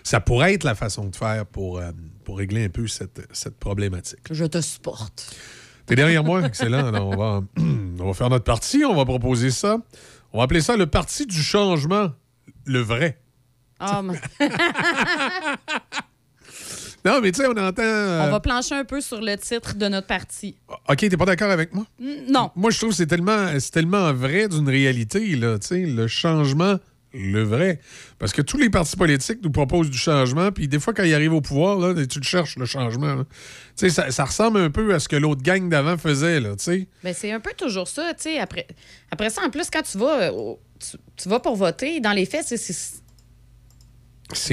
ça 0.04 0.20
pourrait 0.20 0.54
être 0.54 0.64
la 0.64 0.76
façon 0.76 1.06
de 1.06 1.16
faire 1.16 1.46
pour, 1.48 1.80
euh, 1.80 1.92
pour 2.24 2.38
régler 2.38 2.66
un 2.66 2.70
peu 2.70 2.88
cette, 2.88 3.22
cette 3.32 3.58
problématique. 3.58 4.20
Je 4.30 4.46
te 4.46 4.62
supporte. 4.62 5.36
T'es 5.88 5.96
derrière 5.96 6.24
moi? 6.24 6.46
Excellent. 6.46 6.86
Alors, 6.88 7.08
on, 7.10 7.16
va, 7.18 7.42
on 8.00 8.06
va 8.06 8.14
faire 8.14 8.30
notre 8.30 8.44
parti, 8.46 8.84
on 8.86 8.94
va 8.96 9.06
proposer 9.06 9.50
ça. 9.50 9.78
On 10.34 10.38
va 10.38 10.44
appeler 10.44 10.62
ça 10.62 10.78
le 10.78 10.86
parti 10.86 11.26
du 11.26 11.42
changement, 11.42 12.12
le 12.66 12.80
vrai. 12.80 13.20
Mais- 14.04 14.22
Non, 17.04 17.20
mais 17.22 17.32
tu 17.32 17.42
sais, 17.42 17.48
on 17.48 17.58
entend... 17.58 17.82
euh, 17.84 18.28
On 18.28 18.32
va 18.32 18.40
plancher 18.40 18.76
un 18.76 18.84
peu 18.86 19.02
sur 19.02 19.22
le 19.22 19.36
titre 19.38 19.76
de 19.76 19.88
notre 19.88 20.08
parti. 20.08 20.56
OK, 20.90 20.98
t'es 20.98 21.18
pas 21.18 21.26
d'accord 21.26 21.50
avec 21.52 21.74
moi? 21.74 21.86
Non. 22.00 22.52
Moi, 22.56 22.72
je 22.72 22.78
trouve 22.78 22.90
que 22.92 22.96
c'est 22.96 23.08
tellement, 23.08 23.48
tellement 23.72 24.14
vrai 24.14 24.48
d'une 24.48 24.70
réalité, 24.70 25.36
là, 25.36 25.58
tu 25.60 25.68
sais, 25.68 25.80
le 25.86 26.08
changement, 26.08 26.78
le 27.14 27.44
vrai. 27.44 27.80
Parce 28.20 28.32
que 28.34 28.42
tous 28.42 28.58
les 28.58 28.70
partis 28.70 28.96
politiques 28.96 29.40
nous 29.44 29.52
proposent 29.52 29.90
du 29.90 29.98
changement, 29.98 30.52
puis 30.52 30.68
des 30.68 30.80
fois, 30.80 30.94
quand 30.94 31.04
ils 31.04 31.14
arrivent 31.14 31.34
au 31.34 31.42
pouvoir, 31.42 31.80
là, 31.80 32.06
tu 32.06 32.20
le 32.20 32.24
cherches, 32.24 32.56
le 32.58 32.66
changement. 32.66 33.16
Tu 33.18 33.26
sais, 33.76 33.90
ça, 33.90 34.12
ça 34.12 34.24
ressemble 34.26 34.60
un 34.60 34.70
peu 34.70 34.94
à 34.94 35.00
ce 35.00 35.10
que 35.10 35.16
l'autre 35.16 35.42
gang 35.42 35.68
d'avant 35.70 35.98
faisait, 35.98 36.40
là, 36.40 36.52
tu 36.56 36.64
sais. 36.64 36.88
Ben, 37.04 37.14
c'est 37.14 37.32
un 37.32 37.40
peu 37.40 37.52
toujours 37.58 37.88
ça, 37.88 38.14
tu 38.14 38.24
sais. 38.24 38.40
Après, 38.40 38.68
après 39.10 39.30
ça, 39.32 39.42
en 39.44 39.50
plus, 39.50 39.70
quand 39.72 39.82
tu 39.82 39.98
vas, 39.98 40.22
euh, 40.32 40.54
tu, 40.80 40.98
tu 41.18 41.30
vas 41.30 41.40
pour 41.40 41.56
voter, 41.56 42.00
dans 42.00 42.14
les 42.14 42.26
faits, 42.26 42.46
c'est- 42.48 43.02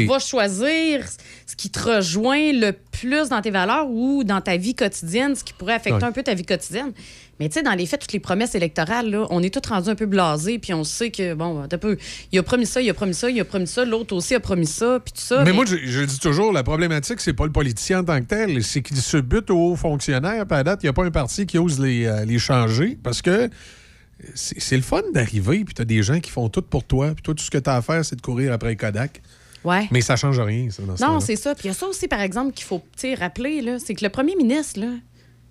vas 0.06 0.18
choisir 0.18 1.04
ce 1.46 1.56
qui 1.56 1.70
te 1.70 1.78
rejoint 1.80 2.52
le 2.52 2.72
plus 2.72 3.28
dans 3.28 3.40
tes 3.40 3.50
valeurs 3.50 3.88
ou 3.88 4.24
dans 4.24 4.40
ta 4.40 4.56
vie 4.56 4.74
quotidienne, 4.74 5.34
ce 5.36 5.44
qui 5.44 5.52
pourrait 5.52 5.74
affecter 5.74 5.98
Ouais. 5.98 6.04
un 6.04 6.12
peu 6.12 6.22
ta 6.22 6.34
vie 6.34 6.44
quotidienne. 6.44 6.92
Mais 7.40 7.48
tu 7.48 7.54
sais, 7.54 7.62
dans 7.62 7.74
les 7.74 7.86
faits, 7.86 8.00
toutes 8.00 8.12
les 8.12 8.18
promesses 8.18 8.56
électorales, 8.56 9.10
là, 9.10 9.26
on 9.30 9.42
est 9.44 9.54
tous 9.54 9.68
rendus 9.68 9.88
un 9.88 9.94
peu 9.94 10.06
blasés, 10.06 10.58
puis 10.58 10.74
on 10.74 10.82
sait 10.82 11.10
que, 11.12 11.34
bon, 11.34 11.62
un 11.62 11.68
peu, 11.78 11.96
il 12.32 12.38
a 12.38 12.42
promis 12.42 12.66
ça, 12.66 12.80
il 12.80 12.90
a 12.90 12.94
promis 12.94 13.14
ça, 13.14 13.30
il 13.30 13.38
a 13.40 13.44
promis 13.44 13.68
ça, 13.68 13.84
l'autre 13.84 14.14
aussi 14.16 14.34
a 14.34 14.40
promis 14.40 14.66
ça, 14.66 14.98
puis 15.04 15.12
tout 15.12 15.20
ça. 15.20 15.44
Mais 15.44 15.52
moi, 15.52 15.64
je, 15.64 15.76
je 15.76 16.02
dis 16.02 16.18
toujours, 16.18 16.52
la 16.52 16.64
problématique, 16.64 17.20
c'est 17.20 17.32
pas 17.34 17.46
le 17.46 17.52
politicien 17.52 18.00
en 18.00 18.04
tant 18.04 18.18
que 18.20 18.26
tel, 18.26 18.62
c'est 18.64 18.82
qu'il 18.82 18.96
se 18.96 19.16
bute 19.18 19.50
aux 19.50 19.72
hauts 19.72 19.76
fonctionnaires. 19.76 20.44
Puis 20.46 20.58
à 20.58 20.64
date, 20.64 20.80
il 20.82 20.86
n'y 20.86 20.90
a 20.90 20.92
pas 20.92 21.04
un 21.04 21.12
parti 21.12 21.46
qui 21.46 21.58
ose 21.58 21.78
les, 21.78 22.06
euh, 22.06 22.24
les 22.24 22.40
changer 22.40 22.98
parce 23.02 23.22
que 23.22 23.48
c'est 24.34 24.58
c'est 24.60 24.76
le 24.76 24.82
fun 24.82 25.02
d'arriver, 25.14 25.62
puis 25.64 25.74
tu 25.74 25.82
as 25.82 25.84
des 25.84 26.02
gens 26.02 26.18
qui 26.18 26.32
font 26.32 26.48
tout 26.48 26.62
pour 26.62 26.82
toi, 26.82 27.12
puis 27.14 27.22
toi, 27.22 27.34
tout 27.34 27.44
ce 27.44 27.50
que 27.52 27.58
tu 27.58 27.70
as 27.70 27.76
à 27.76 27.82
faire, 27.82 28.04
c'est 28.04 28.16
de 28.16 28.20
courir 28.20 28.52
après 28.52 28.74
Kodak. 28.74 29.22
Ouais. 29.64 29.88
Mais 29.90 30.00
ça 30.00 30.16
change 30.16 30.38
rien, 30.40 30.68
ça, 30.70 30.82
dans 30.82 30.96
ce 30.96 31.02
Non, 31.04 31.20
c'est 31.20 31.36
ça. 31.36 31.54
Puis 31.54 31.64
il 31.64 31.68
y 31.68 31.70
a 31.70 31.74
ça 31.74 31.86
aussi, 31.86 32.08
par 32.08 32.20
exemple, 32.20 32.52
qu'il 32.52 32.64
faut 32.64 32.82
rappeler, 33.18 33.60
là, 33.60 33.78
c'est 33.78 33.94
que 33.94 34.04
le 34.04 34.10
premier 34.10 34.36
ministre, 34.36 34.80
là, 34.80 34.86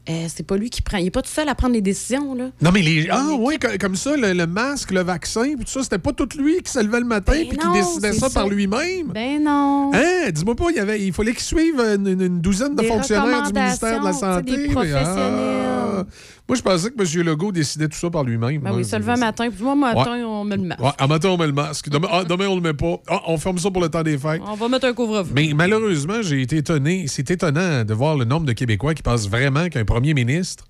euh, 0.10 0.26
c'est 0.34 0.44
pas 0.48 0.56
lui 0.56 0.70
qui 0.70 0.82
prend. 0.82 0.98
Il 1.00 1.08
est 1.08 1.12
pas 1.12 1.22
tout 1.22 1.30
seul 1.30 1.50
à 1.50 1.56
prendre 1.56 1.74
les 1.74 1.82
décisions, 1.82 2.34
là. 2.34 2.50
Non, 2.62 2.72
mais 2.72 2.82
les. 2.82 3.10
Ah, 3.12 3.32
oui, 3.38 3.60
co- 3.60 3.68
comme 3.78 3.98
ça, 3.98 4.16
le, 4.16 4.32
le 4.32 4.48
masque, 4.48 4.92
le 4.92 5.02
vaccin, 5.02 5.56
puis 5.58 5.66
tout 5.66 5.72
ça, 5.72 5.84
c'était 5.84 5.98
pas 5.98 6.14
tout 6.14 6.30
lui 6.38 6.62
qui 6.62 6.72
se 6.72 6.80
levait 6.80 7.02
le 7.02 7.06
matin, 7.06 7.34
puis 7.50 7.58
qui 7.58 7.66
non, 7.68 7.74
décidait 7.74 8.14
ça, 8.14 8.30
ça. 8.30 8.40
par 8.40 8.48
lui-même. 8.48 9.08
Ben 9.14 9.44
non. 9.44 9.92
Hein? 9.94 10.30
Dis-moi 10.32 10.56
pas, 10.56 10.68
il, 10.70 10.78
y 10.78 10.80
avait, 10.80 11.02
il 11.04 11.12
fallait 11.12 11.34
qu'il 11.34 11.44
suive 11.44 11.78
une, 11.82 12.08
une- 12.08 12.40
douzaine 12.40 12.76
de 12.76 12.82
Des 12.84 12.88
fonctionnaires 12.88 13.44
du 13.52 13.60
ministère 13.60 14.00
de 14.00 14.06
la 14.06 14.14
Santé. 14.14 14.56
des 14.68 14.74
ah. 14.96 16.06
Moi, 16.48 16.56
je 16.58 16.62
pensais 16.62 16.92
que 16.92 17.02
M. 17.02 17.26
Legault 17.26 17.52
décidait 17.52 17.88
tout 17.88 17.98
ça 17.98 18.10
par 18.10 18.24
lui-même. 18.24 18.62
Ben 18.62 18.72
oui, 18.74 18.86
se 18.86 18.96
lever 18.96 19.12
un 19.14 19.18
matin, 19.18 19.50
puis 19.50 19.64
moi, 19.64 19.76
matin, 19.76 20.14
Ouais. 20.18 20.24
on 20.24 20.44
met 20.46 20.56
le 20.58 20.64
masque. 20.64 20.82
Ouais, 20.82 20.92
à 20.98 21.08
matin, 21.08 21.30
on 21.30 21.38
met 21.38 21.48
le 21.48 21.54
masque. 21.54 21.90
Demain, 21.90 22.08
ah, 22.12 22.24
demain, 22.24 22.48
on 22.48 22.56
le 22.56 22.62
met 22.62 22.74
pas. 22.74 23.02
Ah, 23.08 23.22
on 23.28 23.38
ferme 23.38 23.58
ça 23.58 23.70
pour 23.70 23.82
le 23.82 23.90
temps 23.90 24.04
des 24.04 24.18
fêtes. 24.18 24.42
On 24.48 24.56
va 24.56 24.68
mettre 24.70 24.86
un 24.88 24.94
couvre-feu. 24.94 25.32
Mais 25.36 25.52
malheureusement, 25.54 26.22
j'ai 26.22 26.42
été 26.42 26.58
étonné. 26.58 27.06
C'est 27.08 27.30
étonnant 27.32 27.84
de 27.84 27.94
voir 27.94 28.16
le 28.16 28.26
nombre 28.26 28.46
de 28.46 28.54
Québécois 28.54 28.94
qui 28.94 29.04
pensent 29.04 29.28
vraiment 29.30 29.68
qu'un 29.70 29.84
premier 29.86 30.14
ministre. 30.14 30.66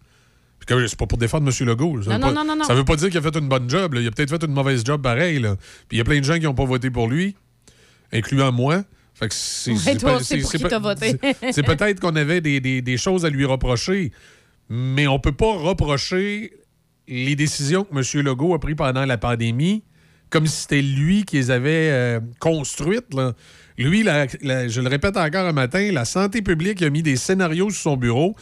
C'est 0.69 0.97
pas 0.97 1.05
pour 1.05 1.17
défendre 1.17 1.47
M. 1.49 1.67
Legault. 1.67 2.01
Ça 2.01 2.09
Non, 2.09 2.15
veut 2.15 2.21
non, 2.21 2.27
pas- 2.27 2.33
non, 2.33 2.45
non, 2.49 2.55
non. 2.57 2.63
Ça 2.65 2.73
veut 2.73 2.83
pas 2.83 2.95
dire 2.97 3.07
qu'il 3.09 3.17
a 3.19 3.21
fait 3.21 3.37
une 3.37 3.47
bonne 3.47 3.69
job. 3.69 3.93
là. 3.93 4.01
Il 4.01 4.07
a 4.07 4.11
peut-être 4.11 4.29
fait 4.31 4.43
une 4.43 4.51
mauvaise 4.53 4.83
job 4.83 5.01
pareil. 5.01 5.39
là. 5.39 5.55
Puis 5.87 5.95
il 5.95 5.97
y 5.99 6.01
a 6.01 6.03
plein 6.03 6.19
de 6.19 6.25
gens 6.25 6.33
qui 6.35 6.41
n'ont 6.43 6.53
pas 6.55 6.65
voté 6.65 6.89
pour 6.89 7.07
lui, 7.07 7.35
incluant 8.11 8.51
moi. 8.51 8.83
Fait 9.13 9.29
que 9.29 9.33
c'est 9.33 9.71
Ouais, 9.71 9.77
c'est 9.77 9.93
c'est- 9.93 10.05
pour 10.05 10.21
c'est 10.21 10.57
qui 10.57 10.63
pas- 10.63 10.69
t'as 10.69 10.79
voté. 10.79 11.17
c'est- 11.41 11.51
C'est 11.53 11.63
peut-être 11.63 11.99
qu'on 11.99 12.15
avait 12.15 12.41
des, 12.41 12.59
des- 12.59 12.81
des 12.81 12.97
choses 12.97 13.25
à 13.25 13.29
lui 13.29 13.45
reprocher, 13.45 14.11
mais 14.69 15.07
on 15.07 15.19
peut 15.19 15.31
pas 15.31 15.53
reprocher 15.53 16.53
les 17.07 17.35
décisions 17.35 17.83
que 17.85 17.95
M. 17.95 18.25
Legault 18.25 18.53
a 18.53 18.59
prises 18.59 18.75
pendant 18.75 19.05
la 19.05 19.17
pandémie 19.17 19.83
comme 20.29 20.45
si 20.45 20.61
c'était 20.61 20.81
lui 20.81 21.23
qui 21.23 21.37
les 21.37 21.51
avait 21.51 21.89
euh, 21.89 22.19
construites. 22.39 23.07
Lui, 23.77 24.03
je 24.03 24.81
le 24.81 24.89
répète 24.89 25.17
encore 25.17 25.45
un 25.45 25.53
matin, 25.53 25.91
la 25.91 26.05
santé 26.05 26.41
publique 26.41 26.81
a 26.81 26.89
mis 26.89 27.03
des 27.03 27.15
scénarios 27.15 27.69
sur 27.69 27.81
son 27.81 27.97
bureau. 27.97 28.35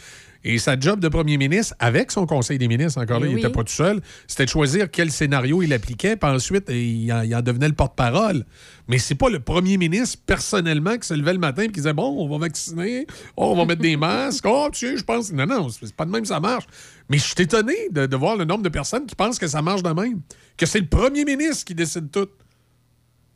Et 0.48 0.58
sa 0.60 0.78
job 0.78 1.00
de 1.00 1.08
premier 1.08 1.38
ministre, 1.38 1.74
avec 1.80 2.12
son 2.12 2.24
conseil 2.24 2.56
des 2.56 2.68
ministres, 2.68 3.00
encore 3.02 3.18
là, 3.18 3.26
Eh 3.28 3.32
il 3.32 3.34
n'était 3.34 3.50
pas 3.50 3.64
tout 3.64 3.72
seul, 3.72 4.00
c'était 4.28 4.44
de 4.44 4.48
choisir 4.48 4.88
quel 4.88 5.10
scénario 5.10 5.60
il 5.60 5.72
appliquait, 5.72 6.16
puis 6.16 6.30
ensuite, 6.30 6.70
il 6.70 7.12
en, 7.12 7.22
il 7.22 7.34
en 7.34 7.42
devenait 7.42 7.66
le 7.66 7.74
porte-parole. 7.74 8.44
Mais 8.86 8.98
c'est 8.98 9.16
pas 9.16 9.28
le 9.28 9.40
premier 9.40 9.76
ministre, 9.76 10.20
personnellement, 10.24 10.96
qui 10.98 11.08
se 11.08 11.14
levait 11.14 11.32
le 11.32 11.40
matin 11.40 11.62
et 11.62 11.66
qui 11.66 11.72
disait 11.72 11.92
Bon, 11.92 12.14
on 12.16 12.28
va 12.28 12.38
vacciner, 12.38 13.08
oh, 13.36 13.54
on 13.54 13.56
va 13.56 13.64
mettre 13.64 13.82
des 13.82 13.96
masques, 13.96 14.44
oh, 14.46 14.68
tu 14.72 14.86
sais, 14.86 14.96
je 14.96 15.02
pense. 15.02 15.32
Non, 15.32 15.46
non, 15.46 15.68
c'est 15.68 15.92
pas 15.92 16.04
de 16.04 16.12
même, 16.12 16.24
ça 16.24 16.38
marche. 16.38 16.66
Mais 17.10 17.18
je 17.18 17.24
suis 17.24 17.34
étonné 17.42 17.74
de, 17.90 18.06
de 18.06 18.16
voir 18.16 18.36
le 18.36 18.44
nombre 18.44 18.62
de 18.62 18.68
personnes 18.68 19.06
qui 19.06 19.16
pensent 19.16 19.40
que 19.40 19.48
ça 19.48 19.62
marche 19.62 19.82
de 19.82 19.90
même, 19.90 20.20
que 20.56 20.64
c'est 20.64 20.78
le 20.78 20.86
premier 20.86 21.24
ministre 21.24 21.64
qui 21.64 21.74
décide 21.74 22.12
tout. 22.12 22.28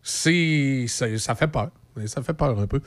C'est. 0.01 0.85
Ça, 0.87 1.19
ça 1.19 1.35
fait 1.35 1.49
peur. 1.49 1.70
Ça 2.07 2.23
fait 2.23 2.35
peur 2.35 2.57
un 2.57 2.69
peu. 2.69 2.81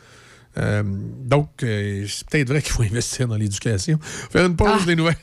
Euh, 0.58 0.84
donc, 0.86 1.50
euh, 1.64 2.06
c'est 2.08 2.28
peut-être 2.28 2.50
vrai 2.50 2.62
qu'il 2.62 2.72
faut 2.72 2.84
investir 2.84 3.28
dans 3.28 3.36
l'éducation. 3.36 4.00
Faire 4.02 4.46
une 4.46 4.56
pause 4.56 4.86
des 4.86 4.96
nouvelles. 4.96 5.18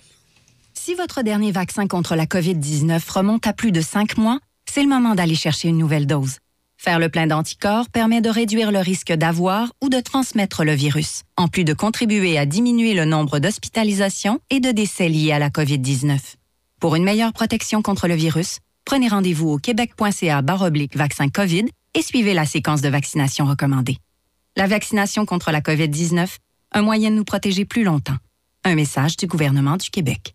Si 0.74 0.94
votre 0.94 1.22
dernier 1.22 1.52
vaccin 1.52 1.86
contre 1.86 2.16
la 2.16 2.26
COVID-19 2.26 3.00
remonte 3.10 3.46
à 3.46 3.52
plus 3.52 3.72
de 3.72 3.80
cinq 3.80 4.16
mois, 4.16 4.40
c'est 4.68 4.82
le 4.82 4.88
moment 4.88 5.14
d'aller 5.14 5.34
chercher 5.34 5.68
une 5.68 5.78
nouvelle 5.78 6.06
dose. 6.06 6.38
Faire 6.78 6.98
le 6.98 7.10
plein 7.10 7.26
d'anticorps 7.26 7.90
permet 7.90 8.22
de 8.22 8.30
réduire 8.30 8.72
le 8.72 8.78
risque 8.78 9.12
d'avoir 9.12 9.70
ou 9.82 9.90
de 9.90 10.00
transmettre 10.00 10.64
le 10.64 10.72
virus, 10.72 11.24
en 11.36 11.48
plus 11.48 11.64
de 11.64 11.74
contribuer 11.74 12.38
à 12.38 12.46
diminuer 12.46 12.94
le 12.94 13.04
nombre 13.04 13.38
d'hospitalisations 13.38 14.40
et 14.48 14.60
de 14.60 14.70
décès 14.70 15.10
liés 15.10 15.32
à 15.32 15.38
la 15.38 15.50
COVID-19. 15.50 16.18
Pour 16.80 16.96
une 16.96 17.04
meilleure 17.04 17.34
protection 17.34 17.82
contre 17.82 18.08
le 18.08 18.14
virus, 18.14 18.60
prenez 18.86 19.08
rendez-vous 19.08 19.50
au 19.50 19.58
québec.ca 19.58 20.42
vaccin 20.94 21.28
COVID 21.28 21.66
et 21.94 22.02
suivez 22.02 22.32
la 22.32 22.46
séquence 22.46 22.80
de 22.80 22.88
vaccination 22.88 23.44
recommandée. 23.44 23.98
La 24.60 24.66
vaccination 24.66 25.24
contre 25.24 25.52
la 25.52 25.62
COVID-19, 25.62 26.36
un 26.72 26.82
moyen 26.82 27.10
de 27.10 27.16
nous 27.16 27.24
protéger 27.24 27.64
plus 27.64 27.82
longtemps. 27.82 28.18
Un 28.62 28.74
message 28.74 29.16
du 29.16 29.26
gouvernement 29.26 29.78
du 29.78 29.88
Québec. 29.88 30.34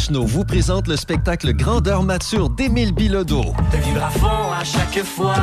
Vous 0.09 0.43
présente 0.43 0.87
le 0.87 0.95
spectacle 0.95 1.53
Grandeur 1.53 2.01
mature 2.01 2.49
d'Émile 2.49 2.91
Bilodeau. 2.91 3.43
De 3.71 3.77
vivre 3.77 4.03
à 4.03 4.09
fond 4.09 4.51
à 4.51 4.63
chaque 4.63 5.03
fois. 5.03 5.35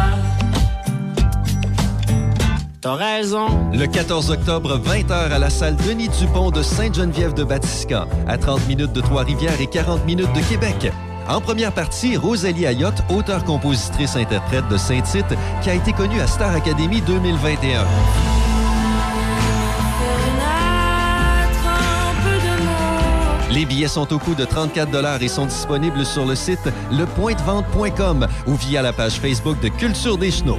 T'as 2.80 2.94
raison. 2.94 3.46
Le 3.72 3.86
14 3.86 4.30
octobre, 4.32 4.78
20h 4.78 5.12
à 5.12 5.38
la 5.38 5.48
salle 5.48 5.76
Denis 5.76 6.08
Dupont 6.08 6.50
de 6.50 6.62
Sainte-Geneviève-de-Batiscan, 6.62 8.08
à 8.26 8.36
30 8.36 8.66
minutes 8.66 8.92
de 8.92 9.00
Trois-Rivières 9.00 9.60
et 9.60 9.68
40 9.68 10.04
minutes 10.04 10.32
de 10.34 10.40
Québec. 10.48 10.92
En 11.28 11.40
première 11.40 11.72
partie, 11.72 12.16
Rosalie 12.16 12.66
Ayotte, 12.66 13.02
auteure-compositrice-interprète 13.10 14.66
de 14.68 14.76
Saint-Tite, 14.76 15.36
qui 15.62 15.70
a 15.70 15.74
été 15.74 15.92
connue 15.92 16.20
à 16.20 16.26
Star 16.26 16.54
Academy 16.54 17.00
2021. 17.02 18.37
Les 23.50 23.64
billets 23.64 23.88
sont 23.88 24.12
au 24.12 24.18
coût 24.18 24.34
de 24.34 24.44
34 24.44 25.22
et 25.22 25.28
sont 25.28 25.46
disponibles 25.46 26.04
sur 26.04 26.26
le 26.26 26.34
site 26.34 26.68
lepointdevente.com 26.92 28.26
ou 28.46 28.54
via 28.54 28.82
la 28.82 28.92
page 28.92 29.18
Facebook 29.20 29.58
de 29.60 29.68
Culture 29.68 30.18
des 30.18 30.30
Chenaux. 30.30 30.58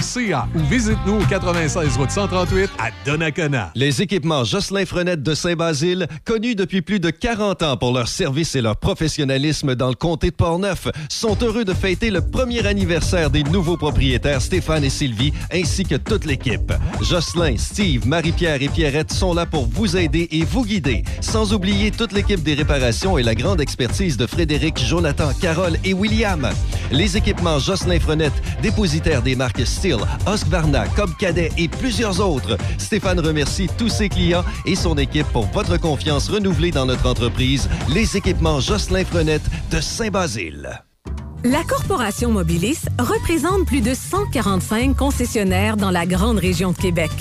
ou 0.55 0.59
visite-nous 0.67 1.21
au 1.21 1.25
96 1.25 1.95
route 1.97 2.09
138 2.09 2.71
à 2.79 2.89
Donnacona. 3.05 3.71
Les 3.75 4.01
équipements 4.01 4.43
Jocelyn 4.43 4.85
Frenette 4.85 5.21
de 5.21 5.35
Saint-Basile, 5.35 6.07
connus 6.25 6.55
depuis 6.55 6.81
plus 6.81 6.99
de 6.99 7.11
40 7.11 7.61
ans 7.61 7.77
pour 7.77 7.93
leur 7.93 8.07
service 8.07 8.55
et 8.55 8.61
leur 8.61 8.77
professionnalisme 8.77 9.75
dans 9.75 9.89
le 9.89 9.95
comté 9.95 10.31
de 10.31 10.35
Portneuf, 10.35 10.87
sont 11.07 11.37
heureux 11.43 11.65
de 11.65 11.73
fêter 11.73 12.09
le 12.09 12.21
premier 12.21 12.65
anniversaire 12.65 13.29
des 13.29 13.43
nouveaux 13.43 13.77
propriétaires 13.77 14.41
Stéphane 14.41 14.83
et 14.83 14.89
Sylvie, 14.89 15.33
ainsi 15.53 15.83
que 15.83 15.95
toute 15.95 16.25
l'équipe. 16.25 16.73
Jocelyn, 17.01 17.57
Steve, 17.57 18.07
Marie-Pierre 18.07 18.63
et 18.63 18.69
Pierrette 18.69 19.13
sont 19.13 19.35
là 19.35 19.45
pour 19.45 19.67
vous 19.67 19.97
aider 19.97 20.27
et 20.31 20.43
vous 20.43 20.65
guider, 20.65 21.03
sans 21.21 21.53
oublier 21.53 21.91
toute 21.91 22.11
l'équipe 22.11 22.41
des 22.41 22.55
réparations 22.55 23.19
et 23.19 23.23
la 23.23 23.35
grande 23.35 23.61
expertise 23.61 24.17
de 24.17 24.25
Frédéric, 24.25 24.79
Jonathan, 24.79 25.29
Carole 25.39 25.77
et 25.83 25.93
William. 25.93 26.49
Les 26.91 27.17
équipements 27.17 27.59
Jocelyn 27.59 27.99
Frenette, 27.99 28.33
dépositaires 28.63 29.21
des 29.21 29.35
marques 29.35 29.65
Steel, 29.91 30.07
Husqvarna, 30.27 30.87
Cobb 30.95 31.11
Cadet 31.17 31.51
et 31.57 31.67
plusieurs 31.67 32.19
autres. 32.19 32.57
Stéphane 32.77 33.19
remercie 33.19 33.67
tous 33.77 33.89
ses 33.89 34.09
clients 34.09 34.43
et 34.65 34.75
son 34.75 34.97
équipe 34.97 35.27
pour 35.27 35.45
votre 35.47 35.77
confiance 35.77 36.29
renouvelée 36.29 36.71
dans 36.71 36.85
notre 36.85 37.07
entreprise, 37.07 37.69
les 37.93 38.15
équipements 38.15 38.59
Jocelyn 38.59 39.03
Frenette 39.03 39.43
de 39.71 39.81
Saint-Basile. 39.81 40.83
La 41.43 41.63
Corporation 41.63 42.31
Mobilis 42.31 42.85
représente 42.99 43.65
plus 43.65 43.81
de 43.81 43.93
145 43.93 44.95
concessionnaires 44.95 45.75
dans 45.75 45.91
la 45.91 46.05
grande 46.05 46.37
région 46.37 46.71
de 46.71 46.77
Québec. 46.77 47.11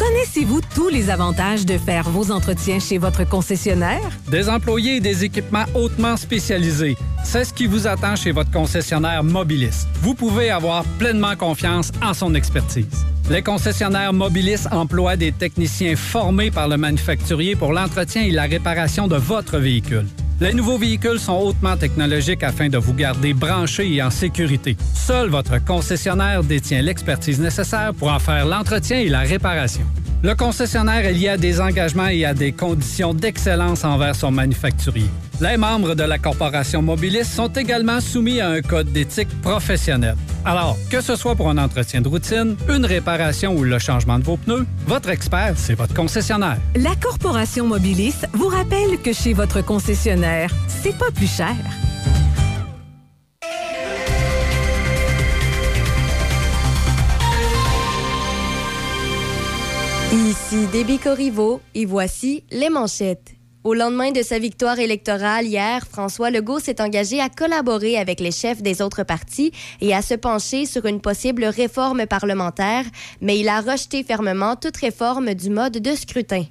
Connaissez-vous 0.00 0.62
tous 0.74 0.88
les 0.88 1.10
avantages 1.10 1.66
de 1.66 1.76
faire 1.76 2.08
vos 2.08 2.32
entretiens 2.32 2.78
chez 2.78 2.96
votre 2.96 3.28
concessionnaire? 3.28 4.10
Des 4.30 4.48
employés 4.48 4.96
et 4.96 5.00
des 5.00 5.24
équipements 5.24 5.66
hautement 5.74 6.16
spécialisés. 6.16 6.96
C'est 7.22 7.44
ce 7.44 7.52
qui 7.52 7.66
vous 7.66 7.86
attend 7.86 8.16
chez 8.16 8.32
votre 8.32 8.50
concessionnaire 8.50 9.22
Mobilis. 9.22 9.86
Vous 10.00 10.14
pouvez 10.14 10.48
avoir 10.48 10.84
pleinement 10.98 11.36
confiance 11.36 11.92
en 12.02 12.14
son 12.14 12.34
expertise. 12.34 13.04
Les 13.28 13.42
concessionnaires 13.42 14.14
Mobilis 14.14 14.66
emploient 14.70 15.16
des 15.16 15.32
techniciens 15.32 15.94
formés 15.96 16.50
par 16.50 16.66
le 16.66 16.78
manufacturier 16.78 17.54
pour 17.54 17.74
l'entretien 17.74 18.22
et 18.22 18.30
la 18.30 18.44
réparation 18.44 19.06
de 19.06 19.16
votre 19.16 19.58
véhicule. 19.58 20.06
Les 20.40 20.54
nouveaux 20.54 20.78
véhicules 20.78 21.18
sont 21.18 21.36
hautement 21.36 21.76
technologiques 21.76 22.42
afin 22.42 22.70
de 22.70 22.78
vous 22.78 22.94
garder 22.94 23.34
branché 23.34 23.92
et 23.92 24.02
en 24.02 24.08
sécurité. 24.08 24.74
Seul 24.94 25.28
votre 25.28 25.62
concessionnaire 25.62 26.42
détient 26.42 26.80
l'expertise 26.80 27.38
nécessaire 27.38 27.92
pour 27.92 28.10
en 28.10 28.18
faire 28.18 28.46
l'entretien 28.46 29.00
et 29.00 29.10
la 29.10 29.20
réparation. 29.20 29.84
Le 30.22 30.34
concessionnaire 30.34 31.06
est 31.06 31.14
lié 31.14 31.30
à 31.30 31.36
des 31.38 31.62
engagements 31.62 32.08
et 32.08 32.26
à 32.26 32.34
des 32.34 32.52
conditions 32.52 33.14
d'excellence 33.14 33.84
envers 33.84 34.14
son 34.14 34.30
manufacturier. 34.30 35.08
Les 35.40 35.56
membres 35.56 35.94
de 35.94 36.02
la 36.02 36.18
corporation 36.18 36.82
Mobilis 36.82 37.24
sont 37.24 37.48
également 37.48 38.02
soumis 38.02 38.38
à 38.38 38.50
un 38.50 38.60
code 38.60 38.92
d'éthique 38.92 39.30
professionnelle. 39.40 40.16
Alors, 40.44 40.76
que 40.90 41.00
ce 41.00 41.16
soit 41.16 41.36
pour 41.36 41.48
un 41.48 41.56
entretien 41.56 42.02
de 42.02 42.08
routine, 42.08 42.54
une 42.68 42.84
réparation 42.84 43.56
ou 43.56 43.64
le 43.64 43.78
changement 43.78 44.18
de 44.18 44.24
vos 44.24 44.36
pneus, 44.36 44.66
votre 44.86 45.08
expert, 45.08 45.54
c'est 45.56 45.74
votre 45.74 45.94
concessionnaire. 45.94 46.58
La 46.76 46.94
Corporation 46.96 47.66
Mobilis 47.66 48.26
vous 48.34 48.48
rappelle 48.48 48.98
que 49.02 49.14
chez 49.14 49.32
votre 49.32 49.64
concessionnaire, 49.64 50.50
c'est 50.68 50.98
pas 50.98 51.10
plus 51.14 51.34
cher. 51.34 51.56
Ici 60.12 60.66
Déby 60.72 60.98
Corriveau 60.98 61.60
et 61.72 61.84
voici 61.84 62.42
les 62.50 62.68
manchettes. 62.68 63.36
Au 63.62 63.74
lendemain 63.74 64.10
de 64.10 64.22
sa 64.22 64.40
victoire 64.40 64.80
électorale 64.80 65.46
hier, 65.46 65.86
François 65.86 66.30
Legault 66.30 66.58
s'est 66.58 66.82
engagé 66.82 67.20
à 67.20 67.28
collaborer 67.28 67.96
avec 67.96 68.18
les 68.18 68.32
chefs 68.32 68.60
des 68.60 68.82
autres 68.82 69.04
partis 69.04 69.52
et 69.80 69.94
à 69.94 70.02
se 70.02 70.14
pencher 70.14 70.66
sur 70.66 70.86
une 70.86 71.00
possible 71.00 71.44
réforme 71.44 72.06
parlementaire, 72.06 72.86
mais 73.20 73.38
il 73.38 73.48
a 73.48 73.60
rejeté 73.60 74.02
fermement 74.02 74.56
toute 74.56 74.78
réforme 74.78 75.34
du 75.34 75.48
mode 75.48 75.78
de 75.78 75.94
scrutin. 75.94 76.42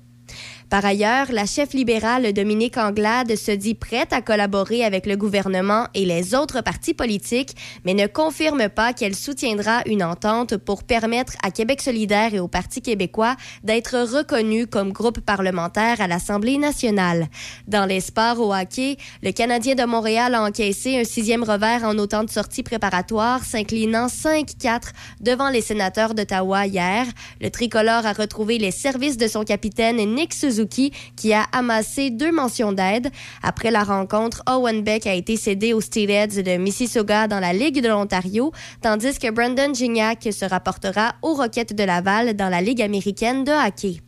Par 0.69 0.85
ailleurs, 0.85 1.31
la 1.31 1.47
chef 1.47 1.73
libérale 1.73 2.31
Dominique 2.31 2.77
Anglade 2.77 3.35
se 3.35 3.49
dit 3.49 3.73
prête 3.73 4.13
à 4.13 4.21
collaborer 4.21 4.83
avec 4.83 5.07
le 5.07 5.17
gouvernement 5.17 5.87
et 5.95 6.05
les 6.05 6.35
autres 6.35 6.61
partis 6.61 6.93
politiques, 6.93 7.55
mais 7.85 7.95
ne 7.95 8.05
confirme 8.05 8.69
pas 8.69 8.93
qu'elle 8.93 9.15
soutiendra 9.15 9.81
une 9.87 10.03
entente 10.03 10.57
pour 10.57 10.83
permettre 10.83 11.33
à 11.41 11.49
Québec 11.49 11.81
solidaire 11.81 12.35
et 12.35 12.39
au 12.39 12.47
Parti 12.47 12.83
québécois 12.83 13.35
d'être 13.63 13.97
reconnus 13.97 14.67
comme 14.69 14.91
groupe 14.91 15.21
parlementaire 15.21 16.01
à 16.01 16.07
l'Assemblée 16.07 16.59
nationale. 16.59 17.29
Dans 17.67 17.87
les 17.87 17.99
sports 17.99 18.39
au 18.39 18.53
hockey, 18.53 18.97
le 19.23 19.31
Canadien 19.31 19.73
de 19.73 19.85
Montréal 19.85 20.35
a 20.35 20.43
encaissé 20.43 20.99
un 20.99 21.03
sixième 21.03 21.43
revers 21.43 21.83
en 21.83 21.97
autant 21.97 22.23
de 22.23 22.29
sorties 22.29 22.61
préparatoires, 22.61 23.43
s'inclinant 23.43 24.05
5-4 24.05 24.91
devant 25.19 25.49
les 25.49 25.61
sénateurs 25.61 26.13
d'Ottawa 26.13 26.67
hier. 26.67 27.07
Le 27.41 27.49
tricolore 27.49 28.05
a 28.05 28.13
retrouvé 28.13 28.59
les 28.59 28.69
services 28.69 29.17
de 29.17 29.27
son 29.27 29.43
capitaine 29.43 29.97
Nick 30.13 30.35
Suzuki 30.35 30.58
qui 30.67 31.33
a 31.33 31.43
amassé 31.51 32.09
deux 32.09 32.31
mentions 32.31 32.71
d'aide. 32.71 33.09
Après 33.43 33.71
la 33.71 33.83
rencontre, 33.83 34.43
Owen 34.49 34.83
Beck 34.83 35.07
a 35.07 35.13
été 35.13 35.37
cédé 35.37 35.73
aux 35.73 35.81
Steelheads 35.81 36.41
de 36.41 36.57
Mississauga 36.57 37.27
dans 37.27 37.39
la 37.39 37.53
Ligue 37.53 37.81
de 37.81 37.89
l'Ontario, 37.89 38.51
tandis 38.81 39.17
que 39.19 39.31
Brandon 39.31 39.73
Gignac 39.73 40.27
se 40.31 40.45
rapportera 40.45 41.15
aux 41.21 41.33
Rockets 41.33 41.73
de 41.73 41.83
Laval 41.83 42.35
dans 42.35 42.49
la 42.49 42.61
Ligue 42.61 42.81
américaine 42.81 43.43
de 43.43 43.51
hockey. 43.51 44.01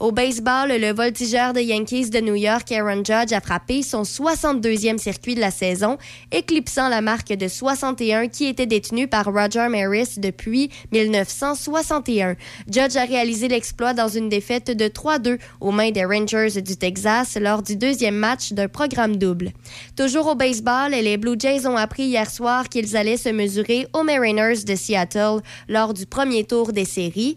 Au 0.00 0.12
baseball, 0.12 0.68
le 0.68 0.92
voltigeur 0.92 1.52
des 1.52 1.64
Yankees 1.64 2.10
de 2.10 2.20
New 2.20 2.34
York, 2.34 2.70
Aaron 2.72 3.02
Judge, 3.04 3.32
a 3.32 3.40
frappé 3.40 3.82
son 3.82 4.02
62e 4.02 4.98
circuit 4.98 5.34
de 5.34 5.40
la 5.40 5.50
saison, 5.50 5.98
éclipsant 6.32 6.88
la 6.88 7.00
marque 7.00 7.32
de 7.32 7.48
61 7.48 8.28
qui 8.28 8.46
était 8.46 8.66
détenue 8.66 9.08
par 9.08 9.26
Roger 9.26 9.68
Maris 9.68 10.18
depuis 10.18 10.70
1961. 10.92 12.36
Judge 12.70 12.96
a 12.96 13.04
réalisé 13.04 13.48
l'exploit 13.48 13.94
dans 13.94 14.08
une 14.08 14.28
défaite 14.28 14.70
de 14.70 14.86
3-2 14.86 15.38
aux 15.60 15.72
mains 15.72 15.90
des 15.90 16.04
Rangers 16.04 16.60
du 16.62 16.76
Texas 16.76 17.36
lors 17.40 17.62
du 17.62 17.76
deuxième 17.76 18.16
match 18.16 18.52
d'un 18.52 18.68
programme 18.68 19.16
double. 19.16 19.52
Toujours 19.96 20.26
au 20.26 20.34
baseball, 20.34 20.92
les 20.92 21.16
Blue 21.16 21.36
Jays 21.38 21.66
ont 21.66 21.76
appris 21.76 22.04
hier 22.04 22.30
soir 22.30 22.68
qu'ils 22.68 22.96
allaient 22.96 23.16
se 23.16 23.28
mesurer 23.28 23.86
aux 23.92 24.02
Mariners 24.02 24.64
de 24.66 24.74
Seattle 24.74 25.40
lors 25.68 25.94
du 25.94 26.06
premier 26.06 26.44
tour 26.44 26.72
des 26.72 26.84
séries. 26.84 27.36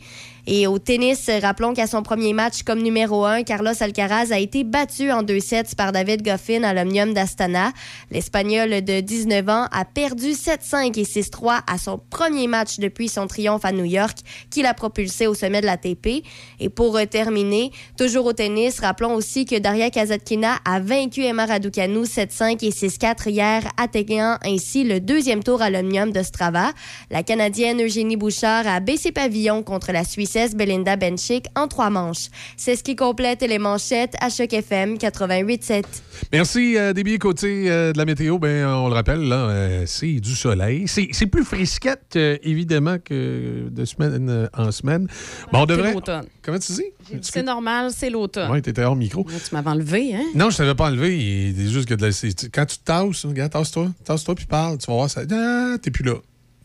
Et 0.52 0.66
au 0.66 0.80
tennis, 0.80 1.30
rappelons 1.44 1.76
qu'à 1.76 1.86
son 1.86 2.02
premier 2.02 2.34
match 2.34 2.64
comme 2.64 2.82
numéro 2.82 3.24
1, 3.24 3.44
Carlos 3.44 3.72
Alcaraz 3.82 4.32
a 4.32 4.40
été 4.40 4.64
battu 4.64 5.12
en 5.12 5.22
deux 5.22 5.40
sets 5.40 5.76
par 5.78 5.92
David 5.92 6.24
Goffin 6.24 6.64
à 6.64 6.74
l'Omnium 6.74 7.14
d'Astana. 7.14 7.72
L'Espagnol 8.10 8.84
de 8.84 9.00
19 9.00 9.48
ans 9.48 9.68
a 9.72 9.86
perdu 9.86 10.32
7-5 10.32 11.00
et 11.00 11.04
6-3 11.04 11.60
à 11.68 11.78
son 11.78 12.00
premier 12.10 12.48
match 12.48 12.80
depuis 12.80 13.10
son 13.10 13.28
triomphe 13.28 13.64
à 13.64 13.72
New 13.72 13.86
York, 13.86 14.18
qui 14.50 14.64
l'a 14.64 14.74
propulsé 14.74 15.28
au 15.28 15.36
sommet 15.36 15.62
de 15.62 15.68
l'ATP. 15.68 16.24
Et 16.60 16.70
pour 16.70 17.00
terminer, 17.12 17.70
toujours 17.96 18.26
au 18.26 18.34
tennis, 18.34 18.80
rappelons 18.80 19.14
aussi 19.14 19.46
que 19.46 19.60
Daria 19.60 19.92
Kazatkina 19.92 20.56
a 20.66 20.80
vaincu 20.80 21.22
Emma 21.22 21.46
Raducanu 21.46 22.06
7-5 22.06 22.66
et 22.66 22.72
6-4 22.72 23.30
hier, 23.30 23.68
atteignant 23.78 24.40
ainsi 24.44 24.84
le 24.84 25.00
deuxième 25.00 25.44
tour 25.44 25.62
à 25.62 25.70
l'Omnium 25.70 26.12
de 26.12 26.24
Strava. 26.24 26.72
La 27.12 27.22
Canadienne 27.22 27.84
Eugénie 27.84 28.18
Bouchard 28.18 28.66
a 28.66 28.80
baissé 28.80 29.12
pavillon 29.12 29.62
contre 29.62 29.92
la 29.92 30.04
Belinda 30.48 30.96
Bencic 30.96 31.46
en 31.56 31.68
trois 31.68 31.90
manches. 31.90 32.28
C'est 32.58 32.76
ce 32.76 32.84
qui 32.84 32.96
complète 32.96 33.42
les 33.42 33.60
manchettes 33.60 34.16
à 34.22 34.30
Choc 34.30 34.54
FM 34.54 34.96
88.7. 34.96 35.84
Merci, 36.32 36.78
euh, 36.78 36.94
des 36.94 37.04
billets 37.04 37.18
côté 37.20 37.70
euh, 37.70 37.92
de 37.94 37.98
la 37.98 38.06
météo. 38.06 38.40
Ben, 38.40 38.66
on 38.68 38.88
le 38.88 38.94
rappelle, 38.94 39.22
là, 39.22 39.36
euh, 39.50 39.84
c'est 39.86 40.20
du 40.20 40.36
soleil. 40.36 40.88
C'est 40.88 41.10
c'est 41.12 41.28
plus 41.28 41.44
frisquette, 41.44 42.14
euh, 42.16 42.38
évidemment, 42.44 42.98
que 43.04 43.68
de 43.70 43.86
semaine 43.86 44.50
en 44.58 44.72
semaine. 44.72 45.08
Bon, 45.52 45.60
on 45.60 45.62
C'est 45.62 45.68
devrait. 45.68 45.94
l'automne. 45.94 46.26
Comment 46.42 46.60
tu 46.60 46.72
dis? 46.74 46.84
C'est 47.22 47.44
normal, 47.44 47.92
c'est 47.96 48.10
l'automne. 48.10 48.50
Oui, 48.52 48.62
t'étais 48.62 48.84
hors 48.84 48.96
micro. 48.96 49.24
Tu 49.26 49.54
m'avais 49.56 49.70
enlevé, 49.70 50.16
hein? 50.16 50.24
Non, 50.36 50.50
je 50.50 50.58
t'avais 50.58 50.76
pas 50.76 50.86
enlevé. 50.88 51.18
il- 51.18 51.56
C'est 51.58 51.68
juste 51.72 51.88
que 51.90 51.96
de 51.96 52.06
la- 52.06 52.12
c'est- 52.12 52.50
quand 52.54 52.66
tu 52.66 52.78
te 52.78 52.84
tasses, 52.84 53.26
regarde, 53.26 53.52
tasse-toi, 53.52 53.88
tasse-toi 54.06 54.36
puis 54.36 54.46
parle. 54.46 54.78
Tu 54.78 54.88
vas 54.88 54.94
voir, 54.94 55.10
ça. 55.10 55.22
Ah, 55.32 55.76
t'es 55.82 55.92
plus 55.92 56.04
là. 56.04 56.16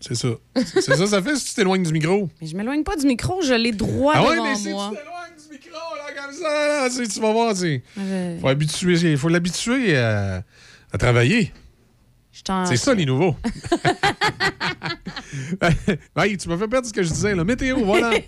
C'est 0.07 0.15
ça. 0.15 0.29
C'est 0.57 0.97
ça, 0.97 1.07
ça 1.07 1.23
fait 1.23 1.37
si 1.37 1.47
tu 1.49 1.55
t'éloignes 1.55 1.83
du 1.83 1.93
micro. 1.93 2.29
Mais 2.41 2.47
je 2.47 2.57
m'éloigne 2.57 2.83
pas 2.83 2.97
du 2.97 3.07
micro, 3.07 3.41
je 3.43 3.55
l'ai 3.55 3.73
droit 3.73 4.13
Ah 4.17 4.23
ouais, 4.23 4.33
devant 4.35 4.45
mais 4.45 4.55
si 4.55 4.71
moi. 4.71 4.91
tu 4.93 4.99
t'éloignes 4.99 5.35
du 5.37 5.53
micro, 5.53 5.79
là, 5.97 6.23
comme 6.23 6.33
ça, 6.35 6.89
là, 6.89 7.07
tu 7.09 7.21
vas 7.21 7.33
voir, 7.33 7.55
tu. 7.55 7.83
Ouais. 7.97 8.39
Faut 8.41 8.49
habituer, 8.49 9.17
faut 9.17 9.29
l'habituer 9.29 9.97
à, 9.97 10.43
à 10.93 10.99
travailler. 10.99 11.53
C'est 12.67 12.77
ça, 12.77 12.93
les 12.95 13.07
nouveaux. 13.07 13.37
hey, 16.17 16.37
tu 16.37 16.49
m'as 16.49 16.59
fait 16.59 16.69
perdre 16.69 16.87
ce 16.87 16.93
que 16.93 17.03
je 17.03 17.09
disais. 17.09 17.35
Là. 17.35 17.45
Météo, 17.45 17.85
voilà. 17.85 18.11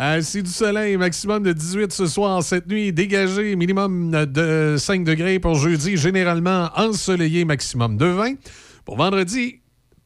Euh, 0.00 0.20
c'est 0.22 0.42
du 0.42 0.50
soleil, 0.50 0.96
maximum 0.96 1.42
de 1.42 1.52
18 1.52 1.92
ce 1.92 2.06
soir. 2.06 2.40
Cette 2.44 2.68
nuit, 2.68 2.92
dégagé, 2.92 3.56
minimum 3.56 4.12
de 4.26 4.76
5 4.78 5.02
degrés 5.02 5.40
pour 5.40 5.56
jeudi. 5.56 5.96
Généralement 5.96 6.70
ensoleillé, 6.76 7.44
maximum 7.44 7.96
de 7.96 8.06
20. 8.06 8.34
Pour 8.84 8.96
vendredi, 8.96 9.58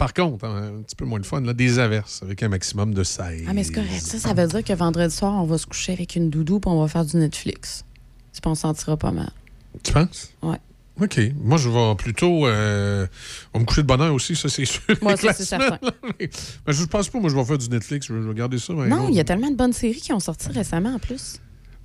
par 0.02 0.14
contre, 0.14 0.44
hein, 0.44 0.72
un 0.78 0.82
petit 0.82 0.96
peu 0.96 1.04
moins 1.04 1.20
de 1.20 1.26
fun, 1.26 1.40
là, 1.42 1.52
des 1.52 1.78
averses 1.78 2.24
avec 2.24 2.42
un 2.42 2.48
maximum 2.48 2.92
de 2.92 3.04
16. 3.04 3.44
Ah, 3.46 3.52
mais 3.54 3.62
c'est 3.62 3.72
correct. 3.72 4.00
Ça, 4.00 4.18
ça 4.18 4.34
veut 4.34 4.48
dire 4.48 4.64
que 4.64 4.72
vendredi 4.72 5.14
soir, 5.14 5.32
on 5.34 5.44
va 5.46 5.58
se 5.58 5.66
coucher 5.66 5.92
avec 5.92 6.16
une 6.16 6.28
doudou 6.28 6.58
puis 6.58 6.68
on 6.70 6.80
va 6.80 6.88
faire 6.88 7.04
du 7.04 7.16
Netflix. 7.18 7.84
Tu 8.34 8.40
penses 8.40 8.62
qu'on 8.62 8.68
sentira 8.68 8.96
pas 8.96 9.12
mal. 9.12 9.30
Tu 9.84 9.92
penses? 9.92 10.32
Ouais. 10.42 10.56
OK. 11.00 11.20
Moi, 11.40 11.56
je 11.56 11.68
vais 11.68 11.94
plutôt. 11.94 12.48
euh, 12.48 13.06
on 13.54 13.58
va 13.58 13.62
me 13.62 13.66
coucher 13.66 13.82
de 13.82 13.86
bonne 13.86 14.00
heure 14.00 14.12
aussi, 14.12 14.34
ça, 14.34 14.48
c'est 14.48 14.64
sûr. 14.64 14.82
Moi, 15.02 15.16
ça, 15.16 15.32
c'est 15.32 15.44
certain. 15.44 15.78
mais- 16.18 16.28
mais 16.66 16.72
je 16.72 16.84
pense 16.86 17.08
pas, 17.08 17.20
moi, 17.20 17.30
je 17.30 17.36
vais 17.36 17.44
faire 17.44 17.58
du 17.58 17.68
Netflix. 17.68 18.06
Je 18.08 18.12
vais 18.14 18.28
regarder 18.28 18.58
ça. 18.58 18.72
mais 18.72 18.88
Non, 18.88 19.08
il 19.08 19.14
y 19.14 19.20
a 19.20 19.24
tellement 19.24 19.50
de 19.52 19.56
bonnes 19.56 19.72
séries 19.72 20.00
qui 20.00 20.12
ont 20.12 20.20
sorti 20.20 20.48
récemment 20.48 20.94
en 20.96 20.98
plus. 20.98 21.38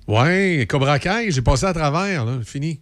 Ouais, 0.08 0.66
Cobra 0.68 0.98
Kai, 0.98 1.30
j'ai 1.30 1.42
passé 1.42 1.66
à 1.66 1.72
travers, 1.72 2.24
là. 2.24 2.38
Fini. 2.44 2.80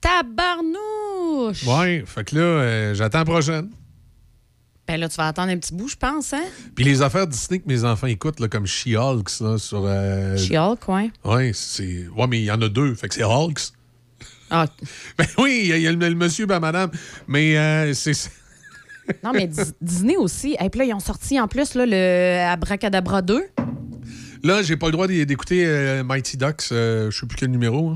Tabarnouche! 0.00 1.66
Ouais, 1.66 2.04
fait 2.06 2.24
que 2.24 2.36
là, 2.36 2.40
euh, 2.42 2.94
j'attends 2.94 3.18
la 3.18 3.24
prochaine. 3.24 3.70
Ben 4.92 5.00
là, 5.00 5.08
tu 5.08 5.16
vas 5.16 5.28
attendre 5.28 5.50
un 5.50 5.56
petit 5.56 5.72
bout, 5.72 5.88
je 5.88 5.96
pense, 5.96 6.34
hein? 6.34 6.42
Puis 6.74 6.84
les 6.84 7.00
affaires 7.00 7.26
Disney 7.26 7.60
que 7.60 7.66
mes 7.66 7.82
enfants 7.82 8.08
écoutent, 8.08 8.40
là, 8.40 8.48
comme 8.48 8.66
She-Hulk, 8.66 9.26
sur. 9.30 9.84
euh, 9.86 10.36
She-Hulk, 10.36 10.86
ouais. 10.88 11.10
Ouais, 11.24 11.52
c'est. 11.54 12.06
Ouais, 12.14 12.26
mais 12.26 12.40
il 12.40 12.44
y 12.44 12.50
en 12.50 12.60
a 12.60 12.68
deux, 12.68 12.94
fait 12.94 13.08
que 13.08 13.14
c'est 13.14 13.24
Hulks. 13.24 13.72
Ah. 14.50 14.66
Ben 15.16 15.26
oui, 15.38 15.60
il 15.62 15.68
y 15.68 15.72
a, 15.72 15.76
il 15.78 15.82
y 15.82 15.86
a 15.88 15.92
le, 15.92 15.96
le 16.10 16.14
monsieur, 16.14 16.44
ben 16.44 16.60
madame. 16.60 16.90
Mais 17.26 17.56
euh, 17.56 17.94
c'est. 17.94 18.12
Non, 19.24 19.32
mais 19.32 19.46
Dis- 19.46 19.72
Disney 19.80 20.16
aussi. 20.16 20.56
Et 20.62 20.68
puis 20.68 20.80
là, 20.80 20.84
ils 20.84 20.92
ont 20.92 21.00
sorti 21.00 21.40
en 21.40 21.48
plus 21.48 21.74
là, 21.74 21.86
le 21.86 22.50
Abracadabra 22.52 23.22
2. 23.22 23.44
Là, 24.44 24.62
j'ai 24.62 24.76
pas 24.76 24.86
le 24.86 24.92
droit 24.92 25.06
d'é- 25.06 25.24
d'écouter 25.24 25.64
euh, 25.64 26.04
Mighty 26.04 26.36
Ducks, 26.36 26.64
euh, 26.72 27.10
je 27.10 27.18
sais 27.20 27.26
plus 27.26 27.36
quel 27.36 27.50
numéro. 27.50 27.90
hein. 27.90 27.94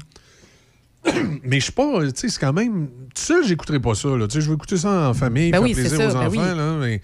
Mais 1.45 1.59
je 1.59 1.65
suis 1.65 1.73
pas, 1.73 2.03
tu 2.03 2.11
sais, 2.15 2.29
c'est 2.29 2.41
quand 2.41 2.53
même. 2.53 2.89
Tout 3.15 3.23
seul, 3.23 3.45
j'écouterai 3.45 3.81
pas 3.81 3.95
ça, 3.95 4.09
là. 4.09 4.27
Tu 4.27 4.35
sais, 4.35 4.41
je 4.41 4.49
veux 4.49 4.57
écouter 4.57 4.77
ça 4.77 5.11
en 5.11 5.15
famille, 5.15 5.51
Ben 5.51 5.59
faire 5.59 5.63
oui, 5.65 5.75
c'est 5.75 5.83
plaisir 5.83 5.99
ça, 5.99 6.09
aux 6.11 6.21
ben 6.21 6.27
enfants, 6.29 6.51
oui. 6.51 6.57
là. 6.57 6.77
Mais... 6.81 7.01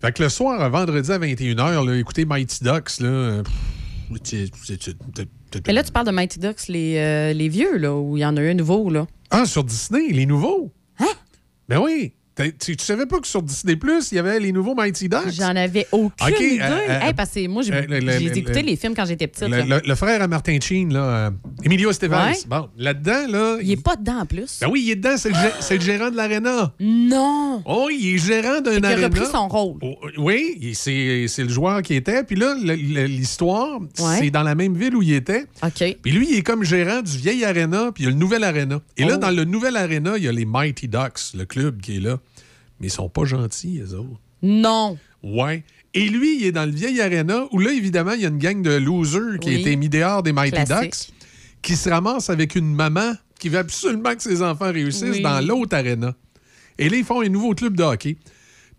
Fait 0.00 0.12
que 0.12 0.22
le 0.22 0.28
soir, 0.28 0.68
vendredi 0.70 1.10
à 1.10 1.18
21h, 1.18 1.86
là, 1.86 1.96
écouter 1.96 2.24
Mighty 2.26 2.62
Ducks, 2.62 3.00
là. 3.00 3.42
Mais 5.66 5.72
là, 5.72 5.82
tu 5.82 5.92
parles 5.92 6.06
de 6.06 6.12
Mighty 6.12 6.38
Ducks, 6.38 6.68
les, 6.68 6.96
euh, 6.98 7.32
les 7.32 7.48
vieux, 7.48 7.76
là, 7.78 7.94
où 7.94 8.16
il 8.16 8.20
y 8.20 8.26
en 8.26 8.36
a 8.36 8.40
un 8.40 8.54
nouveau, 8.54 8.90
là? 8.90 9.06
Ah, 9.30 9.46
sur 9.46 9.64
Disney, 9.64 10.08
les 10.10 10.26
nouveaux? 10.26 10.72
Hein? 10.98 11.06
Ben 11.68 11.78
oui. 11.78 12.12
Tu, 12.36 12.76
tu 12.76 12.84
savais 12.84 13.06
pas 13.06 13.18
que 13.18 13.26
sur 13.26 13.42
Disney 13.42 13.76
Plus, 13.76 14.12
il 14.12 14.16
y 14.16 14.18
avait 14.18 14.38
les 14.38 14.52
nouveaux 14.52 14.74
Mighty 14.74 15.08
Ducks? 15.08 15.30
J'en 15.30 15.56
avais 15.56 15.86
aucune 15.90 16.28
idée. 16.28 16.58
euh, 16.60 16.64
euh, 16.90 17.00
Hey, 17.00 17.14
parce 17.14 17.30
que 17.30 17.48
moi, 17.48 17.62
j'ai 17.62 17.72
euh, 17.72 17.86
le- 17.88 18.36
écouté 18.36 18.60
le- 18.60 18.66
les 18.68 18.76
films 18.76 18.94
quand 18.94 19.06
j'étais 19.06 19.26
petite. 19.26 19.48
Le, 19.48 19.94
frère 19.94 20.20
à 20.20 20.28
Martin 20.28 20.58
Sheen, 20.60 20.92
là, 20.92 21.30
Emilio 21.64 21.90
Estevez. 21.90 22.14
Ouais. 22.14 22.32
Bon, 22.46 22.68
là-dedans, 22.76 23.26
là. 23.30 23.56
Il 23.62 23.70
est 23.72 23.82
pas 23.82 23.96
dedans, 23.96 24.18
en 24.20 24.26
plus. 24.26 24.58
Ben 24.60 24.68
oui, 24.70 24.82
il 24.84 24.90
est 24.90 24.96
dedans, 24.96 25.16
c'est 25.16 25.30
le, 25.74 25.80
gérant 25.80 26.10
de 26.10 26.16
l'aréna. 26.16 26.74
Non! 26.78 27.62
Oh, 27.64 27.88
il 27.90 28.14
est 28.14 28.18
gérant 28.18 28.60
d'un 28.60 28.76
Il 28.76 28.84
a 28.84 28.96
repris 28.96 29.24
son 29.32 29.48
rôle. 29.48 29.78
Oh, 29.80 29.96
oui, 30.18 30.72
c'est 30.74 31.26
le 31.38 31.48
joueur 31.48 31.80
qui 31.80 31.94
était. 31.94 32.22
Puis 32.22 32.36
là, 32.36 32.54
l'histoire, 33.00 33.80
Ouais. 33.80 34.18
c'est 34.20 34.30
dans 34.30 34.42
la 34.42 34.54
même 34.54 34.76
ville 34.76 34.94
où 34.94 35.02
il 35.02 35.14
était. 35.14 35.46
OK. 35.62 35.96
Puis 36.02 36.10
lui, 36.12 36.28
il 36.30 36.36
est 36.38 36.42
comme 36.42 36.64
gérant 36.64 37.00
du 37.00 37.16
vieil 37.16 37.44
aréna, 37.44 37.92
puis 37.92 38.04
il 38.04 38.06
y 38.06 38.08
a 38.08 38.12
le 38.12 38.18
nouvel 38.18 38.44
aréna. 38.44 38.80
Et 38.96 39.04
là, 39.04 39.14
Oh. 39.16 39.18
dans 39.18 39.30
le 39.30 39.44
nouvel 39.44 39.76
aréna, 39.76 40.18
il 40.18 40.24
y 40.24 40.28
a 40.28 40.32
les 40.32 40.44
Mighty 40.44 40.88
Ducks, 40.88 41.32
le 41.34 41.44
club 41.44 41.80
qui 41.80 41.96
est 41.96 42.00
là. 42.00 42.18
Mais 42.80 42.88
ils 42.88 42.90
sont 42.90 43.08
pas 43.08 43.24
gentils, 43.24 43.78
les 43.78 43.94
autres. 43.94 44.20
Non. 44.42 44.98
Ouais. 45.22 45.64
Et 45.94 46.08
lui, 46.08 46.40
il 46.40 46.46
est 46.46 46.52
dans 46.52 46.66
le 46.66 46.70
vieil 46.72 47.00
aréna 47.00 47.46
où 47.52 47.58
là, 47.58 47.72
évidemment, 47.72 48.12
il 48.12 48.20
y 48.20 48.26
a 48.26 48.28
une 48.28 48.38
gang 48.38 48.60
de 48.62 48.70
losers 48.76 49.38
qui 49.40 49.48
Oui. 49.48 49.56
a 49.56 49.58
été 49.60 49.76
mis 49.76 49.88
dehors 49.88 50.22
des 50.22 50.32
Mighty 50.32 50.62
Classique. 50.64 50.90
Ducks 50.92 51.12
qui 51.62 51.74
se 51.74 51.88
ramassent 51.88 52.30
avec 52.30 52.54
une 52.54 52.74
maman 52.74 53.12
qui 53.38 53.48
veut 53.48 53.58
absolument 53.58 54.14
que 54.14 54.22
ses 54.22 54.42
enfants 54.42 54.70
réussissent 54.72 55.16
Oui. 55.16 55.22
dans 55.22 55.44
l'autre 55.44 55.74
aréna. 55.76 56.14
Et 56.78 56.88
là, 56.90 56.96
ils 56.96 57.04
font 57.04 57.22
un 57.22 57.28
nouveau 57.28 57.54
club 57.54 57.76
de 57.76 57.82
hockey. 57.82 58.16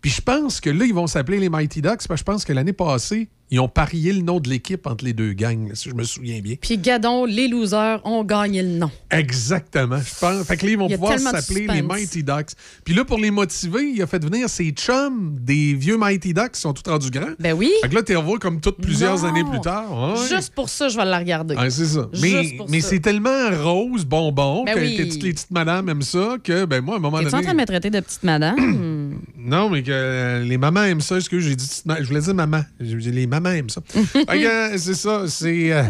Puis 0.00 0.10
je 0.12 0.20
pense 0.22 0.60
que 0.60 0.70
là, 0.70 0.84
ils 0.84 0.94
vont 0.94 1.08
s'appeler 1.08 1.38
les 1.40 1.48
Mighty 1.48 1.82
Ducks 1.82 2.06
parce 2.06 2.06
que 2.06 2.16
je 2.16 2.22
pense 2.24 2.44
que 2.44 2.52
l'année 2.52 2.72
passée, 2.72 3.28
ils 3.50 3.60
ont 3.60 3.68
parié 3.68 4.12
le 4.12 4.20
nom 4.22 4.40
de 4.40 4.48
l'équipe 4.48 4.86
entre 4.86 5.04
les 5.04 5.12
deux 5.12 5.32
gangs, 5.32 5.70
si 5.74 5.88
je 5.88 5.94
me 5.94 6.04
souviens 6.04 6.40
bien. 6.40 6.56
Puis, 6.60 6.78
Gadon, 6.78 7.24
les 7.24 7.48
losers 7.48 8.00
ont 8.04 8.22
gagné 8.24 8.62
le 8.62 8.68
nom. 8.70 8.90
Exactement. 9.10 9.98
Je 9.98 10.18
pense. 10.20 10.46
Fait 10.46 10.56
que 10.56 10.66
là, 10.66 10.72
ils 10.72 10.78
vont 10.78 10.88
pouvoir 10.88 11.18
s'appeler 11.18 11.66
les. 11.66 11.82
Mighty 11.82 12.22
Ducks. 12.22 12.50
Puis 12.84 12.94
là, 12.94 13.04
pour 13.04 13.18
les 13.18 13.30
motiver, 13.30 13.90
il 13.94 14.02
a 14.02 14.06
fait 14.06 14.22
venir 14.22 14.48
ses 14.48 14.70
chums 14.70 15.34
des 15.40 15.74
vieux 15.74 15.96
Mighty 15.96 16.34
Ducks 16.34 16.52
qui 16.52 16.60
sont 16.60 16.72
tous 16.74 16.88
rendus 16.90 17.10
grands. 17.10 17.32
Ben 17.38 17.52
oui. 17.54 17.70
Fait 17.82 17.88
que 17.88 17.94
là, 17.94 18.02
tu 18.02 18.16
revois 18.16 18.38
comme 18.38 18.60
toutes 18.60 18.78
plusieurs 18.78 19.18
Non. 19.18 19.28
années 19.28 19.44
plus 19.48 19.60
tard. 19.60 20.14
Ouais. 20.14 20.26
Juste 20.28 20.52
pour 20.54 20.68
ça, 20.68 20.88
je 20.88 20.96
vais 20.96 21.04
la 21.04 21.18
regarder. 21.18 21.54
Ouais, 21.54 21.70
c'est 21.70 21.86
ça. 21.86 22.08
Juste 22.12 22.22
Mais, 22.22 22.54
pour 22.56 22.68
mais 22.70 22.80
ça. 22.80 22.88
c'est 22.90 23.00
tellement 23.00 23.50
rose, 23.62 24.04
bonbon, 24.04 24.64
Ben 24.64 24.74
que, 24.74 24.80
oui. 24.80 24.96
que 24.96 25.02
toutes 25.04 25.22
les 25.22 25.32
petites 25.32 25.50
madames 25.50 25.88
aiment 25.88 26.02
ça, 26.02 26.36
que, 26.42 26.64
ben 26.64 26.80
moi, 26.82 26.94
à 26.94 26.98
un 26.98 27.00
moment 27.00 27.18
donné. 27.22 27.34
en 27.34 27.40
train 27.42 27.52
de 27.52 27.58
me 27.58 27.64
traiter 27.66 27.90
de 27.90 28.00
petite 28.00 28.22
madame? 28.24 29.14
Non, 29.38 29.70
mais 29.70 29.82
que 29.82 29.90
euh, 29.90 30.44
les 30.44 30.58
mamans 30.58 30.82
aiment 30.82 31.00
ça. 31.00 31.16
Excuse, 31.16 31.42
j'ai 31.44 31.56
dit 31.56 31.64
petite 31.66 32.02
Je 32.02 32.06
voulais 32.08 32.20
dire 32.20 32.34
maman. 32.34 32.60
Les 32.80 33.26
mamans 33.26 33.37
aiment 33.46 33.70
ça. 33.70 33.80
Fait 33.86 34.24
que, 34.26 34.46
euh, 34.74 34.78
c'est 34.78 34.94
ça. 34.94 35.24
C'est. 35.28 35.72
euh, 35.72 35.84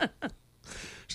Je 0.00 0.06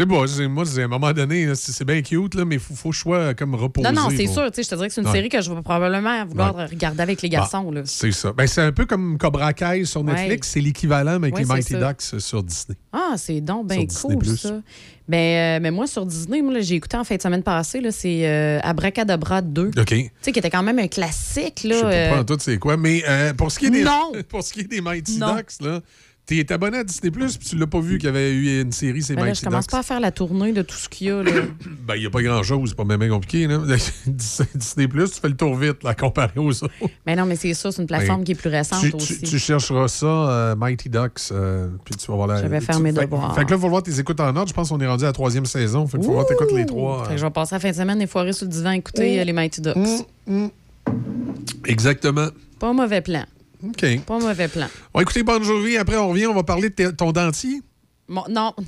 sais 0.02 0.06
pas, 0.06 0.48
moi, 0.48 0.64
à 0.66 0.80
un 0.82 0.88
moment 0.88 1.14
donné, 1.14 1.54
c'est 1.56 1.86
bien 1.86 2.02
cute, 2.02 2.34
là, 2.36 2.46
mais 2.46 2.56
il 2.56 2.62
faut, 2.62 2.74
faut 2.74 2.92
je 2.92 3.00
sois 3.00 3.34
comme 3.34 3.54
reposé. 3.56 3.88
non, 3.92 4.04
non, 4.04 4.10
c'est 4.10 4.26
pour- 4.26 4.34
sûr. 4.34 4.52
tu 4.52 4.56
sais, 4.56 4.64
Je 4.64 4.70
te 4.70 4.76
dirais 4.76 4.88
que 4.88 4.94
c'est 4.94 5.02
une 5.02 5.08
Ouais. 5.08 5.14
série 5.14 5.30
que 5.30 5.42
je 5.42 5.52
vais 5.52 5.62
probablement 5.62 6.26
vouloir 6.26 6.56
regarder 6.56 7.02
avec 7.02 7.22
les 7.22 7.30
garçons. 7.30 7.70
là. 7.72 7.82
C'est 7.86 8.12
ça. 8.12 8.34
Ben, 8.34 8.48
c'est 8.48 8.62
un 8.62 8.72
peu 8.72 8.86
comme 8.86 9.18
Cobra 9.18 9.54
Kai 9.54 9.86
sur 9.86 10.04
Netflix. 10.04 10.50
C'est 10.50 10.62
l'équivalent 10.62 11.20
mais 11.20 11.28
avec 11.28 11.40
les 11.40 11.46
Mighty. 11.46 11.74
Ducks 11.76 12.20
sur 12.22 12.42
Disney. 12.44 12.78
Ah, 12.92 13.14
c'est 13.18 13.42
donc 13.42 13.68
bien 13.68 13.84
Disney+. 13.84 14.16
cool, 14.16 14.26
ça. 14.38 14.62
Ben, 15.08 15.18
euh, 15.18 15.60
mais 15.62 15.70
moi, 15.72 15.86
sur 15.86 16.06
Disney, 16.06 16.42
j'ai 16.62 16.76
écouté 16.76 16.96
en 16.98 17.04
fin 17.04 17.16
de 17.18 17.22
semaine 17.22 17.44
passée, 17.44 17.82
c'est 17.92 18.26
euh, 18.28 18.60
Abracadabra 18.64 19.42
2. 19.42 19.72
OK. 19.78 19.86
Tu 19.86 20.12
sais, 20.22 20.32
qui 20.32 20.40
était 20.40 20.50
quand 20.50 20.64
même 20.64 20.80
un 20.80 20.88
classique. 20.88 21.60
Je 21.64 21.68
Là, 21.70 21.76
sais 21.80 21.86
euh, 21.86 22.10
pas 22.12 22.20
en 22.22 22.24
tout 22.24 22.38
c'est 22.40 22.58
quoi. 22.58 22.78
Mais 22.78 23.04
euh, 23.08 23.34
pour, 23.34 23.52
ce 23.52 23.60
qui 23.60 23.66
est 23.66 23.70
des, 23.70 23.84
Non. 23.84 24.12
pour 24.30 24.44
ce 24.44 24.54
qui 24.54 24.62
est 24.62 24.64
des 24.64 24.82
Mighty 24.82 25.18
Non. 25.18 25.36
Ducks, 25.36 25.60
là, 25.62 25.82
t'es 26.26 26.52
abonné 26.54 26.78
à 26.80 26.84
Disney 26.84 27.12
Plus 27.12 27.38
puis 27.38 27.50
tu 27.50 27.58
l'as 27.58 27.68
pas 27.68 27.80
vu 27.82 27.98
qu'il 27.98 28.06
y 28.06 28.10
avait 28.10 28.32
eu 28.32 28.62
une 28.62 28.72
série, 28.72 29.02
c'est 29.02 29.16
ben 29.16 29.26
Mighty 29.26 29.42
je 29.42 29.46
commence 29.46 29.66
Ducks. 29.66 29.72
pas 29.72 29.80
à 29.80 29.84
faire 29.84 30.00
la 30.00 30.12
tournée 30.12 30.54
de 30.54 30.62
tout 30.62 30.76
ce 30.76 30.88
qu'il 30.90 31.08
y 31.08 31.10
a. 31.12 31.22
Là. 31.22 31.32
Ben, 31.86 31.96
il 31.96 32.02
n'y 32.02 32.06
a 32.06 32.10
pas 32.10 32.22
grand-chose, 32.22 32.70
c'est 32.70 32.76
pas 32.78 32.86
même 32.86 33.08
compliqué. 33.10 33.46
Là. 33.48 33.60
Disney 34.08 34.88
Plus, 34.88 35.12
tu 35.12 35.20
fais 35.20 35.28
le 35.28 35.36
tour 35.36 35.54
vite, 35.56 35.84
là, 35.84 35.94
comparé 35.94 36.32
aux 36.38 36.64
autres. 36.64 36.74
mais 37.06 37.16
non, 37.18 37.26
mais 37.26 37.36
c'est 37.36 37.54
ça, 37.54 37.72
c'est 37.72 37.82
une 37.82 37.88
plateforme 37.88 38.20
Ben, 38.22 38.26
qui 38.26 38.32
est 38.32 38.36
plus 38.36 38.50
récente 38.50 38.82
tu, 38.82 38.96
aussi. 38.96 39.20
tu- 39.20 39.28
tu 39.32 39.40
chercheras 39.40 39.88
ça, 39.90 40.06
euh, 40.06 40.56
Mighty 40.56 40.88
Ducks, 40.90 41.20
euh, 41.32 41.68
puis 41.84 41.96
tu 41.96 42.08
vas 42.08 42.16
voir 42.16 42.28
la. 42.28 42.42
Je 42.42 42.48
vais 42.48 42.62
faire 42.62 42.80
mes 42.80 42.94
devoirs. 42.94 43.36
Fait 43.36 43.44
que 43.44 43.50
là, 43.52 43.58
il 43.58 43.62
faut 43.62 43.70
voir 43.70 43.84
tes 43.84 44.00
écoutes 44.00 44.20
en 44.22 44.34
ordre. 44.36 44.48
Je 44.48 44.54
pense 44.54 44.70
qu'on 44.70 44.80
est 44.80 44.88
rendu 44.88 45.04
à 45.04 45.08
la 45.08 45.14
troisième 45.14 45.46
saison. 45.46 45.86
Fait 45.88 45.98
qu'il 45.98 46.06
faut 46.06 46.14
voir 46.14 46.26
tes 46.26 46.34
écoutes 46.36 46.52
les 46.54 46.66
trois. 46.66 47.04
Fait 47.06 47.16
que 47.16 47.20
je 47.20 47.26
vais 47.26 47.32
passer 47.32 47.56
la 47.56 47.60
fin 47.60 47.70
de 47.72 47.76
semaine 47.76 48.00
des 48.00 48.08
foirées 48.08 48.34
sur 48.34 48.46
le 48.46 48.52
divan 48.52 48.72
écouter 48.72 49.20
euh, 49.20 49.24
les 49.26 49.34
Mighty 49.34 49.60
Ducks. 49.62 49.76
Exactement. 51.66 52.28
Pas 52.60 52.70
un 52.70 52.74
mauvais 52.74 53.02
plan. 53.02 53.24
OK. 53.64 54.06
Pas 54.06 54.16
un 54.16 54.20
mauvais 54.20 54.48
plan. 54.48 54.68
On 54.94 55.00
va 55.00 55.04
écouter 55.04 55.24
Bon 55.24 55.42
Jovi. 55.42 55.78
Après, 55.78 55.98
on 55.98 56.10
revient. 56.10 56.28
On 56.28 56.34
va 56.34 56.44
parler 56.44 56.70
de 56.70 56.92
ton 56.92 57.12
dentier. 57.12 57.62
Bon, 58.08 58.24
non. 58.30 58.54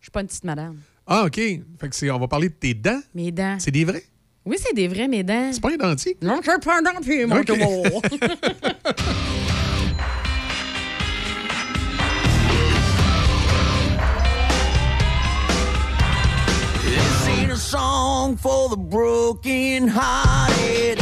suis 0.00 0.10
pas 0.10 0.20
une 0.20 0.26
petite 0.26 0.44
madame. 0.44 0.76
Ah, 1.06 1.24
OK. 1.24 1.34
Fait 1.36 1.88
que 1.88 1.94
c'est, 1.96 2.10
on 2.10 2.18
va 2.18 2.28
parler 2.28 2.48
de 2.48 2.54
tes 2.54 2.74
dents. 2.74 3.00
Mes 3.14 3.30
dents. 3.32 3.56
C'est 3.58 3.70
des 3.70 3.84
vrais? 3.84 4.04
Oui, 4.44 4.56
c'est 4.58 4.74
des 4.74 4.88
vrais, 4.88 5.08
mes 5.08 5.22
dents. 5.22 5.50
C'est 5.52 5.60
pas 5.60 5.72
un 5.72 5.76
dentier? 5.76 6.16
Non, 6.22 6.40
c'est 6.42 6.64
pas 6.64 6.78
un 6.78 6.82
dentier, 6.82 7.26
mon 7.26 7.38
OK. 7.38 7.46
tour. 7.46 8.02
This 16.84 17.28
ain't 17.28 17.52
a 17.52 17.56
song 17.56 18.36
for 18.36 18.68
the 18.70 18.76
broken 18.76 19.88
hearted. 19.88 20.98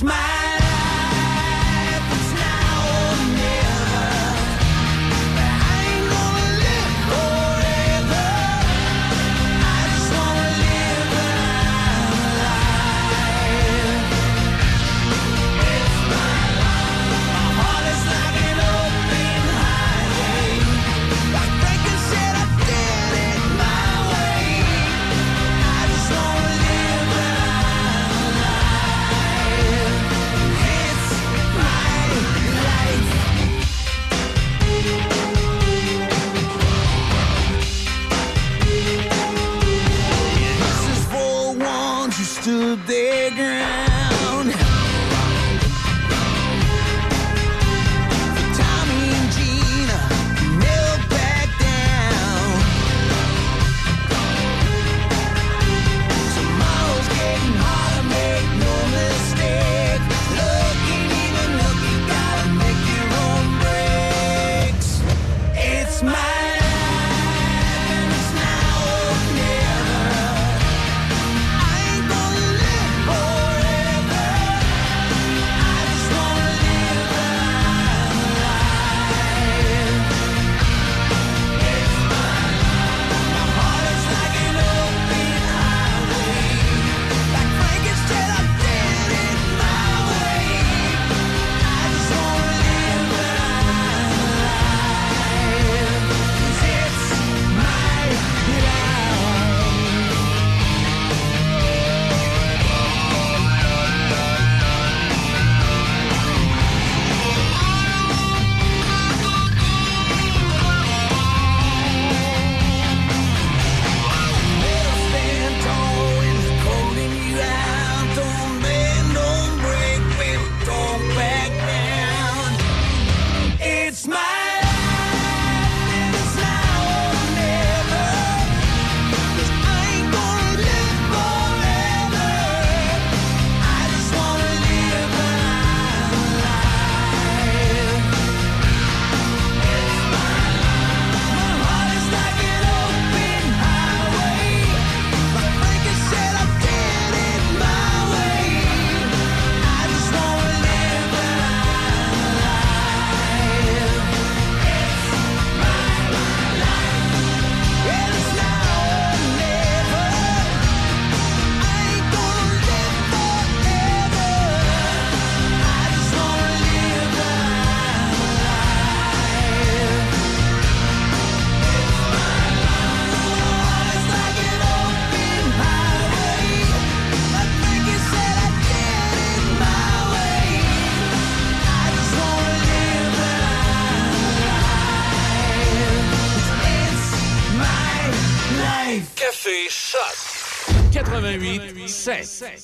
smile. 0.00 0.29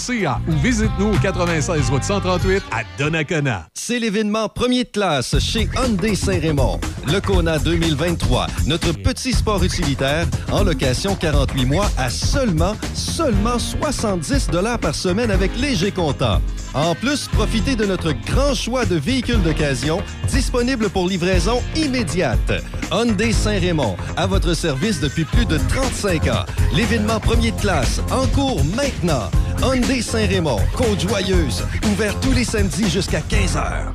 érableetbarbecue.ca 0.00 0.40
ou 0.48 0.52
visite-nous 0.62 1.12
au 1.14 1.18
96 1.18 1.90
route 1.90 2.04
138 2.04 2.62
à 2.70 2.82
Donnacona. 2.98 3.66
C'est 3.74 3.98
l'événement 3.98 4.48
premier 4.48 4.84
de 4.84 4.88
classe 4.88 5.38
chez 5.38 5.68
Hyundai 5.76 6.14
Saint-Raymond. 6.14 6.80
Le 7.06 7.20
Kona 7.20 7.58
2023, 7.58 8.46
notre 8.66 8.92
petit 8.92 9.32
sport 9.32 9.62
utilitaire 9.62 10.26
en 10.52 10.64
location 10.64 11.14
48 11.14 11.64
mois 11.66 11.90
à 11.98 12.10
seulement, 12.10 12.74
seulement 12.94 13.58
70 13.58 14.48
par 14.80 14.94
semaine 14.94 15.30
avec 15.30 15.56
léger 15.56 15.90
comptant. 15.90 16.40
En 16.72 16.94
plus, 16.94 17.26
profitez 17.26 17.74
de 17.74 17.84
notre 17.84 18.12
grand 18.12 18.54
choix 18.54 18.84
de 18.84 18.94
véhicules 18.94 19.42
d'occasion 19.42 20.00
disponibles 20.28 20.88
pour 20.88 21.08
livraison 21.08 21.60
immédiate. 21.74 22.52
Hyundai 22.92 23.32
Saint-Raymond, 23.32 23.96
à 24.16 24.26
votre 24.26 24.54
service 24.54 25.00
depuis 25.00 25.24
plus 25.24 25.46
de 25.46 25.58
35 25.68 26.28
ans. 26.28 26.44
L'événement 26.74 27.18
premier 27.18 27.50
de 27.50 27.60
classe, 27.60 28.00
en 28.12 28.26
cours 28.28 28.64
maintenant. 28.76 29.30
Hyundai 29.62 30.02
Saint-Raymond, 30.02 30.60
Côte-Joyeuse, 30.76 31.64
ouvert 31.92 32.18
tous 32.20 32.32
les 32.32 32.44
samedis 32.44 32.88
jusqu'à 32.88 33.20
15h. 33.20 33.92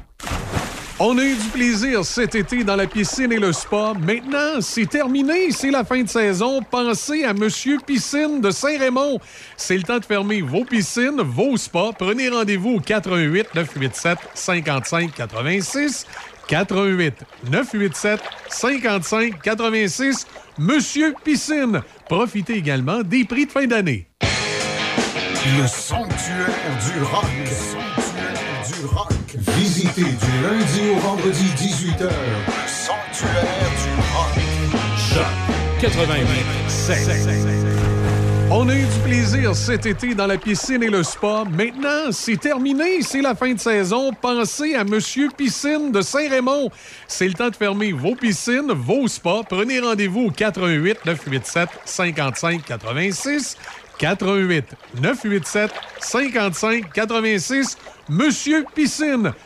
On 0.98 1.18
a 1.18 1.24
eu 1.24 1.36
du 1.36 1.50
plaisir 1.50 2.06
cet 2.06 2.36
été 2.36 2.64
dans 2.64 2.78
la 2.78 2.88
piscine 2.88 3.32
et 3.34 3.38
le 3.38 3.52
spa. 3.52 3.94
Maintenant, 4.00 4.62
c'est 4.62 4.86
terminé, 4.86 5.52
c'est 5.52 5.72
la 5.72 5.84
fin 5.84 6.02
de 6.02 6.08
saison. 6.08 6.62
Pensez 6.62 7.26
à 7.26 7.34
Monsieur 7.34 7.80
Piscine 7.86 8.40
de 8.40 8.50
Saint-Raymond. 8.50 9.20
C'est 9.58 9.76
le 9.76 9.84
temps 9.84 10.00
de 10.00 10.06
fermer 10.06 10.42
vos 10.42 10.64
piscines, 10.64 11.22
vos 11.22 11.58
spas. 11.58 11.92
Prenez 11.98 12.30
rendez-vous 12.30 12.76
au 12.76 12.80
88 12.80 13.54
987 13.56 14.20
55 14.34 15.14
86. 15.14 16.06
88 16.48 17.14
987 17.52 18.22
55 18.48 19.42
86. 19.42 20.28
Monsieur 20.58 21.14
Piscine. 21.24 21.82
Profitez 22.08 22.54
également 22.54 23.02
des 23.02 23.26
prix 23.26 23.46
de 23.46 23.52
fin 23.52 23.66
d'année. 23.68 24.08
Le 25.46 25.68
sanctuaire 25.68 26.48
du 26.84 27.04
rock. 27.04 27.24
Le 27.40 27.46
sanctuaire 27.46 28.34
du 28.66 28.86
rock. 28.88 29.14
Visitez 29.56 30.02
du 30.02 30.42
lundi 30.42 30.90
au 30.92 31.00
vendredi 31.00 31.46
18h. 31.56 32.02
Le 32.02 32.68
sanctuaire 32.68 33.44
du 33.84 33.92
rock. 34.12 34.34
Choc 34.98 35.24
88 35.82 36.28
7. 36.68 36.98
On 38.50 38.70
a 38.70 38.76
eu 38.76 38.86
du 38.86 39.00
plaisir 39.04 39.56
cet 39.56 39.86
été 39.86 40.16
dans 40.16 40.26
la 40.26 40.38
piscine 40.38 40.82
et 40.82 40.90
le 40.90 41.04
spa. 41.04 41.44
Maintenant, 41.48 42.12
c'est 42.12 42.40
terminé, 42.40 43.02
c'est 43.02 43.22
la 43.22 43.36
fin 43.36 43.54
de 43.54 43.60
saison. 43.60 44.14
Pensez 44.20 44.74
à 44.74 44.84
Monsieur 44.84 45.30
Piscine 45.36 45.92
de 45.92 46.02
Saint-Raymond. 46.02 46.72
C'est 47.08 47.28
le 47.28 47.34
temps 47.34 47.50
de 47.50 47.56
fermer 47.56 47.92
vos 47.92 48.16
piscines, 48.16 48.72
vos 48.72 49.08
spas. 49.08 49.44
Prenez 49.48 49.80
rendez-vous 49.80 50.26
au 50.26 50.32
88 50.32 51.06
987 51.06 51.70
55 51.86 52.64
86. 52.66 53.58
88 54.00 54.76
987 55.02 55.72
55 56.02 56.92
86. 56.94 57.78
Monsieur 58.10 58.66
Piscine. 58.74 59.34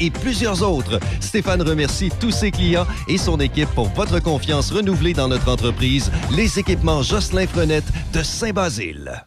et 0.00 0.10
plusieurs 0.10 0.62
autres. 0.62 0.98
Stéphane 1.20 1.62
remercie 1.62 2.10
tous 2.20 2.30
ses 2.30 2.50
clients 2.50 2.86
et 3.08 3.18
son 3.18 3.38
équipe 3.40 3.68
pour 3.74 3.88
votre 3.90 4.20
confiance 4.20 4.70
renouvelée 4.70 5.12
dans 5.12 5.28
notre 5.28 5.50
entreprise, 5.50 6.10
les 6.30 6.58
équipements 6.58 7.02
Jocelyn 7.02 7.46
Frenette 7.46 7.90
de 8.12 8.22
Saint-Basile. 8.22 9.26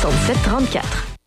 67 0.00 0.36
34. 0.44 1.15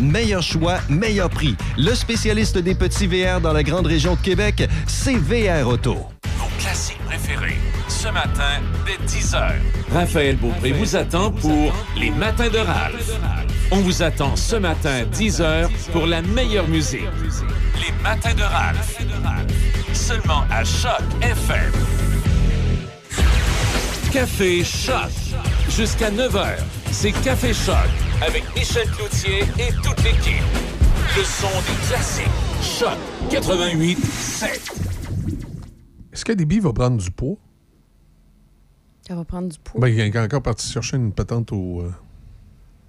Meilleur 0.00 0.42
choix, 0.42 0.78
meilleur 0.88 1.30
prix. 1.30 1.56
Le 1.76 1.94
spécialiste 1.94 2.58
des 2.58 2.74
petits 2.74 3.06
VR 3.06 3.40
dans 3.40 3.52
la 3.52 3.62
grande 3.62 3.86
région 3.86 4.14
de 4.14 4.20
Québec, 4.20 4.68
c'est 4.86 5.16
VR 5.16 5.66
Auto. 5.66 5.96
Vos 6.38 6.46
classiques 6.58 6.98
préférés. 7.04 7.58
Ce 7.88 8.08
matin, 8.08 8.60
dès 8.86 9.04
10h. 9.06 9.52
Raphaël 9.92 10.36
Beaupré 10.36 10.72
vous 10.72 10.96
attend 10.96 11.30
pour 11.32 11.72
Les 11.96 12.10
Matins 12.10 12.48
de 12.48 12.58
Ralph. 12.58 13.10
On 13.72 13.80
vous 13.80 14.02
attend 14.02 14.36
ce 14.36 14.56
matin, 14.56 15.04
10h, 15.12 15.68
pour 15.92 16.06
la 16.06 16.22
meilleure 16.22 16.68
musique. 16.68 17.08
Les 17.74 17.92
Matins 18.02 18.34
de 18.34 18.42
Ralph. 18.42 18.98
Seulement 19.92 20.44
à 20.50 20.64
Choc 20.64 21.02
FM. 21.22 21.72
Café 24.12 24.64
Choc. 24.64 25.10
Jusqu'à 25.76 26.10
9h, 26.10 26.56
c'est 26.90 27.12
Café 27.12 27.52
Choc 27.52 27.76
avec 28.26 28.42
Michel 28.54 28.86
Cloutier 28.90 29.40
et 29.58 29.72
toute 29.82 30.02
l'équipe. 30.04 30.42
Le 31.16 31.24
son 31.24 31.48
des 31.48 31.88
classiques. 31.88 32.26
Choc 32.62 32.96
88 33.30 33.98
7. 33.98 34.70
Est-ce 36.12 36.24
que 36.24 36.32
Déby 36.32 36.60
va 36.60 36.72
prendre 36.72 36.98
du 36.98 37.10
poids? 37.10 37.36
Elle 39.08 39.16
va 39.16 39.24
prendre 39.24 39.48
du 39.48 39.58
poids. 39.58 39.80
Ben, 39.80 39.88
il 39.88 39.98
est 40.00 40.18
encore 40.18 40.42
parti 40.42 40.70
chercher 40.70 40.96
une 40.96 41.12
patente 41.12 41.52
au. 41.52 41.80
euh, 41.82 41.92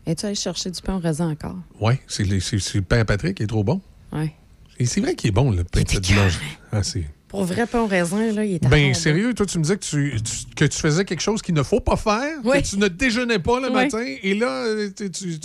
Es-tu 0.05 0.25
allé 0.25 0.35
chercher 0.35 0.69
du 0.71 0.81
pain 0.81 0.95
au 0.95 0.99
raisin 0.99 1.31
encore? 1.31 1.55
Ouais, 1.79 1.99
c'est 2.07 2.23
le, 2.23 2.39
c'est- 2.39 2.59
c'est 2.59 2.77
le 2.79 2.83
pain 2.83 2.99
à 2.99 3.05
Patrick 3.05 3.37
qui 3.37 3.43
est 3.43 3.47
trop 3.47 3.63
bon. 3.63 3.81
Ouais. 4.11 4.33
Et 4.77 4.85
c'est 4.85 4.99
vrai 5.01 5.15
qu'il 5.15 5.29
est 5.29 5.31
bon, 5.31 5.51
le 5.51 5.63
pain 5.63 5.81
de 5.83 5.89
ce 5.89 5.99
dimanche. 5.99 6.39
Ah, 6.71 6.83
c'est- 6.83 7.05
Pour 7.31 7.45
vrai 7.45 7.65
pain 7.65 7.79
au 7.79 7.87
raisin, 7.87 8.31
là, 8.33 8.43
il 8.43 8.55
est 8.55 8.67
Ben, 8.67 8.93
sérieux, 8.93 9.33
toi, 9.33 9.45
tu 9.45 9.57
me 9.57 9.63
disais 9.63 9.77
que 9.77 9.83
tu, 9.85 10.21
tu- 10.21 10.53
que 10.53 10.65
tu 10.65 10.77
faisais 10.77 11.05
quelque 11.05 11.21
chose 11.21 11.41
qu'il 11.41 11.55
ne 11.55 11.63
faut 11.63 11.79
pas 11.79 11.95
faire, 11.95 12.37
Oui. 12.43 12.61
que 12.61 12.67
tu 12.67 12.77
ne 12.77 12.89
déjeunais 12.89 13.39
pas 13.39 13.59
le 13.61 13.67
Oui. 13.67 13.73
matin, 13.73 14.05
et 14.21 14.33
là, 14.35 14.65
tu, 14.95 15.09
tu, 15.09 15.39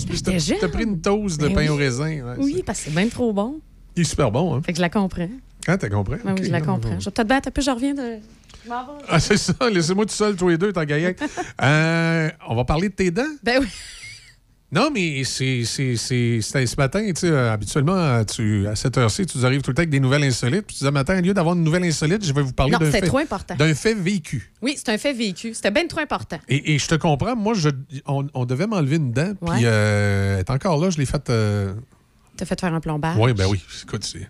t'as 0.61 0.69
pris 0.69 0.83
une 0.83 0.97
dose 1.01 1.39
de 1.39 1.47
Ben 1.47 1.55
pain 1.55 1.61
oui. 1.63 1.69
au 1.69 1.77
raisin. 1.77 2.07
ouais. 2.09 2.35
Oui, 2.39 2.63
parce 2.67 2.81
que 2.81 2.85
c'est 2.87 2.95
bien 2.95 3.09
trop 3.09 3.33
bon. 3.33 3.61
Il 3.95 4.01
est 4.01 4.05
super 4.05 4.33
bon, 4.33 4.57
hein? 4.57 4.63
Fait 4.67 4.73
que 4.73 4.77
je 4.79 4.83
la 4.83 4.91
comprends. 4.91 5.29
Ah, 5.69 5.79
t'as 5.79 5.89
compris? 5.89 6.17
Ben 6.25 6.35
je 6.43 6.51
la 6.51 6.59
non, 6.61 6.67
comprends. 6.75 6.91
non. 6.91 6.99
Je 7.01 7.05
vais 7.05 7.11
peut-être 7.13 7.29
battre 7.29 7.49
un 7.49 7.51
peu, 7.53 7.63
je 7.63 7.71
reviens 7.71 7.95
de. 7.95 8.17
Ah, 9.09 9.21
c'est 9.21 9.37
ça, 9.37 9.55
laissez-moi 9.73 10.07
tout 10.07 10.13
seul, 10.15 10.35
tous 10.35 10.49
les 10.49 10.59
deux, 10.59 10.73
t'en 10.73 10.85
gaillac. 10.85 11.19
euh, 11.63 12.29
on 12.49 12.57
va 12.57 12.65
parler 12.65 12.89
de 12.89 12.95
tes 12.95 13.13
dents? 13.13 13.23
Ben 13.45 13.59
oui. 13.61 13.69
Non, 14.73 14.91
mais 14.93 15.23
c'est 15.23 15.65
ce 15.65 16.77
matin, 16.77 17.01
tu 17.07 17.13
sais, 17.15 17.29
euh, 17.31 17.53
habituellement, 17.53 18.25
tu, 18.25 18.67
à 18.67 18.75
cette 18.75 18.99
heure-ci, 18.99 19.25
tu 19.25 19.39
nous 19.39 19.47
arrives 19.47 19.63
tout 19.63 19.71
le 19.71 19.75
temps 19.75 19.81
avec 19.83 19.91
des 19.91 20.01
nouvelles 20.01 20.25
insolites. 20.25 20.67
Puis 20.67 20.75
tu 20.75 20.81
disais, 20.81 20.91
matin, 20.91 21.17
au 21.19 21.23
lieu 21.23 21.33
d'avoir 21.33 21.55
une 21.55 21.63
nouvelle 21.63 21.85
insolite, 21.85 22.25
je 22.25 22.33
vais 22.33 22.43
vous 22.43 22.53
parler 22.53 22.73
d'un 22.73 22.91
fait, 22.91 23.01
trop 23.03 23.19
important. 23.19 23.55
d'un 23.55 23.75
fait 23.75 23.95
vécu. 23.95 24.53
Oui, 24.63 24.75
c'est 24.77 24.89
un 24.93 24.99
fait 24.99 25.13
vécu. 25.13 25.55
C'était 25.55 25.71
bien 25.71 25.87
trop 25.87 26.01
important. 26.01 26.39
Et, 26.49 26.75
et 26.75 26.79
je 26.81 26.89
te 26.89 26.97
comprends, 26.97 27.37
moi, 27.37 27.55
je, 27.55 27.69
on, 28.07 28.27
on 28.35 28.45
devait 28.45 28.67
m'enlever 28.67 28.97
une 28.97 29.13
dent, 29.13 29.35
Ouais. 29.41 29.57
puis 29.57 29.63
euh, 29.67 30.35
elle 30.35 30.41
est 30.41 30.51
encore 30.51 30.81
là, 30.83 30.91
je 30.91 30.99
l'ai 30.99 31.07
faite. 31.07 31.31
euh, 31.31 31.73
T'as 32.37 32.45
fait 32.45 32.61
faire 32.61 32.75
un 32.75 32.81
plombage. 32.81 33.17
Oui, 33.19 33.33
ben 33.35 33.47
oui, 33.49 33.63
écoute, 33.85 34.05
c'est- 34.05 34.29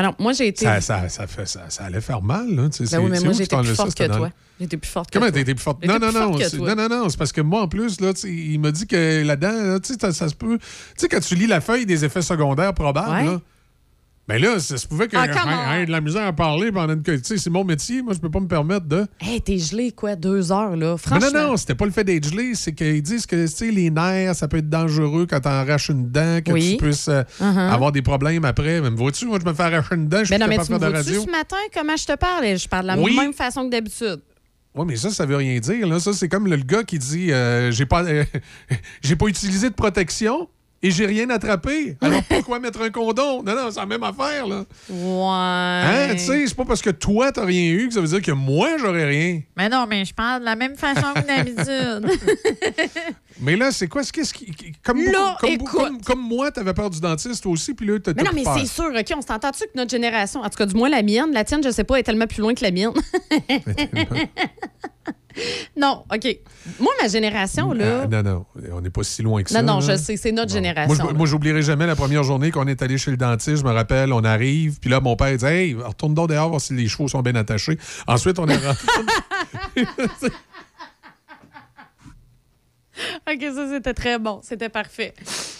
Mais 0.00 0.06
non, 0.06 0.14
moi, 0.18 0.32
j'ai 0.32 0.48
été. 0.48 0.64
ça, 0.64 0.80
ça, 0.80 1.08
ça, 1.08 1.26
fait, 1.26 1.46
ça, 1.46 1.64
ça 1.68 1.84
allait 1.84 2.00
faire 2.00 2.22
mal, 2.22 2.48
là. 2.54 2.68
tu 2.70 2.78
sais, 2.78 2.84
Ben 2.84 2.88
c'est- 2.90 2.96
oui, 2.98 3.10
mais 3.10 3.20
moi, 3.20 3.32
t'enlèves 3.46 3.66
plus 3.66 3.76
ça, 3.76 3.82
forte 3.84 3.94
que 3.98 4.06
toi. 4.06 4.30
Été 4.60 4.76
plus 4.76 4.88
forte 4.90 5.10
que 5.10 5.18
Comment 5.18 5.30
été 5.30 5.44
plus 5.54 5.62
forte? 5.62 5.84
Non, 5.86 5.94
non, 5.98 6.10
plus 6.10 6.58
non. 6.58 6.66
Non, 6.66 6.74
non, 6.76 6.88
non. 6.88 7.08
C'est 7.08 7.18
parce 7.18 7.32
que 7.32 7.40
moi, 7.40 7.62
en 7.62 7.68
plus, 7.68 8.00
là, 8.00 8.12
il 8.24 8.58
m'a 8.60 8.70
dit 8.72 8.86
que 8.86 9.22
là-dedans, 9.24 9.52
là, 9.72 9.80
tu 9.80 9.92
sais, 9.92 9.98
ça, 10.00 10.12
ça 10.12 10.28
se 10.28 10.34
peut. 10.34 10.58
Tu 10.58 10.64
sais, 10.96 11.08
quand 11.08 11.20
tu 11.20 11.34
lis 11.34 11.46
la 11.46 11.60
feuille 11.60 11.86
des 11.86 12.04
effets 12.04 12.22
secondaires 12.22 12.72
probables, 12.74 13.10
Ouais. 13.10 13.24
là, 13.24 13.40
ben 14.30 14.40
là, 14.40 14.60
ça 14.60 14.76
se 14.78 14.86
pouvait 14.86 15.08
que 15.08 15.16
Ah, 15.16 15.26
on. 15.80 15.84
de 15.86 15.90
la 15.90 16.00
misère 16.00 16.26
à 16.26 16.32
parler 16.32 16.70
pendant 16.70 16.94
une. 16.94 17.02
Tu 17.02 17.18
sais, 17.22 17.36
c'est 17.36 17.50
mon 17.50 17.64
métier. 17.64 18.00
Moi, 18.00 18.14
je 18.14 18.18
peux 18.20 18.30
pas 18.30 18.38
me 18.40 18.46
permettre 18.46 18.86
de. 18.86 19.06
Hey, 19.20 19.40
t'es 19.40 19.58
gelé, 19.58 19.90
quoi, 19.90 20.14
deux 20.14 20.52
heures, 20.52 20.76
là. 20.76 20.92
Mais 20.92 20.98
Franchement. 20.98 21.30
non, 21.40 21.48
non, 21.48 21.56
c'était 21.56 21.74
pas 21.74 21.84
le 21.84 21.90
fait 21.90 22.04
d'être 22.04 22.28
gelé, 22.30 22.54
c'est 22.54 22.72
qu'ils 22.72 23.02
disent 23.02 23.26
que 23.26 23.46
tu 23.46 23.52
sais, 23.52 23.70
les 23.70 23.90
nerfs, 23.90 24.36
ça 24.36 24.46
peut 24.46 24.58
être 24.58 24.68
dangereux 24.70 25.26
quand 25.28 25.40
t'arraches 25.40 25.88
une 25.88 26.10
dent, 26.10 26.40
que 26.44 26.52
Oui. 26.52 26.76
tu 26.78 26.84
puisses 26.84 27.08
euh, 27.08 27.22
Uh-huh. 27.40 27.72
avoir 27.72 27.90
des 27.92 28.02
problèmes 28.02 28.44
après. 28.44 28.80
Mais 28.80 28.90
me 28.90 28.96
vois-tu, 28.96 29.26
moi, 29.26 29.38
je 29.42 29.48
me 29.48 29.52
fais 29.54 29.62
arracher 29.64 29.94
une 29.96 30.08
dent, 30.08 30.18
je 30.20 30.24
suis 30.26 30.38
Mais 30.38 30.46
mais 30.46 30.58
de 30.58 30.62
faire 30.62 30.78
de 30.78 30.86
radio. 30.86 31.22
ce 31.24 31.30
matin 31.30 31.56
comment 31.74 31.96
je 31.96 32.06
te 32.06 32.16
parle? 32.16 32.56
Je 32.56 32.68
parle 32.68 32.82
de 32.82 32.86
la 32.88 32.98
Oui. 32.98 33.16
même 33.16 33.32
façon 33.32 33.64
que 33.66 33.70
d'habitude. 33.70 34.20
Oui, 34.74 34.84
mais 34.86 34.94
ça, 34.94 35.10
ça 35.10 35.26
veut 35.26 35.34
rien 35.36 35.58
dire. 35.58 35.86
Là. 35.88 35.98
Ça, 35.98 36.12
c'est 36.12 36.28
comme 36.28 36.46
le, 36.46 36.54
le 36.54 36.62
gars 36.62 36.84
qui 36.84 36.98
dit 37.00 37.32
euh, 37.32 37.72
j'ai 37.72 37.86
pas, 37.86 38.04
euh, 38.04 38.24
j'ai 39.02 39.16
pas 39.16 39.26
utilisé 39.26 39.68
de 39.70 39.74
protection. 39.74 40.48
Et 40.82 40.90
j'ai 40.90 41.06
rien 41.06 41.28
attrapé. 41.30 41.96
Alors 42.00 42.22
pourquoi 42.24 42.58
mettre 42.58 42.80
un 42.80 42.90
condom? 42.90 43.42
Non, 43.42 43.54
non, 43.54 43.70
c'est 43.70 43.80
la 43.80 43.86
même 43.86 44.02
affaire, 44.02 44.46
là. 44.46 44.64
Ouais. 44.88 46.08
Hein, 46.08 46.08
tu 46.12 46.18
sais, 46.18 46.46
c'est 46.46 46.56
pas 46.56 46.64
parce 46.64 46.80
que 46.80 46.90
toi, 46.90 47.30
t'as 47.32 47.44
rien 47.44 47.72
eu 47.72 47.88
que 47.88 47.94
ça 47.94 48.00
veut 48.00 48.06
dire 48.08 48.22
que 48.22 48.32
moi, 48.32 48.68
j'aurais 48.78 49.04
rien. 49.06 49.40
Mais 49.56 49.68
non, 49.68 49.86
mais 49.86 50.04
je 50.04 50.14
parle 50.14 50.40
de 50.40 50.46
la 50.46 50.56
même 50.56 50.76
façon 50.76 51.12
que 51.14 51.26
d'habitude. 51.26 52.18
Mais 53.42 53.56
là, 53.56 53.72
c'est 53.72 53.88
quoi? 53.88 54.02
Qu'est-ce 54.02 54.34
qui. 54.34 54.52
Comme, 54.82 55.02
Là, 55.02 55.36
comme, 55.40 55.50
écoute. 55.50 55.68
comme, 55.70 56.02
comme 56.02 56.20
moi, 56.20 56.50
t'avais 56.50 56.74
peur 56.74 56.90
du 56.90 57.00
dentiste, 57.00 57.42
toi 57.42 57.52
aussi, 57.52 57.72
puis 57.72 57.86
là, 57.86 57.98
t'as 57.98 58.12
Mais 58.14 58.22
non, 58.22 58.32
mais 58.34 58.44
c'est 58.58 58.66
sûr, 58.66 58.90
OK, 58.94 59.12
on 59.16 59.22
s'entend-tu 59.22 59.64
que 59.64 59.70
notre 59.76 59.90
génération, 59.90 60.40
en 60.40 60.50
tout 60.50 60.58
cas, 60.58 60.66
du 60.66 60.74
moins 60.74 60.90
la 60.90 61.02
mienne, 61.02 61.32
la 61.32 61.42
tienne, 61.44 61.62
je 61.64 61.70
sais 61.70 61.84
pas, 61.84 61.96
est 61.96 62.02
tellement 62.02 62.26
plus 62.26 62.42
loin 62.42 62.52
que 62.54 62.62
la 62.62 62.70
mienne? 62.70 62.92
non, 65.76 66.04
OK. 66.14 66.36
Moi, 66.78 66.92
ma 67.00 67.08
génération, 67.08 67.72
là. 67.72 68.02
Ah, 68.04 68.06
non, 68.06 68.22
non, 68.22 68.46
on 68.72 68.80
n'est 68.80 68.90
pas 68.90 69.02
si 69.02 69.22
loin 69.22 69.42
que 69.42 69.52
non, 69.52 69.60
ça. 69.60 69.62
non, 69.62 69.80
là. 69.80 69.96
je 69.96 70.02
sais, 70.02 70.16
c'est 70.16 70.32
notre 70.32 70.52
Moi, 70.52 70.60
génération. 70.62 71.08
je- 71.10 71.14
moi, 71.14 71.26
j'oublierai 71.26 71.62
jamais 71.62 71.86
la 71.86 71.96
première 71.96 72.22
journée 72.22 72.50
qu'on 72.50 72.66
est 72.66 72.82
allé 72.82 72.98
chez 72.98 73.10
le 73.10 73.16
dentiste. 73.16 73.58
Je 73.58 73.64
me 73.64 73.72
rappelle, 73.72 74.12
on 74.12 74.24
arrive, 74.24 74.78
puis 74.80 74.90
là, 74.90 75.00
mon 75.00 75.16
père 75.16 75.36
dit 75.36 75.44
Hey, 75.44 75.74
retourne 75.74 76.14
donc 76.14 76.28
dehors 76.30 76.48
voir 76.48 76.60
si 76.60 76.74
les 76.74 76.88
chevaux 76.88 77.08
sont 77.08 77.22
bien 77.22 77.34
attachés. 77.34 77.78
Ensuite, 78.06 78.38
on 78.38 78.46
est 78.48 78.56
rentré. 78.56 78.86
OK, 83.30 83.40
ça, 83.54 83.68
c'était 83.72 83.94
très 83.94 84.18
bon. 84.18 84.40
C'était 84.42 84.68
parfait. 84.68 85.14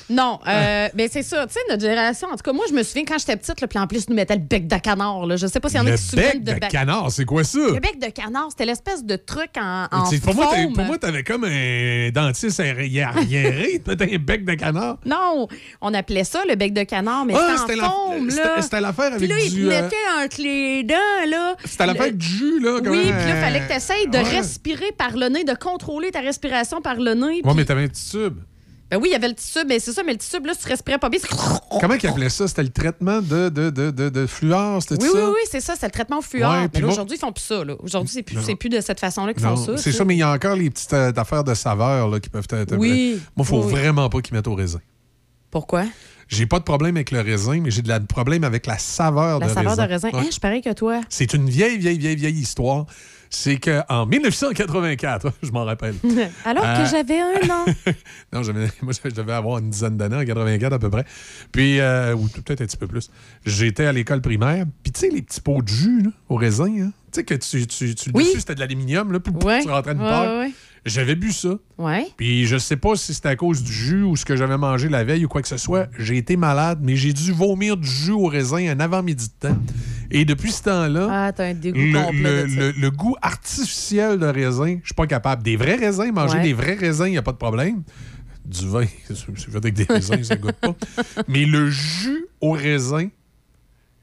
Non, 0.09 0.41
euh, 0.49 0.89
mais 0.95 1.09
c'est 1.09 1.23
ça. 1.23 1.47
Tu 1.47 1.53
sais, 1.55 1.61
notre 1.69 1.83
génération, 1.83 2.27
en 2.29 2.33
tout 2.33 2.43
cas, 2.43 2.53
moi, 2.53 2.65
je 2.69 2.75
me 2.75 2.83
souviens 2.83 3.05
quand 3.07 3.19
j'étais 3.19 3.37
petite, 3.37 3.55
puis 3.67 3.79
en 3.79 3.87
plus, 3.87 4.09
nous 4.09 4.17
mettait 4.17 4.35
le 4.35 4.41
bec 4.41 4.67
de 4.67 4.77
canard. 4.77 5.25
Là. 5.27 5.37
Je 5.37 5.47
sais 5.47 5.61
pas 5.61 5.69
s'il 5.69 5.79
y 5.79 5.81
en 5.81 5.87
a 5.87 5.91
le 5.91 5.97
qui 5.97 6.03
se 6.03 6.11
souviennent 6.11 6.41
bec 6.43 6.61
de 6.61 6.67
canard, 6.67 7.13
c'est 7.13 7.25
quoi 7.25 7.45
ça? 7.45 7.59
Le 7.59 7.79
bec 7.79 7.99
de 8.01 8.09
canard, 8.11 8.49
c'était 8.51 8.65
l'espèce 8.67 9.05
de 9.05 9.15
truc 9.17 9.51
en, 9.61 9.87
pour, 10.25 10.35
moi, 10.35 10.47
pour 10.75 10.85
moi, 10.85 10.99
t'avais 10.99 11.23
comme 11.23 11.45
un 11.45 12.11
dentiste 12.13 12.59
arri- 12.61 13.03
arriéré, 13.05 13.81
t'as 13.85 13.93
un 13.93 14.19
bec 14.19 14.45
de 14.45 14.55
canard. 14.55 14.99
Non, 15.07 15.47
on 15.81 15.95
appelait 15.95 16.25
ça 16.25 16.43
le 16.49 16.57
bec 16.57 16.73
de 16.73 16.83
canard, 16.83 17.25
mais 17.25 17.35
Ah, 17.37 17.57
c'était 17.61 17.77
la- 17.77 17.93
c'était- 18.29 18.43
là. 18.43 18.63
c'était 18.63 18.81
l'affaire 18.81 19.13
Puis 19.17 19.27
avec 19.27 19.29
là, 19.31 19.37
il 19.45 19.51
du, 19.55 19.61
te 19.63 19.67
euh, 19.67 19.69
mettait 19.83 19.97
entre 20.25 20.43
les 20.43 20.83
dents, 20.83 20.95
là. 21.29 21.55
C'était 21.65 21.87
l'affaire 21.87 22.07
Le- 22.07 22.13
du 22.13 22.27
jus, 22.27 22.61
là. 22.61 22.73
Oui, 22.81 22.81
puis 22.81 23.11
là, 23.11 23.37
il 23.37 23.41
fallait 23.41 23.61
que 23.61 23.69
tu 23.71 23.77
essayes 23.77 24.09
de 24.09 24.19
respirer 24.19 24.91
par 24.99 25.17
le 25.17 25.29
nez, 25.29 25.45
de 25.45 25.55
contrôler 25.55 26.11
ta 26.11 26.21
respiration 26.21 26.81
par 26.81 26.97
le 26.97 27.15
nez. 27.15 27.30
Ouais, 27.37 27.43
puis- 27.43 27.55
mais 27.57 27.65
t'avais 27.65 27.85
un 27.85 27.89
petit 27.89 28.11
tube. 28.11 28.39
Ben 28.91 28.97
oui, 29.01 29.11
il 29.11 29.13
y 29.13 29.15
avait 29.15 29.29
le 29.29 29.35
petit 29.35 29.53
tube, 29.53 29.67
mais 29.69 29.79
c'est 29.79 29.93
ça, 29.93 30.03
mais 30.03 30.11
le 30.11 30.19
petit 30.19 30.29
tube, 30.31 30.45
là, 30.47 30.53
tu 30.61 30.67
respirais 30.67 30.99
pas 30.99 31.09
bien, 31.09 31.21
Comment 31.81 31.95
ils 31.95 32.07
appelaient 32.09 32.29
ça? 32.29 32.49
C'était 32.49 32.65
le 32.65 32.71
traitement 32.71 33.21
de, 33.23 33.49
de, 33.49 33.71
de, 33.71 33.93
de, 33.93 34.09
de 34.09 34.27
fluor, 34.27 34.83
c'était 34.83 35.01
Oui, 35.05 35.11
ça? 35.13 35.19
oui, 35.19 35.31
oui, 35.33 35.41
c'est 35.49 35.61
ça, 35.61 35.75
c'est 35.79 35.87
le 35.87 35.93
traitement 35.93 36.19
au 36.19 36.23
fluor. 36.23 36.51
Ouais, 36.51 36.69
mais 36.75 36.81
là, 36.81 36.89
aujourd'hui, 36.89 37.17
ils 37.17 37.21
font 37.21 37.31
plus 37.33 37.45
ça. 37.45 37.65
là. 37.65 37.75
Aujourd'hui, 37.79 38.13
c'est 38.13 38.25
plus, 38.25 38.43
c'est 38.43 38.57
plus 38.57 38.69
de 38.69 38.81
cette 38.81 38.99
façon-là 38.99 39.33
qu'ils 39.33 39.45
font 39.45 39.55
ça. 39.55 39.77
c'est 39.77 39.93
ça, 39.93 40.05
mais 40.05 40.17
il 40.17 40.19
y 40.19 40.23
a 40.25 40.33
encore 40.33 40.57
les 40.57 40.71
petites 40.71 40.93
euh, 40.93 41.13
affaires 41.17 41.45
de 41.45 41.55
saveur 41.55 42.09
là, 42.09 42.19
qui 42.19 42.31
peuvent 42.31 42.49
être. 42.51 42.75
Oui, 42.77 43.21
Moi, 43.37 43.45
il 43.45 43.45
faut 43.45 43.63
oui. 43.63 43.71
vraiment 43.71 44.09
pas 44.09 44.21
qu'ils 44.23 44.35
mettent 44.35 44.49
au 44.49 44.57
raisin. 44.57 44.81
Pourquoi? 45.53 45.85
J'ai 46.27 46.47
pas 46.47 46.59
de 46.59 46.65
problème 46.65 46.97
avec 46.97 47.13
le 47.13 47.21
raisin, 47.21 47.61
mais 47.61 47.71
j'ai 47.71 47.83
de 47.83 47.89
la 47.89 47.99
problème 48.01 48.43
avec 48.45 48.67
la 48.67 48.79
saveur 48.79 49.39
La 49.39 49.47
de 49.47 49.53
saveur 49.53 49.71
raisin. 49.77 49.85
de 49.87 49.89
raisin. 49.89 50.09
Ouais. 50.11 50.19
Hein, 50.21 50.31
je 50.33 50.39
pareil 50.41 50.63
que 50.63 50.73
toi. 50.73 51.01
C'est 51.09 51.33
une 51.35 51.49
vieille, 51.49 51.79
vieille, 51.79 51.99
vieille, 51.99 52.17
vieille 52.17 52.39
histoire. 52.41 52.87
C'est 53.33 53.59
qu'en 53.59 54.07
1984, 54.07 55.33
je 55.43 55.51
m'en 55.53 55.65
rappelle. 55.65 55.95
Alors 56.45 56.65
Euh, 56.67 56.83
que 56.85 56.91
j'avais 56.91 57.21
un 57.21 57.49
an. 57.51 57.65
non, 58.33 58.43
j'avais- 58.43 58.69
moi, 58.83 58.93
je 59.05 59.11
devais 59.11 59.33
avoir 59.33 59.59
une 59.59 59.71
dizaine 59.71 59.97
d'années, 59.97 60.17
en 60.17 60.25
84 60.25 60.73
à 60.73 60.79
peu 60.81 60.91
près. 60.91 61.05
Puis, 61.53 61.79
euh, 61.81 62.15
ou 62.15 62.27
peut-être 62.27 62.61
un 62.63 62.67
petit 62.67 62.77
peu 62.77 62.87
plus. 62.89 63.09
J'étais 63.47 63.87
à 63.87 63.93
l'école 63.93 64.21
primaire. 64.21 64.65
Puis, 64.83 64.93
tu 64.93 65.01
sais, 65.01 65.09
les 65.11 65.23
petits 65.23 65.41
pots 65.41 65.63
de 65.63 65.69
jus 65.69 66.03
là, 66.03 66.11
au 66.29 66.35
raisin, 66.37 66.67
hein, 66.67 66.93
tu 67.13 67.21
sais, 67.21 67.25
que 67.25 67.35
tu, 67.35 67.67
tu, 67.67 67.95
tu 67.95 68.11
le 68.11 68.17
Oui. 68.17 68.25
dessus, 68.25 68.41
c'était 68.41 68.57
de 68.57 68.61
l'aluminium, 68.61 69.13
là, 69.13 69.21
puis 69.21 69.33
Ouais. 69.45 69.63
tu 69.63 69.69
rentrais 69.71 69.93
une 69.93 69.99
part. 69.99 70.25
ouais, 70.25 70.39
ouais. 70.41 70.51
J'avais 70.87 71.15
bu 71.15 71.31
ça. 71.31 71.51
Puis 72.17 72.47
je 72.47 72.57
sais 72.57 72.77
pas 72.77 72.97
si 72.97 73.13
c'était 73.13 73.29
à 73.29 73.37
cause 73.37 73.63
du 73.63 73.71
jus 73.71 74.03
ou 74.03 74.17
ce 74.17 74.25
que 74.25 74.35
j'avais 74.35 74.57
mangé 74.57 74.89
la 74.89 75.05
veille 75.05 75.27
ou 75.27 75.29
quoi 75.29 75.43
que 75.43 75.49
ce 75.49 75.59
soit. 75.59 75.89
J'ai 75.99 76.17
été 76.17 76.39
malade, 76.39 76.79
mais 76.83 76.97
j'ai 76.97 77.13
dû 77.13 77.33
vomir 77.33 77.77
du 77.77 77.87
jus 77.87 78.13
au 78.13 78.25
raisin 78.25 78.67
un 78.71 78.81
avant-midi 78.81 79.27
de 79.29 79.49
temps. 79.49 79.59
Et 80.11 80.25
depuis 80.25 80.51
ce 80.51 80.63
temps-là, 80.65 81.09
Ah, 81.11 81.33
t'as 81.33 81.47
un 81.47 81.55
dégoût 81.55 81.79
le, 81.79 82.89
goût 82.91 83.17
artificiel 83.23 84.19
de 84.19 84.27
raisin, 84.27 84.79
je 84.83 84.87
suis 84.89 84.95
pas 84.95 85.07
capable. 85.07 85.43
Des 85.43 85.57
vrais 85.57 85.77
raisins, 85.77 86.11
manger 86.13 86.37
Ouais. 86.39 86.43
des 86.43 86.53
vrais 86.53 86.75
raisins, 86.75 87.07
il 87.07 87.13
n'y 87.13 87.19
a 87.19 87.23
pas 87.23 87.33
de 87.33 87.37
problème. 87.37 87.83
Du 88.45 88.67
vin, 88.69 88.85
c'est 89.07 89.17
fait 89.17 89.57
avec 89.57 89.75
des 89.75 89.85
raisins, 89.85 90.23
ça 90.25 90.37
goûte 90.37 90.57
pas. 90.61 90.75
Mais 91.29 91.45
le 91.45 91.71
jus 91.71 92.25
au 92.41 92.53
raisin, 92.53 93.09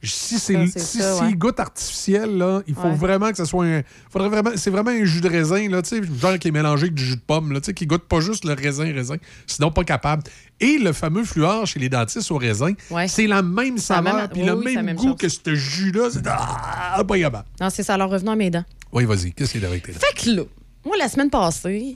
si 0.03 0.37
c'est 0.37 0.67
si 0.67 0.99
s'il 1.01 1.01
ouais. 1.25 1.33
goûte 1.33 1.59
artificiel, 1.59 2.37
là, 2.37 2.61
il 2.67 2.75
faut 2.75 2.81
Ouais. 2.83 2.95
vraiment 2.95 3.31
que 3.31 3.37
ce 3.37 3.45
soit 3.45 3.65
un. 3.65 3.81
Faudrait 4.11 4.29
vraiment. 4.29 4.51
C'est 4.55 4.69
vraiment 4.69 4.91
un 4.91 5.03
jus 5.05 5.21
de 5.21 5.29
raisin, 5.29 5.67
là, 5.69 5.81
tu 5.81 5.89
sais, 5.89 6.01
genre 6.19 6.37
qui 6.37 6.49
est 6.49 6.51
mélangé 6.51 6.83
avec 6.83 6.93
du 6.93 7.03
jus 7.03 7.15
de 7.15 7.21
pomme, 7.21 7.51
là, 7.51 7.59
tu 7.61 7.65
sais, 7.67 7.73
qui 7.73 7.87
goûte 7.87 8.03
pas 8.03 8.19
juste 8.19 8.45
le 8.45 8.53
raisin, 8.53 8.83
raisin. 8.93 9.15
Sinon, 9.47 9.71
pas 9.71 9.83
capable. 9.83 10.23
Et 10.59 10.77
le 10.77 10.93
fameux 10.93 11.23
fluor 11.23 11.65
chez 11.65 11.79
les 11.79 11.89
dentistes 11.89 12.29
au 12.31 12.37
raisin, 12.37 12.73
c'est 13.07 13.27
la 13.27 13.41
même 13.41 13.77
saveur, 13.79 14.29
puis 14.29 14.41
oui, 14.41 14.47
le 14.47 14.53
oui, 14.55 14.75
même, 14.75 14.85
même 14.85 14.95
goût 14.97 15.09
chose. 15.09 15.17
que 15.17 15.29
ce 15.29 15.55
jus-là. 15.55 16.09
C'est 16.11 16.21
ah, 16.27 17.03
pas 17.07 17.19
capable. 17.19 17.45
Non, 17.59 17.69
c'est 17.69 17.83
ça. 17.83 17.95
Alors, 17.95 18.09
revenons 18.11 18.33
à 18.33 18.35
mes 18.35 18.49
dents. 18.51 18.65
Oui, 18.91 19.05
vas-y. 19.05 19.33
Qu'est-ce 19.33 19.51
qu'il 19.53 19.61
y 19.61 19.65
a 19.65 19.67
avec 19.67 19.83
tes 19.83 19.91
dents? 19.93 19.99
Fait 19.99 20.21
que 20.23 20.29
là, 20.29 20.43
moi, 20.85 20.95
la 20.97 21.09
semaine 21.09 21.29
passée. 21.29 21.93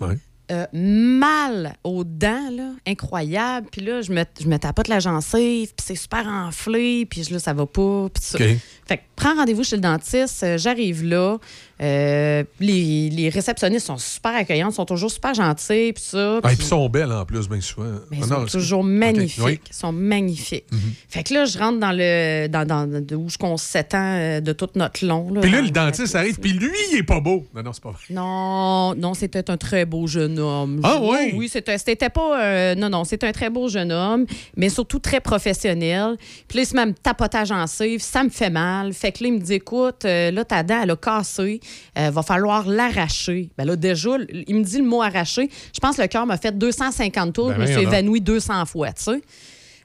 Euh, 0.52 0.65
mal 0.73 1.76
aux 1.84 2.03
dents, 2.03 2.49
là, 2.52 2.72
incroyable. 2.86 3.68
Puis 3.72 3.82
là, 3.82 4.02
je 4.02 4.11
me, 4.11 4.23
je 4.40 4.48
me 4.48 4.57
tapote 4.57 4.88
la 4.88 4.99
gencive, 4.99 5.73
puis 5.76 5.86
c'est 5.86 5.95
super 5.95 6.28
enflé, 6.28 7.06
puis 7.06 7.23
là, 7.32 7.40
ça 7.40 7.53
va 7.53 7.65
pas, 7.65 8.10
puis 8.14 8.23
ça. 8.23 8.38
Fait 8.86 8.98
que 8.98 9.02
prends 9.15 9.36
rendez-vous 9.36 9.64
chez 9.64 9.78
le 9.78 9.82
dentiste, 9.82 10.44
euh, 10.44 10.57
j'arrive 10.57 11.03
là. 11.03 11.38
Euh, 11.82 12.44
les, 12.60 13.10
les 13.10 13.30
réceptionnistes 13.30 13.88
sont 13.88 13.98
super 13.98 14.36
accueillantes, 14.36 14.74
sont 14.74 14.86
toujours 14.86 15.10
super 15.12 15.34
gentilles, 15.34 15.94
puis 15.94 16.03
ça. 16.03 16.40
Ah, 16.44 16.53
et 16.53 16.56
puis- 16.56 16.66
sont 16.66 16.88
belles 16.90 17.12
en 17.12 17.26
plus, 17.26 17.48
bien 17.49 17.62
souvent. 17.62 17.86
mais 18.12 18.18
Ah 18.22 18.26
ils 18.26 18.26
sont 18.26 18.45
toujours 18.60 18.84
magnifiques. 18.84 19.44
oui. 19.44 19.60
Ils 19.70 19.76
sont 19.76 19.91
magnifiques. 19.91 20.66
Mhm. 20.72 20.80
Fait 21.10 21.24
que 21.24 21.34
là, 21.34 21.45
je 21.45 21.58
rentre 21.58 21.80
dans 21.80 21.91
le 21.91 22.48
dans, 22.48 22.66
dans, 22.66 22.88
de 22.88 23.16
où 23.16 23.30
je 23.30 23.38
qu'on 23.38 23.58
s'étend 23.58 23.98
euh, 24.18 24.41
de 24.41 24.53
tout 24.53 24.70
notre 24.76 25.06
long. 25.06 25.34
Puis 25.41 25.49
là, 25.52 25.62
le 25.62 25.70
dentiste 25.72 26.16
arrive, 26.16 26.40
puis 26.40 26.53
lui, 26.53 26.72
il 26.91 26.99
est 26.99 27.03
pas 27.03 27.20
beau. 27.20 27.45
Non, 27.56 27.64
non, 27.64 27.74
c'est 27.74 27.84
pas 27.84 27.91
vrai. 27.91 27.99
Non, 28.10 28.95
non, 28.95 29.14
c'était 29.14 29.49
un 29.49 29.58
très 29.58 29.86
beau 29.86 30.08
jeune 30.08 30.38
homme. 30.40 30.82
Ah 30.84 30.99
Oui, 31.02 31.32
oui? 31.36 31.49
C'était 31.49 31.78
c'était 31.78 32.10
pas... 32.10 32.41
euh, 32.41 32.76
non, 32.76 32.90
non, 32.90 33.03
c'était 33.03 33.28
un 33.28 33.32
très 33.32 33.49
beau 33.49 33.68
jeune 33.70 33.91
homme, 33.91 34.26
mais 34.56 34.70
surtout 34.70 34.99
très 34.99 35.20
professionnel. 35.20 36.16
Puis 36.48 36.58
là, 36.58 36.64
il 36.64 36.66
se 36.68 36.76
met 36.76 36.82
à 36.82 36.86
me 36.86 36.94
tapoter 36.94 37.38
la 37.40 37.45
gencive, 37.45 38.02
ça 38.02 38.24
me 38.24 38.30
fait 38.30 38.49
mal. 38.49 38.94
Fait 38.94 39.12
que 39.12 39.24
là, 39.24 39.30
il 39.30 39.34
me 39.34 39.40
dit, 39.40 39.53
écoute, 39.56 40.06
euh, 40.06 40.32
là, 40.32 40.45
ta 40.45 40.64
dent, 40.64 40.82
elle 40.84 40.91
a 40.91 40.95
cassé, 40.95 41.60
euh, 41.98 42.10
va 42.11 42.22
falloir 42.23 42.68
l'arracher. 42.68 43.49
Ben 43.57 43.65
là, 43.65 43.76
déjà, 43.76 44.18
il 44.48 44.56
me 44.56 44.64
dit 44.64 44.77
le 44.77 44.85
mot 44.85 45.02
arracher. 45.02 45.49
Je 45.73 45.80
pense 45.80 45.98
que 45.98 46.02
le 46.02 46.07
cœur 46.07 46.26
m'a 46.26 46.38
fait 46.38 46.57
250 46.57 47.34
tours, 47.34 47.49
Ben 47.49 47.56
je 47.56 47.61
me 47.61 47.65
suis 47.68 47.81
évanoui 47.81 48.22
200 48.22 48.65
fois, 48.65 48.91
tu 48.93 49.03
sais. 49.03 49.22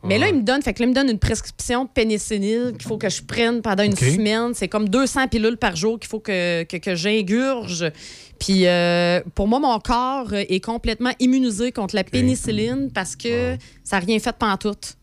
Mais 0.04 0.18
là, 0.18 0.28
il 0.28 0.36
me 0.36 0.42
donne, 0.42 0.62
fait 0.62 0.72
que 0.72 0.80
là, 0.80 0.86
il 0.86 0.90
me 0.90 0.94
donne 0.94 1.10
une 1.10 1.18
prescription 1.18 1.84
de 1.84 1.90
pénicilline 1.90 2.72
qu'il 2.72 2.86
faut 2.86 2.98
que 2.98 3.08
je 3.08 3.22
prenne 3.22 3.60
pendant 3.60 3.82
une 3.82 3.96
semaine. 3.96 4.52
C'est 4.54 4.68
comme 4.68 4.88
200 4.88 5.26
pilules 5.28 5.56
par 5.56 5.74
jour 5.74 5.98
qu'il 5.98 6.08
faut 6.08 6.20
que, 6.20 6.62
que, 6.62 6.76
que 6.76 6.94
j'ingurge. 6.94 7.90
Puis 8.38 8.66
euh, 8.66 9.20
pour 9.34 9.48
moi, 9.48 9.58
mon 9.58 9.78
corps 9.80 10.32
est 10.32 10.64
complètement 10.64 11.12
immunisé 11.18 11.72
contre 11.72 11.96
la 11.96 12.04
pénicilline 12.04 12.90
parce 12.94 13.16
que 13.16 13.56
ça 13.82 13.98
n'a 13.98 14.06
rien 14.06 14.18
fait 14.18 14.36
pantoute. 14.36 14.96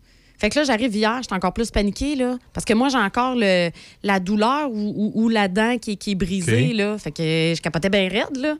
Fait 0.44 0.49
que 0.49 0.60
là, 0.60 0.65
j'arrive 0.65 0.94
hier, 0.94 1.20
j'étais 1.22 1.36
encore 1.36 1.53
plus 1.53 1.72
paniquée, 1.72 2.15
là. 2.15 2.38
Parce 2.52 2.65
que 2.65 2.74
moi, 2.74 2.90
j'ai 2.90 2.98
encore 2.98 3.34
le, 3.38 3.70
la 4.03 4.20
douleur 4.20 4.70
ou, 4.70 4.94
ou- 4.94 5.11
ou 5.24 5.30
la 5.30 5.48
dent 5.48 5.78
qui, 5.78 5.95
qui 5.95 6.11
est 6.11 6.15
brisée, 6.15 6.74
là. 6.74 6.98
Fait 6.98 7.11
que 7.11 7.24
je 7.56 7.61
capotais 7.61 7.88
bien 7.90 8.10
raide, 8.10 8.36
là. 8.36 8.56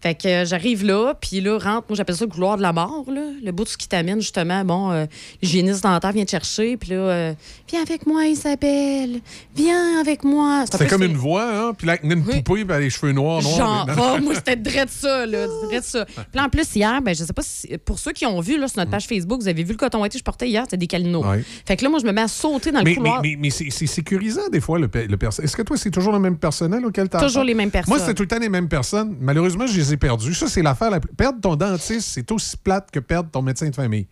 Fait 0.00 0.14
que 0.14 0.28
euh, 0.28 0.44
j'arrive 0.44 0.84
là, 0.84 1.14
puis 1.18 1.40
là, 1.40 1.58
rentre, 1.58 1.86
moi 1.88 1.96
j'appelle 1.96 2.16
ça 2.16 2.26
le 2.26 2.30
couloir 2.30 2.58
de 2.58 2.62
la 2.62 2.72
mort, 2.72 3.04
là. 3.08 3.22
Le 3.42 3.50
bout 3.50 3.64
de 3.64 3.68
ce 3.68 3.78
qui 3.78 3.88
t'amène, 3.88 4.20
justement, 4.20 4.64
bon, 4.64 4.90
euh, 4.92 5.06
l'hygiéniste 5.42 5.82
dentaire 5.82 6.12
vient 6.12 6.24
te 6.24 6.30
chercher, 6.30 6.76
puis 6.76 6.90
là, 6.90 6.96
euh, 6.96 7.34
viens 7.68 7.80
avec 7.82 8.06
moi, 8.06 8.26
Isabelle, 8.26 9.20
viens 9.54 10.00
avec 10.00 10.22
moi. 10.22 10.64
C'est 10.70 10.86
comme 10.86 11.02
une 11.02 11.16
voix, 11.16 11.50
hein? 11.50 11.72
Puis 11.76 11.86
là, 11.86 11.96
une 12.02 12.22
poupée, 12.22 12.66
a 12.68 12.78
les 12.78 12.90
cheveux 12.90 13.12
noirs, 13.12 13.42
noirs. 13.42 13.86
Genre, 13.86 13.88
oh, 13.98 14.22
moi, 14.22 14.34
c'était 14.34 14.56
drette 14.56 14.90
ça, 14.90 15.24
là. 15.24 15.46
Drette 15.64 15.84
ça. 15.84 16.04
Puis 16.04 16.24
là, 16.34 16.44
en 16.44 16.48
plus, 16.50 16.74
hier, 16.74 17.00
ben, 17.00 17.14
je 17.14 17.24
sais 17.24 17.32
pas 17.32 17.42
si. 17.42 17.78
Pour 17.78 17.98
ceux 17.98 18.12
qui 18.12 18.26
ont 18.26 18.40
vu, 18.40 18.58
là, 18.58 18.68
sur 18.68 18.78
notre 18.78 18.90
page 18.90 19.06
Facebook, 19.06 19.40
vous 19.40 19.48
avez 19.48 19.64
vu 19.64 19.72
le 19.72 19.78
coton 19.78 20.00
ouaté 20.00 20.14
que 20.14 20.18
je 20.18 20.24
portais 20.24 20.48
hier, 20.48 20.64
c'était 20.64 20.76
des 20.76 20.86
calinots. 20.86 21.24
Ouais. 21.24 21.42
Fait 21.66 21.76
que 21.76 21.84
là, 21.84 21.88
moi, 21.88 22.00
je 22.00 22.06
me 22.06 22.12
mets 22.12 22.22
à 22.22 22.28
sauter 22.28 22.70
dans 22.70 22.82
le 22.82 22.94
couloir. 22.94 23.22
mais, 23.22 23.30
mais, 23.30 23.50
mais 23.58 23.70
c'est 23.70 23.86
sécurisant, 23.86 24.48
des 24.52 24.60
fois, 24.60 24.78
le, 24.78 24.90
le 24.92 25.16
personnel. 25.16 25.46
Est-ce 25.46 25.56
que 25.56 25.62
toi, 25.62 25.76
c'est 25.76 25.90
toujours 25.90 26.12
le 26.12 26.18
même 26.18 26.36
personnel 26.36 26.84
auquel 26.84 27.08
tu 27.08 27.16
Toujours 27.16 27.44
les 27.44 27.54
mêmes 27.54 27.70
personnes. 27.70 27.94
Moi, 27.94 28.00
c'était 28.00 28.14
tout 28.14 28.22
le 28.22 28.28
temps 28.28 28.38
les 28.38 28.48
mêmes 28.48 28.68
personnes. 28.68 29.16
Malheureusement, 29.20 29.66
je 29.66 29.72
les 29.86 29.94
ai 29.94 29.96
perdus. 29.96 30.34
Ça, 30.34 30.48
c'est 30.48 30.62
l'affaire 30.62 30.90
la 30.90 31.00
plus. 31.00 31.12
Perdre 31.14 31.40
ton 31.40 31.56
dentiste, 31.56 32.08
c'est 32.08 32.30
aussi 32.32 32.56
plate 32.56 32.90
que 32.90 33.00
perdre 33.00 33.30
ton 33.30 33.42
médecin 33.42 33.68
de 33.68 33.74
famille. 33.74 34.06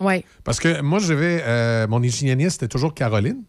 Ouais. 0.00 0.24
Parce 0.44 0.60
que 0.60 0.80
moi, 0.80 0.98
j'avais. 0.98 1.42
euh, 1.42 1.86
mon 1.88 2.02
hygiéniste, 2.02 2.52
c'était 2.52 2.68
toujours 2.68 2.94
Caroline. 2.94 3.42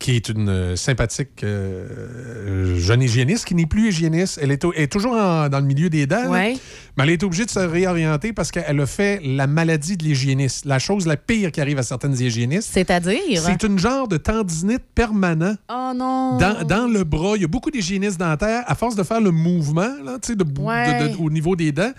Qui 0.00 0.16
est 0.16 0.28
une 0.28 0.48
euh, 0.48 0.76
sympathique 0.76 1.44
euh, 1.44 2.76
jeune 2.78 3.00
hygiéniste 3.02 3.44
qui 3.46 3.54
n'est 3.54 3.64
plus 3.66 3.88
hygiéniste. 3.88 4.38
Elle 4.42 4.50
est, 4.50 4.88
toujours 4.92 5.14
en- 5.14 5.48
dans 5.48 5.60
le 5.60 5.64
milieu 5.66 5.88
des 5.88 6.06
dents. 6.06 6.28
Ouais. 6.30 6.56
Mais 6.96 7.04
elle 7.04 7.10
est 7.10 7.22
obligée 7.22 7.44
de 7.44 7.50
se 7.50 7.60
réorienter 7.60 8.32
parce 8.32 8.50
qu'elle 8.50 8.80
a 8.80 8.86
fait 8.86 9.20
la 9.24 9.46
maladie 9.46 9.96
de 9.96 10.02
l'hygiéniste. 10.04 10.64
La 10.64 10.78
chose 10.78 11.06
la 11.06 11.16
pire 11.16 11.52
qui 11.52 11.60
arrive 11.60 11.78
à 11.78 11.82
certaines 11.82 12.18
hygiénistes. 12.20 12.68
C'est-à-dire? 12.72 13.40
C'est 13.40 13.62
une 13.62 13.78
genre 13.78 14.08
de 14.08 14.16
tendinite 14.16 14.82
permanent. 14.94 15.54
Oh 15.70 15.92
non. 15.94 16.38
Dans, 16.38 16.64
dans 16.66 16.86
le 16.92 17.04
bras, 17.04 17.32
il 17.36 17.42
y 17.42 17.44
a 17.44 17.48
beaucoup 17.48 17.70
d'hygiénistes 17.70 18.18
dentaires, 18.18 18.64
à 18.66 18.74
force 18.74 18.96
de 18.96 19.02
faire 19.04 19.20
le 19.20 19.30
mouvement 19.30 19.90
là, 20.04 20.18
tu 20.20 20.32
sais, 20.32 20.36
de, 20.36 20.44
bou- 20.44 20.64
Ouais. 20.68 21.08
de- 21.08 21.16
de- 21.16 21.22
au 21.22 21.30
niveau 21.30 21.56
des 21.56 21.72
dents, 21.72 21.92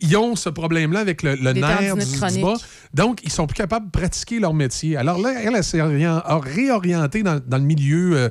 ils 0.00 0.16
ont 0.16 0.36
ce 0.36 0.48
problème-là 0.48 1.00
avec 1.00 1.22
le, 1.22 1.34
nerf 1.52 1.96
du, 1.96 2.04
du 2.04 2.42
bas. 2.42 2.54
Donc, 2.94 3.20
ils 3.24 3.32
sont 3.32 3.46
plus 3.46 3.56
capables 3.56 3.86
de 3.86 3.90
pratiquer 3.90 4.38
leur 4.38 4.54
métier. 4.54 4.96
Alors 4.96 5.18
là, 5.18 5.34
elle, 5.42 5.54
elle 5.56 5.64
s'est 5.64 5.82
réorientée 5.82 7.22
dans, 7.22 7.40
dans 7.44 7.58
le 7.58 7.64
milieu 7.64 8.16
euh, 8.16 8.28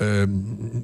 euh, 0.00 0.26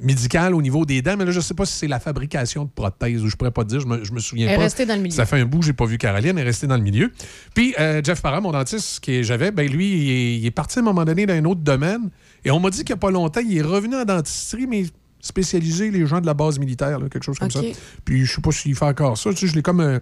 médical 0.02 0.54
au 0.54 0.62
niveau 0.62 0.84
des 0.86 1.02
dents. 1.02 1.16
Mais 1.16 1.24
là, 1.24 1.32
je 1.32 1.38
ne 1.38 1.42
sais 1.42 1.54
pas 1.54 1.66
si 1.66 1.72
c'est 1.74 1.88
la 1.88 1.98
fabrication 1.98 2.64
de 2.64 2.70
prothèses 2.70 3.24
ou 3.24 3.28
je 3.28 3.34
pourrais 3.34 3.50
pas 3.50 3.64
te 3.64 3.70
dire. 3.70 3.80
Je 3.80 3.86
me, 3.86 4.04
je 4.04 4.12
me 4.12 4.20
souviens 4.20 4.46
Elle 4.46 4.52
est 4.52 4.56
pas. 4.56 4.62
restée 4.62 4.86
dans 4.86 4.94
le 4.94 5.02
milieu. 5.02 5.14
Ça 5.14 5.26
fait 5.26 5.40
un 5.40 5.46
bout 5.46 5.58
que 5.58 5.66
j'ai 5.66 5.72
pas 5.72 5.86
vu 5.86 5.98
Caroline. 5.98 6.30
Elle 6.30 6.38
est 6.38 6.42
restée 6.42 6.68
dans 6.68 6.76
le 6.76 6.82
milieu. 6.82 7.10
Puis 7.54 7.74
euh, 7.80 8.00
Jeff 8.04 8.22
Parra, 8.22 8.40
mon 8.40 8.52
dentiste 8.52 9.02
que 9.04 9.22
j'avais, 9.22 9.50
ben 9.50 9.68
lui, 9.68 9.90
il 9.90 10.10
est, 10.10 10.38
il 10.38 10.46
est 10.46 10.52
parti 10.52 10.78
à 10.78 10.82
un 10.82 10.84
moment 10.84 11.04
donné 11.04 11.26
dans 11.26 11.34
un 11.34 11.44
autre 11.44 11.62
domaine. 11.62 12.10
Et 12.44 12.52
on 12.52 12.60
m'a 12.60 12.70
dit 12.70 12.78
qu'il 12.78 12.94
n'y 12.94 12.98
a 12.98 13.00
pas 13.00 13.10
longtemps, 13.10 13.40
il 13.44 13.58
est 13.58 13.62
revenu 13.62 13.96
en 13.96 14.04
dentisterie, 14.04 14.66
mais 14.66 14.84
spécialisé 15.20 15.90
les 15.90 16.06
gens 16.06 16.20
de 16.20 16.26
la 16.26 16.34
base 16.34 16.58
militaire, 16.58 16.98
là, 16.98 17.08
quelque 17.08 17.22
chose 17.24 17.38
comme 17.38 17.50
ça. 17.50 17.60
Puis 18.04 18.24
je 18.26 18.34
sais 18.34 18.40
pas 18.40 18.50
s'il 18.52 18.74
fait 18.74 18.84
encore 18.84 19.16
ça. 19.18 19.30
Tu 19.30 19.36
sais, 19.36 19.46
je 19.48 19.54
l'ai 19.54 19.62
comme. 19.62 19.80
euh, 19.80 19.98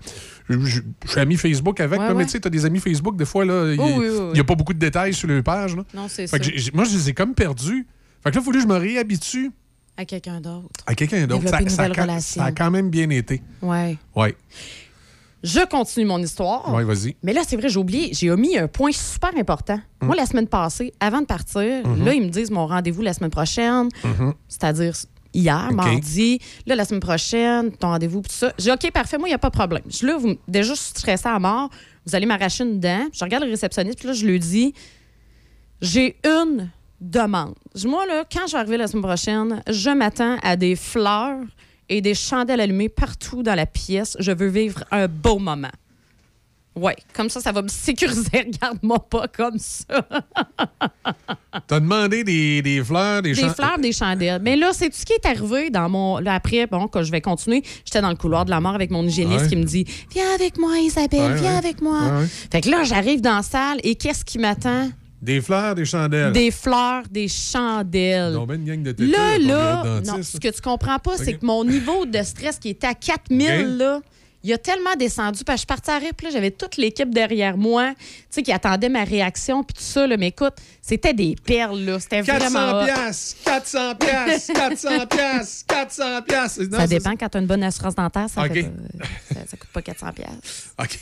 je, 0.48 0.58
je- 0.60 0.80
je 1.04 1.10
suis 1.10 1.20
ami 1.20 1.36
Facebook 1.36 1.80
avec, 1.80 1.98
Ouais, 2.00 2.08
là, 2.08 2.14
mais 2.14 2.24
tu 2.24 2.30
sais, 2.32 2.40
t'as 2.40 2.50
des 2.50 2.64
amis 2.64 2.80
Facebook, 2.80 3.16
des 3.16 3.24
fois, 3.24 3.44
là, 3.44 3.72
il 3.72 3.80
Oh, 3.80 3.84
oui, 3.84 3.92
oui, 3.98 4.08
oui. 4.08 4.32
n'y 4.34 4.40
a 4.40 4.44
pas 4.44 4.54
beaucoup 4.54 4.74
de 4.74 4.78
détails 4.78 5.14
sur 5.14 5.28
leur 5.28 5.42
page. 5.42 5.76
Là. 5.76 5.84
Non, 5.94 6.06
c'est 6.08 6.24
que 6.24 6.60
ça. 6.60 6.70
moi, 6.74 6.84
je 6.84 6.90
les 6.96 7.08
ai 7.10 7.14
comme 7.14 7.34
perdus. 7.34 7.86
Fait 8.22 8.30
que 8.30 8.36
là, 8.36 8.40
il 8.40 8.44
faut 8.44 8.50
que 8.52 8.60
je 8.60 8.66
me 8.66 8.76
réhabitue 8.76 9.50
À 9.96 10.04
quelqu'un 10.04 10.40
d'autre. 10.40 10.68
à 10.86 10.94
quelqu'un 10.94 11.26
d'autre. 11.26 11.48
Ça, 11.48 11.58
ça 11.68 12.20
ça 12.20 12.44
a 12.44 12.52
quand 12.52 12.70
même 12.70 12.90
bien 12.90 13.08
été. 13.10 13.42
Ouais. 13.62 13.96
Ouais. 14.16 14.36
Je 15.42 15.64
continue 15.68 16.04
mon 16.06 16.18
histoire. 16.18 16.72
Ouais, 16.74 16.82
vas-y. 16.84 17.16
Mais 17.22 17.32
là, 17.32 17.42
c'est 17.46 17.56
vrai, 17.56 17.68
j'ai 17.68 17.78
oublié, 17.78 18.10
j'ai 18.12 18.30
omis 18.30 18.58
un 18.58 18.66
point 18.66 18.90
super 18.92 19.30
important. 19.38 19.80
Moi, 20.00 20.16
la 20.16 20.26
semaine 20.26 20.48
passée, 20.48 20.92
avant 20.98 21.20
de 21.20 21.26
partir, 21.26 21.86
Mhm. 21.86 22.04
là, 22.04 22.14
ils 22.14 22.22
me 22.22 22.28
disent 22.28 22.50
mon 22.50 22.66
rendez-vous 22.66 23.02
la 23.02 23.12
semaine 23.14 23.30
prochaine, 23.30 23.88
Mhm. 24.02 24.34
c'est-à-dire 24.48 24.94
hier, 25.32 25.70
mardi. 25.72 26.40
Là, 26.66 26.74
la 26.74 26.84
semaine 26.84 27.00
prochaine, 27.00 27.70
ton 27.70 27.88
rendez-vous, 27.88 28.20
puis 28.22 28.30
tout 28.32 28.36
ça. 28.38 28.52
J'ai 28.58 28.72
OK, 28.72 28.90
parfait, 28.90 29.16
moi, 29.18 29.28
il 29.28 29.30
n'y 29.30 29.34
a 29.36 29.38
pas 29.38 29.50
de 29.50 29.54
problème. 29.56 29.82
Je, 29.88 30.04
là, 30.06 30.16
vous, 30.16 30.34
déjà, 30.48 30.74
je 30.74 30.78
suis 30.80 30.90
stressée 30.90 31.28
à 31.28 31.38
mort. 31.38 31.70
Vous 32.04 32.14
allez 32.16 32.26
m'arracher 32.26 32.64
une 32.64 32.80
dent. 32.80 33.06
Je 33.12 33.22
regarde 33.24 33.44
le 33.44 33.50
réceptionniste, 33.50 33.98
puis 33.98 34.08
là, 34.08 34.14
je 34.14 34.26
lui 34.26 34.40
dis, 34.40 34.74
j'ai 35.80 36.16
une 36.24 36.70
demande. 37.00 37.54
Moi, 37.84 38.06
là, 38.06 38.24
quand 38.32 38.46
je 38.48 38.52
vais 38.52 38.58
arriver 38.58 38.76
la 38.76 38.88
semaine 38.88 39.04
prochaine, 39.04 39.62
je 39.68 39.90
m'attends 39.90 40.36
à 40.42 40.56
des 40.56 40.74
fleurs 40.74 41.38
et 41.88 42.00
des 42.00 42.14
chandelles 42.14 42.60
allumées 42.60 42.88
partout 42.88 43.42
dans 43.42 43.54
la 43.54 43.66
pièce. 43.66 44.16
Je 44.20 44.32
veux 44.32 44.48
vivre 44.48 44.84
un 44.90 45.06
beau 45.08 45.38
moment. 45.38 45.70
Ouais, 46.76 46.94
comme 47.12 47.28
ça, 47.28 47.40
ça 47.40 47.50
va 47.50 47.62
me 47.62 47.68
sécuriser. 47.68 48.30
Regarde-moi 48.34 49.00
pas 49.10 49.26
comme 49.26 49.58
ça. 49.58 50.06
T'as 51.66 51.80
demandé 51.80 52.22
des, 52.22 52.62
des 52.62 52.84
fleurs, 52.84 53.20
des, 53.22 53.32
Des 53.32 53.40
chan- 53.40 53.52
fleurs, 53.54 53.78
des 53.78 53.90
chandelles. 53.92 54.40
Mais 54.42 54.54
là, 54.54 54.70
c'est 54.72 54.88
tout 54.88 54.96
ce 54.96 55.04
qui 55.04 55.12
est 55.12 55.26
arrivé 55.26 55.70
dans 55.70 55.88
mon. 55.88 56.18
Là, 56.18 56.34
après, 56.34 56.66
bon, 56.66 56.86
quand 56.86 57.02
je 57.02 57.10
vais 57.10 57.20
continuer, 57.20 57.62
j'étais 57.84 58.00
dans 58.00 58.10
le 58.10 58.16
couloir 58.16 58.44
de 58.44 58.50
la 58.50 58.60
mort 58.60 58.74
avec 58.76 58.90
mon 58.90 59.02
hygiéniste 59.04 59.42
Ouais. 59.44 59.48
qui 59.48 59.56
me 59.56 59.64
dit 59.64 59.84
Viens 60.12 60.32
avec 60.34 60.56
moi, 60.58 60.78
Isabelle, 60.78 61.32
Ouais, 61.32 61.40
viens 61.40 61.52
ouais. 61.52 61.58
avec 61.58 61.82
moi. 61.82 62.22
Fait 62.52 62.60
que 62.60 62.70
là, 62.70 62.84
j'arrive 62.84 63.20
dans 63.22 63.36
la 63.36 63.42
salle 63.42 63.78
et 63.82 63.96
qu'est-ce 63.96 64.24
qui 64.24 64.38
m'attend? 64.38 64.88
Des 65.20 65.40
fleurs, 65.40 65.74
des 65.74 65.84
chandelles. 65.84 66.32
Des 66.32 66.50
fleurs, 66.50 67.02
des 67.10 67.28
chandelles. 67.28 68.36
Ben 68.46 68.54
une 68.54 68.64
gang 68.64 68.82
de 68.82 68.92
téteux, 68.92 69.10
Là, 69.10 69.38
là, 69.38 70.00
non, 70.04 70.22
ce 70.22 70.38
que 70.38 70.48
tu 70.48 70.60
comprends 70.60 70.98
pas, 70.98 71.16
c'est 71.16 71.34
que 71.34 71.44
mon 71.44 71.64
niveau 71.64 72.06
de 72.06 72.22
stress 72.22 72.58
qui 72.58 72.70
était 72.70 72.86
à 72.86 72.94
4000, 72.94 73.46
OK. 73.46 73.78
là, 73.78 74.00
il 74.44 74.52
a 74.52 74.58
tellement 74.58 74.94
descendu. 74.96 75.44
Parce 75.44 75.44
que 75.44 75.52
je 75.54 75.58
suis 75.58 75.66
partie 75.66 75.90
à 75.90 75.98
rire, 75.98 76.12
puis 76.16 76.28
j'avais 76.32 76.50
toute 76.50 76.76
l'équipe 76.76 77.10
derrière 77.12 77.56
moi, 77.56 77.92
tu 77.98 78.04
sais, 78.30 78.42
qui 78.42 78.52
attendait 78.52 78.88
ma 78.88 79.04
réaction, 79.04 79.64
puis 79.64 79.74
tout 79.74 79.82
ça. 79.82 80.06
Là. 80.06 80.16
Mais 80.16 80.28
écoute, 80.28 80.54
c'était 80.82 81.12
des 81.12 81.34
perles, 81.44 81.80
là. 81.80 82.00
C'était 82.00 82.22
400 82.22 82.48
vraiment. 82.50 82.80
hot. 82.80 82.84
piastres, 82.84 83.36
400 83.44 83.94
piastres, 83.96 84.52
400 84.54 85.06
piastres, 85.06 85.66
400 85.66 86.22
piastres. 86.22 86.62
Non, 86.64 86.78
Ça 86.78 86.82
c'est- 86.82 86.88
dépend 86.88 87.16
quand 87.16 87.28
tu 87.28 87.38
as 87.38 87.40
une 87.40 87.46
bonne 87.46 87.62
assurance 87.64 87.94
dentaire, 87.94 88.28
ça, 88.28 88.42
OK. 88.42 88.52
fait 88.52 88.62
pas- 88.62 89.04
ça, 89.34 89.40
ça 89.50 89.56
coûte 89.56 89.70
pas 89.72 89.82
400 89.82 90.12
pièces. 90.12 90.72
OK. 90.80 90.98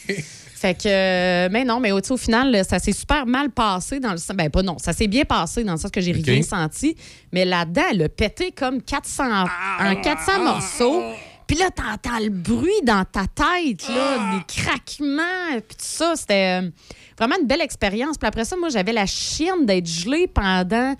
Fait 0.56 0.72
que, 0.74 0.88
euh, 0.88 1.48
mais 1.52 1.64
non, 1.64 1.80
mais 1.80 1.92
au, 1.92 2.00
final, 2.16 2.50
là, 2.50 2.64
ça 2.64 2.78
s'est 2.78 2.92
super 2.92 3.26
mal 3.26 3.50
passé 3.50 4.00
dans 4.00 4.12
le 4.12 4.16
sens. 4.16 4.34
Ben, 4.34 4.48
pas 4.48 4.62
non, 4.62 4.78
ça 4.78 4.94
s'est 4.94 5.06
bien 5.06 5.24
passé 5.26 5.62
dans 5.64 5.72
le 5.72 5.78
sens 5.78 5.90
que 5.90 6.00
j'ai 6.00 6.12
rien 6.12 6.42
senti. 6.42 6.96
Mais 7.30 7.44
là-dedans, 7.44 7.82
elle 7.90 8.02
a 8.04 8.08
pété 8.08 8.52
comme 8.52 8.80
400, 8.80 9.44
en 9.80 9.96
400 9.96 10.42
morceaux. 10.42 11.02
Puis 11.46 11.56
là, 11.56 11.70
t'entends 11.70 12.18
le 12.18 12.30
bruit 12.30 12.82
dans 12.82 13.04
ta 13.04 13.26
tête, 13.26 13.88
là, 13.88 14.36
des 14.36 14.44
craquements, 14.48 15.52
puis 15.52 15.76
tout 15.76 15.84
ça. 15.84 16.14
C'était 16.16 16.60
euh, 16.62 16.70
vraiment 17.16 17.36
une 17.40 17.46
belle 17.46 17.60
expérience. 17.60 18.18
Puis 18.18 18.26
après 18.26 18.44
ça, 18.44 18.56
moi, 18.56 18.68
j'avais 18.68 18.92
la 18.92 19.06
chienne 19.06 19.64
d'être 19.64 19.86
gelée 19.86 20.26
pendant. 20.26 20.94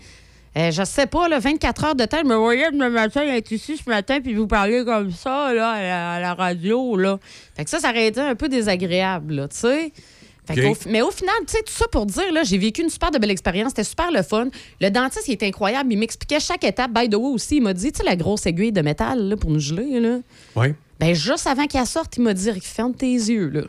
euh, 0.56 0.70
je 0.70 0.84
sais 0.84 1.06
pas, 1.06 1.28
là, 1.28 1.38
24 1.40 1.84
heures 1.84 1.94
de 1.96 2.04
temps, 2.04 2.18
je 2.22 2.28
me 2.28 2.36
voyais 2.36 2.70
demain 2.70 2.90
matin 2.90 3.22
être 3.22 3.50
ici 3.50 3.76
ce 3.76 3.90
matin 3.90 4.20
puis 4.22 4.34
vous 4.34 4.46
parler 4.46 4.84
comme 4.84 5.10
ça 5.10 5.52
là, 5.52 5.70
à, 5.70 5.82
la, 5.82 6.12
à 6.14 6.20
la 6.20 6.34
radio. 6.34 6.96
Là. 6.96 7.18
Fait 7.56 7.64
que 7.64 7.70
ça, 7.70 7.80
ça 7.80 7.90
aurait 7.90 8.06
été 8.06 8.20
un 8.20 8.34
peu 8.36 8.48
désagréable, 8.48 9.34
là, 9.34 9.48
tu 9.48 9.56
sais. 9.56 9.92
Mais 10.88 11.02
au 11.02 11.10
final, 11.10 11.34
tu 11.46 11.52
sais, 11.56 11.62
tout 11.62 11.72
ça 11.72 11.86
pour 11.90 12.06
dire, 12.06 12.32
là, 12.32 12.42
j'ai 12.44 12.58
vécu 12.58 12.82
une 12.82 12.90
super 12.90 13.10
de 13.10 13.18
belle 13.18 13.30
expérience. 13.30 13.70
C'était 13.70 13.84
super 13.84 14.10
le 14.12 14.22
fun. 14.22 14.48
Le 14.80 14.90
dentiste, 14.90 15.28
il 15.28 15.32
était 15.32 15.46
incroyable. 15.46 15.92
Il 15.92 15.98
m'expliquait 15.98 16.40
chaque 16.40 16.64
étape. 16.64 16.92
By 16.92 17.08
the 17.08 17.14
way 17.14 17.28
aussi, 17.32 17.56
il 17.56 17.62
m'a 17.62 17.72
dit, 17.72 17.92
tu 17.92 17.98
sais, 17.98 18.04
la 18.04 18.16
grosse 18.16 18.46
aiguille 18.46 18.72
de 18.72 18.82
métal 18.82 19.28
là, 19.28 19.36
pour 19.36 19.50
nous 19.50 19.60
geler, 19.60 20.00
là. 20.00 20.18
Oui. 20.54 20.68
Ben, 21.00 21.14
juste 21.14 21.46
avant 21.46 21.66
qu'elle 21.66 21.86
sorte, 21.86 22.16
il 22.16 22.22
m'a 22.22 22.34
dit, 22.34 22.50
ferme 22.60 22.94
tes 22.94 23.12
yeux, 23.12 23.48
là. 23.48 23.62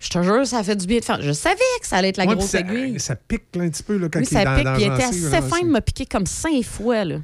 Je 0.00 0.08
te 0.08 0.20
jure, 0.20 0.44
ça 0.44 0.64
fait 0.64 0.74
du 0.74 0.86
bien 0.86 0.98
de 0.98 1.04
faire. 1.04 1.22
Je 1.22 1.30
savais 1.30 1.56
que 1.80 1.86
ça 1.86 1.96
allait 1.98 2.08
être 2.08 2.16
la 2.16 2.26
Ouais, 2.26 2.34
grosse 2.34 2.46
ça, 2.46 2.58
aiguille. 2.58 2.98
Ça 2.98 3.14
pique 3.14 3.44
là, 3.54 3.62
un 3.62 3.68
petit 3.70 3.84
peu 3.84 3.96
là, 3.96 4.08
quand 4.12 4.18
Oui, 4.18 4.26
il 4.28 4.36
est 4.36 4.40
ça 4.40 4.44
dans, 4.44 4.56
pique, 4.56 4.64
dans 4.64 4.74
il 4.76 4.82
était 4.82 5.04
assez 5.04 5.48
fin, 5.48 5.58
il 5.60 5.68
m'a 5.68 5.80
piqué 5.80 6.06
comme 6.06 6.26
cinq 6.26 6.64
fois, 6.64 7.04
là. 7.04 7.16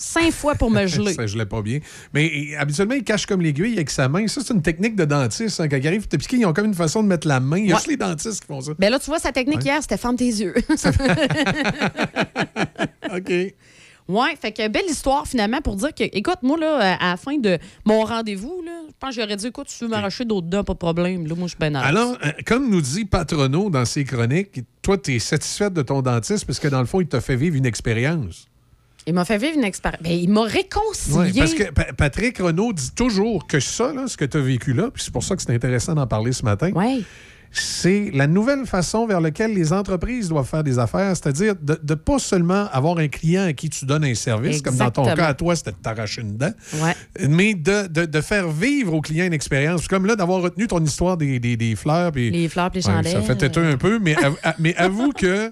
Cinq 0.00 0.30
fois 0.32 0.54
pour 0.54 0.70
me 0.70 0.86
geler. 0.86 1.12
ça, 1.12 1.26
je 1.26 1.36
l'ai 1.36 1.44
pas 1.44 1.60
bien. 1.60 1.80
Mais 2.14 2.26
et, 2.26 2.56
habituellement, 2.56 2.94
il 2.94 3.02
cache 3.04 3.26
comme 3.26 3.40
l'aiguille 3.42 3.74
avec 3.74 3.90
sa 3.90 4.08
main. 4.08 4.26
Ça, 4.28 4.40
c'est 4.44 4.54
une 4.54 4.62
technique 4.62 4.94
de 4.96 5.04
dentiste. 5.04 5.60
hein. 5.60 5.68
Quand 5.68 5.76
ils 5.76 5.86
arrivent 5.88 6.02
pour 6.02 6.08
te 6.10 6.16
piquer, 6.16 6.36
ils 6.36 6.46
ont 6.46 6.52
comme 6.52 6.66
une 6.66 6.74
façon 6.74 7.02
de 7.02 7.08
mettre 7.08 7.26
la 7.26 7.40
main. 7.40 7.58
Il 7.58 7.64
y 7.66 7.72
a 7.72 7.74
Ouais. 7.74 7.80
juste 7.80 7.88
les 7.88 7.96
dentistes 7.96 8.40
qui 8.42 8.46
font 8.46 8.60
ça. 8.60 8.72
Ben 8.78 8.90
là, 8.90 8.98
tu 9.00 9.06
vois, 9.06 9.18
sa 9.18 9.32
technique 9.32 9.58
Ouais. 9.58 9.64
hier, 9.64 9.78
c'était 9.82 9.96
ferme 9.96 10.14
tes 10.16 10.24
yeux. 10.26 10.54
OK. 13.14 13.32
Ouais, 14.08 14.34
fait 14.40 14.52
que 14.52 14.66
belle 14.68 14.86
histoire 14.88 15.26
finalement 15.26 15.60
pour 15.60 15.76
dire 15.76 15.92
que, 15.94 16.04
écoute, 16.16 16.38
moi, 16.42 16.56
là, 16.58 16.96
à 16.98 17.10
la 17.10 17.16
fin 17.18 17.36
de 17.36 17.58
mon 17.84 18.04
rendez-vous, 18.04 18.62
là, 18.64 18.72
je 18.88 18.94
pense 18.98 19.14
que 19.14 19.20
j'aurais 19.20 19.36
dit, 19.36 19.48
écoute, 19.48 19.66
tu 19.66 19.84
veux 19.84 19.90
m'arracher 19.90 20.24
d'autres 20.24 20.46
dents, 20.46 20.64
pas 20.64 20.72
de 20.72 20.78
problème. 20.78 21.26
Là, 21.26 21.34
moi, 21.34 21.46
je 21.46 21.54
suis. 21.62 21.76
Alors, 21.76 22.16
euh, 22.24 22.30
comme 22.46 22.70
nous 22.70 22.80
dit 22.80 23.04
Patrono 23.04 23.68
dans 23.68 23.84
ses 23.84 24.04
chroniques, 24.04 24.60
toi, 24.80 24.96
tu 24.96 25.14
es 25.14 25.18
satisfaite 25.18 25.74
de 25.74 25.82
ton 25.82 26.00
dentiste 26.00 26.46
parce 26.46 26.58
que 26.58 26.68
dans 26.68 26.80
le 26.80 26.86
fond, 26.86 27.02
il 27.02 27.06
t'a 27.08 27.20
fait 27.20 27.36
vivre 27.36 27.56
une 27.56 27.66
expérience. 27.66 28.46
Il 29.08 29.14
m'a 29.14 29.24
fait 29.24 29.38
vivre 29.38 29.54
une 29.56 29.64
expérience. 29.64 30.02
Ben, 30.02 30.12
il 30.12 30.28
m'a 30.28 30.42
réconcilié. 30.42 31.18
Ouais, 31.18 31.32
parce 31.36 31.54
que 31.54 31.70
Pa- 31.72 31.92
Patrick 31.96 32.38
Renaud 32.38 32.72
dit 32.74 32.90
toujours 32.94 33.46
que 33.46 33.58
ça, 33.58 33.92
là, 33.92 34.06
ce 34.06 34.16
que 34.16 34.24
tu 34.26 34.36
as 34.36 34.40
vécu 34.40 34.74
là, 34.74 34.90
puis 34.92 35.02
c'est 35.02 35.12
pour 35.12 35.24
ça 35.24 35.34
que 35.34 35.42
c'est 35.42 35.54
intéressant 35.54 35.94
d'en 35.94 36.06
parler 36.06 36.32
ce 36.32 36.44
matin, 36.44 36.70
c'est 37.50 38.10
la 38.12 38.26
nouvelle 38.26 38.66
façon 38.66 39.06
vers 39.06 39.22
laquelle 39.22 39.54
les 39.54 39.72
entreprises 39.72 40.28
doivent 40.28 40.46
faire 40.46 40.62
des 40.62 40.78
affaires, 40.78 41.16
c'est-à-dire 41.16 41.54
de 41.58 41.78
ne 41.88 41.94
pas 41.94 42.18
seulement 42.18 42.68
avoir 42.70 42.98
un 42.98 43.08
client 43.08 43.44
à 43.46 43.54
qui 43.54 43.70
tu 43.70 43.86
donnes 43.86 44.04
un 44.04 44.14
service, 44.14 44.60
comme 44.60 44.76
dans 44.76 44.90
ton 44.90 45.04
cas 45.04 45.28
à 45.28 45.34
toi, 45.34 45.56
c'était 45.56 45.70
de 45.72 45.76
t'arracher 45.76 46.20
une 46.20 46.36
dent, 46.36 46.52
Ouais. 46.74 46.94
mais 47.26 47.54
de, 47.54 47.86
de- 47.88 48.04
de 48.04 48.20
faire 48.20 48.48
vivre 48.50 48.92
au 48.92 49.00
client 49.00 49.24
une 49.24 49.32
expérience. 49.32 49.88
Comme 49.88 50.04
là, 50.04 50.14
d'avoir 50.14 50.42
retenu 50.42 50.66
ton 50.66 50.84
histoire 50.84 51.16
des, 51.16 51.40
des- 51.40 51.56
des 51.56 51.74
fleurs. 51.74 52.12
puis- 52.12 52.30
Les 52.30 52.48
fleurs 52.50 52.70
puis 52.70 52.80
les 52.80 52.86
Ouais, 52.86 52.92
chandelles. 52.92 53.12
Ça 53.12 53.22
fait 53.22 53.36
têteux 53.36 53.64
un 53.64 53.78
peu, 53.78 53.98
mais 53.98 54.14
avoue 54.76 55.12
que 55.12 55.50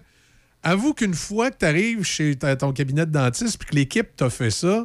avoue 0.67 0.95
qu'une 0.95 1.15
fois 1.15 1.51
que 1.51 1.57
tu 1.59 1.65
arrives 1.67 2.03
chez 2.05 2.37
ton 2.37 2.73
cabinet 2.73 3.07
de 3.07 3.11
dentiste 3.13 3.59
puis 3.59 3.69
que 3.71 3.75
l'équipe 3.75 4.15
t'a 4.17 4.31
fait 4.31 4.51
ça, 4.51 4.85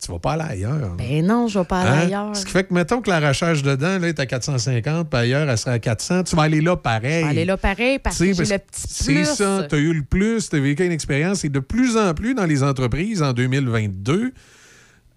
tu 0.00 0.12
vas 0.12 0.18
pas 0.20 0.34
aller 0.34 0.44
ailleurs. 0.64 0.94
Ben 0.96 1.26
non, 1.26 1.48
je 1.48 1.58
vais 1.58 1.64
pas 1.64 1.80
aller 1.80 1.90
Hein? 1.90 2.06
ailleurs. 2.06 2.36
Ce 2.36 2.44
qui 2.46 2.52
fait 2.52 2.62
que, 2.64 2.72
mettons 2.72 3.00
que 3.00 3.10
l'arrachage 3.10 3.64
de 3.64 3.74
dents 3.74 3.98
là, 3.98 4.06
est 4.08 4.20
à 4.20 4.26
450, 4.26 5.10
puis 5.10 5.18
ailleurs, 5.20 5.50
elle 5.50 5.58
sera 5.58 5.72
à 5.72 5.78
400, 5.80 6.22
tu 6.22 6.36
vas 6.36 6.42
aller 6.42 6.60
là 6.60 6.76
pareil. 6.76 7.24
Aller 7.24 7.44
là 7.44 7.56
pareil 7.56 7.98
parce 7.98 8.16
que 8.18 8.32
j'ai 8.32 8.44
le 8.44 8.58
petit 8.58 8.82
C'est 8.88 9.12
plus. 9.14 9.24
ça, 9.24 9.66
tu 9.68 9.74
as 9.74 9.78
eu 9.78 9.92
le 9.92 10.04
plus, 10.04 10.48
tu 10.50 10.56
as 10.56 10.60
vécu 10.60 10.84
une 10.84 10.92
expérience, 10.92 11.44
et 11.44 11.48
de 11.48 11.58
plus 11.58 11.96
en 11.96 12.14
plus 12.14 12.34
dans 12.34 12.46
les 12.46 12.62
entreprises 12.62 13.22
en 13.22 13.32
2022, 13.32 14.32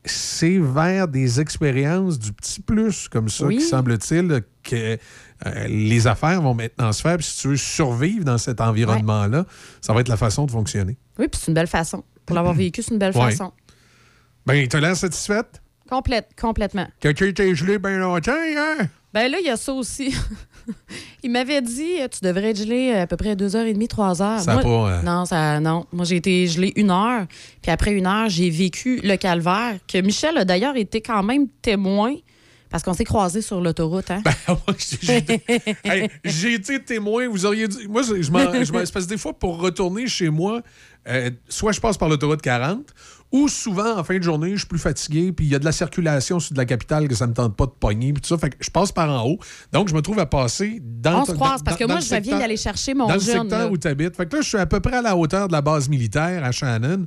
c'est 0.05 0.57
vers 0.57 1.07
des 1.07 1.39
expériences 1.39 2.17
du 2.17 2.33
petit 2.33 2.61
plus 2.61 3.07
comme 3.07 3.29
ça 3.29 3.45
Oui. 3.45 3.57
qui 3.57 3.63
semble-t-il 3.63 4.41
que 4.63 4.97
euh, 5.45 5.67
les 5.67 6.07
affaires 6.07 6.41
vont 6.41 6.53
maintenant 6.55 6.91
se 6.91 7.01
faire. 7.01 7.17
Puis 7.17 7.25
si 7.27 7.39
tu 7.41 7.47
veux 7.49 7.57
survivre 7.57 8.25
dans 8.25 8.37
cet 8.37 8.61
environnement-là, 8.61 9.45
ça 9.79 9.93
va 9.93 10.01
être 10.01 10.07
la 10.09 10.17
façon 10.17 10.45
de 10.45 10.51
fonctionner. 10.51 10.97
Oui, 11.19 11.27
puis 11.27 11.39
c'est 11.41 11.47
une 11.49 11.55
belle 11.55 11.67
façon. 11.67 12.03
Pour 12.25 12.35
l'avoir 12.35 12.53
vécu, 12.53 12.81
c'est 12.81 12.91
une 12.93 12.99
belle 12.99 13.15
Ouais. 13.15 13.31
façon. 13.31 13.51
Ben, 14.45 14.67
tu 14.67 14.75
as 14.75 14.79
l'air 14.79 14.95
satisfaite? 14.95 15.61
Complète, 15.89 16.29
complètement. 16.39 16.87
Quelqu'un 16.99 17.27
était 17.27 17.53
gelé 17.53 17.77
bien 17.77 17.97
longtemps, 17.99 18.31
hein? 18.31 18.87
Ben 19.13 19.29
là, 19.29 19.37
il 19.39 19.45
y 19.45 19.49
a 19.49 19.57
ça 19.57 19.73
aussi. 19.73 20.15
il 21.23 21.31
m'avait 21.31 21.61
dit, 21.61 22.01
euh, 22.01 22.07
tu 22.07 22.19
devrais 22.23 22.51
être 22.51 22.57
gelé 22.57 22.91
à 22.93 23.07
peu 23.07 23.17
près 23.17 23.35
2h30, 23.35 23.87
3h. 23.87 24.43
Ça 24.43 24.57
pas, 24.57 24.67
euh, 24.67 25.01
Non, 25.01 25.25
ça, 25.25 25.59
non. 25.59 25.85
Moi, 25.91 26.05
j'ai 26.05 26.17
été 26.17 26.47
gelé 26.47 26.73
une 26.75 26.91
heure. 26.91 27.25
Puis 27.61 27.71
après 27.71 27.91
une 27.91 28.05
heure, 28.07 28.29
j'ai 28.29 28.49
vécu 28.49 28.99
le 29.03 29.15
calvaire, 29.17 29.75
que 29.87 29.99
Michel 29.99 30.37
a 30.37 30.45
d'ailleurs 30.45 30.75
été 30.77 31.01
quand 31.01 31.23
même 31.23 31.47
témoin 31.61 32.13
Parce 32.69 32.83
qu'on 32.83 32.93
s'est 32.93 33.03
croisés 33.03 33.41
sur 33.41 33.59
l'autoroute, 33.61 34.09
hein? 34.11 34.21
Hey, 35.83 36.09
J'ai 36.23 36.53
été 36.53 36.81
témoin, 36.81 37.27
vous 37.27 37.45
auriez 37.45 37.67
dit. 37.67 37.87
Moi, 37.87 38.01
je, 38.03 38.21
je 38.21 38.31
m'en- 38.31 38.45
parce 38.45 38.91
que 39.05 39.09
des 39.09 39.17
fois, 39.17 39.33
pour 39.37 39.59
retourner 39.59 40.07
chez 40.07 40.29
moi, 40.29 40.61
euh, 41.07 41.29
soit 41.49 41.71
je 41.71 41.81
passe 41.81 41.97
par 41.97 42.07
l'autoroute 42.09 42.41
40, 42.41 42.85
ou 43.31 43.47
souvent, 43.47 43.97
en 43.97 44.03
fin 44.03 44.17
de 44.17 44.23
journée, 44.23 44.51
je 44.51 44.57
suis 44.57 44.67
plus 44.67 44.79
fatigué, 44.79 45.31
puis 45.31 45.45
il 45.45 45.51
y 45.51 45.55
a 45.55 45.59
de 45.59 45.65
la 45.65 45.71
circulation 45.71 46.39
sur 46.39 46.53
de 46.53 46.57
la 46.57 46.65
capitale 46.65 47.07
que 47.07 47.15
ça 47.15 47.27
me 47.27 47.33
tente 47.33 47.55
pas 47.55 47.65
de 47.65 47.71
pogner, 47.71 48.11
puis 48.13 48.21
tout 48.21 48.27
ça. 48.27 48.37
Fait 48.37 48.49
que 48.49 48.57
je 48.59 48.69
passe 48.69 48.91
par 48.91 49.09
en 49.09 49.25
haut. 49.27 49.39
Donc, 49.71 49.87
je 49.87 49.93
me 49.95 50.01
trouve 50.01 50.19
à 50.19 50.25
passer 50.25 50.81
dans 50.83 51.21
On 51.21 51.25
se 51.25 51.31
croise, 51.31 51.63
parce 51.63 51.77
que 51.77 51.85
moi, 51.85 51.95
le 51.95 52.01
je 52.01 52.15
viens 52.21 52.39
d'aller 52.39 52.57
chercher 52.57 52.93
mon 52.93 53.07
Dans 53.07 53.13
le 53.13 53.19
jeune, 53.21 53.41
secteur 53.41 53.59
là. 53.59 53.67
où 53.69 53.77
tu 53.77 53.87
habites. 53.87 54.15
Fait 54.17 54.25
que 54.25 54.35
là, 54.35 54.41
je 54.41 54.47
suis 54.49 54.57
à 54.57 54.65
peu 54.65 54.79
près 54.79 54.97
à 54.97 55.01
la 55.01 55.15
hauteur 55.15 55.47
de 55.47 55.53
la 55.53 55.61
base 55.61 55.87
militaire 55.87 56.43
à 56.43 56.51
Shannon. 56.51 57.05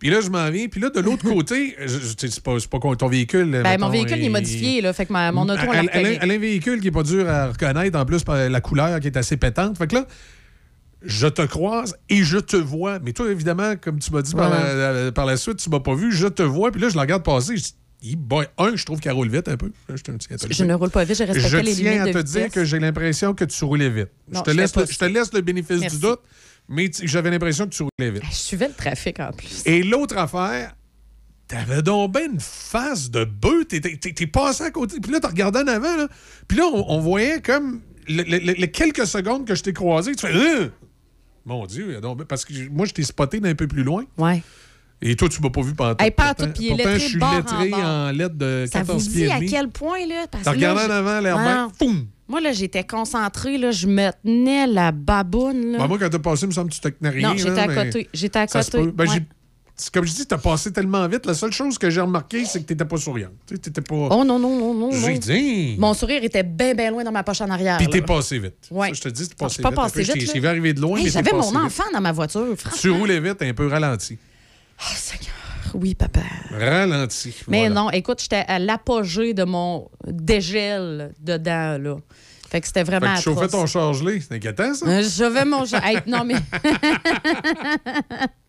Puis 0.00 0.08
là, 0.08 0.20
je 0.22 0.30
m'en 0.30 0.50
viens. 0.50 0.66
Puis 0.66 0.80
là, 0.80 0.88
de 0.90 0.98
l'autre 1.00 1.22
côté, 1.28 1.76
c'est 2.16 2.40
pas, 2.40 2.56
pas 2.70 2.96
ton 2.96 3.08
véhicule. 3.08 3.50
Ben, 3.50 3.62
mettons, 3.62 3.84
mon 3.84 3.90
véhicule, 3.90 4.16
il 4.18 4.24
est 4.24 4.28
modifié, 4.30 4.80
là. 4.80 4.92
Fait 4.92 5.06
que 5.06 5.12
ma- 5.12 5.30
mon 5.30 5.48
auto, 5.48 5.60
elle, 5.72 5.88
elle, 5.92 6.30
a 6.30 6.34
un 6.34 6.38
véhicule 6.38 6.80
qui 6.80 6.88
est 6.88 6.92
pas 6.92 7.02
dur 7.02 7.28
à 7.28 7.48
reconnaître, 7.48 7.98
en 7.98 8.04
plus, 8.06 8.24
par 8.24 8.48
la 8.48 8.60
couleur 8.60 8.98
qui 8.98 9.08
est 9.08 9.16
assez 9.16 9.36
pétante. 9.36 9.76
Fait 9.76 9.86
que 9.86 9.96
là, 9.96 10.06
je 11.02 11.26
te 11.26 11.42
croise 11.42 11.96
et 12.08 12.22
je 12.22 12.38
te 12.38 12.56
vois. 12.56 12.98
Mais 12.98 13.12
toi, 13.12 13.30
évidemment, 13.30 13.74
comme 13.76 13.98
tu 13.98 14.12
m'as 14.12 14.22
dit 14.22 14.34
par, 14.34 14.50
Ouais. 14.50 14.58
la, 14.74 14.92
la- 15.04 15.12
par 15.12 15.26
la 15.26 15.36
suite, 15.36 15.56
tu 15.56 15.70
m'as 15.70 15.80
pas 15.80 15.94
vu, 15.94 16.12
je 16.12 16.26
te 16.26 16.42
vois. 16.42 16.70
Puis 16.70 16.80
là, 16.80 16.88
je 16.88 16.96
la 16.96 17.02
regarde 17.02 17.22
passer. 17.24 17.56
Je 17.56 17.62
dis, 18.02 18.16
boy, 18.16 18.46
un, 18.58 18.76
je 18.76 18.84
trouve 18.84 19.00
qu'elle 19.00 19.12
roule 19.12 19.28
vite 19.30 19.48
un 19.48 19.56
peu. 19.56 19.70
Je, 19.88 19.94
te- 20.02 20.10
tiens 20.12 20.36
à 20.36 20.38
te 20.38 20.52
Je 20.52 20.64
ne 20.64 20.74
roule 20.74 20.90
pas 20.90 21.04
vite, 21.04 21.16
je 21.18 21.24
respectais 21.24 21.48
Je 21.48 21.56
les 21.58 21.74
tiens 21.74 21.92
limites 21.92 22.00
à 22.02 22.06
de 22.06 22.12
te 22.12 22.18
vitesse. 22.18 22.32
dire 22.32 22.50
que 22.50 22.64
j'ai 22.64 22.78
l'impression 22.78 23.34
que 23.34 23.44
tu 23.44 23.64
roulais 23.64 23.88
vite. 23.90 24.08
Non, 24.30 24.40
je, 24.40 24.44
te 24.44 24.50
je 24.50 24.56
laisse 24.56 24.76
le, 24.76 24.82
pas 24.84 24.90
je 24.92 24.98
te 24.98 25.04
laisse 25.06 25.32
le 25.32 25.40
bénéfice 25.40 25.80
Merci. 25.80 25.96
du 25.96 26.02
doute, 26.02 26.20
mais 26.68 26.90
j'avais 27.02 27.30
l'impression 27.30 27.64
que 27.66 27.70
tu 27.74 27.82
roulais 27.82 28.10
vite. 28.10 28.22
Je 28.30 28.34
suivais 28.36 28.68
le 28.68 28.74
trafic 28.74 29.18
en 29.20 29.32
plus. 29.32 29.62
Et 29.66 29.82
l'autre 29.82 30.16
affaire, 30.18 30.74
t'avais 31.48 31.82
donc 31.82 32.12
ben 32.12 32.30
une 32.32 32.40
face 32.40 33.10
de 33.10 33.24
bœuf. 33.24 33.66
T'es- 33.68 34.26
passé 34.26 34.64
à 34.64 34.70
côté. 34.70 35.00
Puis 35.00 35.10
là, 35.12 35.18
t'as 35.20 35.28
regardé 35.28 35.58
en 35.60 35.66
avant. 35.66 35.96
Là. 35.96 36.08
Puis 36.46 36.58
là, 36.58 36.64
on, 36.72 36.84
on 36.90 37.00
voyait 37.00 37.40
comme 37.40 37.80
le- 38.08 38.22
le- 38.22 38.38
le- 38.38 38.52
les 38.52 38.70
quelques 38.70 39.06
secondes 39.06 39.46
que 39.46 39.54
je 39.54 39.62
t'ai 39.62 39.72
croisé, 39.72 40.14
tu 40.14 40.26
fais. 40.26 40.70
Mon 41.46 41.66
Dieu, 41.66 42.00
donc 42.00 42.24
parce 42.24 42.44
que 42.44 42.52
moi, 42.70 42.86
je 42.86 42.92
t'ai 42.92 43.02
spoté 43.02 43.40
d'un 43.40 43.54
peu 43.54 43.66
plus 43.66 43.82
loin. 43.82 44.04
Ouais. 44.18 44.42
Et 45.02 45.16
toi, 45.16 45.28
tu 45.30 45.40
m'as 45.40 45.48
pas 45.48 45.62
vu 45.62 45.74
pendant 45.74 45.96
Hey, 45.98 46.10
pas 46.10 46.32
en 46.32 46.34
tout, 46.34 46.46
puis 46.54 46.68
pourtant, 46.68 46.92
je 46.92 46.98
suis 46.98 47.22
en 47.22 47.36
lettré 47.36 47.68
bord. 47.70 47.80
en 47.84 48.10
lettres 48.10 48.34
de 48.34 48.66
Ça 48.70 48.80
vous 48.80 48.86
14 48.88 49.08
pieds 49.08 49.14
dit 49.14 49.22
et 49.24 49.32
à 49.32 49.36
demi. 49.38 49.50
quel 49.50 49.68
point, 49.68 50.06
là? 50.06 50.26
Parce 50.30 50.44
T'as 50.44 50.50
regardé 50.50 50.82
en 50.84 50.90
avant, 50.90 51.20
l'air 51.20 51.36
Ah, 51.38 51.68
foum! 51.78 52.06
Moi, 52.28 52.40
là, 52.42 52.52
j'étais 52.52 52.84
concentrée, 52.84 53.56
là, 53.56 53.70
je 53.70 53.86
me 53.86 54.10
tenais 54.22 54.66
la 54.66 54.92
baboune, 54.92 55.72
là. 55.72 55.78
Ben, 55.78 55.86
moi, 55.88 55.98
quand 55.98 56.10
t'as 56.10 56.18
passé, 56.18 56.44
il 56.44 56.48
me 56.48 56.52
semble 56.52 56.68
que 56.70 56.74
tu 56.74 56.80
te 56.82 56.88
tenais 56.88 57.08
rien. 57.10 57.30
Non, 57.30 57.36
j'étais 57.36 57.58
à 57.58 57.66
côté. 57.84 58.08
J'étais 58.12 58.38
à 58.40 58.46
ça 58.46 58.62
côté. 58.62 58.92
Ben, 58.92 59.08
Ouais. 59.08 59.22
Comme 59.92 60.04
je 60.04 60.14
dis, 60.14 60.26
t'as 60.26 60.38
passé 60.38 60.72
tellement 60.72 61.06
vite. 61.08 61.26
La 61.26 61.34
seule 61.34 61.52
chose 61.52 61.78
que 61.78 61.90
j'ai 61.90 62.00
remarqué, 62.00 62.44
c'est 62.44 62.60
que 62.60 62.66
t'étais 62.66 62.84
pas 62.84 62.96
souriante. 62.96 63.32
T'étais 63.46 63.80
pas. 63.80 63.94
Oh 64.10 64.24
non, 64.24 64.38
non, 64.38 64.58
non, 64.58 64.74
non. 64.74 64.90
J'ai 64.92 65.18
dit. 65.18 65.76
Mon 65.78 65.94
sourire 65.94 66.22
était 66.24 66.42
bien, 66.42 66.74
bien 66.74 66.90
loin 66.90 67.04
dans 67.04 67.12
ma 67.12 67.22
poche 67.22 67.40
en 67.40 67.50
arrière. 67.50 67.78
Puis 67.78 67.88
t'es 67.88 68.02
passé 68.02 68.38
vite. 68.38 68.54
Ouais. 68.70 68.92
Je 68.92 69.00
te 69.00 69.08
dis, 69.08 69.28
t'es 69.28 69.34
Non, 69.40 69.46
passé 69.46 69.48
je 69.48 69.54
suis 69.54 69.62
pas 69.62 69.70
vite. 69.70 69.78
Un 69.78 69.82
passé 69.82 70.02
vite, 70.02 70.20
je 70.26 70.32
t'ai 70.32 70.46
arriver 70.46 70.74
de 70.74 70.80
loin, 70.80 70.98
Hey, 70.98 71.10
J'avais 71.10 71.32
mon 71.32 71.40
vite. 71.40 71.56
enfant 71.56 71.84
dans 71.92 72.00
ma 72.00 72.12
voiture. 72.12 72.54
Tu 72.78 72.90
roulais 72.90 73.20
vite, 73.20 73.40
un 73.42 73.54
peu 73.54 73.68
ralenti. 73.68 74.18
Oui, 75.74 75.94
papa. 75.94 76.20
Ralenti. 76.50 77.34
Mais 77.48 77.68
voilà. 77.68 77.74
non, 77.74 77.90
écoute, 77.90 78.20
j'étais 78.20 78.44
à 78.48 78.58
l'apogée 78.58 79.34
de 79.34 79.44
mon 79.44 79.88
dégel 80.06 81.12
dedans, 81.20 81.78
là. 81.80 81.96
Fait 82.50 82.60
que 82.60 82.66
c'était 82.66 82.84
Fait 82.84 82.90
vraiment 82.98 83.12
que 83.14 83.18
tu 83.18 83.24
chauffais 83.24 83.46
ton 83.46 83.64
chargelé. 83.66 84.20
C'est 84.20 84.34
inquiétant, 84.34 84.74
ça? 84.74 84.84
Euh, 84.86 85.02
Je 85.04 85.24
vais 85.24 85.44
mon. 85.44 85.64
Hey, 85.64 85.98
non, 86.08 86.24
mais. 86.24 86.34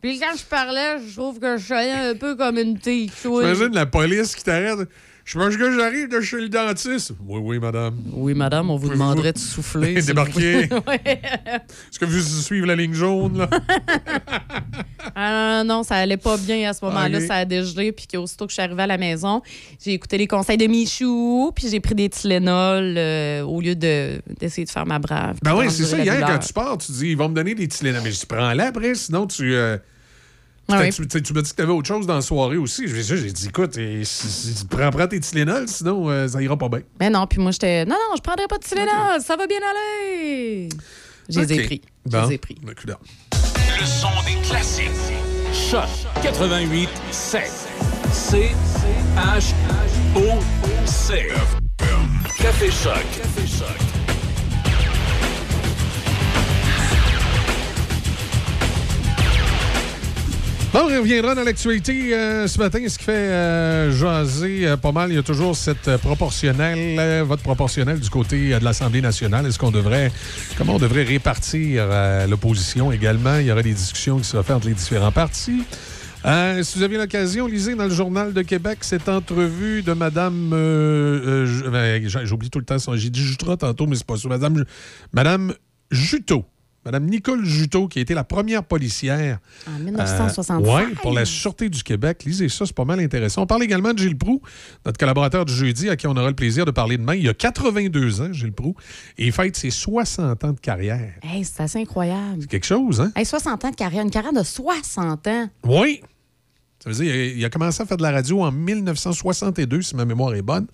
Puis 0.00 0.18
quand 0.18 0.34
je 0.36 0.44
parlais, 0.44 0.96
je 1.06 1.14
trouve 1.14 1.38
que 1.38 1.58
je 1.58 1.66
sonnais 1.66 2.10
un 2.10 2.14
peu 2.14 2.34
comme 2.34 2.58
une 2.58 2.78
chouille. 2.82 3.10
J'imagine 3.22 3.74
la 3.74 3.86
police 3.86 4.34
qui 4.34 4.44
t'arrête? 4.44 4.88
Je 5.32 5.38
pense 5.38 5.56
que 5.56 5.78
j'arrive 5.78 6.08
de 6.08 6.20
chez 6.20 6.40
le 6.40 6.48
dentiste. 6.48 7.12
Oui, 7.24 7.38
oui, 7.40 7.58
madame. 7.60 7.94
Oui, 8.14 8.34
madame, 8.34 8.68
on 8.68 8.76
vous 8.76 8.88
demanderait 8.88 9.32
de 9.32 9.38
souffler. 9.38 10.02
Débarquer. 10.02 10.62
Est-ce 11.04 12.00
que 12.00 12.04
vous 12.04 12.18
suivez 12.20 12.66
la 12.66 12.74
ligne 12.74 12.94
jaune, 12.94 13.38
là? 13.38 13.48
Ah 15.14 15.62
non, 15.64 15.76
non, 15.76 15.82
ça 15.82 15.96
allait 15.96 16.16
pas 16.16 16.36
bien 16.36 16.70
à 16.70 16.72
ce 16.72 16.84
moment-là. 16.84 17.20
Ça 17.20 17.34
a 17.36 17.44
dégelé. 17.44 17.92
Puis 17.92 18.06
qu'aussitôt 18.06 18.46
que 18.46 18.50
je 18.50 18.54
suis 18.54 18.62
arrivée 18.62 18.82
à 18.82 18.86
la 18.86 18.98
maison, 18.98 19.42
j'ai 19.84 19.92
écouté 19.92 20.18
les 20.18 20.26
conseils 20.26 20.56
de 20.56 20.66
Michou. 20.66 21.52
Puis 21.54 21.68
j'ai 21.68 21.80
pris 21.80 21.94
des 21.94 22.08
Tylenol 22.08 22.94
euh, 22.96 23.42
au 23.42 23.60
lieu 23.60 23.74
de- 23.74 24.20
d'essayer 24.38 24.64
de 24.64 24.70
faire 24.70 24.86
ma 24.86 24.98
brave. 24.98 25.36
Ben 25.42 25.54
oui, 25.56 25.66
c'est 25.70 25.84
ça. 25.84 25.98
Hier, 25.98 26.14
douleur. 26.14 26.28
quand 26.30 26.38
tu 26.38 26.52
pars, 26.52 26.78
tu 26.78 26.92
dis, 26.92 27.08
ils 27.10 27.16
vont 27.16 27.28
me 27.28 27.34
donner 27.34 27.54
des 27.54 27.68
Tylenol. 27.68 28.00
Mais 28.04 28.10
je 28.12 28.20
dis, 28.20 28.26
prends-la 28.26 28.66
après, 28.68 28.94
sinon 28.94 29.26
tu. 29.26 29.54
euh, 29.54 29.76
Ah 30.72 30.80
oui. 30.82 30.90
tu, 30.90 31.22
tu- 31.22 31.32
m'as 31.32 31.42
dit 31.42 31.50
que 31.50 31.56
tu 31.56 31.62
avais 31.62 31.72
autre 31.72 31.88
chose 31.88 32.06
dans 32.06 32.14
la 32.14 32.22
soirée 32.22 32.56
aussi. 32.56 32.86
J'ai 32.88 33.02
j'ai 33.02 33.32
dit, 33.32 33.46
écoute, 33.48 33.76
et 33.78 34.04
si- 34.04 34.28
si- 34.28 34.64
prends, 34.66 34.90
prends 34.90 35.06
tes 35.06 35.20
Tylenol, 35.20 35.66
sinon 35.68 36.08
euh, 36.10 36.28
ça 36.28 36.40
ira 36.42 36.56
pas 36.56 36.68
bien. 36.68 36.80
Mais 36.98 37.10
non, 37.10 37.26
puis 37.26 37.40
moi, 37.40 37.50
j'étais. 37.50 37.84
Non, 37.84 37.96
non, 38.10 38.16
je 38.16 38.20
prendrai 38.22 38.46
pas 38.48 38.58
de 38.58 38.64
Tylenol. 38.64 39.20
Ça 39.24 39.36
va 39.36 39.46
bien 39.46 39.58
aller. 39.58 40.68
Je 41.28 41.40
les 41.40 41.52
ai 41.52 41.58
Ok. 41.60 41.66
pris. 41.66 41.82
Je 42.06 42.10
Bon. 42.10 42.26
les 42.26 42.34
ai 42.34 42.38
pris. 42.38 42.56
Ben. 42.62 42.74
Le 43.80 43.86
son 43.86 44.08
des 44.26 44.40
classiques. 44.46 44.90
Choc 45.52 45.88
88 46.22 46.88
7. 47.10 47.50
C 48.12 48.50
H 49.16 49.52
O 50.16 50.40
C. 50.86 51.28
Café 52.38 52.70
Choc. 52.70 52.94
Café 53.16 53.46
Choc. 53.46 53.89
On 60.72 60.86
reviendra 60.86 61.34
dans 61.34 61.42
l'actualité 61.42 62.14
euh, 62.14 62.46
ce 62.46 62.56
matin. 62.58 62.78
Ce 62.86 62.96
qui 62.96 63.04
fait 63.04 63.12
euh, 63.12 63.90
jaser 63.90 64.68
euh, 64.68 64.76
pas 64.76 64.92
mal, 64.92 65.10
il 65.10 65.16
y 65.16 65.18
a 65.18 65.22
toujours 65.22 65.56
cette 65.56 65.96
proportionnelle, 65.96 67.22
vote 67.22 67.40
proportionnel 67.40 67.98
du 67.98 68.08
côté 68.08 68.50
de 68.50 68.64
l'Assemblée 68.64 69.00
nationale. 69.00 69.46
Est-ce 69.46 69.58
qu'on 69.58 69.72
devrait, 69.72 70.12
comment 70.56 70.76
on 70.76 70.78
devrait 70.78 71.02
répartir 71.02 71.88
l'opposition 72.28 72.92
également? 72.92 73.38
Il 73.38 73.46
y 73.46 73.52
aura 73.52 73.62
des 73.62 73.74
discussions 73.74 74.18
qui 74.18 74.24
seront 74.24 74.44
faites 74.44 74.56
entre 74.56 74.68
les 74.68 74.74
différents 74.74 75.10
partis. 75.10 75.64
Si 76.62 76.78
vous 76.78 76.84
avez 76.84 76.98
l'occasion, 76.98 77.48
lisez 77.48 77.74
dans 77.74 77.86
le 77.86 77.94
Journal 77.94 78.32
de 78.32 78.42
Québec 78.42 78.78
cette 78.82 79.08
entrevue 79.08 79.82
de 79.82 79.92
Madame. 79.92 80.50
ben, 80.50 82.08
J'oublie 82.24 82.50
tout 82.50 82.60
le 82.60 82.64
temps 82.64 82.78
son. 82.78 82.94
J'ai 82.94 83.10
dit 83.10 83.24
Jutra 83.24 83.56
tantôt, 83.56 83.88
mais 83.88 83.96
c'est 83.96 84.06
pas 84.06 84.16
ça. 84.16 84.28
Madame, 84.28 84.64
Madame 85.12 85.52
Juteau. 85.90 86.44
Madame 86.84 87.06
Nicole 87.06 87.44
Juteau, 87.44 87.88
qui 87.88 87.98
a 87.98 88.02
été 88.02 88.14
la 88.14 88.24
première 88.24 88.64
policière. 88.64 89.38
En 89.68 89.78
1965. 89.78 90.60
oui, 90.64 90.94
pour 91.02 91.12
la 91.12 91.26
Sûreté 91.26 91.68
du 91.68 91.82
Québec. 91.82 92.24
Lisez 92.24 92.48
ça, 92.48 92.64
c'est 92.64 92.74
pas 92.74 92.86
mal 92.86 93.00
intéressant. 93.00 93.42
On 93.42 93.46
parle 93.46 93.62
également 93.62 93.92
de 93.92 93.98
Gilles 93.98 94.16
Proux, 94.16 94.40
notre 94.86 94.98
collaborateur 94.98 95.44
du 95.44 95.52
jeudi, 95.52 95.90
à 95.90 95.96
qui 95.96 96.06
on 96.06 96.12
aura 96.12 96.28
le 96.28 96.34
plaisir 96.34 96.64
de 96.64 96.70
parler 96.70 96.96
demain. 96.96 97.14
Il 97.14 97.28
a 97.28 97.34
82 97.34 98.22
ans, 98.22 98.32
Gilles 98.32 98.52
Proux, 98.52 98.74
et 99.18 99.26
il 99.26 99.32
fête 99.32 99.56
ses 99.56 99.70
60 99.70 100.42
ans 100.42 100.52
de 100.52 100.60
carrière. 100.60 101.12
Hey, 101.22 101.44
c'est 101.44 101.62
assez 101.62 101.80
incroyable. 101.80 102.38
C'est 102.40 102.50
quelque 102.50 102.66
chose, 102.66 103.00
hein? 103.00 103.12
Hey, 103.14 103.26
60 103.26 103.64
ans 103.64 103.70
de 103.70 103.76
carrière. 103.76 104.02
Une 104.02 104.10
carrière 104.10 104.32
de 104.32 104.42
60 104.42 105.26
ans. 105.26 105.50
Oui. 105.64 106.00
Ça 106.82 106.88
veut 106.88 106.96
dire, 106.96 107.14
il 107.14 107.44
a 107.44 107.50
commencé 107.50 107.82
à 107.82 107.84
faire 107.84 107.98
de 107.98 108.02
la 108.02 108.10
radio 108.10 108.42
en 108.42 108.52
1962, 108.52 109.82
si 109.82 109.94
ma 109.96 110.06
mémoire 110.06 110.34
est 110.34 110.40
bonne, 110.40 110.66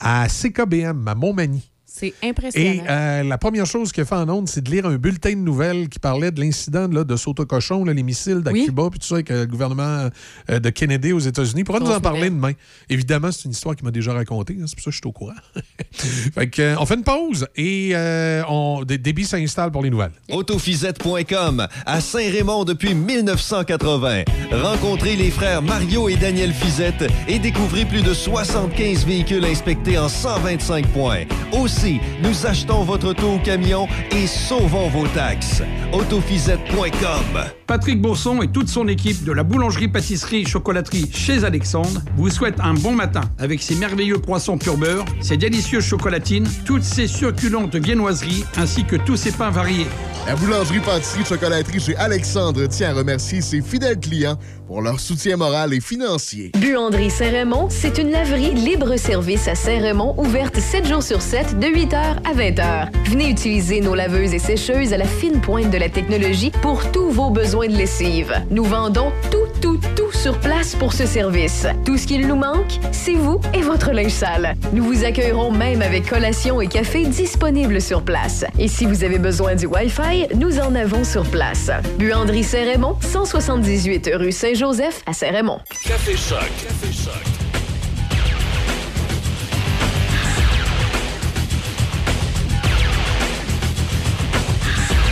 à 0.00 0.28
CKBM, 0.28 1.06
à 1.06 1.14
Montmagny. 1.14 1.70
C'est 1.96 2.12
Et 2.22 2.28
impressionnant. 2.28 2.82
euh, 2.90 3.22
la 3.22 3.38
première 3.38 3.66
chose 3.66 3.92
qu'il 3.92 4.02
a 4.02 4.04
fait 4.04 4.16
en 4.16 4.28
ondes, 4.28 4.48
c'est 4.48 4.62
de 4.62 4.68
lire 4.68 4.84
un 4.84 4.96
bulletin 4.96 5.30
de 5.30 5.36
nouvelles 5.36 5.88
qui 5.88 6.00
parlait 6.00 6.32
de 6.32 6.40
l'incident 6.40 6.88
de 6.88 7.16
Sotocochon, 7.16 7.84
les 7.84 8.02
missiles 8.02 8.40
d'à 8.40 8.50
Oui. 8.50 8.64
Cuba, 8.64 8.88
puis 8.90 8.98
tout 8.98 9.06
ça, 9.06 9.14
avec 9.14 9.30
euh, 9.30 9.42
le 9.42 9.46
gouvernement 9.46 10.08
euh, 10.50 10.58
de 10.58 10.70
Kennedy 10.70 11.12
aux 11.12 11.20
États-Unis. 11.20 11.60
Il 11.60 11.64
pourra 11.64 11.78
nous 11.78 11.92
en 11.92 12.00
parler 12.00 12.30
demain. 12.30 12.50
Évidemment, 12.90 13.30
c'est 13.30 13.44
une 13.44 13.52
histoire 13.52 13.76
qu'il 13.76 13.84
m'a 13.84 13.92
déjà 13.92 14.12
racontée. 14.12 14.56
hein, 14.60 14.64
c'est 14.66 14.74
pour 14.74 14.82
ça 14.82 14.90
que 14.90 14.96
je 14.96 14.96
suis 14.96 15.06
au 15.08 15.12
courant. 15.12 15.34
fait 16.34 16.48
que, 16.48 16.62
euh, 16.62 16.74
on 16.80 16.84
fait 16.86 16.96
une 16.96 17.04
pause 17.04 17.46
et 17.54 17.92
euh, 17.94 18.42
on, 18.48 18.82
des 18.82 18.98
débits 18.98 19.24
s'installent 19.24 19.70
pour 19.70 19.84
les 19.84 19.90
nouvelles. 19.90 20.10
Autofisette.com 20.32 21.68
à 21.86 22.00
Saint-Raymond 22.00 22.64
depuis 22.64 22.94
1980. 22.94 24.24
Rencontrez 24.50 25.14
les 25.14 25.30
frères 25.30 25.62
Mario 25.62 26.08
et 26.08 26.16
Daniel 26.16 26.52
Fizette 26.52 27.04
et 27.28 27.38
découvrez 27.38 27.84
plus 27.84 28.02
de 28.02 28.12
75 28.12 29.06
véhicules 29.06 29.44
inspectés 29.44 29.96
en 29.96 30.08
125 30.08 30.88
points. 30.88 31.22
Aussi, 31.52 31.83
nous 32.22 32.46
achetons 32.46 32.82
votre 32.82 33.08
auto 33.08 33.34
au 33.34 33.38
camion 33.38 33.86
et 34.10 34.26
sauvons 34.26 34.88
vos 34.88 35.06
taxes. 35.08 35.62
Autofisette.com 35.92 37.44
Patrick 37.66 38.00
Bourson 38.00 38.42
et 38.42 38.48
toute 38.48 38.68
son 38.68 38.88
équipe 38.88 39.24
de 39.24 39.32
la 39.32 39.42
boulangerie-pâtisserie 39.42 40.46
chocolaterie 40.46 41.10
chez 41.12 41.44
Alexandre 41.44 42.00
vous 42.16 42.30
souhaitent 42.30 42.60
un 42.60 42.74
bon 42.74 42.92
matin 42.92 43.22
avec 43.38 43.62
ses 43.62 43.74
merveilleux 43.74 44.18
croissants 44.18 44.58
pur 44.58 44.76
beurre, 44.76 45.04
ses 45.20 45.36
délicieuses 45.36 45.84
chocolatines, 45.84 46.48
toutes 46.64 46.82
ses 46.82 47.06
succulentes 47.06 47.76
viennoiseries 47.76 48.44
ainsi 48.56 48.84
que 48.84 48.96
tous 48.96 49.16
ses 49.16 49.32
pains 49.32 49.50
variés. 49.50 49.86
La 50.26 50.36
boulangerie-pâtisserie-chocolaterie 50.36 51.80
chez 51.80 51.96
Alexandre 51.96 52.66
tient 52.66 52.90
à 52.90 52.94
remercier 52.94 53.42
ses 53.42 53.60
fidèles 53.60 54.00
clients 54.00 54.38
pour 54.66 54.80
leur 54.80 54.98
soutien 54.98 55.36
moral 55.36 55.74
et 55.74 55.80
financier. 55.80 56.52
Buanderie 56.58 57.10
Saint-Raymond, 57.10 57.68
c'est 57.68 57.98
une 57.98 58.10
laverie 58.10 58.54
libre-service 58.54 59.48
à 59.48 59.54
Saint-Raymond, 59.54 60.14
ouverte 60.16 60.58
7 60.58 60.86
jours 60.86 61.02
sur 61.02 61.20
7, 61.20 61.58
de 61.58 61.66
8h 61.74 61.96
à 61.96 62.34
20h. 62.34 62.88
Venez 63.10 63.30
utiliser 63.30 63.80
nos 63.80 63.96
laveuses 63.96 64.32
et 64.32 64.38
sécheuses 64.38 64.92
à 64.92 64.96
la 64.96 65.06
fine 65.06 65.40
pointe 65.40 65.70
de 65.70 65.76
la 65.76 65.88
technologie 65.88 66.52
pour 66.62 66.92
tous 66.92 67.10
vos 67.10 67.30
besoins 67.30 67.66
de 67.66 67.76
lessive. 67.76 68.32
Nous 68.48 68.62
vendons 68.62 69.10
tout, 69.32 69.48
tout, 69.60 69.80
tout 69.96 70.12
sur 70.12 70.38
place 70.38 70.76
pour 70.76 70.92
ce 70.92 71.04
service. 71.04 71.66
Tout 71.84 71.98
ce 71.98 72.06
qu'il 72.06 72.28
nous 72.28 72.36
manque, 72.36 72.78
c'est 72.92 73.14
vous 73.14 73.40
et 73.52 73.60
votre 73.60 73.90
linge 73.90 74.12
sale. 74.12 74.54
Nous 74.72 74.84
vous 74.84 75.04
accueillerons 75.04 75.50
même 75.50 75.82
avec 75.82 76.08
collation 76.08 76.60
et 76.60 76.68
café 76.68 77.06
disponibles 77.06 77.80
sur 77.80 78.04
place. 78.04 78.44
Et 78.56 78.68
si 78.68 78.86
vous 78.86 79.02
avez 79.02 79.18
besoin 79.18 79.56
du 79.56 79.66
Wi-Fi, 79.66 80.28
nous 80.36 80.60
en 80.60 80.76
avons 80.76 81.02
sur 81.02 81.24
place. 81.24 81.72
Buanderie 81.98 82.44
Saint-Raymond, 82.44 82.98
178 83.00 84.10
rue 84.14 84.30
Saint-Joseph 84.30 85.02
à 85.06 85.12
Saint-Raymond. 85.12 85.58
Café 85.84 86.12
Choc. 86.16 86.38
Café 86.38 86.92
Choc. 86.92 87.43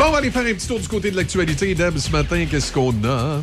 Bon, 0.03 0.09
on 0.09 0.11
va 0.11 0.19
aller 0.19 0.33
faire 0.33 0.43
un 0.43 0.53
petit 0.55 0.67
tour 0.67 0.81
du 0.81 0.89
côté 0.89 1.13
de 1.13 1.17
l'actualité. 1.17 1.77
Deb, 1.77 1.97
ce 1.97 2.11
matin, 2.11 2.45
qu'est-ce 2.51 2.73
qu'on 2.73 2.91
a? 3.05 3.37
hein? 3.37 3.43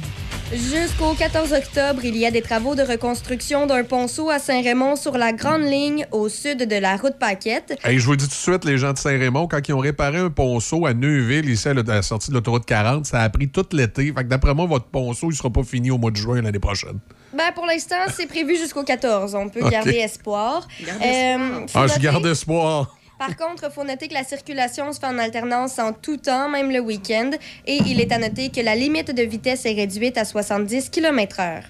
Jusqu'au 0.51 1.13
14 1.13 1.53
octobre, 1.53 2.01
il 2.03 2.17
y 2.17 2.25
a 2.25 2.31
des 2.31 2.41
travaux 2.41 2.75
de 2.75 2.81
reconstruction 2.81 3.65
d'un 3.65 3.85
ponceau 3.85 4.29
à 4.29 4.39
Saint-Raymond 4.39 4.97
sur 4.97 5.17
la 5.17 5.31
grande 5.31 5.61
ligne 5.61 6.05
au 6.11 6.27
sud 6.27 6.67
de 6.67 6.75
la 6.75 6.97
route 6.97 7.17
Paquette. 7.17 7.79
Hey, 7.85 7.97
je 7.97 8.03
vous 8.05 8.11
le 8.11 8.17
dis 8.17 8.25
tout 8.25 8.31
de 8.31 8.33
suite, 8.33 8.65
les 8.65 8.77
gens 8.77 8.91
de 8.91 8.97
Saint-Raymond, 8.97 9.47
quand 9.47 9.65
ils 9.69 9.73
ont 9.73 9.79
réparé 9.79 10.17
un 10.17 10.29
ponceau 10.29 10.85
à 10.85 10.93
Neuville, 10.93 11.49
ici 11.49 11.69
à 11.69 11.73
la 11.75 12.01
sortie 12.01 12.29
de 12.29 12.35
l'autoroute 12.35 12.65
40, 12.65 13.05
ça 13.05 13.21
a 13.21 13.29
pris 13.29 13.47
tout 13.47 13.65
l'été. 13.71 14.07
Fait 14.07 14.13
que 14.15 14.29
d'après 14.29 14.53
moi, 14.53 14.65
votre 14.65 14.87
ponceau, 14.87 15.31
il 15.31 15.37
sera 15.37 15.49
pas 15.49 15.63
fini 15.63 15.91
au 15.91 15.97
mois 15.97 16.11
de 16.11 16.17
juin 16.17 16.41
l'année 16.41 16.59
prochaine. 16.59 16.99
Ben, 17.31 17.53
pour 17.55 17.67
l'instant, 17.67 17.95
c'est 18.13 18.27
prévu 18.27 18.57
jusqu'au 18.57 18.83
14. 18.83 19.33
On 19.33 19.47
peut 19.47 19.61
garder 19.69 19.95
espoir. 19.95 20.67
Euh, 20.81 21.37
faut 21.67 21.79
Ah, 21.79 21.87
je 21.87 21.99
garde 21.99 22.25
espoir. 22.25 22.97
Par 23.19 23.35
contre, 23.35 23.65
il 23.65 23.71
faut 23.71 23.83
noter 23.83 24.07
que 24.07 24.13
la 24.13 24.23
circulation 24.23 24.93
se 24.93 24.99
fait 24.99 25.05
en 25.05 25.19
alternance 25.19 25.77
en 25.77 25.91
tout 25.91 26.15
temps, 26.15 26.47
même 26.47 26.71
le 26.71 26.79
week-end. 26.79 27.31
Et 27.67 27.75
il 27.85 27.99
est 27.99 28.13
à 28.13 28.17
noter 28.17 28.49
que 28.49 28.61
la 28.61 28.75
limite 28.75 29.11
de 29.13 29.23
vitesse 29.23 29.65
est 29.65 29.73
réduite 29.73 30.17
à 30.17 30.23
70 30.23 30.89
km/h. 30.89 31.63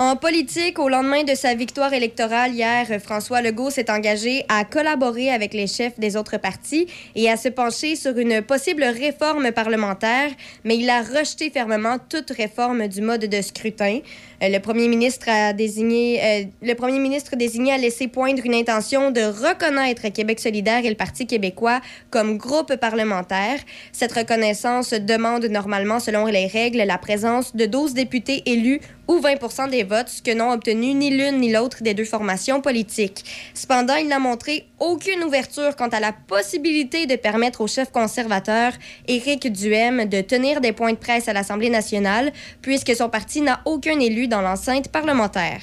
En 0.00 0.14
politique, 0.14 0.78
au 0.78 0.88
lendemain 0.88 1.24
de 1.24 1.34
sa 1.34 1.56
victoire 1.56 1.92
électorale 1.92 2.54
hier, 2.54 2.86
François 3.02 3.42
Legault 3.42 3.70
s'est 3.70 3.90
engagé 3.90 4.44
à 4.48 4.64
collaborer 4.64 5.28
avec 5.28 5.52
les 5.54 5.66
chefs 5.66 5.98
des 5.98 6.16
autres 6.16 6.36
partis 6.36 6.86
et 7.16 7.28
à 7.28 7.36
se 7.36 7.48
pencher 7.48 7.96
sur 7.96 8.16
une 8.16 8.40
possible 8.40 8.84
réforme 8.84 9.50
parlementaire, 9.50 10.30
mais 10.62 10.76
il 10.76 10.88
a 10.88 11.02
rejeté 11.02 11.50
fermement 11.50 11.96
toute 11.98 12.30
réforme 12.30 12.86
du 12.86 13.00
mode 13.00 13.24
de 13.24 13.42
scrutin. 13.42 13.98
Euh, 14.40 14.48
Le 14.48 14.60
premier 14.60 14.86
ministre 14.86 15.28
a 15.28 15.52
désigné, 15.52 16.20
euh, 16.22 16.44
le 16.62 16.74
premier 16.74 17.00
ministre 17.00 17.34
désigné 17.34 17.72
a 17.72 17.78
laissé 17.78 18.06
poindre 18.06 18.46
une 18.46 18.54
intention 18.54 19.10
de 19.10 19.22
reconnaître 19.22 20.12
Québec 20.12 20.38
solidaire 20.38 20.84
et 20.84 20.90
le 20.90 20.94
Parti 20.94 21.26
québécois 21.26 21.80
comme 22.10 22.38
groupe 22.38 22.76
parlementaire. 22.76 23.58
Cette 23.90 24.12
reconnaissance 24.12 24.92
demande 24.92 25.46
normalement, 25.46 25.98
selon 25.98 26.26
les 26.26 26.46
règles, 26.46 26.84
la 26.84 26.98
présence 26.98 27.56
de 27.56 27.66
12 27.66 27.94
députés 27.94 28.44
élus 28.46 28.80
ou 29.08 29.18
20 29.18 29.68
des 29.68 29.82
votes, 29.82 30.08
ce 30.08 30.22
que 30.22 30.30
n'ont 30.32 30.52
obtenu 30.52 30.94
ni 30.94 31.10
l'une 31.10 31.40
ni 31.40 31.50
l'autre 31.50 31.82
des 31.82 31.94
deux 31.94 32.04
formations 32.04 32.60
politiques. 32.60 33.24
Cependant, 33.54 33.96
il 33.96 34.08
n'a 34.08 34.18
montré 34.18 34.66
aucune 34.78 35.24
ouverture 35.24 35.74
quant 35.76 35.88
à 35.88 35.98
la 35.98 36.12
possibilité 36.12 37.06
de 37.06 37.16
permettre 37.16 37.62
au 37.62 37.66
chef 37.66 37.90
conservateur, 37.90 38.72
Éric 39.08 39.50
Duhem, 39.50 40.04
de 40.04 40.20
tenir 40.20 40.60
des 40.60 40.72
points 40.72 40.92
de 40.92 40.98
presse 40.98 41.28
à 41.28 41.32
l'Assemblée 41.32 41.70
nationale, 41.70 42.32
puisque 42.62 42.94
son 42.94 43.08
parti 43.08 43.40
n'a 43.40 43.60
aucun 43.64 43.98
élu 43.98 44.28
dans 44.28 44.42
l'enceinte 44.42 44.88
parlementaire. 44.88 45.60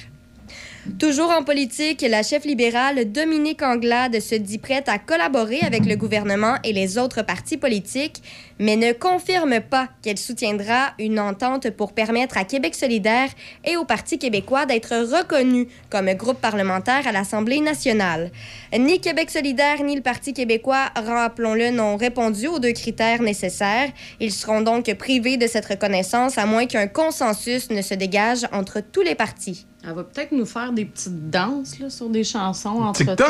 Toujours 0.98 1.30
en 1.30 1.42
politique, 1.42 2.06
la 2.08 2.22
chef 2.22 2.44
libérale 2.44 3.10
Dominique 3.12 3.60
Anglade 3.60 4.18
se 4.20 4.34
dit 4.36 4.56
prête 4.56 4.88
à 4.88 4.98
collaborer 4.98 5.60
avec 5.60 5.84
le 5.84 5.96
gouvernement 5.96 6.54
et 6.64 6.72
les 6.72 6.96
autres 6.96 7.22
partis 7.22 7.58
politiques, 7.58 8.22
mais 8.58 8.76
ne 8.76 8.92
confirme 8.92 9.60
pas 9.60 9.88
qu'elle 10.00 10.16
soutiendra 10.16 10.92
une 10.98 11.20
entente 11.20 11.68
pour 11.70 11.92
permettre 11.92 12.38
à 12.38 12.44
Québec 12.44 12.74
solidaire 12.74 13.28
et 13.64 13.76
au 13.76 13.84
Parti 13.84 14.18
québécois 14.18 14.64
d'être 14.64 14.94
reconnus 14.96 15.66
comme 15.90 16.10
groupe 16.14 16.40
parlementaire 16.40 17.06
à 17.06 17.12
l'Assemblée 17.12 17.60
nationale. 17.60 18.30
Ni 18.72 19.00
Québec 19.00 19.30
solidaire 19.30 19.82
ni 19.82 19.96
le 19.96 20.02
Parti 20.02 20.32
québécois, 20.32 20.86
rappelons-le, 20.94 21.70
n'ont 21.72 21.96
répondu 21.96 22.46
aux 22.46 22.60
deux 22.60 22.72
critères 22.72 23.20
nécessaires. 23.20 23.90
Ils 24.20 24.32
seront 24.32 24.62
donc 24.62 24.94
privés 24.94 25.36
de 25.36 25.46
cette 25.46 25.66
reconnaissance 25.66 26.38
à 26.38 26.46
moins 26.46 26.66
qu'un 26.66 26.86
consensus 26.86 27.70
ne 27.70 27.82
se 27.82 27.92
dégage 27.92 28.46
entre 28.52 28.80
tous 28.80 29.02
les 29.02 29.16
partis. 29.16 29.66
Elle 29.88 29.94
va 29.94 30.02
peut-être 30.04 30.32
nous 30.32 30.46
faire 30.46 30.72
des 30.72 30.84
petites 30.84 31.30
danses 31.30 31.78
là, 31.78 31.88
sur 31.90 32.08
des 32.08 32.24
chansons 32.24 32.80
entre 32.82 32.98
TikTok? 32.98 33.28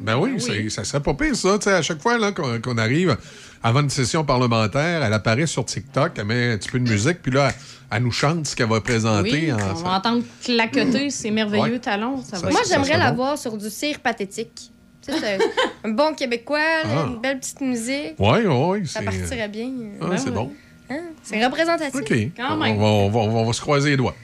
Ben 0.00 0.16
oui, 0.18 0.40
c'est- 0.40 0.68
ça 0.68 0.82
serait 0.84 1.02
pas 1.02 1.14
pire, 1.14 1.36
ça. 1.36 1.58
Tu 1.58 1.64
sais, 1.64 1.74
à 1.74 1.82
chaque 1.82 2.02
fois 2.02 2.18
là, 2.18 2.32
qu'on 2.32 2.76
arrive 2.78 3.16
avant 3.62 3.80
une 3.82 3.90
session 3.90 4.24
parlementaire, 4.24 5.02
elle 5.04 5.12
apparaît 5.12 5.46
sur 5.46 5.64
TikTok, 5.64 6.12
elle 6.16 6.24
met 6.24 6.52
un 6.54 6.58
petit 6.58 6.70
peu 6.70 6.80
de 6.80 6.88
musique, 6.90 7.22
puis 7.22 7.30
là, 7.30 7.48
elle, 7.50 7.54
elle 7.98 8.02
nous 8.02 8.10
chante 8.10 8.46
ce 8.46 8.56
qu'elle 8.56 8.68
va 8.68 8.80
présenter. 8.80 9.30
Oui, 9.30 9.52
en- 9.52 9.56
on 9.56 9.74
va 9.74 9.90
entendre 9.98 10.24
claqueter 10.42 11.10
ses 11.10 11.30
merveilleux 11.30 11.74
Ouais. 11.74 11.78
talons. 11.78 12.20
Ça 12.22 12.38
va 12.38 12.50
Moi, 12.50 12.60
j'aimerais 12.68 12.98
la 12.98 13.10
bon. 13.10 13.16
voir 13.18 13.38
sur 13.38 13.56
du 13.56 13.70
cire 13.70 14.00
pathétique. 14.00 14.70
C'est 15.02 15.12
un 15.84 15.88
bon 15.90 16.14
Québécois, 16.14 16.58
là, 16.58 17.04
Ah. 17.04 17.06
une 17.08 17.20
belle 17.20 17.38
petite 17.38 17.60
musique. 17.60 18.14
Oui, 18.18 18.38
oui, 18.44 18.46
oui. 18.80 18.86
Ça 18.88 19.02
partirait 19.02 19.48
bien. 19.48 19.70
Ah, 20.00 20.06
Ben 20.08 20.16
c'est 20.18 20.26
ouais. 20.26 20.30
bon. 20.32 20.52
Hein? 20.90 21.00
C'est 21.22 21.44
représentatif. 21.44 21.94
OK. 22.00 22.12
Quand 22.36 22.54
on, 22.54 22.56
même. 22.56 22.76
va, 22.76 22.84
on 22.84 23.08
va- 23.08 23.18
on 23.20 23.28
va- 23.30 23.38
on 23.40 23.44
va 23.46 23.52
se 23.52 23.60
croiser 23.60 23.90
les 23.90 23.96
doigts. 23.96 24.14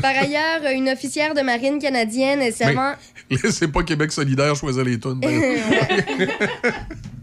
Par 0.00 0.16
ailleurs, 0.16 0.70
une 0.72 0.88
officière 0.88 1.34
de 1.34 1.40
marine 1.40 1.78
canadienne 1.78 2.50
servant. 2.52 2.94
Laissez 3.30 3.68
pas 3.72 3.82
Québec 3.82 4.12
solidaire 4.12 4.54
choisir 4.54 4.84
les 4.84 4.98
tunes. 4.98 5.20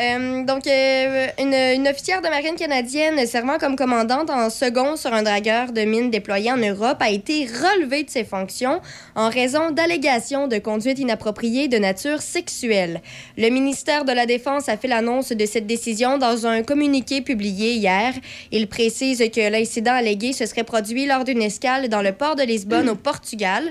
Euh, 0.00 0.44
donc, 0.44 0.66
euh, 0.66 1.26
une, 1.38 1.52
une 1.52 1.86
officière 1.86 2.22
de 2.22 2.28
marine 2.28 2.56
canadienne 2.56 3.26
servant 3.26 3.58
comme 3.58 3.76
commandante 3.76 4.30
en 4.30 4.48
second 4.48 4.96
sur 4.96 5.12
un 5.12 5.22
dragueur 5.22 5.72
de 5.72 5.82
mine 5.82 6.10
déployé 6.10 6.50
en 6.50 6.56
Europe 6.56 6.96
a 7.00 7.10
été 7.10 7.44
relevée 7.44 8.04
de 8.04 8.10
ses 8.10 8.24
fonctions 8.24 8.80
en 9.14 9.28
raison 9.28 9.72
d'allégations 9.72 10.48
de 10.48 10.56
conduite 10.56 10.98
inappropriée 10.98 11.68
de 11.68 11.76
nature 11.76 12.22
sexuelle. 12.22 13.02
Le 13.36 13.50
ministère 13.50 14.06
de 14.06 14.12
la 14.12 14.24
Défense 14.24 14.70
a 14.70 14.78
fait 14.78 14.88
l'annonce 14.88 15.32
de 15.32 15.44
cette 15.44 15.66
décision 15.66 16.16
dans 16.16 16.46
un 16.46 16.62
communiqué 16.62 17.20
publié 17.20 17.74
hier. 17.74 18.14
Il 18.52 18.68
précise 18.68 19.18
que 19.18 19.50
l'incident 19.50 19.92
allégué 19.92 20.32
se 20.32 20.46
serait 20.46 20.64
produit 20.64 21.04
lors 21.04 21.24
d'une 21.24 21.42
escale 21.42 21.90
dans 21.90 22.00
le 22.00 22.12
port 22.12 22.36
de 22.36 22.42
Lisbonne 22.42 22.88
au 22.88 22.96
Portugal. 22.96 23.70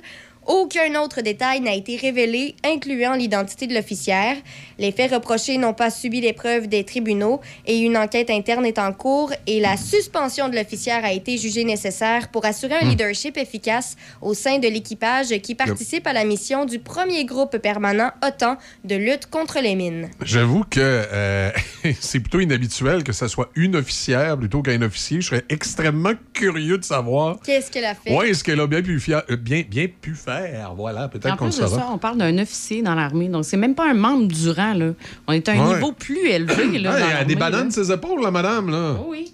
Aucun 0.49 0.95
autre 0.99 1.21
détail 1.21 1.61
n'a 1.61 1.75
été 1.75 1.95
révélé, 1.95 2.55
incluant 2.65 3.13
l'identité 3.13 3.67
de 3.67 3.75
l'officière. 3.75 4.35
Les 4.79 4.91
faits 4.91 5.11
reprochés 5.13 5.59
n'ont 5.59 5.75
pas 5.75 5.91
subi 5.91 6.21
l'épreuve 6.21 6.67
des 6.67 6.83
tribunaux 6.83 7.39
et 7.67 7.77
une 7.77 7.95
enquête 7.95 8.31
interne 8.31 8.65
est 8.65 8.79
en 8.79 8.91
cours 8.91 9.31
et 9.45 9.59
la 9.59 9.77
suspension 9.77 10.49
de 10.49 10.55
l'officière 10.55 11.05
a 11.05 11.13
été 11.13 11.37
jugée 11.37 11.63
nécessaire 11.65 12.29
pour 12.29 12.45
assurer 12.45 12.73
un 12.81 12.85
Hmm. 12.85 12.89
leadership 12.89 13.37
efficace 13.37 13.95
au 14.23 14.33
sein 14.33 14.57
de 14.57 14.67
l'équipage 14.67 15.29
qui 15.43 15.53
participe 15.53 16.07
à 16.07 16.13
la 16.13 16.23
mission 16.25 16.65
du 16.65 16.79
premier 16.79 17.25
groupe 17.25 17.55
permanent 17.59 18.09
OTAN 18.25 18.57
de 18.83 18.95
lutte 18.95 19.27
contre 19.27 19.59
les 19.61 19.75
mines. 19.75 20.09
J'avoue 20.23 20.63
que 20.63 20.79
euh, 20.79 21.51
c'est 21.99 22.21
plutôt 22.21 22.39
inhabituel 22.39 23.03
que 23.03 23.13
ce 23.13 23.27
soit 23.27 23.51
une 23.55 23.75
officière 23.75 24.35
plutôt 24.35 24.63
qu'un 24.63 24.81
officier. 24.81 25.21
Je 25.21 25.27
serais 25.27 25.45
extrêmement 25.49 26.13
curieux 26.33 26.79
de 26.79 26.83
savoir. 26.83 27.37
Qu'est-ce 27.45 27.69
qu'elle 27.69 27.85
a 27.85 27.93
fait? 27.93 28.15
Oui, 28.17 28.29
est-ce 28.29 28.43
qu'elle 28.43 28.59
a 28.59 28.65
bien 28.65 28.81
pu, 28.81 28.99
euh, 29.09 29.35
bien, 29.35 29.61
bien 29.69 29.85
pu 30.01 30.15
faire? 30.15 30.38
Voilà, 30.75 31.05
En 31.05 31.09
peut-être 31.09 31.35
qu'on 31.37 31.45
le 31.45 31.51
plus 31.51 31.59
de 31.61 31.65
saura. 31.67 31.81
ça, 31.81 31.87
on 31.91 31.97
parle 31.97 32.17
d'un 32.17 32.37
officier 32.37 32.81
dans 32.81 32.95
l'armée. 32.95 33.27
Donc, 33.29 33.45
c'est 33.45 33.57
même 33.57 33.75
pas 33.75 33.89
un 33.89 33.93
membre 33.93 34.27
du 34.27 34.49
rang. 34.49 34.73
Là. 34.73 34.91
On 35.27 35.33
est 35.33 35.47
à 35.49 35.53
un 35.53 35.67
Ouais. 35.67 35.75
niveau 35.75 35.91
plus 35.91 36.27
élevé. 36.27 36.79
Là, 36.79 36.93
Ouais, 36.93 36.99
dans 36.99 37.09
elle 37.09 37.17
a 37.17 37.25
des 37.25 37.35
bananes 37.35 37.71
ses 37.71 37.91
épaules, 37.91 38.21
la 38.21 38.31
madame. 38.31 38.69
Là. 38.69 38.95
Oh 38.99 39.07
oui. 39.09 39.33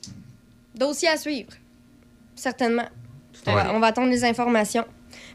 Dossier 0.77 1.09
à 1.09 1.17
suivre. 1.17 1.49
Certainement. 2.35 2.83
fait. 3.33 3.51
on 3.73 3.79
va 3.79 3.87
attendre 3.87 4.09
les 4.09 4.23
informations. 4.25 4.85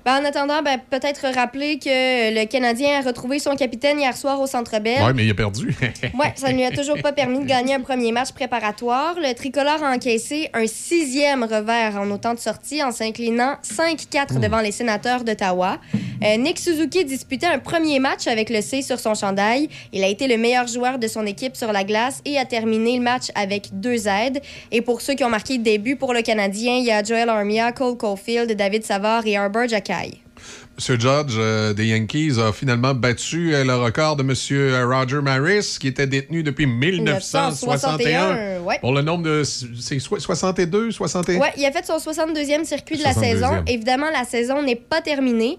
Ben, 0.05 0.21
en 0.21 0.25
attendant, 0.25 0.63
ben, 0.63 0.81
peut-être 0.91 1.27
rappeler 1.35 1.79
que 1.79 2.35
le 2.35 2.47
Canadien 2.47 3.01
a 3.01 3.03
retrouvé 3.03 3.39
son 3.39 3.55
capitaine 3.57 3.99
hier 3.99 4.17
soir 4.17 4.41
au 4.41 4.47
Centre 4.47 4.79
Bell. 4.79 5.03
Oui, 5.05 5.13
mais 5.15 5.25
il 5.27 5.31
a 5.31 5.35
perdu. 5.35 5.75
Ouais, 6.19 6.33
ça 6.35 6.51
ne 6.51 6.57
lui 6.57 6.65
a 6.65 6.71
toujours 6.71 7.01
pas 7.01 7.13
permis 7.13 7.41
de 7.41 7.45
gagner 7.45 7.75
un 7.75 7.81
premier 7.81 8.13
match 8.13 8.33
préparatoire. 8.33 9.15
Le 9.17 9.33
tricolore 9.35 9.83
a 9.83 9.95
encaissé 9.95 10.51
un 10.53 10.67
sixième 10.67 11.45
revers 11.45 11.97
en 11.97 12.11
autant 12.11 12.35
de 12.35 12.39
sorties 12.39 12.83
en 12.83 12.91
s'inclinant 12.91 13.57
5-4 13.63 14.39
devant 14.41 14.61
les 14.61 14.73
sénateurs 14.73 15.25
d'Ottawa. 15.25 15.79
Euh, 16.23 16.37
Nick 16.37 16.59
Suzuki 16.59 17.05
disputait 17.05 17.47
un 17.47 17.59
premier 17.59 17.99
match 17.99 18.27
avec 18.27 18.51
le 18.51 18.61
C 18.61 18.83
sur 18.83 19.01
son 19.01 19.15
chandail. 19.15 19.69
Il 19.93 20.05
a 20.05 20.09
été 20.09 20.29
le 20.29 20.37
meilleur 20.37 20.67
joueur 20.67 20.99
de 20.99 21.09
son 21.09 21.25
équipe 21.27 21.57
sur 21.57 21.73
la 21.73 21.85
glace 21.85 22.21
et 22.25 22.39
a 22.39 22.45
terminé 22.45 22.97
le 22.97 23.03
match 23.03 23.29
avec 23.35 23.69
deux 23.73 24.07
aides. 24.07 24.43
Et 24.71 24.83
pour 24.83 25.01
ceux 25.01 25.15
qui 25.15 25.25
ont 25.25 25.31
marqué 25.31 25.59
des 25.59 25.79
buts 25.79 25.97
pour 25.97 26.13
le 26.13 26.23
Canadien, 26.23 26.77
il 26.77 26.85
y 26.85 26.91
a 26.91 27.03
Joel 27.03 27.29
Armia, 27.29 27.73
Cole 27.73 27.97
Caulfield, 27.97 28.53
David 28.53 28.85
Savard 28.85 29.27
et 29.27 29.37
Arbor 29.37 29.67
Jackay. 29.91 30.19
M. 30.89 30.99
Judge 30.99 31.35
euh, 31.37 31.75
des 31.75 31.89
Yankees 31.89 32.39
a 32.41 32.53
finalement 32.53 32.95
battu 32.95 33.55
euh, 33.55 33.65
le 33.65 33.75
record 33.77 34.17
de 34.17 34.23
M. 34.23 34.91
Roger 34.91 35.21
Maris, 35.21 35.77
qui 35.79 35.89
était 35.89 36.07
détenu 36.07 36.43
depuis 36.43 36.65
1961. 36.67 37.51
1961, 37.51 38.61
ouais. 38.63 38.79
Pour 38.81 38.95
le 38.95 39.03
nombre 39.03 39.25
de. 39.25 39.43
C'est 39.45 39.99
so- 39.99 40.19
62, 40.19 40.91
61? 40.91 41.39
Ouais, 41.39 41.53
il 41.59 41.65
a 41.67 41.73
fait 41.73 41.85
son 41.85 41.99
62e 41.99 42.65
circuit 42.65 42.97
de 42.97 43.03
la 43.03 43.13
62e. 43.13 43.21
saison. 43.21 43.63
Évidemment, 43.67 44.11
la 44.11 44.25
saison 44.25 44.63
n'est 44.63 44.77
pas 44.77 45.03
terminée. 45.03 45.59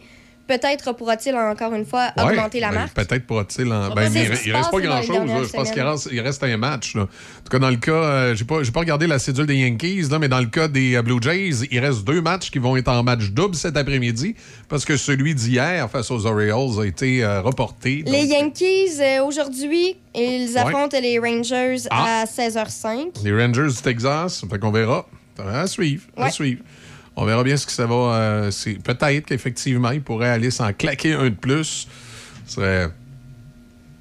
Peut-être 0.59 0.91
pourra-t-il 0.93 1.35
encore 1.35 1.73
une 1.73 1.85
fois 1.85 2.09
Ouais, 2.17 2.23
augmenter 2.23 2.59
la 2.59 2.69
ben, 2.69 2.75
marque. 2.75 2.93
Peut-être 2.93 3.25
pourra-t-il. 3.25 3.71
en- 3.71 3.93
ben, 3.93 4.11
il, 4.13 4.21
il 4.47 4.53
reste 4.55 4.69
pas 4.71 4.79
grand-chose. 4.81 5.47
Je 5.47 5.51
pense 5.53 5.71
qu'il 6.07 6.19
reste, 6.21 6.43
un 6.43 6.57
match. 6.57 6.95
là. 6.95 7.03
En 7.03 7.05
tout 7.05 7.49
cas, 7.51 7.59
dans 7.59 7.69
le 7.69 7.77
cas, 7.77 7.91
euh, 7.91 8.35
j'ai 8.35 8.43
pas, 8.45 8.79
regardé 8.79 9.07
la 9.07 9.17
cédule 9.19 9.45
des 9.45 9.55
Yankees, 9.55 10.07
là, 10.11 10.19
mais 10.19 10.27
dans 10.27 10.39
le 10.39 10.47
cas 10.47 10.67
des 10.67 10.95
euh, 10.95 11.01
Blue 11.01 11.19
Jays, 11.21 11.65
il 11.71 11.79
reste 11.79 12.03
deux 12.03 12.21
matchs 12.21 12.51
qui 12.51 12.59
vont 12.59 12.75
être 12.75 12.89
en 12.89 13.01
match 13.03 13.29
double 13.31 13.55
cet 13.55 13.77
après-midi 13.77 14.35
parce 14.67 14.83
que 14.85 14.97
celui 14.97 15.35
d'hier 15.35 15.89
face 15.89 16.11
aux 16.11 16.25
Orioles 16.25 16.81
a 16.81 16.85
été 16.85 17.23
euh, 17.23 17.41
reporté. 17.41 18.03
Les 18.05 18.25
Yankees, 18.25 18.99
euh, 18.99 19.23
aujourd'hui, 19.23 19.95
ils 20.15 20.57
affrontent 20.57 20.99
les 20.99 21.17
Rangers 21.19 21.77
Ah. 21.89 22.23
à 22.23 22.25
16h05. 22.25 23.23
Les 23.23 23.31
Rangers 23.31 23.67
du 23.67 23.81
Texas, 23.81 24.43
fait 24.49 24.59
qu'on 24.59 24.71
verra. 24.71 25.05
À 25.39 25.65
suivre, 25.65 26.03
à 26.17 26.25
Ouais. 26.25 26.31
suivre. 26.31 26.61
On 27.15 27.25
verra 27.25 27.43
bien 27.43 27.57
ce 27.57 27.65
que 27.65 27.71
ça 27.71 27.85
va. 27.85 27.95
euh, 27.95 28.51
peut-être 28.83 29.25
qu'effectivement, 29.25 29.91
il 29.91 30.01
pourrait 30.01 30.29
aller 30.29 30.51
s'en 30.51 30.71
claquer 30.73 31.13
un 31.13 31.25
de 31.25 31.35
plus. 31.35 31.87
Ce 32.47 32.55
serait 32.55 32.89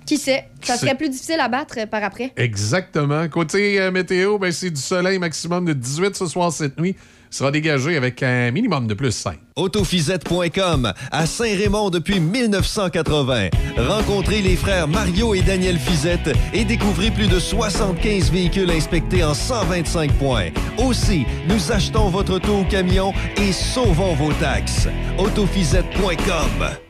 Qui 0.07 0.17
sait? 0.17 0.49
Ça 0.63 0.77
serait 0.77 0.97
plus 0.97 1.09
difficile 1.09 1.41
à 1.41 1.49
battre 1.49 1.75
euh, 1.79 1.87
par 1.87 2.05
après. 2.05 2.33
Exactement. 2.37 3.29
Côté 3.29 3.81
euh, 3.81 3.91
météo, 3.91 4.39
ben, 4.39 4.53
c'est 4.53 4.71
du 4.71 4.81
soleil 4.81 5.19
maximum 5.19 5.65
de 5.65 5.73
18 5.73 6.17
ce 6.17 6.27
soir, 6.27 6.53
cette 6.53 6.79
nuit. 6.79 6.97
Sera 7.31 7.51
dégagé 7.51 7.97
avec 7.97 8.23
un 8.23 8.51
minimum 8.51 8.87
de 8.87 8.95
plus 8.95 9.13
5. 9.13 9.39
Autofisette.com 9.57 10.93
à 11.11 11.27
Saint-Raymond 11.27 11.91
depuis 11.91 12.19
1980. 12.19 13.51
Rencontrez 13.77 14.43
les 14.43 14.57
frères 14.57 14.89
Mario 14.89 15.35
et 15.35 15.43
Daniel 15.43 15.79
Fizette 15.79 16.31
et 16.53 16.65
découvrez 16.65 17.11
plus 17.11 17.29
de 17.29 17.39
75 17.39 18.33
véhicules 18.33 18.71
inspectés 18.71 19.23
en 19.23 19.35
125 19.35 20.13
points. 20.15 20.49
Aussi, 20.79 21.25
nous 21.49 21.73
achetons 21.73 22.09
votre 22.09 22.35
auto 22.35 22.61
au 22.61 22.65
camion 22.65 23.13
et 23.37 23.53
sauvons 23.53 24.15
vos 24.15 24.33
taxes. 24.35 24.89
Autofisette.com 25.19 26.90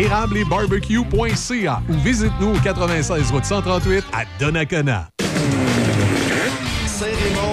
érableetbarbecue.ca 0.01 1.81
ou 1.89 1.93
visite-nous 1.93 2.55
au 2.55 2.59
96 2.59 3.31
route 3.31 3.45
138 3.45 4.03
à 4.13 4.23
Donnacona. 4.39 5.09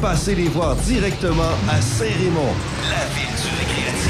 Passez 0.00 0.34
les 0.34 0.48
voir 0.48 0.76
directement 0.76 1.52
à 1.68 1.78
Saint-Raymond, 1.82 2.54
la 2.88 3.04
ville 3.14 3.34
du 3.36 3.48
récréatif. 3.58 4.09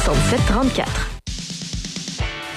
34. 0.03 1.09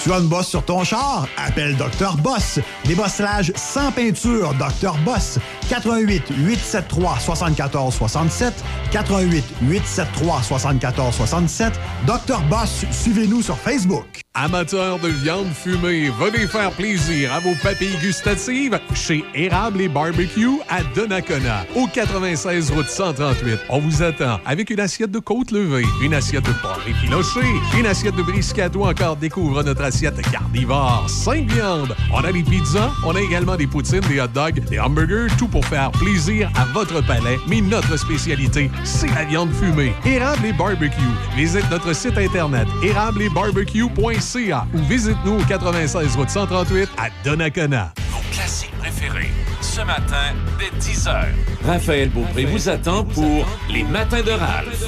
Tu 0.03 0.13
as 0.13 0.19
une 0.19 0.29
bosse 0.29 0.49
sur 0.49 0.65
ton 0.65 0.83
char? 0.83 1.27
Appelle 1.37 1.77
Dr. 1.77 2.17
Boss. 2.19 2.59
Débossage 2.85 3.53
sans 3.55 3.93
peinture, 3.93 4.55
Dr. 4.55 4.97
Boss. 5.05 5.39
88 5.69 6.23
873 6.37 7.21
74 7.21 7.95
67 7.95 8.65
88 8.91 9.45
873 9.63 10.43
74 10.43 11.15
67 11.15 11.73
Dr. 12.07 12.41
Boss, 12.49 12.85
suivez-nous 12.91 13.43
sur 13.43 13.57
Facebook. 13.57 14.25
Amateurs 14.37 14.99
de 14.99 15.07
viande 15.07 15.47
fumée, 15.55 16.11
venez 16.19 16.49
faire 16.49 16.73
plaisir 16.73 17.33
à 17.33 17.39
vos 17.39 17.55
papilles 17.63 17.97
gustatives 18.01 18.81
chez 18.93 19.25
Érable 19.33 19.81
et 19.81 19.89
Barbecue 19.89 20.59
à 20.69 20.83
Donnacona, 20.93 21.65
au 21.77 21.87
96 21.87 22.73
route 22.73 22.89
138. 22.89 23.61
On 23.69 23.79
vous 23.79 24.03
attend 24.03 24.41
avec 24.45 24.71
une 24.71 24.81
assiette 24.81 25.13
de 25.13 25.21
côte 25.21 25.53
levée, 25.53 25.85
une 26.03 26.15
assiette 26.15 26.47
de 26.47 26.53
porc 26.55 26.81
effiloché, 26.89 27.47
une 27.79 27.87
assiette 27.87 28.17
de 28.17 28.23
brisket 28.23 28.75
ou 28.75 28.85
encore 28.85 29.15
découvre 29.15 29.63
notre 29.63 29.83
assiette 29.85 30.21
carnivore. 30.33 31.05
Cinq 31.09 31.49
viandes. 31.53 31.95
On 32.13 32.25
a 32.25 32.33
des 32.33 32.43
pizzas, 32.43 32.91
on 33.07 33.15
a 33.15 33.21
également 33.21 33.55
des 33.55 33.69
poutines, 33.69 34.01
des 34.01 34.21
hot 34.21 34.27
dogs, 34.35 34.65
des 34.69 34.81
hamburgers, 34.81 35.29
tout 35.39 35.47
pour 35.55 35.65
faire 35.67 35.93
plaisir 35.93 36.51
à 36.57 36.65
votre 36.65 37.01
palais. 37.07 37.39
Mais 37.47 37.61
notre 37.61 37.97
spécialité, 37.97 38.73
c'est 38.83 39.15
la 39.15 39.25
viande 39.25 39.53
fumée. 39.53 39.95
Érable 40.05 40.47
et 40.47 40.53
Barbecue. 40.53 41.01
Visite 41.37 41.71
notre 41.71 41.93
site 41.93 42.19
internet 42.19 42.67
érableetbarbecue.ca 42.83 44.67
ou 44.75 44.79
visite-nous 44.79 45.39
au 45.39 45.45
96 45.45 46.17
route 46.17 46.29
138 46.29 46.89
à 46.99 47.07
Donnacona. 47.25 47.93
Vos 48.11 48.19
classiques 48.33 48.77
préférés. 48.81 49.31
Ce 49.61 49.81
matin, 49.83 50.35
dès 50.59 50.77
10h. 50.81 51.27
Raphaël 51.65 52.09
Beaupré 52.11 52.47
vous 52.47 52.69
attend 52.69 53.05
pour 53.05 53.47
Les 53.71 53.85
Matins 53.85 54.23
de 54.23 54.33
Ralph. 54.33 54.85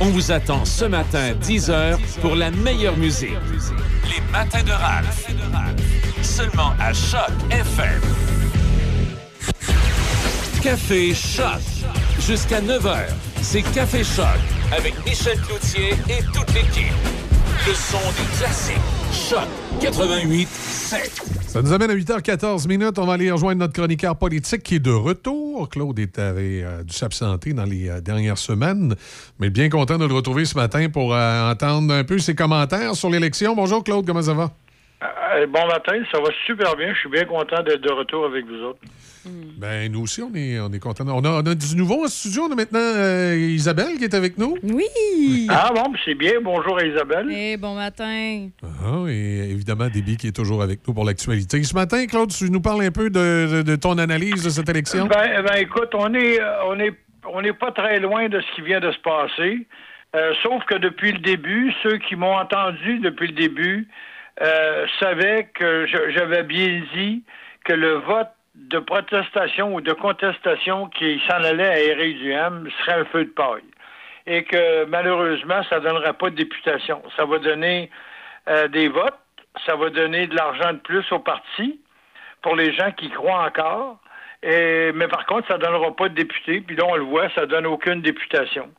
On 0.00 0.06
vous 0.06 0.32
attend 0.32 0.64
ce 0.64 0.86
matin, 0.86 1.34
10h, 1.40 1.98
pour 2.20 2.34
la 2.34 2.50
meilleure 2.50 2.96
musique. 2.96 3.38
Les 4.04 4.20
Matins 4.32 4.64
de 4.64 4.72
Ralph. 4.72 5.28
Seulement 6.22 6.72
à 6.80 6.92
Choc 6.92 7.30
FM. 7.50 8.49
Café 10.62 11.14
Choc. 11.14 11.60
Jusqu'à 12.20 12.60
9h, 12.60 12.96
c'est 13.40 13.62
Café 13.62 14.04
Choc 14.04 14.26
avec 14.76 14.94
Michel 15.06 15.38
Cloutier 15.40 15.90
et 16.08 16.22
toute 16.34 16.52
l'équipe. 16.54 16.92
Le 17.66 17.74
son 17.74 17.96
des 17.98 18.38
classiques. 18.38 18.76
Choc 19.12 19.48
88 19.80 20.48
7. 20.48 21.22
Ça 21.46 21.62
nous 21.62 21.72
amène 21.72 21.90
à 21.90 21.94
8h14 21.94 22.68
minutes. 22.68 22.98
On 22.98 23.06
va 23.06 23.14
aller 23.14 23.30
rejoindre 23.30 23.60
notre 23.60 23.72
chroniqueur 23.72 24.16
politique 24.16 24.62
qui 24.62 24.76
est 24.76 24.80
de 24.80 24.90
retour. 24.92 25.68
Claude 25.68 25.98
est- 25.98 26.18
avait 26.18 26.62
euh, 26.62 26.82
dû 26.84 26.94
s'absenter 26.94 27.52
dans 27.54 27.64
les 27.64 27.88
euh, 27.88 28.00
dernières 28.00 28.38
semaines, 28.38 28.94
mais 29.38 29.50
bien 29.50 29.68
content 29.70 29.98
de 29.98 30.04
le 30.04 30.14
retrouver 30.14 30.44
ce 30.44 30.54
matin 30.56 30.88
pour 30.90 31.14
euh, 31.14 31.50
entendre 31.50 31.92
un 31.94 32.04
peu 32.04 32.18
ses 32.18 32.34
commentaires 32.34 32.94
sur 32.94 33.10
l'élection. 33.10 33.56
Bonjour 33.56 33.82
Claude, 33.82 34.06
comment 34.06 34.22
ça 34.22 34.34
va? 34.34 34.50
Bon 35.46 35.66
matin, 35.66 35.92
ça 36.12 36.18
va 36.20 36.30
super 36.46 36.76
bien. 36.76 36.92
Je 36.94 36.98
suis 37.00 37.08
bien 37.08 37.24
content 37.24 37.62
d'être 37.62 37.80
de 37.80 37.90
retour 37.92 38.26
avec 38.26 38.44
vous 38.46 38.62
autres. 38.62 38.80
Ben, 39.58 39.92
nous 39.92 40.02
aussi, 40.02 40.22
on 40.22 40.34
est, 40.34 40.58
on 40.60 40.72
est 40.72 40.78
contents. 40.78 41.04
On 41.08 41.22
a, 41.24 41.42
on 41.42 41.46
a 41.46 41.54
du 41.54 41.76
nouveau 41.76 42.04
en 42.04 42.08
studio. 42.08 42.44
On 42.48 42.52
a 42.52 42.54
maintenant 42.54 42.80
euh, 42.80 43.36
Isabelle 43.36 43.98
qui 43.98 44.04
est 44.04 44.14
avec 44.14 44.38
nous. 44.38 44.56
Oui! 44.62 45.46
Ah 45.50 45.70
bon, 45.74 45.92
c'est 46.04 46.14
bien. 46.14 46.32
Bonjour 46.42 46.78
à 46.78 46.84
Isabelle. 46.84 47.26
Eh, 47.30 47.56
bon 47.58 47.74
matin. 47.74 48.48
Ah, 48.62 49.04
et 49.08 49.50
évidemment, 49.50 49.88
Déby 49.88 50.16
qui 50.16 50.28
est 50.28 50.36
toujours 50.36 50.62
avec 50.62 50.80
nous 50.88 50.94
pour 50.94 51.04
l'actualité. 51.04 51.62
Ce 51.62 51.74
matin, 51.74 52.06
Claude, 52.06 52.30
tu 52.30 52.50
nous 52.50 52.60
parles 52.62 52.82
un 52.82 52.90
peu 52.90 53.10
de, 53.10 53.56
de- 53.56 53.62
de 53.62 53.76
ton 53.76 53.98
analyse 53.98 54.42
de 54.42 54.48
cette 54.50 54.68
élection? 54.70 55.06
Ben, 55.06 55.42
ben, 55.42 55.56
écoute, 55.58 55.90
on 55.94 56.14
est, 56.14 56.38
on 56.66 56.80
est, 56.80 56.94
on 57.30 57.42
n'est 57.42 57.52
pas 57.52 57.72
très 57.72 58.00
loin 58.00 58.28
de 58.30 58.40
ce 58.40 58.54
qui 58.54 58.62
vient 58.62 58.80
de 58.80 58.90
se 58.90 58.98
passer. 59.00 59.66
Euh, 60.16 60.32
sauf 60.42 60.64
que 60.64 60.76
depuis 60.76 61.12
le 61.12 61.18
début, 61.18 61.72
ceux 61.82 61.98
qui 61.98 62.16
m'ont 62.16 62.34
entendu 62.36 62.98
depuis 63.00 63.28
le 63.28 63.34
début 63.34 63.86
euh, 64.42 64.86
savaient 64.98 65.48
que 65.54 65.86
j'avais 65.86 66.42
bien 66.42 66.82
dit 66.94 67.22
que 67.64 67.72
le 67.72 67.94
vote 67.94 68.30
de 68.54 68.78
protestation 68.78 69.74
ou 69.74 69.80
de 69.80 69.92
contestation 69.92 70.86
qui 70.88 71.20
s'en 71.28 71.42
allait 71.44 71.68
à 71.68 71.80
Éric-du-Ham 71.80 72.68
serait 72.80 73.00
un 73.00 73.04
feu 73.06 73.24
de 73.24 73.30
paille. 73.30 73.62
Et 74.26 74.44
que 74.44 74.84
malheureusement, 74.84 75.62
ça 75.68 75.78
ne 75.78 75.84
donnera 75.84 76.12
pas 76.12 76.30
de 76.30 76.36
députation. 76.36 77.02
Ça 77.16 77.24
va 77.24 77.38
donner 77.38 77.90
euh, 78.48 78.68
des 78.68 78.88
votes, 78.88 79.18
ça 79.66 79.76
va 79.76 79.90
donner 79.90 80.26
de 80.26 80.34
l'argent 80.34 80.72
de 80.72 80.78
plus 80.78 81.10
aux 81.12 81.18
partis 81.18 81.80
pour 82.42 82.56
les 82.56 82.72
gens 82.72 82.90
qui 82.92 83.10
croient 83.10 83.44
encore. 83.44 83.98
Et, 84.42 84.92
mais 84.94 85.08
par 85.08 85.26
contre, 85.26 85.48
ça 85.48 85.58
ne 85.58 85.62
donnera 85.62 85.94
pas 85.94 86.08
de 86.08 86.14
députés. 86.14 86.60
Puis 86.60 86.76
là, 86.76 86.84
on 86.86 86.96
le 86.96 87.04
voit, 87.04 87.28
ça 87.34 87.46
donne 87.46 87.66
aucune 87.66 88.00
députation. 88.00 88.70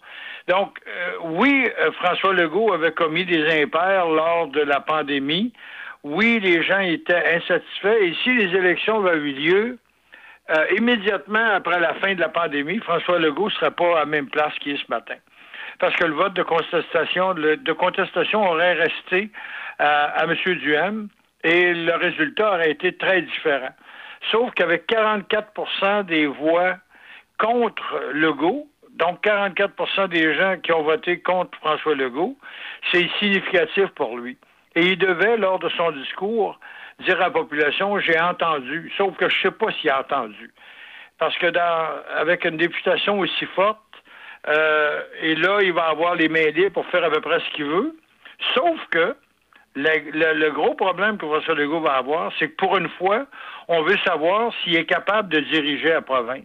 Donc, 0.51 0.79
euh, 0.85 1.11
oui, 1.21 1.69
euh, 1.79 1.93
François 1.93 2.33
Legault 2.33 2.73
avait 2.73 2.91
commis 2.91 3.23
des 3.23 3.63
impairs 3.63 4.09
lors 4.09 4.47
de 4.47 4.59
la 4.59 4.81
pandémie. 4.81 5.53
Oui, 6.03 6.41
les 6.41 6.61
gens 6.61 6.79
étaient 6.79 7.35
insatisfaits. 7.35 8.01
Et 8.01 8.13
si 8.21 8.33
les 8.33 8.53
élections 8.53 9.05
avaient 9.05 9.17
eu 9.17 9.31
lieu 9.31 9.77
euh, 10.49 10.65
immédiatement 10.75 11.53
après 11.53 11.79
la 11.79 11.93
fin 11.93 12.15
de 12.15 12.19
la 12.19 12.27
pandémie, 12.27 12.79
François 12.79 13.17
Legault 13.17 13.45
ne 13.45 13.51
serait 13.51 13.71
pas 13.71 13.95
à 13.95 13.99
la 13.99 14.05
même 14.05 14.27
place 14.27 14.53
qu'il 14.59 14.73
est 14.73 14.85
ce 14.85 14.89
matin. 14.89 15.15
Parce 15.79 15.95
que 15.95 16.03
le 16.03 16.15
vote 16.15 16.33
de 16.33 16.43
contestation, 16.43 18.49
aurait 18.49 18.73
resté 18.73 19.29
à, 19.79 20.19
à 20.19 20.25
M. 20.25 20.35
Duhem 20.35 21.07
et 21.45 21.73
le 21.73 21.95
résultat 21.95 22.55
aurait 22.55 22.71
été 22.71 22.97
très 22.97 23.21
différent. 23.21 23.71
Sauf 24.31 24.51
qu'avec 24.55 24.85
44% 24.89 26.03
des 26.07 26.25
voix 26.25 26.75
contre 27.37 28.01
Legault, 28.11 28.67
donc 28.95 29.23
44% 29.23 30.09
des 30.09 30.33
gens 30.35 30.57
qui 30.61 30.71
ont 30.71 30.83
voté 30.83 31.19
contre 31.19 31.57
François 31.59 31.95
Legault, 31.95 32.37
c'est 32.91 33.09
significatif 33.19 33.87
pour 33.95 34.17
lui. 34.17 34.37
Et 34.75 34.81
il 34.81 34.97
devait, 34.97 35.37
lors 35.37 35.59
de 35.59 35.69
son 35.69 35.91
discours, 35.91 36.59
dire 36.99 37.17
à 37.17 37.25
la 37.25 37.31
population, 37.31 37.99
j'ai 37.99 38.19
entendu, 38.19 38.91
sauf 38.97 39.15
que 39.17 39.27
je 39.29 39.35
ne 39.37 39.41
sais 39.41 39.51
pas 39.51 39.71
s'il 39.73 39.89
a 39.89 39.99
entendu. 40.01 40.51
Parce 41.17 41.37
que 41.37 41.47
dans, 41.47 41.87
avec 42.15 42.45
une 42.45 42.57
députation 42.57 43.19
aussi 43.19 43.45
forte, 43.47 43.79
euh, 44.47 45.01
et 45.21 45.35
là, 45.35 45.59
il 45.61 45.73
va 45.73 45.85
avoir 45.89 46.15
les 46.15 46.29
mains 46.29 46.49
libres 46.51 46.73
pour 46.73 46.85
faire 46.87 47.03
à 47.03 47.09
peu 47.09 47.21
près 47.21 47.39
ce 47.39 47.49
qu'il 47.55 47.65
veut. 47.65 47.95
Sauf 48.55 48.79
que 48.89 49.15
le, 49.75 50.11
le- 50.11 50.33
le 50.33 50.51
gros 50.51 50.73
problème 50.73 51.17
que 51.17 51.25
François 51.27 51.53
Legault 51.55 51.81
va 51.81 51.93
avoir, 51.93 52.31
c'est 52.39 52.49
que 52.49 52.55
pour 52.55 52.75
une 52.77 52.89
fois, 52.89 53.25
on 53.67 53.83
veut 53.83 53.97
savoir 54.03 54.51
s'il 54.63 54.75
est 54.75 54.85
capable 54.85 55.29
de 55.29 55.39
diriger 55.41 55.89
la 55.89 56.01
province. 56.01 56.43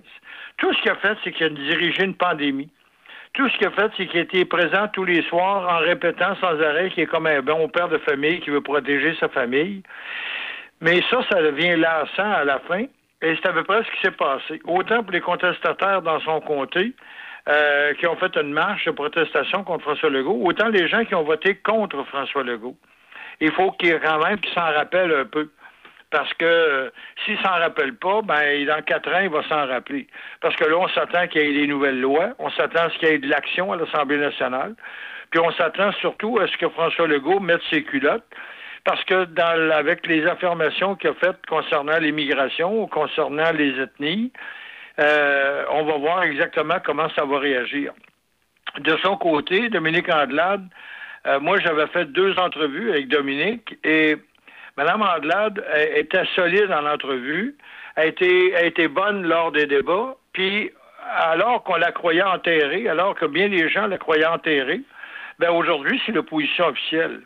Tout 0.58 0.72
ce 0.72 0.82
qu'il 0.82 0.90
a 0.90 0.96
fait, 0.96 1.16
c'est 1.22 1.32
qu'il 1.32 1.46
a 1.46 1.50
dirigé 1.50 2.04
une 2.04 2.14
pandémie. 2.14 2.70
Tout 3.34 3.48
ce 3.48 3.58
qu'il 3.58 3.66
a 3.66 3.70
fait, 3.70 3.90
c'est 3.96 4.06
qu'il 4.06 4.20
été 4.20 4.44
présent 4.44 4.88
tous 4.92 5.04
les 5.04 5.22
soirs 5.22 5.68
en 5.68 5.78
répétant 5.78 6.34
sans 6.36 6.60
arrêt 6.60 6.90
qu'il 6.90 7.02
est 7.02 7.06
comme 7.06 7.26
un 7.26 7.42
bon 7.42 7.68
père 7.68 7.88
de 7.88 7.98
famille 7.98 8.40
qui 8.40 8.50
veut 8.50 8.62
protéger 8.62 9.14
sa 9.20 9.28
famille. 9.28 9.82
Mais 10.80 11.02
ça, 11.10 11.20
ça 11.30 11.42
devient 11.42 11.76
lassant 11.76 12.32
à 12.32 12.44
la 12.44 12.58
fin. 12.60 12.84
Et 13.22 13.34
c'est 13.36 13.48
à 13.48 13.52
peu 13.52 13.64
près 13.64 13.82
ce 13.82 13.90
qui 13.90 14.00
s'est 14.02 14.10
passé. 14.10 14.60
Autant 14.64 15.02
pour 15.02 15.12
les 15.12 15.20
contestataires 15.20 16.02
dans 16.02 16.20
son 16.20 16.40
comté, 16.40 16.92
euh, 17.48 17.94
qui 17.94 18.06
ont 18.08 18.16
fait 18.16 18.34
une 18.36 18.52
marche 18.52 18.86
de 18.86 18.90
protestation 18.90 19.62
contre 19.62 19.84
François 19.84 20.10
Legault, 20.10 20.40
autant 20.42 20.68
les 20.68 20.88
gens 20.88 21.04
qui 21.04 21.14
ont 21.14 21.22
voté 21.22 21.54
contre 21.54 22.02
François 22.04 22.42
Legault. 22.42 22.76
Il 23.40 23.52
faut 23.52 23.70
qu'il 23.72 24.00
quand 24.00 24.18
même 24.24 24.40
qu'il 24.40 24.52
s'en 24.52 24.72
rappelle 24.72 25.12
un 25.14 25.24
peu. 25.24 25.48
Parce 26.10 26.32
que 26.34 26.44
euh, 26.44 26.90
s'il 27.24 27.36
s'en 27.38 27.50
rappelle 27.50 27.94
pas, 27.96 28.22
ben 28.22 28.64
dans 28.64 28.82
quatre 28.82 29.12
ans, 29.12 29.20
il 29.20 29.28
va 29.28 29.42
s'en 29.48 29.66
rappeler. 29.66 30.06
Parce 30.40 30.54
que 30.56 30.64
là, 30.64 30.76
on 30.78 30.88
s'attend 30.88 31.26
qu'il 31.26 31.42
y 31.42 31.44
ait 31.44 31.60
des 31.60 31.66
nouvelles 31.66 32.00
lois, 32.00 32.30
on 32.38 32.50
s'attend 32.50 32.84
à 32.84 32.90
ce 32.90 32.98
qu'il 32.98 33.08
y 33.08 33.12
ait 33.12 33.18
de 33.18 33.28
l'action 33.28 33.72
à 33.72 33.76
l'Assemblée 33.76 34.18
nationale, 34.18 34.74
puis 35.30 35.40
on 35.40 35.50
s'attend 35.52 35.92
surtout 35.92 36.38
à 36.38 36.46
ce 36.46 36.56
que 36.56 36.68
François 36.68 37.08
Legault 37.08 37.40
mette 37.40 37.62
ses 37.70 37.82
culottes, 37.82 38.24
parce 38.84 39.02
que 39.04 39.24
dans, 39.24 39.70
avec 39.72 40.06
les 40.06 40.24
affirmations 40.26 40.94
qu'il 40.94 41.10
a 41.10 41.14
faites 41.14 41.44
concernant 41.48 41.98
l'immigration 41.98 42.82
ou 42.82 42.86
concernant 42.86 43.50
les 43.50 43.80
ethnies, 43.80 44.32
euh, 45.00 45.64
on 45.70 45.84
va 45.84 45.98
voir 45.98 46.22
exactement 46.22 46.76
comment 46.84 47.08
ça 47.10 47.24
va 47.24 47.38
réagir. 47.38 47.92
De 48.78 48.96
son 49.02 49.16
côté, 49.16 49.68
Dominique 49.68 50.08
Andelade, 50.08 50.66
euh, 51.26 51.40
moi 51.40 51.58
j'avais 51.58 51.88
fait 51.88 52.04
deux 52.06 52.38
entrevues 52.38 52.90
avec 52.90 53.08
Dominique 53.08 53.76
et 53.82 54.16
Mme 54.76 55.02
Andelade 55.02 55.64
était 55.94 56.26
solide 56.34 56.70
en 56.70 56.86
entrevue, 56.86 57.56
a 57.96 58.04
été, 58.04 58.54
a 58.56 58.64
été 58.64 58.88
bonne 58.88 59.26
lors 59.26 59.52
des 59.52 59.66
débats, 59.66 60.16
puis 60.32 60.70
alors 61.14 61.62
qu'on 61.62 61.76
la 61.76 61.92
croyait 61.92 62.22
enterrée, 62.22 62.88
alors 62.88 63.14
que 63.14 63.26
bien 63.26 63.48
des 63.48 63.68
gens 63.68 63.86
la 63.86 63.98
croyaient 63.98 64.26
enterrée, 64.26 64.80
ben 65.38 65.50
aujourd'hui 65.50 66.00
c'est 66.04 66.12
l'opposition 66.12 66.66
officielle. 66.66 67.22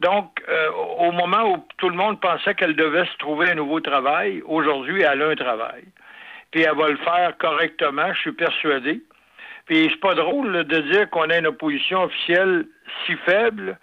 Donc, 0.00 0.42
euh, 0.48 0.70
au 0.98 1.10
moment 1.10 1.52
où 1.52 1.66
tout 1.78 1.88
le 1.88 1.96
monde 1.96 2.20
pensait 2.20 2.54
qu'elle 2.54 2.76
devait 2.76 3.06
se 3.06 3.16
trouver 3.16 3.50
un 3.50 3.54
nouveau 3.54 3.80
travail, 3.80 4.42
aujourd'hui, 4.44 5.02
elle 5.02 5.22
a 5.22 5.28
un 5.28 5.34
travail. 5.34 5.84
Puis 6.50 6.62
elle 6.62 6.76
va 6.76 6.88
le 6.88 6.98
faire 6.98 7.36
correctement, 7.38 8.12
je 8.12 8.20
suis 8.20 8.32
persuadé. 8.32 9.00
Puis 9.64 9.88
c'est 9.90 10.00
pas 10.00 10.14
drôle 10.14 10.64
de 10.64 10.78
dire 10.92 11.10
qu'on 11.10 11.30
a 11.30 11.38
une 11.38 11.46
opposition 11.46 12.04
officielle 12.04 12.66
si 13.04 13.16
faible, 13.24 13.78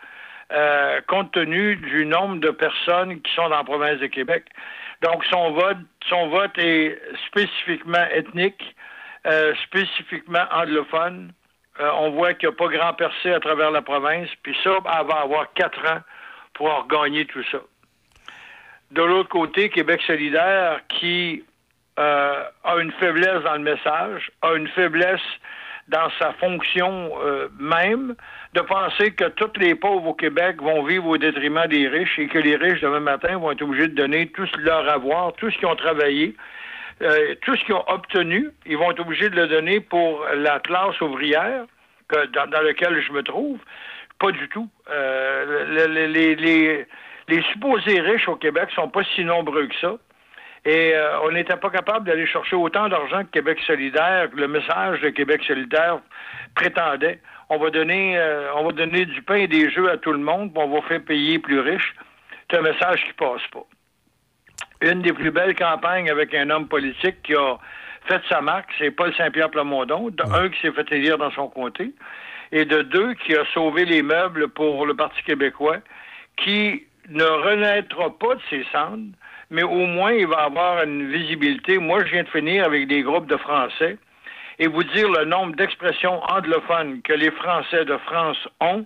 euh, 0.53 1.01
compte 1.07 1.31
tenu 1.31 1.75
du 1.77 2.05
nombre 2.05 2.35
de 2.39 2.51
personnes 2.51 3.19
qui 3.21 3.33
sont 3.33 3.49
dans 3.49 3.57
la 3.57 3.63
province 3.63 3.99
de 3.99 4.05
Québec. 4.05 4.45
Donc 5.01 5.25
son 5.25 5.51
vote, 5.51 6.57
est 6.57 7.01
spécifiquement 7.27 8.05
ethnique, 8.11 8.75
euh, 9.25 9.55
spécifiquement 9.63 10.43
anglophone. 10.51 11.31
Euh, 11.79 11.89
on 11.97 12.11
voit 12.11 12.35
qu'il 12.35 12.49
n'y 12.49 12.53
a 12.53 12.57
pas 12.57 12.67
grand 12.67 12.93
percé 12.93 13.33
à 13.33 13.39
travers 13.39 13.71
la 13.71 13.81
province, 13.81 14.29
puis 14.43 14.55
ça, 14.63 14.77
elle 14.77 15.07
va 15.07 15.21
avoir 15.21 15.51
quatre 15.53 15.83
ans 15.91 16.01
pour 16.53 16.69
regagner 16.83 17.25
tout 17.25 17.43
ça. 17.51 17.59
De 18.91 19.01
l'autre 19.01 19.29
côté, 19.29 19.69
Québec 19.69 20.03
solidaire, 20.05 20.81
qui 20.87 21.43
a 21.97 22.75
une 22.79 22.91
faiblesse 22.93 23.43
dans 23.43 23.53
le 23.53 23.59
message, 23.59 24.31
a 24.41 24.53
une 24.53 24.67
faiblesse 24.69 25.21
dans 25.87 26.09
sa 26.19 26.33
fonction 26.33 27.11
même, 27.59 28.15
de 28.53 28.61
penser 28.61 29.11
que 29.11 29.25
tous 29.29 29.51
les 29.59 29.73
pauvres 29.75 30.07
au 30.09 30.13
Québec 30.13 30.57
vont 30.61 30.83
vivre 30.83 31.07
au 31.07 31.17
détriment 31.17 31.65
des 31.67 31.87
riches 31.87 32.19
et 32.19 32.27
que 32.27 32.37
les 32.37 32.55
riches, 32.55 32.81
demain 32.81 32.99
matin, 32.99 33.37
vont 33.37 33.51
être 33.51 33.63
obligés 33.63 33.87
de 33.87 33.95
donner 33.95 34.27
tout 34.27 34.47
leur 34.59 34.87
avoir, 34.89 35.33
tout 35.33 35.49
ce 35.49 35.57
qu'ils 35.57 35.67
ont 35.67 35.75
travaillé, 35.75 36.35
euh, 37.01 37.33
tout 37.41 37.55
ce 37.55 37.63
qu'ils 37.65 37.73
ont 37.73 37.83
obtenu, 37.87 38.49
ils 38.67 38.77
vont 38.77 38.91
être 38.91 38.99
obligés 38.99 39.29
de 39.29 39.35
le 39.35 39.47
donner 39.47 39.79
pour 39.79 40.23
la 40.35 40.59
classe 40.59 40.99
ouvrière 41.01 41.65
que, 42.07 42.25
dans, 42.27 42.61
laquelle 42.61 43.01
je 43.01 43.11
me 43.11 43.23
trouve. 43.23 43.57
Pas 44.19 44.31
du 44.31 44.47
tout. 44.49 44.69
Euh, 44.91 45.65
le- 45.69 45.87
le- 45.93 46.05
les, 46.07 46.35
les- 46.35 46.85
les 47.29 47.41
supposés 47.53 47.99
riches 48.01 48.27
au 48.27 48.35
Québec 48.35 48.69
sont 48.75 48.89
pas 48.89 49.03
si 49.15 49.23
nombreux 49.23 49.65
que 49.67 49.75
ça. 49.81 49.95
Et 50.65 50.93
euh, 50.93 51.19
on 51.23 51.31
n'était 51.31 51.57
pas 51.57 51.69
capable 51.71 52.05
d'aller 52.05 52.25
chercher 52.27 52.55
autant 52.55 52.87
d'argent 52.87 53.23
que 53.23 53.31
Québec 53.31 53.59
solidaire, 53.65 54.29
le 54.33 54.47
message 54.47 55.01
de 55.01 55.09
Québec 55.09 55.41
solidaire 55.45 55.99
prétendait. 56.55 57.19
On 57.53 57.59
va 57.59 57.69
donner, 57.69 58.17
euh, 58.17 58.51
on 58.55 58.63
va 58.65 58.71
donner 58.71 59.05
du 59.05 59.21
pain 59.21 59.35
et 59.35 59.47
des 59.47 59.69
jeux 59.69 59.87
à 59.91 59.97
tout 59.97 60.11
le 60.11 60.17
monde, 60.17 60.51
puis 60.51 60.63
on 60.63 60.73
va 60.73 60.81
faire 60.87 61.03
payer 61.03 61.37
plus 61.37 61.59
riches. 61.59 61.93
C'est 62.49 62.57
un 62.57 62.61
message 62.63 63.05
qui 63.05 63.13
passe 63.13 63.45
pas. 63.51 63.63
Une 64.81 65.03
des 65.03 65.13
plus 65.13 65.29
belles 65.29 65.55
campagnes 65.55 66.09
avec 66.09 66.33
un 66.33 66.49
homme 66.49 66.67
politique 66.67 67.21
qui 67.21 67.35
a 67.35 67.59
fait 68.07 68.21
sa 68.27 68.41
marque, 68.41 68.69
c'est 68.79 68.89
Paul 68.89 69.13
Saint-Pierre 69.15 69.51
Plamondon, 69.51 70.09
de 70.09 70.23
un 70.23 70.49
qui 70.49 70.59
s'est 70.61 70.71
fait 70.71 70.91
élire 70.91 71.19
dans 71.19 71.29
son 71.29 71.47
comté, 71.47 71.93
et 72.51 72.65
de 72.65 72.81
deux 72.81 73.13
qui 73.13 73.35
a 73.35 73.45
sauvé 73.53 73.85
les 73.85 74.01
meubles 74.01 74.47
pour 74.47 74.87
le 74.87 74.95
Parti 74.95 75.21
québécois, 75.21 75.77
qui 76.37 76.87
ne 77.09 77.23
renaîtra 77.23 78.17
pas 78.17 78.33
de 78.33 78.41
ses 78.49 78.65
cendres, 78.71 79.13
mais 79.51 79.63
au 79.63 79.85
moins, 79.85 80.13
il 80.13 80.25
va 80.25 80.37
avoir 80.37 80.83
une 80.83 81.07
visibilité. 81.11 81.77
Moi, 81.77 82.03
je 82.03 82.13
viens 82.13 82.23
de 82.23 82.29
finir 82.29 82.65
avec 82.65 82.87
des 82.87 83.03
groupes 83.03 83.27
de 83.27 83.37
Français 83.37 83.99
et 84.59 84.67
vous 84.67 84.83
dire 84.83 85.09
le 85.09 85.25
nombre 85.25 85.55
d'expressions 85.55 86.21
anglophones 86.23 87.01
que 87.01 87.13
les 87.13 87.31
Français 87.31 87.85
de 87.85 87.97
France 87.97 88.37
ont, 88.59 88.85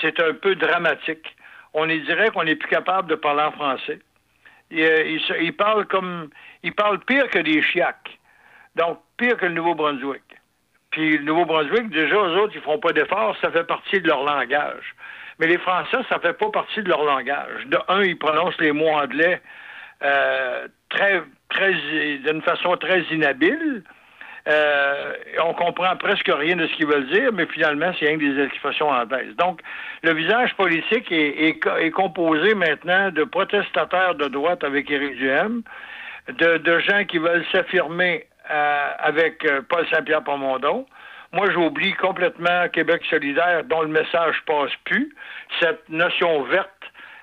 c'est 0.00 0.20
un 0.20 0.34
peu 0.34 0.54
dramatique. 0.54 1.36
On 1.74 1.88
y 1.88 2.00
dirait 2.00 2.30
qu'on 2.30 2.44
n'est 2.44 2.56
plus 2.56 2.68
capable 2.68 3.08
de 3.08 3.14
parler 3.14 3.42
en 3.42 3.52
français. 3.52 3.98
Ils, 4.70 4.82
euh, 4.82 5.18
ils 5.40 5.54
parlent 5.54 5.86
comme. 5.86 6.30
Ils 6.62 6.74
parlent 6.74 7.00
pire 7.00 7.28
que 7.28 7.38
des 7.38 7.60
chiacs. 7.62 8.18
Donc, 8.76 8.98
pire 9.16 9.36
que 9.36 9.46
le 9.46 9.52
Nouveau-Brunswick. 9.52 10.22
Puis 10.90 11.18
le 11.18 11.24
Nouveau-Brunswick, 11.24 11.90
déjà, 11.90 12.16
eux 12.16 12.38
autres, 12.38 12.52
ils 12.54 12.62
font 12.62 12.78
pas 12.78 12.92
d'efforts, 12.92 13.36
ça 13.40 13.50
fait 13.50 13.64
partie 13.64 14.00
de 14.00 14.08
leur 14.08 14.24
langage. 14.24 14.94
Mais 15.38 15.46
les 15.46 15.58
Français, 15.58 15.98
ça 16.08 16.18
fait 16.20 16.34
pas 16.34 16.50
partie 16.50 16.82
de 16.82 16.88
leur 16.88 17.04
langage. 17.04 17.66
De 17.66 17.78
un, 17.88 18.02
ils 18.02 18.18
prononcent 18.18 18.60
les 18.60 18.72
mots 18.72 18.90
anglais 18.90 19.40
euh, 20.02 20.68
très, 20.88 21.22
très, 21.48 21.72
d'une 22.18 22.42
façon 22.42 22.76
très 22.76 23.02
inhabile. 23.10 23.82
Euh, 24.48 25.12
on 25.44 25.54
comprend 25.54 25.96
presque 25.96 26.28
rien 26.28 26.56
de 26.56 26.66
ce 26.66 26.74
qu'ils 26.74 26.86
veulent 26.88 27.06
dire, 27.06 27.30
mais 27.32 27.46
finalement, 27.46 27.92
c'est 27.98 28.06
rien 28.06 28.18
que 28.18 28.24
des 28.24 28.42
expressions 28.44 28.88
anglaises. 28.88 29.36
Donc, 29.36 29.60
le 30.02 30.12
visage 30.14 30.52
politique 30.56 31.12
est, 31.12 31.44
est 31.46 31.58
co- 31.60 31.76
est 31.76 31.90
composé 31.92 32.54
maintenant 32.54 33.10
de 33.10 33.22
protestataires 33.22 34.16
de 34.16 34.26
droite 34.26 34.64
avec 34.64 34.90
Éric 34.90 35.16
Duhem, 35.16 35.62
de, 36.28 36.78
gens 36.80 37.04
qui 37.04 37.18
veulent 37.18 37.44
s'affirmer 37.52 38.26
euh, 38.50 38.88
avec 38.98 39.44
euh, 39.44 39.60
Paul 39.68 39.86
Saint-Pierre 39.92 40.24
Plamondon. 40.24 40.86
Moi, 41.32 41.46
j'oublie 41.52 41.92
complètement 41.94 42.68
Québec 42.68 43.02
solidaire, 43.08 43.62
dont 43.64 43.82
le 43.82 43.88
message 43.88 44.42
passe 44.44 44.72
plus. 44.84 45.14
Cette 45.60 45.88
notion 45.88 46.42
verte, 46.42 46.68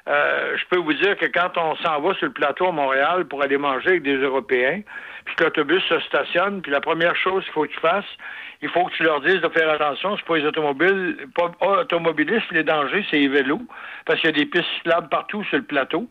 euh, 0.07 0.55
je 0.57 0.63
peux 0.69 0.77
vous 0.79 0.93
dire 0.93 1.17
que 1.17 1.25
quand 1.27 1.57
on 1.57 1.75
s'en 1.75 1.99
va 1.99 2.13
sur 2.15 2.27
le 2.27 2.33
plateau 2.33 2.67
à 2.67 2.71
Montréal 2.71 3.25
pour 3.25 3.43
aller 3.43 3.57
manger 3.57 3.89
avec 3.89 4.03
des 4.03 4.15
Européens, 4.15 4.81
puis 5.29 5.35
que 5.35 5.43
l'autobus 5.43 5.83
se 5.83 5.99
stationne, 5.99 6.63
puis 6.63 6.71
la 6.71 6.81
première 6.81 7.15
chose 7.15 7.43
qu'il 7.43 7.53
faut 7.53 7.63
que 7.63 7.71
tu 7.71 7.79
fasses, 7.79 8.17
il 8.63 8.69
faut 8.69 8.85
que 8.85 8.93
tu 8.95 9.03
leur 9.03 9.21
dises 9.21 9.39
de 9.41 9.49
faire 9.49 9.69
attention, 9.69 10.17
c'est 10.17 10.25
pas 10.25 10.37
les 10.37 10.45
automobiles, 10.45 11.17
pas 11.35 11.51
automobilistes, 11.81 12.51
les 12.51 12.63
dangers, 12.63 13.05
c'est 13.11 13.19
les 13.19 13.27
vélos, 13.27 13.61
parce 14.05 14.19
qu'il 14.19 14.31
y 14.31 14.33
a 14.33 14.35
des 14.35 14.47
pistes 14.47 14.67
cyclables 14.77 15.07
partout 15.09 15.43
sur 15.43 15.57
le 15.57 15.63
plateau. 15.63 16.09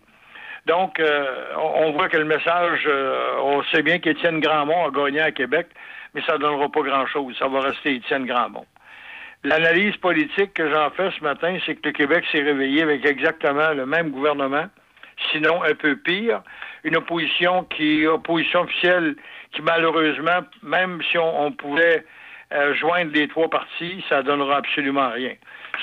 Donc, 0.67 1.01
euh, 1.01 1.27
on 1.57 1.89
on 1.89 1.93
voit 1.93 2.09
que 2.09 2.17
le 2.17 2.27
message, 2.27 2.85
euh, 2.87 3.39
on 3.41 3.63
sait 3.65 3.83
bien 3.83 3.99
qu'Étienne 3.99 4.39
Grandmont 4.39 4.87
a 4.87 4.91
gagné 4.91 5.21
à 5.21 5.33
Québec, 5.33 5.67
mais 6.15 6.23
ça 6.23 6.35
ne 6.35 6.39
donnera 6.39 6.69
pas 6.69 6.83
grand-chose. 6.83 7.37
Ça 7.39 7.49
va 7.49 7.61
rester 7.61 7.97
Étienne 7.97 8.27
Grandmont. 8.27 8.67
L'analyse 9.43 9.97
politique 9.97 10.55
que 10.55 10.71
j'en 10.71 10.91
fais 10.91 11.11
ce 11.19 11.25
matin, 11.25 11.59
c'est 11.67 11.75
que 11.75 11.89
le 11.89 11.93
Québec 11.93 12.25
s'est 12.31 12.43
réveillé 12.43 12.83
avec 12.83 13.05
exactement 13.05 13.73
le 13.73 13.87
même 13.87 14.11
gouvernement, 14.11 14.67
sinon 15.33 15.63
un 15.65 15.75
peu 15.75 15.97
pire. 15.97 16.43
Une 16.85 16.97
opposition 16.97 17.65
qui, 17.65 18.07
opposition 18.07 18.61
officielle, 18.61 19.17
qui 19.53 19.63
malheureusement, 19.63 20.41
même 20.63 21.01
si 21.11 21.19
on, 21.19 21.53
pouvait 21.53 22.05
euh, 22.53 22.75
joindre 22.75 23.13
les 23.13 23.29
trois 23.29 23.49
partis, 23.49 24.05
ça 24.09 24.23
donnera 24.23 24.59
absolument 24.59 25.11
rien. 25.11 25.35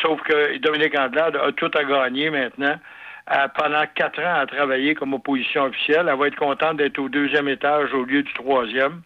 Sauf 0.02 0.22
que 0.22 0.58
Dominique 0.58 0.98
Andelade 0.98 1.36
a 1.36 1.52
tout 1.52 1.72
à 1.76 1.84
gagner 1.84 2.30
maintenant. 2.30 2.78
Euh, 3.32 3.48
pendant 3.58 3.84
quatre 3.96 4.22
ans 4.22 4.40
à 4.40 4.46
travailler 4.46 4.94
comme 4.94 5.16
opposition 5.16 5.64
officielle. 5.64 6.08
Elle 6.08 6.16
va 6.16 6.28
être 6.28 6.36
contente 6.36 6.78
d'être 6.78 7.00
au 7.00 7.10
deuxième 7.10 7.48
étage 7.48 7.92
au 7.92 8.04
lieu 8.04 8.22
du 8.22 8.34
troisième. 8.34 9.02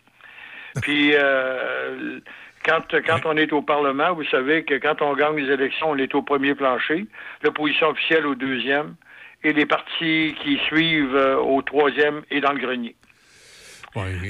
Puis, 0.82 1.12
euh, 1.14 2.20
quand, 2.66 2.84
quand 3.08 3.22
on 3.24 3.38
est 3.38 3.54
au 3.54 3.62
Parlement, 3.62 4.14
vous 4.14 4.26
savez 4.26 4.66
que 4.66 4.74
quand 4.76 5.02
on 5.02 5.14
gagne 5.14 5.38
les 5.38 5.54
élections, 5.54 5.92
on 5.92 5.98
est 5.98 6.14
au 6.16 6.22
premier 6.22 6.54
plancher, 6.54 7.06
l'opposition 7.44 7.88
officielle 7.88 8.26
au 8.26 8.36
deuxième, 8.36 8.96
et 9.44 9.54
les 9.54 9.66
partis 9.66 10.36
qui 10.44 10.58
suivent 10.68 11.16
euh, 11.16 11.38
au 11.38 11.62
troisième 11.62 12.22
et 12.32 12.42
dans 12.42 12.52
le 12.52 12.60
grenier. 12.60 12.96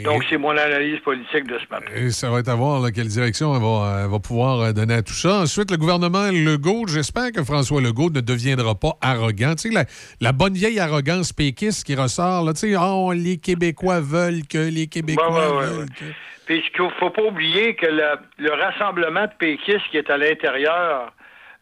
Donc, 0.05 0.23
c'est 0.29 0.37
mon 0.37 0.51
analyse 0.51 0.99
politique 1.01 1.45
de 1.45 1.59
ce 1.59 1.65
matin. 1.69 1.91
Et 1.93 2.11
ça 2.11 2.29
va 2.29 2.39
être 2.39 2.47
à 2.47 2.55
voir 2.55 2.79
là, 2.79 2.91
quelle 2.91 3.09
direction 3.09 3.53
elle 3.53 3.61
va, 3.61 4.03
elle 4.03 4.09
va 4.09 4.19
pouvoir 4.19 4.61
euh, 4.61 4.71
donner 4.71 4.93
à 4.93 5.01
tout 5.01 5.13
ça. 5.13 5.41
Ensuite, 5.41 5.69
le 5.69 5.75
gouvernement 5.75 6.31
Legault, 6.31 6.87
j'espère 6.87 7.33
que 7.33 7.43
François 7.43 7.81
Legault 7.81 8.09
ne 8.09 8.21
deviendra 8.21 8.75
pas 8.75 8.93
arrogant. 9.01 9.55
Tu 9.55 9.67
sais, 9.67 9.73
la, 9.73 9.83
la 10.21 10.31
bonne 10.31 10.53
vieille 10.53 10.79
arrogance 10.79 11.33
péquiste 11.33 11.85
qui 11.85 11.95
ressort, 11.95 12.45
là, 12.45 12.53
tu 12.53 12.71
sais, 12.71 12.75
oh, 12.79 13.11
les 13.11 13.37
Québécois 13.37 13.99
veulent 13.99 14.47
que 14.49 14.57
les 14.57 14.87
Québécois 14.87 15.29
ouais, 15.29 15.65
veulent 15.65 15.79
ouais. 15.79 15.85
que... 15.87 16.05
Puis 16.45 16.63
il 16.73 16.81
ne 16.81 16.89
faut 16.91 17.09
pas 17.09 17.23
oublier 17.23 17.75
que 17.75 17.85
le, 17.85 18.17
le 18.37 18.51
rassemblement 18.53 19.25
de 19.25 19.33
péquistes 19.37 19.87
qui 19.91 19.97
est 19.97 20.09
à 20.09 20.17
l'intérieur 20.17 21.13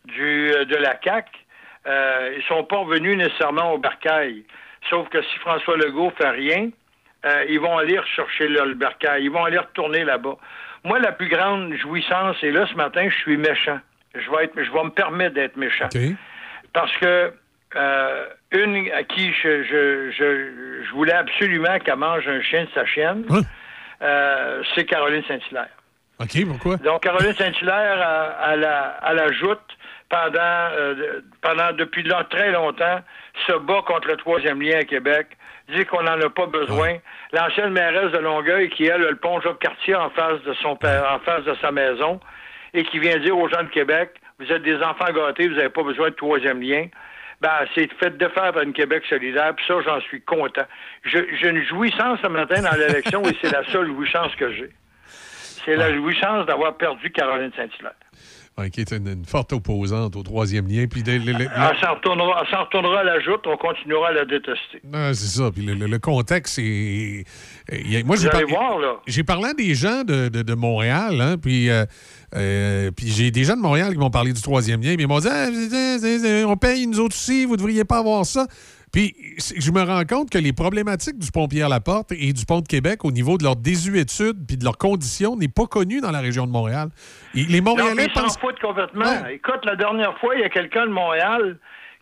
du, 0.06 0.52
euh, 0.52 0.66
de 0.66 0.76
la 0.76 0.94
CAC, 0.94 1.26
euh, 1.88 2.34
ils 2.38 2.44
sont 2.44 2.64
pas 2.64 2.78
revenus 2.78 3.16
nécessairement 3.18 3.74
au 3.74 3.78
bercail. 3.78 4.44
Sauf 4.90 5.08
que 5.10 5.22
si 5.22 5.38
François 5.40 5.78
Legault 5.78 6.12
fait 6.20 6.30
rien, 6.30 6.70
euh, 7.26 7.46
ils 7.50 7.60
vont 7.60 7.78
aller 7.78 7.98
rechercher 7.98 8.48
là, 8.50 8.66
le 8.66 8.76
bercail. 8.76 9.24
Ils 9.24 9.32
vont 9.32 9.44
aller 9.46 9.58
retourner 9.58 10.04
là-bas. 10.04 10.36
Moi, 10.84 11.00
la 11.00 11.12
plus 11.12 11.28
grande 11.30 11.74
jouissance, 11.76 12.38
et 12.44 12.52
là, 12.52 12.66
ce 12.68 12.76
matin, 12.76 13.08
je 13.10 13.16
suis 13.16 13.38
méchant. 13.38 13.80
Je 14.16 14.30
vais, 14.32 14.46
être, 14.46 14.54
je 14.56 14.72
vais 14.72 14.84
me 14.84 14.90
permettre 14.92 15.34
d'être 15.36 15.58
méchant. 15.58 15.90
Parce 16.74 16.96
que 16.98 17.34
euh, 17.76 18.26
une 18.52 18.90
à 18.92 19.04
qui 19.04 19.34
je, 19.34 19.64
je, 19.64 20.12
je, 20.12 20.84
je 20.88 20.92
voulais 20.92 21.14
absolument 21.14 21.78
qu'elle 21.80 21.98
mange 21.98 22.28
un 22.28 22.42
chien 22.42 22.64
de 22.64 22.70
sa 22.74 22.86
chienne, 22.86 23.26
euh, 24.02 24.64
c'est 24.76 24.86
Caroline 24.86 25.24
Saint-Hilaire. 25.28 25.70
OK, 26.20 26.46
pourquoi? 26.48 26.78
Donc, 26.78 27.04
Caroline 27.04 27.34
Saint-Hilaire, 27.34 28.38
elle, 28.48 28.54
elle, 28.60 28.64
a- 28.66 29.00
elle 29.10 29.20
ajoute 29.20 29.62
pendant, 30.10 30.40
euh, 30.40 31.22
pendant 31.42 31.72
depuis 31.74 32.04
long- 32.04 32.24
très 32.30 32.52
longtemps, 32.52 33.00
se 33.46 33.54
bat 33.54 33.82
contre 33.86 34.08
le 34.08 34.18
troisième 34.18 34.62
lien 34.62 34.80
à 34.80 34.84
Québec, 34.84 35.28
dit 35.70 35.86
qu'on 35.86 36.04
n'en 36.04 36.20
a 36.22 36.30
pas 36.30 36.46
besoin. 36.46 36.98
L'ancienne 37.34 37.72
mairesse 37.72 38.12
de 38.14 38.20
Longueuil, 38.20 38.70
qui 38.70 38.86
elle 38.86 39.04
a 39.06 39.10
le 39.10 39.18
pont 39.18 39.42
Jacques-Cartier 39.42 39.96
en 39.96 40.10
face 40.12 40.42
de 40.44 40.54
son 40.56 40.78
en 40.80 41.20
face 41.20 41.44
de 41.44 41.56
sa 41.62 41.72
maison, 41.72 42.20
et 42.74 42.84
qui 42.84 43.00
vient 43.00 43.18
dire 43.18 43.38
aux 43.38 43.50
gens 43.50 43.64
de 43.64 43.70
Québec, 43.70 44.12
vous 44.40 44.52
êtes 44.52 44.62
des 44.64 44.78
enfants 44.82 45.12
gâtés, 45.14 45.48
vous 45.48 45.56
n'avez 45.56 45.70
pas 45.70 45.84
besoin 45.84 46.10
de 46.10 46.16
troisième 46.16 46.62
lien. 46.62 46.86
Ben, 47.42 47.52
c'est 47.76 47.92
fait 48.00 48.18
de 48.18 48.28
faire 48.30 48.52
par 48.54 48.64
une 48.64 48.74
Québec 48.74 49.04
solidaire, 49.10 49.54
puis 49.56 49.66
ça, 49.68 49.76
j'en 49.86 50.00
suis 50.02 50.22
content. 50.22 50.66
J'ai 51.04 51.50
une 51.50 51.64
jouissance 51.66 52.20
ce 52.24 52.28
matin 52.28 52.62
dans 52.62 52.76
l'élection, 52.78 53.22
et 53.24 53.36
c'est 53.42 53.52
la 53.52 53.64
seule 53.66 53.88
jouissance 53.88 54.34
que 54.36 54.52
j'ai. 54.54 54.70
C'est 55.66 55.76
la 55.76 55.94
jouissance 55.94 56.46
d'avoir 56.46 56.78
perdu 56.78 57.12
Caroline 57.12 57.52
Saint-Hilaire. 57.56 57.94
Qui 58.74 58.82
est 58.82 58.92
une, 58.92 59.08
une 59.08 59.24
forte 59.26 59.54
opposante 59.54 60.16
au 60.16 60.24
troisième 60.24 60.68
lien. 60.68 60.88
Puis 60.90 61.04
le- 61.04 61.20
le- 61.20 61.32
le- 61.34 61.46
Elle 61.46 61.78
s'en 61.80 61.94
retournera, 61.94 62.44
s'en 62.50 62.64
retournera 62.64 63.02
à 63.02 63.04
la 63.04 63.20
joute, 63.20 63.42
on 63.46 63.56
continuera 63.56 64.08
à 64.10 64.12
la 64.14 64.26
détester. 64.26 64.82
Ah, 64.92 65.14
c'est 65.14 65.28
ça. 65.38 65.52
Puis 65.52 65.62
le, 65.64 65.76
le- 65.76 65.86
le 65.86 66.00
contexte, 66.00 66.56
c'est. 66.56 66.64
il 66.64 67.92
y 67.92 67.98
a- 67.98 68.04
Moi, 68.04 68.16
Vous 68.16 68.24
j'ai 68.24 68.30
par- 68.30 68.42
voir, 68.50 68.80
là. 68.80 68.96
J'ai 69.06 69.24
parlé 69.24 69.50
à 69.50 69.54
des 69.54 69.76
gens 69.76 70.04
de, 70.04 70.30
de- 70.30 70.42
de 70.42 70.54
Montréal, 70.56 71.22
hein, 71.22 71.36
puis, 71.38 71.70
euh, 71.70 71.86
euh, 72.36 72.90
puis 72.90 73.10
j'ai 73.10 73.30
des 73.30 73.44
gens 73.44 73.56
de 73.56 73.62
Montréal 73.62 73.94
qui 73.94 74.00
m'ont 74.00 74.10
parlé 74.10 74.34
du 74.34 74.42
troisième 74.42 74.82
lien, 74.82 74.96
puis 74.96 75.04
ils 75.04 75.08
m'ont 75.08 75.20
dit 75.20 75.28
Ah, 75.30 75.50
on 76.48 76.58
paye 76.58 76.88
nous 76.88 77.00
autres 77.00 77.16
aussi, 77.16 77.46
vous 77.46 77.58
devriez 77.58 77.86
pas 77.86 78.00
avoir 78.00 78.26
ça. 78.26 78.48
Puis 78.92 79.16
je 79.56 79.72
me 79.72 79.82
rends 79.84 80.06
compte 80.06 80.30
que 80.30 80.38
les 80.38 80.54
problématiques 80.54 81.20
du 81.20 81.30
pont 81.32 81.48
Pierre-Laporte 81.48 82.12
et 82.14 82.32
du 82.34 82.46
pont 82.46 82.62
de 82.62 82.68
Québec 82.68 83.04
au 83.06 83.12
niveau 83.12 83.38
de 83.38 83.44
leur 83.44 83.56
désuétude 83.56 84.38
puis 84.48 84.58
de 84.58 84.64
leurs 84.64 84.78
conditions 84.78 85.36
n'est 85.36 85.50
pas 85.50 85.66
connu 85.68 86.00
dans 86.02 86.12
la 86.12 86.20
région 86.22 86.48
de 86.48 86.52
Montréal. 86.52 86.90
Et 87.36 87.44
les 87.44 87.60
Non, 87.62 87.72
Montréalais 87.76 88.06
ils 88.08 88.14
s'en 88.14 88.24
pensent. 88.24 88.38
foutent 88.40 88.60
complètement. 88.60 89.26
Écoute, 89.30 89.66
la 89.66 89.76
dernière 89.76 90.18
fois, 90.20 90.36
il 90.36 90.42
y 90.42 90.44
a 90.46 90.50
quelqu'un 90.50 90.86
de 90.88 90.92
Montréal 90.92 91.58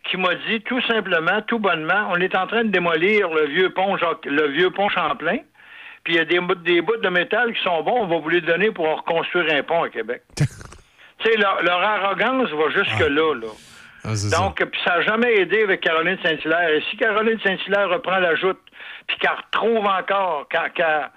qui 0.08 0.16
m'a 0.16 0.34
dit 0.48 0.60
tout 0.64 0.80
simplement, 0.82 1.42
tout 1.48 1.58
bonnement, 1.58 2.08
on 2.12 2.16
est 2.20 2.34
en 2.36 2.46
train 2.46 2.62
de 2.64 2.70
démolir 2.70 3.28
le 3.30 3.46
vieux 3.48 3.70
pont 3.74 3.96
Jacques- 3.96 4.24
le 4.24 4.48
vieux 4.52 4.70
pont 4.70 4.88
Champlain. 4.88 5.38
Puis 6.04 6.14
il 6.14 6.16
y 6.18 6.20
a 6.20 6.24
des, 6.24 6.38
bouts- 6.38 6.54
des 6.54 6.80
bouts 6.80 6.96
de 7.02 7.08
métal 7.08 7.52
qui 7.52 7.60
sont 7.64 7.82
bons, 7.82 8.02
on 8.02 8.06
va 8.06 8.18
vous 8.18 8.28
les 8.28 8.40
donner 8.40 8.70
pour 8.70 8.86
reconstruire 8.98 9.52
un 9.52 9.64
pont 9.64 9.82
à 9.82 9.88
Québec. 9.88 10.22
tu 10.36 10.44
sais, 11.24 11.36
leur, 11.36 11.60
leur 11.64 11.80
arrogance 11.80 12.48
va 12.50 12.70
jusque-là, 12.70 13.34
là. 13.34 13.48
Ah. 14.06 14.38
Donc, 14.38 14.64
puis 14.64 14.80
ça 14.84 14.96
n'a 14.96 15.02
jamais 15.02 15.34
aidé 15.40 15.62
avec 15.62 15.80
Caroline 15.80 16.18
Saint-Hilaire. 16.22 16.68
Et 16.70 16.82
si 16.90 16.96
Caroline 16.96 17.38
Saint-Hilaire 17.40 17.88
reprend 17.90 18.18
la 18.18 18.34
joute, 18.36 18.58
puis 19.06 19.16
qu'elle 19.18 19.30
retrouve 19.32 19.86
encore, 19.86 20.48
qu'elle 20.48 21.10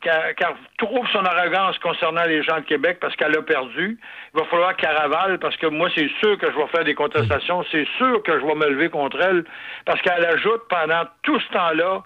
qu'elle- 0.00 0.34
retrouve 0.80 1.06
son 1.12 1.24
arrogance 1.24 1.78
concernant 1.78 2.24
les 2.24 2.42
gens 2.42 2.56
de 2.56 2.64
Québec 2.64 2.98
parce 3.00 3.14
qu'elle 3.16 3.36
a 3.36 3.42
perdu, 3.42 3.98
il 4.34 4.40
va 4.40 4.46
falloir 4.46 4.74
qu'elle 4.76 4.96
parce 5.38 5.56
que 5.56 5.66
moi, 5.66 5.90
c'est 5.94 6.08
sûr 6.20 6.38
que 6.38 6.50
je 6.50 6.56
vais 6.56 6.66
faire 6.68 6.84
des 6.84 6.94
contestations, 6.94 7.64
c'est 7.70 7.86
sûr 7.98 8.22
que 8.22 8.38
je 8.40 8.44
vais 8.46 8.54
me 8.54 8.68
lever 8.70 8.88
contre 8.88 9.20
elle 9.20 9.44
parce 9.84 10.00
qu'elle 10.00 10.24
ajoute 10.24 10.62
pendant 10.70 11.02
tout 11.22 11.38
ce 11.40 11.48
temps-là, 11.52 12.02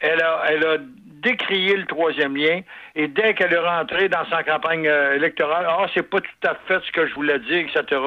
elle 0.00 0.22
a, 0.22 0.42
elle 0.48 0.66
a 0.66 0.76
décrié 1.22 1.76
le 1.76 1.86
troisième 1.86 2.36
lien 2.36 2.60
et 2.94 3.08
dès 3.08 3.34
qu'elle 3.34 3.52
est 3.52 3.58
rentrée 3.58 4.08
dans 4.08 4.28
sa 4.28 4.42
campagne 4.42 4.86
euh, 4.86 5.16
électorale, 5.16 5.66
ah, 5.68 5.86
c'est 5.94 6.08
pas 6.08 6.20
tout 6.20 6.48
à 6.48 6.54
fait 6.66 6.80
ce 6.86 6.92
que 6.92 7.06
je 7.06 7.14
voulais 7.14 7.38
dire, 7.40 7.58
etc. 7.66 8.00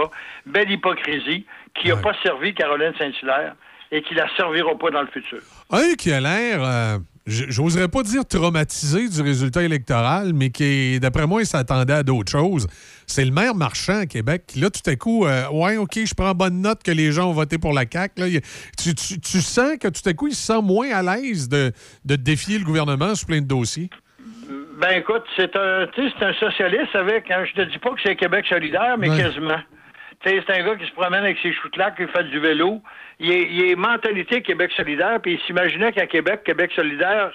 Belle 0.45 0.71
hypocrisie 0.71 1.45
qui 1.73 1.89
n'a 1.89 1.97
pas 1.97 2.13
servi 2.23 2.53
Caroline 2.53 2.93
Saint-Hilaire 2.97 3.55
et 3.91 4.01
qui 4.01 4.13
la 4.13 4.27
servira 4.35 4.77
pas 4.77 4.91
dans 4.91 5.01
le 5.01 5.07
futur. 5.07 5.39
Un 5.71 5.95
qui 5.95 6.11
a 6.11 6.19
l'air. 6.19 6.63
euh, 6.63 6.97
j'oserais 7.25 7.87
pas 7.87 8.03
dire 8.03 8.25
traumatisé 8.25 9.07
du 9.09 9.21
résultat 9.21 9.63
électoral, 9.63 10.31
mais 10.33 10.49
qui, 10.49 10.99
d'après 10.99 11.25
moi, 11.25 11.41
il 11.41 11.45
s'attendait 11.45 11.93
à 11.93 12.03
d'autres 12.03 12.31
choses. 12.31 12.67
C'est 13.07 13.23
le 13.25 13.31
maire 13.31 13.55
Marchand 13.55 13.99
à 13.99 14.05
Québec 14.05 14.43
qui, 14.47 14.59
là, 14.59 14.69
tout 14.69 14.87
à 14.89 14.95
coup, 14.95 15.25
euh, 15.25 15.47
ouais, 15.51 15.77
OK, 15.77 15.93
je 16.05 16.13
prends 16.15 16.33
bonne 16.33 16.61
note 16.61 16.81
que 16.83 16.91
les 16.91 17.11
gens 17.11 17.29
ont 17.29 17.33
voté 17.33 17.57
pour 17.57 17.73
la 17.73 17.83
CAQ. 17.91 18.19
Là, 18.21 18.27
tu, 18.77 18.95
tu- 18.95 19.19
tu 19.19 19.41
sens 19.41 19.77
que 19.77 19.87
tout 19.87 20.07
à 20.09 20.13
coup, 20.13 20.27
il 20.27 20.35
se 20.35 20.45
sent 20.53 20.61
moins 20.61 20.89
à 20.91 21.01
l'aise 21.01 21.47
de, 21.49 21.71
de 22.05 22.15
défier 22.15 22.57
le 22.57 22.65
gouvernement 22.65 23.13
sur 23.15 23.27
plein 23.27 23.41
de 23.41 23.47
dossiers? 23.47 23.89
Ben 24.79 24.99
écoute, 24.99 25.23
c'est 25.35 25.55
un, 25.55 25.87
un 26.21 26.33
socialiste 26.33 26.95
avec, 26.95 27.31
hein, 27.31 27.45
je 27.45 27.53
te 27.53 27.61
dis 27.69 27.77
pas 27.77 27.91
que 27.91 28.01
c'est 28.03 28.15
Québec 28.15 28.45
solidaire, 28.47 28.97
mais 28.97 29.07
quasiment. 29.17 29.59
C'est 30.23 30.49
un 30.49 30.65
gars 30.65 30.75
qui 30.75 30.85
se 30.87 30.91
promène 30.93 31.23
avec 31.23 31.37
ses 31.41 31.53
lac, 31.77 31.95
qui 31.97 32.07
fait 32.07 32.23
du 32.25 32.39
vélo. 32.39 32.81
Il 33.19 33.31
est, 33.31 33.47
il 33.51 33.65
est 33.71 33.75
mentalité 33.75 34.41
Québec 34.41 34.71
solidaire, 34.75 35.19
puis 35.21 35.33
il 35.33 35.39
s'imaginait 35.45 35.91
qu'à 35.93 36.07
Québec, 36.07 36.41
Québec 36.43 36.71
solidaire 36.75 37.31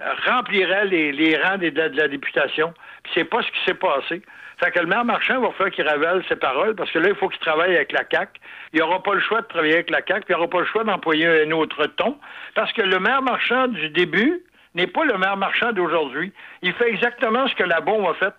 euh, 0.00 0.12
remplirait 0.30 0.84
les, 0.86 1.10
les 1.12 1.36
rangs 1.36 1.56
des- 1.58 1.70
de, 1.70 1.78
la- 1.78 1.88
de 1.88 1.96
la 1.96 2.08
députation. 2.08 2.72
Puis 3.02 3.12
c'est 3.14 3.24
pas 3.24 3.42
ce 3.42 3.46
qui 3.48 3.64
s'est 3.66 3.74
passé. 3.74 4.22
Fait 4.58 4.70
que 4.70 4.80
le 4.80 4.86
maire 4.86 5.04
Marchand 5.04 5.40
va 5.40 5.50
falloir 5.52 5.70
qu'il 5.70 5.88
révèle 5.88 6.22
ses 6.28 6.36
paroles, 6.36 6.74
parce 6.74 6.90
que 6.90 6.98
là, 6.98 7.08
il 7.08 7.14
faut 7.16 7.28
qu'il 7.28 7.40
travaille 7.40 7.74
avec 7.74 7.92
la 7.92 8.02
CAQ. 8.10 8.40
Il 8.72 8.80
n'aura 8.80 9.02
pas 9.02 9.14
le 9.14 9.20
choix 9.20 9.40
de 9.40 9.46
travailler 9.46 9.74
avec 9.74 9.90
la 9.90 10.00
CAQ, 10.06 10.24
puis 10.24 10.34
il 10.34 10.36
n'aura 10.36 10.48
pas 10.48 10.60
le 10.60 10.66
choix 10.66 10.84
d'employer 10.84 11.26
un 11.26 11.50
autre 11.50 11.86
ton, 11.86 12.16
parce 12.54 12.72
que 12.72 12.82
le 12.82 12.98
maire 12.98 13.22
Marchand 13.22 13.68
du 13.68 13.88
début 13.90 14.42
n'est 14.74 14.86
pas 14.86 15.04
le 15.04 15.18
maire 15.18 15.36
Marchand 15.36 15.72
d'aujourd'hui. 15.72 16.32
Il 16.62 16.72
fait 16.74 16.88
exactement 16.88 17.46
ce 17.48 17.54
que 17.54 17.64
la 17.64 17.80
bombe 17.80 18.06
a 18.06 18.14
fait. 18.14 18.34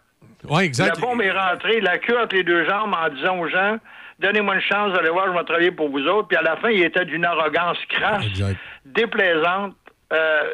Oui, 0.48 0.64
exact. 0.64 0.96
La 0.96 1.02
bombe 1.02 1.22
est 1.22 1.32
rentrée, 1.32 1.82
la 1.82 1.98
queue 1.98 2.18
entre 2.20 2.36
les 2.36 2.44
deux 2.44 2.66
jambes 2.66 2.94
en 2.94 3.10
disant 3.10 3.40
aux 3.40 3.48
gens 3.48 3.80
Donnez-moi 4.20 4.56
une 4.56 4.62
chance, 4.62 4.98
allez 4.98 5.10
voir, 5.10 5.28
je 5.28 5.38
vais 5.38 5.44
travailler 5.44 5.72
pour 5.72 5.90
vous 5.90 6.06
autres. 6.08 6.30
Puis 6.30 6.38
à 6.38 6.42
la 6.42 6.56
fin, 6.58 6.70
il 6.70 6.82
était 6.82 7.06
d'une 7.06 7.26
arrogance 7.26 7.78
crasse, 7.90 8.24
déplaisante, 8.86 9.76
euh, 10.14 10.54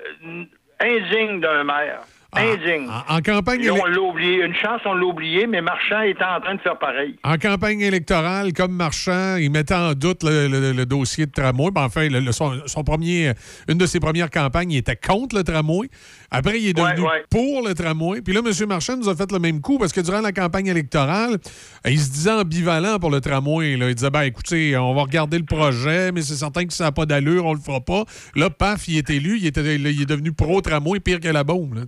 indigne 0.79 1.39
d'un 1.41 1.63
maire. 1.63 2.01
Indigne. 2.33 2.87
En 3.09 3.19
campagne, 3.21 3.69
on 3.71 3.85
l'a 3.85 3.99
oublié. 3.99 4.45
Une 4.45 4.55
chance, 4.55 4.79
on 4.85 4.93
l'a 4.93 5.05
oublié, 5.05 5.47
mais 5.47 5.61
Marchand 5.61 6.01
était 6.01 6.23
en 6.23 6.39
train 6.39 6.55
de 6.55 6.61
faire 6.61 6.79
pareil. 6.79 7.17
En 7.23 7.37
campagne 7.37 7.81
électorale, 7.81 8.53
comme 8.53 8.71
Marchand, 8.73 9.35
il 9.35 9.51
mettait 9.51 9.73
en 9.75 9.93
doute 9.93 10.23
le, 10.23 10.47
le- 10.47 10.71
le 10.71 10.85
dossier 10.85 11.25
de 11.25 11.31
tramway. 11.31 11.71
Ben, 11.71 11.83
enfin, 11.83 12.07
le- 12.07 12.31
son, 12.31 12.53
son 12.67 12.83
premier, 12.85 13.33
une 13.67 13.77
de 13.77 13.85
ses 13.85 13.99
premières 13.99 14.29
campagnes, 14.29 14.71
il 14.71 14.77
était 14.77 14.95
contre 14.95 15.35
le 15.35 15.43
tramway. 15.43 15.89
Après, 16.31 16.57
il 16.57 16.69
est 16.69 16.73
devenu 16.73 17.01
pour 17.29 17.67
le 17.67 17.73
tramway. 17.73 18.21
Puis 18.21 18.33
là, 18.33 18.39
M. 18.45 18.67
Marchand 18.67 18.95
nous 18.95 19.09
a 19.09 19.15
fait 19.15 19.29
le 19.31 19.39
même 19.39 19.59
coup 19.59 19.77
parce 19.77 19.91
que 19.91 19.99
durant 19.99 20.21
la 20.21 20.31
campagne 20.31 20.67
électorale, 20.67 21.37
il 21.85 21.99
se 21.99 22.11
disait 22.11 22.31
ambivalent 22.31 22.97
pour 22.99 23.09
le 23.11 23.19
tramway. 23.19 23.75
là. 23.75 23.89
Il 23.89 23.95
disait, 23.95 24.09
ben, 24.09 24.21
écoutez, 24.21 24.77
on 24.77 24.93
va 24.93 25.01
regarder 25.01 25.37
le 25.37 25.43
projet, 25.45 26.13
mais 26.13 26.21
c'est 26.21 26.35
certain 26.35 26.65
que 26.65 26.71
ça 26.73 26.85
n'a 26.85 26.91
pas 26.93 27.05
d'allure, 27.05 27.45
on 27.45 27.53
le 27.53 27.59
fera 27.59 27.81
pas. 27.81 28.05
Là, 28.37 28.49
paf, 28.49 28.87
il 28.87 28.97
est 28.97 29.09
élu, 29.09 29.37
il, 29.37 29.45
était, 29.47 29.75
il 29.75 30.01
est 30.01 30.05
devenu 30.05 30.31
pro-tramway, 30.31 31.01
pire 31.01 31.19
que 31.19 31.27
la 31.27 31.43
bombe. 31.43 31.73
Là. 31.73 31.81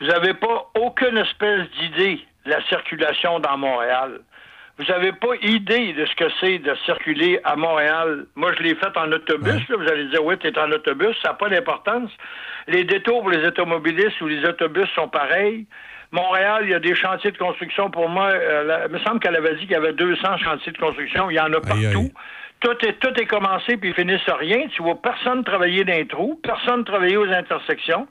Vous 0.00 0.06
n'avez 0.06 0.34
pas 0.34 0.70
aucune 0.78 1.18
espèce 1.18 1.68
d'idée 1.78 2.20
de 2.46 2.50
la 2.50 2.62
circulation 2.68 3.38
dans 3.40 3.56
Montréal. 3.58 4.20
Vous 4.78 4.86
n'avez 4.86 5.12
pas 5.12 5.34
idée 5.42 5.92
de 5.92 6.06
ce 6.06 6.14
que 6.14 6.24
c'est 6.40 6.58
de 6.58 6.74
circuler 6.86 7.38
à 7.44 7.54
Montréal. 7.54 8.24
Moi, 8.34 8.52
je 8.56 8.62
l'ai 8.62 8.74
fait 8.76 8.96
en 8.96 9.12
autobus. 9.12 9.68
là. 9.68 9.76
Vous 9.76 9.88
allez 9.88 10.06
dire, 10.06 10.24
oui, 10.24 10.38
tu 10.38 10.46
es 10.48 10.58
en 10.58 10.70
autobus. 10.72 11.14
Ça 11.22 11.28
n'a 11.30 11.34
pas 11.34 11.50
d'importance. 11.50 12.10
Les 12.66 12.84
détours 12.84 13.20
pour 13.20 13.30
les 13.30 13.44
automobilistes 13.46 14.18
ou 14.22 14.26
les 14.28 14.42
autobus 14.46 14.88
sont 14.94 15.08
pareils. 15.08 15.66
Montréal, 16.12 16.62
il 16.64 16.70
y 16.70 16.74
a 16.74 16.80
des 16.80 16.94
chantiers 16.94 17.30
de 17.30 17.36
construction. 17.36 17.90
Pour 17.90 18.08
moi, 18.08 18.28
euh, 18.32 18.64
la- 18.64 18.86
il 18.86 18.92
me 18.92 18.98
semble 19.00 19.20
qu'elle 19.20 19.36
avait 19.36 19.52
dit 19.56 19.60
qu'il 19.62 19.72
y 19.72 19.74
avait 19.74 19.92
200 19.92 20.38
chantiers 20.38 20.72
de 20.72 20.78
construction. 20.78 21.30
Il 21.30 21.34
y 21.36 21.40
en 21.40 21.52
a 21.52 21.60
partout. 21.60 22.10
Tout 22.60 22.76
est, 22.86 22.94
tout 23.00 23.12
est 23.20 23.26
commencé, 23.26 23.76
puis 23.76 23.90
ils 23.90 23.94
finissent 23.94 24.28
rien. 24.28 24.66
Tu 24.74 24.82
vois 24.82 25.00
personne 25.00 25.44
travailler 25.44 25.84
dans 25.84 25.92
les 25.94 26.06
trous, 26.06 26.40
personne 26.42 26.84
travailler 26.84 27.16
aux 27.18 27.30
intersections. 27.30 28.06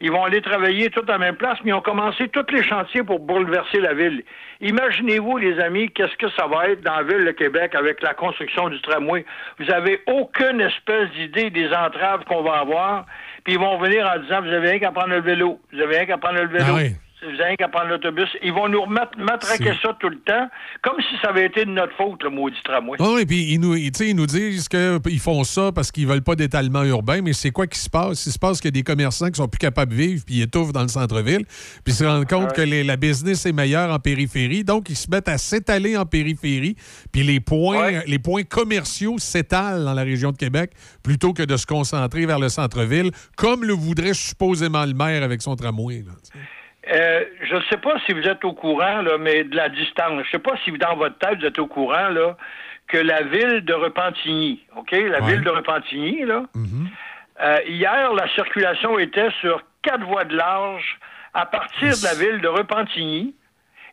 Ils 0.00 0.12
vont 0.12 0.24
aller 0.24 0.40
travailler 0.40 0.90
tout 0.90 1.02
à 1.08 1.12
la 1.12 1.18
même 1.18 1.34
place, 1.34 1.58
mais 1.64 1.70
ils 1.70 1.74
ont 1.74 1.80
commencé 1.80 2.28
tous 2.28 2.46
les 2.52 2.62
chantiers 2.62 3.02
pour 3.02 3.18
bouleverser 3.18 3.80
la 3.80 3.94
ville. 3.94 4.22
Imaginez-vous, 4.60 5.38
les 5.38 5.58
amis, 5.58 5.90
qu'est-ce 5.90 6.16
que 6.16 6.30
ça 6.36 6.46
va 6.46 6.68
être 6.68 6.82
dans 6.82 6.96
la 6.96 7.02
ville 7.02 7.24
de 7.24 7.32
Québec 7.32 7.74
avec 7.74 8.00
la 8.02 8.14
construction 8.14 8.68
du 8.68 8.80
tramway. 8.80 9.24
Vous 9.58 9.70
avez 9.72 10.00
aucune 10.06 10.60
espèce 10.60 11.10
d'idée 11.10 11.50
des 11.50 11.68
entraves 11.72 12.24
qu'on 12.24 12.42
va 12.42 12.58
avoir, 12.58 13.06
puis 13.42 13.54
ils 13.54 13.58
vont 13.58 13.76
venir 13.78 14.08
en 14.08 14.20
disant, 14.20 14.40
vous 14.40 14.52
avez 14.52 14.70
rien 14.70 14.78
qu'à 14.78 14.92
prendre 14.92 15.10
le 15.10 15.20
vélo, 15.20 15.60
vous 15.72 15.80
avez 15.80 15.96
rien 15.96 16.06
qu'à 16.06 16.18
prendre 16.18 16.40
le 16.40 16.48
vélo. 16.48 16.76
Ah. 16.76 17.07
Vous 17.20 17.30
avez 17.30 17.44
rien 17.44 17.56
qu'à 17.56 17.68
prendre 17.68 17.88
l'autobus. 17.88 18.28
Ils 18.44 18.52
vont 18.52 18.68
nous 18.68 18.86
matraquer 18.86 19.72
ça 19.82 19.96
tout 19.98 20.08
le 20.08 20.18
temps, 20.20 20.48
comme 20.82 20.94
si 21.00 21.16
ça 21.20 21.30
avait 21.30 21.46
été 21.46 21.64
de 21.64 21.70
notre 21.70 21.92
faute, 21.96 22.22
le 22.22 22.30
maudit 22.30 22.56
tramway. 22.64 22.96
Oui, 23.00 23.26
puis 23.26 23.52
ils 23.54 23.58
nous, 23.58 23.74
ils, 23.74 24.14
nous 24.14 24.26
disent 24.26 24.68
qu'ils 24.68 25.18
font 25.18 25.42
ça 25.42 25.72
parce 25.74 25.90
qu'ils 25.90 26.06
veulent 26.06 26.22
pas 26.22 26.36
d'étalement 26.36 26.84
urbain, 26.84 27.20
mais 27.22 27.32
c'est 27.32 27.50
quoi 27.50 27.66
qui 27.66 27.78
se 27.78 27.90
passe? 27.90 28.24
Il 28.26 28.32
se 28.32 28.38
passe 28.38 28.60
qu'il 28.60 28.68
y 28.68 28.72
a 28.74 28.78
des 28.78 28.84
commerçants 28.84 29.28
qui 29.30 29.36
sont 29.36 29.48
plus 29.48 29.58
capables 29.58 29.90
de 29.92 29.96
vivre 29.96 30.22
puis 30.24 30.36
ils 30.36 30.42
étouffent 30.42 30.72
dans 30.72 30.82
le 30.82 30.88
centre-ville, 30.88 31.44
puis 31.46 31.92
ils 31.92 31.94
se 31.94 32.04
rendent 32.04 32.28
compte 32.28 32.52
que 32.52 32.62
les- 32.62 32.84
la 32.84 32.96
business 32.96 33.44
est 33.46 33.52
meilleure 33.52 33.92
en 33.92 33.98
périphérie, 33.98 34.62
donc 34.62 34.88
ils 34.88 34.96
se 34.96 35.10
mettent 35.10 35.28
à 35.28 35.38
s'étaler 35.38 35.96
en 35.96 36.06
périphérie, 36.06 36.76
puis 37.10 37.24
les 37.24 37.40
points, 37.40 38.02
les 38.06 38.18
points 38.20 38.44
commerciaux 38.44 39.18
s'étalent 39.18 39.84
dans 39.84 39.94
la 39.94 40.02
région 40.04 40.30
de 40.30 40.36
Québec 40.36 40.70
plutôt 41.02 41.32
que 41.32 41.42
de 41.42 41.56
se 41.56 41.66
concentrer 41.66 42.26
vers 42.26 42.38
le 42.38 42.48
centre-ville, 42.48 43.10
comme 43.36 43.64
le 43.64 43.72
voudrait 43.72 44.14
supposément 44.14 44.84
le 44.84 44.94
maire 44.94 45.24
avec 45.24 45.42
son 45.42 45.56
tramway. 45.56 46.04
là. 46.06 46.12
Euh, 46.90 47.24
je 47.42 47.56
ne 47.56 47.60
sais 47.62 47.76
pas 47.76 47.98
si 48.06 48.12
vous 48.12 48.22
êtes 48.26 48.44
au 48.44 48.52
courant, 48.52 49.02
là, 49.02 49.18
mais 49.18 49.44
de 49.44 49.56
la 49.56 49.68
distance. 49.68 50.12
Je 50.12 50.18
ne 50.18 50.30
sais 50.30 50.38
pas 50.38 50.54
si 50.64 50.70
dans 50.72 50.96
votre 50.96 51.18
tête, 51.18 51.38
vous 51.40 51.46
êtes 51.46 51.58
au 51.58 51.66
courant 51.66 52.08
là, 52.08 52.36
que 52.86 52.96
la 52.98 53.22
ville 53.22 53.60
de 53.64 53.74
Repentigny, 53.74 54.64
OK? 54.76 54.92
La 54.92 55.20
ville 55.20 55.42
de 55.42 55.50
Repentigny, 55.50 56.24
là, 56.24 56.44
euh, 57.42 57.58
hier, 57.66 58.12
la 58.14 58.28
circulation 58.34 58.98
était 58.98 59.30
sur 59.40 59.62
quatre 59.82 60.04
voies 60.04 60.24
de 60.24 60.36
large 60.36 60.98
à 61.34 61.46
partir 61.46 61.90
de 61.90 62.04
la 62.04 62.14
ville 62.14 62.40
de 62.40 62.48
Repentigny. 62.48 63.34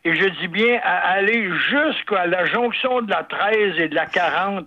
Et 0.06 0.16
je 0.16 0.26
dis 0.40 0.48
bien 0.48 0.80
à 0.84 1.10
aller 1.10 1.50
jusqu'à 1.72 2.28
la 2.28 2.46
jonction 2.46 3.02
de 3.02 3.10
la 3.10 3.24
13 3.24 3.80
et 3.80 3.88
de 3.90 3.96
la 3.96 4.06
40 4.06 4.66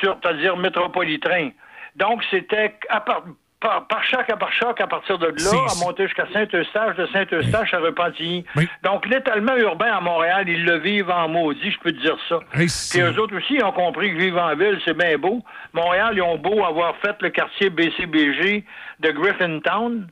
sur, 0.00 0.18
c'est-à-dire 0.20 0.56
métropolitain. 0.56 1.50
Donc, 1.96 2.22
c'était 2.30 2.74
à 2.88 3.00
part- 3.00 3.22
par, 3.64 3.86
par 3.86 4.04
choc 4.04 4.28
à 4.28 4.36
par 4.36 4.52
choc 4.52 4.78
à 4.80 4.86
partir 4.86 5.16
de 5.18 5.26
là, 5.28 5.32
à 5.72 5.84
monter 5.84 6.04
jusqu'à 6.04 6.26
Saint-Eustache, 6.32 6.96
de 6.96 7.06
Saint-Eustache 7.06 7.72
à 7.72 7.78
Repentigny. 7.78 8.44
Donc, 8.82 9.06
l'étalement 9.06 9.56
urbain 9.56 9.90
à 9.90 10.00
Montréal, 10.02 10.44
ils 10.48 10.64
le 10.66 10.76
vivent 10.78 11.10
en 11.10 11.28
maudit, 11.28 11.70
je 11.70 11.78
peux 11.78 11.90
te 11.92 12.00
dire 12.00 12.16
ça. 12.28 12.40
Hey, 12.52 12.66
Puis 12.90 13.00
eux 13.00 13.18
autres 13.18 13.34
aussi, 13.36 13.54
ils 13.54 13.64
ont 13.64 13.72
compris 13.72 14.12
que 14.12 14.18
vivre 14.18 14.40
en 14.40 14.54
ville, 14.54 14.78
c'est 14.84 14.96
bien 14.96 15.16
beau. 15.16 15.42
Montréal, 15.72 16.12
ils 16.14 16.22
ont 16.22 16.36
beau 16.36 16.62
avoir 16.64 16.94
fait 16.98 17.16
le 17.22 17.30
quartier 17.30 17.70
BCBG 17.70 18.64
de 19.00 19.10
Griffintown 19.10 20.08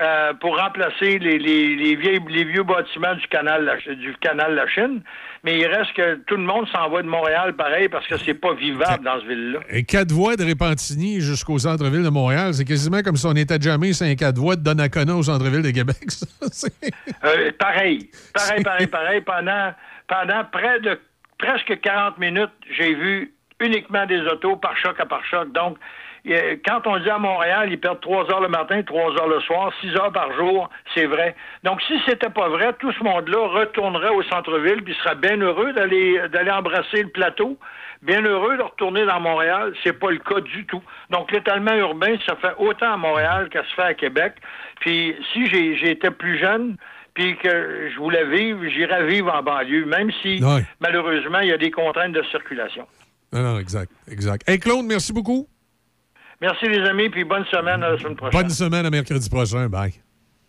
euh, 0.00 0.32
pour 0.40 0.58
remplacer 0.58 1.18
les, 1.18 1.38
les, 1.38 1.76
les, 1.76 1.94
vieilles- 1.96 2.24
les 2.28 2.44
vieux 2.44 2.64
bâtiments 2.64 3.14
du 3.14 3.26
canal, 3.28 3.64
La- 3.64 3.94
du 3.94 4.14
canal 4.16 4.54
La 4.54 4.66
Chine. 4.66 5.02
Mais 5.44 5.58
il 5.58 5.66
reste 5.66 5.92
que 5.92 6.14
tout 6.26 6.36
le 6.36 6.42
monde 6.42 6.66
s'en 6.68 6.88
va 6.88 7.02
de 7.02 7.06
Montréal 7.06 7.54
pareil 7.54 7.90
parce 7.90 8.06
que 8.06 8.16
c'est 8.16 8.34
pas 8.34 8.54
vivable 8.54 9.04
dans 9.04 9.20
ce 9.20 9.26
ville-là. 9.26 9.82
Quatre 9.82 10.10
voies 10.10 10.36
de 10.36 10.44
Repentigny 10.44 11.20
jusqu'au 11.20 11.58
centre-ville 11.58 12.02
de 12.02 12.08
Montréal, 12.08 12.54
c'est 12.54 12.64
quasiment 12.64 13.02
comme 13.02 13.16
si 13.16 13.26
on 13.26 13.34
était 13.34 13.60
jamais 13.60 13.92
c'est 13.92 14.10
un 14.10 14.14
quatre 14.14 14.38
voies 14.38 14.56
de 14.56 14.62
Donnacona 14.62 15.14
au 15.14 15.22
centre-ville 15.22 15.60
de 15.60 15.70
Québec. 15.70 15.96
ça. 16.08 16.66
Euh, 17.24 17.52
pareil, 17.58 18.10
pareil, 18.32 18.62
pareil, 18.62 18.86
pareil. 18.86 19.20
Pendant, 19.20 19.74
pendant 20.08 20.44
près 20.50 20.80
de 20.80 20.98
presque 21.36 21.78
40 21.78 22.18
minutes, 22.18 22.52
j'ai 22.76 22.94
vu 22.94 23.34
uniquement 23.60 24.06
des 24.06 24.20
autos 24.22 24.56
par 24.56 24.74
choc 24.78 24.98
à 24.98 25.04
par 25.04 25.24
choc. 25.26 25.52
Donc, 25.52 25.76
quand 26.26 26.86
on 26.86 26.98
dit 26.98 27.10
à 27.10 27.18
Montréal, 27.18 27.68
ils 27.70 27.78
perdent 27.78 28.00
3 28.00 28.30
heures 28.30 28.40
le 28.40 28.48
matin, 28.48 28.82
3 28.82 29.12
heures 29.20 29.28
le 29.28 29.40
soir, 29.40 29.72
6 29.80 29.94
heures 29.96 30.12
par 30.12 30.32
jour, 30.34 30.70
c'est 30.94 31.04
vrai. 31.06 31.34
Donc, 31.64 31.82
si 31.82 31.94
c'était 32.06 32.30
pas 32.30 32.48
vrai, 32.48 32.72
tout 32.78 32.92
ce 32.92 33.04
monde-là 33.04 33.46
retournerait 33.48 34.08
au 34.08 34.22
centre-ville 34.24 34.82
puis 34.82 34.94
serait 35.02 35.16
bien 35.16 35.36
heureux 35.38 35.72
d'aller 35.72 36.20
d'aller 36.32 36.50
embrasser 36.50 37.02
le 37.02 37.08
plateau, 37.08 37.58
bien 38.02 38.22
heureux 38.22 38.56
de 38.56 38.62
retourner 38.62 39.04
dans 39.04 39.20
Montréal. 39.20 39.74
C'est 39.84 39.92
pas 39.98 40.10
le 40.10 40.18
cas 40.18 40.40
du 40.40 40.64
tout. 40.66 40.82
Donc, 41.10 41.30
l'étalement 41.30 41.74
urbain, 41.74 42.16
ça 42.26 42.36
fait 42.36 42.54
autant 42.58 42.94
à 42.94 42.96
Montréal 42.96 43.48
qu'à 43.50 43.62
se 43.64 43.74
fait 43.74 43.82
à 43.82 43.94
Québec. 43.94 44.34
Puis, 44.80 45.14
si 45.32 45.46
j'ai- 45.48 45.76
j'étais 45.76 46.10
plus 46.10 46.38
jeune, 46.38 46.76
puis 47.12 47.36
que 47.36 47.90
je 47.92 47.96
voulais 47.98 48.24
vivre, 48.24 48.60
j'irais 48.66 49.06
vivre 49.06 49.32
en 49.32 49.42
banlieue, 49.42 49.84
même 49.84 50.10
si, 50.22 50.40
malheureusement, 50.80 51.38
il 51.40 51.48
y 51.48 51.52
a 51.52 51.58
des 51.58 51.70
contraintes 51.70 52.12
de 52.12 52.22
circulation. 52.30 52.86
Non, 53.32 53.42
non, 53.42 53.58
exact, 53.58 53.90
exact. 54.10 54.48
Hey 54.48 54.58
Claude, 54.58 54.84
merci 54.86 55.12
beaucoup. 55.12 55.46
Merci, 56.40 56.66
les 56.66 56.88
amis, 56.88 57.08
puis 57.10 57.24
bonne 57.24 57.44
semaine 57.46 57.82
à 57.82 57.90
la 57.90 57.98
semaine 57.98 58.16
prochaine. 58.16 58.40
Bonne 58.40 58.50
semaine 58.50 58.86
à 58.86 58.90
mercredi 58.90 59.28
prochain. 59.28 59.68
Bye. 59.68 60.03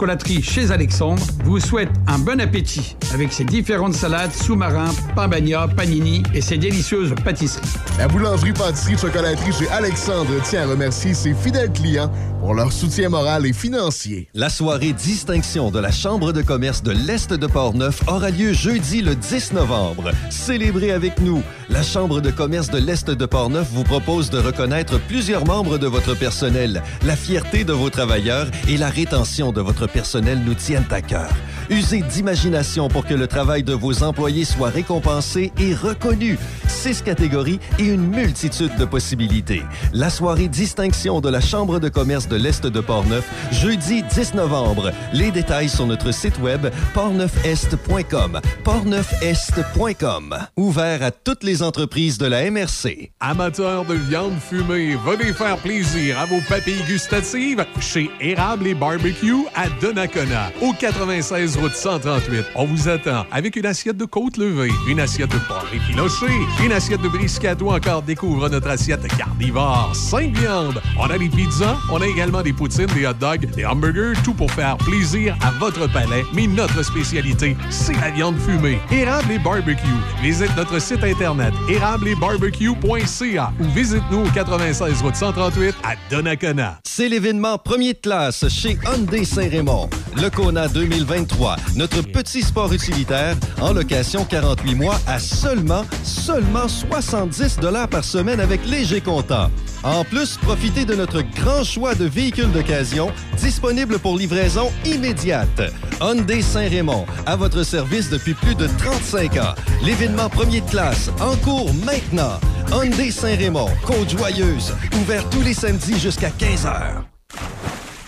boulangerie-pâtisserie-chocolaterie 0.00 0.42
chez 0.42 0.70
Alexandre 0.70 1.22
vous 1.44 1.60
souhaitent 1.60 1.92
un 2.06 2.18
bon 2.18 2.40
appétit 2.40 2.96
avec 3.12 3.32
ses 3.32 3.44
différentes 3.44 3.94
salades, 3.94 4.32
sous-marins, 4.32 4.92
pain 5.14 5.28
bagna, 5.28 5.68
panini 5.68 6.22
et 6.34 6.40
ses 6.40 6.56
délicieuses 6.56 7.14
pâtisseries. 7.24 7.66
La 7.98 8.08
boulangerie-pâtisserie-chocolaterie 8.08 9.52
chez 9.52 9.68
Alexandre 9.68 10.40
tient 10.42 10.62
à 10.62 10.66
remercier 10.66 11.12
ses 11.12 11.34
fidèles 11.34 11.72
clients 11.72 12.10
pour 12.40 12.54
leur 12.54 12.72
soutien 12.72 13.10
moral 13.10 13.44
et 13.46 13.52
financier. 13.52 14.28
La 14.32 14.48
soirée 14.48 14.92
distinction 14.92 15.70
de 15.70 15.78
la 15.78 15.90
Chambre 15.90 16.32
de 16.32 16.40
commerce 16.40 16.82
de 16.82 16.92
l'Est 16.92 17.32
de 17.32 17.46
Portneuf 17.46 18.02
aura 18.08 18.30
lieu 18.30 18.54
jeudi 18.54 19.02
le 19.02 19.14
10 19.14 19.52
novembre. 19.52 20.12
Célébrez 20.30 20.92
avec 20.92 21.20
nous. 21.20 21.42
La 21.68 21.82
Chambre 21.82 22.20
de 22.20 22.30
commerce 22.30 22.70
de 22.70 22.78
l'Est 22.78 23.10
de 23.10 23.26
Portneuf 23.26 23.68
vous 23.72 23.84
propose 23.84 24.30
de 24.30 24.38
reconnaître 24.38 24.98
plusieurs 24.98 25.44
membres 25.44 25.76
de 25.76 25.86
votre 25.86 26.14
personnel. 26.14 26.82
La 27.04 27.16
fierté 27.16 27.64
de 27.64 27.72
vos 27.72 27.90
travailleurs 27.90 28.46
et 28.68 28.78
la 28.78 28.88
rétention 28.88 29.52
de 29.52 29.60
votre 29.60 29.86
personnel 29.92 30.40
nous 30.44 30.54
tiennent 30.54 30.86
à 30.90 31.02
cœur. 31.02 31.30
Usez 31.70 32.02
d'imagination 32.02 32.88
pour 32.88 33.06
que 33.06 33.14
le 33.14 33.28
travail 33.28 33.62
de 33.62 33.72
vos 33.72 34.02
employés 34.02 34.44
soit 34.44 34.70
récompensé 34.70 35.52
et 35.56 35.72
reconnu. 35.72 36.36
Six 36.66 37.00
catégories 37.00 37.60
et 37.78 37.84
une 37.84 38.08
multitude 38.08 38.74
de 38.76 38.84
possibilités. 38.84 39.62
La 39.92 40.10
soirée 40.10 40.48
distinction 40.48 41.20
de 41.20 41.28
la 41.28 41.40
Chambre 41.40 41.78
de 41.78 41.88
commerce 41.88 42.26
de 42.26 42.34
l'Est 42.34 42.66
de 42.66 42.80
Portneuf, 42.80 43.24
jeudi 43.52 44.02
10 44.02 44.34
novembre. 44.34 44.90
Les 45.12 45.30
détails 45.30 45.68
sur 45.68 45.86
notre 45.86 46.12
site 46.12 46.40
web 46.40 46.66
portneufest.com. 46.92 48.40
portneufest.com. 48.64 50.38
Ouvert 50.56 51.02
à 51.04 51.12
toutes 51.12 51.44
les 51.44 51.62
entreprises 51.62 52.18
de 52.18 52.26
la 52.26 52.50
MRC. 52.50 53.12
Amateurs 53.20 53.84
de 53.84 53.94
viande 53.94 54.38
fumée, 54.40 54.96
venez 54.96 55.32
faire 55.32 55.56
plaisir 55.58 56.18
à 56.18 56.26
vos 56.26 56.40
papilles 56.48 56.82
gustatives 56.88 57.64
chez 57.80 58.10
Érable 58.20 58.66
et 58.66 58.74
Barbecue 58.74 59.44
à 59.54 59.68
Donnacona, 59.80 60.50
au 60.60 60.72
96 60.72 61.59
route 61.60 61.74
138. 61.74 62.44
On 62.54 62.64
vous 62.64 62.88
attend 62.88 63.26
avec 63.30 63.56
une 63.56 63.66
assiette 63.66 63.96
de 63.96 64.04
côte 64.04 64.36
levée, 64.38 64.72
une 64.88 65.00
assiette 65.00 65.30
de 65.30 65.38
porc 65.38 65.66
effiloché, 65.72 66.26
une 66.64 66.72
assiette 66.72 67.02
de 67.02 67.08
brisket 67.08 67.60
ou 67.60 67.70
encore 67.70 68.02
découvre 68.02 68.48
notre 68.48 68.68
assiette 68.68 69.06
carnivore, 69.16 69.90
5 69.94 70.36
viandes. 70.36 70.80
On 70.98 71.10
a 71.10 71.18
des 71.18 71.28
pizzas, 71.28 71.76
on 71.92 72.00
a 72.00 72.06
également 72.06 72.42
des 72.42 72.52
poutines, 72.52 72.86
des 72.86 73.06
hot 73.06 73.12
dogs, 73.12 73.50
des 73.54 73.66
hamburgers, 73.66 74.14
tout 74.24 74.34
pour 74.34 74.50
faire 74.50 74.76
plaisir 74.78 75.36
à 75.42 75.50
votre 75.52 75.86
palais. 75.92 76.24
Mais 76.34 76.46
notre 76.46 76.82
spécialité, 76.82 77.56
c'est 77.68 78.00
la 78.00 78.10
viande 78.10 78.38
fumée. 78.38 78.78
Érable 78.90 79.32
et 79.32 79.38
Barbecue. 79.38 79.86
Visite 80.22 80.56
notre 80.56 80.80
site 80.80 81.04
internet 81.04 81.52
érableetbarbecue.ca 81.68 83.52
ou 83.60 83.64
visite-nous 83.74 84.26
au 84.26 84.30
96 84.30 85.02
route 85.02 85.16
138 85.16 85.74
à 85.84 85.94
Donnacona. 86.10 86.78
C'est 86.84 87.08
l'événement 87.08 87.58
premier 87.58 87.92
de 87.92 87.98
classe 87.98 88.48
chez 88.48 88.78
Hyundai 88.84 89.24
Saint-Raymond. 89.24 89.90
Le 90.16 90.28
Kona 90.28 90.68
2023, 90.68 91.49
notre 91.76 92.02
petit 92.02 92.42
sport 92.42 92.72
utilitaire 92.72 93.36
en 93.60 93.72
location 93.72 94.24
48 94.24 94.74
mois 94.74 94.98
à 95.06 95.18
seulement, 95.18 95.84
seulement 96.02 96.68
70 96.68 97.58
dollars 97.58 97.88
par 97.88 98.04
semaine 98.04 98.40
avec 98.40 98.64
léger 98.66 99.00
comptant. 99.00 99.50
En 99.82 100.04
plus, 100.04 100.36
profitez 100.36 100.84
de 100.84 100.94
notre 100.94 101.22
grand 101.22 101.64
choix 101.64 101.94
de 101.94 102.04
véhicules 102.04 102.52
d'occasion 102.52 103.10
disponibles 103.38 103.98
pour 103.98 104.18
livraison 104.18 104.70
immédiate. 104.84 105.62
Hyundai 106.00 106.42
Saint-Raymond, 106.42 107.06
à 107.26 107.36
votre 107.36 107.62
service 107.62 108.10
depuis 108.10 108.34
plus 108.34 108.54
de 108.54 108.66
35 108.66 109.36
ans. 109.38 109.54
L'événement 109.82 110.28
premier 110.28 110.60
de 110.60 110.68
classe, 110.68 111.10
en 111.20 111.36
cours 111.36 111.72
maintenant. 111.84 112.38
Hyundai 112.72 113.10
Saint-Raymond, 113.10 113.70
Côte-Joyeuse, 113.86 114.74
ouvert 115.00 115.28
tous 115.30 115.42
les 115.42 115.54
samedis 115.54 115.98
jusqu'à 115.98 116.30
15 116.30 116.66
heures. 116.66 117.04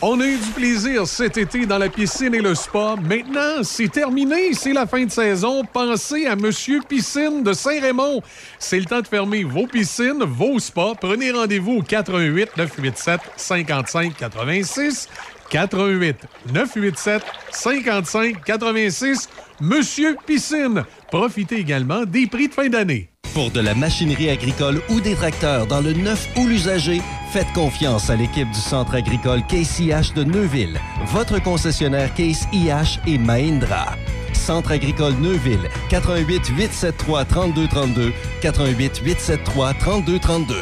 On 0.04 0.18
a 0.18 0.26
eu 0.26 0.36
du 0.36 0.50
plaisir 0.50 1.06
cet 1.06 1.36
été 1.36 1.64
dans 1.64 1.78
la 1.78 1.88
piscine 1.88 2.34
et 2.34 2.40
le 2.40 2.56
spa. 2.56 2.96
Maintenant, 3.00 3.62
c'est 3.62 3.86
terminé. 3.86 4.52
C'est 4.52 4.72
la 4.72 4.84
fin 4.84 5.04
de 5.04 5.10
saison. 5.12 5.62
Pensez 5.64 6.26
à 6.26 6.34
Monsieur 6.34 6.80
Piscine 6.88 7.44
de 7.44 7.52
Saint-Raymond. 7.52 8.20
C'est 8.58 8.80
le 8.80 8.84
temps 8.86 9.00
de 9.00 9.06
fermer 9.06 9.44
vos 9.44 9.68
piscines, 9.68 10.24
vos 10.24 10.58
spas. 10.58 10.96
Prenez 11.00 11.30
rendez-vous 11.30 11.74
au 11.74 11.82
88 11.82 12.56
987 12.56 13.20
55 13.36 14.16
86. 14.16 15.08
88 15.50 16.16
987 16.52 17.22
55 17.52 18.42
86. 18.44 19.28
Monsieur 19.60 20.16
Piscine. 20.26 20.84
Profitez 21.12 21.60
également 21.60 22.04
des 22.04 22.26
prix 22.26 22.48
de 22.48 22.54
fin 22.54 22.68
d'année. 22.68 23.11
Pour 23.34 23.50
de 23.50 23.60
la 23.60 23.74
machinerie 23.74 24.28
agricole 24.28 24.82
ou 24.90 25.00
des 25.00 25.14
tracteurs 25.14 25.66
dans 25.66 25.80
le 25.80 25.94
neuf 25.94 26.28
ou 26.36 26.46
l'usager, 26.46 27.00
faites 27.30 27.50
confiance 27.54 28.10
à 28.10 28.16
l'équipe 28.16 28.50
du 28.50 28.60
Centre 28.60 28.94
agricole 28.94 29.42
Case 29.46 29.80
IH 29.80 30.12
de 30.14 30.22
Neuville, 30.22 30.78
votre 31.06 31.42
concessionnaire 31.42 32.12
Case 32.12 32.46
IH 32.52 33.00
et 33.06 33.16
Mahindra. 33.16 33.96
Centre 34.34 34.72
agricole 34.72 35.14
Neuville, 35.14 35.70
88 35.88 36.48
873 36.48 37.26
3232, 37.26 38.12
88 38.42 39.00
873 39.02 39.78
3232. 39.78 40.56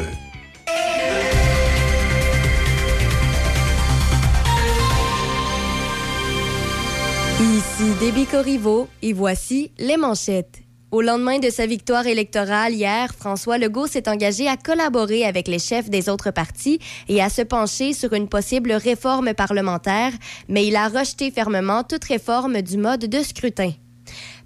Ici 7.40 7.94
Déby 7.98 8.26
Corriveau 8.26 8.88
et 9.02 9.12
voici 9.12 9.72
les 9.78 9.96
manchettes. 9.96 10.62
Au 10.92 11.02
lendemain 11.02 11.38
de 11.38 11.50
sa 11.50 11.66
victoire 11.66 12.08
électorale 12.08 12.72
hier, 12.72 13.14
François 13.14 13.58
Legault 13.58 13.86
s'est 13.86 14.08
engagé 14.08 14.48
à 14.48 14.56
collaborer 14.56 15.24
avec 15.24 15.46
les 15.46 15.60
chefs 15.60 15.88
des 15.88 16.08
autres 16.08 16.32
partis 16.32 16.80
et 17.08 17.22
à 17.22 17.28
se 17.28 17.42
pencher 17.42 17.92
sur 17.92 18.12
une 18.12 18.28
possible 18.28 18.72
réforme 18.72 19.32
parlementaire, 19.32 20.12
mais 20.48 20.66
il 20.66 20.74
a 20.74 20.88
rejeté 20.88 21.30
fermement 21.30 21.84
toute 21.84 22.02
réforme 22.02 22.60
du 22.60 22.76
mode 22.76 23.06
de 23.06 23.22
scrutin. 23.22 23.70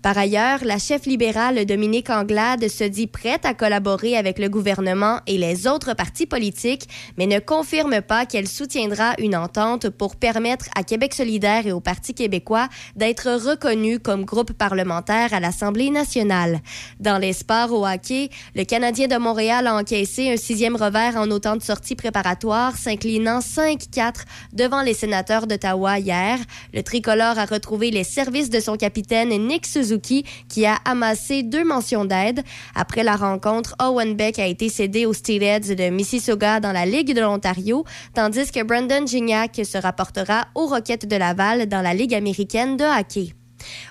Par 0.04 0.18
ailleurs, 0.18 0.58
la 0.64 0.76
chef 0.76 1.06
libérale 1.06 1.64
Dominique 1.64 2.10
Anglade 2.10 2.68
se 2.68 2.84
dit 2.84 3.06
prête 3.06 3.46
à 3.46 3.54
collaborer 3.54 4.18
avec 4.18 4.38
le 4.38 4.50
gouvernement 4.50 5.20
et 5.26 5.38
les 5.38 5.66
autres 5.66 5.94
partis 5.94 6.26
politiques, 6.26 6.86
mais 7.16 7.26
ne 7.26 7.38
confirme 7.38 8.02
pas 8.02 8.26
qu'elle 8.26 8.46
soutiendra 8.46 9.14
une 9.16 9.34
entente 9.34 9.88
pour 9.88 10.16
permettre 10.16 10.66
à 10.76 10.82
Québec 10.82 11.14
solidaire 11.14 11.66
et 11.66 11.72
au 11.72 11.80
Parti 11.80 12.12
québécois 12.12 12.68
d'être 12.96 13.30
reconnus 13.30 13.98
comme 14.04 14.26
groupe 14.26 14.52
parlementaire 14.52 15.32
à 15.32 15.40
l'Assemblée 15.40 15.88
nationale. 15.88 16.60
Dans 17.00 17.16
les 17.16 17.32
sports 17.32 17.72
au 17.72 17.86
hockey, 17.86 18.28
le 18.54 18.64
Canadien 18.64 19.08
de 19.08 19.16
Montréal 19.16 19.66
a 19.66 19.74
encaissé 19.74 20.30
un 20.30 20.36
sixième 20.36 20.76
revers 20.76 21.16
en 21.16 21.30
autant 21.30 21.56
de 21.56 21.62
sorties 21.62 21.96
préparatoires, 21.96 22.76
s'inclinant 22.76 23.38
5-4 23.38 24.24
devant 24.52 24.82
les 24.82 24.92
sénateurs 24.92 25.46
d'Ottawa 25.46 25.98
hier. 25.98 26.36
Le 26.74 26.82
tricolore 26.82 27.38
a 27.38 27.46
retrouvé 27.46 27.90
les 27.90 28.04
services 28.04 28.50
de 28.50 28.60
son 28.60 28.76
capitaine 28.76 29.30
Nick 29.30 29.64
Suzuki 29.64 29.93
qui 30.00 30.66
a 30.66 30.76
amassé 30.84 31.42
deux 31.42 31.64
mentions 31.64 32.04
d'aide. 32.04 32.42
Après 32.74 33.02
la 33.02 33.16
rencontre, 33.16 33.74
Owen 33.80 34.14
Beck 34.14 34.38
a 34.38 34.46
été 34.46 34.68
cédé 34.68 35.06
aux 35.06 35.12
Steelheads 35.12 35.74
de 35.74 35.90
Mississauga 35.90 36.60
dans 36.60 36.72
la 36.72 36.86
Ligue 36.86 37.14
de 37.14 37.20
l'Ontario, 37.20 37.84
tandis 38.14 38.50
que 38.50 38.62
Brandon 38.62 39.06
Gignac 39.06 39.60
se 39.64 39.78
rapportera 39.78 40.46
aux 40.54 40.66
Rockets 40.66 41.06
de 41.06 41.16
Laval 41.16 41.66
dans 41.66 41.82
la 41.82 41.94
Ligue 41.94 42.14
américaine 42.14 42.76
de 42.76 42.84
hockey. 42.84 43.34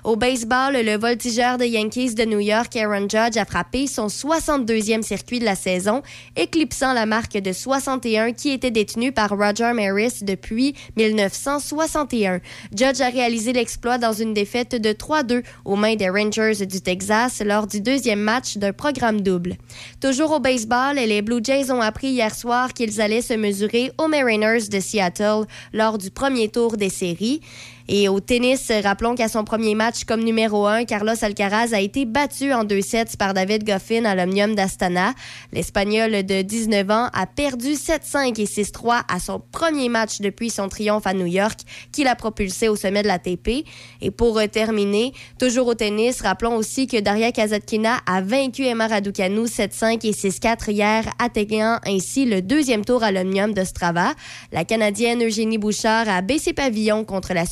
Au 0.03 0.15
baseball, 0.15 0.73
le 0.73 0.97
voltigeur 0.97 1.57
des 1.57 1.69
Yankees 1.69 2.15
de 2.15 2.25
New 2.25 2.39
York, 2.39 2.75
Aaron 2.75 3.07
Judge, 3.09 3.37
a 3.37 3.45
frappé 3.45 3.87
son 3.87 4.07
62e 4.07 5.01
circuit 5.01 5.39
de 5.39 5.45
la 5.45 5.55
saison, 5.55 6.01
éclipsant 6.35 6.93
la 6.93 7.05
marque 7.05 7.37
de 7.37 7.51
61 7.51 8.33
qui 8.33 8.49
était 8.49 8.71
détenue 8.71 9.11
par 9.11 9.29
Roger 9.29 9.71
Maris 9.73 10.19
depuis 10.21 10.75
1961. 10.97 12.39
Judge 12.75 13.01
a 13.01 13.09
réalisé 13.09 13.53
l'exploit 13.53 13.97
dans 13.97 14.13
une 14.13 14.33
défaite 14.33 14.75
de 14.75 14.89
3-2 14.89 15.43
aux 15.65 15.75
mains 15.75 15.95
des 15.95 16.09
Rangers 16.09 16.65
du 16.65 16.81
Texas 16.81 17.41
lors 17.45 17.67
du 17.67 17.81
deuxième 17.81 18.21
match 18.21 18.57
d'un 18.57 18.73
programme 18.73 19.21
double. 19.21 19.55
Toujours 20.01 20.31
au 20.31 20.39
baseball, 20.39 20.95
les 20.95 21.21
Blue 21.21 21.41
Jays 21.43 21.71
ont 21.71 21.81
appris 21.81 22.07
hier 22.07 22.33
soir 22.33 22.73
qu'ils 22.73 23.01
allaient 23.01 23.21
se 23.21 23.33
mesurer 23.33 23.91
aux 23.97 24.07
Mariners 24.07 24.67
de 24.69 24.79
Seattle 24.79 25.45
lors 25.73 25.97
du 25.97 26.11
premier 26.11 26.49
tour 26.49 26.77
des 26.77 26.89
séries. 26.89 27.41
Et 27.89 28.07
au 28.07 28.21
tennis, 28.21 28.71
rappelons 28.83 29.13
qu'à 29.13 29.27
son 29.27 29.43
premier 29.43 29.75
match 29.75 30.05
comme 30.05 30.23
numéro 30.23 30.65
1, 30.65 30.85
Carlos 30.85 31.13
Alcaraz 31.21 31.73
a 31.73 31.81
été 31.81 32.05
battu 32.05 32.53
en 32.53 32.63
deux 32.63 32.81
sets 32.81 33.17
par 33.19 33.33
David 33.33 33.65
Goffin 33.65 34.05
à 34.05 34.15
l'Omnium 34.15 34.55
d'Astana. 34.55 35.13
L'Espagnol 35.51 36.25
de 36.25 36.41
19 36.41 36.89
ans 36.89 37.09
a 37.13 37.27
perdu 37.27 37.73
7-5 37.73 38.39
et 38.39 38.45
6-3 38.45 39.01
à 39.07 39.19
son 39.19 39.41
premier 39.51 39.89
match 39.89 40.21
depuis 40.21 40.49
son 40.49 40.69
triomphe 40.69 41.05
à 41.05 41.13
New 41.13 41.25
York, 41.25 41.59
qui 41.91 42.05
l'a 42.05 42.15
propulsé 42.15 42.69
au 42.69 42.77
sommet 42.77 43.03
de 43.03 43.07
l'ATP. 43.07 43.65
Et 44.01 44.11
pour 44.11 44.39
terminer, 44.49 45.11
toujours 45.37 45.67
au 45.67 45.73
tennis, 45.73 46.21
rappelons 46.21 46.55
aussi 46.55 46.87
que 46.87 47.01
Daria 47.01 47.33
Kazatkina 47.33 47.99
a 48.05 48.21
vaincu 48.21 48.65
Emma 48.65 48.87
Raducanu 48.87 49.43
7-5 49.43 50.07
et 50.07 50.11
6-4 50.11 50.71
hier, 50.71 51.03
atteignant 51.19 51.79
ainsi 51.85 52.25
le 52.25 52.41
deuxième 52.41 52.85
tour 52.85 53.03
à 53.03 53.11
l'Omnium 53.11 53.53
de 53.53 53.65
Strava. 53.65 54.13
La 54.53 54.63
Canadienne 54.63 55.21
Eugénie 55.21 55.57
Bouchard 55.57 56.07
a 56.07 56.21
baissé 56.21 56.53
pavillon 56.53 57.03
contre 57.03 57.33
la 57.33 57.45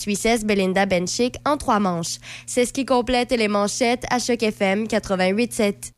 Belinda 0.43 0.85
Bencic 0.85 1.35
en 1.45 1.57
trois 1.57 1.79
manches. 1.79 2.17
C'est 2.45 2.65
ce 2.65 2.73
qui 2.73 2.85
complète 2.85 3.31
les 3.31 3.47
manchettes 3.47 4.05
à 4.09 4.19
Choc 4.19 4.43
FM 4.43 4.85
88.7. 4.85 5.91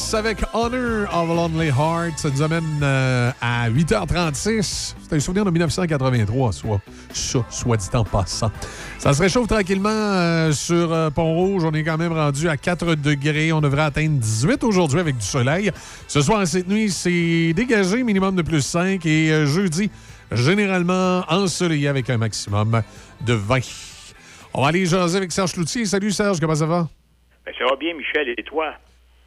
Yes, 0.00 0.14
avec 0.14 0.38
Honor 0.54 1.06
of 1.14 1.28
Lonely 1.28 1.68
Heart, 1.68 2.18
ça 2.18 2.30
nous 2.30 2.40
amène 2.40 2.80
euh, 2.82 3.30
à 3.38 3.68
8h36. 3.68 4.94
C'est 5.02 5.12
un 5.12 5.20
souvenir 5.20 5.44
de 5.44 5.50
1983, 5.50 6.52
soit, 6.52 6.80
ça, 7.12 7.44
soit 7.50 7.76
dit 7.76 7.88
en 7.92 8.04
passant. 8.04 8.50
Ça 8.98 9.12
se 9.12 9.20
réchauffe 9.20 9.46
tranquillement 9.48 9.90
euh, 9.90 10.52
sur 10.52 10.90
euh, 10.90 11.10
Pont-Rouge. 11.10 11.64
On 11.64 11.72
est 11.72 11.84
quand 11.84 11.98
même 11.98 12.14
rendu 12.14 12.48
à 12.48 12.56
4 12.56 12.94
degrés. 12.94 13.52
On 13.52 13.60
devrait 13.60 13.82
atteindre 13.82 14.18
18 14.18 14.64
aujourd'hui 14.64 15.00
avec 15.00 15.18
du 15.18 15.26
soleil. 15.26 15.70
Ce 16.08 16.22
soir 16.22 16.40
et 16.40 16.46
cette 16.46 16.68
nuit, 16.68 16.88
c'est 16.90 17.52
dégagé, 17.52 18.02
minimum 18.02 18.34
de 18.34 18.42
plus 18.42 18.62
5. 18.62 19.04
Et 19.04 19.44
jeudi, 19.44 19.90
généralement 20.32 21.24
ensoleillé 21.28 21.88
avec 21.88 22.08
un 22.08 22.16
maximum 22.16 22.82
de 23.20 23.34
20. 23.34 23.60
On 24.54 24.62
va 24.62 24.68
aller 24.68 24.86
jaser 24.86 25.18
avec 25.18 25.30
Serge 25.30 25.52
Cloutier. 25.52 25.84
Salut 25.84 26.10
Serge, 26.10 26.40
comment 26.40 26.54
ça 26.54 26.66
va? 26.66 26.88
Ben, 27.44 27.52
ça 27.58 27.64
va 27.66 27.76
bien, 27.76 27.92
Michel, 27.94 28.34
et 28.38 28.42
toi? 28.44 28.72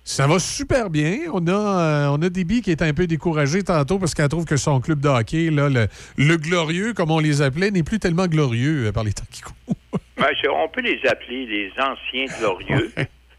Ça 0.05 0.27
va 0.27 0.37
super 0.37 0.89
bien. 0.89 1.19
On 1.31 1.47
a, 1.47 1.51
euh, 1.51 2.07
on 2.09 2.21
a 2.21 2.29
Déby 2.29 2.61
qui 2.61 2.71
est 2.71 2.81
un 2.81 2.93
peu 2.93 3.07
découragée 3.07 3.63
tantôt 3.63 3.99
parce 3.99 4.13
qu'elle 4.13 4.27
trouve 4.27 4.45
que 4.45 4.57
son 4.57 4.81
club 4.81 4.99
de 4.99 5.07
hockey, 5.07 5.49
là, 5.49 5.69
le, 5.69 5.87
le 6.17 6.37
glorieux, 6.37 6.93
comme 6.93 7.09
on 7.11 7.19
les 7.19 7.41
appelait, 7.41 7.71
n'est 7.71 7.83
plus 7.83 7.99
tellement 7.99 8.27
glorieux 8.27 8.87
euh, 8.87 8.91
par 8.91 9.03
les 9.03 9.13
temps 9.13 9.23
qui 9.31 9.41
courent. 9.41 9.55
Ben, 10.15 10.29
on 10.51 10.69
peut 10.69 10.81
les 10.81 11.01
appeler 11.09 11.45
les 11.47 11.71
anciens 11.71 12.25
glorieux, 12.39 12.93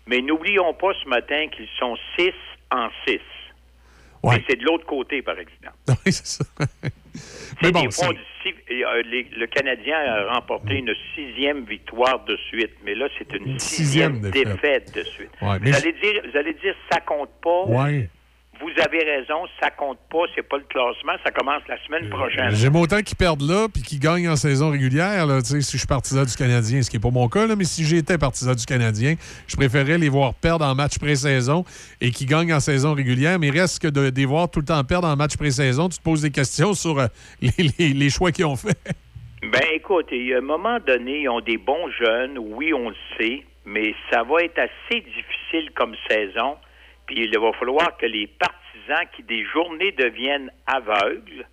mais 0.07 0.21
n'oublions 0.21 0.75
pas 0.75 0.93
ce 1.03 1.09
matin 1.09 1.47
qu'ils 1.57 1.69
sont 1.79 1.97
six 2.19 2.33
en 2.71 2.89
six. 3.07 3.21
C'est 4.49 4.57
de 4.57 4.65
l'autre 4.65 4.85
côté, 4.85 5.23
par 5.23 5.37
exemple. 5.39 5.77
Oui, 6.05 6.13
c'est 6.13 6.27
ça. 6.27 6.45
Mais 7.63 7.71
bon, 7.73 7.91
fois, 7.91 8.09
dit 8.43 8.55
euh, 8.85 9.03
les- 9.05 9.29
le 9.37 9.47
Canadien 9.47 9.97
a 9.97 10.35
remporté 10.35 10.75
une 10.75 10.95
sixième 11.15 11.65
victoire 11.65 12.25
de 12.25 12.37
suite, 12.49 12.73
mais 12.85 12.95
là, 12.95 13.07
c'est 13.19 13.33
une, 13.35 13.59
sixième 13.59 14.17
sixième, 14.17 14.21
défaite. 14.21 14.47
défaite. 14.53 14.95
de 14.95 15.03
suite. 15.05 15.31
Ouais, 15.41 15.59
vous, 15.59 15.67
je- 15.67 15.77
allez 15.77 15.93
dire, 15.93 16.23
vous 16.31 16.39
allez 16.39 16.55
dire, 16.55 16.75
ça 16.93 17.01
compte 17.01 17.31
pas? 17.43 17.65
Ouais. 17.67 18.09
Vous 18.61 18.71
avez 18.83 18.99
raison, 19.05 19.47
ça 19.61 19.71
compte 19.71 19.99
pas, 20.11 20.25
c'est 20.35 20.43
pas 20.49 20.57
le 20.59 20.65
classement, 20.65 21.13
ça 21.25 21.31
commence 21.31 21.63
la 21.69 21.77
semaine 21.85 22.09
prochaine. 22.09 22.51
J'aime 22.53 22.77
autant 22.77 23.01
qu'ils 23.03 23.17
perdent 23.17 23.43
là 23.43 23.67
puis 23.73 23.83
qu'ils 23.83 23.99
gagnent 23.99 24.29
en 24.29 24.37
saison 24.37 24.71
régulière. 24.71 25.27
Là, 25.27 25.41
si 25.43 25.57
je 25.61 25.79
suis 25.79 25.87
partisan 25.87 26.25
du 26.25 26.35
Canadien, 26.35 26.81
ce 26.83 26.89
qui 26.91 26.97
n'est 26.97 27.01
pas 27.03 27.11
mon 27.11 27.29
cas, 27.29 27.47
là, 27.47 27.57
mais 27.57 27.65
si 27.65 27.85
j'étais 27.85 28.17
partisan 28.19 28.55
du 28.55 28.65
Canadien, 28.65 29.15
je 29.47 29.57
préférerais 29.57 29.99
les 29.99 30.09
voir 30.09 30.35
perdre 30.35 30.65
en 30.65 30.75
match 30.75 30.99
pré-saison 30.99 31.65
et 32.01 32.11
qu'ils 32.11 32.27
gagnent 32.29 32.55
en 32.55 32.61
saison 32.61 32.95
régulière. 32.95 33.39
Mais 33.39 33.51
reste 33.51 33.81
que 33.83 33.89
de 33.89 34.11
de 34.11 34.17
les 34.17 34.27
voir 34.27 34.51
tout 34.51 34.61
le 34.61 34.67
temps 34.67 34.83
perdre 34.85 35.09
en 35.09 35.17
match 35.17 35.37
pré-saison, 35.37 35.89
tu 35.89 35.99
te 35.99 36.03
poses 36.03 36.23
des 36.23 36.31
questions 36.31 36.75
sur 36.75 36.99
euh, 36.99 37.07
les, 37.43 37.51
les- 37.79 37.93
les 37.95 38.11
choix 38.11 38.31
qu'ils 38.33 38.45
ont 38.47 38.57
faits. 38.57 38.79
Ben 39.43 39.61
écoute, 39.75 40.07
à 40.13 40.39
un 40.39 40.41
moment 40.41 40.79
donné, 40.87 41.23
ils 41.23 41.29
ont 41.29 41.41
des 41.41 41.59
bons 41.59 41.91
jeunes, 41.99 42.39
oui, 42.39 42.73
on 42.73 42.89
le 42.91 42.97
sait, 43.19 43.43
mais 43.67 43.95
ça 44.11 44.23
va 44.23 44.43
être 44.43 44.59
assez 44.59 45.01
difficile 45.01 45.71
comme 45.75 45.95
saison. 46.09 46.57
Puis 47.07 47.17
il 47.21 47.39
va 47.39 47.53
falloir 47.53 47.97
que 47.97 48.07
les 48.07 48.27
partisans 48.27 49.07
qui 49.15 49.23
des 49.23 49.45
journées 49.47 49.93
deviennent 49.93 50.51
aveugles 50.67 51.47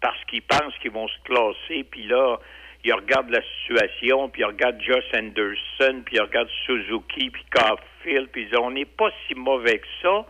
parce 0.00 0.22
qu'ils 0.26 0.42
pensent 0.42 0.76
qu'ils 0.80 0.92
vont 0.92 1.08
se 1.08 1.18
classer, 1.24 1.84
puis 1.90 2.04
là, 2.04 2.38
ils 2.84 2.92
regardent 2.92 3.30
la 3.30 3.42
situation, 3.42 4.28
puis 4.28 4.42
ils 4.42 4.44
regardent 4.44 4.80
Josh 4.80 5.04
Anderson, 5.12 6.02
puis 6.04 6.16
ils 6.16 6.20
regardent 6.20 6.50
Suzuki, 6.64 7.30
puis 7.30 7.44
Caulfield, 7.50 8.28
puis 8.30 8.42
ils 8.42 8.48
disent 8.48 8.58
on 8.58 8.70
n'est 8.70 8.84
pas 8.84 9.10
si 9.26 9.34
mauvais 9.34 9.78
que 9.78 9.86
ça, 10.02 10.24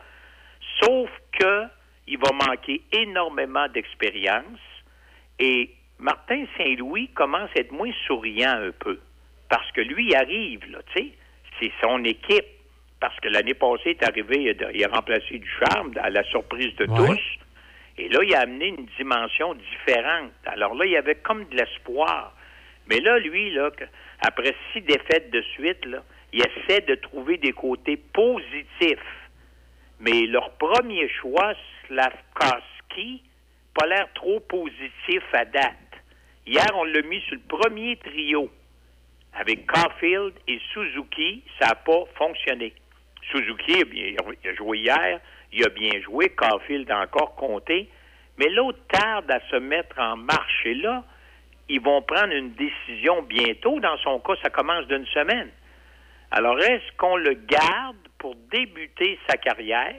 sauf 0.82 1.10
que 1.38 1.64
il 2.06 2.18
va 2.18 2.32
manquer 2.32 2.80
énormément 2.92 3.68
d'expérience 3.68 4.60
et 5.38 5.70
Martin 5.98 6.44
Saint-Louis 6.56 7.08
commence 7.08 7.50
à 7.56 7.60
être 7.60 7.72
moins 7.72 7.92
souriant 8.06 8.60
un 8.62 8.72
peu. 8.72 8.98
Parce 9.48 9.70
que 9.72 9.80
lui, 9.80 10.08
il 10.08 10.16
arrive, 10.16 10.70
là, 10.70 10.78
tu 10.94 11.02
sais. 11.02 11.12
C'est 11.60 11.72
son 11.82 12.04
équipe. 12.04 12.46
Parce 13.00 13.18
que 13.20 13.28
l'année 13.28 13.54
passée, 13.54 13.82
il 13.86 13.90
est 13.90 14.04
arrivé, 14.04 14.56
il 14.74 14.84
a, 14.84 14.88
remplacé 14.88 15.38
du 15.38 15.48
charme 15.60 15.92
à 16.00 16.10
la 16.10 16.24
surprise 16.24 16.74
de 16.76 16.86
Ouais. 16.90 17.06
tous. 17.06 17.20
Et 17.98 18.08
là, 18.08 18.20
il 18.22 18.34
a 18.34 18.40
amené 18.40 18.68
une 18.68 18.86
dimension 18.96 19.54
différente. 19.54 20.32
Alors 20.46 20.74
là, 20.74 20.84
il 20.84 20.92
y 20.92 20.96
avait 20.96 21.16
comme 21.16 21.44
de 21.48 21.56
l'espoir. 21.56 22.34
Mais 22.88 23.00
là, 23.00 23.18
lui, 23.18 23.50
là, 23.52 23.70
après 24.26 24.54
six 24.72 24.80
défaites 24.82 25.30
de 25.30 25.42
suite, 25.42 25.84
là, 25.84 26.02
il 26.32 26.40
essaie 26.40 26.80
de 26.82 26.94
trouver 26.96 27.36
des 27.38 27.52
côtés 27.52 27.96
positifs. 27.96 28.98
Mais 30.00 30.26
leur 30.26 30.50
premier 30.52 31.08
choix, 31.08 31.54
Slavkowski, 31.86 33.22
pas 33.74 33.86
l'air 33.86 34.08
trop 34.14 34.40
positif 34.40 35.22
à 35.32 35.44
date. 35.44 35.74
Hier, 36.46 36.66
on 36.74 36.84
l'a 36.84 37.02
mis 37.02 37.20
sur 37.22 37.34
le 37.34 37.42
premier 37.58 37.96
trio 37.96 38.50
avec 39.34 39.66
Caulfield 39.66 40.34
et 40.46 40.60
Suzuki. 40.72 41.42
Ça 41.60 41.68
n'a 41.68 41.74
pas 41.74 42.04
fonctionné. 42.16 42.72
Suzuki 43.30 43.82
il 43.92 44.16
a 44.48 44.54
joué 44.54 44.78
hier, 44.78 45.20
il 45.52 45.64
a 45.64 45.68
bien 45.68 46.00
joué. 46.02 46.30
Caulfield 46.30 46.90
a 46.90 47.02
encore 47.02 47.34
compté. 47.34 47.88
Mais 48.38 48.48
l'autre 48.50 48.78
tarde 48.90 49.30
à 49.30 49.40
se 49.50 49.56
mettre 49.56 49.98
en 49.98 50.16
marche. 50.16 50.62
Et 50.64 50.74
là, 50.74 51.04
ils 51.68 51.80
vont 51.80 52.02
prendre 52.02 52.32
une 52.32 52.52
décision 52.52 53.22
bientôt. 53.22 53.80
Dans 53.80 53.98
son 53.98 54.20
cas, 54.20 54.34
ça 54.42 54.50
commence 54.50 54.86
d'une 54.86 55.06
semaine. 55.06 55.50
Alors, 56.30 56.58
est-ce 56.60 56.96
qu'on 56.96 57.16
le 57.16 57.34
garde 57.34 57.96
pour 58.18 58.34
débuter 58.50 59.18
sa 59.28 59.36
carrière, 59.36 59.96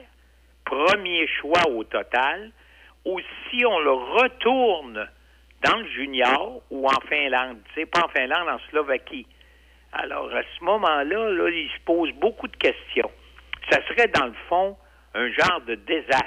premier 0.64 1.26
choix 1.26 1.68
au 1.68 1.84
total, 1.84 2.50
ou 3.04 3.18
si 3.48 3.64
on 3.64 3.78
le 3.80 3.92
retourne 3.92 5.08
dans 5.62 5.76
le 5.76 5.86
junior 5.88 6.62
ou 6.70 6.86
en 6.86 7.00
Finlande, 7.08 7.58
tu 7.68 7.80
sais, 7.80 7.86
pas 7.86 8.04
en 8.04 8.08
Finlande, 8.08 8.48
en 8.48 8.58
Slovaquie. 8.70 9.26
Alors, 9.92 10.32
à 10.34 10.42
ce 10.42 10.64
moment-là, 10.64 11.30
là, 11.30 11.48
il 11.50 11.68
se 11.68 11.80
pose 11.84 12.12
beaucoup 12.12 12.46
de 12.46 12.56
questions. 12.56 13.10
Ça 13.70 13.78
serait, 13.88 14.08
dans 14.08 14.26
le 14.26 14.34
fond, 14.48 14.76
un 15.14 15.30
genre 15.32 15.60
de 15.66 15.74
désastre 15.74 16.24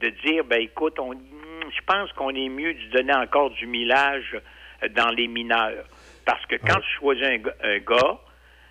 de 0.00 0.10
dire, 0.24 0.44
ben 0.44 0.60
écoute, 0.60 0.98
on, 0.98 1.12
je 1.12 1.80
pense 1.86 2.12
qu'on 2.12 2.30
est 2.30 2.48
mieux 2.48 2.74
de 2.74 2.90
donner 2.90 3.14
encore 3.14 3.50
du 3.50 3.66
millage 3.66 4.40
euh, 4.82 4.88
dans 4.90 5.10
les 5.10 5.26
mineurs. 5.26 5.84
Parce 6.24 6.44
que 6.46 6.56
quand 6.56 6.80
tu 6.80 6.90
choisis 6.98 7.24
un, 7.24 7.40
un 7.62 7.78
gars, 7.78 8.18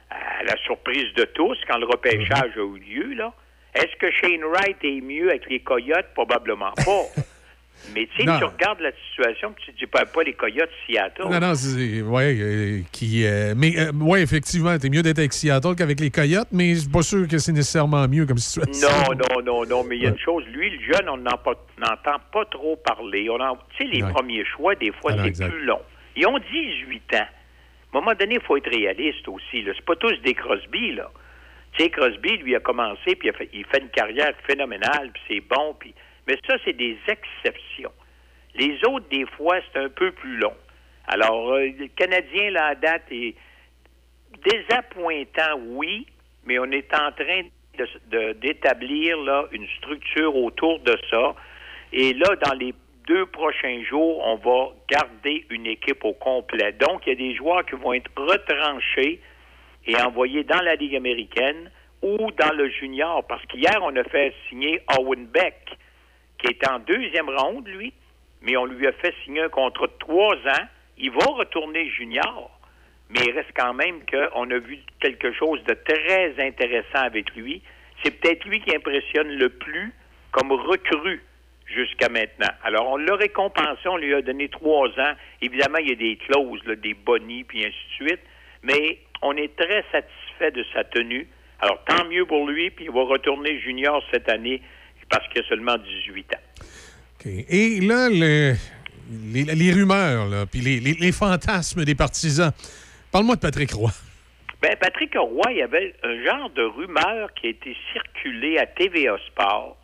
à 0.10 0.44
la 0.44 0.56
surprise 0.64 1.14
de 1.16 1.26
tous, 1.26 1.58
quand 1.68 1.78
le 1.78 1.86
repêchage 1.86 2.56
a 2.56 2.62
eu 2.62 2.80
lieu, 2.80 3.14
là, 3.14 3.34
est-ce 3.74 3.96
que 3.98 4.10
Shane 4.12 4.44
Wright 4.44 4.78
est 4.84 5.02
mieux 5.02 5.30
avec 5.30 5.50
les 5.50 5.60
Coyotes? 5.60 6.14
Probablement 6.14 6.72
pas. 6.72 7.04
Mais 7.94 8.08
tu 8.16 8.18
sais, 8.18 8.38
tu 8.38 8.44
regardes 8.44 8.82
la 8.82 8.92
situation, 9.10 9.54
tu 9.66 9.72
te 9.72 9.78
dis 9.80 9.86
pas, 9.86 10.06
pas 10.06 10.24
les 10.24 10.34
Coyotes 10.34 10.70
Seattle. 10.86 11.24
Non, 11.30 11.40
non, 11.40 11.56
c'est. 11.56 12.02
Ouais, 12.02 12.36
euh, 12.40 12.82
qui. 12.92 13.26
euh, 13.26 13.54
mais, 13.56 13.78
euh, 13.80 13.92
ouais, 13.94 14.22
effectivement, 14.22 14.78
t'es 14.78 14.90
mieux 14.90 15.02
d'être 15.02 15.20
avec 15.20 15.32
Seattle 15.34 15.76
qu'avec 15.76 16.00
les 16.00 16.12
Coyotes, 16.12 16.50
mais 16.52 16.76
je 16.76 16.80
suis 16.82 16.90
pas 16.90 17.02
sûr 17.02 17.28
que 17.28 17.38
c'est 17.38 17.54
nécessairement 17.54 18.08
mieux 18.08 18.26
comme 18.26 18.38
situation. 18.38 18.90
Non, 18.90 19.16
non, 19.16 19.42
non, 19.44 19.66
non, 19.66 19.84
mais 19.84 19.96
il 19.98 20.04
y 20.04 20.06
a 20.06 20.10
une 20.10 20.20
chose, 20.20 20.44
lui, 20.48 20.70
le 20.70 20.94
jeune, 20.94 21.08
on 21.10 21.18
n'entend 21.18 22.20
pas 22.32 22.46
trop 22.46 22.76
parler. 22.78 23.30
On 23.30 23.38
tu 23.38 23.78
sais, 23.78 23.84
les 23.86 24.04
Ouais. 24.04 24.12
premiers 24.12 24.44
choix, 24.46 24.76
des 24.76 24.92
fois, 24.92 25.14
Ah 25.18 25.24
c'est 25.34 25.48
plus 25.50 25.64
long. 25.66 25.82
Ils 26.16 26.28
ont 26.28 26.38
18 26.40 27.14
ans. 27.16 27.18
À 27.94 27.98
un 27.98 28.02
moment 28.02 28.14
donné, 28.20 28.36
il 28.36 28.42
faut 28.42 28.58
être 28.58 28.70
réaliste 28.70 29.28
aussi. 29.28 29.64
C'est 29.66 29.86
pas 29.86 29.96
tous 29.96 30.14
des 30.24 30.34
Crosby, 30.34 30.94
là. 30.94 31.10
Tu 31.74 31.84
sais, 31.84 31.90
Crosby, 31.90 32.38
lui, 32.38 32.56
a 32.56 32.60
commencé, 32.60 33.16
puis 33.16 33.28
il, 33.28 33.30
a 33.30 33.34
fait, 33.34 33.50
il 33.54 33.66
fait 33.66 33.80
une 33.82 33.90
carrière 33.90 34.34
phénoménale, 34.48 35.12
puis 35.14 35.22
c'est 35.30 35.40
bon, 35.42 35.76
puis... 35.80 35.94
Mais 36.28 36.38
ça, 36.48 36.58
c'est 36.66 36.74
des 36.74 36.98
exceptions. 37.08 37.92
Les 38.56 38.78
autres, 38.86 39.08
des 39.10 39.26
fois, 39.26 39.60
c'est 39.72 39.80
un 39.80 39.90
peu 39.90 40.12
plus 40.12 40.38
long. 40.38 40.56
Alors, 41.08 41.54
euh, 41.54 41.68
le 41.80 41.88
Canadien, 41.88 42.56
à 42.56 42.76
date, 42.76 43.04
est 43.12 43.36
désappointant, 44.44 45.60
oui, 45.68 46.06
mais 46.46 46.60
on 46.60 46.66
est 46.66 46.94
en 46.94 47.12
train 47.12 47.44
d'établir 48.42 49.18
là 49.18 49.46
une 49.52 49.68
structure 49.78 50.36
autour 50.36 50.80
de 50.80 50.98
ça. 51.10 51.36
Et 51.94 52.14
là, 52.14 52.36
dans 52.44 52.54
les 52.56 52.74
deux 53.08 53.26
prochains 53.28 53.84
jours, 53.84 54.22
on 54.26 54.36
va 54.36 54.74
garder 54.90 55.46
une 55.50 55.66
équipe 55.68 56.04
au 56.04 56.14
complet. 56.14 56.74
Donc, 56.74 57.04
il 57.06 57.10
y 57.10 57.12
a 57.14 57.16
des 57.16 57.36
joueurs 57.36 57.66
qui 57.66 57.76
vont 57.76 57.94
être 57.94 58.12
retranchés 58.18 59.22
et 59.86 59.96
envoyés 59.96 60.44
dans 60.44 60.62
la 60.62 60.76
Ligue 60.76 60.96
américaine 60.96 61.72
ou 62.02 62.32
dans 62.32 62.54
le 62.54 62.70
junior. 62.70 63.26
Parce 63.28 63.46
qu'hier, 63.46 63.80
on 63.82 63.96
a 63.96 64.04
fait 64.04 64.34
signer 64.50 64.82
Owen 64.98 65.26
Beck, 65.28 65.78
qui 66.38 66.48
est 66.48 66.70
en 66.70 66.80
deuxième 66.80 67.30
ronde, 67.30 67.68
lui, 67.68 67.94
mais 68.42 68.56
on 68.58 68.66
lui 68.66 68.88
a 68.88 68.92
fait 68.94 69.14
signer 69.24 69.42
un 69.42 69.50
contrat 69.50 69.88
de 69.88 69.98
trois 70.00 70.36
ans. 70.36 70.68
Il 70.98 71.12
va 71.12 71.26
retourner 71.26 71.90
junior, 71.90 72.52
mais 73.10 73.20
il 73.26 73.32
reste 73.32 73.52
quand 73.56 73.74
même 73.74 74.02
qu'on 74.06 74.50
a 74.50 74.58
vu 74.60 74.80
quelque 75.00 75.32
chose 75.34 75.64
de 75.64 75.74
très 75.74 76.34
intéressant 76.40 77.04
avec 77.04 77.34
lui. 77.36 77.62
C'est 78.04 78.20
peut-être 78.20 78.46
lui 78.46 78.62
qui 78.62 78.76
impressionne 78.76 79.30
le 79.30 79.50
plus 79.50 79.94
comme 80.32 80.52
recrue 80.52 81.22
jusqu'à 81.66 82.10
maintenant. 82.10 82.52
Alors, 82.64 82.88
on 82.90 82.98
l'a 82.98 83.16
récompensé, 83.16 83.88
on 83.88 83.98
lui 83.98 84.14
a 84.14 84.22
donné 84.22 84.50
trois 84.50 84.88
ans. 84.88 85.14
Évidemment, 85.42 85.80
il 85.80 85.90
y 85.90 85.92
a 85.92 85.96
des 85.96 86.16
clauses, 86.18 86.64
des 86.64 86.94
bonnies, 86.94 87.44
puis 87.44 87.66
ainsi 87.66 87.76
de 88.00 88.08
suite, 88.08 88.22
mais 88.64 89.00
on 89.22 89.36
est 89.36 89.56
très 89.56 89.84
satisfait 89.92 90.52
de 90.52 90.64
sa 90.74 90.84
tenue. 90.84 91.28
Alors, 91.60 91.84
tant 91.86 92.06
mieux 92.06 92.26
pour 92.26 92.48
lui, 92.48 92.70
puis 92.70 92.86
il 92.86 92.92
va 92.92 93.04
retourner 93.04 93.60
junior 93.60 94.04
cette 94.12 94.30
année 94.30 94.62
parce 95.10 95.28
qu'il 95.30 95.42
a 95.42 95.48
seulement 95.48 95.78
18 95.78 96.34
ans. 96.34 96.66
Et 97.26 97.80
là, 97.82 98.10
le- 98.10 98.56
les, 99.34 99.44
les 99.44 99.72
rumeurs, 99.74 100.28
là, 100.28 100.46
puis 100.46 100.60
les, 100.62 100.80
les- 100.80 100.94
les 100.94 101.12
fantasmes 101.12 101.84
des 101.86 101.96
partisans. 101.96 102.52
Parle-moi 103.12 103.36
de 103.36 103.42
Patrick 103.42 103.72
Roy. 103.72 103.92
Ben, 104.62 104.76
Patrick 104.80 105.14
Roy, 105.16 105.52
il 105.52 105.58
y 105.58 105.62
avait 105.62 105.94
un 106.04 106.24
genre 106.24 106.50
de 106.52 106.64
rumeur 106.64 107.34
qui 107.36 107.48
a 107.48 107.50
été 107.52 107.76
circulée 107.94 108.58
à 108.58 108.66
TVA 108.66 109.18
Sport. 109.28 109.78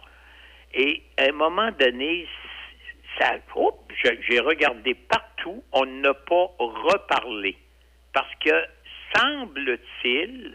Et 0.73 1.03
à 1.17 1.25
un 1.29 1.31
moment 1.33 1.69
donné, 1.79 2.27
ça, 3.19 3.33
j'ai 4.29 4.39
regardé 4.39 4.95
partout, 4.95 5.63
on 5.71 5.85
n'a 5.85 6.13
pas 6.13 6.47
reparlé. 6.57 7.55
Parce 8.13 8.33
que 8.43 8.49
semble-t-il 9.15 10.53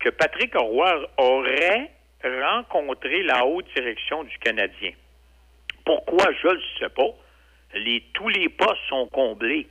que 0.00 0.10
Patrick 0.10 0.54
Roy 0.54 1.08
aurait 1.16 1.90
rencontré 2.44 3.22
la 3.22 3.44
haute 3.44 3.66
direction 3.74 4.24
du 4.24 4.38
Canadien. 4.38 4.92
Pourquoi, 5.84 6.26
je 6.42 6.48
ne 6.48 6.52
le 6.54 6.62
sais 6.78 6.88
pas. 6.88 7.10
Les, 7.74 8.02
tous 8.14 8.28
les 8.28 8.48
postes 8.48 8.82
sont 8.88 9.06
comblés. 9.08 9.68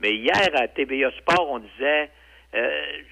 Mais 0.00 0.14
hier, 0.14 0.48
à 0.54 0.68
TVA 0.68 1.10
Sport, 1.18 1.50
on 1.50 1.58
disait, 1.58 2.10
euh, 2.54 3.02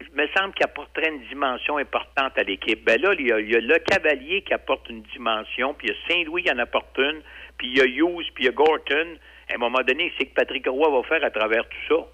il 0.00 0.12
me 0.14 0.26
semble 0.36 0.54
qu'il 0.54 0.64
apporterait 0.64 1.08
une 1.08 1.26
dimension 1.28 1.78
importante 1.78 2.38
à 2.38 2.42
l'équipe. 2.42 2.84
Ben 2.84 3.00
là, 3.00 3.14
il 3.18 3.26
y, 3.26 3.32
a, 3.32 3.40
il 3.40 3.50
y 3.50 3.56
a 3.56 3.60
le 3.60 3.78
Cavalier 3.78 4.42
qui 4.42 4.52
apporte 4.52 4.88
une 4.88 5.02
dimension, 5.02 5.74
puis 5.74 5.88
il 5.88 5.90
y 5.90 5.96
a 5.96 6.08
Saint-Louis 6.08 6.42
qui 6.44 6.52
en 6.52 6.58
apporte 6.58 6.96
une, 6.98 7.22
puis 7.58 7.68
il 7.68 7.78
y 7.78 7.80
a 7.80 7.84
Hughes, 7.84 8.30
puis 8.34 8.44
il 8.44 8.46
y 8.46 8.48
a 8.48 8.52
Gorton. 8.52 9.18
À 9.50 9.54
un 9.54 9.58
moment 9.58 9.82
donné, 9.82 10.12
c'est 10.18 10.26
que 10.26 10.34
Patrick 10.34 10.66
Roy 10.66 10.90
va 10.90 11.02
faire 11.08 11.24
à 11.24 11.30
travers 11.30 11.68
tout 11.68 11.78
ça. 11.88 12.06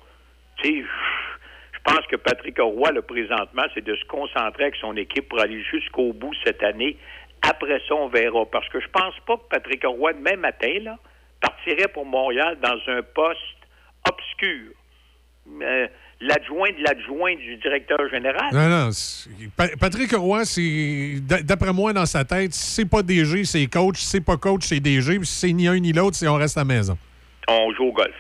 Tu 0.63 0.83
sais, 0.83 0.85
Je 1.87 1.95
pense 1.95 2.07
que 2.07 2.17
Patrick 2.17 2.59
Roy, 2.59 2.93
le 2.93 3.03
présentement, 3.03 3.63
c'est 3.75 3.85
de 3.85 3.95
se 3.97 4.05
concentrer 4.07 4.65
avec 4.65 4.77
son 4.77 4.97
équipe 4.97 5.29
pour 5.29 5.41
aller 5.41 5.63
jusqu'au 5.71 6.13
bout 6.13 6.33
cette 6.45 6.63
année. 6.63 6.97
Après 7.43 7.81
ça, 7.89 7.95
on 7.95 8.09
verra. 8.09 8.45
Parce 8.51 8.69
que 8.69 8.81
je 8.81 8.89
pense 8.89 9.15
pas 9.27 9.37
que 9.37 9.49
Patrick 9.51 9.83
Roy, 9.85 10.13
demain 10.13 10.37
matin, 10.37 10.73
là, 10.83 10.99
partirait 11.41 11.89
pour 11.89 12.05
Montréal 12.05 12.59
dans 12.63 12.79
un 12.93 13.03
poste 13.03 13.41
obscur. 14.09 14.73
Euh, 15.63 15.87
l'adjoint 16.21 16.69
de 16.71 16.83
l'adjoint 16.85 17.35
du 17.35 17.57
directeur 17.57 17.99
général. 18.11 18.51
Non, 18.53 18.69
non. 18.69 18.91
Patrick 19.81 20.13
Roy, 20.13 20.45
c'est 20.45 21.15
d'a- 21.23 21.43
d'après 21.43 21.73
moi, 21.73 21.93
dans 21.95 22.05
sa 22.07 22.25
tête, 22.25 22.53
c'est 22.53 22.85
pas 22.89 23.03
DG, 23.03 23.45
c'est 23.45 23.67
coach. 23.67 23.97
C'est 23.99 24.21
pas 24.21 24.37
coach, 24.37 24.63
c'est 24.65 24.81
DG. 24.81 25.17
Puis 25.17 25.27
si 25.27 25.41
c'est 25.47 25.53
ni 25.53 25.67
un 25.67 25.79
ni 25.79 25.93
l'autre, 25.95 26.17
c'est 26.17 26.29
on 26.29 26.35
reste 26.35 26.59
à 26.59 26.61
la 26.61 26.67
maison. 26.67 26.99
On 27.49 27.73
joue 27.73 27.85
au 27.85 27.93
golf. 27.93 28.15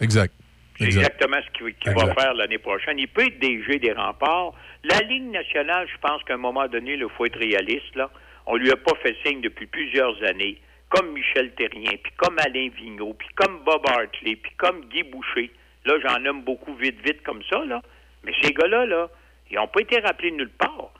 Exact. 0.00 0.34
C'est 0.78 0.86
Exact. 0.86 1.00
exactement 1.02 1.36
ce 1.46 1.58
qu'il 1.58 1.74
qu'il 1.76 1.92
va 1.92 2.14
faire 2.14 2.34
l'année 2.34 2.58
prochaine. 2.58 2.98
Il 2.98 3.08
peut 3.08 3.26
être 3.26 3.38
DG 3.38 3.78
des 3.78 3.92
remparts. 3.92 4.54
La 4.82 4.98
Ligue 5.00 5.30
nationale, 5.30 5.86
je 5.92 5.98
pense 6.00 6.22
qu'à 6.24 6.34
un 6.34 6.38
moment 6.38 6.66
donné, 6.66 6.94
il 6.94 7.06
faut 7.16 7.26
être 7.26 7.38
réaliste. 7.38 7.94
Là. 7.94 8.10
On 8.46 8.56
lui 8.56 8.70
a 8.70 8.76
pas 8.76 8.92
fait 9.02 9.16
signe 9.24 9.40
depuis 9.40 9.66
plusieurs 9.66 10.20
années, 10.24 10.60
comme 10.88 11.12
Michel 11.12 11.52
Terrien, 11.54 11.92
puis 12.02 12.12
comme 12.16 12.36
Alain 12.38 12.68
Vigneault, 12.76 13.14
puis 13.14 13.28
comme 13.36 13.60
Bob 13.64 13.82
Hartley, 13.86 14.36
puis 14.36 14.52
comme 14.56 14.84
Guy 14.86 15.04
Boucher. 15.04 15.50
Là, 15.84 15.94
j'en 16.04 16.18
nomme 16.20 16.42
beaucoup 16.42 16.74
vite, 16.74 16.98
vite 17.04 17.22
comme 17.22 17.42
ça. 17.50 17.64
Là. 17.64 17.80
Mais 18.24 18.32
ces 18.42 18.52
gars-là, 18.52 18.84
là, 18.86 19.08
ils 19.50 19.56
n'ont 19.56 19.68
pas 19.68 19.80
été 19.80 20.00
rappelés 20.00 20.32
nulle 20.32 20.50
part. 20.50 20.90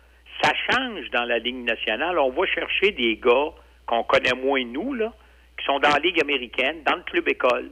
Ça 0.43 0.53
change 0.71 1.11
dans 1.11 1.25
la 1.25 1.39
Ligue 1.39 1.65
nationale. 1.65 2.19
On 2.19 2.31
va 2.31 2.47
chercher 2.47 2.93
des 2.93 3.17
gars 3.17 3.51
qu'on 3.87 4.05
connaît 4.05 4.35
moins 4.35 4.65
nous, 4.65 4.95
là, 4.95 5.13
qui 5.59 5.65
sont 5.65 5.79
dans 5.81 5.91
la 5.91 5.99
Ligue 5.99 6.21
américaine, 6.21 6.83
dans 6.85 6.97
le 6.97 7.03
club 7.03 7.29
école. 7.29 7.71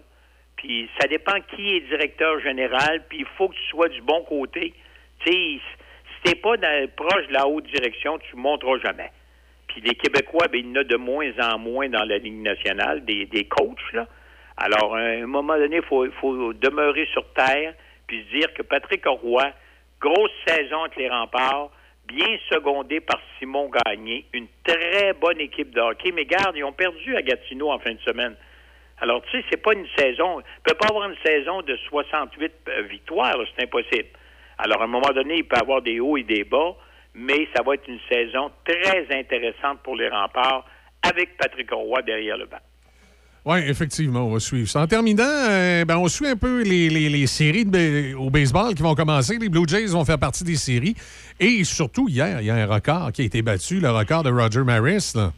Puis 0.56 0.88
ça 1.00 1.08
dépend 1.08 1.40
qui 1.54 1.76
est 1.76 1.80
directeur 1.80 2.38
général, 2.40 3.02
puis 3.08 3.18
il 3.20 3.26
faut 3.36 3.48
que 3.48 3.54
tu 3.54 3.64
sois 3.70 3.88
du 3.88 4.00
bon 4.02 4.22
côté. 4.22 4.74
Tu 5.24 5.32
sais, 5.32 5.38
si 5.58 6.22
t'es 6.24 6.34
pas 6.36 6.56
dans- 6.56 6.88
proche 6.94 7.26
de 7.28 7.32
la 7.32 7.46
haute 7.48 7.64
direction, 7.66 8.18
tu 8.18 8.36
monteras 8.36 8.78
jamais. 8.78 9.10
Puis 9.66 9.80
les 9.80 9.94
Québécois, 9.94 10.48
ben, 10.48 10.58
il 10.60 10.68
y 10.68 10.72
en 10.72 10.80
a 10.82 10.84
de 10.84 10.96
moins 10.96 11.30
en 11.40 11.58
moins 11.58 11.88
dans 11.88 12.04
la 12.04 12.18
Ligue 12.18 12.42
nationale, 12.42 13.04
des, 13.04 13.26
des 13.26 13.44
coachs, 13.44 13.92
là. 13.92 14.06
Alors, 14.56 14.94
à 14.94 15.00
un 15.00 15.26
moment 15.26 15.56
donné, 15.56 15.76
il 15.76 15.82
faut, 15.82 16.06
faut 16.20 16.52
demeurer 16.52 17.06
sur 17.12 17.24
terre, 17.32 17.74
puis 18.06 18.22
se 18.30 18.36
dire 18.38 18.52
que 18.52 18.62
Patrick 18.62 19.04
Roy, 19.06 19.50
grosse 19.98 20.30
saison 20.46 20.82
avec 20.82 20.96
les 20.96 21.08
remparts, 21.08 21.70
bien 22.06 22.36
secondé 22.50 23.00
par 23.00 23.18
Simon 23.38 23.70
Gagné, 23.70 24.26
une 24.34 24.46
très 24.64 25.14
bonne 25.14 25.40
équipe 25.40 25.70
de 25.70 25.80
hockey. 25.80 26.12
Mais 26.12 26.26
garde, 26.26 26.54
ils 26.56 26.64
ont 26.64 26.72
perdu 26.72 27.16
à 27.16 27.22
Gatineau 27.22 27.70
en 27.70 27.78
fin 27.78 27.94
de 27.94 28.00
semaine. 28.00 28.36
Alors, 29.02 29.20
tu 29.22 29.36
sais, 29.36 29.44
c'est 29.50 29.60
pas 29.60 29.72
une 29.74 29.86
saison. 29.98 30.38
Il 30.40 30.62
peut 30.64 30.78
pas 30.78 30.86
avoir 30.88 31.10
une 31.10 31.16
saison 31.26 31.60
de 31.62 31.76
68 31.88 32.52
euh, 32.68 32.82
victoires, 32.82 33.34
c'est 33.56 33.64
impossible. 33.64 34.06
Alors, 34.58 34.80
à 34.80 34.84
un 34.84 34.86
moment 34.88 35.12
donné, 35.12 35.38
il 35.38 35.44
peut 35.44 35.56
avoir 35.56 35.82
des 35.82 35.98
hauts 35.98 36.16
et 36.16 36.22
des 36.22 36.44
bas, 36.44 36.76
mais 37.14 37.48
ça 37.54 37.62
va 37.64 37.74
être 37.74 37.88
une 37.88 37.98
saison 38.08 38.50
très 38.64 39.06
intéressante 39.10 39.80
pour 39.82 39.96
les 39.96 40.08
remparts 40.08 40.64
avec 41.02 41.36
Patrick 41.36 41.68
Roy 41.72 42.00
derrière 42.02 42.36
le 42.38 42.46
banc. 42.46 42.58
Oui, 43.44 43.58
effectivement, 43.66 44.28
on 44.28 44.34
va 44.34 44.38
suivre 44.38 44.68
ça. 44.68 44.82
En 44.82 44.86
terminant, 44.86 45.24
euh, 45.26 45.84
ben, 45.84 45.96
on 45.96 46.06
suit 46.06 46.28
un 46.28 46.36
peu 46.36 46.62
les, 46.62 46.88
les- 46.88 47.26
séries 47.26 47.66
au 48.16 48.30
baseball 48.30 48.72
qui 48.72 48.84
vont 48.84 48.94
commencer. 48.94 49.36
Les 49.36 49.48
Blue 49.48 49.66
Jays 49.66 49.86
vont 49.86 50.04
faire 50.04 50.20
partie 50.20 50.44
des 50.44 50.54
séries. 50.54 50.94
Et 51.40 51.64
surtout, 51.64 52.08
hier, 52.08 52.40
il 52.40 52.46
y 52.46 52.50
a 52.50 52.54
un 52.54 52.66
record 52.66 53.10
qui 53.10 53.22
a 53.22 53.24
été 53.24 53.42
battu, 53.42 53.80
le 53.80 53.90
record 53.90 54.22
de 54.22 54.30
Roger 54.30 54.62
Maris. 54.62 55.14
Là. 55.16 55.32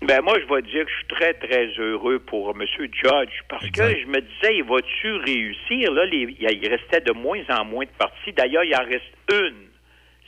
Ben 0.00 0.20
moi, 0.22 0.38
je 0.38 0.46
vais 0.54 0.62
dire 0.62 0.84
que 0.84 0.90
je 0.90 0.96
suis 0.96 1.06
très, 1.08 1.34
très 1.34 1.66
heureux 1.78 2.20
pour 2.20 2.50
M. 2.50 2.64
Judge 2.78 3.40
parce 3.48 3.68
que 3.70 3.82
je 3.98 4.06
me 4.06 4.20
disais, 4.20 4.56
il 4.56 4.64
va-tu 4.64 5.12
réussir? 5.16 5.92
Là, 5.92 6.04
les- 6.06 6.36
il 6.38 6.68
restait 6.68 7.00
de 7.00 7.12
moins 7.12 7.42
en 7.50 7.64
moins 7.64 7.84
de 7.84 7.90
parties. 7.98 8.32
D'ailleurs, 8.32 8.62
il 8.64 8.74
en 8.76 8.84
reste 8.84 9.12
une. 9.32 9.66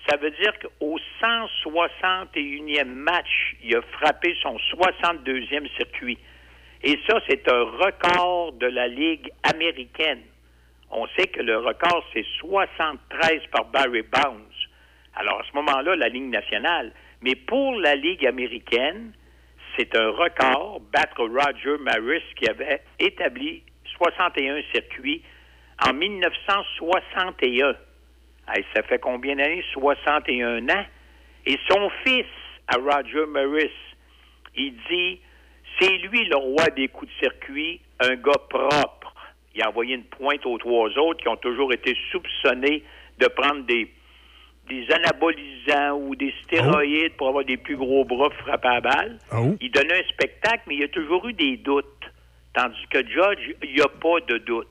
Ça 0.08 0.16
veut 0.16 0.32
dire 0.32 0.52
qu'au 0.58 0.98
161e 1.20 2.84
match, 2.94 3.54
il 3.62 3.76
a 3.76 3.82
frappé 3.82 4.34
son 4.42 4.58
62e 4.58 5.68
circuit. 5.76 6.18
Et 6.82 6.98
ça, 7.08 7.20
c'est 7.28 7.48
un 7.48 7.62
record 7.62 8.52
de 8.54 8.66
la 8.66 8.88
Ligue 8.88 9.30
américaine. 9.44 10.22
On 10.90 11.06
sait 11.16 11.28
que 11.28 11.42
le 11.42 11.58
record, 11.58 12.04
c'est 12.12 12.24
73 12.40 13.42
par 13.52 13.66
Barry 13.66 14.02
Bonds. 14.02 14.48
Alors, 15.14 15.40
à 15.40 15.44
ce 15.48 15.54
moment-là, 15.56 15.94
la 15.94 16.08
Ligue 16.08 16.30
nationale. 16.30 16.90
Mais 17.22 17.36
pour 17.36 17.78
la 17.78 17.94
Ligue 17.94 18.26
américaine, 18.26 19.12
c'est 19.76 19.94
un 19.96 20.10
record, 20.10 20.80
battre 20.92 21.22
Roger 21.22 21.76
Maris 21.80 22.22
qui 22.36 22.48
avait 22.48 22.82
établi 22.98 23.62
61 23.96 24.60
circuits 24.72 25.22
en 25.86 25.92
1961. 25.92 27.74
Hey, 28.52 28.64
ça 28.74 28.82
fait 28.82 28.98
combien 28.98 29.36
d'années? 29.36 29.64
61 29.72 30.68
ans. 30.68 30.84
Et 31.46 31.58
son 31.68 31.90
fils, 32.04 32.26
à 32.68 32.76
Roger 32.76 33.26
Maris, 33.26 33.70
il 34.54 34.74
dit, 34.90 35.20
c'est 35.78 35.98
lui 35.98 36.24
le 36.26 36.36
roi 36.36 36.66
des 36.76 36.88
coups 36.88 37.10
de 37.12 37.18
circuit, 37.26 37.80
un 38.00 38.14
gars 38.16 38.32
propre. 38.48 39.14
Il 39.54 39.62
a 39.62 39.68
envoyé 39.68 39.94
une 39.94 40.04
pointe 40.04 40.44
aux 40.46 40.58
trois 40.58 40.88
autres 40.98 41.20
qui 41.20 41.28
ont 41.28 41.36
toujours 41.36 41.72
été 41.72 41.96
soupçonnés 42.10 42.84
de 43.18 43.26
prendre 43.26 43.64
des, 43.64 43.90
des 44.70 44.86
anabolisants 44.92 45.98
ou 45.98 46.14
des 46.14 46.32
stéroïdes 46.44 47.14
pour 47.16 47.28
avoir 47.28 47.44
des 47.44 47.56
plus 47.56 47.76
gros 47.76 48.04
bras 48.04 48.30
frapper 48.30 48.68
à 48.68 48.80
balle. 48.80 49.18
Il 49.60 49.70
donnait 49.70 50.00
un 50.00 50.08
spectacle, 50.08 50.62
mais 50.66 50.76
il 50.76 50.80
y 50.80 50.84
a 50.84 50.88
toujours 50.88 51.28
eu 51.28 51.32
des 51.32 51.56
doutes. 51.56 51.84
Tandis 52.54 52.86
que 52.88 53.00
Judge, 53.06 53.54
il 53.62 53.74
n'y 53.74 53.80
a 53.80 53.88
pas 53.88 54.20
de 54.26 54.38
doute. 54.38 54.68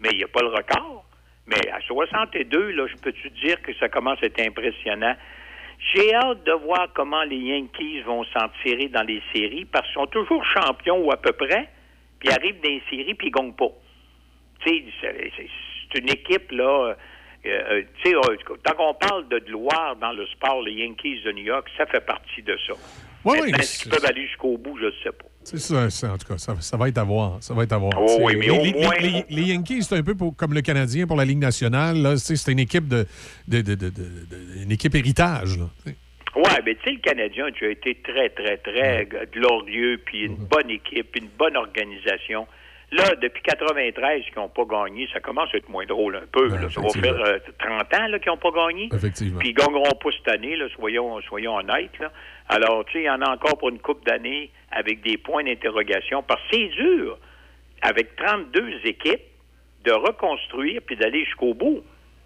Mais 0.00 0.08
il 0.12 0.18
n'y 0.18 0.24
a 0.24 0.28
pas 0.28 0.40
le 0.40 0.48
record. 0.48 1.04
Mais 1.46 1.70
à 1.70 1.80
62, 1.80 2.70
là, 2.70 2.86
je 2.86 2.96
peux 2.96 3.12
te 3.12 3.28
dire 3.44 3.60
que 3.62 3.74
ça 3.74 3.88
commence 3.88 4.18
à 4.22 4.26
être 4.26 4.40
impressionnant? 4.40 5.14
J'ai 5.92 6.14
hâte 6.14 6.44
de 6.44 6.52
voir 6.52 6.88
comment 6.94 7.22
les 7.24 7.36
Yankees 7.36 8.00
vont 8.02 8.24
s'en 8.24 8.48
tirer 8.62 8.88
dans 8.88 9.02
les 9.02 9.20
séries 9.34 9.66
parce 9.66 9.84
qu'ils 9.86 9.94
sont 9.94 10.06
toujours 10.06 10.42
champions 10.44 11.04
ou 11.04 11.12
à 11.12 11.16
peu 11.16 11.32
près, 11.32 11.68
puis 12.18 12.30
ils 12.30 12.32
arrivent 12.32 12.60
dans 12.62 12.70
les 12.70 12.82
séries 12.88 13.14
puis 13.14 13.28
ils 13.28 13.30
gagnent 13.30 13.52
pas. 13.52 13.72
C'est 14.64 15.98
une 15.98 16.08
équipe, 16.08 16.50
là. 16.52 16.96
Euh, 17.50 17.82
tu 18.02 18.10
sais, 18.10 18.16
euh, 18.16 18.36
tant 18.62 18.74
qu'on 18.74 18.94
parle 18.94 19.28
de 19.28 19.38
gloire 19.38 19.96
dans 20.00 20.12
le 20.12 20.26
sport, 20.28 20.62
les 20.62 20.72
Yankees 20.72 21.22
de 21.24 21.32
New 21.32 21.44
York, 21.44 21.68
ça 21.76 21.86
fait 21.86 22.04
partie 22.04 22.42
de 22.42 22.56
ça. 22.66 22.74
Maintenant, 23.24 23.42
oui, 23.44 23.52
est-ce 23.58 23.82
qu'ils 23.82 23.90
peuvent 23.90 24.04
aller 24.04 24.26
jusqu'au 24.26 24.58
bout, 24.58 24.76
je 24.78 24.86
ne 24.86 24.90
sais 25.02 25.10
pas. 25.12 25.24
C'est 25.44 25.58
ça, 25.58 25.88
ça, 25.90 26.12
en 26.12 26.18
tout 26.18 26.26
cas, 26.26 26.36
ça, 26.38 26.54
ça 26.60 26.76
va 26.76 26.88
être 26.88 26.98
à 26.98 27.04
voir. 27.04 27.38
Ça 27.42 27.54
va 27.54 27.62
être 27.64 27.72
à 27.72 27.78
voir. 27.78 27.92
Oh 27.98 28.18
oui, 28.20 28.34
mais 28.36 28.46
les, 28.46 28.50
au 28.50 28.62
les- 28.62 28.72
moins- 28.72 28.94
les- 28.98 29.24
les 29.30 29.42
Yankees, 29.52 29.82
c'est 29.82 29.96
un 29.96 30.02
peu 30.02 30.14
pour- 30.14 30.34
comme 30.36 30.52
le 30.54 30.60
Canadien 30.62 31.06
pour 31.06 31.16
la 31.16 31.24
Ligue 31.24 31.38
nationale. 31.38 32.18
C'est 32.18 32.52
une 32.52 32.58
équipe 32.58 32.86
de, 32.88 33.06
de, 33.48 33.60
de- 33.62 33.74
de- 33.74 33.88
de- 33.88 33.90
de- 33.90 34.62
une 34.62 34.72
équipe 34.72 34.94
héritage. 34.94 35.58
Ouais, 36.36 36.42
mais 36.66 36.74
tu 36.74 36.82
sais, 36.84 36.90
le 36.92 37.00
Canadien 37.00 37.46
a 37.46 37.50
déjà 37.50 37.66
été 37.70 37.94
très, 38.02 38.28
très, 38.30 38.56
très 38.58 39.08
glorieux, 39.32 40.00
puis 40.04 40.24
une 40.24 40.36
bonne 40.36 40.68
équipe, 40.70 41.14
une 41.16 41.28
bonne 41.38 41.56
organisation. 41.56 42.46
Là, 42.92 43.14
depuis 43.20 43.42
93 43.42 44.22
qu'ils 44.24 44.34
n'ont 44.36 44.48
pas 44.48 44.64
gagné, 44.64 45.08
ça 45.12 45.18
commence 45.20 45.52
à 45.52 45.56
être 45.56 45.68
moins 45.68 45.86
drôle 45.86 46.16
un 46.16 46.26
peu. 46.30 46.46
là. 46.48 46.68
Ça 46.70 46.80
va 46.80 46.88
faire 46.90 47.14
euh, 47.16 47.38
30 47.58 47.94
ans 47.94 48.18
qu'ils 48.18 48.30
n'ont 48.30 48.36
pas 48.36 48.50
gagné. 48.50 48.88
Effectivement. 48.94 49.38
Puis 49.40 49.48
ils 49.48 49.54
gagneront 49.54 49.82
pas 50.00 50.10
cette 50.16 50.28
année, 50.28 50.54
là, 50.56 50.66
soyons, 50.76 51.20
soyons 51.22 51.56
honnêtes. 51.56 51.98
Là. 51.98 52.12
Alors, 52.48 52.84
tu 52.84 52.92
sais, 52.92 52.98
il 53.00 53.04
y 53.06 53.10
en 53.10 53.20
a 53.22 53.30
encore 53.30 53.58
pour 53.58 53.70
une 53.70 53.80
coupe 53.80 54.04
d'années 54.06 54.50
avec 54.70 55.00
des 55.02 55.16
points 55.16 55.42
d'interrogation. 55.44 56.22
Parce 56.22 56.40
que 56.42 56.56
c'est 56.56 56.68
dur, 56.68 57.18
avec 57.82 58.14
32 58.16 58.80
équipes, 58.84 59.20
de 59.84 59.92
reconstruire 59.92 60.80
puis 60.86 60.96
d'aller 60.96 61.24
jusqu'au 61.24 61.52
bout. 61.54 61.82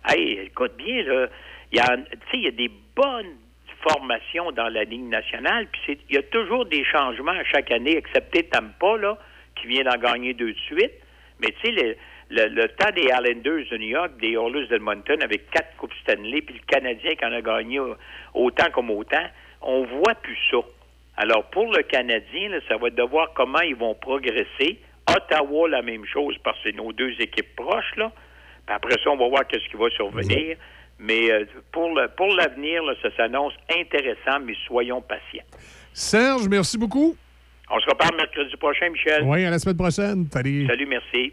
Hey, 0.08 0.38
écoute 0.46 0.76
bien, 0.76 1.02
là, 1.02 1.26
il 1.72 1.78
y 1.78 1.80
a, 1.80 1.96
tu 1.96 2.02
sais, 2.02 2.16
il 2.34 2.42
y 2.42 2.48
a 2.48 2.50
des 2.52 2.70
bonnes 2.94 3.34
formations 3.82 4.52
dans 4.52 4.68
la 4.68 4.84
Ligue 4.84 5.08
nationale, 5.08 5.66
puis 5.70 5.80
c'est- 5.86 5.98
il 6.08 6.16
y 6.16 6.18
a 6.18 6.22
toujours 6.22 6.66
des 6.66 6.84
changements 6.84 7.32
à 7.32 7.44
chaque 7.44 7.70
année, 7.70 7.96
excepté 7.96 8.44
Tampa, 8.44 8.96
là, 8.96 9.18
qui 9.60 9.68
vient 9.68 9.84
d'en 9.84 9.98
gagner 9.98 10.34
deux 10.34 10.52
de 10.52 10.58
suite. 10.66 10.92
Mais 11.40 11.48
tu 11.60 11.66
sais, 11.66 11.72
le, 11.72 11.96
le, 12.30 12.48
le 12.48 12.68
temps 12.68 12.90
des 12.94 13.02
Islanders 13.04 13.64
de 13.70 13.76
New 13.76 13.88
York, 13.88 14.12
des 14.20 14.32
Oilers 14.32 14.66
d'Edmonton 14.68 15.22
avec 15.22 15.50
quatre 15.50 15.76
Coupes 15.76 15.94
Stanley, 16.02 16.42
puis 16.42 16.54
le 16.56 16.66
Canadien 16.66 17.14
qui 17.14 17.24
en 17.24 17.32
a 17.32 17.40
gagné 17.40 17.80
autant 18.34 18.70
comme 18.72 18.90
autant, 18.90 19.24
on 19.62 19.84
voit 19.84 20.14
plus 20.16 20.38
ça. 20.50 20.58
Alors, 21.16 21.44
pour 21.50 21.72
le 21.72 21.82
Canadien, 21.82 22.48
là, 22.50 22.58
ça 22.68 22.76
va 22.76 22.88
être 22.88 22.94
de 22.94 23.02
voir 23.02 23.32
comment 23.34 23.60
ils 23.60 23.74
vont 23.74 23.94
progresser. 23.94 24.78
Ottawa, 25.08 25.68
la 25.68 25.82
même 25.82 26.04
chose, 26.04 26.36
parce 26.44 26.56
que 26.58 26.70
c'est 26.70 26.76
nos 26.76 26.92
deux 26.92 27.12
équipes 27.20 27.56
proches, 27.56 27.96
là. 27.96 28.12
Puis 28.66 28.74
après 28.76 28.94
ça, 29.02 29.10
on 29.10 29.16
va 29.16 29.28
voir 29.28 29.46
qu'est-ce 29.46 29.68
qui 29.70 29.76
va 29.76 29.88
survenir. 29.90 30.56
Mais 30.98 31.30
euh, 31.30 31.44
pour 31.72 31.94
le 31.94 32.08
pour 32.08 32.26
l'avenir, 32.34 32.82
là, 32.82 32.92
ça 33.00 33.08
s'annonce 33.16 33.54
intéressant, 33.74 34.40
mais 34.44 34.54
soyons 34.66 35.00
patients. 35.00 35.46
Serge, 35.92 36.46
merci 36.48 36.76
beaucoup. 36.76 37.16
On 37.70 37.78
se 37.80 37.86
reparle 37.86 38.16
mercredi 38.16 38.56
prochain, 38.56 38.88
Michel. 38.90 39.22
Oui, 39.24 39.44
à 39.44 39.50
la 39.50 39.58
semaine 39.58 39.76
prochaine. 39.76 40.26
Salut. 40.32 40.66
Salut, 40.66 40.86
merci. 40.86 41.32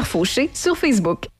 Fauché 0.05 0.49
sur 0.53 0.77
Facebook. 0.77 1.27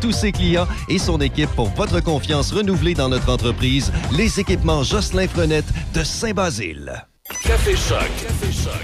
tous 0.00 0.12
ses 0.12 0.32
clients 0.32 0.66
et 0.88 0.98
son 0.98 1.20
équipe 1.20 1.50
pour 1.50 1.68
votre 1.70 2.00
confiance 2.00 2.52
renouvelée 2.52 2.94
dans 2.94 3.08
notre 3.08 3.30
entreprise. 3.30 3.92
Les 4.16 4.40
équipements 4.40 4.82
Jocelyn 4.82 5.28
Frenette 5.28 5.66
de 5.94 6.02
Saint-Basile. 6.02 7.04
Café 7.42 7.74
Choc. 7.76 8.10
Café 8.20 8.52
Choc. 8.52 8.82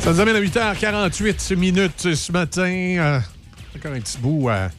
Ça 0.00 0.12
nous 0.12 0.20
amène 0.20 0.36
à 0.36 0.40
8h48 0.40 1.56
minutes 1.56 2.14
ce 2.14 2.32
matin. 2.32 2.62
Euh, 2.70 3.20
encore 3.76 3.92
un 3.92 4.00
petit 4.00 4.18
bout 4.18 4.48
à, 4.48 4.70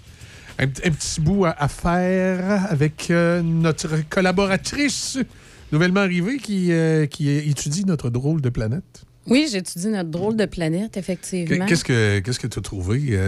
un, 0.57 0.67
petit 0.67 1.21
bout 1.21 1.45
à, 1.45 1.51
à 1.51 1.67
faire 1.67 2.71
avec 2.71 3.09
euh, 3.11 3.41
notre 3.41 4.09
collaboratrice 4.09 5.17
nouvellement 5.71 6.01
arrivée 6.01 6.37
qui, 6.37 6.71
euh, 6.71 7.05
qui 7.05 7.29
étudie 7.29 7.85
notre 7.85 8.09
drôle 8.09 8.41
de 8.41 8.49
planète. 8.49 9.03
Oui, 9.27 9.47
j'étudie 9.51 9.89
notre 9.89 10.09
drôle 10.09 10.35
de 10.35 10.45
planète, 10.45 10.97
effectivement. 10.97 11.65
Qu'est-ce 11.65 11.83
que 11.83 12.19
qu'est-ce 12.19 12.39
que 12.39 12.47
tu 12.47 12.59
as 12.59 12.61
trouvé? 12.61 13.19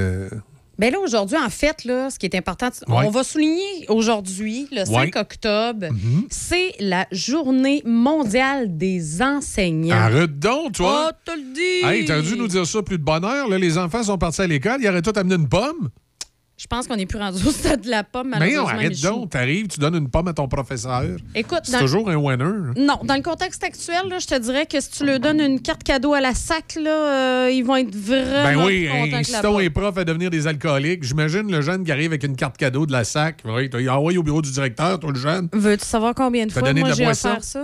Ben 0.82 0.92
là, 0.92 1.00
aujourd'hui, 1.00 1.38
en 1.38 1.50
fait, 1.52 1.84
là, 1.86 2.10
ce 2.10 2.18
qui 2.18 2.26
est 2.26 2.36
important, 2.36 2.70
Ouais. 2.88 3.04
on 3.06 3.12
va 3.12 3.24
souligner 3.24 3.86
aujourd'hui, 3.88 4.68
le 4.72 4.84
5 4.84 5.14
Ouais. 5.14 5.22
octobre, 5.22 5.86
Mhm. 5.92 6.26
c'est 6.32 6.74
la 6.80 7.06
journée 7.12 7.84
mondiale 7.86 8.76
des 8.80 9.22
enseignants. 9.22 9.96
Arrête 9.96 10.40
donc, 10.40 10.72
toi! 10.72 11.12
Oh, 11.12 11.16
te 11.24 11.38
le 11.38 11.54
dis! 11.54 11.86
Hey, 11.88 12.06
t'aurais 12.06 12.24
dû 12.24 12.36
nous 12.36 12.48
dire 12.48 12.66
ça 12.66 12.82
plus 12.82 12.98
de 12.98 13.04
bonne 13.04 13.24
heure. 13.24 13.48
Là, 13.48 13.60
les 13.60 13.78
enfants 13.78 14.02
sont 14.02 14.18
partis 14.18 14.42
à 14.42 14.48
l'école, 14.48 14.80
ils 14.82 14.90
auraient 14.90 15.04
tout 15.04 15.14
amené 15.16 15.36
une 15.36 15.48
pomme. 15.48 15.90
Je 16.62 16.68
pense 16.68 16.88
qu'on 16.88 16.96
n'est 16.96 17.08
plus 17.08 17.18
rendu 17.18 17.44
au 17.48 17.50
stade 17.50 17.82
de 17.82 17.90
la 17.90 18.04
pomme, 18.04 18.28
Mais 18.28 18.34
non, 18.38 18.40
malheureusement, 18.46 18.78
arrête 18.78 18.90
Michou. 18.92 19.08
donc. 19.08 19.30
T'arrives, 19.32 19.68
tu 19.68 19.80
donnes 19.80 19.96
une 19.96 20.10
pomme 20.10 20.28
à 20.28 20.34
ton 20.34 20.48
professeur. 20.48 21.02
Écoute, 21.34 21.62
C'est 21.64 21.72
dans- 21.72 21.80
toujours 21.80 22.08
un 22.08 22.16
winner. 22.18 22.74
Non, 22.78 23.00
dans 23.04 23.16
le 23.16 23.24
contexte 23.24 23.64
actuel, 23.64 24.02
là, 24.08 24.20
je 24.20 24.28
te 24.28 24.38
dirais 24.38 24.68
que 24.68 24.80
si 24.80 24.92
tu 24.92 25.04
leur 25.04 25.20
donnes 25.20 25.40
une 25.42 25.60
carte 25.60 25.82
cadeau 25.82 26.14
à 26.14 26.22
la 26.22 26.36
sac, 26.36 26.76
là, 26.76 26.92
euh, 27.46 27.52
ils 27.52 27.64
vont 27.64 27.78
être 27.78 27.96
vraiment 27.96 28.44
Ben 28.60 28.66
oui, 28.68 28.88
contents 28.92 29.06
que 29.08 29.12
la 29.12 29.18
incitons 29.18 29.42
pomme. 29.54 29.60
les 29.62 29.70
profs 29.72 29.98
à 29.98 30.04
devenir 30.04 30.30
des 30.30 30.46
alcooliques. 30.46 31.04
J'imagine 31.04 31.52
le 31.52 31.62
jeune 31.62 31.84
qui 31.84 31.92
arrive 31.92 32.12
avec 32.12 32.24
une 32.24 32.36
carte 32.36 32.58
cadeau 32.58 32.86
de 32.86 32.92
la 32.92 33.06
SAC. 33.06 33.42
Oui, 33.44 33.68
tu 33.68 33.90
envoyé 33.90 34.20
au 34.20 34.24
bureau 34.24 34.44
du 34.44 34.52
directeur, 34.52 35.00
toi, 35.00 35.12
le 35.12 35.20
jeune. 35.20 35.50
Veux-tu 35.54 35.84
savoir 35.86 36.14
combien 36.14 36.46
de 36.46 36.52
T'as 36.52 36.60
fois 36.60 36.74
moi 36.74 36.94
j'ai 36.94 37.08
offert 37.08 37.44
ça? 37.44 37.64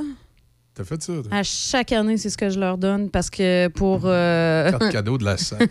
T'as 0.77 0.83
fait 0.83 1.01
ça? 1.01 1.13
À 1.31 1.41
chaque 1.41 1.91
année, 1.91 2.17
c'est 2.17 2.29
ce 2.29 2.37
que 2.37 2.51
je 2.51 2.59
leur 2.59 2.77
donne 2.77 3.09
parce 3.09 3.31
que 3.31 3.67
pour. 3.69 4.01
euh, 4.05 4.69
Carte 4.69 4.91
cadeau 4.91 5.17
de 5.17 5.25
la 5.25 5.35
SAC. 5.37 5.67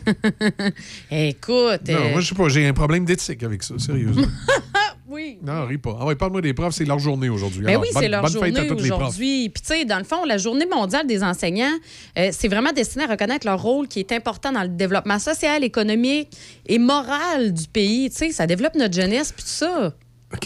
Écoute. 1.10 1.88
non, 1.88 1.94
euh, 1.94 2.10
moi, 2.10 2.20
je 2.20 2.28
sais 2.28 2.34
pas, 2.34 2.48
j'ai 2.48 2.66
un 2.66 2.72
problème 2.72 3.04
d'éthique 3.04 3.42
avec 3.44 3.62
ça, 3.62 3.74
sérieusement. 3.78 4.26
oui. 5.08 5.38
non, 5.42 5.64
ris 5.66 5.78
pas. 5.78 5.96
Ah 6.00 6.06
ouais, 6.06 6.16
parle-moi 6.16 6.40
des 6.40 6.54
profs, 6.54 6.74
c'est 6.74 6.84
leur 6.84 6.98
journée 6.98 7.28
aujourd'hui. 7.28 7.62
Ben 7.62 7.70
Alors, 7.70 7.82
oui, 7.82 7.88
bonne- 7.92 8.02
c'est 8.02 8.08
leur 8.08 8.22
bonne 8.22 8.32
fête 8.32 8.56
à 8.58 8.66
journée 8.66 8.82
aujourd'hui. 8.82 9.48
Puis, 9.50 9.62
tu 9.62 9.68
sais, 9.74 9.84
dans 9.84 9.98
le 9.98 10.04
fond, 10.04 10.24
la 10.24 10.38
journée 10.38 10.66
mondiale 10.66 11.06
des 11.06 11.22
enseignants, 11.22 11.76
euh, 12.18 12.30
c'est 12.32 12.48
vraiment 12.48 12.72
destiné 12.72 13.04
à 13.04 13.08
reconnaître 13.08 13.46
leur 13.46 13.62
rôle 13.62 13.86
qui 13.88 14.00
est 14.00 14.10
important 14.12 14.50
dans 14.52 14.62
le 14.62 14.68
développement 14.68 15.18
social, 15.20 15.62
économique 15.62 16.30
et 16.66 16.78
moral 16.78 17.52
du 17.52 17.68
pays. 17.68 18.10
Tu 18.10 18.16
sais, 18.16 18.32
ça 18.32 18.46
développe 18.46 18.74
notre 18.74 18.94
jeunesse, 18.94 19.32
puis 19.32 19.44
tout 19.44 19.50
ça. 19.50 19.94
OK, 20.34 20.40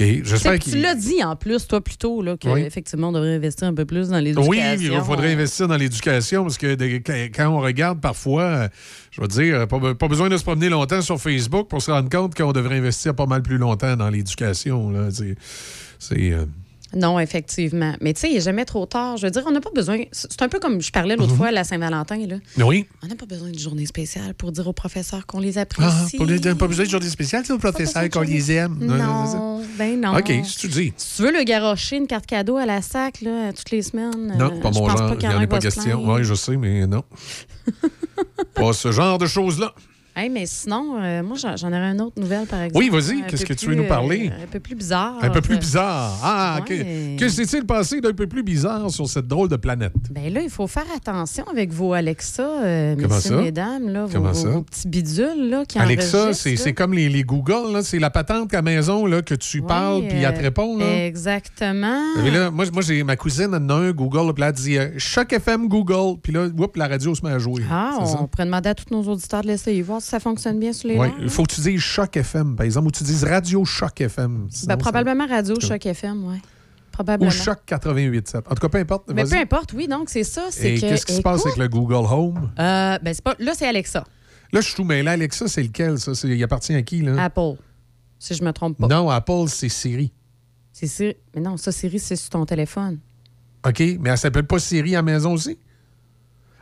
Tu 0.60 0.78
l'as 0.78 0.94
dit 0.94 1.25
en 1.25 1.36
plus, 1.36 1.67
toi, 1.67 1.81
plus 1.81 1.97
tôt, 1.97 2.20
là, 2.20 2.36
Oui. 2.44 2.62
qu'effectivement, 2.65 3.09
on 3.09 3.12
devrait 3.12 3.34
investir 3.36 3.67
un 3.67 3.73
peu 3.75 3.86
plus 3.86 4.09
dans 4.10 4.18
l'éducation. 4.18 4.50
Oui, 4.50 4.60
il 4.83 5.00
faudrait 5.00 5.33
investir 5.33 5.68
dans 5.68 5.76
l'éducation 5.78 6.42
parce 6.42 6.59
que 6.59 6.75
de- 6.75 7.00
quand- 7.34 7.49
on 7.49 7.60
regarde 7.60 7.99
parfois, 7.99 8.42
euh, 8.42 8.68
je 9.10 9.23
veux 9.23 9.28
dire, 9.28 9.67
pas, 9.68 9.78
be- 9.78 9.94
pas 9.94 10.07
besoin 10.09 10.28
de 10.28 10.36
se 10.36 10.42
promener 10.42 10.68
longtemps 10.68 11.00
sur 11.00 11.18
Facebook 11.18 11.68
pour 11.68 11.81
se 11.81 11.91
rendre 11.91 12.10
compte 12.10 12.34
qu'on 12.34 12.52
devrait 12.52 12.76
investir 12.76 13.15
pas 13.15 13.25
mal 13.26 13.41
plus 13.42 13.57
longtemps 13.57 13.97
dans 13.97 14.10
l'éducation. 14.10 14.92
C'est. 15.99 16.34
Non, 16.94 17.20
effectivement. 17.20 17.94
Mais 18.00 18.12
tu 18.14 18.20
sais, 18.22 18.30
il 18.30 18.34
n'est 18.34 18.40
jamais 18.40 18.64
trop 18.64 18.84
tard. 18.86 19.16
Je 19.16 19.26
veux 19.26 19.30
dire, 19.30 19.42
on 19.46 19.52
n'a 19.52 19.60
pas 19.60 19.70
besoin. 19.74 19.98
C'est 20.12 20.42
un 20.42 20.48
peu 20.48 20.58
comme 20.58 20.80
je 20.80 20.90
parlais 20.90 21.14
l'autre 21.16 21.30
Mhm. 21.32 21.36
fois 21.36 21.46
à 21.48 21.52
la 21.52 21.64
Saint-Valentin. 21.64 22.26
là. 22.26 22.36
Oui. 22.64 22.86
On 23.02 23.06
n'a 23.06 23.14
pas 23.14 23.26
besoin 23.26 23.48
d'une 23.50 23.58
journée 23.58 23.86
spéciale 23.86 24.34
pour 24.34 24.50
dire 24.52 24.66
aux 24.66 24.72
professeurs 24.72 25.26
qu'on 25.26 25.38
les 25.40 25.56
Ah, 25.58 25.62
apprécie. 25.62 26.16
pour 26.16 26.26
les- 26.26 26.40
pas 26.40 26.66
besoin 26.66 26.84
de 26.84 26.90
journée 26.90 27.08
spéciale, 27.08 27.44
c'est 27.46 27.52
au 27.52 27.58
professeur 27.58 28.08
qu'on 28.10 28.22
les 28.22 28.50
aime. 28.52 28.76
Non, 28.80 29.62
ben 29.78 30.00
non. 30.00 30.16
OK, 30.16 30.32
si 30.44 30.56
tu 30.58 30.68
dis. 30.68 30.92
Si 30.96 31.16
tu 31.16 31.22
veux 31.22 31.32
le 31.32 31.44
garocher 31.44 31.96
une 31.96 32.06
carte 32.06 32.26
cadeau 32.26 32.56
à 32.56 32.66
la 32.66 32.82
sac 32.82 33.20
là, 33.20 33.52
toutes 33.52 33.70
les 33.70 33.82
semaines, 33.82 34.34
Non, 34.38 34.46
euh, 34.56 34.60
pas 34.60 34.70
mon 34.70 34.88
genre. 34.88 35.14
Il 35.20 35.28
n'y 35.28 35.34
en 35.34 35.40
a 35.40 35.46
pas 35.46 35.58
question. 35.58 36.02
Oui, 36.12 36.24
je 36.24 36.34
sais, 36.34 36.56
mais 36.56 36.86
non. 36.86 37.04
pas 38.54 38.72
ce 38.72 38.90
genre 38.92 39.18
de 39.18 39.26
choses-là. 39.26 39.72
Hey, 40.20 40.28
mais 40.28 40.44
sinon, 40.44 40.97
euh, 41.00 41.23
moi, 41.23 41.39
j'en 41.39 41.68
aurais 41.68 41.92
une 41.92 42.00
autre 42.02 42.20
nouvelle, 42.20 42.47
par 42.47 42.60
exemple. 42.60 42.84
Oui, 42.84 42.90
vas-y, 42.90 43.23
qu'est-ce 43.26 43.47
que 43.47 43.55
tu 43.55 43.65
veux 43.65 43.73
plus, 43.73 43.82
nous 43.82 43.89
parler? 43.89 44.31
euh, 44.31 44.44
un 44.44 44.47
peu 44.49 44.60
plus 44.60 44.74
bizarre. 44.74 45.15
Un 45.23 45.31
peu 45.31 45.40
plus 45.40 45.55
Euh, 45.55 45.58
bizarre. 45.58 46.18
Ah, 46.23 46.58
Ouais. 46.68 47.16
que, 47.16 47.24
que 47.24 47.28
s'est-il 47.31 47.65
passé 47.65 48.02
d'un 48.02 48.12
peu 48.12 48.26
plus 48.26 48.42
bizarre 48.42 48.90
sur 48.90 49.08
cette 49.08 49.26
drôle 49.26 49.49
de 49.49 49.57
planète? 49.57 49.94
Ben 50.10 50.31
là, 50.31 50.42
il 50.42 50.50
faut 50.50 50.66
faire 50.66 50.84
attention 50.94 51.44
avec 51.50 51.73
vos 51.73 51.94
Alexa, 51.94 52.42
euh, 52.42 52.97
messieurs, 52.97 53.40
mesdames, 53.40 53.89
là, 53.89 54.05
vos, 54.05 54.62
petits 54.62 54.89
bidules 54.89 55.49
là, 55.49 55.65
qui 55.65 55.78
Alexa, 55.78 56.34
c'est 56.34 56.74
comme 56.74 56.92
les, 56.92 57.08
les 57.08 57.23
Google, 57.24 57.73
là. 57.73 57.82
c'est 57.82 57.99
la 57.99 58.10
patente 58.10 58.52
à 58.52 58.58
la 58.58 58.62
maison 58.62 59.07
là, 59.07 59.23
que 59.23 59.34
tu 59.34 59.62
parles 59.62 60.07
puis 60.07 60.18
elle 60.18 60.34
te 60.34 60.42
répond. 60.42 60.76
Là. 60.76 61.07
Exactement. 61.07 62.02
Mais 62.23 62.31
là, 62.31 62.50
moi, 62.50 62.66
moi 62.70 62.82
j'ai 62.82 63.02
ma 63.05 63.16
cousine 63.16 63.55
en 63.55 63.68
a 63.70 63.74
un 63.74 63.92
Google, 63.92 64.26
là, 64.26 64.32
puis 64.34 64.44
elle 64.44 64.52
dit 64.52 64.99
Choc 65.00 65.32
FM 65.32 65.66
Google, 65.66 66.18
puis 66.23 66.31
là, 66.34 66.47
whoop, 66.47 66.76
la 66.76 66.89
radio 66.89 67.15
se 67.15 67.24
met 67.24 67.32
à 67.32 67.39
jouer. 67.39 67.62
Ah, 67.70 68.00
ça? 68.05 68.18
on 68.20 68.26
pourrait 68.26 68.44
demander 68.44 68.68
à 68.68 68.74
tous 68.74 68.92
nos 68.94 69.02
auditeurs 69.05 69.40
de 69.40 69.47
l'essayer, 69.47 69.81
voir 69.81 70.02
si 70.02 70.09
ça 70.10 70.20
fonctionne 70.20 70.58
bien 70.58 70.72
sur 70.72 70.89
les 70.89 70.98
Ouais, 70.98 71.12
il 71.20 71.28
faut 71.30 71.44
que 71.44 71.52
tu 71.55 71.60
dises 71.60 71.80
Choc 71.80 72.16
FM, 72.16 72.56
par 72.56 72.66
exemple, 72.66 72.89
ou 72.89 72.90
tu 72.90 73.05
dises 73.05 73.24
Radio 73.24 73.64
Choc 73.64 74.00
FM. 74.00 74.48
Sinon, 74.50 74.66
Ben, 74.66 74.72
ça- 74.74 74.76
probablement 74.76 75.26
Radio. 75.26 75.58
Choc 75.60 75.86
FM, 75.86 76.24
oui. 76.28 76.36
Ou 76.36 76.92
Probablement. 76.92 77.30
Choc 77.30 77.60
88. 77.64 78.34
En 78.36 78.40
tout 78.55 78.60
cas, 78.60 78.68
peu 78.68 78.78
importe. 78.78 79.10
Mais 79.14 79.24
peu 79.24 79.36
importe, 79.36 79.72
oui, 79.72 79.89
donc 79.89 80.10
c'est 80.10 80.24
ça. 80.24 80.48
Et 80.60 80.74
que, 80.74 80.80
qu'est-ce 80.80 81.06
qui 81.06 81.14
se 81.14 81.22
passe 81.22 81.47
avec 81.47 81.56
le 81.56 81.68
Google 81.68 82.06
Home? 82.12 82.50
euh, 82.58 82.98
ben, 83.00 83.14
c'est 83.14 83.22
pas, 83.24 83.34
là, 83.39 83.52
c'est 83.55 83.66
Alexa. 83.66 84.05
Là, 84.52 84.60
je 84.60 84.66
suis 84.66 84.74
tout 84.74 84.84
mêlé. 84.84 85.08
Alexa, 85.08 85.47
c'est 85.48 85.62
lequel, 85.62 85.98
ça? 85.98 86.12
Il 86.24 86.42
appartient 86.44 86.74
à 86.74 86.82
qui, 86.82 87.00
là? 87.02 87.22
Apple. 87.24 87.55
Si 88.18 88.34
je 88.34 88.42
me 88.44 88.52
trompe 88.52 88.76
pas. 88.78 88.89
Non, 88.89 89.08
Apple, 89.08 89.44
c'est 89.48 89.68
Siri. 89.70 90.12
C'est 90.72 90.89
Siri. 90.89 91.16
Mais 91.34 91.40
non, 91.40 91.56
ça, 91.56 91.72
Siri, 91.72 91.98
c'est 91.98 92.16
sur 92.16 92.30
ton 92.30 92.44
téléphone. 92.44 92.98
OK, 93.66 93.80
mais 94.00 94.10
elle 94.10 94.18
s'appelle 94.18 94.47
pas 94.47 94.58
Siri 94.58 94.94
à 94.94 94.98
la 94.98 95.02
maison 95.02 95.32
aussi? 95.34 95.56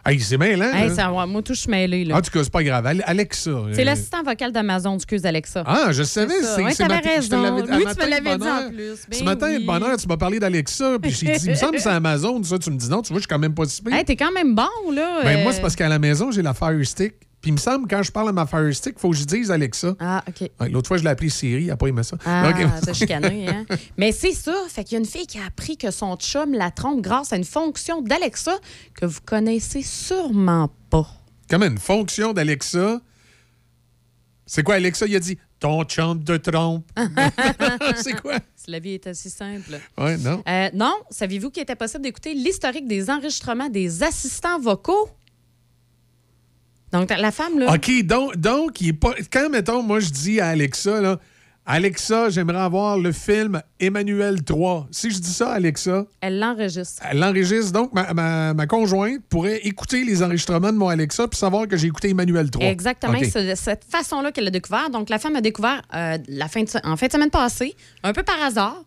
Hey, 0.09 0.21
c'est 0.21 0.39
mêlant. 0.39 0.73
Hey, 0.73 0.91
ça, 0.91 1.09
moi, 1.11 1.43
tout, 1.43 1.53
je 1.55 1.61
suis 1.61 1.71
mêlée, 1.71 2.05
là. 2.05 2.17
En 2.17 2.23
tout 2.23 2.31
cas, 2.31 2.43
c'est 2.43 2.51
pas 2.53 2.63
grave. 2.63 2.87
Ale- 2.87 3.03
Alexa. 3.07 3.51
C'est 3.73 3.83
euh, 3.83 3.85
l'assistant 3.85 4.23
vocal 4.23 4.53
d'Amazon, 4.53 4.95
excuse 4.97 5.27
Alexa. 5.27 5.63
Ah, 5.67 5.89
je 5.93 6.03
savais. 6.03 6.33
C'est 6.43 6.63
Ouais, 6.63 6.71
c'est 6.73 6.79
t'avais 6.87 6.95
matin- 6.97 7.21
je 7.21 7.29
te 7.29 7.35
raison. 7.35 7.57
Oui, 7.57 7.65
tu 7.65 8.05
me 8.07 8.11
l'avais 8.11 8.39
dit 8.39 8.49
en 8.49 8.69
plus. 8.71 8.97
Ce 9.13 9.19
Ben 9.21 9.25
matin, 9.25 9.47
oui. 9.51 9.61
de 9.61 9.67
bonheur, 9.67 9.97
tu 9.99 10.09
m'as 10.09 10.17
parlé 10.17 10.39
d'Alexa, 10.41 10.99
puis 11.01 11.11
j'ai 11.11 11.33
dit, 11.37 11.45
il 11.45 11.51
me 11.51 11.55
semble 11.57 11.73
que 11.77 11.83
c'est 11.83 11.89
Amazon, 11.91 12.43
ça. 12.43 12.59
Tu 12.59 12.71
me 12.71 12.77
dis 12.79 12.89
non, 12.89 13.03
tu 13.03 13.09
vois, 13.13 13.19
je 13.19 13.23
suis 13.25 13.29
quand 13.29 13.39
même 13.39 13.55
pas 13.55 13.67
si 13.67 13.83
pire. 13.83 13.93
Hey, 13.95 14.05
t'es 14.05 14.17
quand 14.17 14.33
même 14.33 14.55
bon, 14.55 14.91
là. 14.93 15.21
Ben, 15.25 15.39
euh, 15.41 15.43
moi, 15.43 15.53
c'est 15.53 15.61
parce 15.61 15.77
qu'à 15.77 15.89
la 15.89 15.99
maison, 15.99 16.31
j'ai 16.31 16.41
la 16.43 16.55
Fire 16.55 16.79
Stick. 16.85 17.15
Puis 17.41 17.51
il 17.51 17.53
me 17.53 17.59
semble, 17.59 17.87
quand 17.87 18.03
je 18.03 18.11
parle 18.11 18.31
à 18.31 18.33
ma 18.33 18.47
Fire 18.47 18.75
Stick, 18.75 18.95
il 18.97 19.01
faut 19.01 19.11
que 19.11 19.17
je 19.17 19.25
dise 19.25 19.51
Alexa. 19.51 19.95
Ah, 20.01 20.25
OK. 20.29 20.51
Ouais, 20.61 20.69
L'autre 20.69 20.89
fois, 20.89 20.97
je 20.97 21.05
l'ai 21.05 21.11
appelé 21.11 21.31
Siri, 21.31 21.63
elle 21.63 21.67
n'a 21.69 21.77
pas 21.77 21.87
aimé 21.87 22.03
ça. 22.03 22.17
Ah, 22.27 22.53
chicané, 22.93 23.49
hein? 23.49 23.65
Mais 23.97 24.11
c'est 24.11 24.33
ça. 24.33 24.55
Fait 24.69 24.83
qu'il 24.83 24.95
y 24.95 24.97
a 24.97 24.99
une 24.99 25.07
fille 25.07 25.27
qui 25.27 25.39
a 25.39 25.47
appris 25.47 25.77
que 25.77 25.91
son 25.93 26.17
chum 26.17 26.53
la 26.53 26.71
trompe 26.73 27.01
grâce 27.01 27.33
à 27.33 27.37
une 27.37 27.45
fonction 27.45 28.03
d'Alexa 28.03 28.57
que 28.95 29.07
vous 29.07 29.21
connaissez 29.25 29.83
sûrement 29.83 30.71
pas. 30.91 31.07
Comme 31.49 31.63
une 31.63 31.79
fonction 31.79 32.33
d'Alexa? 32.33 33.01
C'est 34.45 34.63
quoi, 34.65 34.75
Alexa? 34.77 35.07
Il 35.07 35.15
a 35.15 35.21
dit 35.21 35.39
ton 35.61 35.85
chum 35.85 36.23
de 36.23 36.37
trompe. 36.39 36.91
c'est 37.97 38.21
quoi? 38.21 38.39
La 38.67 38.79
vie 38.81 38.95
est 38.95 39.07
assez 39.07 39.29
simple. 39.31 39.79
Ouais, 39.97 40.17
non. 40.19 40.43
Euh, 40.49 40.71
non, 40.75 40.95
saviez-vous 41.11 41.51
qu'il 41.51 41.63
était 41.63 41.77
possible 41.77 42.03
d'écouter 42.03 42.35
l'historique 42.35 42.87
des 42.87 43.11
enregistrements 43.11 43.69
des 43.69 44.03
assistants 44.03 44.59
vocaux? 44.61 45.09
Donc, 46.93 47.11
la 47.11 47.31
femme, 47.31 47.59
là. 47.59 47.75
OK, 47.75 48.03
donc, 48.05 48.37
donc 48.37 48.81
il 48.81 48.89
est 48.89 48.93
pas. 48.93 49.15
Quand, 49.33 49.49
mettons, 49.51 49.83
moi, 49.83 50.01
je 50.01 50.09
dis 50.11 50.41
à 50.41 50.49
Alexa, 50.49 51.01
là, 51.01 51.19
Alexa, 51.71 52.31
j'aimerais 52.31 52.61
avoir 52.61 52.99
le 52.99 53.13
film 53.13 53.61
Emmanuel 53.79 54.43
3. 54.43 54.89
Si 54.91 55.11
je 55.11 55.19
dis 55.19 55.31
ça, 55.33 55.51
Alexa, 55.53 56.07
Elle 56.23 56.39
l'enregistre. 56.39 57.03
elle 57.11 57.19
l'enregistre. 57.19 57.73
Donc, 57.73 57.93
ma, 57.93 58.15
ma- 58.15 58.55
ma 58.55 58.67
conjointe 58.67 59.21
pourrait 59.29 59.59
écouter 59.65 60.03
les 60.03 60.23
enregistrements 60.23 60.73
de 60.73 60.79
mon 60.79 60.89
Alexa 60.89 61.29
puis 61.29 61.39
savoir 61.39 61.69
que 61.69 61.77
j'ai 61.77 61.89
écouté 61.89 62.09
Emmanuel 62.09 62.51
3. 62.51 62.65
Exactement. 62.65 63.19
C'est 63.31 63.51
de 63.51 63.55
cette 63.55 63.85
façon-là 63.85 64.33
qu'elle 64.33 64.45
l'a 64.45 64.51
découvert. 64.51 64.89
Donc, 64.89 65.11
la 65.11 65.19
femme 65.19 65.37
a 65.37 65.43
découvert 65.43 65.83
euh, 65.95 66.17
la 66.29 66.49
fin 66.49 66.63
de, 66.63 66.69
en 66.85 66.97
fin 66.97 67.07
de 67.09 67.13
semaine 67.13 67.29
passée, 67.31 67.77
un 68.03 68.15
peu 68.15 68.23
par 68.23 68.43
hasard. 68.43 68.83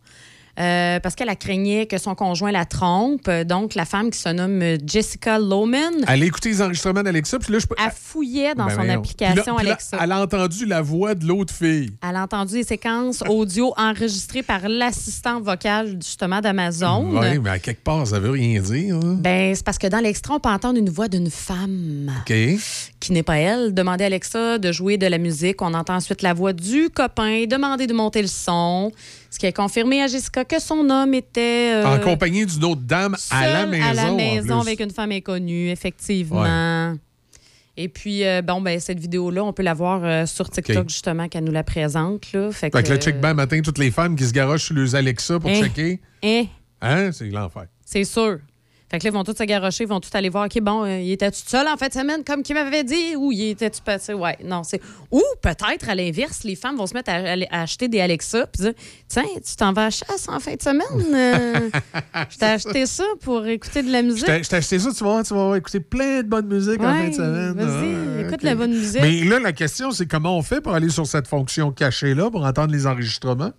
Euh, 0.60 1.00
parce 1.00 1.16
qu'elle 1.16 1.30
a 1.30 1.36
craignait 1.36 1.86
que 1.86 1.98
son 1.98 2.16
conjoint 2.16 2.52
la 2.52 2.66
trompe. 2.66 3.28
Euh, 3.28 3.44
Donc, 3.44 3.76
la 3.76 3.86
femme 3.86 4.10
qui 4.12 4.20
se 4.20 4.30
nomme 4.30 4.62
Jessica 4.86 5.40
Loman, 5.40 5.80
Elle 6.08 6.24
a 6.24 6.26
écouté 6.26 6.50
les 6.50 6.62
enregistrements 6.62 7.04
d'Alexa, 7.04 7.40
puis 7.40 7.54
là, 7.54 7.60
je 7.60 7.66
peux. 7.68 7.76
elle 7.84 7.92
fouillait 7.96 8.54
dans 8.56 8.66
Ben 8.66 8.76
son 8.76 8.90
application 8.90 9.34
Puis 9.34 9.46
là- 9.46 9.56
puis 9.58 9.66
là, 9.66 9.72
Alexa. 9.72 9.98
elle 10.02 10.12
a 10.12 10.22
entendu 10.22 10.66
la 10.66 10.82
voix 10.82 11.16
de 11.16 11.26
l'autre 11.26 11.54
fille. 11.54 11.92
Elle 12.08 12.16
a 12.16 12.24
entendu 12.24 12.54
des 12.56 12.64
séquences 12.64 13.24
audio 13.28 13.74
enregistrées 13.78 14.44
par 14.44 14.68
l'assistant 14.68 15.40
vocal 15.42 15.98
justement 16.04 16.42
d'Amazon. 16.42 17.20
Oui, 17.20 17.40
mais 17.40 17.50
à 17.50 17.60
quelque 17.60 17.84
part, 17.84 18.06
ça 18.08 18.20
veut 18.20 18.32
rien 18.32 18.60
dire. 18.62 18.96
hein. 18.96 19.16
Ben, 19.20 19.56
c'est 19.56 19.64
parce 19.66 19.78
que 19.78 19.88
dans 19.88 20.00
l'extrait, 20.00 20.34
on 20.34 20.40
peut 20.40 20.50
entendre 20.50 20.78
une 20.80 20.90
voix 20.90 21.08
d'une 21.08 21.30
femme 21.30 22.12
OK. 22.22 22.34
qui 23.00 23.12
n'est 23.14 23.24
pas 23.24 23.38
elle. 23.38 23.74
Demander 23.74 24.04
à 24.04 24.08
Alexa 24.08 24.58
de 24.58 24.72
jouer 24.72 24.98
de 24.98 25.08
la 25.08 25.18
musique. 25.18 25.62
On 25.62 25.74
entend 25.74 25.96
ensuite 25.96 26.22
la 26.22 26.34
voix 26.34 26.54
du 26.54 26.90
copain. 26.90 27.46
Demander 27.48 27.88
de 27.88 27.94
monter 27.94 28.22
le 28.22 28.28
son. 28.28 28.92
Ce 29.32 29.40
qui 29.40 29.48
a 29.48 29.52
confirmé 29.54 30.02
à 30.04 30.08
Jessica 30.08 30.44
que 30.46 30.60
son 30.60 30.88
homme 30.90 31.14
était 31.14 31.72
euh, 31.74 31.88
en 31.88 32.00
compagnie 32.00 32.46
d'une 32.46 32.64
autre 32.66 32.82
dame 32.82 33.16
à 33.32 33.48
la 33.48 33.66
maison. 33.66 33.86
à 33.86 33.94
la 33.94 34.12
maison 34.12 34.60
avec 34.60 34.80
une 34.82 34.92
femme 34.92 35.12
inconnue, 35.14 35.70
effectivement. 35.70 36.96
Et 37.78 37.88
puis, 37.88 38.26
euh, 38.26 38.42
bon, 38.42 38.60
ben, 38.62 38.78
cette 38.82 39.00
vidéo-là, 39.00 39.44
on 39.46 39.54
peut 39.54 39.64
la 39.64 39.74
voir 39.74 40.02
euh, 40.04 40.26
sur 40.26 40.50
TikTok, 40.50 40.78
OK. 40.84 40.90
justement, 40.90 41.30
qu'elle 41.30 41.46
nous 41.46 41.54
la 41.54 41.64
présente. 41.64 42.34
Là. 42.34 42.52
Fait 42.52 42.70
que, 42.70 42.78
Fait 42.78 42.84
que 42.84 42.90
là, 42.90 42.96
euh, 42.96 43.00
check 43.00 43.22
bien 43.22 43.34
matin, 43.34 43.62
toutes 43.64 43.78
les 43.78 43.90
femmes 43.92 44.16
qui 44.18 44.26
se 44.26 44.34
garochent 44.34 44.66
sur 44.66 44.76
les 44.76 44.94
Alexa 44.94 45.40
pour 45.40 45.50
Hein? 45.50 45.62
checker. 45.62 46.00
hein, 46.22 46.44
Hein? 46.82 47.12
C'est 47.14 47.30
l'enfer. 47.30 47.68
c'est 47.86 48.04
sûr. 48.04 48.40
Fait 48.92 49.00
que 49.00 49.06
là, 49.06 49.12
ils 49.12 49.14
vont 49.14 49.24
tous 49.24 49.38
se 49.38 49.44
garrocher, 49.44 49.86
ils 49.86 49.88
vont 49.88 50.02
tous 50.02 50.14
aller 50.16 50.28
voir, 50.28 50.48
OK, 50.48 50.62
bon, 50.62 50.84
euh, 50.84 51.00
il 51.00 51.14
était 51.14 51.32
tout 51.32 51.38
seul 51.46 51.66
en 51.66 51.78
fin 51.78 51.88
de 51.88 51.94
semaine, 51.94 52.26
comme 52.26 52.44
qu'il 52.44 52.56
m'avait 52.56 52.84
dit, 52.84 53.16
ou 53.16 53.32
il 53.32 53.52
était-tu 53.52 53.82
passé? 53.82 54.14
Ouais, 54.14 54.38
non, 54.44 54.64
c'est. 54.64 54.82
Ou 55.12 55.22
peut-être, 55.42 55.88
à 55.88 55.96
l'inverse, 55.96 56.44
les 56.44 56.58
femmes 56.58 56.76
vont 56.76 56.88
se 56.88 56.94
mettre 56.94 57.10
à, 57.10 57.62
acheter 57.62 57.88
des 57.88 58.02
Alexa, 58.02 58.48
puis 58.48 58.64
dire, 58.64 58.74
tiens, 59.08 59.24
tu 59.36 59.56
t'en 59.56 59.72
vas 59.72 59.86
à 59.86 59.90
chasse 59.92 60.28
en 60.28 60.42
fin 60.42 60.56
de 60.56 60.62
semaine? 60.62 61.16
Euh, 61.16 61.70
je 62.30 62.38
t'ai 62.38 62.46
acheté 62.46 62.86
ça 62.86 63.06
pour 63.22 63.48
écouter 63.48 63.82
de 63.82 63.94
la 63.94 64.02
musique. 64.02 64.28
je 64.28 64.50
t'ai 64.50 64.58
acheté 64.58 64.78
ça, 64.78 64.90
tu 64.92 65.04
vas, 65.06 65.10
voir, 65.10 65.24
tu 65.24 65.34
vas 65.34 65.56
écouter 65.56 65.80
plein 65.80 66.22
de 66.22 66.28
bonne 66.28 66.48
musique 66.48 66.82
en 66.82 66.94
fin 66.94 67.08
de 67.08 67.14
semaine. 67.14 67.54
vas-y, 67.54 67.96
Ah, 67.96 68.28
écoute 68.28 68.44
la 68.44 68.56
bonne 68.56 68.72
musique. 68.72 69.02
Mais 69.02 69.24
là, 69.24 69.40
la 69.40 69.54
question, 69.54 69.92
c'est 69.92 70.06
comment 70.06 70.38
on 70.38 70.42
fait 70.42 70.60
pour 70.60 70.74
aller 70.74 70.90
sur 70.90 71.08
cette 71.08 71.28
fonction 71.30 71.72
cachée-là 71.72 72.30
pour 72.30 72.44
entendre 72.44 72.74
les 72.74 72.86
enregistrements? 72.86 73.54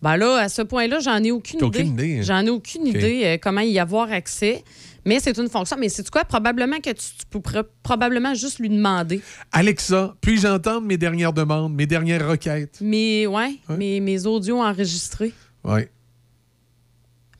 Ben 0.00 0.16
là, 0.16 0.36
à 0.36 0.48
ce 0.48 0.62
point-là, 0.62 1.00
j'en 1.00 1.22
ai 1.24 1.30
aucune 1.32 1.58
idée. 1.66 2.18
hein? 2.18 2.22
J'en 2.22 2.46
ai 2.46 2.50
aucune 2.50 2.86
idée 2.86 3.22
euh, 3.24 3.36
comment 3.42 3.60
y 3.62 3.78
avoir 3.80 4.12
accès. 4.12 4.62
Mais 5.04 5.18
c'est 5.20 5.36
une 5.38 5.48
fonction. 5.48 5.76
Mais 5.78 5.88
c'est 5.88 6.08
quoi? 6.10 6.24
Probablement 6.24 6.78
que 6.78 6.90
tu, 6.90 7.02
tu 7.18 7.26
pourrais 7.40 7.64
probablement 7.82 8.34
juste 8.34 8.58
lui 8.60 8.68
demander. 8.68 9.20
Alexa, 9.52 10.14
puis-je 10.20 10.46
entendre 10.46 10.82
mes 10.86 10.98
dernières 10.98 11.32
demandes, 11.32 11.74
mes 11.74 11.86
dernières 11.86 12.28
requêtes? 12.28 12.78
Mais 12.80 13.26
ouais, 13.26 13.54
Mes, 13.70 14.00
mes 14.00 14.26
audios 14.26 14.58
enregistrés. 14.62 15.32
Oui. 15.64 15.80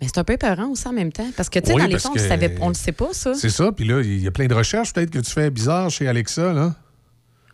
Mais 0.00 0.06
c'est 0.06 0.18
un 0.18 0.24
peu 0.24 0.32
épeurant 0.34 0.68
aussi 0.68 0.86
en 0.88 0.92
même 0.92 1.12
temps. 1.12 1.28
Parce 1.36 1.48
que, 1.48 1.58
tu 1.58 1.66
sais, 1.66 1.74
Oui, 1.74 1.82
dans 1.82 1.88
les 1.88 1.98
fonds, 1.98 2.12
que- 2.12 2.20
on, 2.20 2.28
savait- 2.28 2.56
on 2.60 2.68
le 2.68 2.74
sait 2.74 2.92
pas, 2.92 3.12
ça. 3.12 3.34
C'est 3.34 3.50
ça, 3.50 3.70
puis 3.72 3.84
là, 3.84 4.00
il 4.00 4.20
y 4.22 4.26
a 4.26 4.30
plein 4.30 4.46
de 4.46 4.54
recherches 4.54 4.92
peut-être 4.92 5.10
que 5.10 5.18
tu 5.18 5.30
fais 5.30 5.50
bizarre 5.50 5.90
chez 5.90 6.06
Alexa, 6.08 6.52
là. 6.52 6.74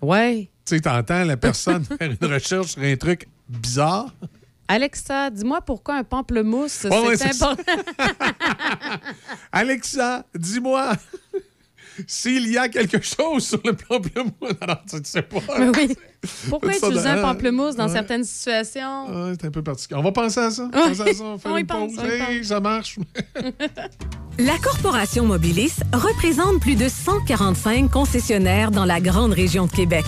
Ouais. 0.02 0.50
Tu 0.66 0.76
sais, 0.76 0.80
t'entends 0.80 1.24
la 1.24 1.36
personne 1.38 1.84
faire 1.98 2.10
une 2.20 2.28
recherche 2.32 2.72
sur 2.72 2.82
un 2.82 2.96
truc 2.96 3.26
bizarre. 3.48 4.14
Alexa, 4.68 5.30
dis-moi 5.30 5.60
pourquoi 5.60 5.96
un 5.96 6.04
pamplemousse, 6.04 6.72
c'est 6.72 6.92
important. 6.92 7.56
Alexa, 9.52 10.24
dis-moi 10.34 10.92
s'il 12.06 12.48
y 12.50 12.58
a 12.58 12.68
quelque 12.68 13.00
chose 13.02 13.46
sur 13.46 13.60
le 13.64 13.74
pamplemousse. 13.74 14.56
Alors, 14.60 14.82
tu 14.88 14.96
ne 14.96 15.04
sais 15.04 15.22
pas. 15.22 15.38
Mais 15.58 15.68
oui. 15.68 15.96
Pourquoi 16.48 16.74
utiliser 16.74 17.02
de- 17.04 17.18
un 17.18 17.22
pamplemousse 17.22 17.76
dans 17.76 17.86
Ouais. 17.86 17.92
certaines 17.92 18.24
situations? 18.24 19.06
Ouais, 19.06 19.34
c'est 19.38 19.46
un 19.46 19.50
peu 19.50 19.62
particulier. 19.62 20.00
On 20.00 20.02
va 20.02 20.12
penser 20.12 20.40
à 20.40 20.50
ça. 20.50 20.64
Ouais. 20.64 20.70
Penser 20.70 21.02
à 21.02 21.14
ça, 21.14 21.24
on 21.24 21.38
fait 21.38 21.48
On 21.48 21.56
y 21.56 21.60
une 21.60 21.66
pense, 21.66 21.94
pause. 21.94 22.04
on 22.04 22.08
y 22.08 22.10
Hey, 22.12 22.38
pense. 22.38 22.46
ça 22.48 22.60
marche. 22.60 22.98
La 24.38 24.58
Corporation 24.58 25.26
Mobilis 25.26 25.74
représente 25.92 26.60
plus 26.60 26.74
de 26.74 26.88
145 26.88 27.90
concessionnaires 27.90 28.70
dans 28.72 28.84
la 28.86 29.00
grande 29.00 29.32
région 29.32 29.66
de 29.66 29.72
Québec. 29.72 30.04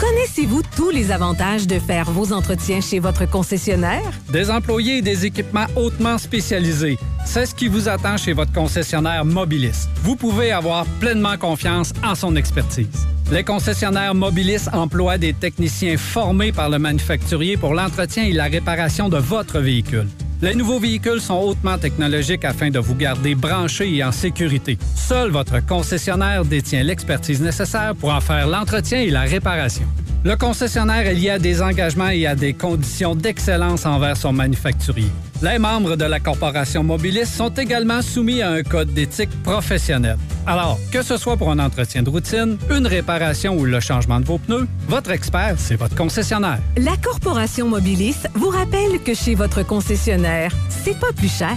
Connaissez-vous 0.00 0.62
tous 0.74 0.88
les 0.88 1.10
avantages 1.10 1.66
de 1.66 1.78
faire 1.78 2.10
vos 2.10 2.32
entretiens 2.32 2.80
chez 2.80 3.00
votre 3.00 3.28
concessionnaire? 3.28 4.10
Des 4.32 4.50
employés 4.50 4.98
et 4.98 5.02
des 5.02 5.26
équipements 5.26 5.66
hautement 5.76 6.16
spécialisés. 6.16 6.96
C'est 7.26 7.44
ce 7.44 7.54
qui 7.54 7.68
vous 7.68 7.86
attend 7.86 8.16
chez 8.16 8.32
votre 8.32 8.50
concessionnaire 8.50 9.26
Mobilis. 9.26 9.88
Vous 9.96 10.16
pouvez 10.16 10.52
avoir 10.52 10.86
pleinement 11.00 11.36
confiance 11.36 11.92
en 12.02 12.14
son 12.14 12.34
expertise. 12.34 13.06
Les 13.30 13.44
concessionnaires 13.44 14.14
Mobilis 14.14 14.70
emploient 14.72 15.18
des 15.18 15.34
techniciens 15.34 15.98
formés 15.98 16.50
par 16.50 16.70
le 16.70 16.78
manufacturier 16.78 17.58
pour 17.58 17.74
l'entretien 17.74 18.24
et 18.24 18.32
la 18.32 18.44
réparation 18.44 19.10
de 19.10 19.18
votre 19.18 19.60
véhicule. 19.60 20.08
Les 20.42 20.54
nouveaux 20.54 20.78
véhicules 20.78 21.20
sont 21.20 21.38
hautement 21.38 21.76
technologiques 21.76 22.46
afin 22.46 22.70
de 22.70 22.78
vous 22.78 22.94
garder 22.94 23.34
branché 23.34 23.94
et 23.94 24.02
en 24.02 24.10
sécurité. 24.10 24.78
Seul 24.96 25.30
votre 25.30 25.64
concessionnaire 25.66 26.46
détient 26.46 26.82
l'expertise 26.82 27.42
nécessaire 27.42 27.94
pour 27.94 28.08
en 28.14 28.22
faire 28.22 28.48
l'entretien 28.48 29.00
et 29.00 29.10
la 29.10 29.22
réparation. 29.22 29.84
Le 30.24 30.36
concessionnaire 30.36 31.06
est 31.06 31.14
lié 31.14 31.30
à 31.30 31.38
des 31.38 31.60
engagements 31.60 32.08
et 32.08 32.26
à 32.26 32.34
des 32.34 32.54
conditions 32.54 33.14
d'excellence 33.14 33.84
envers 33.84 34.16
son 34.16 34.32
manufacturier. 34.32 35.10
Les 35.42 35.58
membres 35.58 35.96
de 35.96 36.04
la 36.04 36.20
corporation 36.20 36.82
Mobilis 36.82 37.24
sont 37.24 37.48
également 37.48 38.02
soumis 38.02 38.42
à 38.42 38.50
un 38.50 38.62
code 38.62 38.92
d'éthique 38.92 39.30
professionnelle. 39.42 40.18
Alors, 40.46 40.78
que 40.92 41.00
ce 41.00 41.16
soit 41.16 41.38
pour 41.38 41.50
un 41.50 41.58
entretien 41.58 42.02
de 42.02 42.10
routine, 42.10 42.58
une 42.70 42.86
réparation 42.86 43.56
ou 43.56 43.64
le 43.64 43.80
changement 43.80 44.20
de 44.20 44.26
vos 44.26 44.36
pneus, 44.36 44.68
votre 44.86 45.10
expert, 45.10 45.54
c'est 45.56 45.76
votre 45.76 45.96
concessionnaire. 45.96 46.58
La 46.76 46.96
Corporation 46.98 47.68
Mobilis 47.68 48.16
vous 48.34 48.50
rappelle 48.50 49.00
que 49.02 49.14
chez 49.14 49.34
votre 49.34 49.66
concessionnaire, 49.66 50.52
c'est 50.68 50.98
pas 50.98 51.12
plus 51.16 51.32
cher. 51.32 51.56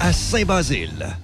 à 0.00 0.12
Saint-Basile. 0.12 1.23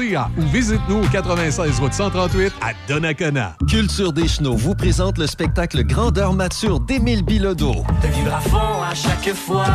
ou 0.00 0.42
visite-nous 0.50 1.02
au 1.02 1.08
96 1.08 1.80
route 1.80 1.92
138 1.92 2.52
à 2.62 2.72
Donnacona. 2.88 3.56
Culture 3.68 4.12
des 4.12 4.26
Chenaux 4.26 4.56
vous 4.56 4.74
présente 4.74 5.18
le 5.18 5.26
spectacle 5.26 5.84
Grandeur 5.84 6.32
mature 6.32 6.80
d'Émile 6.80 7.22
Bilodeau. 7.22 7.84
De 8.02 8.08
vivre 8.08 8.34
à 8.34 8.40
fond 8.40 8.82
à 8.82 8.94
chaque 8.94 9.34
fois. 9.34 9.66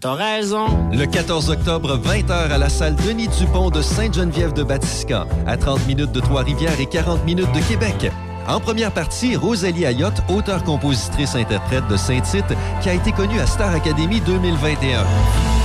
T'as 0.00 0.14
raison. 0.14 0.66
Le 0.92 1.06
14 1.06 1.50
octobre, 1.50 1.98
20h 1.98 2.32
à 2.32 2.58
la 2.58 2.68
salle 2.68 2.96
Denis 3.06 3.28
Dupont 3.28 3.70
de 3.70 3.82
Sainte-Geneviève 3.82 4.52
de 4.52 4.64
Batiscan, 4.64 5.26
à 5.46 5.56
30 5.56 5.86
minutes 5.86 6.12
de 6.12 6.20
Trois-Rivières 6.20 6.80
et 6.80 6.86
40 6.86 7.24
minutes 7.24 7.52
de 7.52 7.60
Québec. 7.60 8.10
En 8.48 8.58
première 8.58 8.92
partie, 8.92 9.36
Rosalie 9.36 9.84
Ayotte, 9.84 10.22
auteure-compositrice-interprète 10.28 11.86
de 11.88 11.96
Saint-Tite, 11.96 12.56
qui 12.80 12.88
a 12.88 12.94
été 12.94 13.12
connue 13.12 13.38
à 13.38 13.46
Star 13.46 13.72
Academy 13.74 14.20
2021. 14.22 15.57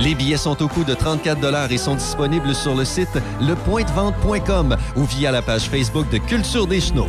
Les 0.00 0.14
billets 0.14 0.36
sont 0.36 0.62
au 0.62 0.68
coût 0.68 0.84
de 0.84 0.94
34 0.94 1.72
et 1.72 1.78
sont 1.78 1.96
disponibles 1.96 2.54
sur 2.54 2.74
le 2.74 2.84
site 2.84 3.18
lepointdevente.com 3.40 4.76
ou 4.96 5.04
via 5.04 5.32
la 5.32 5.42
page 5.42 5.62
Facebook 5.62 6.08
de 6.10 6.18
Culture 6.18 6.66
des 6.66 6.80
Chenaux. 6.80 7.08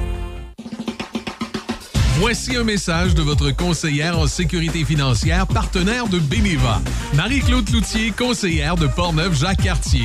Voici 2.19 2.57
un 2.57 2.63
message 2.63 3.15
de 3.15 3.21
votre 3.21 3.51
conseillère 3.51 4.19
en 4.19 4.27
sécurité 4.27 4.83
financière, 4.83 5.47
partenaire 5.47 6.07
de 6.07 6.19
Beneva. 6.19 6.81
Marie-Claude 7.13 7.63
Cloutier, 7.63 8.11
conseillère 8.11 8.75
de 8.75 8.87
Portneuf-Jacques-Cartier. 8.87 10.03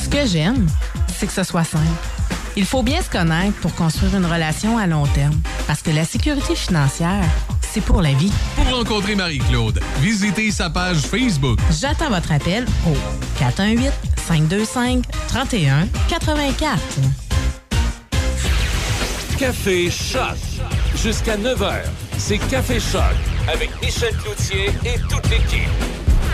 Ce 0.00 0.08
que 0.08 0.24
j'aime, 0.24 0.66
c'est 1.18 1.26
que 1.26 1.32
ce 1.32 1.42
soit 1.42 1.64
simple. 1.64 1.84
Il 2.56 2.64
faut 2.64 2.82
bien 2.82 3.02
se 3.02 3.10
connaître 3.10 3.58
pour 3.60 3.74
construire 3.74 4.14
une 4.16 4.26
relation 4.26 4.78
à 4.78 4.86
long 4.86 5.06
terme. 5.06 5.34
Parce 5.66 5.82
que 5.82 5.90
la 5.90 6.04
sécurité 6.04 6.54
financière, 6.54 7.24
c'est 7.72 7.80
pour 7.80 8.02
la 8.02 8.12
vie. 8.12 8.32
Pour 8.56 8.78
rencontrer 8.78 9.14
Marie-Claude, 9.14 9.80
visitez 10.00 10.50
sa 10.50 10.70
page 10.70 10.98
Facebook. 10.98 11.58
J'attends 11.80 12.08
votre 12.10 12.32
appel 12.32 12.66
au 12.86 12.94
418 13.38 13.90
525 14.26 15.04
31 15.28 15.88
84. 16.08 16.78
Café 19.38 19.90
Choc. 19.90 20.36
Jusqu'à 21.02 21.36
9h, 21.36 21.82
c'est 22.18 22.38
Café 22.38 22.78
Choc 22.80 23.02
avec 23.50 23.70
Michel 23.80 24.14
Cloutier 24.16 24.66
et 24.84 24.98
toute 25.08 25.30
l'équipe. 25.30 25.68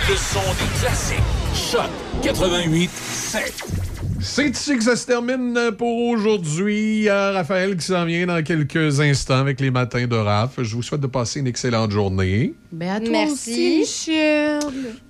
Le 0.08 0.16
son 0.16 0.40
des 0.58 0.80
classiques. 0.80 1.18
Choc 1.54 1.90
88 2.22 2.90
7. 2.90 3.85
C'est 4.20 4.48
ici 4.48 4.76
que 4.76 4.84
ça 4.84 4.96
se 4.96 5.06
termine 5.06 5.58
pour 5.78 6.08
aujourd'hui. 6.08 7.08
A 7.08 7.32
Raphaël 7.32 7.76
qui 7.76 7.86
s'en 7.86 8.04
vient 8.04 8.26
dans 8.26 8.42
quelques 8.42 9.00
instants 9.00 9.38
avec 9.38 9.60
les 9.60 9.70
matins 9.70 10.06
de 10.06 10.16
Raph. 10.16 10.54
Je 10.62 10.74
vous 10.74 10.82
souhaite 10.82 11.00
de 11.00 11.06
passer 11.06 11.40
une 11.40 11.46
excellente 11.46 11.90
journée. 11.90 12.54
Ben 12.72 12.90
à 12.96 13.00
toi 13.00 13.08
Merci. 13.10 13.32
aussi, 13.32 13.78
Michel. 13.78 14.60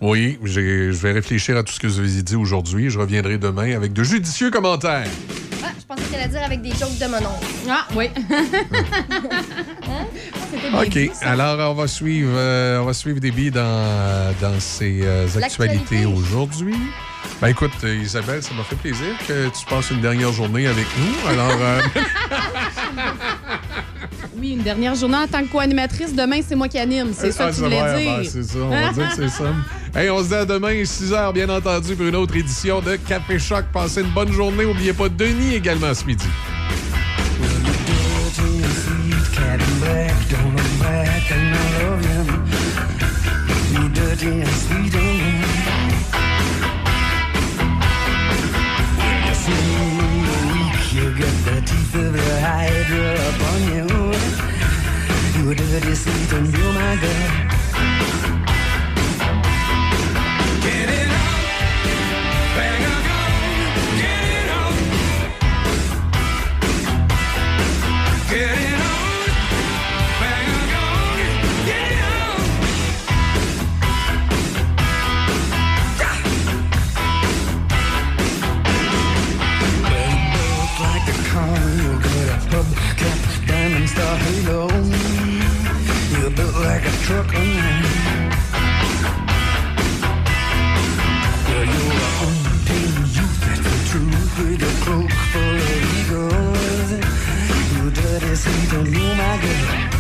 Oui, 0.01 0.39
je 0.45 0.91
vais 0.91 1.13
réfléchir 1.13 1.57
à 1.57 1.63
tout 1.63 1.73
ce 1.73 1.81
que 1.81 1.87
vous 1.87 1.99
avez 1.99 2.23
dit 2.23 2.37
aujourd'hui. 2.37 2.91
Je 2.91 2.99
reviendrai 2.99 3.39
demain 3.39 3.75
avec 3.77 3.93
de 3.93 4.03
judicieux 4.03 4.51
commentaires. 4.51 5.09
Ah, 5.65 5.69
je 5.79 5.85
pensais 5.87 6.03
qu'elle 6.11 6.21
allait 6.21 6.29
dire 6.31 6.43
avec 6.45 6.63
des 6.63 6.71
jokes 6.71 6.99
de 6.99 7.07
mon 7.07 7.17
oncle. 7.19 7.47
Ah, 7.69 7.87
oui. 7.97 8.07
C'était 10.53 10.71
bien 10.71 10.83
OK. 10.83 10.99
Alors, 11.23 11.71
on 11.73 11.75
va 11.75 11.87
suivre, 11.89 12.33
euh, 12.35 12.81
on 12.81 12.85
va 12.85 12.93
suivre 12.93 13.21
des 13.21 13.31
billes 13.31 13.51
dans, 13.51 14.35
dans 14.41 14.61
ces 14.61 15.01
euh, 15.03 15.27
actualités 15.43 16.05
aujourd'hui. 16.07 16.77
Ben 17.41 17.49
écoute, 17.49 17.73
euh, 17.85 17.97
Isabelle, 17.97 18.43
ça 18.43 18.55
m'a 18.55 18.63
fait 18.63 18.77
plaisir 18.77 19.15
que 19.29 19.49
tu 19.49 19.67
passes 19.67 19.91
une 19.91 20.01
dernière 20.01 20.33
journée 20.33 20.67
avec 20.67 20.87
nous. 20.99 21.29
Alors, 21.29 21.59
euh, 21.61 21.81
Oui, 24.39 24.53
une 24.53 24.63
dernière 24.63 24.95
journée 24.95 25.17
en 25.17 25.27
tant 25.27 25.43
que 25.43 25.49
co-animatrice. 25.49 26.15
Demain, 26.15 26.41
c'est 26.47 26.55
moi 26.55 26.69
qui 26.69 26.79
anime. 26.79 27.13
C'est 27.15 27.33
ça 27.33 27.47
ah, 27.47 27.51
que 27.51 27.55
tu 27.55 27.63
voulais 27.63 28.01
dire. 28.03 28.17
ben, 28.19 28.25
c'est 28.25 28.43
ça, 28.43 28.59
on 28.59 28.69
va 28.69 28.93
dire 28.93 29.09
que 29.09 29.15
c'est 29.17 29.29
ça. 29.29 29.45
Hey, 29.95 30.11
on 30.11 30.23
se 30.23 30.29
dit 30.29 30.35
à 30.35 30.45
demain, 30.45 30.85
6 30.85 31.13
h, 31.13 31.33
bien 31.33 31.49
entendu, 31.49 31.95
pour 31.95 32.07
une 32.07 32.17
autre 32.17 32.37
édition 32.37 32.81
de 32.81 32.97
Café 32.97 33.39
Choc. 33.39 33.65
Passez 33.73 34.03
une 34.03 34.11
bonne 34.11 34.33
journée. 34.33 34.65
N'oubliez 34.65 34.93
pas 34.93 35.09
Denis 35.09 35.55
également 35.55 35.95
ce 35.95 36.05
midi. 36.05 36.27
Of 51.99 52.13
the 52.13 52.41
hydra 52.41 53.15
upon 53.31 53.61
you. 53.75 53.87
You're 55.43 55.55
dirty, 55.55 55.95
sweet, 55.95 56.33
and 56.33 56.53
you're 56.57 56.73
my 56.73 56.97
girl. 57.01 57.56
you 84.47 86.31
built 86.31 86.55
like 86.55 86.85
a 86.85 86.91
truck. 87.05 87.33
Yeah, 87.33 87.83
you're 91.73 91.95
untamed 92.23 93.09
youth, 93.17 93.41
that's 93.41 93.61
the 93.61 93.77
truth. 93.89 94.39
With 94.39 94.63
cloak 94.85 95.11
full 95.33 95.57
of 95.57 95.85
eagles. 95.99 96.91
You 97.75 97.85
dirty, 97.91 98.35
sweet, 98.37 98.73
and 98.73 98.87
you 98.87 99.15
my 99.17 99.35
girl. 99.43 99.96